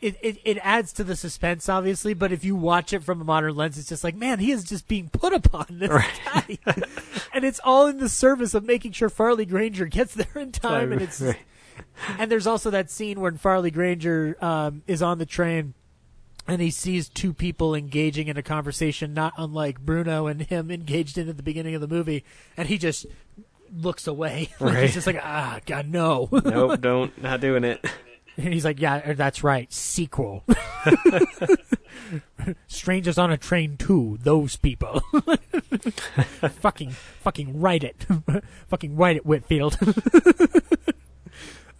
it, 0.00 0.16
it, 0.20 0.38
it 0.44 0.58
adds 0.62 0.92
to 0.94 1.04
the 1.04 1.14
suspense 1.14 1.68
obviously 1.68 2.12
but 2.14 2.32
if 2.32 2.44
you 2.44 2.56
watch 2.56 2.92
it 2.92 3.04
from 3.04 3.20
a 3.20 3.24
modern 3.24 3.54
lens 3.54 3.78
it's 3.78 3.88
just 3.88 4.02
like 4.02 4.16
man 4.16 4.38
he 4.40 4.50
is 4.50 4.64
just 4.64 4.88
being 4.88 5.08
put 5.08 5.32
upon 5.32 5.66
this 5.70 5.88
guy 6.24 6.58
and 7.32 7.44
it's 7.44 7.60
all 7.64 7.86
in 7.86 7.98
the 7.98 8.08
service 8.08 8.52
of 8.54 8.64
making 8.64 8.90
sure 8.92 9.08
farley 9.08 9.46
granger 9.46 9.86
gets 9.86 10.14
there 10.14 10.26
in 10.42 10.50
time 10.52 10.92
and 10.92 11.00
it's 11.02 11.20
Right. 11.20 11.36
and 12.18 12.30
there's 12.30 12.46
also 12.46 12.70
that 12.70 12.90
scene 12.90 13.20
when 13.20 13.36
farley 13.36 13.70
granger 13.70 14.36
um, 14.44 14.82
is 14.88 15.02
on 15.02 15.18
the 15.18 15.26
train 15.26 15.74
and 16.48 16.60
he 16.60 16.70
sees 16.70 17.08
two 17.08 17.32
people 17.32 17.74
engaging 17.74 18.28
in 18.28 18.36
a 18.36 18.42
conversation 18.42 19.14
not 19.14 19.32
unlike 19.38 19.80
bruno 19.80 20.26
and 20.26 20.42
him 20.42 20.70
engaged 20.70 21.16
in 21.18 21.28
at 21.28 21.36
the 21.36 21.42
beginning 21.42 21.74
of 21.74 21.80
the 21.80 21.88
movie 21.88 22.24
and 22.56 22.68
he 22.68 22.78
just 22.78 23.06
looks 23.74 24.06
away 24.06 24.50
like 24.60 24.74
Right. 24.74 24.82
he's 24.84 24.94
just 24.94 25.06
like 25.06 25.20
ah 25.22 25.60
god 25.66 25.88
no 25.88 26.28
nope, 26.32 26.80
don't. 26.80 27.22
Not 27.22 27.40
doing 27.40 27.64
it. 27.64 27.84
and 28.36 28.52
he's 28.52 28.64
like, 28.64 28.80
"Yeah, 28.80 29.12
that's 29.12 29.44
right. 29.44 29.70
Sequel. 29.72 30.42
Strangers 32.66 33.18
on 33.18 33.30
a 33.30 33.36
Train 33.36 33.76
Two. 33.76 34.18
Those 34.22 34.56
people. 34.56 35.02
fucking, 36.60 36.90
fucking 36.90 37.60
write 37.60 37.84
it. 37.84 38.06
fucking 38.68 38.96
write 38.96 39.16
it, 39.16 39.26
Whitfield." 39.26 39.78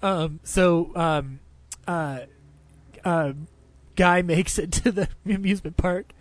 um. 0.02 0.40
So, 0.44 0.92
um, 0.94 1.40
uh, 1.86 2.20
uh, 3.04 3.32
guy 3.96 4.22
makes 4.22 4.58
it 4.58 4.72
to 4.72 4.92
the 4.92 5.08
amusement 5.26 5.76
park 5.76 6.12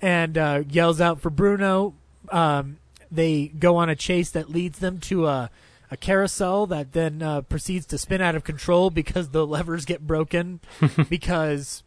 and 0.00 0.36
uh, 0.38 0.62
yells 0.68 1.00
out 1.00 1.20
for 1.20 1.30
Bruno. 1.30 1.94
Um, 2.30 2.78
they 3.10 3.48
go 3.48 3.76
on 3.76 3.88
a 3.88 3.96
chase 3.96 4.30
that 4.30 4.50
leads 4.50 4.78
them 4.78 4.98
to 5.00 5.26
a 5.26 5.50
a 5.90 5.96
carousel 5.96 6.66
that 6.66 6.92
then 6.92 7.22
uh, 7.22 7.40
proceeds 7.42 7.86
to 7.86 7.96
spin 7.96 8.20
out 8.20 8.34
of 8.34 8.44
control 8.44 8.90
because 8.90 9.30
the 9.30 9.46
levers 9.46 9.84
get 9.84 10.06
broken 10.06 10.60
because 11.08 11.82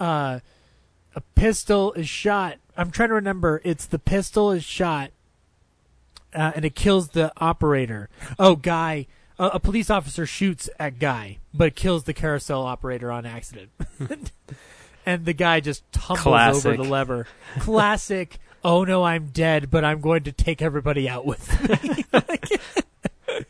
uh, 0.00 0.40
a 1.14 1.20
pistol 1.34 1.92
is 1.92 2.08
shot. 2.08 2.56
I'm 2.76 2.90
trying 2.90 3.10
to 3.10 3.14
remember. 3.14 3.60
It's 3.64 3.86
the 3.86 3.98
pistol 3.98 4.50
is 4.50 4.64
shot 4.64 5.12
uh, 6.34 6.52
and 6.54 6.64
it 6.64 6.74
kills 6.74 7.10
the 7.10 7.32
operator. 7.38 8.08
Oh, 8.38 8.56
guy. 8.56 9.06
A, 9.38 9.46
a 9.46 9.60
police 9.60 9.90
officer 9.90 10.26
shoots 10.26 10.68
at 10.78 10.98
guy, 10.98 11.38
but 11.54 11.74
kills 11.74 12.04
the 12.04 12.14
carousel 12.14 12.62
operator 12.62 13.12
on 13.12 13.26
accident. 13.26 13.70
and 15.06 15.24
the 15.24 15.32
guy 15.32 15.60
just 15.60 15.90
tumbles 15.92 16.20
Classic. 16.20 16.66
over 16.66 16.82
the 16.82 16.88
lever. 16.88 17.26
Classic. 17.60 18.38
Oh 18.64 18.82
no, 18.82 19.04
I'm 19.04 19.26
dead, 19.26 19.70
but 19.70 19.84
I'm 19.84 20.00
going 20.00 20.24
to 20.24 20.32
take 20.32 20.60
everybody 20.60 21.08
out 21.08 21.24
with 21.24 21.86
me. 21.86 22.04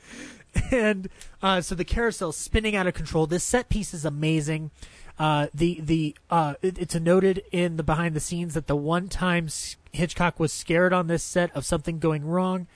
and 0.70 1.08
uh, 1.42 1.62
so 1.62 1.74
the 1.74 1.86
carousel's 1.86 2.36
spinning 2.36 2.76
out 2.76 2.86
of 2.86 2.92
control. 2.92 3.26
This 3.26 3.42
set 3.42 3.70
piece 3.70 3.94
is 3.94 4.04
amazing. 4.04 4.72
Uh, 5.18 5.46
the 5.54 5.80
the 5.80 6.14
uh, 6.28 6.54
it, 6.60 6.78
it's 6.78 6.94
noted 6.94 7.42
in 7.50 7.78
the 7.78 7.82
behind 7.82 8.14
the 8.14 8.20
scenes 8.20 8.52
that 8.52 8.66
the 8.66 8.76
one 8.76 9.08
time 9.08 9.48
Hitchcock 9.92 10.38
was 10.38 10.52
scared 10.52 10.92
on 10.92 11.06
this 11.06 11.22
set 11.22 11.54
of 11.56 11.64
something 11.64 11.98
going 11.98 12.26
wrong 12.26 12.66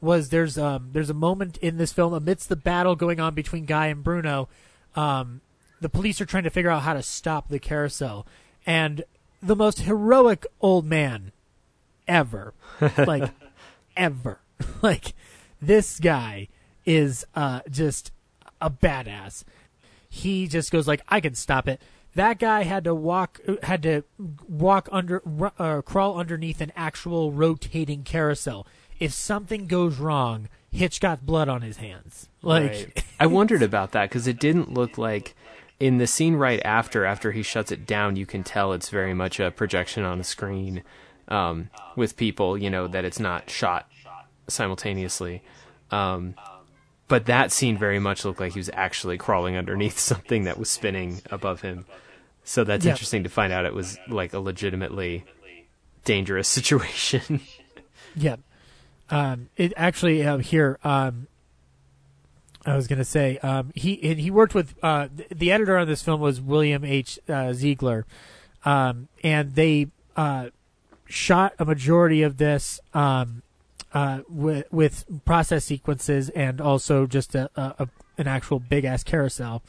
was 0.00 0.30
there's 0.30 0.56
um 0.56 0.88
there's 0.92 1.10
a 1.10 1.14
moment 1.14 1.58
in 1.58 1.76
this 1.76 1.92
film 1.92 2.14
amidst 2.14 2.48
the 2.48 2.56
battle 2.56 2.96
going 2.96 3.20
on 3.20 3.34
between 3.34 3.66
Guy 3.66 3.88
and 3.88 4.02
Bruno, 4.02 4.48
um, 4.96 5.42
the 5.82 5.88
police 5.88 6.20
are 6.20 6.26
trying 6.26 6.44
to 6.44 6.50
figure 6.50 6.70
out 6.70 6.82
how 6.82 6.94
to 6.94 7.02
stop 7.02 7.48
the 7.48 7.58
carousel, 7.58 8.26
and 8.66 9.04
the 9.42 9.56
most 9.56 9.80
heroic 9.80 10.46
old 10.60 10.86
man 10.86 11.32
ever, 12.08 12.54
like 12.98 13.30
ever, 13.96 14.40
like 14.82 15.14
this 15.60 15.98
guy 16.00 16.48
is 16.84 17.24
uh 17.34 17.60
just 17.70 18.10
a 18.60 18.70
badass. 18.70 19.44
He 20.08 20.46
just 20.46 20.70
goes 20.70 20.86
like, 20.86 21.02
I 21.08 21.20
can 21.20 21.34
stop 21.34 21.66
it. 21.68 21.80
That 22.14 22.38
guy 22.38 22.64
had 22.64 22.84
to 22.84 22.94
walk, 22.94 23.40
had 23.62 23.82
to 23.84 24.04
walk 24.46 24.88
under, 24.92 25.22
uh, 25.58 25.80
crawl 25.80 26.18
underneath 26.18 26.60
an 26.60 26.70
actual 26.76 27.32
rotating 27.32 28.02
carousel. 28.02 28.66
If 29.00 29.14
something 29.14 29.66
goes 29.66 29.96
wrong, 29.98 30.48
Hitch 30.70 31.00
got 31.00 31.24
blood 31.24 31.48
on 31.48 31.62
his 31.62 31.78
hands. 31.78 32.28
Like, 32.42 32.70
Right. 32.70 33.04
I 33.18 33.26
wondered 33.26 33.62
about 33.62 33.92
that 33.92 34.10
because 34.10 34.26
it 34.26 34.38
didn't 34.38 34.74
look 34.74 34.98
like 34.98 35.34
in 35.82 35.98
the 35.98 36.06
scene 36.06 36.34
right 36.36 36.60
after 36.64 37.04
after 37.04 37.32
he 37.32 37.42
shuts 37.42 37.72
it 37.72 37.86
down. 37.86 38.14
You 38.14 38.24
can 38.24 38.44
tell 38.44 38.72
it's 38.72 38.88
very 38.88 39.14
much 39.14 39.40
a 39.40 39.50
projection 39.50 40.04
on 40.04 40.20
a 40.20 40.24
screen 40.24 40.82
um, 41.26 41.70
with 41.96 42.16
people. 42.16 42.56
You 42.56 42.70
know 42.70 42.86
that 42.86 43.04
it's 43.04 43.18
not 43.18 43.50
shot 43.50 43.88
simultaneously. 44.46 45.42
Um, 45.90 46.34
but 47.08 47.26
that 47.26 47.52
scene 47.52 47.76
very 47.76 47.98
much 47.98 48.24
looked 48.24 48.40
like 48.40 48.52
he 48.52 48.58
was 48.58 48.70
actually 48.72 49.18
crawling 49.18 49.56
underneath 49.56 49.98
something 50.12 50.44
that 50.44 50.58
was 50.58 50.70
spinning 50.70 51.20
above 51.30 51.60
him. 51.62 51.84
So 52.44 52.64
that's 52.64 52.84
Yeah. 52.84 52.92
interesting 52.92 53.24
to 53.24 53.28
find 53.28 53.52
out 53.52 53.64
it 53.66 53.74
was 53.74 53.98
like 54.08 54.32
a 54.32 54.38
legitimately 54.38 55.24
dangerous 56.04 56.48
situation. 56.58 57.40
Yeah. 58.14 58.36
Um, 59.10 59.48
it 59.56 59.72
actually 59.76 60.24
uh, 60.24 60.38
here. 60.38 60.78
Um, 60.84 61.26
I 62.64 62.76
was 62.76 62.86
gonna 62.86 63.04
say 63.04 63.38
um, 63.38 63.72
he 63.74 64.02
and 64.10 64.20
he 64.20 64.30
worked 64.30 64.54
with 64.54 64.74
uh, 64.82 65.08
the 65.30 65.50
editor 65.50 65.76
on 65.76 65.86
this 65.88 66.02
film 66.02 66.20
was 66.20 66.40
William 66.40 66.84
H. 66.84 67.18
Uh, 67.28 67.52
Ziegler, 67.52 68.06
um, 68.64 69.08
and 69.24 69.54
they 69.54 69.88
uh, 70.16 70.50
shot 71.06 71.54
a 71.58 71.64
majority 71.64 72.22
of 72.22 72.36
this 72.36 72.78
um, 72.94 73.42
uh, 73.92 74.20
with 74.28 74.70
with 74.72 75.04
process 75.24 75.64
sequences 75.64 76.28
and 76.30 76.60
also 76.60 77.06
just 77.06 77.34
a, 77.34 77.50
a, 77.56 77.74
a 77.80 77.88
an 78.18 78.28
actual 78.28 78.60
big 78.60 78.84
ass 78.84 79.02
carousel. 79.02 79.62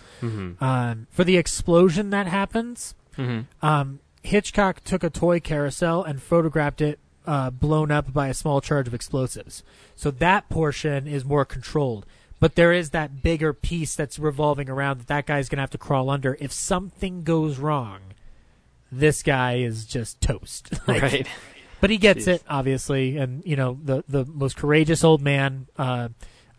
Um, 0.61 1.07
for 1.09 1.23
the 1.23 1.37
explosion 1.37 2.09
that 2.11 2.27
happens, 2.27 2.93
um, 3.61 3.99
Hitchcock 4.21 4.83
took 4.83 5.03
a 5.03 5.09
toy 5.09 5.39
carousel 5.39 6.03
and 6.03 6.21
photographed 6.21 6.81
it 6.81 6.99
uh, 7.25 7.49
blown 7.49 7.89
up 7.91 8.13
by 8.13 8.27
a 8.27 8.33
small 8.33 8.59
charge 8.61 8.87
of 8.87 8.93
explosives. 8.93 9.63
So 9.95 10.11
that 10.11 10.49
portion 10.49 11.07
is 11.07 11.23
more 11.25 11.45
controlled. 11.45 12.05
But 12.43 12.55
there 12.55 12.73
is 12.73 12.89
that 12.89 13.23
bigger 13.23 13.53
piece 13.53 13.95
that's 13.95 14.19
revolving 14.19 14.69
around 14.69 14.99
that 14.99 15.07
that 15.07 15.25
guy's 15.25 15.47
going 15.47 15.59
to 15.59 15.61
have 15.61 15.69
to 15.69 15.77
crawl 15.77 16.09
under. 16.09 16.35
If 16.41 16.51
something 16.51 17.23
goes 17.23 17.57
wrong, 17.57 18.01
this 18.91 19.23
guy 19.23 19.59
is 19.59 19.85
just 19.85 20.19
toast. 20.19 20.69
Like, 20.85 21.01
right. 21.01 21.27
But 21.79 21.89
he 21.89 21.97
gets 21.97 22.27
it, 22.27 22.43
obviously, 22.49 23.15
and 23.15 23.45
you 23.45 23.55
know 23.55 23.79
the 23.81 24.03
the 24.09 24.25
most 24.25 24.57
courageous 24.57 25.05
old 25.05 25.21
man 25.21 25.67
uh, 25.77 26.09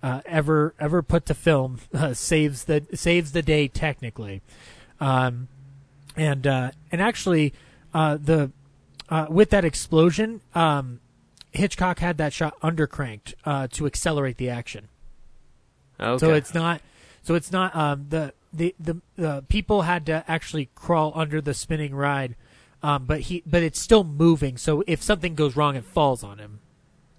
uh, 0.03 0.23
ever 0.25 0.75
ever 0.81 1.03
put 1.03 1.27
to 1.27 1.35
film 1.35 1.81
uh, 1.93 2.15
saves 2.15 2.65
the 2.65 2.87
saves 2.95 3.33
the 3.33 3.43
day 3.43 3.69
technically, 3.69 4.41
um, 5.01 5.49
and 6.17 6.47
uh, 6.47 6.71
and 6.93 7.03
actually 7.03 7.53
uh, 7.93 8.17
the 8.17 8.51
uh, 9.11 9.27
with 9.29 9.51
that 9.51 9.67
explosion, 9.67 10.41
um, 10.55 11.01
Hitchcock 11.53 11.99
had 11.99 12.17
that 12.17 12.33
shot 12.33 12.59
undercranked 12.61 13.35
uh, 13.45 13.67
to 13.73 13.85
accelerate 13.85 14.39
the 14.39 14.49
action. 14.49 14.89
Okay. 15.99 16.19
So 16.19 16.35
it's 16.35 16.55
not. 16.55 16.81
So 17.23 17.35
it's 17.35 17.53
not. 17.53 17.75
Um, 17.75 18.07
the 18.09 18.33
the 18.53 18.75
the 18.79 19.01
the 19.17 19.45
people 19.49 19.83
had 19.83 20.07
to 20.07 20.25
actually 20.29 20.71
crawl 20.75 21.13
under 21.15 21.41
the 21.41 21.55
spinning 21.55 21.95
ride, 21.95 22.37
um, 22.83 23.07
but 23.07 23.21
he 23.21 23.43
but 23.47 23.63
it's 23.63 23.81
still 23.81 24.05
moving. 24.05 24.57
So 24.57 24.83
if 24.87 25.03
something 25.03 25.35
goes 25.35 25.57
wrong, 25.57 25.77
it 25.77 25.85
falls 25.85 26.23
on 26.23 26.39
him. 26.39 26.61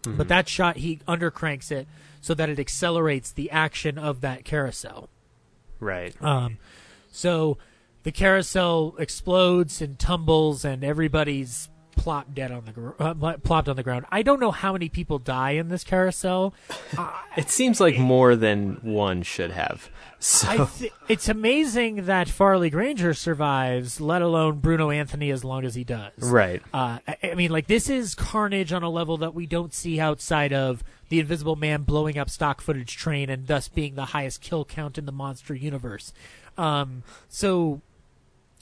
But 0.07 0.27
that 0.27 0.47
shot, 0.47 0.77
he 0.77 0.99
undercranks 1.07 1.71
it 1.71 1.87
so 2.21 2.33
that 2.35 2.49
it 2.49 2.59
accelerates 2.59 3.31
the 3.31 3.49
action 3.49 3.97
of 3.97 4.21
that 4.21 4.45
carousel. 4.45 5.09
right. 5.79 6.15
Um, 6.21 6.57
so 7.11 7.57
the 8.03 8.11
carousel 8.11 8.95
explodes 8.99 9.81
and 9.81 9.97
tumbles, 9.97 10.63
and 10.63 10.83
everybody's 10.83 11.69
plopped 11.95 12.33
dead 12.35 12.51
on 12.51 12.65
the 12.65 12.72
gr- 12.72 12.91
uh, 12.99 13.14
plopped 13.43 13.69
on 13.69 13.75
the 13.75 13.83
ground. 13.83 14.06
I 14.11 14.22
don't 14.22 14.40
know 14.40 14.51
how 14.51 14.74
many 14.74 14.90
people 14.90 15.19
die 15.19 15.51
in 15.51 15.69
this 15.69 15.83
carousel. 15.83 16.53
It 17.38 17.49
seems 17.49 17.82
like 17.82 17.98
more 17.98 18.38
than 18.38 18.75
one 18.82 19.22
should 19.22 19.51
have. 19.51 19.90
So 20.19 20.48
I 20.48 20.65
th- 20.65 20.93
it's 21.09 21.27
amazing 21.27 22.06
that 22.06 22.30
Farley 22.30 22.69
Granger 22.69 23.14
survives, 23.14 23.99
let 23.99 24.22
alone 24.22 24.59
Bruno 24.59 24.90
Antony 24.90 25.32
as 25.32 25.43
long 25.43 25.65
as 25.65 25.75
he 25.75 25.83
does. 25.83 26.14
right. 26.17 26.61
Uh, 26.74 26.99
I, 27.06 27.17
I 27.24 27.35
mean, 27.35 27.51
like 27.51 27.67
this 27.67 27.90
is 27.90 28.15
carnage 28.15 28.72
on 28.72 28.83
a 28.83 28.90
level 28.90 29.17
that 29.17 29.33
we 29.35 29.45
don't 29.45 29.74
see 29.74 29.99
outside 29.99 30.53
of 30.53 30.82
the 31.09 31.19
Invisible 31.19 31.57
Man 31.57 31.83
blowing 31.83 32.17
up 32.17 32.30
stock 32.30 32.61
footage 32.61 32.95
train, 32.95 33.30
and 33.30 33.48
thus 33.48 33.67
being 33.67 33.95
the 33.95 34.06
highest 34.06 34.40
kill 34.41 34.64
count 34.64 34.98
in 34.98 35.06
the 35.06 35.11
monster 35.11 35.53
universe. 35.53 36.14
Um, 36.57 37.03
so 37.27 37.82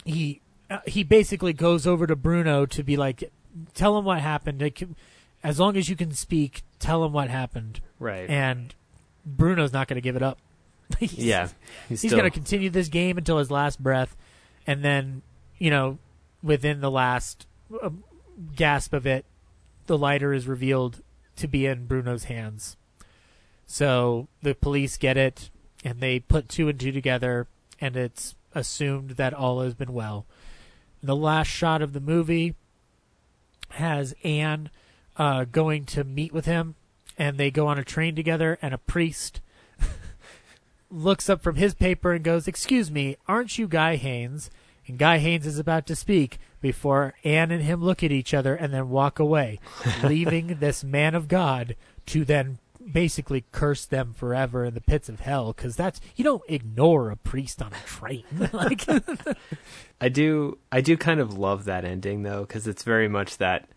he 0.03 0.41
uh, 0.41 0.42
he 0.85 1.03
basically 1.03 1.53
goes 1.53 1.85
over 1.87 2.07
to 2.07 2.15
Bruno 2.15 2.65
to 2.67 2.83
be 2.83 2.97
like, 2.97 3.31
tell 3.73 3.97
him 3.97 4.05
what 4.05 4.19
happened. 4.19 4.95
As 5.43 5.59
long 5.59 5.77
as 5.77 5.89
you 5.89 5.95
can 5.95 6.13
speak, 6.13 6.63
tell 6.79 7.03
him 7.03 7.13
what 7.13 7.29
happened. 7.29 7.81
Right. 7.99 8.29
And 8.29 8.73
Bruno's 9.25 9.73
not 9.73 9.87
going 9.87 9.95
to 9.95 10.01
give 10.01 10.15
it 10.15 10.23
up. 10.23 10.39
He's- 10.99 11.13
yeah. 11.13 11.47
He's, 11.87 12.01
he's 12.01 12.11
still, 12.11 12.19
going 12.19 12.29
to 12.29 12.33
continue 12.33 12.69
this 12.69 12.89
game 12.89 13.17
until 13.17 13.37
his 13.37 13.51
last 13.51 13.81
breath, 13.81 14.15
and 14.67 14.83
then 14.83 15.21
you 15.57 15.69
know 15.69 15.97
within 16.41 16.81
the 16.81 16.91
last 16.91 17.47
uh, 17.81 17.89
gasp 18.55 18.93
of 18.93 19.07
it, 19.07 19.25
the 19.87 19.97
lighter 19.97 20.33
is 20.33 20.47
revealed 20.47 21.01
to 21.37 21.47
be 21.47 21.65
in 21.65 21.85
Bruno's 21.85 22.25
hands. 22.25 22.77
So 23.65 24.27
the 24.41 24.53
police 24.53 24.97
get 24.97 25.17
it, 25.17 25.49
and 25.83 25.99
they 25.99 26.19
put 26.19 26.49
two 26.49 26.69
and 26.69 26.79
two 26.79 26.91
together, 26.91 27.47
and 27.79 27.95
it's 27.95 28.35
assumed 28.53 29.11
that 29.11 29.33
all 29.33 29.61
has 29.61 29.73
been 29.73 29.93
well. 29.93 30.25
The 31.03 31.15
last 31.15 31.47
shot 31.47 31.81
of 31.81 31.91
the 31.91 31.99
movie 31.99 32.55
has 33.71 34.15
Anne 34.23 34.69
uh, 35.17 35.43
going 35.43 35.83
to 35.85 36.05
meet 36.05 36.31
with 36.31 36.45
him, 36.45 36.75
and 37.17 37.37
they 37.37 37.51
go 37.51 37.67
on 37.67 37.77
a 37.77 37.83
train 37.83 38.15
together, 38.15 38.57
and 38.61 38.73
a 38.73 38.77
priest 38.77 39.41
looks 40.89 41.29
up 41.29 41.43
from 41.43 41.55
his 41.55 41.73
paper 41.73 42.13
and 42.13 42.23
goes, 42.23 42.47
Excuse 42.47 42.89
me, 42.89 43.17
aren't 43.27 43.57
you 43.57 43.67
Guy 43.67 43.97
Haines? 43.97 44.49
And 44.87 44.97
Guy 44.97 45.17
Haines 45.17 45.45
is 45.45 45.59
about 45.59 45.85
to 45.87 45.95
speak 45.95 46.39
before 46.61 47.13
Anne 47.23 47.51
and 47.51 47.63
him 47.63 47.81
look 47.81 48.03
at 48.03 48.11
each 48.11 48.33
other 48.33 48.55
and 48.55 48.73
then 48.73 48.89
walk 48.89 49.19
away, 49.19 49.59
leaving 50.03 50.57
this 50.59 50.83
man 50.83 51.15
of 51.15 51.27
God 51.27 51.75
to 52.07 52.25
then 52.25 52.59
basically 52.91 53.45
curse 53.51 53.85
them 53.85 54.13
forever 54.13 54.65
in 54.65 54.73
the 54.73 54.81
pits 54.81 55.07
of 55.09 55.19
hell 55.21 55.53
because 55.53 55.75
that's 55.75 56.01
you 56.15 56.23
don't 56.23 56.43
ignore 56.49 57.11
a 57.11 57.15
priest 57.15 57.61
on 57.61 57.71
a 57.73 57.87
train 57.87 58.23
like 58.53 58.85
I 60.01 60.09
do 60.09 60.57
I 60.71 60.81
do 60.81 60.97
kind 60.97 61.19
of 61.19 61.37
love 61.37 61.65
that 61.65 61.85
ending 61.85 62.23
though 62.23 62.41
because 62.41 62.67
it's 62.67 62.83
very 62.83 63.07
much 63.07 63.37
that 63.37 63.67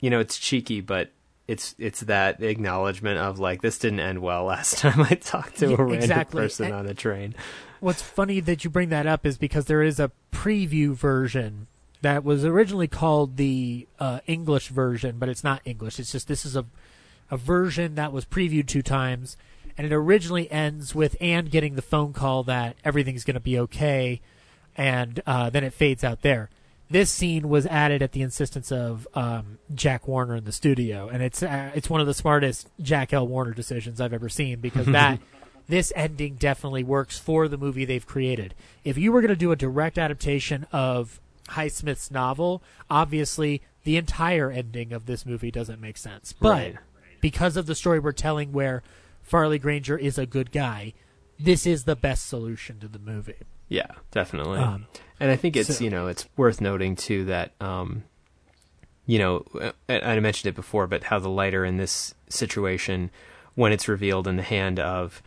you 0.00 0.10
know 0.10 0.20
it's 0.20 0.38
cheeky 0.38 0.80
but 0.80 1.10
it's 1.46 1.74
it's 1.78 2.00
that 2.00 2.42
acknowledgement 2.42 3.18
of 3.18 3.38
like 3.38 3.62
this 3.62 3.78
didn't 3.78 4.00
end 4.00 4.20
well 4.20 4.44
last 4.44 4.78
time 4.84 5.00
I 5.02 5.14
talked 5.14 5.58
to 5.58 5.68
Yeah, 5.68 5.74
a 5.74 5.76
random 5.78 5.94
exactly. 6.02 6.42
person 6.42 6.66
And- 6.66 6.74
on 6.74 6.86
a 6.86 6.94
train. 6.94 7.34
what's 7.80 8.02
funny 8.02 8.40
that 8.40 8.64
you 8.64 8.70
bring 8.70 8.88
that 8.90 9.06
up 9.06 9.24
is 9.26 9.38
because 9.38 9.66
there 9.66 9.82
is 9.82 10.00
a 10.00 10.10
preview 10.32 10.92
version 10.94 11.66
that 12.02 12.24
was 12.24 12.44
originally 12.46 12.88
called 12.88 13.36
the 13.36 13.86
uh, 13.98 14.20
English 14.26 14.68
version, 14.68 15.16
but 15.18 15.28
it's 15.28 15.44
not 15.44 15.60
English. 15.66 15.98
It's 16.00 16.10
just 16.12 16.28
this 16.28 16.46
is 16.46 16.56
a 16.56 16.64
a 17.30 17.36
version 17.36 17.94
that 17.94 18.12
was 18.12 18.24
previewed 18.24 18.66
two 18.66 18.82
times, 18.82 19.36
and 19.76 19.86
it 19.86 19.92
originally 19.92 20.50
ends 20.50 20.94
with 20.94 21.16
Anne 21.20 21.46
getting 21.46 21.74
the 21.74 21.82
phone 21.82 22.12
call 22.12 22.42
that 22.44 22.76
everything's 22.84 23.24
going 23.24 23.34
to 23.34 23.40
be 23.40 23.58
okay, 23.58 24.20
and 24.76 25.22
uh, 25.26 25.50
then 25.50 25.64
it 25.64 25.72
fades 25.72 26.04
out 26.04 26.22
there. 26.22 26.50
This 26.90 27.10
scene 27.10 27.48
was 27.48 27.66
added 27.66 28.02
at 28.02 28.12
the 28.12 28.22
insistence 28.22 28.72
of 28.72 29.06
um, 29.14 29.58
Jack 29.72 30.08
Warner 30.08 30.34
in 30.34 30.44
the 30.44 30.52
studio, 30.52 31.08
and 31.08 31.22
it's 31.22 31.42
uh, 31.42 31.70
it's 31.74 31.88
one 31.88 32.00
of 32.00 32.08
the 32.08 32.14
smartest 32.14 32.68
Jack 32.82 33.12
L. 33.12 33.28
Warner 33.28 33.52
decisions 33.52 34.00
I've 34.00 34.12
ever 34.12 34.28
seen 34.28 34.58
because 34.58 34.86
that 34.88 35.20
this 35.68 35.92
ending 35.94 36.34
definitely 36.34 36.82
works 36.82 37.16
for 37.16 37.46
the 37.46 37.56
movie 37.56 37.84
they've 37.84 38.06
created. 38.06 38.54
If 38.82 38.98
you 38.98 39.12
were 39.12 39.20
going 39.20 39.28
to 39.28 39.36
do 39.36 39.52
a 39.52 39.56
direct 39.56 39.98
adaptation 39.98 40.66
of 40.72 41.20
Highsmith's 41.50 42.10
novel, 42.10 42.60
obviously 42.90 43.62
the 43.84 43.96
entire 43.96 44.50
ending 44.50 44.92
of 44.92 45.06
this 45.06 45.24
movie 45.24 45.52
doesn't 45.52 45.80
make 45.80 45.96
sense. 45.96 46.32
But 46.32 46.50
Right. 46.50 46.76
Because 47.20 47.56
of 47.56 47.66
the 47.66 47.74
story 47.74 47.98
we're 47.98 48.12
telling 48.12 48.52
where 48.52 48.82
Farley 49.22 49.58
Granger 49.58 49.96
is 49.96 50.18
a 50.18 50.26
good 50.26 50.52
guy, 50.52 50.92
this 51.38 51.66
is 51.66 51.84
the 51.84 51.96
best 51.96 52.28
solution 52.28 52.78
to 52.80 52.88
the 52.88 52.98
movie. 52.98 53.34
Yeah, 53.68 53.92
definitely. 54.10 54.58
Um, 54.58 54.86
and 55.20 55.30
I 55.30 55.36
think 55.36 55.56
it's 55.56 55.76
so- 55.78 55.84
you 55.84 55.90
know 55.90 56.08
it's 56.08 56.26
worth 56.36 56.60
noting 56.60 56.96
too 56.96 57.24
that 57.26 57.52
um, 57.60 58.02
you 59.06 59.18
know 59.18 59.44
I, 59.88 60.00
I 60.00 60.20
mentioned 60.20 60.50
it 60.50 60.56
before, 60.56 60.86
but 60.86 61.04
how 61.04 61.18
the 61.18 61.28
lighter 61.28 61.64
in 61.64 61.76
this 61.76 62.14
situation, 62.28 63.10
when 63.54 63.72
it's 63.72 63.86
revealed 63.88 64.26
in 64.26 64.36
the 64.36 64.42
hand 64.42 64.80
of 64.80 65.22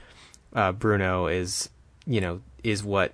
uh, 0.53 0.71
Bruno, 0.73 1.27
is 1.27 1.69
you 2.05 2.19
know 2.19 2.41
is 2.63 2.83
what 2.83 3.13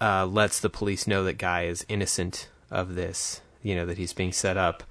uh, 0.00 0.26
lets 0.26 0.60
the 0.60 0.70
police 0.70 1.06
know 1.06 1.24
that 1.24 1.38
Guy 1.38 1.64
is 1.64 1.84
innocent 1.88 2.48
of 2.70 2.94
this. 2.94 3.40
You 3.62 3.74
know 3.74 3.86
that 3.86 3.98
he's 3.98 4.12
being 4.12 4.32
set 4.32 4.56
up. 4.56 4.84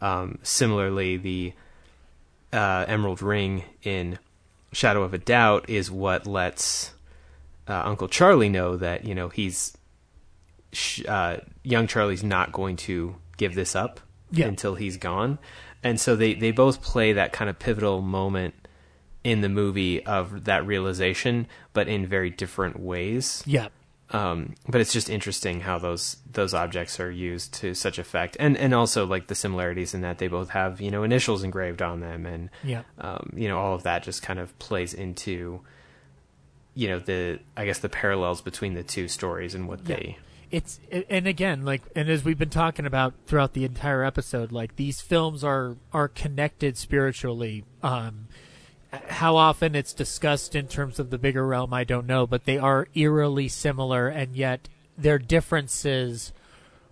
Um, 0.00 0.38
similarly, 0.42 1.16
the 1.16 1.52
uh, 2.52 2.84
emerald 2.88 3.20
ring 3.22 3.64
in 3.82 4.18
Shadow 4.72 5.02
of 5.02 5.14
a 5.14 5.18
Doubt 5.18 5.68
is 5.68 5.90
what 5.90 6.26
lets 6.26 6.92
uh, 7.68 7.82
Uncle 7.84 8.08
Charlie 8.08 8.48
know 8.48 8.76
that 8.76 9.04
you 9.04 9.14
know 9.14 9.28
he's 9.28 9.76
sh- 10.72 11.04
uh, 11.06 11.38
young 11.62 11.86
Charlie's 11.86 12.22
not 12.24 12.52
going 12.52 12.76
to 12.76 13.16
give 13.36 13.54
this 13.54 13.74
up 13.76 14.00
Yeah. 14.30 14.46
until 14.46 14.74
he's 14.76 14.96
gone, 14.96 15.38
and 15.82 16.00
so 16.00 16.16
they 16.16 16.34
they 16.34 16.50
both 16.52 16.82
play 16.82 17.12
that 17.14 17.32
kind 17.32 17.48
of 17.50 17.58
pivotal 17.58 18.00
moment 18.02 18.54
in 19.24 19.40
the 19.40 19.48
movie 19.48 20.04
of 20.06 20.44
that 20.44 20.64
realization, 20.66 21.46
but 21.72 21.88
in 21.88 22.06
very 22.06 22.30
different 22.30 22.78
ways. 22.80 23.42
Yeah. 23.46 23.68
Um, 24.10 24.54
but 24.66 24.80
it's 24.80 24.92
just 24.92 25.10
interesting 25.10 25.60
how 25.60 25.78
those 25.78 26.16
those 26.32 26.54
objects 26.54 26.98
are 26.98 27.10
used 27.10 27.52
to 27.54 27.74
such 27.74 27.98
effect, 27.98 28.36
and 28.40 28.56
and 28.56 28.74
also 28.74 29.04
like 29.06 29.26
the 29.26 29.34
similarities 29.34 29.92
in 29.92 30.00
that 30.00 30.16
they 30.18 30.28
both 30.28 30.50
have 30.50 30.80
you 30.80 30.90
know 30.90 31.02
initials 31.02 31.42
engraved 31.42 31.82
on 31.82 32.00
them, 32.00 32.24
and 32.24 32.48
Yeah. 32.64 32.82
um, 32.98 33.32
you 33.36 33.48
know 33.48 33.58
all 33.58 33.74
of 33.74 33.82
that 33.82 34.02
just 34.02 34.22
kind 34.22 34.38
of 34.38 34.58
plays 34.58 34.94
into 34.94 35.60
you 36.74 36.88
know 36.88 36.98
the 37.00 37.40
I 37.56 37.64
guess 37.66 37.80
the 37.80 37.88
parallels 37.90 38.40
between 38.40 38.74
the 38.74 38.82
two 38.82 39.08
stories 39.08 39.54
and 39.54 39.68
what 39.68 39.80
Yeah. 39.86 39.96
they 39.96 40.18
it's 40.50 40.80
and 41.10 41.26
again 41.26 41.62
like 41.66 41.82
and 41.94 42.08
as 42.08 42.24
we've 42.24 42.38
been 42.38 42.48
talking 42.48 42.86
about 42.86 43.12
throughout 43.26 43.52
the 43.52 43.66
entire 43.66 44.02
episode 44.02 44.50
like 44.50 44.76
these 44.76 44.98
films 45.02 45.44
are 45.44 45.76
are 45.92 46.08
connected 46.08 46.78
spiritually 46.78 47.64
um 47.82 48.28
how 49.08 49.36
often 49.36 49.74
it's 49.74 49.92
discussed 49.92 50.54
in 50.54 50.66
terms 50.66 50.98
of 50.98 51.10
the 51.10 51.18
bigger 51.18 51.46
realm 51.46 51.72
i 51.74 51.84
don't 51.84 52.06
know 52.06 52.26
but 52.26 52.44
they 52.44 52.58
are 52.58 52.88
eerily 52.94 53.48
similar 53.48 54.08
and 54.08 54.34
yet 54.34 54.68
their 54.96 55.18
differences 55.18 56.32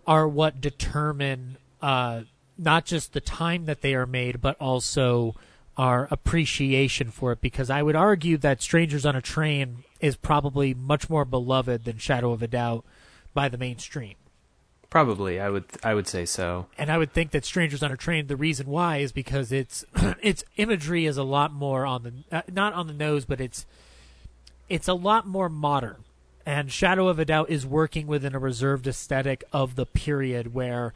are 0.07 0.29
what 0.29 0.61
determine 0.61 1.57
uh 1.81 2.21
not 2.59 2.85
just 2.85 3.13
the 3.13 3.21
time 3.21 3.65
that 3.67 3.81
they 3.81 3.95
are 3.95 4.07
made 4.07 4.41
but 4.41 4.57
also 4.61 5.35
our 5.77 6.09
appreciation 6.11 7.11
for 7.11 7.33
it 7.33 7.41
because 7.41 7.71
i 7.71 7.83
would 7.83 7.97
argue 7.97 8.37
that 8.37 8.61
strangers 8.61 9.07
on 9.07 9.17
a 9.17 9.23
train 9.23 9.85
is 10.01 10.17
probably 10.17 10.75
much 10.75 11.09
more 11.09 11.25
beloved 11.25 11.85
than 11.85 11.99
shadow 11.99 12.33
of 12.33 12.43
a 12.43 12.49
doubt 12.49 12.85
by 13.35 13.49
the 13.49 13.59
mainstream. 13.59 14.15
Probably 14.91 15.41
I 15.41 15.51
would 15.51 15.65
I 15.83 15.95
would 15.95 16.07
say 16.07 16.25
so. 16.25 16.67
And 16.79 16.91
I 16.91 16.99
would 16.99 17.13
think 17.13 17.31
that 17.33 17.45
Strangers 17.45 17.83
on 17.83 17.93
a 17.93 17.97
Train, 17.97 18.27
the 18.27 18.37
reason 18.37 18.67
why 18.67 18.99
is 18.99 19.13
because 19.13 19.53
its 19.53 19.85
its 20.23 20.45
imagery 20.57 21.07
is 21.07 21.17
a 21.17 21.23
lot 21.23 21.53
more 21.53 21.87
on 21.87 22.03
the 22.03 22.37
uh, 22.37 22.43
not 22.53 22.73
on 22.75 22.87
the 22.87 22.93
nose, 22.93 23.25
but 23.25 23.41
it's 23.41 23.67
it's 24.69 24.89
a 24.89 24.95
lot 24.95 25.27
more 25.27 25.49
modern. 25.49 26.05
And 26.45 26.71
Shadow 26.71 27.09
of 27.09 27.19
a 27.19 27.25
Doubt 27.25 27.51
is 27.51 27.67
working 27.67 28.07
within 28.07 28.35
a 28.35 28.39
reserved 28.39 28.87
aesthetic 28.87 29.43
of 29.53 29.75
the 29.75 29.87
period 29.87 30.55
where 30.55 30.95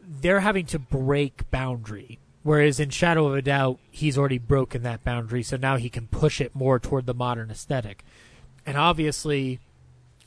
they're 0.00 0.40
having 0.40 0.66
to 0.66 0.78
break 0.78 1.50
boundary. 1.50 2.20
Whereas 2.44 2.80
in 2.80 2.90
Shadow 2.90 3.26
of 3.26 3.34
a 3.34 3.42
Doubt, 3.42 3.78
he's 3.90 4.16
already 4.16 4.38
broken 4.38 4.82
that 4.82 5.04
boundary, 5.04 5.42
so 5.42 5.56
now 5.56 5.76
he 5.76 5.88
can 5.88 6.06
push 6.06 6.40
it 6.40 6.54
more 6.54 6.78
toward 6.78 7.06
the 7.06 7.14
modern 7.14 7.50
aesthetic. 7.50 8.04
And 8.64 8.76
obviously, 8.76 9.58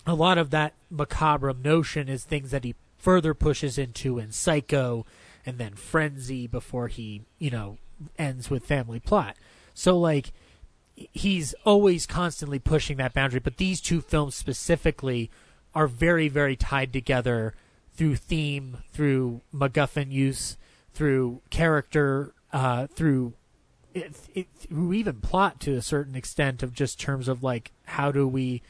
a 0.06 0.14
lot 0.14 0.38
of 0.38 0.52
that 0.52 0.74
macabre 0.90 1.54
notion 1.54 2.10
is 2.10 2.24
things 2.24 2.52
that 2.52 2.64
he 2.64 2.76
further 2.98 3.34
pushes 3.34 3.78
into 3.78 4.20
in 4.20 4.32
Psycho 4.32 5.06
and 5.46 5.58
then 5.58 5.76
Frenzy 5.76 6.48
before 6.48 6.88
he, 6.88 7.22
you 7.40 7.52
know, 7.52 7.78
ends 8.18 8.50
with 8.50 8.66
Family 8.66 9.00
Plot. 9.00 9.36
So 9.74 9.98
like 9.98 10.32
he's 10.96 11.54
always 11.66 12.06
constantly 12.06 12.60
pushing 12.60 12.98
that 12.98 13.14
boundary, 13.14 13.40
but 13.40 13.58
these 13.58 13.82
two 13.82 14.02
films 14.02 14.36
specifically 14.36 15.30
are 15.74 15.88
very 15.88 16.30
very 16.30 16.56
tied 16.56 16.94
together 16.94 17.54
through 17.94 18.16
theme, 18.16 18.78
through 18.92 19.42
MacGuffin 19.54 20.12
use, 20.12 20.58
through 20.94 21.42
character, 21.50 22.34
uh, 22.52 22.88
through 22.88 23.34
it, 23.94 24.16
it, 24.34 24.48
through 24.58 24.94
even 24.94 25.22
plot 25.22 25.60
to 25.62 25.74
a 25.74 25.82
certain 25.82 26.16
extent 26.16 26.62
of 26.62 26.74
just 26.74 27.00
terms 27.00 27.28
of 27.28 27.44
like 27.44 27.72
how 27.86 28.12
do 28.12 28.28
we 28.28 28.62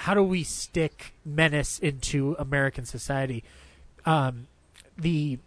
how 0.00 0.14
do 0.14 0.22
we 0.22 0.42
stick 0.42 1.14
menace 1.24 1.78
into 1.78 2.34
American 2.38 2.84
society? 2.84 3.44
Um, 4.06 4.46
the 4.96 5.38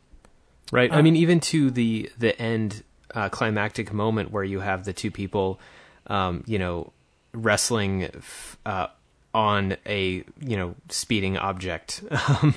Right. 0.72 0.92
Uh, 0.92 0.96
I 0.96 1.02
mean, 1.02 1.16
even 1.16 1.40
to 1.42 1.70
the 1.70 2.10
the 2.18 2.40
end 2.42 2.84
uh, 3.14 3.30
climactic 3.30 3.94
moment 3.94 4.32
where 4.32 4.44
you 4.44 4.60
have 4.62 4.86
the 4.86 4.94
two 4.94 5.12
people, 5.12 5.60
um, 6.08 6.44
you 6.48 6.58
know, 6.58 6.92
wrestling 7.32 8.06
f- 8.06 8.58
uh, 8.66 8.88
on 9.36 9.78
a 9.86 10.24
you 10.40 10.58
know 10.58 10.76
speeding 10.90 11.38
object. 11.38 12.04
Um, 12.28 12.56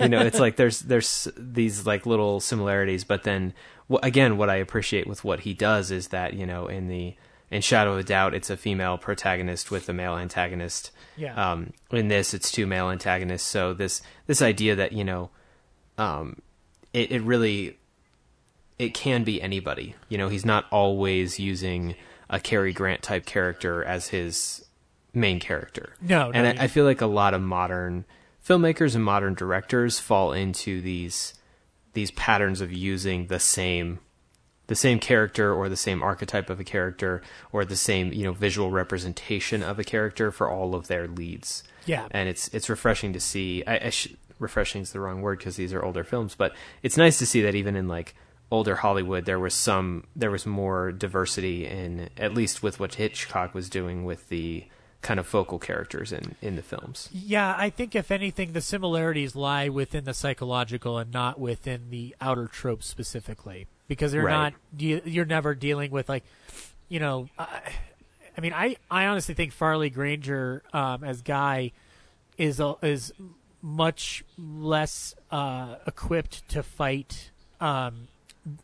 you 0.00 0.08
know, 0.08 0.20
it's 0.20 0.40
like 0.40 0.56
there's 0.56 0.80
there's 0.80 1.28
these 1.36 1.86
like 1.86 2.06
little 2.06 2.40
similarities, 2.40 3.04
but 3.04 3.22
then 3.22 3.52
again, 4.02 4.36
what 4.36 4.50
I 4.50 4.56
appreciate 4.56 5.06
with 5.06 5.22
what 5.22 5.40
he 5.40 5.54
does 5.54 5.90
is 5.90 6.08
that 6.08 6.34
you 6.34 6.46
know 6.46 6.66
in 6.66 6.88
the 6.88 7.14
in 7.54 7.62
Shadow 7.62 7.92
of 7.92 7.98
a 8.00 8.02
Doubt, 8.02 8.34
it's 8.34 8.50
a 8.50 8.56
female 8.56 8.98
protagonist 8.98 9.70
with 9.70 9.88
a 9.88 9.92
male 9.92 10.16
antagonist. 10.16 10.90
Yeah. 11.16 11.52
Um, 11.52 11.72
in 11.92 12.08
this, 12.08 12.34
it's 12.34 12.50
two 12.50 12.66
male 12.66 12.90
antagonists. 12.90 13.46
So 13.46 13.72
this 13.72 14.02
this 14.26 14.42
idea 14.42 14.74
that 14.74 14.92
you 14.92 15.04
know, 15.04 15.30
um, 15.96 16.42
it, 16.92 17.12
it 17.12 17.22
really 17.22 17.78
it 18.78 18.92
can 18.92 19.22
be 19.22 19.40
anybody. 19.40 19.94
You 20.08 20.18
know, 20.18 20.28
he's 20.28 20.44
not 20.44 20.66
always 20.72 21.38
using 21.38 21.94
a 22.28 22.40
Cary 22.40 22.72
Grant 22.72 23.02
type 23.02 23.24
character 23.24 23.84
as 23.84 24.08
his 24.08 24.64
main 25.12 25.38
character. 25.38 25.94
No, 26.00 26.30
no, 26.30 26.32
and 26.32 26.56
you- 26.56 26.60
I, 26.60 26.64
I 26.64 26.66
feel 26.66 26.84
like 26.84 27.00
a 27.00 27.06
lot 27.06 27.34
of 27.34 27.40
modern 27.40 28.04
filmmakers 28.44 28.96
and 28.96 29.04
modern 29.04 29.34
directors 29.34 30.00
fall 30.00 30.32
into 30.32 30.80
these 30.80 31.34
these 31.92 32.10
patterns 32.10 32.60
of 32.60 32.72
using 32.72 33.28
the 33.28 33.38
same 33.38 34.00
the 34.66 34.74
same 34.74 34.98
character 34.98 35.52
or 35.52 35.68
the 35.68 35.76
same 35.76 36.02
archetype 36.02 36.48
of 36.50 36.58
a 36.58 36.64
character 36.64 37.22
or 37.52 37.64
the 37.64 37.76
same 37.76 38.12
you 38.12 38.24
know 38.24 38.32
visual 38.32 38.70
representation 38.70 39.62
of 39.62 39.78
a 39.78 39.84
character 39.84 40.30
for 40.30 40.50
all 40.50 40.74
of 40.74 40.86
their 40.86 41.06
leads. 41.06 41.62
Yeah. 41.86 42.08
and 42.12 42.28
it's 42.28 42.48
it's 42.48 42.68
refreshing 42.70 43.12
to 43.12 43.20
see. 43.20 43.62
I, 43.66 43.86
I 43.86 43.90
sh- 43.90 44.14
refreshing 44.38 44.82
is 44.82 44.92
the 44.92 45.00
wrong 45.00 45.20
word 45.22 45.38
because 45.38 45.56
these 45.56 45.72
are 45.72 45.84
older 45.84 46.04
films, 46.04 46.34
but 46.34 46.54
it's 46.82 46.96
nice 46.96 47.18
to 47.18 47.26
see 47.26 47.42
that 47.42 47.54
even 47.54 47.76
in 47.76 47.88
like 47.88 48.14
older 48.50 48.76
Hollywood, 48.76 49.24
there 49.26 49.38
was 49.38 49.54
some 49.54 50.04
there 50.16 50.30
was 50.30 50.46
more 50.46 50.92
diversity 50.92 51.66
in 51.66 52.08
at 52.16 52.34
least 52.34 52.62
with 52.62 52.80
what 52.80 52.94
Hitchcock 52.94 53.54
was 53.54 53.68
doing 53.68 54.04
with 54.04 54.28
the 54.28 54.64
kind 55.02 55.20
of 55.20 55.26
focal 55.26 55.58
characters 55.58 56.12
in 56.12 56.36
in 56.40 56.56
the 56.56 56.62
films. 56.62 57.10
Yeah, 57.12 57.54
I 57.58 57.68
think 57.68 57.94
if 57.94 58.10
anything, 58.10 58.52
the 58.52 58.60
similarities 58.62 59.36
lie 59.36 59.68
within 59.68 60.04
the 60.04 60.14
psychological 60.14 60.96
and 60.98 61.12
not 61.12 61.38
within 61.38 61.90
the 61.90 62.16
outer 62.20 62.46
tropes 62.46 62.86
specifically, 62.86 63.66
because 63.88 64.12
they're 64.12 64.22
Right. 64.22 64.52
not. 64.76 65.04
You're 65.06 65.24
never 65.24 65.54
dealing 65.54 65.90
with 65.90 66.08
like, 66.08 66.24
you 66.88 67.00
know, 67.00 67.28
I, 67.38 67.60
I 68.36 68.40
mean, 68.40 68.52
I 68.52 68.76
I 68.90 69.06
honestly 69.06 69.34
think 69.34 69.52
Farley 69.52 69.90
Granger 69.90 70.62
um, 70.72 71.04
as 71.04 71.22
Guy 71.22 71.72
is 72.38 72.60
a, 72.60 72.74
is 72.82 73.12
much 73.62 74.24
less 74.36 75.14
uh, 75.30 75.76
equipped 75.86 76.46
to 76.50 76.62
fight 76.62 77.30
um, 77.60 78.08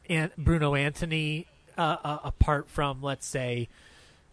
An- 0.08 0.32
Bruno 0.36 0.74
Antony 0.74 1.46
uh, 1.78 1.96
uh, 2.04 2.18
apart 2.24 2.68
from 2.68 3.00
let's 3.00 3.26
say 3.26 3.68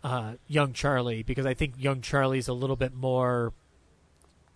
uh, 0.04 0.34
young 0.48 0.74
Charlie 0.74 1.24
because 1.24 1.46
I 1.46 1.54
think 1.54 1.76
young 1.78 2.02
Charlie's 2.02 2.48
a 2.48 2.54
little 2.54 2.76
bit 2.76 2.94
more 2.94 3.54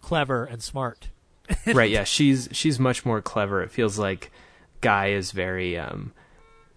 clever 0.01 0.45
and 0.45 0.61
smart. 0.63 1.09
right, 1.67 1.89
yeah, 1.89 2.03
she's 2.03 2.49
she's 2.51 2.79
much 2.79 3.05
more 3.05 3.21
clever. 3.21 3.61
It 3.61 3.71
feels 3.71 3.99
like 3.99 4.31
Guy 4.81 5.07
is 5.07 5.31
very 5.31 5.77
um 5.77 6.11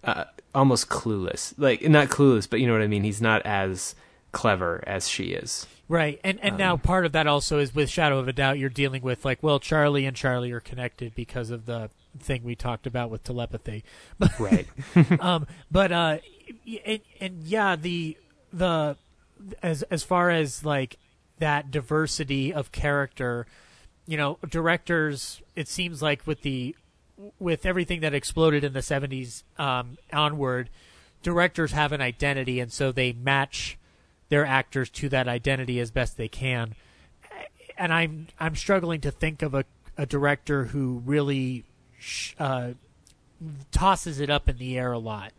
uh, 0.04 0.24
almost 0.54 0.88
clueless. 0.88 1.54
Like 1.56 1.82
not 1.88 2.08
clueless, 2.08 2.48
but 2.48 2.60
you 2.60 2.66
know 2.66 2.72
what 2.72 2.82
I 2.82 2.86
mean. 2.86 3.04
He's 3.04 3.20
not 3.20 3.42
as 3.44 3.94
clever 4.32 4.82
as 4.86 5.08
she 5.08 5.26
is. 5.26 5.66
Right. 5.88 6.18
And 6.24 6.38
and 6.42 6.56
now 6.56 6.76
part 6.76 7.04
of 7.04 7.12
that 7.12 7.26
also 7.26 7.58
is 7.58 7.74
with 7.74 7.90
Shadow 7.90 8.18
of 8.18 8.26
a 8.26 8.32
Doubt 8.32 8.58
you're 8.58 8.70
dealing 8.70 9.02
with 9.02 9.24
like 9.24 9.42
well 9.42 9.60
Charlie 9.60 10.06
and 10.06 10.16
Charlie 10.16 10.50
are 10.52 10.60
connected 10.60 11.14
because 11.14 11.50
of 11.50 11.66
the 11.66 11.90
thing 12.18 12.42
we 12.42 12.54
talked 12.54 12.86
about 12.86 13.10
with 13.10 13.22
telepathy. 13.22 13.84
But 14.18 14.38
Right. 14.40 14.66
um 15.20 15.46
but 15.70 15.92
uh 15.92 16.18
and, 16.86 17.00
and 17.20 17.44
yeah 17.44 17.76
the 17.76 18.16
the 18.52 18.96
as 19.62 19.82
as 19.84 20.02
far 20.02 20.30
as 20.30 20.64
like 20.64 20.96
that 21.38 21.70
diversity 21.70 22.52
of 22.52 22.72
character 22.72 23.46
you 24.06 24.16
know 24.16 24.38
directors 24.48 25.42
it 25.54 25.68
seems 25.68 26.00
like 26.00 26.26
with 26.26 26.40
the 26.42 26.74
with 27.38 27.64
everything 27.64 28.00
that 28.00 28.14
exploded 28.14 28.64
in 28.64 28.72
the 28.72 28.80
70s 28.80 29.42
um 29.58 29.96
onward 30.12 30.70
directors 31.22 31.72
have 31.72 31.92
an 31.92 32.00
identity 32.00 32.60
and 32.60 32.72
so 32.72 32.92
they 32.92 33.12
match 33.12 33.78
their 34.28 34.44
actors 34.44 34.90
to 34.90 35.08
that 35.08 35.28
identity 35.28 35.78
as 35.78 35.90
best 35.90 36.16
they 36.16 36.28
can 36.28 36.74
and 37.78 37.92
i'm 37.92 38.26
i'm 38.38 38.56
struggling 38.56 39.00
to 39.00 39.10
think 39.10 39.42
of 39.42 39.54
a 39.54 39.64
a 39.96 40.06
director 40.06 40.64
who 40.64 41.00
really 41.04 41.64
sh- 41.98 42.34
uh 42.38 42.72
tosses 43.70 44.20
it 44.20 44.30
up 44.30 44.48
in 44.48 44.58
the 44.58 44.76
air 44.76 44.92
a 44.92 44.98
lot 44.98 45.32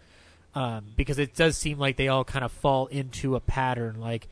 um, 0.56 0.86
because 0.96 1.20
it 1.20 1.36
does 1.36 1.58
seem 1.58 1.78
like 1.78 1.98
they 1.98 2.08
all 2.08 2.24
kind 2.24 2.46
of 2.46 2.52
fall 2.52 2.88
into 2.88 3.36
a 3.36 3.40
pattern. 3.40 4.00
Like 4.00 4.28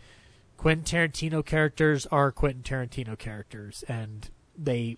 Quentin 0.57 0.85
Tarantino 0.85 1.45
characters 1.45 2.07
are 2.07 2.31
Quentin 2.31 2.63
Tarantino 2.63 3.17
characters, 3.17 3.83
and 3.87 4.29
they 4.57 4.97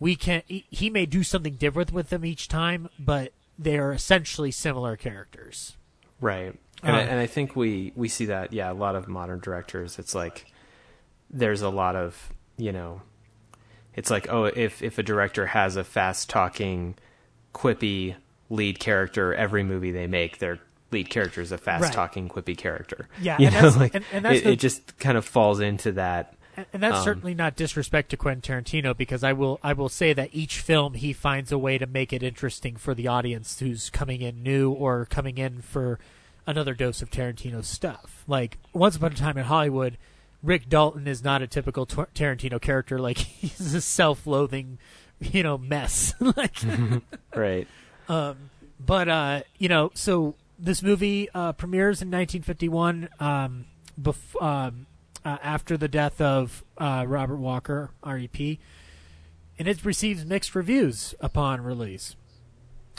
we 0.00 0.16
can 0.16 0.42
he- 0.46 0.90
may 0.90 1.06
do 1.06 1.22
something 1.22 1.54
different 1.54 1.92
with 1.92 2.10
them 2.10 2.24
each 2.24 2.48
time, 2.48 2.88
but 2.98 3.32
they 3.58 3.78
are 3.78 3.92
essentially 3.92 4.50
similar 4.50 4.96
characters. 4.96 5.76
Right. 6.20 6.54
And, 6.82 6.96
I, 6.96 7.00
Uh, 7.02 7.06
and 7.06 7.18
I 7.20 7.26
think 7.26 7.56
we, 7.56 7.92
we 7.96 8.08
see 8.08 8.26
that, 8.26 8.52
yeah, 8.52 8.70
a 8.70 8.74
lot 8.74 8.94
of 8.96 9.08
modern 9.08 9.38
directors, 9.40 9.98
it's 9.98 10.14
like 10.14 10.46
there's 11.30 11.62
a 11.62 11.68
lot 11.70 11.96
of, 11.96 12.30
you 12.56 12.72
know, 12.72 13.00
it's 13.94 14.10
like, 14.10 14.28
oh, 14.30 14.44
if, 14.44 14.82
if 14.82 14.98
a 14.98 15.02
director 15.02 15.46
has 15.46 15.76
a 15.76 15.84
fast 15.84 16.28
talking, 16.28 16.96
quippy 17.54 18.16
lead 18.50 18.78
character, 18.80 19.32
every 19.34 19.62
movie 19.62 19.92
they 19.92 20.06
make, 20.06 20.38
their 20.38 20.58
lead 20.90 21.08
character 21.10 21.40
is 21.40 21.52
a 21.52 21.58
fast 21.58 21.92
talking, 21.92 22.28
quippy 22.28 22.56
character. 22.56 23.08
Yeah, 23.20 23.36
You 23.38 23.46
and 23.46 23.54
know, 23.54 23.60
that's- 23.62 23.76
like, 23.76 23.94
and- 23.94 24.04
and 24.12 24.24
that's 24.24 24.38
it, 24.40 24.44
the- 24.44 24.50
it 24.52 24.56
just 24.58 24.98
kind 24.98 25.16
of 25.16 25.24
falls 25.24 25.60
into 25.60 25.92
that. 25.92 26.34
And, 26.72 26.82
that's 26.82 26.98
Um, 26.98 27.04
certainly 27.04 27.34
not 27.34 27.56
disrespect 27.56 28.10
to 28.10 28.16
Quentin 28.16 28.62
Tarantino 28.62 28.96
because 28.96 29.24
I 29.24 29.32
will 29.32 29.58
I 29.62 29.72
will 29.72 29.88
say 29.88 30.12
that 30.12 30.30
each 30.32 30.60
film 30.60 30.94
he 30.94 31.12
finds 31.12 31.50
a 31.50 31.58
way 31.58 31.78
to 31.78 31.86
make 31.86 32.12
it 32.12 32.22
interesting 32.22 32.76
for 32.76 32.94
the 32.94 33.08
audience 33.08 33.58
who's 33.58 33.90
coming 33.90 34.20
in 34.22 34.42
new 34.42 34.70
or 34.70 35.04
coming 35.06 35.38
in 35.38 35.62
for 35.62 35.98
another 36.46 36.74
dose 36.74 37.02
of 37.02 37.10
Tarantino 37.10 37.64
stuff. 37.64 38.22
Like 38.28 38.58
Once 38.72 38.96
Upon 38.96 39.12
a 39.12 39.14
Time 39.16 39.36
in 39.38 39.44
Hollywood, 39.44 39.96
Rick 40.42 40.68
Dalton 40.68 41.08
is 41.08 41.24
not 41.24 41.42
a 41.42 41.46
typical 41.46 41.86
Tar- 41.86 42.08
Tarantino 42.14 42.60
character. 42.60 42.98
Like 42.98 43.18
he's 43.40 43.74
a 43.74 43.80
self-loathing, 43.80 44.78
you 45.20 45.42
know, 45.42 45.58
mess. 45.58 46.14
like 46.20 46.54
Right. 47.34 47.66
but 48.06 49.08
uh, 49.08 49.42
you 49.58 49.68
know, 49.68 49.90
so 49.94 50.34
this 50.58 50.82
movie 50.82 51.28
uh, 51.34 51.52
premieres 51.52 52.00
in 52.02 52.08
1951, 52.10 53.08
um, 53.20 53.64
bef- 54.00 54.40
um, 54.42 54.86
uh, 55.24 55.38
after 55.42 55.76
the 55.76 55.88
death 55.88 56.20
of 56.20 56.64
uh, 56.78 57.04
Robert 57.06 57.36
Walker, 57.36 57.90
REP, 58.04 58.58
and 59.58 59.68
it 59.68 59.84
receives 59.84 60.24
mixed 60.24 60.54
reviews 60.54 61.14
upon 61.20 61.62
release. 61.62 62.16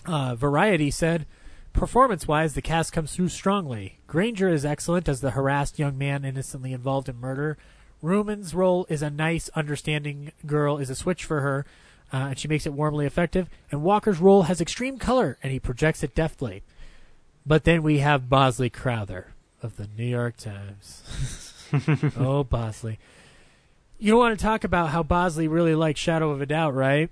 Uh, 0.05 0.35
Variety 0.35 0.91
said, 0.91 1.25
performance-wise, 1.73 2.53
the 2.53 2.61
cast 2.61 2.93
comes 2.93 3.13
through 3.13 3.29
strongly. 3.29 3.99
Granger 4.07 4.49
is 4.49 4.65
excellent 4.65 5.09
as 5.09 5.21
the 5.21 5.31
harassed 5.31 5.77
young 5.77 5.97
man 5.97 6.23
innocently 6.23 6.73
involved 6.73 7.09
in 7.09 7.19
murder. 7.19 7.57
Roman's 8.01 8.53
role 8.53 8.85
is 8.89 9.01
a 9.01 9.09
nice, 9.09 9.49
understanding 9.55 10.31
girl 10.45 10.77
is 10.77 10.89
a 10.89 10.95
switch 10.95 11.25
for 11.25 11.41
her, 11.41 11.65
uh, 12.13 12.27
and 12.29 12.39
she 12.39 12.47
makes 12.47 12.65
it 12.65 12.73
warmly 12.73 13.05
effective. 13.05 13.49
And 13.71 13.83
Walker's 13.83 14.19
role 14.19 14.43
has 14.43 14.61
extreme 14.61 14.97
color, 14.97 15.37
and 15.43 15.51
he 15.51 15.59
projects 15.59 16.03
it 16.03 16.15
deftly. 16.15 16.63
But 17.45 17.63
then 17.63 17.83
we 17.83 17.99
have 17.99 18.29
Bosley 18.29 18.69
Crowther 18.69 19.33
of 19.61 19.77
the 19.77 19.87
New 19.97 20.05
York 20.05 20.37
Times. 20.37 21.41
oh, 22.17 22.43
Bosley. 22.43 22.99
You 23.97 24.11
don't 24.11 24.19
want 24.19 24.37
to 24.37 24.43
talk 24.43 24.63
about 24.63 24.89
how 24.89 25.03
Bosley 25.03 25.47
really 25.47 25.75
likes 25.75 25.99
Shadow 25.99 26.31
of 26.31 26.41
a 26.41 26.45
Doubt, 26.45 26.73
right? 26.73 27.09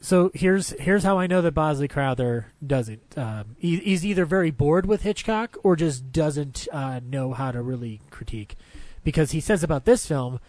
So 0.00 0.30
here's 0.34 0.70
here's 0.80 1.04
how 1.04 1.18
I 1.18 1.26
know 1.26 1.42
that 1.42 1.52
Bosley 1.52 1.88
Crowther 1.88 2.52
doesn't. 2.64 3.16
Um, 3.16 3.56
he, 3.58 3.76
he's 3.76 4.04
either 4.04 4.24
very 4.24 4.50
bored 4.50 4.86
with 4.86 5.02
Hitchcock 5.02 5.56
or 5.62 5.76
just 5.76 6.12
doesn't 6.12 6.66
uh, 6.72 7.00
know 7.04 7.32
how 7.32 7.52
to 7.52 7.62
really 7.62 8.00
critique, 8.10 8.56
because 9.04 9.30
he 9.30 9.40
says 9.40 9.62
about 9.62 9.84
this 9.84 10.06
film, 10.06 10.40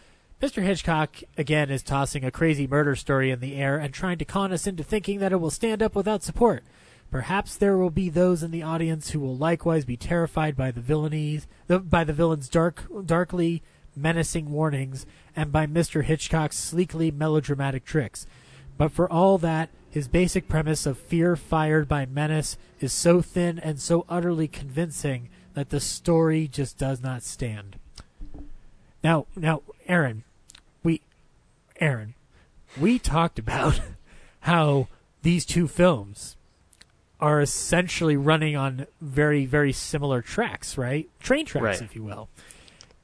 Mr. 0.42 0.64
Hitchcock 0.64 1.18
again 1.38 1.70
is 1.70 1.84
tossing 1.84 2.26
a 2.26 2.32
crazy 2.32 2.68
murder 2.68 2.96
story 2.96 3.32
in 3.32 3.40
the 3.40 3.56
air 3.56 3.78
and 3.78 3.94
trying 3.94 4.18
to 4.18 4.26
con 4.26 4.52
us 4.52 4.66
into 4.66 4.84
thinking 4.84 5.20
that 5.20 5.32
it 5.32 5.38
will 5.38 5.52
stand 5.52 5.84
up 5.84 5.96
without 5.96 6.24
support. 6.24 6.64
Perhaps 7.14 7.58
there 7.58 7.78
will 7.78 7.92
be 7.92 8.10
those 8.10 8.42
in 8.42 8.50
the 8.50 8.64
audience 8.64 9.12
who 9.12 9.20
will 9.20 9.38
likewise 9.38 9.86
be 9.86 9.96
terrified 9.96 10.58
by 10.58 10.72
the 10.72 10.82
villainies, 10.82 11.46
by 11.68 12.04
the 12.04 12.12
villain's 12.12 12.50
dark, 12.50 12.86
darkly 13.06 13.62
menacing 13.96 14.50
warnings, 14.50 15.06
and 15.36 15.52
by 15.52 15.68
Mr. 15.68 16.04
Hitchcock's 16.04 16.58
sleekly 16.58 17.12
melodramatic 17.12 17.86
tricks. 17.86 18.26
But 18.80 18.92
for 18.92 19.08
all 19.08 19.38
that, 19.38 19.70
his 19.92 20.08
basic 20.08 20.48
premise 20.48 20.88
of 20.88 20.98
fear 20.98 21.36
fired 21.36 21.88
by 21.88 22.08
menace 22.08 22.58
is 22.80 22.92
so 22.92 23.22
thin 23.22 23.60
and 23.60 23.80
so 23.80 24.08
utterly 24.10 24.48
convincing 24.48 25.30
that 25.54 25.70
the 25.70 25.80
story 25.80 26.48
just 26.48 26.80
does 26.80 27.04
not 27.04 27.22
stand. 27.22 27.76
Now, 29.04 29.28
now, 29.36 29.62
Aaron, 29.88 30.24
we, 30.82 31.02
Aaron, 31.80 32.16
we 32.76 32.98
talked 32.98 33.38
about 33.38 33.82
how 34.40 34.88
these 35.22 35.46
two 35.46 35.68
films 35.68 36.38
are 37.24 37.40
essentially 37.40 38.18
running 38.18 38.54
on 38.58 38.86
very, 39.00 39.46
very 39.46 39.72
similar 39.72 40.22
tracks, 40.22 40.78
right? 40.78 41.10
Train 41.22 41.46
tracks, 41.46 41.64
Right. 41.64 41.82
if 41.82 41.96
you 41.96 42.04
will. 42.04 42.28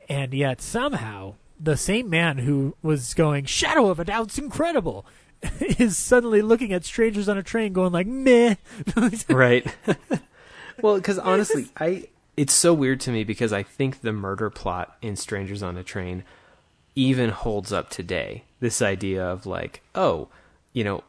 And 0.09 0.33
yet 0.33 0.59
somehow 0.61 1.35
the 1.57 1.77
same 1.77 2.09
man 2.09 2.39
who 2.39 2.75
was 2.81 3.13
going 3.13 3.45
Shadow 3.45 3.87
of 3.89 3.97
a 3.97 4.03
Doubt's 4.03 4.37
incredible 4.37 5.05
is 5.61 5.95
suddenly 5.97 6.41
looking 6.41 6.73
at 6.73 6.83
strangers 6.83 7.29
on 7.29 7.37
a 7.37 7.43
train 7.43 7.71
going 7.71 7.93
like 7.93 8.07
meh. 8.07 8.55
right 9.29 9.65
well 10.81 10.95
because 10.95 11.17
honestly 11.19 11.67
i 11.77 12.07
it's 12.35 12.53
so 12.53 12.73
weird 12.73 12.99
to 13.01 13.11
me 13.11 13.23
because 13.23 13.53
i 13.53 13.63
think 13.63 14.01
the 14.01 14.11
murder 14.11 14.49
plot 14.49 14.97
in 15.01 15.15
strangers 15.15 15.63
on 15.63 15.77
a 15.77 15.83
train 15.83 16.23
even 16.95 17.29
holds 17.29 17.71
up 17.71 17.89
today 17.89 18.43
this 18.59 18.81
idea 18.81 19.23
of 19.25 19.45
like 19.45 19.81
oh 19.95 20.27
you 20.73 20.83
know 20.83 21.03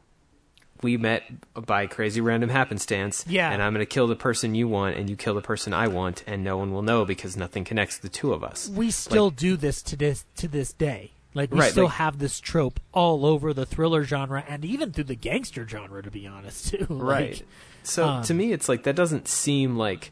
we 0.83 0.97
met 0.97 1.23
by 1.67 1.87
crazy 1.87 2.21
random 2.21 2.49
happenstance 2.51 3.25
Yeah. 3.29 3.51
and 3.51 3.63
i'm 3.63 3.73
going 3.75 3.85
to 3.85 3.87
kill 3.87 4.07
the 4.07 4.17
person 4.17 4.55
you 4.55 4.67
want 4.69 4.97
and 4.97 5.11
you 5.11 5.17
kill 5.17 5.35
the 5.35 5.43
person 5.43 5.73
i 5.75 5.89
want 5.89 6.25
and 6.27 6.43
no 6.43 6.57
one 6.57 6.73
will 6.73 6.83
know 6.83 7.05
because 7.05 7.37
nothing 7.37 7.65
connects 7.65 7.99
the 7.99 8.09
two 8.09 8.33
of 8.33 8.43
us 8.45 8.69
we 8.71 8.91
still 8.91 9.31
do 9.31 9.57
this 9.57 9.83
to 9.83 9.97
this 9.97 10.25
to 10.37 10.49
this 10.49 10.73
day. 10.73 11.13
Like 11.33 11.53
we 11.53 11.61
Right, 11.61 11.71
still 11.71 11.85
like- 11.85 11.93
have 11.95 12.19
this 12.19 12.41
trope 12.41 12.81
all 12.93 13.25
over 13.25 13.55
the 13.55 13.65
thriller 13.65 14.03
genre 14.03 14.45
and 14.49 14.65
even 14.65 14.91
through 14.91 15.05
the 15.05 15.15
gangster 15.15 15.65
genre, 15.69 16.03
to 16.03 16.11
be 16.11 16.27
honest, 16.27 16.71
too. 16.71 16.87
Like, 16.91 17.03
right 17.21 17.43
so 17.85 18.05
um, 18.09 18.23
to 18.25 18.35
me 18.35 18.53
it's 18.53 18.69
like 18.69 18.83
that 18.83 18.97
doesn't 18.97 19.29
seem 19.29 19.77
like 19.77 20.11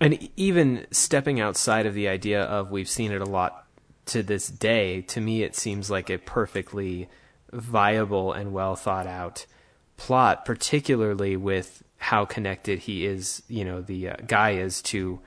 and 0.00 0.28
even 0.36 0.86
stepping 0.90 1.38
outside 1.38 1.84
of 1.86 1.92
the 1.94 2.08
idea 2.08 2.42
of 2.44 2.70
we've 2.70 2.88
seen 2.88 3.12
it 3.12 3.20
a 3.20 3.26
lot 3.26 3.66
to 4.06 4.22
this 4.22 4.48
day 4.48 5.02
to 5.02 5.20
me 5.20 5.42
it 5.42 5.54
seems 5.54 5.90
like 5.90 6.08
a 6.10 6.16
perfectly 6.18 7.08
viable 7.52 8.32
and 8.32 8.52
well 8.52 8.74
thought 8.74 9.06
out 9.06 9.44
plot 10.02 10.44
particularly 10.44 11.36
with 11.36 11.84
how 11.96 12.24
connected 12.24 12.80
he 12.80 13.06
is 13.06 13.40
you 13.46 13.64
know 13.64 13.80
the 13.80 14.08
uh, 14.08 14.16
guy 14.26 14.50
is 14.50 14.82
to 14.82 15.20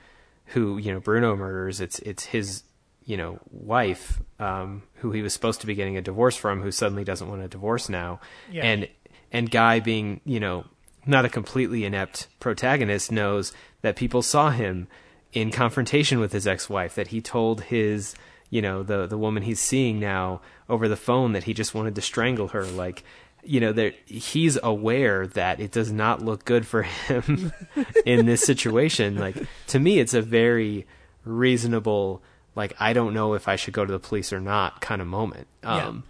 who 0.47 0.77
you 0.77 0.91
know 0.91 0.99
Bruno 0.99 1.33
murders. 1.33 1.79
It's 1.79 1.99
it's 1.99 2.25
his 2.25 2.63
you 3.05 3.15
know 3.15 3.39
wife 3.51 4.21
um 4.37 4.83
who 4.95 5.11
he 5.11 5.21
was 5.21 5.31
supposed 5.31 5.61
to 5.61 5.67
be 5.67 5.75
getting 5.75 5.95
a 5.95 6.01
divorce 6.01 6.35
from 6.35 6.61
who 6.61 6.71
suddenly 6.71 7.05
doesn't 7.05 7.29
want 7.29 7.41
a 7.41 7.47
divorce 7.47 7.87
now. 7.87 8.19
Yeah. 8.51 8.65
and 8.65 8.89
and 9.31 9.49
guy 9.49 9.79
being 9.79 10.19
you 10.25 10.41
know 10.41 10.65
not 11.05 11.23
a 11.23 11.29
completely 11.29 11.85
inept 11.85 12.27
protagonist 12.41 13.13
knows 13.13 13.53
that 13.81 13.95
people 13.95 14.21
saw 14.21 14.49
him 14.49 14.89
in 15.31 15.51
confrontation 15.51 16.19
with 16.19 16.33
his 16.33 16.45
ex-wife 16.45 16.95
that 16.95 17.07
he 17.07 17.21
told 17.21 17.61
his 17.61 18.13
you 18.49 18.61
know 18.61 18.83
the 18.83 19.07
the 19.07 19.17
woman 19.17 19.43
he's 19.43 19.61
seeing 19.61 20.01
now 20.01 20.41
over 20.67 20.87
the 20.87 20.97
phone 20.97 21.33
that 21.33 21.43
he 21.43 21.53
just 21.53 21.73
wanted 21.73 21.95
to 21.95 22.01
strangle 22.01 22.49
her. 22.49 22.65
Like 22.65 23.03
you 23.45 23.59
know 23.59 23.71
that 23.71 23.93
he's 24.05 24.57
aware 24.63 25.27
that 25.27 25.59
it 25.59 25.71
does 25.71 25.91
not 25.91 26.21
look 26.21 26.45
good 26.45 26.65
for 26.67 26.81
him 26.83 27.51
in 28.05 28.25
this 28.25 28.41
situation 28.43 29.17
like 29.17 29.35
to 29.67 29.79
me 29.79 29.99
it's 29.99 30.13
a 30.13 30.21
very 30.21 30.85
reasonable 31.23 32.21
like 32.55 32.73
I 32.79 32.93
don't 32.93 33.13
know 33.13 33.33
if 33.33 33.47
I 33.47 33.55
should 33.55 33.73
go 33.73 33.85
to 33.85 33.91
the 33.91 33.99
police 33.99 34.31
or 34.33 34.39
not 34.39 34.81
kind 34.81 35.01
of 35.01 35.07
moment 35.07 35.47
Yeah. 35.63 35.87
um 35.87 36.03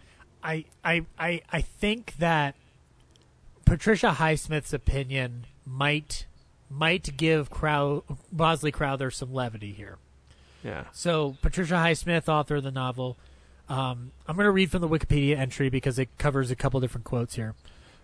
I, 0.44 0.66
I, 0.84 1.06
I, 1.18 1.42
I 1.52 1.62
think 1.62 2.14
that 2.20 2.54
Patricia 3.66 4.16
Highsmith's 4.20 4.74
opinion 4.74 5.46
might 5.66 6.28
might 6.70 7.18
give 7.18 7.50
Crow, 7.50 8.04
Bosley 8.32 8.72
Crowther 8.72 9.10
some 9.10 9.34
levity 9.34 9.72
here. 9.72 9.98
yeah 10.64 10.86
So 10.92 11.36
Patricia 11.42 11.76
Highsmith, 11.76 12.28
author 12.30 12.58
of 12.58 12.64
the 12.64 12.72
novel, 12.72 13.18
um, 13.70 14.12
I'm 14.28 14.36
going 14.36 14.46
to 14.46 14.52
read 14.52 14.72
from 14.72 14.82
the 14.82 14.90
Wikipedia 14.90 15.38
entry 15.38 15.70
because 15.70 15.98
it 15.98 16.10
covers 16.18 16.52
a 16.52 16.56
couple 16.56 16.80
different 16.80 17.06
quotes 17.06 17.36
here. 17.36 17.56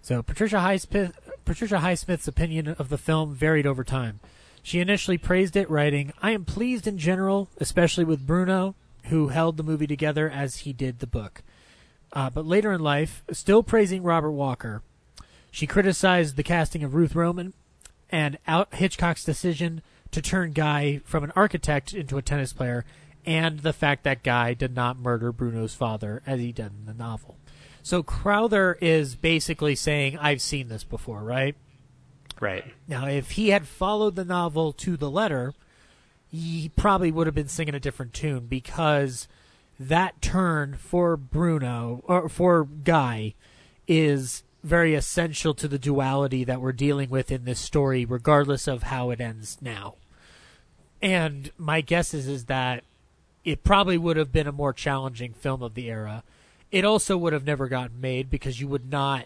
So 0.01 0.23
Patricia 0.23 0.57
Highsmith, 0.57 1.14
Patricia 1.45 1.77
Highsmith's 1.77 2.27
opinion 2.27 2.69
of 2.69 2.90
the 2.90 2.98
film 2.98 3.35
varied 3.35 3.67
over 3.67 3.83
time. 3.83 4.19
She 4.64 4.80
initially 4.80 5.17
praised 5.17 5.56
it, 5.56 5.69
writing, 5.69 6.14
"I 6.22 6.31
am 6.31 6.45
pleased 6.45 6.88
in 6.88 6.98
general, 6.98 7.49
especially 7.57 8.03
with 8.03 8.25
Bruno, 8.25 8.75
who 9.06 9.30
held 9.30 9.57
the 9.57 9.64
movie 9.64 9.88
together 9.88 10.30
as 10.30 10.57
he 10.57 10.73
did 10.73 10.99
the 10.99 11.07
book." 11.07 11.43
Uh, 12.14 12.30
but 12.30 12.45
later 12.45 12.72
in 12.72 12.81
life, 12.81 13.23
still 13.31 13.64
praising 13.64 14.03
Robert 14.03 14.31
Walker, 14.31 14.81
she 15.49 15.67
criticized 15.67 16.35
the 16.35 16.43
casting 16.43 16.83
of 16.83 16.93
Ruth 16.93 17.15
Roman 17.15 17.53
and 18.09 18.38
Hitchcock's 18.73 19.23
decision 19.23 19.81
to 20.11 20.22
turn 20.22 20.51
Guy 20.51 20.99
from 21.06 21.23
an 21.23 21.31
architect 21.35 21.93
into 21.93 22.17
a 22.17 22.22
tennis 22.22 22.53
player, 22.53 22.85
and 23.25 23.59
the 23.59 23.74
fact 23.74 24.03
that 24.03 24.24
Guy 24.24 24.53
did 24.53 24.75
not 24.75 24.98
murder 24.98 25.32
Bruno's 25.32 25.75
father 25.75 26.22
as 26.25 26.40
he 26.40 26.51
did 26.51 26.72
in 26.72 26.85
the 26.85 26.93
novel. 26.93 27.38
So 27.83 28.03
Crowther 28.03 28.77
is 28.82 29.16
basically 29.16 29.75
saying, 29.75 30.17
"I've 30.17 30.41
seen 30.41 30.67
this 30.67 30.83
before, 30.83 31.24
right?" 31.24 31.56
right 32.40 32.74
Now, 32.88 33.08
if 33.08 33.32
he 33.32 33.50
had 33.50 33.67
followed 33.67 34.16
the 34.16 34.25
novel 34.25 34.74
to 34.74 34.98
the 34.98 35.09
letter, 35.09 35.53
he 36.27 36.72
probably 36.75 37.11
would 37.11 37.27
have 37.27 37.35
been 37.35 37.48
singing 37.48 37.75
a 37.75 37.80
different 37.80 38.14
tune 38.14 38.48
because 38.48 39.27
that 39.80 40.22
turn 40.22 40.75
for 40.75 41.17
Bruno 41.17 42.03
or 42.06 42.30
for 42.30 42.66
Guy 42.66 43.35
is 43.88 44.43
very 44.64 44.93
essential 44.93 45.53
to 45.56 45.67
the 45.67 45.80
duality 45.80 46.43
that 46.43 46.61
we're 46.61 46.72
dealing 46.72 47.09
with 47.09 47.32
in 47.32 47.45
this 47.45 47.59
story, 47.59 48.06
regardless 48.06 48.67
of 48.67 48.83
how 48.83 49.09
it 49.09 49.19
ends 49.19 49.58
now. 49.59 49.95
And 51.01 51.51
my 51.58 51.82
guess 51.82 52.14
is 52.14 52.27
is 52.27 52.45
that 52.45 52.83
it 53.43 53.63
probably 53.63 53.97
would 53.97 54.17
have 54.17 54.31
been 54.31 54.47
a 54.47 54.51
more 54.51 54.73
challenging 54.73 55.33
film 55.33 55.61
of 55.61 55.73
the 55.73 55.89
era. 55.89 56.23
It 56.71 56.85
also 56.85 57.17
would 57.17 57.33
have 57.33 57.45
never 57.45 57.67
gotten 57.67 57.99
made 57.99 58.29
because 58.29 58.61
you 58.61 58.67
would 58.67 58.89
not 58.89 59.25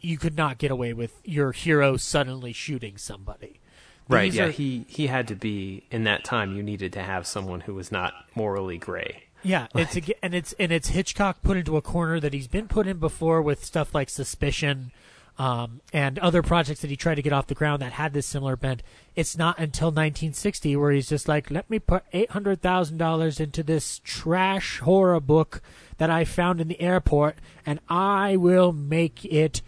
you 0.00 0.18
could 0.18 0.36
not 0.36 0.58
get 0.58 0.70
away 0.70 0.92
with 0.92 1.20
your 1.24 1.52
hero 1.52 1.96
suddenly 1.96 2.52
shooting 2.52 2.96
somebody. 2.96 3.60
Right. 4.08 4.24
These 4.24 4.36
yeah. 4.36 4.44
are- 4.44 4.50
He 4.50 4.84
he 4.88 5.06
had 5.08 5.26
to 5.28 5.34
be 5.34 5.84
in 5.90 6.04
that 6.04 6.24
time. 6.24 6.54
You 6.54 6.62
needed 6.62 6.92
to 6.92 7.02
have 7.02 7.26
someone 7.26 7.60
who 7.62 7.74
was 7.74 7.90
not 7.90 8.14
morally 8.34 8.78
gray. 8.78 9.24
Yeah, 9.42 9.68
it's 9.74 9.96
and 10.22 10.34
it's 10.34 10.54
and 10.58 10.72
it's 10.72 10.88
Hitchcock 10.88 11.42
put 11.42 11.56
into 11.56 11.76
a 11.76 11.82
corner 11.82 12.18
that 12.18 12.32
he's 12.32 12.48
been 12.48 12.66
put 12.66 12.86
in 12.86 12.98
before 12.98 13.40
with 13.42 13.64
stuff 13.64 13.94
like 13.94 14.08
Suspicion, 14.10 14.90
um, 15.38 15.80
and 15.92 16.18
other 16.18 16.42
projects 16.42 16.80
that 16.80 16.90
he 16.90 16.96
tried 16.96 17.16
to 17.16 17.22
get 17.22 17.32
off 17.32 17.46
the 17.46 17.54
ground 17.54 17.82
that 17.82 17.92
had 17.92 18.12
this 18.14 18.26
similar 18.26 18.56
bent. 18.56 18.82
It's 19.14 19.36
not 19.36 19.58
until 19.58 19.88
1960 19.88 20.76
where 20.76 20.92
he's 20.92 21.08
just 21.08 21.28
like, 21.28 21.50
let 21.50 21.68
me 21.68 21.78
put 21.78 22.04
eight 22.12 22.30
hundred 22.30 22.62
thousand 22.62 22.98
dollars 22.98 23.38
into 23.40 23.62
this 23.62 24.00
trash 24.04 24.78
horror 24.80 25.20
book 25.20 25.60
that 25.98 26.10
I 26.10 26.24
found 26.24 26.60
in 26.60 26.68
the 26.68 26.80
airport, 26.80 27.36
and 27.64 27.80
I 27.88 28.36
will 28.36 28.72
make 28.72 29.24
it 29.24 29.62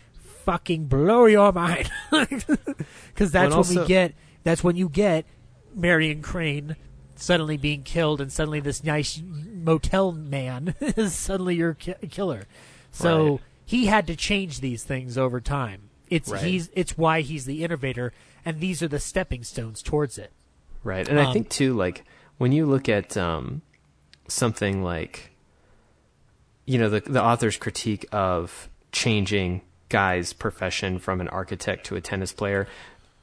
fucking 0.45 0.87
blow 0.87 1.27
your 1.27 1.53
mind, 1.53 1.91
because 2.11 3.31
that's 3.31 3.55
Well, 3.55 3.63
when 3.63 3.81
we 3.81 3.87
get 3.87 4.15
that's 4.45 4.65
when 4.65 4.77
you 4.77 4.89
get 4.89 5.27
Marion 5.75 6.23
Crane 6.23 6.77
suddenly 7.17 7.57
being 7.57 7.83
killed, 7.83 8.21
and 8.21 8.33
suddenly 8.33 8.61
this 8.61 8.83
nice 8.83 9.21
motel 9.23 10.13
man 10.13 10.75
is 10.81 11.15
suddenly 11.15 11.57
your 11.57 11.75
ki- 11.75 11.95
killer. 12.11 12.47
So 12.91 13.31
Right. 13.33 13.41
He 13.69 13.85
had 13.85 14.07
to 14.07 14.17
change 14.17 14.61
these 14.61 14.83
things 14.83 15.19
over 15.19 15.43
time. 15.43 15.91
It's 16.09 16.31
Right. 16.31 16.43
he's 16.43 16.71
it's 16.73 16.97
why 16.97 17.21
he's 17.21 17.45
the 17.45 17.63
innovator, 17.63 18.15
and 18.43 18.61
these 18.61 18.83
are 18.83 18.89
the 18.89 18.99
stepping 18.99 19.45
stones 19.45 19.83
towards 19.83 20.17
it. 20.17 20.33
Right. 20.83 21.07
And 21.07 21.21
I 21.21 21.25
Um, 21.27 21.33
think 21.35 21.51
too, 21.51 21.75
like 21.75 22.03
when 22.39 22.51
you 22.51 22.65
look 22.65 22.89
at 22.89 23.15
um, 23.19 23.61
something 24.27 24.83
like, 24.83 25.33
you 26.65 26.79
know, 26.79 26.89
the 26.89 27.01
the 27.01 27.23
author's 27.23 27.59
critique 27.59 28.07
of 28.11 28.71
changing 28.91 29.61
Guy's 29.91 30.33
profession 30.33 30.99
from 30.99 31.21
an 31.21 31.29
architect 31.29 31.85
to 31.87 31.97
a 31.97 32.01
tennis 32.01 32.33
player, 32.33 32.67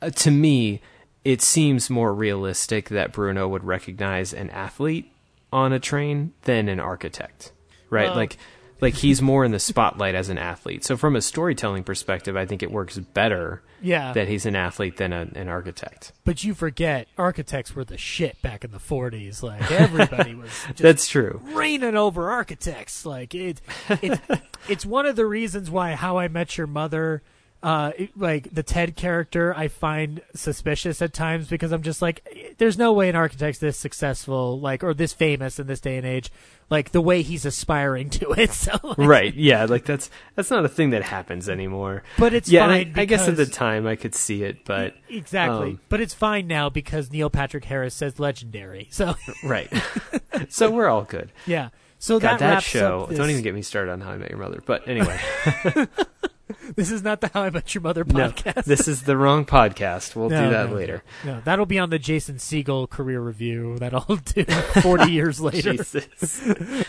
uh, 0.03 0.11
to 0.11 0.29
me, 0.29 0.79
it 1.23 1.41
seems 1.41 1.89
more 1.89 2.13
realistic 2.13 2.89
that 2.89 3.11
Bruno 3.11 3.47
would 3.47 3.63
recognize 3.63 4.31
an 4.31 4.51
athlete 4.51 5.11
on 5.51 5.73
a 5.73 5.79
train 5.79 6.33
than 6.43 6.69
an 6.69 6.79
architect. 6.79 7.51
Right. 7.89 8.09
Well- 8.09 8.15
like. 8.15 8.37
Like 8.81 8.95
he's 8.95 9.21
more 9.21 9.45
in 9.45 9.51
the 9.51 9.59
spotlight 9.59 10.15
as 10.15 10.29
an 10.29 10.37
athlete. 10.37 10.83
So 10.83 10.97
from 10.97 11.15
a 11.15 11.21
storytelling 11.21 11.83
perspective, 11.83 12.35
I 12.35 12.45
think 12.45 12.61
it 12.61 12.71
works 12.71 12.97
better 12.97 13.61
Yeah, 13.81 14.11
that 14.13 14.27
he's 14.27 14.45
an 14.45 14.55
athlete 14.55 14.97
than 14.97 15.13
a, 15.13 15.27
an 15.35 15.47
architect. 15.47 16.11
but 16.25 16.43
you 16.43 16.53
forget 16.53 17.07
architects 17.17 17.73
were 17.75 17.85
the 17.85 17.97
shit 17.97 18.41
back 18.41 18.63
in 18.65 18.71
the 18.71 18.77
40s. 18.79 19.41
Like 19.41 19.71
everybody 19.71 20.35
was 20.35 20.49
just 20.67 20.77
That's 20.79 21.07
true. 21.07 21.39
reigning 21.53 21.95
over 21.95 22.29
architects. 22.29 23.05
Like 23.05 23.33
it, 23.33 23.61
it 23.89 24.19
it's 24.69 24.85
one 24.85 25.05
of 25.05 25.15
the 25.15 25.25
reasons 25.25 25.71
why 25.71 25.93
How 25.95 26.17
I 26.17 26.27
Met 26.27 26.57
Your 26.57 26.67
Mother, 26.67 27.23
uh, 27.63 27.91
like 28.15 28.53
the 28.53 28.63
Ted 28.63 28.95
character, 28.95 29.53
I 29.55 29.67
find 29.67 30.21
suspicious 30.35 31.01
at 31.01 31.13
times 31.13 31.47
because 31.47 31.71
I'm 31.71 31.81
just 31.81 32.01
like, 32.01 32.55
there's 32.57 32.77
no 32.77 32.93
way 32.93 33.09
an 33.09 33.15
architect's 33.15 33.59
this 33.59 33.77
successful, 33.77 34.59
like 34.59 34.83
or 34.83 34.93
this 34.93 35.13
famous 35.13 35.59
in 35.59 35.67
this 35.67 35.79
day 35.79 35.97
and 35.97 36.05
age, 36.05 36.31
like 36.69 36.91
the 36.91 37.01
way 37.01 37.21
he's 37.21 37.45
aspiring 37.45 38.09
to 38.11 38.31
it. 38.31 38.51
So, 38.51 38.71
like, 38.83 38.97
right 38.97 39.33
yeah 39.33 39.65
like 39.65 39.85
that's 39.85 40.09
that's 40.35 40.49
not 40.49 40.65
a 40.65 40.69
thing 40.69 40.91
that 40.91 41.03
happens 41.03 41.49
anymore 41.49 42.03
but 42.17 42.33
it's 42.33 42.49
yeah 42.49 42.65
I, 42.65 42.85
fine. 42.85 42.93
I 42.95 43.05
guess 43.05 43.27
at 43.27 43.35
the 43.35 43.45
time 43.45 43.85
i 43.85 43.95
could 43.95 44.15
see 44.15 44.43
it 44.43 44.65
but 44.65 44.95
exactly, 45.09 45.71
um, 45.71 45.79
but 45.89 46.01
it's 46.01 46.13
fine 46.13 46.47
now 46.47 46.69
because 46.69 47.11
Neil 47.11 47.29
Patrick 47.29 47.65
Harris 47.65 47.93
says 47.93 48.19
legendary. 48.19 48.87
So 48.91 49.15
right 49.43 49.71
so 50.49 50.71
we're 50.71 50.87
all 50.87 51.03
good 51.03 51.31
yeah. 51.45 51.69
So 51.99 52.19
god 52.19 52.39
that, 52.39 52.39
that 52.39 52.63
show 52.63 53.07
don't 53.11 53.29
even 53.29 53.43
get 53.43 53.53
me 53.53 53.61
started 53.61 53.91
on 53.91 54.01
how 54.01 54.11
i 54.11 54.17
met 54.17 54.29
your 54.29 54.39
mother 54.39 54.61
but 54.65 54.87
anyway 54.87 55.19
This 56.75 56.91
is 56.91 57.01
not 57.03 57.21
the 57.21 57.29
How 57.33 57.41
I 57.43 57.49
Met 57.49 57.73
Your 57.73 57.81
Mother 57.81 58.03
no 58.05 58.29
podcast. 58.29 58.65
this 58.65 58.87
is 58.87 59.03
the 59.03 59.17
wrong 59.17 59.45
podcast 59.45 60.15
we'll 60.15 60.29
No, 60.29 60.43
do 60.45 60.49
that 60.51 60.69
no, 60.69 60.75
later 60.75 61.03
No, 61.23 61.41
that'll 61.43 61.65
be 61.65 61.79
on 61.79 61.89
the 61.89 61.97
Jason 61.99 62.35
Segel 62.35 62.89
career 62.89 63.19
review 63.19 63.77
that 63.79 63.93
I'll 63.93 64.17
do 64.17 64.43
40 64.81 65.11
years 65.11 65.39
later. 65.41 65.73
jesus 65.73 66.41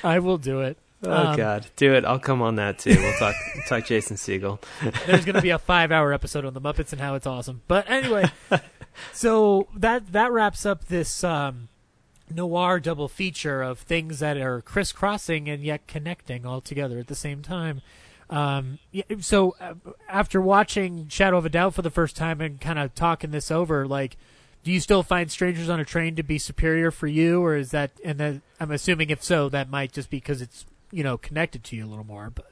I 0.05 0.19
will 0.19 0.39
do 0.39 0.61
it. 0.61 0.77
oh 1.05 1.11
Um, 1.29 1.37
god 1.37 1.67
do 1.77 1.95
it 1.95 2.05
i'll 2.05 2.19
come 2.19 2.41
on 2.43 2.57
that 2.57 2.79
too 2.79 2.95
we'll 2.99 3.19
talk 3.19 3.35
talk 3.69 3.85
jason 3.85 4.17
segel 4.17 4.61
There's 5.07 5.25
going 5.25 5.35
to 5.37 5.43
be 5.43 5.51
a 5.51 5.59
five 5.59 5.93
hour 5.93 6.13
episode 6.13 6.45
on 6.45 6.55
the 6.55 6.61
Muppets 6.61 6.93
and 6.93 7.01
how 7.01 7.15
it's 7.15 7.27
awesome. 7.27 7.63
But 7.69 7.89
anyway, 7.91 8.31
so 9.13 9.69
that 9.77 10.13
that 10.13 10.33
wraps 10.33 10.65
up 10.67 10.87
this 10.87 11.23
um, 11.25 11.69
noir 12.35 12.81
double 12.81 13.09
feature 13.09 13.63
of 13.63 13.79
things 13.79 14.19
that 14.21 14.37
are 14.37 14.61
crisscrossing 14.63 15.49
and 15.49 15.63
yet 15.63 15.87
connecting 15.87 16.45
all 16.47 16.61
together 16.61 16.99
at 16.99 17.07
the 17.09 17.15
same 17.15 17.43
time. 17.43 17.83
Um, 18.29 18.79
yeah, 18.91 19.05
so 19.21 19.55
uh, 19.61 19.75
after 20.09 20.41
watching 20.41 21.09
Shadow 21.09 21.39
of 21.39 21.47
a 21.47 21.49
Doubt 21.49 21.75
for 21.75 21.83
the 21.83 21.91
first 21.91 22.17
time 22.17 22.41
and 22.41 22.61
kind 22.61 22.79
of 22.79 22.95
talking 22.95 23.31
this 23.31 23.51
over, 23.51 23.87
like, 23.87 24.17
do 24.65 24.73
you 24.73 24.81
still 24.81 25.05
find 25.05 25.31
Strangers 25.31 25.69
on 25.69 25.79
a 25.79 25.85
Train 25.85 26.17
to 26.17 26.25
be 26.25 26.39
superior 26.39 26.91
for 26.91 27.07
you, 27.07 27.41
or 27.41 27.55
is 27.55 27.71
that? 27.71 27.93
And 28.05 28.19
then 28.19 28.43
I'm 28.59 28.73
assuming 28.73 29.11
if 29.11 29.23
so, 29.23 29.49
that 29.51 29.71
might 29.71 29.93
just 29.93 30.11
be 30.11 30.17
because 30.17 30.43
it's 30.43 30.65
you 30.91 31.05
know 31.05 31.17
connected 31.17 31.63
to 31.65 31.77
you 31.77 31.85
a 31.85 31.89
little 31.89 32.07
more. 32.07 32.31
But 32.31 32.51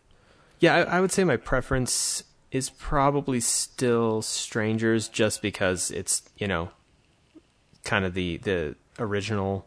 Yeah, 0.60 0.76
I, 0.76 0.98
I 0.98 1.00
would 1.00 1.10
say 1.10 1.24
my 1.24 1.36
preference 1.36 2.22
is 2.52 2.70
probably 2.70 3.40
still 3.40 4.22
Strangers, 4.22 5.08
just 5.08 5.42
because 5.42 5.90
it's 5.90 6.22
you 6.36 6.46
know, 6.46 6.70
kind 7.82 8.04
of 8.04 8.14
the 8.14 8.36
the 8.36 8.76
original 9.00 9.66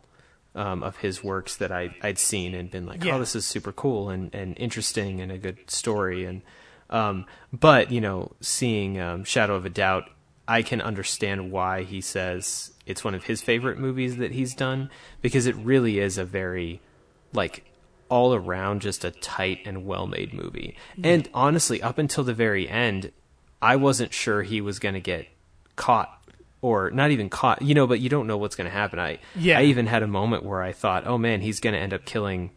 um, 0.57 0.83
of 0.83 0.97
his 0.97 1.23
works 1.23 1.55
that 1.57 1.71
I 1.71 1.95
I'd 2.01 2.17
seen 2.19 2.53
and 2.53 2.69
been 2.69 2.85
like, 2.85 3.03
Yeah. 3.03 3.15
oh, 3.15 3.19
this 3.19 3.35
is 3.35 3.45
super 3.45 3.71
cool 3.71 4.09
and 4.09 4.33
and 4.35 4.57
interesting 4.57 5.21
and 5.21 5.31
a 5.31 5.37
good 5.37 5.69
story 5.69 6.25
and 6.25 6.41
um, 6.89 7.25
but 7.53 7.91
you 7.91 7.99
know, 8.01 8.31
seeing 8.41 8.99
um, 8.99 9.23
Shadow 9.25 9.55
of 9.55 9.65
a 9.65 9.69
Doubt, 9.69 10.09
I 10.47 10.61
can 10.61 10.81
understand 10.81 11.51
why 11.51 11.83
he 11.83 11.99
says 12.01 12.71
it's 12.85 13.03
one 13.03 13.13
of 13.13 13.25
his 13.25 13.41
favorite 13.41 13.77
movies 13.77 14.15
that 14.17 14.31
he's 14.31 14.53
done 14.55 14.89
because 15.21 15.47
it 15.47 15.55
really 15.57 15.99
is 15.99 16.17
a 16.17 16.23
very 16.23 16.79
like 17.33 17.65
all 18.09 18.33
around 18.33 18.81
just 18.81 19.03
a 19.03 19.11
tight 19.11 19.59
and 19.65 19.85
well 19.85 20.07
made 20.07 20.33
movie. 20.33 20.77
And 21.03 21.29
honestly, 21.33 21.81
up 21.81 21.97
until 21.97 22.23
the 22.23 22.33
very 22.33 22.69
end, 22.69 23.11
I 23.61 23.75
wasn't 23.75 24.13
sure 24.13 24.43
he 24.43 24.61
was 24.61 24.79
going 24.79 24.93
to 24.95 25.01
get 25.01 25.27
caught 25.75 26.16
or 26.61 26.89
not 26.91 27.11
even 27.11 27.29
caught, 27.29 27.61
you 27.61 27.75
know, 27.75 27.87
but 27.87 27.99
you 27.99 28.09
don't 28.09 28.27
know 28.27 28.37
what's 28.37 28.55
going 28.55 28.69
to 28.69 28.75
happen. 28.75 28.99
I 28.99 29.19
Yeah. 29.35 29.59
I 29.59 29.63
even 29.63 29.87
had 29.87 30.03
a 30.03 30.07
moment 30.07 30.43
where 30.43 30.61
I 30.61 30.71
thought, 30.71 31.05
"Oh 31.05 31.17
man, 31.17 31.41
he's 31.41 31.59
going 31.59 31.73
to 31.73 31.79
end 31.79 31.93
up 31.93 32.05
killing 32.05 32.51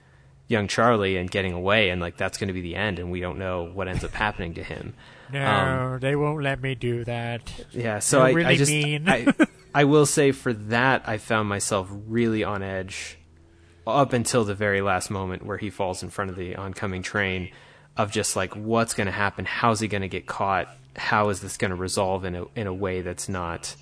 young 0.48 0.66
Charlie 0.66 1.16
and 1.16 1.30
getting 1.30 1.52
away 1.52 1.90
and 1.90 2.00
like 2.00 2.16
that's 2.16 2.36
going 2.36 2.48
to 2.48 2.54
be 2.54 2.60
the 2.60 2.74
end 2.74 2.98
and 2.98 3.10
we 3.10 3.20
don't 3.20 3.38
know 3.38 3.70
what 3.72 3.86
ends 3.88 4.04
up 4.04 4.12
happening 4.12 4.54
to 4.54 4.62
him." 4.62 4.94
no, 5.32 5.46
Um, 5.46 6.00
they 6.00 6.16
won't 6.16 6.42
let 6.42 6.60
me 6.60 6.74
do 6.74 7.04
that. 7.04 7.66
Yeah, 7.70 7.98
so 8.00 8.18
They're 8.18 8.26
I, 8.26 8.30
really 8.32 8.54
I 8.54 8.56
just 8.56 8.72
mean. 8.72 9.08
I, 9.08 9.26
I 9.74 9.84
will 9.84 10.06
say 10.06 10.32
for 10.32 10.52
that 10.52 11.02
I 11.06 11.18
found 11.18 11.48
myself 11.48 11.88
really 11.90 12.42
on 12.42 12.62
edge 12.62 13.18
up 13.86 14.12
until 14.12 14.44
the 14.44 14.54
very 14.54 14.80
last 14.80 15.10
moment 15.10 15.44
where 15.44 15.58
he 15.58 15.70
falls 15.70 16.02
in 16.02 16.10
front 16.10 16.30
of 16.30 16.36
the 16.36 16.56
oncoming 16.56 17.02
train 17.02 17.50
of 17.96 18.10
just 18.10 18.34
like 18.36 18.54
what's 18.54 18.94
going 18.94 19.06
to 19.06 19.12
happen, 19.12 19.44
how's 19.44 19.80
he 19.80 19.88
going 19.88 20.02
to 20.02 20.08
get 20.08 20.26
caught, 20.26 20.68
how 20.96 21.28
is 21.28 21.40
this 21.40 21.56
going 21.56 21.70
to 21.70 21.76
resolve 21.76 22.24
in 22.24 22.34
a 22.34 22.44
in 22.56 22.66
a 22.66 22.74
way 22.74 23.00
that's 23.02 23.28
not 23.28 23.76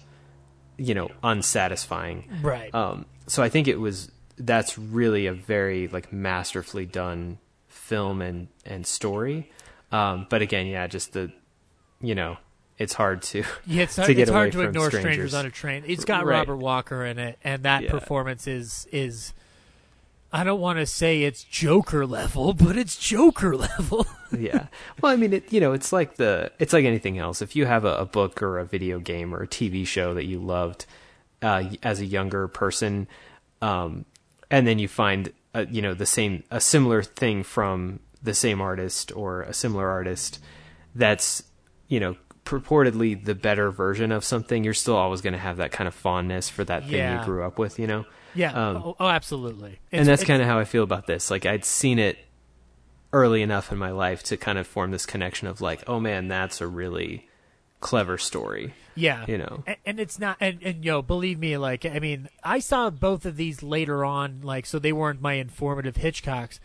you 0.78 0.94
know 0.94 1.10
unsatisfying. 1.23 2.24
Right. 2.42 2.74
Um, 2.74 3.05
so 3.26 3.42
I 3.42 3.48
think 3.50 3.68
it 3.68 3.78
was 3.81 4.10
that's 4.39 4.78
really 4.78 5.26
a 5.26 5.32
very 5.34 5.89
like 5.89 6.12
masterfully 6.12 6.86
done 6.86 7.39
film 7.68 8.23
and 8.23 8.48
and 8.65 8.86
story. 8.86 9.50
Um, 9.92 10.26
but 10.31 10.40
again, 10.42 10.66
yeah, 10.66 10.86
just 10.86 11.12
the 11.12 11.31
you 12.00 12.15
know 12.15 12.36
it's 12.78 12.94
hard 12.94 13.23
to 13.23 13.42
Yeah, 13.66 13.82
it's, 13.82 13.97
to 13.97 14.02
hard, 14.02 14.15
get 14.16 14.23
it's 14.23 14.31
hard 14.31 14.52
to 14.52 14.60
ignore 14.62 14.86
strangers. 14.89 15.12
strangers. 15.12 15.34
on 15.34 15.47
a 15.47 15.50
train. 15.50 15.82
It's 15.86 16.05
got 16.05 16.24
Right. 16.24 16.39
Robert 16.39 16.57
Walker 16.57 17.05
in 17.05 17.18
it, 17.18 17.39
and 17.42 17.65
that 17.65 17.82
Yeah. 17.84 17.90
performance 17.90 18.47
is 18.47 18.86
is. 18.92 19.32
I 20.32 20.44
don't 20.44 20.60
want 20.60 20.78
to 20.78 20.84
say 20.86 21.23
it's 21.23 21.42
Joker 21.42 22.07
level, 22.07 22.52
but 22.52 22.76
it's 22.76 22.98
Joker 22.98 23.57
level. 23.57 24.07
yeah. 24.39 24.66
Well, 25.00 25.10
I 25.12 25.16
mean, 25.16 25.32
it, 25.32 25.52
you 25.52 25.58
know, 25.60 25.73
it's 25.73 25.92
like 25.92 26.16
the 26.16 26.52
it's 26.58 26.73
like 26.73 26.84
anything 26.84 27.18
else. 27.18 27.40
If 27.40 27.57
you 27.57 27.65
have 27.66 27.84
a, 27.84 27.97
a 27.97 28.05
book 28.05 28.42
or 28.42 28.58
a 28.58 28.65
video 28.65 28.98
game 28.98 29.34
or 29.34 29.42
a 29.42 29.47
TV 29.48 29.86
show 29.86 30.12
that 30.15 30.26
you 30.26 30.39
loved 30.39 30.84
uh, 31.40 31.65
as 31.82 32.00
a 32.00 32.05
younger 32.07 32.47
person, 32.47 33.08
um, 33.62 34.05
and 34.50 34.66
then 34.66 34.78
you 34.78 34.86
find 34.86 35.32
uh, 35.55 35.65
you 35.70 35.81
know 35.81 35.94
the 35.94 36.05
same 36.07 36.42
a 36.50 36.60
similar 36.60 37.02
thing 37.02 37.42
from 37.42 38.00
the 38.23 38.34
same 38.34 38.60
artist 38.60 39.10
or 39.16 39.42
a 39.42 39.55
similar 39.55 39.89
artist 39.89 40.40
that's 40.94 41.42
you 41.86 42.00
know 42.00 42.16
purportedly 42.44 43.24
the 43.24 43.34
better 43.34 43.70
version 43.70 44.12
of 44.12 44.24
something, 44.24 44.62
you're 44.65 44.74
still 44.74 44.97
always 44.97 45.20
going 45.23 45.32
to 45.34 45.39
have 45.39 45.57
that 45.58 45.70
kind 45.73 45.86
of 45.89 45.94
fondness 45.94 46.48
for 46.50 46.65
that 46.65 46.82
thing 46.84 46.92
Yeah. 46.94 47.20
you 47.20 47.24
grew 47.24 47.42
up 47.44 47.58
with. 47.58 47.78
You 47.78 47.86
know. 47.86 48.05
Yeah. 48.39 48.52
Um, 48.52 48.76
oh, 48.76 48.97
oh, 49.00 49.08
absolutely. 49.08 49.73
It's- 49.91 50.00
and 50.00 50.08
that's 50.08 50.25
kind 50.25 50.41
of 50.41 50.49
how 50.49 50.58
I 50.58 50.65
feel 50.65 50.83
about 50.84 51.07
this. 51.07 51.31
Like 51.31 51.44
I'd 51.47 51.65
seen 51.65 51.99
it 51.99 52.18
early 53.12 53.42
enough 53.42 53.73
in 53.73 53.78
my 53.78 53.91
life 53.91 54.23
to 54.23 54.36
kind 54.36 54.58
of 54.58 54.67
form 54.67 54.91
this 54.91 55.07
connection 55.07 55.49
of 55.49 55.60
like, 55.60 55.83
oh 55.86 55.99
man, 55.99 56.28
that's 56.28 56.60
a 56.60 56.67
really 56.67 57.28
clever 57.81 58.18
story. 58.18 58.75
Yeah, 58.94 59.25
you 59.28 59.39
know. 59.39 59.62
and, 59.67 59.76
and 59.86 60.00
it's 60.00 60.18
not, 60.18 60.36
and, 60.41 60.60
and 60.62 60.84
yo, 60.84 61.02
believe 61.02 61.39
me, 61.39 61.57
like, 61.57 61.86
I 61.86 62.00
mean, 62.00 62.28
I 62.42 62.58
saw 62.58 62.91
both 62.91 63.25
of 63.25 63.36
these 63.36 63.62
later 63.62 64.05
on, 64.05 64.41
like, 64.42 64.67
so 64.67 64.78
they 64.81 64.92
weren't 64.92 65.20
my 65.23 65.34
informative 65.34 65.94
Hitchcocks, 65.94 66.58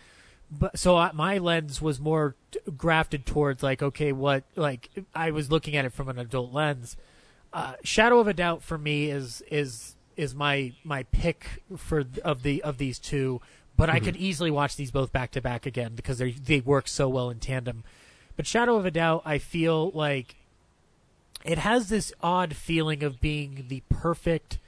but 0.52 0.78
so 0.80 0.98
I, 0.98 1.12
my 1.14 1.38
lens 1.38 1.82
was 1.82 2.00
more 2.00 2.36
grafted 2.76 3.26
towards 3.28 3.62
like, 3.62 3.84
okay, 3.84 4.12
what, 4.12 4.44
like, 4.56 4.90
I 5.14 5.30
was 5.32 5.52
looking 5.52 5.76
at 5.76 5.86
it 5.86 5.94
from 5.94 6.10
an 6.10 6.18
adult 6.18 6.52
lens. 6.52 6.98
Uh, 7.54 7.74
Shadow 7.84 8.20
of 8.20 8.28
a 8.28 8.34
Doubt 8.34 8.64
for 8.64 8.80
me 8.80 9.12
is 9.12 9.44
is 9.52 9.96
is 10.18 10.34
my 10.36 10.74
my 10.84 11.04
pick 11.04 11.64
for 11.78 12.06
of 12.24 12.44
the 12.44 12.62
of 12.64 12.78
these 12.78 13.00
two, 13.00 13.42
but 13.76 13.90
I 13.90 14.00
could 14.00 14.16
easily 14.16 14.52
watch 14.52 14.76
these 14.76 14.92
both 14.92 15.12
back 15.12 15.32
to 15.32 15.42
back 15.42 15.66
again 15.66 15.94
because 15.96 16.18
they 16.18 16.32
they 16.32 16.60
work 16.60 16.88
so 16.88 17.10
well 17.10 17.30
in 17.30 17.40
tandem. 17.40 17.84
But 18.36 18.48
Shadow 18.48 18.76
of 18.76 18.86
a 18.86 18.92
Doubt, 18.92 19.24
I 19.26 19.38
feel 19.38 19.92
like 19.92 20.36
it 21.44 21.58
has 21.58 21.90
this 21.90 22.14
odd 22.22 22.56
feeling 22.56 23.04
of 23.04 23.22
being 23.22 23.66
the 23.68 23.84
perfect 23.90 24.60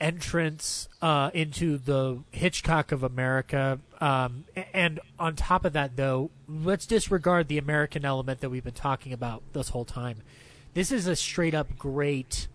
entrance 0.00 0.88
uh, 1.00 1.30
into 1.32 1.78
the 1.78 2.18
Hitchcock 2.30 2.92
of 2.92 3.02
America. 3.02 3.78
Um, 4.00 4.44
and 4.74 5.00
on 5.18 5.36
top 5.36 5.64
of 5.64 5.72
that, 5.72 5.96
though, 5.96 6.30
let's 6.48 6.86
disregard 6.86 7.48
the 7.48 7.58
American 7.58 8.04
element 8.04 8.40
that 8.40 8.50
we've 8.50 8.64
been 8.64 8.74
talking 8.74 9.12
about 9.12 9.42
this 9.52 9.70
whole 9.70 9.84
time. 9.84 10.22
This 10.74 10.92
is 10.92 11.06
a 11.06 11.16
straight 11.16 11.54
up 11.54 11.78
great, 11.78 12.48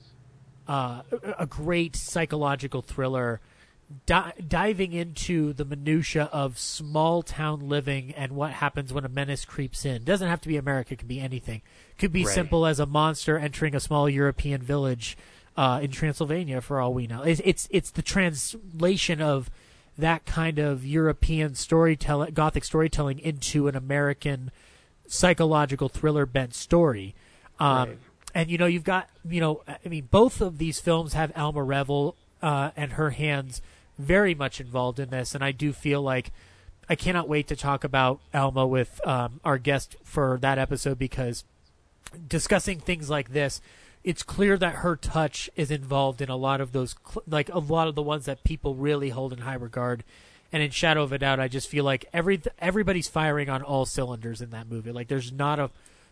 uh, 0.67 1.01
a- 1.37 1.45
great 1.45 1.95
psychological 1.95 2.81
thriller. 2.81 3.39
Di- 4.05 4.31
diving 4.47 4.93
into 4.93 5.51
the 5.51 5.65
minutia 5.65 6.29
of 6.31 6.57
small 6.57 7.23
town 7.23 7.67
living 7.67 8.13
and 8.15 8.31
what 8.31 8.51
happens 8.51 8.93
when 8.93 9.03
a 9.03 9.09
menace 9.09 9.43
creeps 9.43 9.83
in 9.83 10.05
doesn't 10.05 10.29
have 10.29 10.39
to 10.41 10.47
be 10.47 10.55
America; 10.55 10.93
it 10.93 10.99
could 10.99 11.09
be 11.09 11.19
anything. 11.19 11.61
Could 11.97 12.13
be 12.13 12.23
Right. 12.23 12.33
simple 12.33 12.65
as 12.65 12.79
a 12.79 12.85
monster 12.85 13.37
entering 13.37 13.75
a 13.75 13.81
small 13.81 14.07
European 14.09 14.61
village 14.61 15.17
uh, 15.57 15.81
in 15.83 15.91
Transylvania, 15.91 16.61
for 16.61 16.79
all 16.79 16.93
we 16.93 17.05
know. 17.05 17.21
It's, 17.23 17.41
it's 17.43 17.67
it's 17.69 17.91
the 17.91 18.01
translation 18.01 19.21
of 19.21 19.49
that 19.97 20.25
kind 20.25 20.57
of 20.57 20.85
European 20.85 21.53
storytelling, 21.55 22.33
Gothic 22.33 22.63
storytelling, 22.63 23.19
into 23.19 23.67
an 23.67 23.75
American 23.75 24.51
psychological 25.05 25.89
thriller 25.89 26.25
bent 26.25 26.53
story. 26.53 27.13
Um, 27.59 27.89
Right. 27.89 27.97
And 28.33 28.49
you 28.49 28.57
know, 28.57 28.65
you've 28.65 28.83
got 28.83 29.09
you 29.27 29.39
know, 29.39 29.63
I 29.67 29.87
mean, 29.87 30.07
both 30.09 30.41
of 30.41 30.57
these 30.57 30.79
films 30.79 31.13
have 31.13 31.31
Alma 31.35 31.63
Reville 31.63 32.15
uh, 32.41 32.71
and 32.75 32.93
her 32.93 33.11
hands 33.11 33.61
very 33.97 34.33
much 34.33 34.59
involved 34.59 34.99
in 34.99 35.09
this, 35.09 35.35
and 35.35 35.43
I 35.43 35.51
do 35.51 35.73
feel 35.73 36.01
like 36.01 36.31
I 36.89 36.95
cannot 36.95 37.29
wait 37.29 37.47
to 37.47 37.55
talk 37.55 37.83
about 37.83 38.19
Alma 38.33 38.67
with 38.67 38.99
um, 39.07 39.39
our 39.45 39.57
guest 39.57 39.95
for 40.03 40.37
that 40.41 40.57
episode 40.57 40.99
because 40.99 41.43
discussing 42.27 42.79
things 42.79 43.09
like 43.09 43.31
this, 43.31 43.61
it's 44.03 44.23
clear 44.23 44.57
that 44.57 44.75
her 44.75 44.95
touch 44.95 45.49
is 45.55 45.71
involved 45.71 46.21
in 46.21 46.29
a 46.29 46.35
lot 46.35 46.59
of 46.59 46.71
those, 46.71 46.95
like 47.27 47.49
a 47.49 47.59
lot 47.59 47.87
of 47.87 47.95
the 47.95 48.01
ones 48.01 48.25
that 48.25 48.43
people 48.43 48.75
really 48.75 49.09
hold 49.09 49.31
in 49.31 49.39
high 49.39 49.53
regard. 49.53 50.03
And 50.51 50.61
in 50.61 50.71
Shadow 50.71 51.03
of 51.03 51.13
a 51.13 51.17
Doubt, 51.17 51.39
I 51.39 51.47
just 51.47 51.69
feel 51.69 51.85
like 51.85 52.05
every 52.11 52.41
everybody's 52.59 53.07
firing 53.07 53.49
on 53.49 53.61
all 53.61 53.85
cylinders 53.85 54.41
in 54.41 54.49
that 54.49 54.69
movie. 54.69 54.91
Like 54.91 55.07
there's 55.07 55.31
not 55.31 55.59
a 55.59 55.69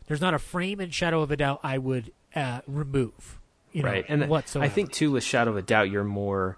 there's 0.10 0.20
not 0.20 0.34
a 0.34 0.40
frame 0.40 0.82
in 0.82 0.90
Shadow 0.90 1.22
of 1.22 1.32
a 1.32 1.38
Doubt 1.38 1.62
I 1.64 1.78
would 1.78 2.12
uh, 2.36 2.60
remove. 2.68 3.40
You 3.72 3.84
know, 3.84 3.90
right. 3.90 4.06
And 4.10 4.28
whatsoever. 4.28 4.66
I 4.66 4.70
think 4.70 4.92
too 4.92 5.12
with 5.12 5.24
Shadow 5.24 5.52
of 5.52 5.58
a 5.58 5.62
Doubt 5.62 5.90
you're 5.90 6.04
more 6.04 6.58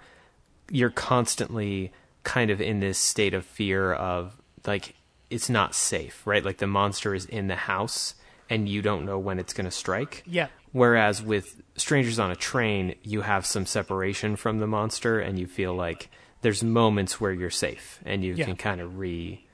you're 0.72 0.90
constantly 0.90 1.92
kind 2.24 2.50
of 2.50 2.62
in 2.62 2.80
this 2.80 2.98
state 2.98 3.34
of 3.34 3.46
fear 3.46 3.94
of 3.94 4.36
like 4.66 4.96
it's 5.30 5.50
not 5.50 5.76
safe, 5.76 6.26
right? 6.26 6.44
Like 6.44 6.58
the 6.58 6.68
monster 6.68 7.14
is 7.14 7.26
in 7.26 7.48
the 7.48 7.56
house 7.56 8.16
and 8.50 8.68
you 8.68 8.82
don't 8.82 9.06
know 9.06 9.20
when 9.20 9.38
it's 9.40 9.54
going 9.54 9.66
to 9.66 9.72
strike. 9.72 10.24
yeah, 10.26 10.48
Whereas 10.72 11.22
with 11.22 11.62
Strangers 11.78 12.20
on 12.20 12.32
a 12.32 12.36
Train, 12.36 12.96
you 13.04 13.22
have 13.22 13.46
some 13.46 13.66
separation 13.66 14.36
from 14.36 14.60
the 14.60 14.68
monster 14.68 15.20
and 15.20 15.38
you 15.40 15.48
feel 15.48 15.74
like 15.74 16.10
there's 16.42 16.64
moments 16.64 17.20
where 17.22 17.32
you're 17.32 17.50
safe 17.50 18.00
and 18.06 18.24
you 18.24 18.34
Yeah. 18.34 18.46
can 18.46 18.56
kind 18.58 18.82
of 18.82 18.98
re, 18.98 19.46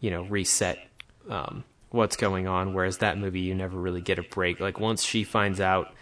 you 0.00 0.10
know, 0.10 0.22
reset 0.24 0.78
um, 1.30 1.64
what's 1.90 2.16
going 2.16 2.46
on. 2.46 2.74
Whereas 2.74 2.98
that 2.98 3.18
movie, 3.18 3.40
you 3.40 3.54
never 3.54 3.78
really 3.78 4.00
get 4.00 4.18
a 4.18 4.22
break. 4.22 4.60
Like 4.60 4.78
once 4.80 5.02
she 5.02 5.24
finds 5.24 5.60
out 5.60 5.94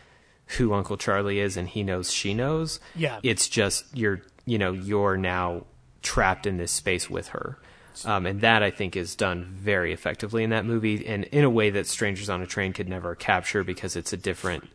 who 0.58 0.72
Uncle 0.74 0.96
Charlie 0.96 1.40
is 1.40 1.56
and 1.56 1.68
he 1.68 1.82
knows 1.82 2.12
she 2.12 2.34
knows, 2.34 2.80
Yeah. 2.94 3.18
it's 3.22 3.48
just 3.48 3.84
you're, 3.96 4.22
you 4.44 4.58
know, 4.58 4.72
you're 4.72 5.16
now 5.16 5.64
trapped 6.02 6.46
in 6.46 6.56
this 6.58 6.72
space 6.72 7.08
with 7.08 7.28
her. 7.28 7.58
Um, 8.04 8.26
and 8.26 8.40
that 8.40 8.62
I 8.62 8.70
think 8.72 8.96
is 8.96 9.14
done 9.14 9.44
very 9.56 9.92
effectively 9.92 10.42
in 10.42 10.50
that 10.50 10.64
movie, 10.66 11.06
and 11.06 11.24
in 11.24 11.44
a 11.44 11.50
way 11.50 11.70
that 11.70 11.86
Strangers 11.86 12.28
on 12.28 12.42
a 12.42 12.46
Train 12.46 12.72
could 12.72 12.88
never 12.88 13.14
capture 13.14 13.62
because 13.62 13.94
it's 13.94 14.12
a 14.12 14.16
different 14.16 14.68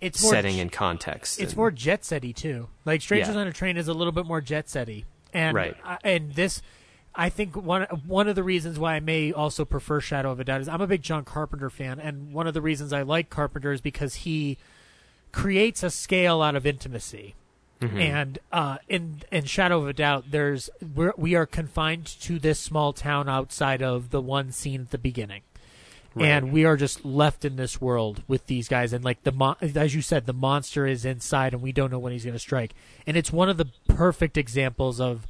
it's 0.00 0.22
more 0.22 0.30
setting 0.32 0.60
and 0.60 0.70
context. 0.70 1.40
it's 1.40 1.52
and- 1.52 1.56
more 1.56 1.70
jet 1.72 2.02
setty 2.02 2.32
too. 2.34 2.68
Like 2.84 3.02
Strangers 3.02 3.34
Yeah. 3.34 3.40
on 3.40 3.46
a 3.48 3.52
Train 3.52 3.76
is 3.76 3.88
a 3.88 3.92
little 3.94 4.12
bit 4.12 4.26
more 4.26 4.40
jet 4.40 4.66
setty, 4.68 5.04
and 5.34 5.56
Right. 5.56 5.76
I- 5.84 5.98
and 6.04 6.34
this, 6.34 6.62
I 7.14 7.28
think 7.28 7.56
one 7.56 7.82
one 8.06 8.28
of 8.28 8.36
the 8.36 8.42
reasons 8.42 8.78
why 8.78 8.94
I 8.94 9.00
may 9.00 9.32
also 9.32 9.64
prefer 9.64 10.00
Shadow 10.00 10.30
of 10.32 10.40
a 10.40 10.44
Doubt 10.44 10.62
is 10.62 10.68
I'm 10.68 10.80
a 10.80 10.86
big 10.86 11.02
John 11.02 11.24
Carpenter 11.24 11.70
fan, 11.70 11.98
and 12.00 12.32
one 12.32 12.46
of 12.46 12.54
the 12.54 12.62
reasons 12.62 12.92
I 12.92 13.02
like 13.02 13.28
Carpenter 13.28 13.72
is 13.72 13.80
because 13.80 14.14
he 14.16 14.56
creates 15.30 15.82
a 15.82 15.90
scale 15.90 16.42
out 16.42 16.56
of 16.56 16.66
intimacy. 16.66 17.34
And 18.00 18.38
uh, 18.52 18.78
in 18.88 19.22
in 19.32 19.44
Shadow 19.44 19.78
of 19.82 19.88
a 19.88 19.92
Doubt, 19.92 20.26
there's 20.30 20.70
we're, 20.94 21.12
we 21.16 21.34
are 21.34 21.46
confined 21.46 22.06
to 22.22 22.38
this 22.38 22.60
small 22.60 22.92
town 22.92 23.28
outside 23.28 23.82
of 23.82 24.10
the 24.10 24.20
one 24.20 24.52
scene 24.52 24.82
at 24.82 24.90
the 24.90 24.98
beginning, 24.98 25.42
and 26.16 26.52
we 26.52 26.64
are 26.64 26.76
just 26.76 27.04
left 27.04 27.44
in 27.44 27.56
this 27.56 27.80
world 27.80 28.22
with 28.28 28.46
these 28.46 28.68
guys. 28.68 28.92
And 28.92 29.04
like 29.04 29.24
the 29.24 29.32
mo- 29.32 29.56
as 29.60 29.94
you 29.96 30.00
said, 30.02 30.26
the 30.26 30.32
monster 30.32 30.86
is 30.86 31.04
inside, 31.04 31.54
and 31.54 31.60
we 31.62 31.72
don't 31.72 31.90
know 31.90 31.98
when 31.98 32.12
he's 32.12 32.24
going 32.24 32.34
to 32.34 32.38
strike. 32.38 32.72
And 33.06 33.16
it's 33.16 33.32
one 33.32 33.48
of 33.48 33.56
the 33.56 33.68
perfect 33.88 34.36
examples 34.36 35.00
of 35.00 35.26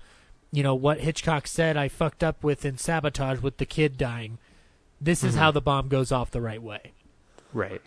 you 0.53 0.63
know 0.63 0.75
what 0.75 1.01
Hitchcock 1.01 1.47
said 1.47 1.77
I 1.77 1.89
fucked 1.89 2.23
up 2.23 2.45
with 2.45 2.65
in 2.65 2.77
Sabotage 2.79 3.41
with 3.41 3.57
the 3.57 3.67
kid 3.67 3.97
dying. 3.99 4.39
This 5.01 5.25
is 5.25 5.35
how 5.35 5.51
the 5.51 5.61
bomb 5.61 5.89
goes 5.89 6.13
off 6.13 6.31
the 6.31 6.41
right 6.41 6.63
way 6.63 6.93
Right. 7.53 7.81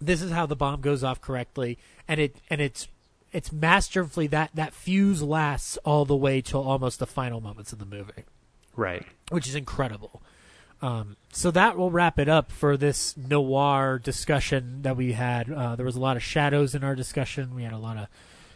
this 0.00 0.22
is 0.22 0.30
how 0.30 0.46
the 0.46 0.56
bomb 0.56 0.80
goes 0.80 1.02
off 1.04 1.20
correctly 1.20 1.78
and 2.08 2.20
it 2.20 2.36
and 2.50 2.60
it's 2.60 2.88
it's 3.32 3.50
masterfully 3.52 4.26
that 4.28 4.50
that 4.54 4.72
fuse 4.72 5.22
lasts 5.22 5.76
all 5.78 6.04
the 6.04 6.16
way 6.16 6.40
till 6.40 6.62
almost 6.62 6.98
the 6.98 7.06
final 7.06 7.40
moments 7.40 7.72
of 7.72 7.78
the 7.78 7.84
movie 7.84 8.24
Right. 8.76 9.04
which 9.30 9.46
is 9.48 9.54
incredible 9.54 10.22
um, 10.82 11.16
so 11.32 11.50
that 11.52 11.76
will 11.78 11.90
wrap 11.90 12.18
it 12.18 12.28
up 12.28 12.50
for 12.52 12.76
this 12.76 13.16
noir 13.16 13.98
discussion 13.98 14.82
that 14.82 14.96
we 14.96 15.12
had 15.12 15.50
uh, 15.50 15.76
there 15.76 15.86
was 15.86 15.96
a 15.96 16.00
lot 16.00 16.16
of 16.16 16.22
shadows 16.22 16.74
in 16.74 16.84
our 16.84 16.94
discussion 16.94 17.54
we 17.54 17.62
had 17.62 17.72
a 17.72 17.78
lot 17.78 17.96
of 17.96 18.08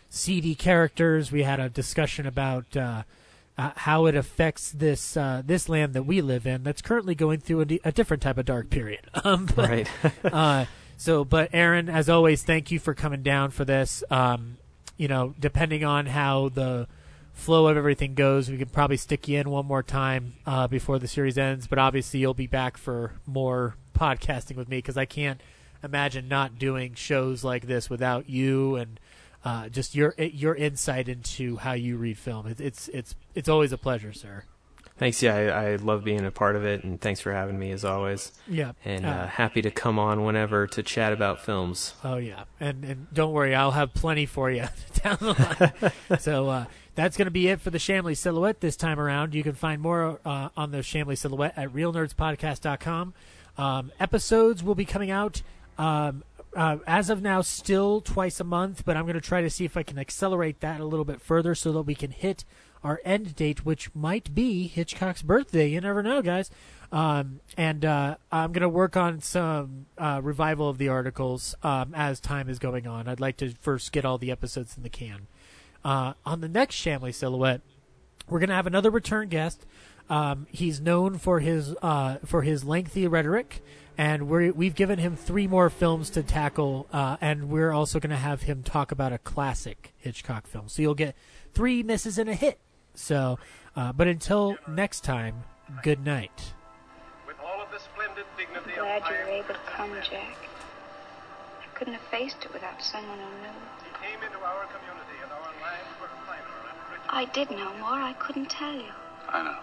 seedy 0.09 0.55
characters 0.55 1.31
we 1.31 1.43
had 1.43 1.61
a 1.61 1.69
discussion 1.69 2.27
about 2.27 2.77
uh, 2.77 3.03
uh, 3.57 3.73
how 3.77 4.07
it 4.07 4.15
affects 4.15 4.71
this 4.71 5.17
uh, 5.17 5.43
this 5.45 5.69
land 5.69 5.93
that 5.95 6.05
we 6.05 6.21
live 6.21 6.47
in 6.47 6.63
that's 6.63 6.81
currently 6.83 7.15
going 7.15 7.39
through 7.41 7.61
a, 7.61 7.65
di- 7.65 7.81
a 7.85 7.93
different 7.93 8.23
type 8.23 8.39
of 8.39 8.47
dark 8.47 8.71
period 8.71 9.01
um, 9.25 9.47
but- 9.55 9.69
Right. 9.69 9.89
uh, 10.25 10.65
so, 11.01 11.25
but 11.25 11.51
Aaron, 11.53 11.89
as 11.89 12.09
always, 12.09 12.43
thank 12.43 12.73
you 12.73 12.81
for 12.81 12.93
coming 12.93 13.23
down 13.23 13.53
for 13.53 13.65
this. 13.65 14.03
Um, 14.11 14.57
you 14.97 15.07
know, 15.07 15.33
depending 15.39 15.85
on 15.85 16.07
how 16.07 16.49
the 16.49 16.89
flow 17.33 17.69
of 17.69 17.77
everything 17.77 18.15
goes, 18.15 18.51
we 18.51 18.59
could 18.59 18.73
probably 18.73 18.97
stick 18.97 19.29
you 19.29 19.39
in 19.39 19.49
one 19.49 19.65
more 19.65 19.85
time 19.85 20.35
uh, 20.45 20.67
before 20.67 20.99
the 20.99 21.07
series 21.07 21.39
ends. 21.39 21.69
But 21.69 21.79
obviously, 21.79 22.19
you'll 22.19 22.35
be 22.35 22.49
back 22.49 22.77
for 22.77 23.13
more 23.27 23.77
podcasting 23.97 24.57
with 24.57 24.69
me 24.69 24.79
because 24.79 24.97
I 24.97 25.05
can't 25.05 25.41
imagine 25.85 26.27
not 26.27 26.59
doing 26.59 26.95
shows 26.95 27.45
like 27.45 27.69
this 27.69 27.89
without 27.89 28.29
you 28.29 28.75
and 28.75 28.99
uh, 29.49 29.69
just 29.71 29.95
your 29.95 30.15
your 30.19 30.55
insight 30.55 31.09
into 31.09 31.57
how 31.57 31.73
you 31.73 31.97
read 31.97 32.19
film. 32.19 32.47
It, 32.47 32.61
it's 32.61 32.89
it's 32.89 33.15
it's 33.35 33.49
always 33.49 33.73
a 33.73 33.79
pleasure, 33.79 34.13
sir. 34.13 34.45
Thanks. 34.99 35.23
Yeah, 35.23 35.37
I, 35.37 35.71
I 35.71 35.77
love 35.77 36.05
being 36.05 36.27
a 36.27 36.31
part 36.31 36.55
of 36.55 36.67
it, 36.67 36.85
and 36.85 37.01
thanks 37.01 37.21
for 37.21 37.33
having 37.33 37.59
me 37.59 37.71
as 37.71 37.85
always. 37.85 38.33
Yeah, 38.49 38.73
And 38.85 39.07
Uh, 39.07 39.11
uh, 39.11 39.27
happy 39.29 39.63
to 39.63 39.71
come 39.71 39.99
on 39.99 40.25
whenever 40.25 40.67
to 40.67 40.83
chat 40.83 41.13
about 41.15 41.41
films. 41.41 41.95
Oh 42.05 42.17
yeah, 42.17 42.45
and 42.61 42.85
and 42.85 43.07
don't 43.15 43.33
worry, 43.33 43.55
I'll 43.55 43.71
have 43.71 43.95
plenty 43.95 44.27
for 44.27 44.51
you 44.51 44.67
down 45.03 45.17
the 45.21 45.93
line. 46.11 46.19
so 46.21 46.49
uh, 46.51 46.65
that's 46.95 47.17
going 47.17 47.27
to 47.27 47.31
be 47.31 47.49
it 47.49 47.61
for 47.61 47.71
the 47.71 47.79
Shamley 47.79 48.17
Silhouette 48.17 48.61
this 48.61 48.77
time 48.77 49.01
around. 49.01 49.35
You 49.35 49.43
can 49.43 49.55
find 49.55 49.81
more 49.81 50.21
uh, 50.27 50.51
on 50.59 50.73
the 50.73 50.79
Shamley 50.79 51.17
Silhouette 51.17 51.55
at 51.57 51.73
RealNerdsPodcast.com. 51.73 53.15
Um, 53.57 53.93
episodes 53.99 54.63
will 54.63 54.75
be 54.75 54.85
coming 54.85 55.11
out 55.11 55.41
um, 55.79 56.23
uh, 56.59 56.79
as 56.89 57.09
of 57.09 57.23
now, 57.23 57.41
still 57.41 58.01
twice 58.01 58.41
a 58.41 58.45
month, 58.45 58.85
but 58.85 58.97
I'm 58.97 59.05
going 59.05 59.15
to 59.15 59.21
try 59.21 59.43
to 59.43 59.49
see 59.49 59.65
if 59.65 59.77
I 59.77 59.85
can 59.85 59.97
accelerate 59.97 60.59
that 60.59 60.81
a 60.81 60.85
little 60.85 61.05
bit 61.05 61.21
further 61.21 61.55
so 61.55 61.71
that 61.71 61.83
we 61.83 61.95
can 61.95 62.11
hit 62.11 62.45
our 62.83 63.01
end 63.05 63.37
date, 63.37 63.65
which 63.65 63.95
might 63.95 64.35
be 64.35 64.67
Hitchcock's 64.67 65.23
birthday. 65.23 65.69
You 65.69 65.81
never 65.81 66.03
know, 66.03 66.21
guys. 66.21 66.51
Um, 66.91 67.39
and 67.57 67.85
uh, 67.85 68.17
I'm 68.33 68.51
going 68.51 68.63
to 68.63 68.69
work 68.69 68.97
on 68.97 69.21
some 69.21 69.87
uh, 69.97 70.21
revival 70.21 70.69
of 70.69 70.79
the 70.79 70.89
articles 70.89 71.55
um, 71.63 71.95
as 71.95 72.19
time 72.19 72.49
is 72.49 72.59
going 72.59 72.89
on. 72.89 73.07
I'd 73.07 73.21
like 73.21 73.37
to 73.37 73.51
first 73.51 73.93
get 73.93 74.05
all 74.05 74.19
the 74.19 74.33
episodes 74.33 74.77
in 74.77 74.83
the 74.83 74.89
can. 74.89 75.29
Uh, 75.85 76.15
on 76.27 76.41
the 76.41 76.49
next 76.49 76.75
Shamley 76.75 77.15
Silhouette, 77.15 77.61
we're 78.29 78.41
going 78.41 78.49
to 78.49 78.57
have 78.57 78.67
another 78.67 78.91
return 78.91 79.29
guest. 79.29 79.65
Um, 80.11 80.49
he's 80.51 80.81
known 80.81 81.19
for 81.19 81.39
his 81.39 81.77
uh, 81.83 82.17
for 82.25 82.43
his 82.43 82.65
lengthy 82.65 83.07
rhetoric, 83.07 83.63
and 83.99 84.29
we're, 84.29 84.53
we've 84.53 84.77
given 84.77 85.01
him 85.01 85.17
three 85.17 85.49
more 85.49 85.69
films 85.69 86.09
to 86.11 86.23
tackle, 86.23 86.87
uh, 86.93 87.17
and 87.21 87.51
we're 87.51 87.73
also 87.73 87.99
going 87.99 88.11
to 88.11 88.17
have 88.17 88.43
him 88.43 88.63
talk 88.63 88.93
about 88.93 89.13
a 89.13 89.19
classic 89.19 89.93
Hitchcock 89.97 90.47
film. 90.47 90.69
So 90.69 90.81
you'll 90.81 90.95
get 90.95 91.17
three 91.53 91.83
misses 91.83 92.17
and 92.17 92.31
a 92.31 92.35
hit. 92.35 92.61
So, 92.95 93.41
uh, 93.75 93.93
but 93.93 94.07
until 94.07 94.57
next 94.69 95.03
time, 95.03 95.43
good 95.83 96.05
night. 96.05 96.55
With 97.27 97.37
all 97.45 97.61
of 97.61 97.73
the 97.73 97.81
splendid 97.81 98.25
dignity 98.37 98.71
Glad 98.79 99.03
of 99.03 99.09
you 99.11 99.17
were 99.17 99.31
able 99.31 99.49
to 99.49 99.61
come, 99.67 99.91
Jack. 100.09 100.37
I 101.61 101.67
couldn't 101.77 101.95
have 101.95 102.03
faced 102.03 102.45
it 102.45 102.53
without 102.53 102.81
someone 102.81 103.19
who 103.19 103.25
knew. 103.25 103.59
He 103.83 104.07
came 104.07 104.23
into 104.23 104.39
our 104.39 104.65
community 104.67 105.19
and 105.23 105.33
our 105.33 105.53
lives 105.61 105.91
were 106.01 106.09
finer 106.25 106.43
and 106.71 106.79
richer. 106.93 107.03
I 107.09 107.25
did 107.25 107.51
know 107.51 107.73
more. 107.79 107.99
I 107.99 108.13
couldn't 108.15 108.49
tell 108.49 108.75
you. 108.75 108.93
I 109.29 109.43
know. 109.43 109.59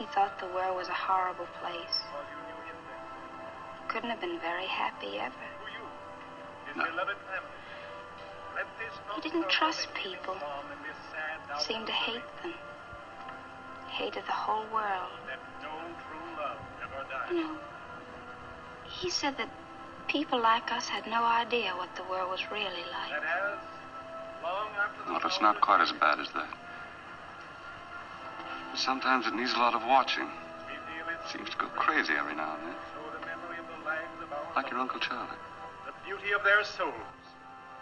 He 0.00 0.06
thought 0.06 0.40
the 0.40 0.48
world 0.56 0.78
was 0.78 0.88
a 0.88 0.96
horrible 0.96 1.44
place. 1.60 1.76
best. 1.76 2.00
Couldn't 3.92 4.08
have 4.08 4.22
been 4.22 4.40
very 4.40 4.64
happy 4.64 5.20
ever. 5.20 5.34
No. 6.74 6.86
He 9.14 9.20
didn't 9.20 9.50
trust 9.50 9.92
people. 9.92 10.36
hour 10.40 11.60
Seemed 11.60 11.86
to 11.86 11.92
hate 11.92 12.24
them. 12.42 12.54
Hated 13.90 14.24
the 14.24 14.32
whole 14.32 14.64
world. 14.72 15.12
You 17.28 17.36
know, 17.36 17.58
he 18.88 19.10
said 19.10 19.36
that 19.36 19.50
people 20.08 20.40
like 20.40 20.72
us 20.72 20.88
had 20.88 21.06
no 21.08 21.24
idea 21.24 21.76
what 21.76 21.94
the 21.96 22.04
world 22.04 22.30
was 22.30 22.40
really 22.50 22.86
like. 22.88 23.20
Well, 24.42 24.66
it's 25.26 25.42
not 25.42 25.60
quite 25.60 25.82
as 25.82 25.92
bad 25.92 26.20
as 26.20 26.30
that. 26.30 26.48
Sometimes 28.74 29.26
it 29.26 29.34
needs 29.34 29.52
a 29.52 29.58
lot 29.58 29.74
of 29.74 29.82
watching. 29.84 30.28
Seems 31.30 31.50
to 31.50 31.56
go 31.56 31.66
crazy 31.68 32.14
every 32.18 32.34
now 32.34 32.56
and 32.56 32.66
then. 32.68 32.74
Like 34.56 34.70
your 34.70 34.80
Uncle 34.80 35.00
Charlie. 35.00 35.28
the 35.86 35.92
beauty 36.04 36.32
of 36.32 36.42
their 36.42 36.64
souls, 36.64 36.94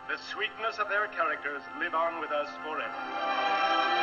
the 0.08 0.18
sweetness 0.33 0.78
of 0.78 0.89
their 0.89 1.07
characters 1.08 1.62
live 1.78 1.94
on 1.94 2.20
with 2.20 2.31
us 2.31 2.49
forever. 2.65 3.98